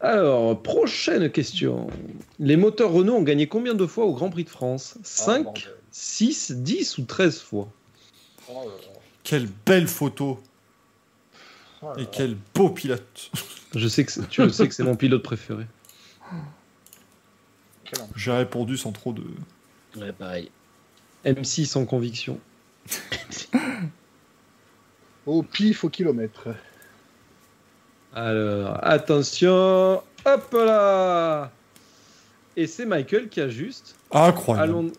Alors, 0.00 0.60
prochaine 0.62 1.30
question. 1.30 1.88
Les 2.38 2.56
moteurs 2.56 2.90
Renault 2.90 3.16
ont 3.16 3.22
gagné 3.22 3.46
combien 3.46 3.74
de 3.74 3.86
fois 3.86 4.06
au 4.06 4.14
Grand 4.14 4.30
Prix 4.30 4.44
de 4.44 4.48
France 4.48 4.96
5, 5.02 5.44
bordel. 5.44 5.62
6, 5.92 6.52
10 6.52 6.98
ou 6.98 7.04
13 7.04 7.40
fois 7.40 7.68
Oh 8.48 8.54
là 8.64 8.64
là. 8.64 9.00
Quelle 9.22 9.46
belle 9.66 9.86
photo 9.86 10.40
Oh 11.82 11.86
et 11.98 12.06
quel 12.10 12.36
beau 12.54 12.70
pilote. 12.70 13.30
Je 13.74 13.88
sais 13.88 14.04
que 14.04 14.20
tu 14.22 14.50
sais 14.50 14.68
que 14.68 14.74
c'est 14.74 14.82
mon 14.82 14.96
pilote 14.96 15.22
préféré. 15.22 15.66
J'ai 18.16 18.32
répondu 18.32 18.76
sans 18.76 18.92
trop 18.92 19.12
de. 19.12 19.22
Ouais, 19.96 20.12
pareil. 20.12 20.50
M6 21.24 21.66
sans 21.66 21.84
conviction. 21.86 22.38
Au 25.26 25.42
pif 25.42 25.84
au 25.84 25.88
kilomètre. 25.88 26.48
Alors, 28.14 28.78
attention. 28.82 30.02
Hop 30.24 30.52
là 30.52 31.50
Et 32.56 32.66
c'est 32.66 32.86
Michael 32.86 33.28
qui 33.28 33.40
a 33.40 33.48
juste. 33.48 33.94
Incroyable. 34.10 34.68
Alon- 34.72 34.92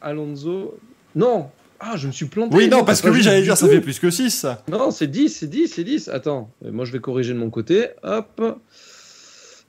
Alonso. 0.00 0.78
Non 1.14 1.50
Ah, 1.80 1.96
je 1.96 2.06
me 2.08 2.12
suis 2.12 2.26
planté. 2.26 2.56
Oui, 2.56 2.68
non, 2.68 2.84
parce 2.84 3.00
que 3.00 3.08
oui, 3.08 3.22
j'allais 3.22 3.42
dire, 3.42 3.56
ça 3.56 3.68
fait 3.68 3.80
plus 3.80 3.98
que 3.98 4.10
6, 4.10 4.30
ça. 4.30 4.62
Non, 4.68 4.90
c'est 4.90 5.06
10, 5.06 5.28
c'est 5.28 5.46
10, 5.46 5.68
c'est 5.68 5.84
10. 5.84 6.08
Attends, 6.08 6.50
moi 6.62 6.84
je 6.84 6.92
vais 6.92 7.00
corriger 7.00 7.32
de 7.34 7.38
mon 7.38 7.50
côté. 7.50 7.88
Hop. 8.02 8.60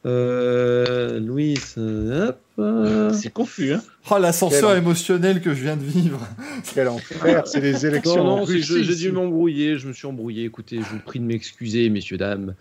Euh, 0.05 1.19
Louis, 1.19 1.57
euh, 1.77 2.29
hop. 2.29 3.13
C'est 3.13 3.33
confus, 3.33 3.73
hein. 3.73 3.83
Oh, 4.09 4.17
l'ascenseur 4.17 4.75
émotionnel 4.75 5.41
que 5.41 5.53
je 5.53 5.63
viens 5.63 5.77
de 5.77 5.83
vivre. 5.83 6.25
Quel 6.73 6.87
enfer. 6.87 7.47
C'est 7.47 7.61
les 7.61 7.85
élections. 7.85 8.23
Non, 8.23 8.37
non, 8.37 8.45
j'ai 8.45 8.95
dû 8.95 9.11
m'embrouiller. 9.11 9.77
Je 9.77 9.87
me 9.87 9.93
suis 9.93 10.07
embrouillé. 10.07 10.45
Écoutez, 10.45 10.77
je 10.77 10.89
vous 10.89 10.99
prie 10.99 11.19
de 11.19 11.25
m'excuser, 11.25 11.89
messieurs, 11.89 12.17
dames. 12.17 12.55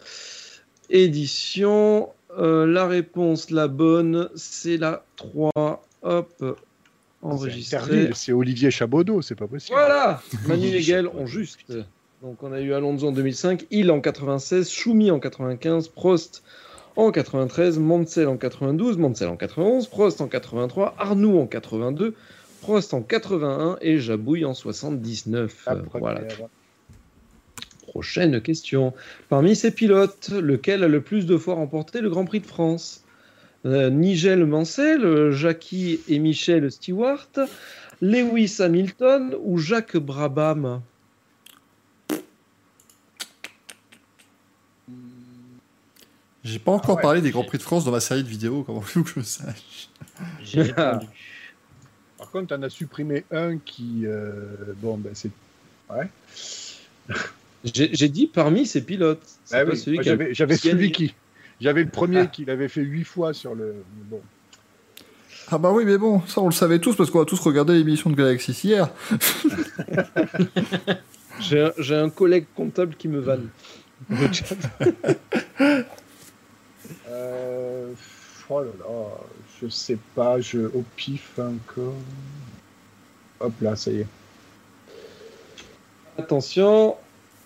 Édition 0.90 2.08
euh, 2.36 2.66
la 2.66 2.86
réponse, 2.86 3.50
la 3.50 3.68
bonne, 3.68 4.28
c'est 4.34 4.76
la 4.76 5.04
3. 5.16 5.50
Hop, 6.02 6.34
C'est 6.38 6.46
enregistré. 7.22 8.10
C'est 8.14 8.32
Olivier 8.32 8.70
Chabaudot, 8.70 9.22
c'est 9.22 9.34
pas 9.34 9.46
possible. 9.46 9.76
Voilà 9.76 10.22
Manu 10.46 10.66
Hegel 10.66 11.08
ont 11.08 11.26
juste. 11.26 11.72
Donc 12.22 12.42
on 12.42 12.52
a 12.52 12.60
eu 12.60 12.72
Alonso 12.72 13.08
en 13.08 13.12
2005, 13.12 13.66
Hill 13.70 13.90
en 13.90 14.00
96, 14.00 14.70
Schumi 14.70 15.10
en 15.10 15.18
95, 15.18 15.88
Prost 15.88 16.42
en 16.98 17.12
93, 17.12 17.78
Mansell 17.78 18.26
en 18.26 18.36
92, 18.36 18.98
Mansell 18.98 19.28
en 19.28 19.36
91, 19.36 19.86
Prost 19.86 20.20
en 20.20 20.26
83, 20.26 20.96
Arnoux 20.98 21.38
en 21.38 21.46
82, 21.46 22.12
Prost 22.60 22.92
en 22.92 23.02
81 23.02 23.78
et 23.80 24.00
Jabouille 24.00 24.44
en 24.44 24.52
79. 24.52 25.62
La 25.66 25.72
Euh, 25.74 25.82
voilà. 25.94 26.22
Prochaine 27.86 28.40
question. 28.40 28.92
Parmi 29.28 29.54
ces 29.54 29.70
pilotes, 29.70 30.30
lequel 30.30 30.82
a 30.82 30.88
le 30.88 31.00
plus 31.00 31.24
de 31.24 31.36
fois 31.36 31.54
remporté 31.54 32.00
le 32.00 32.10
Grand 32.10 32.24
Prix 32.24 32.40
de 32.40 32.46
France? 32.46 33.04
Euh, 33.64 33.90
Nigel 33.90 34.44
Mansell, 34.44 35.30
Jackie 35.30 36.00
et 36.08 36.18
Michel 36.18 36.70
Stewart, 36.70 37.30
Lewis 38.00 38.56
Hamilton 38.58 39.36
ou 39.44 39.58
Jacques 39.58 39.96
Brabham? 39.96 40.82
J'ai 46.48 46.58
pas 46.58 46.72
encore 46.72 46.92
Ah 46.92 46.96
ouais. 46.96 47.02
parlé 47.02 47.20
des 47.20 47.30
Grands 47.30 47.44
Prix 47.44 47.58
de 47.58 47.62
France 47.62 47.84
dans 47.84 47.90
ma 47.90 48.00
série 48.00 48.22
de 48.22 48.28
vidéos, 48.28 48.62
comment 48.62 48.80
voulez-vous 48.80 49.04
que 49.04 49.10
je 49.10 49.18
le 49.20 49.24
sache 49.24 49.88
J'ai. 50.42 50.72
Par 50.72 52.30
contre, 52.32 52.56
on 52.58 52.62
a 52.62 52.70
supprimé 52.70 53.24
un 53.30 53.58
qui. 53.58 54.02
euh, 54.04 54.32
bon, 54.78 54.96
ben 54.96 55.12
c'est. 55.14 55.30
Ouais. 55.90 56.08
J'ai 57.64 58.08
dit 58.08 58.26
parmi 58.26 58.66
ces 58.66 58.82
pilotes. 58.82 59.22
C'est 59.44 59.56
Ah 59.60 59.64
oui, 59.64 59.76
celui 59.76 59.98
J'avais 60.32 60.56
celui 60.56 60.92
qui. 60.92 61.14
J'avais 61.60 61.82
le 61.84 61.90
premier 61.90 62.20
Ah. 62.20 62.26
qui 62.26 62.44
l'avait 62.44 62.68
fait 62.68 62.82
huit 62.82 63.04
fois 63.04 63.32
sur 63.34 63.54
le. 63.54 63.74
Bon. 64.10 64.20
Ah 65.50 65.58
bah 65.58 65.70
oui, 65.72 65.84
mais 65.84 65.96
bon, 65.96 66.20
ça 66.26 66.40
on 66.42 66.46
le 66.46 66.52
savait 66.52 66.78
tous 66.78 66.94
parce 66.94 67.10
qu'on 67.10 67.22
a 67.22 67.24
tous 67.24 67.40
regardé 67.40 67.74
l'émission 67.74 68.10
de 68.10 68.16
Galaxy 68.16 68.52
hier. 68.64 68.90
J'ai 71.40 71.62
un- 71.62 71.72
J'ai 71.78 71.94
un 71.96 72.10
collègue 72.10 72.44
comptable 72.54 72.94
qui 72.96 73.08
me 73.08 73.18
vanne. 73.20 73.48
Euh, 77.08 77.92
oh 78.48 78.60
là 78.60 78.70
là, 78.80 79.04
je 79.62 79.68
sais 79.68 79.98
pas, 80.14 80.40
je 80.40 80.58
au 80.60 80.84
pif 80.96 81.38
encore. 81.38 81.94
Hop 83.40 83.52
là, 83.60 83.76
ça 83.76 83.90
y 83.90 84.00
est. 84.00 84.06
Attention, 86.18 86.96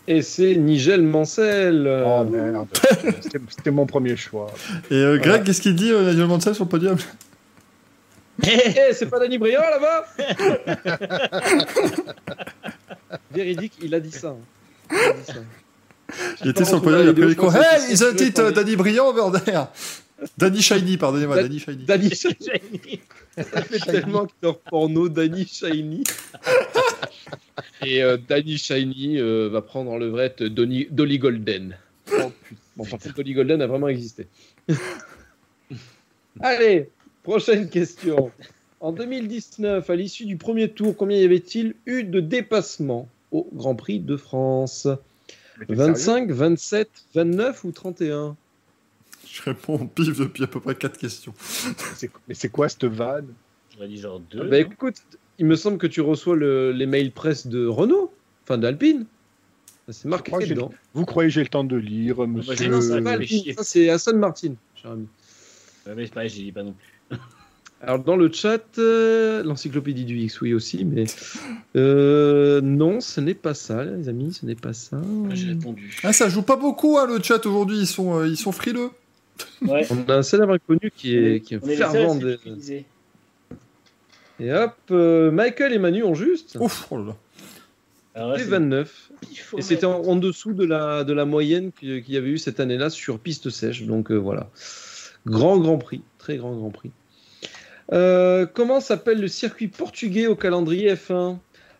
et 0.09 0.23
c'est 0.23 0.55
Nigel 0.57 1.03
Mansell. 1.03 1.87
Oh 2.07 2.25
merde, 2.25 2.69
C'était- 3.51 3.71
mon 3.71 3.87
premier 3.87 4.17
choix. 4.17 4.51
Et 4.91 4.95
euh, 4.95 5.17
Greg, 5.19 5.27
Voilà. 5.29 5.39
qu'est-ce 5.45 5.61
qu'il 5.61 5.77
dit, 5.77 5.91
euh, 5.93 6.11
Nigel 6.13 6.27
Mansell, 6.27 6.55
sur 6.55 6.65
le 6.65 6.71
podium? 6.71 6.97
Eh, 8.45 8.93
c'est 8.95 9.07
pas 9.11 9.19
Danny 9.21 9.37
Briand 9.39 9.61
là-bas? 9.61 10.07
Véridique, 13.31 13.75
il 13.83 13.95
a 13.95 14.01
dit 14.01 14.11
ça. 14.11 14.29
hein. 14.29 14.37
Il 14.91 14.97
a 14.99 15.13
dit 15.13 15.25
ça. 15.27 15.35
Il 16.45 16.51
était 16.51 16.65
sur 16.65 16.77
le 16.77 16.83
podium, 16.83 17.03
il 17.03 17.09
a 17.09 17.13
pris 17.13 17.23
vidéo, 17.23 17.25
le 17.25 17.29
je 17.29 17.29
micro. 17.29 17.47
pense 17.47 17.55
que 17.55 17.59
Hey, 17.61 17.81
c'est 17.81 17.93
isn't 17.93 18.13
ce 18.13 18.17
que 18.17 18.25
it 18.25 18.37
je 18.37 18.43
uh, 18.43 18.45
répondais. 18.47 18.65
Danny 18.65 18.77
Briand 18.77 19.07
over 19.09 19.41
there 19.45 19.67
Danny 20.39 20.63
Shiny, 20.63 20.97
pardonnez-moi, 20.99 21.35
Dan- 21.37 21.45
Danny 21.49 21.59
Shiny. 21.59 21.85
Danny 21.85 22.11
Shiny. 22.15 23.01
Ça 23.37 23.63
fait 23.63 23.79
tellement 23.81 24.27
que 24.27 24.33
leur 24.43 24.59
porno, 24.61 25.09
Danny 25.09 25.47
Shiny. 25.47 26.05
Et 27.85 28.03
euh, 28.03 28.17
Danny 28.29 28.57
Shiny 28.57 29.19
euh, 29.19 29.49
va 29.51 29.63
prendre 29.63 29.99
le 29.99 30.09
vrai 30.09 30.35
Donny- 30.39 30.87
Dolly 30.91 31.19
Golden. 31.19 31.77
Oh, 32.13 32.31
putain. 32.45 32.61
Bon, 32.77 32.85
par 32.85 33.01
contre, 33.01 33.15
Dolly 33.17 33.35
Golden 33.35 33.63
a 33.63 33.67
vraiment 33.67 33.89
existé. 33.89 34.29
Allez, 36.41 36.89
prochaine 37.23 37.69
question. 37.69 38.31
En 38.81 38.93
2019, 38.93 39.89
à 39.89 39.97
l'issue 39.97 40.25
du 40.27 40.37
premier 40.37 40.69
tour, 40.71 40.97
combien 40.97 41.19
y 41.19 41.25
avait-il 41.25 41.75
eu 41.87 42.05
de 42.05 42.21
dépassements 42.21 43.09
au 43.31 43.49
Grand 43.53 43.75
Prix 43.75 44.01
de 44.01 44.17
France? 44.17 44.89
25, 45.69 46.31
27, 46.31 46.89
29 47.15 47.65
ou 47.65 47.73
31 47.73 48.37
Je 49.27 49.43
réponds 49.43 49.75
au 49.75 49.85
pif 49.87 50.19
depuis 50.19 50.45
à 50.45 50.47
peu 50.47 50.61
près 50.61 50.75
4 50.75 50.99
questions. 50.99 51.35
Mais 52.29 52.35
c'est 52.35 52.49
quoi 52.49 52.69
cette 52.69 52.85
vanne? 52.85 53.29
J'aurais 53.75 53.89
dit 53.89 53.99
genre 53.99 54.21
deux. 54.21 54.39
Bah 54.49 54.61
non? 54.61 54.67
écoute, 54.71 54.97
il 55.39 55.47
me 55.47 55.57
semble 55.57 55.79
que 55.79 55.87
tu 55.87 56.01
reçois 56.01 56.37
le- 56.37 56.73
les 56.73 56.87
mails 56.87 57.13
presse 57.13 57.47
de 57.47 57.67
Renault, 57.67 58.13
enfin 58.45 58.59
d'Alpine. 58.59 59.07
Ça, 59.87 59.93
C'est 59.93 60.09
marqué 60.09 60.31
dedans. 60.47 60.73
Vous 60.95 61.05
croyez 61.07 61.29
que 61.29 61.35
j'ai 61.35 61.43
le 61.43 61.49
temps 61.49 61.65
de 61.65 61.77
lire, 61.77 62.17
j'ai 62.19 62.27
monsieur 62.27 62.69
non, 62.69 62.81
ça 62.81 63.63
C'est 63.65 63.89
Aston 63.91 64.17
Martin, 64.19 64.55
cher 64.75 64.93
ami. 64.93 65.09
Ouais, 65.87 65.95
mais 65.97 66.07
c'est 66.07 66.13
pareil, 66.15 66.29
j'ai 66.29 66.43
dit 66.45 66.53
pas 66.53 66.63
non 66.63 66.75
plus. 66.75 67.19
Alors 67.85 67.99
dans 67.99 68.15
le 68.17 68.31
chat, 68.31 68.63
euh, 68.79 69.43
l'encyclopédie 69.43 70.05
du 70.05 70.17
X, 70.19 70.41
oui 70.41 70.55
aussi, 70.55 70.85
mais 70.85 71.05
euh, 71.75 72.61
non, 72.61 73.01
ce 73.01 73.21
n'est 73.21 73.35
pas 73.35 73.55
ça, 73.55 73.85
les 73.85 74.09
amis, 74.09 74.33
ce 74.33 74.47
n'est 74.47 74.55
pas 74.55 74.73
ça. 74.73 74.99
Moi, 74.99 75.35
J'ai 75.35 75.49
répondu. 75.49 75.99
Ah, 76.05 76.13
ça 76.13 76.29
joue 76.29 76.43
pas 76.43 76.55
beaucoup, 76.55 76.97
hein, 76.99 77.07
le 77.09 77.21
chat 77.21 77.45
aujourd'hui, 77.45 77.79
ils 77.79 77.87
sont, 77.89 78.21
euh, 78.21 78.29
ils 78.29 78.37
sont 78.37 78.53
frileux. 78.53 78.91
Ouais. 79.63 79.85
On 79.91 80.09
a 80.11 80.19
un 80.19 80.23
célèbre 80.23 80.53
inconnu 80.53 80.93
qui 80.95 81.17
est, 81.17 81.41
qui 81.41 81.55
est 81.55 81.77
fervent. 81.77 82.15
de-. 82.15 82.39
Et 84.39 84.53
hop, 84.53 84.75
euh, 84.93 85.31
Michael 85.33 85.73
et 85.73 85.79
Manu 85.79 86.05
ont 86.05 86.15
juste. 86.15 86.57
Ouf, 86.61 86.87
oh 86.91 86.99
là 86.99 87.05
là. 87.05 87.17
Alors 88.15 88.29
là, 88.31 88.37
Et 88.37 88.41
c'est 88.41 88.45
29. 88.51 89.11
pif 89.23 89.55
au 89.55 89.59
Et 89.59 89.63
c'était 89.63 89.87
en, 89.87 90.03
en 90.03 90.17
dessous 90.17 90.53
de 90.53 90.65
la, 90.65 91.03
de 91.03 91.13
la 91.13 91.25
moyenne 91.25 91.73
qu'il 91.73 92.03
qu'il 92.05 92.15
y 92.15 92.17
avait 92.17 92.29
eu 92.31 92.39
cette 92.39 92.61
année-là 92.61 92.91
sur 92.91 93.19
piste 93.19 93.51
sèche. 93.51 93.83
Donc 93.85 94.13
euh, 94.13 94.17
voilà. 94.17 94.51
Grand 95.27 95.59
Grand 95.59 95.79
Prix. 95.79 96.03
Très 96.19 96.37
grand 96.37 96.55
Grand 96.55 96.71
Prix. 96.71 96.91
Euh, 97.93 98.47
comment 98.47 98.81
s'appelle 98.81 99.21
le 99.21 99.29
circuit 99.29 99.69
portugais 99.69 100.27
au 100.27 100.35
calendrier 100.37 100.95
F1 100.95 101.37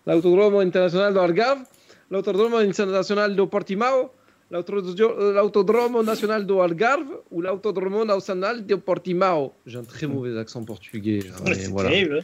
L'Autodromo 0.07 0.61
Internacional 0.61 1.15
do 1.15 1.21
Algarve 1.21 1.63
L'Autodromo 2.11 2.57
Internacional 2.59 3.35
do 3.35 3.47
Portimao 3.47 4.11
L'Autodromo 4.51 6.03
Nacional 6.03 6.45
do 6.45 6.61
Algarve 6.61 7.09
ou 7.31 7.41
l'Autodromo 7.41 8.05
Nacional 8.05 8.67
do 8.67 8.77
Portimao? 8.79 9.55
J'ai 9.65 9.79
un 9.79 9.85
très 9.85 10.07
mauvais 10.07 10.39
accent 10.39 10.63
portugais. 10.63 11.21
hein, 11.31 11.53
C'est 11.55 11.69
voilà. 11.69 11.89
terrible. 11.89 12.23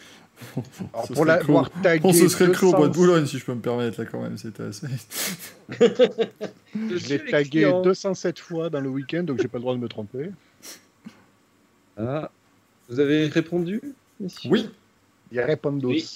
Alors, 0.93 1.07
Ce 1.07 1.13
pour 1.15 1.25
l'avoir 1.25 1.71
tagué. 1.83 2.03
On 2.05 2.13
se 2.13 2.29
serait 2.29 2.53
cru 2.53 2.67
au 2.67 2.73
bois 2.73 2.89
de 2.89 2.93
200 2.93 3.01
Boulogne, 3.01 3.27
si 3.27 3.39
je 3.39 3.45
peux 3.47 3.55
me 3.55 3.61
permettre, 3.63 4.01
là, 4.03 4.07
quand 4.07 4.21
même. 4.21 4.37
C'était 4.37 4.65
assez. 4.65 4.87
Je 5.81 7.09
l'ai 7.09 7.25
tagué 7.25 7.73
207 7.83 8.39
fois 8.39 8.69
dans 8.69 8.81
le 8.81 8.91
week-end, 8.91 9.23
donc 9.23 9.41
j'ai 9.41 9.49
pas 9.49 9.57
le 9.59 9.63
droit 9.63 9.75
de 9.75 9.81
me 9.81 9.89
tromper. 9.89 10.31
Ah, 11.97 12.31
vous 12.89 13.01
avez 13.01 13.27
répondu 13.27 13.81
messieurs? 14.21 14.51
Oui, 14.51 14.71
Il. 15.33 15.59
Oui. 15.85 16.09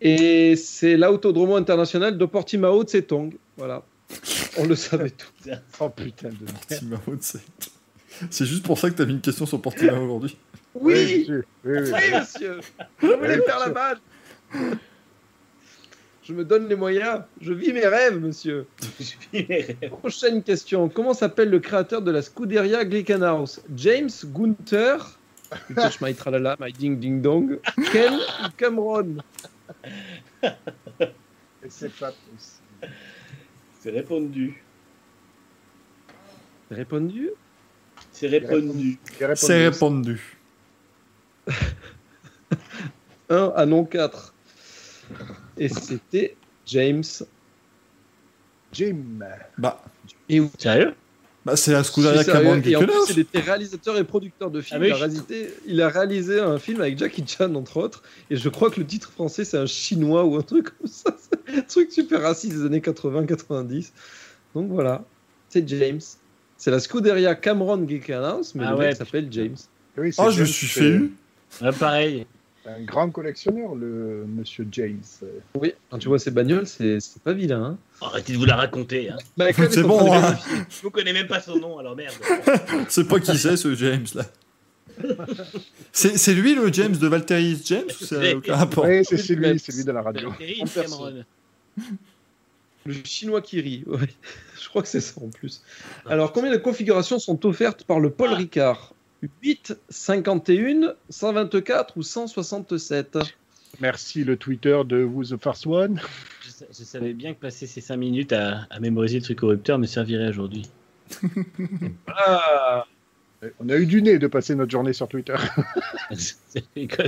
Et 0.00 0.56
c'est 0.56 0.96
l'Autodromo 0.96 1.54
International 1.56 2.18
de 2.18 2.24
Portimao 2.24 2.82
de 2.82 2.88
Setong. 2.88 3.34
Voilà. 3.56 3.84
On 4.58 4.66
le 4.66 4.74
savait 4.74 5.10
tout. 5.10 5.28
Oh 5.80 5.88
putain 5.88 6.30
de 6.30 6.44
merde. 6.44 6.56
Timao, 6.68 7.00
c'est. 7.20 7.40
C'est 8.30 8.44
juste 8.44 8.64
pour 8.64 8.78
ça 8.78 8.90
que 8.90 8.94
t'as 8.94 9.06
mis 9.06 9.12
une 9.12 9.20
question 9.20 9.46
sur 9.46 9.62
Portimao 9.62 10.04
aujourd'hui. 10.04 10.36
Oui, 10.74 11.18
monsieur. 11.20 11.44
oui, 11.64 11.72
oui. 11.76 11.90
oui, 11.92 12.18
monsieur. 12.18 12.60
Je 13.00 13.06
voulais 13.06 13.40
faire 13.42 13.58
la 13.60 13.68
balle. 13.68 13.98
Je 16.24 16.32
me 16.32 16.44
donne 16.44 16.68
les 16.68 16.76
moyens. 16.76 17.22
Je 17.40 17.52
vis 17.52 17.72
mes 17.72 17.86
rêves, 17.86 18.20
monsieur. 18.20 18.66
Prochaine 20.00 20.42
question. 20.42 20.88
Comment 20.88 21.14
s'appelle 21.14 21.50
le 21.50 21.58
créateur 21.58 22.02
de 22.02 22.10
la 22.10 22.22
Scuderia 22.22 22.84
Glickenhaus? 22.84 23.60
James 23.76 24.10
Gunther 24.26 25.18
You 25.68 25.74
touch 25.74 26.00
my 26.00 26.12
tralala, 26.12 26.58
my 26.58 26.70
ding 26.70 26.98
ding 27.00 27.20
dong. 27.20 27.58
Ken 27.92 28.14
ou 28.14 28.50
Cameron 28.56 29.18
Et 31.62 31.68
C'est 31.68 31.92
pas 31.94 32.12
possible. 32.12 32.92
C'est 33.80 33.90
répondu. 33.90 34.62
Répondu? 36.70 37.30
C'est 38.12 38.28
répondu. 38.28 38.98
Y 39.20 39.24
a 39.24 39.36
C'est 39.36 39.68
répondu. 39.68 40.38
1 43.28 43.52
à 43.56 43.66
non 43.66 43.84
4. 43.84 44.34
Et 45.58 45.68
c'était 45.68 46.36
James. 46.66 47.02
Jim. 48.72 49.20
Bah, 49.58 49.82
Et 50.28 50.40
où 50.40 50.50
Sérieux? 50.58 50.94
Bah 51.44 51.56
c'est 51.56 51.72
la 51.72 51.82
Scuderia 51.82 52.24
Cameron 52.24 52.58
Glickenhaus. 52.58 53.06
il 53.10 53.18
était 53.20 53.40
réalisateur 53.40 53.96
et 53.96 54.04
producteur 54.04 54.50
de 54.50 54.60
films. 54.60 54.82
Ah 54.82 54.86
il, 54.86 54.92
a 54.92 54.96
réalisé, 54.96 55.54
il 55.66 55.82
a 55.82 55.88
réalisé 55.88 56.40
un 56.40 56.58
film 56.58 56.80
avec 56.80 56.98
Jackie 56.98 57.24
Chan, 57.26 57.54
entre 57.54 57.78
autres. 57.78 58.02
Et 58.30 58.36
je 58.36 58.48
crois 58.48 58.70
que 58.70 58.78
le 58.78 58.86
titre 58.86 59.10
français, 59.10 59.44
c'est 59.44 59.58
un 59.58 59.66
chinois 59.66 60.24
ou 60.24 60.36
un 60.36 60.42
truc 60.42 60.70
comme 60.78 60.86
ça. 60.86 61.16
C'est 61.18 61.58
un 61.58 61.62
truc 61.62 61.90
super 61.90 62.22
raciste 62.22 62.54
des 62.56 62.64
années 62.64 62.80
80-90. 62.80 63.90
Donc 64.54 64.68
voilà, 64.70 65.04
c'est 65.48 65.68
James. 65.68 66.00
C'est 66.56 66.70
la 66.70 66.78
Scuderia 66.78 67.34
Cameron 67.34 67.78
Glickenhaus, 67.78 68.52
mais 68.54 68.64
Ah 68.64 68.70
le 68.70 68.76
ouais, 68.78 68.86
mec 68.88 68.96
s'appelle 68.96 69.26
James. 69.32 69.56
Oui, 69.96 70.14
Oh, 70.18 70.30
je 70.30 70.40
me 70.42 70.46
suis 70.46 70.68
fait 70.68 70.88
eu. 70.90 71.12
Ouais, 71.60 71.72
pareil. 71.72 72.26
Un 72.64 72.80
grand 72.82 73.10
collectionneur, 73.10 73.74
le 73.74 74.24
monsieur 74.26 74.66
James. 74.70 75.02
Oui, 75.54 75.74
quand 75.90 75.98
tu 75.98 76.06
vois 76.08 76.20
ces 76.20 76.30
bagnoles, 76.30 76.66
c'est 76.66 77.00
c'est 77.00 77.20
pas 77.20 77.32
vilain. 77.32 77.64
Hein. 77.64 77.78
Arrêtez 78.00 78.34
de 78.34 78.38
vous 78.38 78.44
la 78.44 78.54
raconter. 78.54 79.10
Hein. 79.10 79.16
Michael 79.36 79.68
C'est 79.72 79.82
bon, 79.82 80.12
hein. 80.12 80.36
Je 80.70 80.82
vous 80.82 80.90
connais 80.90 81.12
même 81.12 81.26
pas 81.26 81.40
son 81.40 81.58
nom, 81.58 81.78
alors 81.78 81.96
merde. 81.96 82.14
C'est 82.88 83.08
pas 83.08 83.18
qui 83.18 83.36
c'est 83.36 83.56
ce 83.56 83.74
James 83.74 84.06
là. 84.14 84.24
C'est 85.90 86.16
c'est 86.18 86.34
lui 86.34 86.54
le 86.54 86.72
James 86.72 86.96
de 86.96 87.06
Valtteri 87.08 87.60
James 87.64 87.84
ou 88.00 88.04
ça 88.04 88.18
n'a 88.18 88.36
aucun 88.36 88.54
rapport 88.54 88.84
Oui, 88.84 89.04
c'est 89.04 89.16
c'est 89.16 89.34
James. 89.34 89.52
lui, 89.52 89.58
c'est 89.58 89.74
lui 89.74 89.84
de 89.84 89.90
la 89.92 90.02
radio. 90.02 90.32
Le 92.84 92.94
chinois 93.04 93.40
qui 93.42 93.60
rit. 93.60 93.84
ouais. 93.86 93.98
Je 94.60 94.68
crois 94.68 94.82
que 94.82 94.88
c'est 94.88 95.00
ça 95.00 95.20
en 95.20 95.28
plus. 95.28 95.62
Alors, 96.06 96.32
combien 96.32 96.50
de 96.52 96.56
configurations 96.56 97.18
sont 97.18 97.44
offertes 97.46 97.84
par 97.84 98.00
le 98.00 98.10
Paul 98.10 98.30
Ah. 98.32 98.36
Ricard? 98.36 98.94
8, 99.42 99.74
51, 99.88 100.94
124 101.08 101.96
ou 101.96 102.02
167 102.02 103.18
Merci 103.80 104.24
le 104.24 104.36
Twitter 104.36 104.80
de 104.84 105.02
Who's 105.02 105.30
the 105.30 105.42
First 105.42 105.66
One. 105.66 106.00
Je, 106.42 106.64
je 106.68 106.84
savais 106.84 107.14
bien 107.14 107.32
que 107.32 107.40
passer 107.40 107.66
ces 107.66 107.80
5 107.80 107.96
minutes 107.96 108.32
à, 108.32 108.66
à 108.70 108.80
mémoriser 108.80 109.18
le 109.18 109.24
truc 109.24 109.38
corrupteur 109.38 109.78
me 109.78 109.86
servirait 109.86 110.28
aujourd'hui. 110.28 110.68
Ah, 112.06 112.86
On 113.60 113.68
a 113.68 113.76
eu 113.76 113.86
du 113.86 114.02
nez 114.02 114.18
de 114.18 114.26
passer 114.26 114.54
notre 114.54 114.70
journée 114.70 114.92
sur 114.92 115.08
Twitter. 115.08 115.34
C'est 116.14 116.64
quoi, 116.94 117.04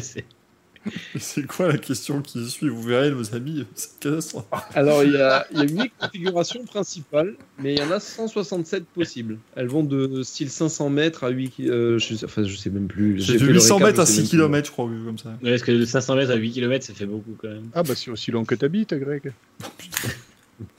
c'est- 1.12 1.19
C'est 1.19 1.47
quoi 1.47 1.69
la 1.69 1.78
question 1.78 2.20
qui 2.23 2.48
suit? 2.48 2.69
Vous 2.69 2.82
verrez, 2.82 3.11
mes 3.12 3.35
amis, 3.35 3.66
c'est 3.74 3.98
catastrophe. 4.01 4.44
Alors, 4.74 5.02
il 5.05 5.12
y 5.12 5.16
a, 5.16 5.47
il 5.52 5.59
y 5.59 5.62
a 5.62 5.82
8 5.85 5.93
configurations 5.98 6.65
principales, 6.65 7.35
mais 7.59 7.74
il 7.74 7.78
y 7.78 7.82
en 7.82 7.90
a 7.90 8.01
167 8.01 8.85
possibles. 8.86 9.39
Elles 9.56 9.66
vont 9.69 9.82
de 9.82 10.23
style 10.23 10.51
500 10.51 10.90
mètres 10.90 11.24
à 11.24 11.28
8 11.31 11.51
ki- 11.51 11.69
euh, 11.69 11.98
je, 11.98 12.15
sais- 12.15 12.24
enfin, 12.24 12.44
je 12.44 12.55
sais 12.56 12.70
même 12.70 12.86
plus. 12.86 13.19
J'ai 13.20 13.24
J'ai 13.24 13.32
de 13.35 13.39
fait 13.39 13.44
le 13.47 13.52
800 13.55 13.77
Ricard, 13.77 13.89
mètres 13.89 14.01
à 14.01 14.05
je 14.05 14.09
sais 14.09 14.12
6 14.15 14.20
même 14.20 14.28
plus. 14.28 14.36
km, 14.39 14.66
je 14.66 14.73
crois, 14.73 14.86
vu 14.89 15.05
comme 15.05 15.19
ça. 15.19 15.28
Ouais, 15.43 15.51
Parce 15.51 15.62
que 15.62 15.73
de 15.73 15.85
500 15.85 16.16
mètres 16.16 16.31
à 16.32 16.36
8 16.36 16.52
km, 16.52 16.85
ça 16.85 16.94
fait 16.94 17.06
beaucoup 17.06 17.36
quand 17.40 17.48
même. 17.48 17.69
Ah 17.74 17.82
bah 17.82 17.94
c'est 17.97 18.11
aussi 18.11 18.31
long 18.31 18.44
que 18.44 18.55
t'habites, 18.55 18.94
Greg. 18.94 19.32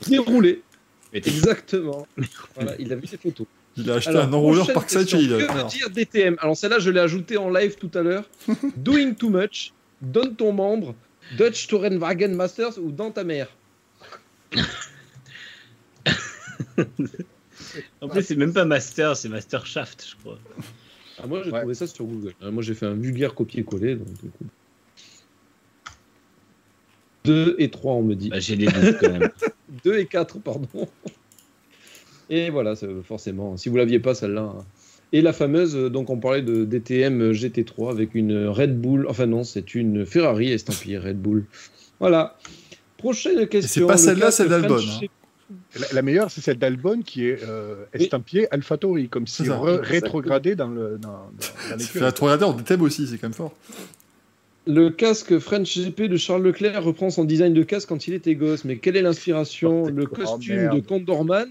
Déroulé. 0.08 0.62
Mais 1.14 1.22
t'es- 1.22 1.30
Exactement. 1.32 2.08
Voilà, 2.56 2.74
il 2.80 2.92
a 2.92 2.96
vu 2.96 3.08
ses 3.08 3.18
photos. 3.18 3.48
Il 3.78 3.92
a 3.92 3.96
acheté 3.96 4.12
Alors, 4.12 4.24
un 4.26 4.34
enrouleur 4.34 4.68
Lidl. 4.68 5.38
Que 5.38 5.54
veut 5.54 5.68
dire 5.70 5.90
DTM 5.90 6.38
Alors 6.40 6.56
celle-là, 6.56 6.80
je 6.80 6.90
l'ai 6.90 7.00
ajoutée 7.02 7.36
en 7.38 7.50
live 7.50 7.76
tout 7.76 7.92
à 7.94 8.02
l'heure. 8.02 8.24
Doing 8.78 9.14
too 9.16 9.30
much, 9.30 9.74
donne 10.02 10.36
ton 10.36 10.52
membre, 10.54 10.96
Dutch 11.38 11.68
Tourenwagen 11.68 12.30
Masters 12.36 12.78
ou 12.78 12.92
dans 12.92 13.12
ta 13.12 13.24
mère. 13.24 13.50
En 18.02 18.08
plus, 18.10 18.22
c'est 18.24 18.36
même 18.36 18.54
pas 18.54 18.66
Master, 18.66 19.18
c'est 19.18 19.30
Master 19.30 19.66
Shaft, 19.66 20.06
je 20.10 20.16
crois. 20.18 20.38
Ah, 21.22 21.28
moi, 21.28 21.42
j'ai 21.44 21.52
Ouais. 21.52 21.60
trouvé 21.60 21.74
ça 21.74 21.88
sur 21.88 22.06
Google. 22.06 22.34
Ah, 22.42 22.52
moi, 22.52 22.62
j'ai 22.62 22.74
fait 22.74 22.86
un 22.86 22.94
vulgaire 22.94 23.34
copier-coller. 23.34 23.96
Donc, 23.96 24.08
du 24.22 24.30
coup. 24.30 24.46
2 27.26 27.56
et 27.58 27.70
3, 27.72 27.94
on 27.94 28.04
me 28.04 28.16
dit. 28.16 28.30
Bah, 28.30 28.40
J'ai 28.40 28.56
des 28.56 28.68
doutes 28.68 28.98
quand 29.00 29.12
même. 29.12 29.30
2 29.84 29.98
et 29.98 30.06
4, 30.06 30.40
pardon. 30.40 30.68
Et 32.30 32.50
voilà, 32.50 32.76
forcément, 33.04 33.58
si 33.58 33.70
vous 33.70 33.78
l'aviez 33.78 34.00
pas, 34.00 34.14
celle-là. 34.14 34.54
hein. 34.58 34.66
Et 35.16 35.22
la 35.22 35.32
fameuse, 35.34 35.76
euh, 35.76 35.90
donc 35.90 36.10
on 36.10 36.18
parlait 36.18 36.42
de 36.42 36.66
DTM 36.66 37.32
GT3 37.32 37.90
avec 37.92 38.16
une 38.16 38.48
Red 38.48 38.80
Bull, 38.80 39.06
enfin 39.10 39.26
non, 39.28 39.44
c'est 39.44 39.74
une 39.74 40.06
Ferrari 40.06 40.52
estampillée 40.52 40.98
Red 40.98 41.18
Bull. 41.22 41.46
Voilà. 42.00 42.38
Prochaine 42.98 43.48
question. 43.48 43.88
pas 43.88 43.94
le 43.94 44.00
celle-là, 44.00 44.32
celle 44.32 44.50
d'Albon, 44.50 44.78
French- 44.78 45.04
hein. 45.04 45.08
La, 45.80 45.88
la 45.94 46.02
meilleure, 46.02 46.32
c'est 46.32 46.42
celle 46.42 46.58
d'Albon 46.58 47.02
qui 47.06 47.28
est 47.28 47.40
euh, 47.48 47.76
Oui. 47.94 48.02
estampillée 48.02 48.48
AlphaTauri, 48.52 49.10
comme 49.10 49.28
si 49.28 49.46
C'est 49.46 49.52
rétrogradé 49.54 50.56
dans 50.56 50.68
le 50.70 50.98
dans, 50.98 51.30
dans, 51.70 51.78
dans 52.00 52.12
regarder 52.26 52.46
en 52.46 52.54
DTM 52.54 52.82
aussi, 52.82 53.08
c'est 53.08 53.18
quand 53.18 53.28
même 53.28 53.34
fort. 53.34 53.54
Le 54.68 54.90
casque 54.90 55.38
French 55.38 55.78
GP 55.78 56.04
de 56.10 56.18
Charles 56.18 56.42
Leclerc 56.44 56.84
reprend 56.84 57.10
son 57.12 57.24
design 57.24 57.54
de 57.54 57.62
casque 57.64 57.88
quand 57.90 58.08
il 58.08 58.14
était 58.16 58.34
gosse. 58.36 58.66
Mais 58.66 58.78
quelle 58.78 58.98
est 58.98 59.02
l'inspiration 59.04 59.84
Oh, 59.84 59.90
Le 59.90 60.06
costume 60.08 60.70
de 60.74 60.80
Condorman? 60.80 61.48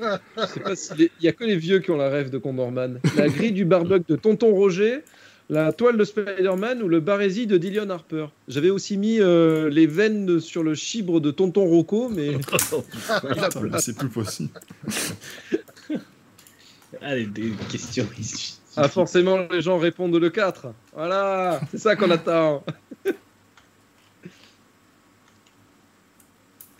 Je 0.00 0.46
sais 0.46 0.60
pas 0.60 0.74
si 0.76 0.94
les- 0.96 1.10
Il 1.20 1.24
y 1.26 1.28
a 1.28 1.32
que 1.32 1.44
les 1.44 1.56
vieux 1.56 1.80
qui 1.80 1.90
ont 1.90 1.96
la 1.98 2.08
rêve 2.08 2.30
de 2.30 2.38
Condorman. 2.38 3.00
La 3.16 3.28
grille 3.28 3.52
du 3.52 3.64
barbecue 3.66 4.04
de 4.12 4.16
Tonton 4.16 4.54
Roger 4.54 5.00
la 5.50 5.74
toile 5.74 5.98
de 5.98 6.04
Spider-Man 6.04 6.82
ou 6.82 6.88
le 6.88 7.00
barésie 7.00 7.46
de 7.46 7.58
Dillion 7.58 7.90
Harper. 7.90 8.28
J'avais 8.48 8.70
aussi 8.70 8.96
mis 8.96 9.20
euh, 9.20 9.68
les 9.68 9.86
veines 9.86 10.40
sur 10.40 10.62
le 10.62 10.74
chibre 10.74 11.20
de 11.20 11.30
Tonton 11.30 11.66
Rocco, 11.66 12.08
mais 12.08 12.30
c'est 13.78 13.94
plus 13.94 14.08
possible. 14.08 14.48
Ah, 17.02 17.14
des, 17.14 17.26
des 17.26 17.50
questions 17.70 18.06
ici. 18.18 18.58
Ah, 18.76 18.88
forcément 18.88 19.46
les 19.50 19.62
gens 19.62 19.78
répondent 19.78 20.16
le 20.16 20.30
4. 20.30 20.68
Voilà, 20.92 21.60
c'est 21.70 21.78
ça 21.78 21.96
qu'on 21.96 22.10
attend. 22.10 22.64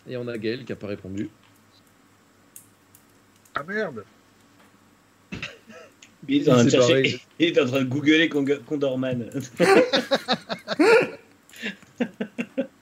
Et 0.06 0.16
on 0.16 0.28
a 0.28 0.36
Gaël 0.36 0.64
qui 0.64 0.72
n'a 0.72 0.76
pas 0.76 0.86
répondu. 0.88 1.30
Ah 3.54 3.62
merde 3.62 4.04
Il 6.28 6.42
est 6.42 6.48
en 6.50 6.54
train 6.54 6.64
de 6.64 6.70
chercher- 6.70 7.20
il 7.38 7.46
est 7.46 7.60
en 7.60 7.66
train 7.66 7.80
de 7.80 7.88
googler 7.88 8.28
Condorman. 8.28 9.30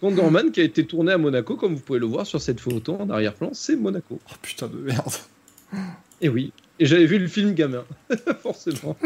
Condorman 0.01 0.51
qui 0.51 0.61
a 0.61 0.65
été 0.65 0.87
tourné 0.87 1.13
à 1.13 1.19
Monaco, 1.19 1.57
comme 1.57 1.75
vous 1.75 1.81
pouvez 1.81 1.99
le 1.99 2.07
voir 2.07 2.27
sur 2.27 2.41
cette 2.41 2.61
photo 2.61 2.97
en 2.97 3.11
arrière-plan, 3.11 3.51
c'est 3.53 3.77
Monaco. 3.77 4.19
Oh 4.25 4.35
putain 4.41 4.69
de 4.69 4.79
merde. 4.79 5.13
Et 6.21 6.29
oui, 6.29 6.53
et 6.83 6.87
j'avais 6.87 7.07
vu 7.07 7.19
le 7.19 7.29
film 7.29 7.55
gamin, 7.55 7.85
forcément. 8.43 8.97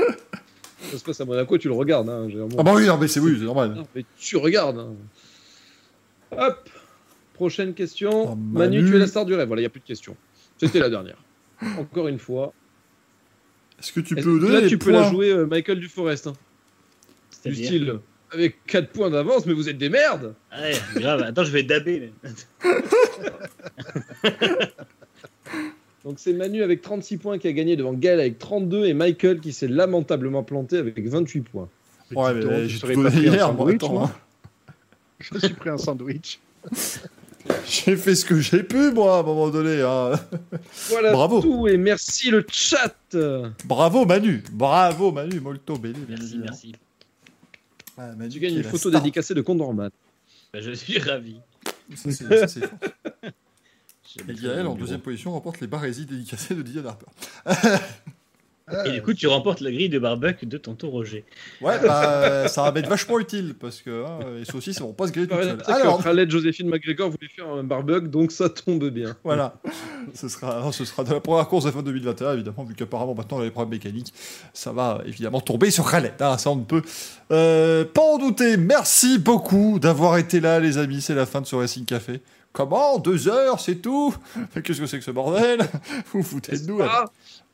Ça 0.90 0.98
se 0.98 1.04
passe 1.04 1.20
à 1.20 1.24
Monaco, 1.26 1.58
tu 1.58 1.68
le 1.68 1.74
regardes. 1.74 2.08
Hein, 2.08 2.28
généralement. 2.28 2.56
Ah 2.58 2.62
bah 2.62 2.72
oui, 2.74 2.86
non, 2.86 2.96
mais 2.96 3.06
c'est 3.08 3.20
oui, 3.20 3.36
c'est 3.38 3.44
normal. 3.44 3.74
Non, 3.74 3.86
mais 3.94 4.04
tu 4.18 4.36
regardes. 4.36 4.78
hein. 4.78 4.94
Hop, 6.32 6.68
prochaine 7.34 7.74
question. 7.74 8.32
Oh, 8.32 8.34
Manu, 8.36 8.78
Manu. 8.78 8.90
tu 8.90 8.96
es 8.96 8.98
la 8.98 9.06
star 9.06 9.24
du 9.26 9.34
rêve. 9.34 9.46
Voilà, 9.46 9.60
il 9.60 9.64
n'y 9.64 9.66
a 9.66 9.70
plus 9.70 9.80
de 9.80 9.86
questions. 9.86 10.16
C'était 10.58 10.78
la 10.80 10.88
dernière. 10.88 11.18
Encore 11.78 12.08
une 12.08 12.18
fois. 12.18 12.52
Est-ce 13.78 13.92
que 13.92 14.00
tu 14.00 14.14
peux 14.14 14.38
que 14.40 14.46
Là, 14.46 14.60
les 14.60 14.68
tu 14.68 14.78
peux 14.78 14.90
la 14.90 15.10
jouer 15.10 15.30
euh, 15.30 15.44
Michael 15.46 15.80
Duforest. 15.80 16.28
Hein. 16.28 16.32
Du 17.44 17.54
style, 17.54 17.98
avec 18.32 18.64
4 18.66 18.90
points 18.90 19.10
d'avance, 19.10 19.44
mais 19.46 19.52
vous 19.52 19.68
êtes 19.68 19.78
des 19.78 19.88
merdes. 19.90 20.34
Ouais, 20.50 20.72
grave. 20.96 21.22
Attends, 21.22 21.44
je 21.44 21.52
vais 21.52 21.62
dabber. 21.62 22.12
Donc 26.06 26.20
c'est 26.20 26.32
Manu 26.32 26.62
avec 26.62 26.82
36 26.82 27.16
points 27.16 27.38
qui 27.38 27.48
a 27.48 27.52
gagné 27.52 27.74
devant 27.74 27.92
Gaël 27.92 28.20
avec 28.20 28.38
32 28.38 28.84
et 28.86 28.94
Michael 28.94 29.40
qui 29.40 29.52
s'est 29.52 29.66
lamentablement 29.66 30.44
planté 30.44 30.78
avec 30.78 31.04
28 31.04 31.40
points. 31.40 31.68
Ouais, 32.14 32.32
mais 32.32 32.68
j'ai 32.68 32.78
serais 32.78 32.94
pas 32.94 33.10
pris 33.10 33.28
un 33.28 33.32
hier, 33.32 33.52
moi, 33.52 33.64
sandwich, 33.66 33.82
attends. 33.82 33.92
moi 33.92 34.12
hein. 34.68 34.72
Je 35.18 35.38
suis 35.38 35.54
pris 35.54 35.68
un 35.70 35.78
sandwich. 35.78 36.38
J'ai 37.68 37.96
fait 37.96 38.14
ce 38.16 38.24
que 38.24 38.40
j'ai 38.40 38.64
pu, 38.64 38.90
moi, 38.90 39.18
à 39.18 39.20
un 39.20 39.22
moment 39.22 39.50
donné. 39.50 39.80
hein. 39.80 40.12
Voilà 40.88 41.12
Bravo. 41.12 41.40
tout 41.40 41.68
et 41.68 41.76
merci 41.76 42.30
le 42.30 42.44
chat. 42.50 42.94
Bravo, 43.64 44.04
Manu. 44.04 44.42
Bravo, 44.52 45.12
Manu. 45.12 45.38
Molto 45.40 45.76
bene. 45.76 45.94
Merci, 46.08 46.38
merci. 46.38 46.72
Ah, 47.96 48.12
Manu 48.16 48.30
Tu 48.30 48.40
gagnes 48.40 48.56
une 48.56 48.64
photo 48.64 48.90
star. 48.90 49.00
dédicacée 49.00 49.34
de 49.34 49.42
Condorman. 49.42 49.90
Bah, 50.52 50.60
je 50.60 50.72
suis 50.72 50.98
ravi. 50.98 51.36
C'est 51.94 52.12
fort. 52.12 52.68
Et 54.28 54.34
Gaël, 54.34 54.66
en 54.66 54.74
deuxième 54.74 55.00
position, 55.00 55.32
remporte 55.32 55.60
les 55.60 55.66
barésies 55.66 56.06
dédicacées 56.06 56.54
de 56.54 56.62
Dylan 56.62 56.86
Harper. 56.86 57.06
Et 58.84 58.90
du 58.90 59.02
coup, 59.02 59.14
tu 59.14 59.28
remportes 59.28 59.60
la 59.60 59.70
grille 59.70 59.88
de 59.88 60.00
barbecue 60.00 60.44
de 60.44 60.58
tonton 60.58 60.90
Roger. 60.90 61.24
Ouais, 61.60 61.78
bah, 61.80 62.48
ça 62.48 62.68
va 62.68 62.80
être 62.80 62.88
vachement 62.88 63.20
utile 63.20 63.54
parce 63.54 63.80
que 63.80 64.04
hein, 64.04 64.18
les 64.38 64.44
saucisses 64.44 64.80
vont 64.80 64.92
pas 64.92 65.06
se 65.06 65.12
griller 65.12 65.28
seules. 65.28 65.56
que 65.58 65.70
Alors, 65.70 66.02
Khaled 66.02 66.28
Joséphine 66.28 66.68
McGregor 66.68 67.10
voulait 67.10 67.28
faire 67.28 67.46
un 67.46 67.62
barbecue, 67.62 68.08
donc 68.08 68.32
ça 68.32 68.48
tombe 68.48 68.88
bien. 68.88 69.16
voilà. 69.22 69.54
Ce 70.14 70.28
sera, 70.28 70.72
ce 70.72 70.84
sera 70.84 71.04
de 71.04 71.12
la 71.12 71.20
première 71.20 71.46
course 71.46 71.64
de 71.64 71.70
fin 71.70 71.80
2021, 71.80 72.34
évidemment, 72.34 72.64
vu 72.64 72.74
qu'apparemment 72.74 73.14
maintenant, 73.14 73.38
les 73.38 73.52
problèmes 73.52 73.70
mécaniques, 73.78 74.12
ça 74.52 74.72
va 74.72 75.00
évidemment 75.06 75.40
tomber 75.40 75.70
sur 75.70 75.88
Khaled. 75.88 76.14
hein, 76.18 76.36
ça, 76.36 76.50
on 76.50 76.56
ne 76.56 76.64
peut 76.64 76.82
euh, 77.30 77.84
pas 77.84 78.02
en 78.02 78.18
douter. 78.18 78.56
Merci 78.56 79.18
beaucoup 79.18 79.78
d'avoir 79.78 80.18
été 80.18 80.40
là, 80.40 80.58
les 80.58 80.76
amis. 80.76 81.00
C'est 81.02 81.14
la 81.14 81.26
fin 81.26 81.40
de 81.40 81.46
ce 81.46 81.54
Racing 81.54 81.84
Café. 81.84 82.20
Comment 82.56 82.98
Deux 82.98 83.28
heures, 83.28 83.60
c'est 83.60 83.82
tout? 83.82 84.14
Qu'est-ce 84.64 84.80
que 84.80 84.86
c'est 84.86 84.98
que 84.98 85.04
ce 85.04 85.10
bordel? 85.10 85.60
Vous 86.10 86.20
vous 86.20 86.22
foutez 86.22 86.56
de 86.56 86.66
nous 86.66 86.80
Ah, 86.80 87.04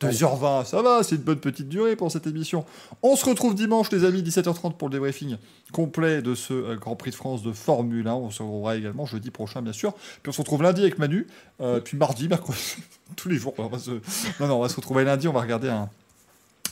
2h20, 0.00 0.64
ça 0.64 0.80
va, 0.80 1.02
c'est 1.02 1.16
une 1.16 1.22
bonne 1.22 1.40
petite 1.40 1.68
durée 1.68 1.96
pour 1.96 2.12
cette 2.12 2.28
émission. 2.28 2.64
On 3.02 3.16
se 3.16 3.24
retrouve 3.24 3.56
dimanche, 3.56 3.90
les 3.90 4.04
amis, 4.04 4.22
17h30 4.22 4.76
pour 4.76 4.88
le 4.88 4.92
débriefing 4.92 5.38
complet 5.72 6.22
de 6.22 6.36
ce 6.36 6.54
euh, 6.54 6.76
Grand 6.76 6.94
Prix 6.94 7.10
de 7.10 7.16
France 7.16 7.42
de 7.42 7.50
Formule 7.50 8.06
1. 8.06 8.14
On 8.14 8.30
se 8.30 8.44
retrouvera 8.44 8.76
également 8.76 9.04
jeudi 9.04 9.32
prochain, 9.32 9.60
bien 9.60 9.72
sûr. 9.72 9.92
Puis 9.92 10.28
on 10.28 10.32
se 10.32 10.40
retrouve 10.40 10.62
lundi 10.62 10.82
avec 10.82 10.98
Manu, 10.98 11.26
euh, 11.60 11.80
puis 11.80 11.96
mardi, 11.96 12.28
mercredi, 12.28 12.76
tous 13.16 13.28
les 13.28 13.38
jours. 13.38 13.54
On 13.58 13.66
va 13.66 13.80
se... 13.80 13.90
Non, 14.38 14.46
non, 14.46 14.58
on 14.58 14.62
va 14.62 14.68
se 14.68 14.76
retrouver 14.76 15.02
lundi, 15.02 15.26
on 15.26 15.32
va 15.32 15.40
regarder 15.40 15.68
un, 15.68 15.90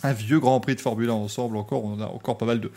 un 0.04 0.12
vieux 0.12 0.38
Grand 0.38 0.60
Prix 0.60 0.76
de 0.76 0.80
Formule 0.80 1.10
1 1.10 1.14
ensemble 1.14 1.56
encore. 1.56 1.84
On 1.84 2.00
a 2.00 2.06
encore 2.06 2.38
pas 2.38 2.46
mal 2.46 2.60
de 2.60 2.70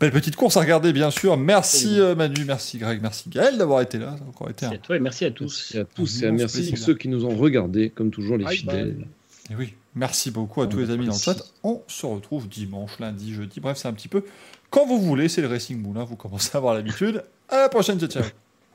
belles 0.00 0.12
petites 0.12 0.36
courses 0.36 0.56
à 0.56 0.60
regarder, 0.60 0.92
bien 0.92 1.10
sûr. 1.10 1.36
Merci 1.36 2.00
euh, 2.00 2.14
Manu, 2.14 2.44
merci 2.44 2.78
Greg, 2.78 3.00
merci 3.02 3.28
Gaël 3.28 3.58
d'avoir 3.58 3.80
été 3.80 3.98
là. 3.98 4.16
Ça 4.18 4.24
a 4.24 4.28
encore 4.28 4.50
été 4.50 4.66
un... 4.66 4.70
Merci 4.70 4.82
à 4.82 4.86
toi 4.86 4.96
et 4.96 5.00
merci 5.00 5.24
à 5.24 5.30
tous. 5.30 5.70
Merci 5.74 5.78
à 5.78 5.84
tous 5.84 6.22
et 6.22 6.30
merci 6.32 6.72
à 6.72 6.76
ceux 6.76 6.94
qui 6.94 7.08
nous 7.08 7.24
ont 7.24 7.36
regardés, 7.36 7.90
comme 7.90 8.10
toujours 8.10 8.36
les 8.36 8.44
Bye 8.44 8.56
fidèles. 8.58 9.06
Et 9.50 9.54
oui, 9.54 9.74
merci 9.94 10.30
beaucoup 10.30 10.62
à 10.62 10.64
On 10.64 10.68
tous 10.68 10.78
les 10.78 10.90
amis 10.90 11.06
dans 11.06 11.12
le 11.12 11.18
chat. 11.18 11.36
On 11.62 11.82
se 11.86 12.06
retrouve 12.06 12.48
dimanche, 12.48 12.98
lundi, 12.98 13.34
jeudi. 13.34 13.60
Bref, 13.60 13.76
c'est 13.76 13.88
un 13.88 13.92
petit 13.92 14.08
peu 14.08 14.24
quand 14.70 14.86
vous 14.86 15.00
voulez. 15.00 15.28
C'est 15.28 15.42
le 15.42 15.48
Racing 15.48 15.80
Moulin. 15.80 16.04
Vous 16.04 16.16
commencez 16.16 16.50
à 16.54 16.58
avoir 16.58 16.74
l'habitude. 16.74 17.22
À 17.48 17.58
la 17.58 17.68
prochaine, 17.68 17.98
ciao, 17.98 18.08
ciao. 18.08 18.22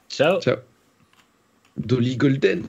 Ciao. 0.09 0.41
Ciao. 0.41 0.57
Dolly 1.77 2.17
Golden. 2.17 2.67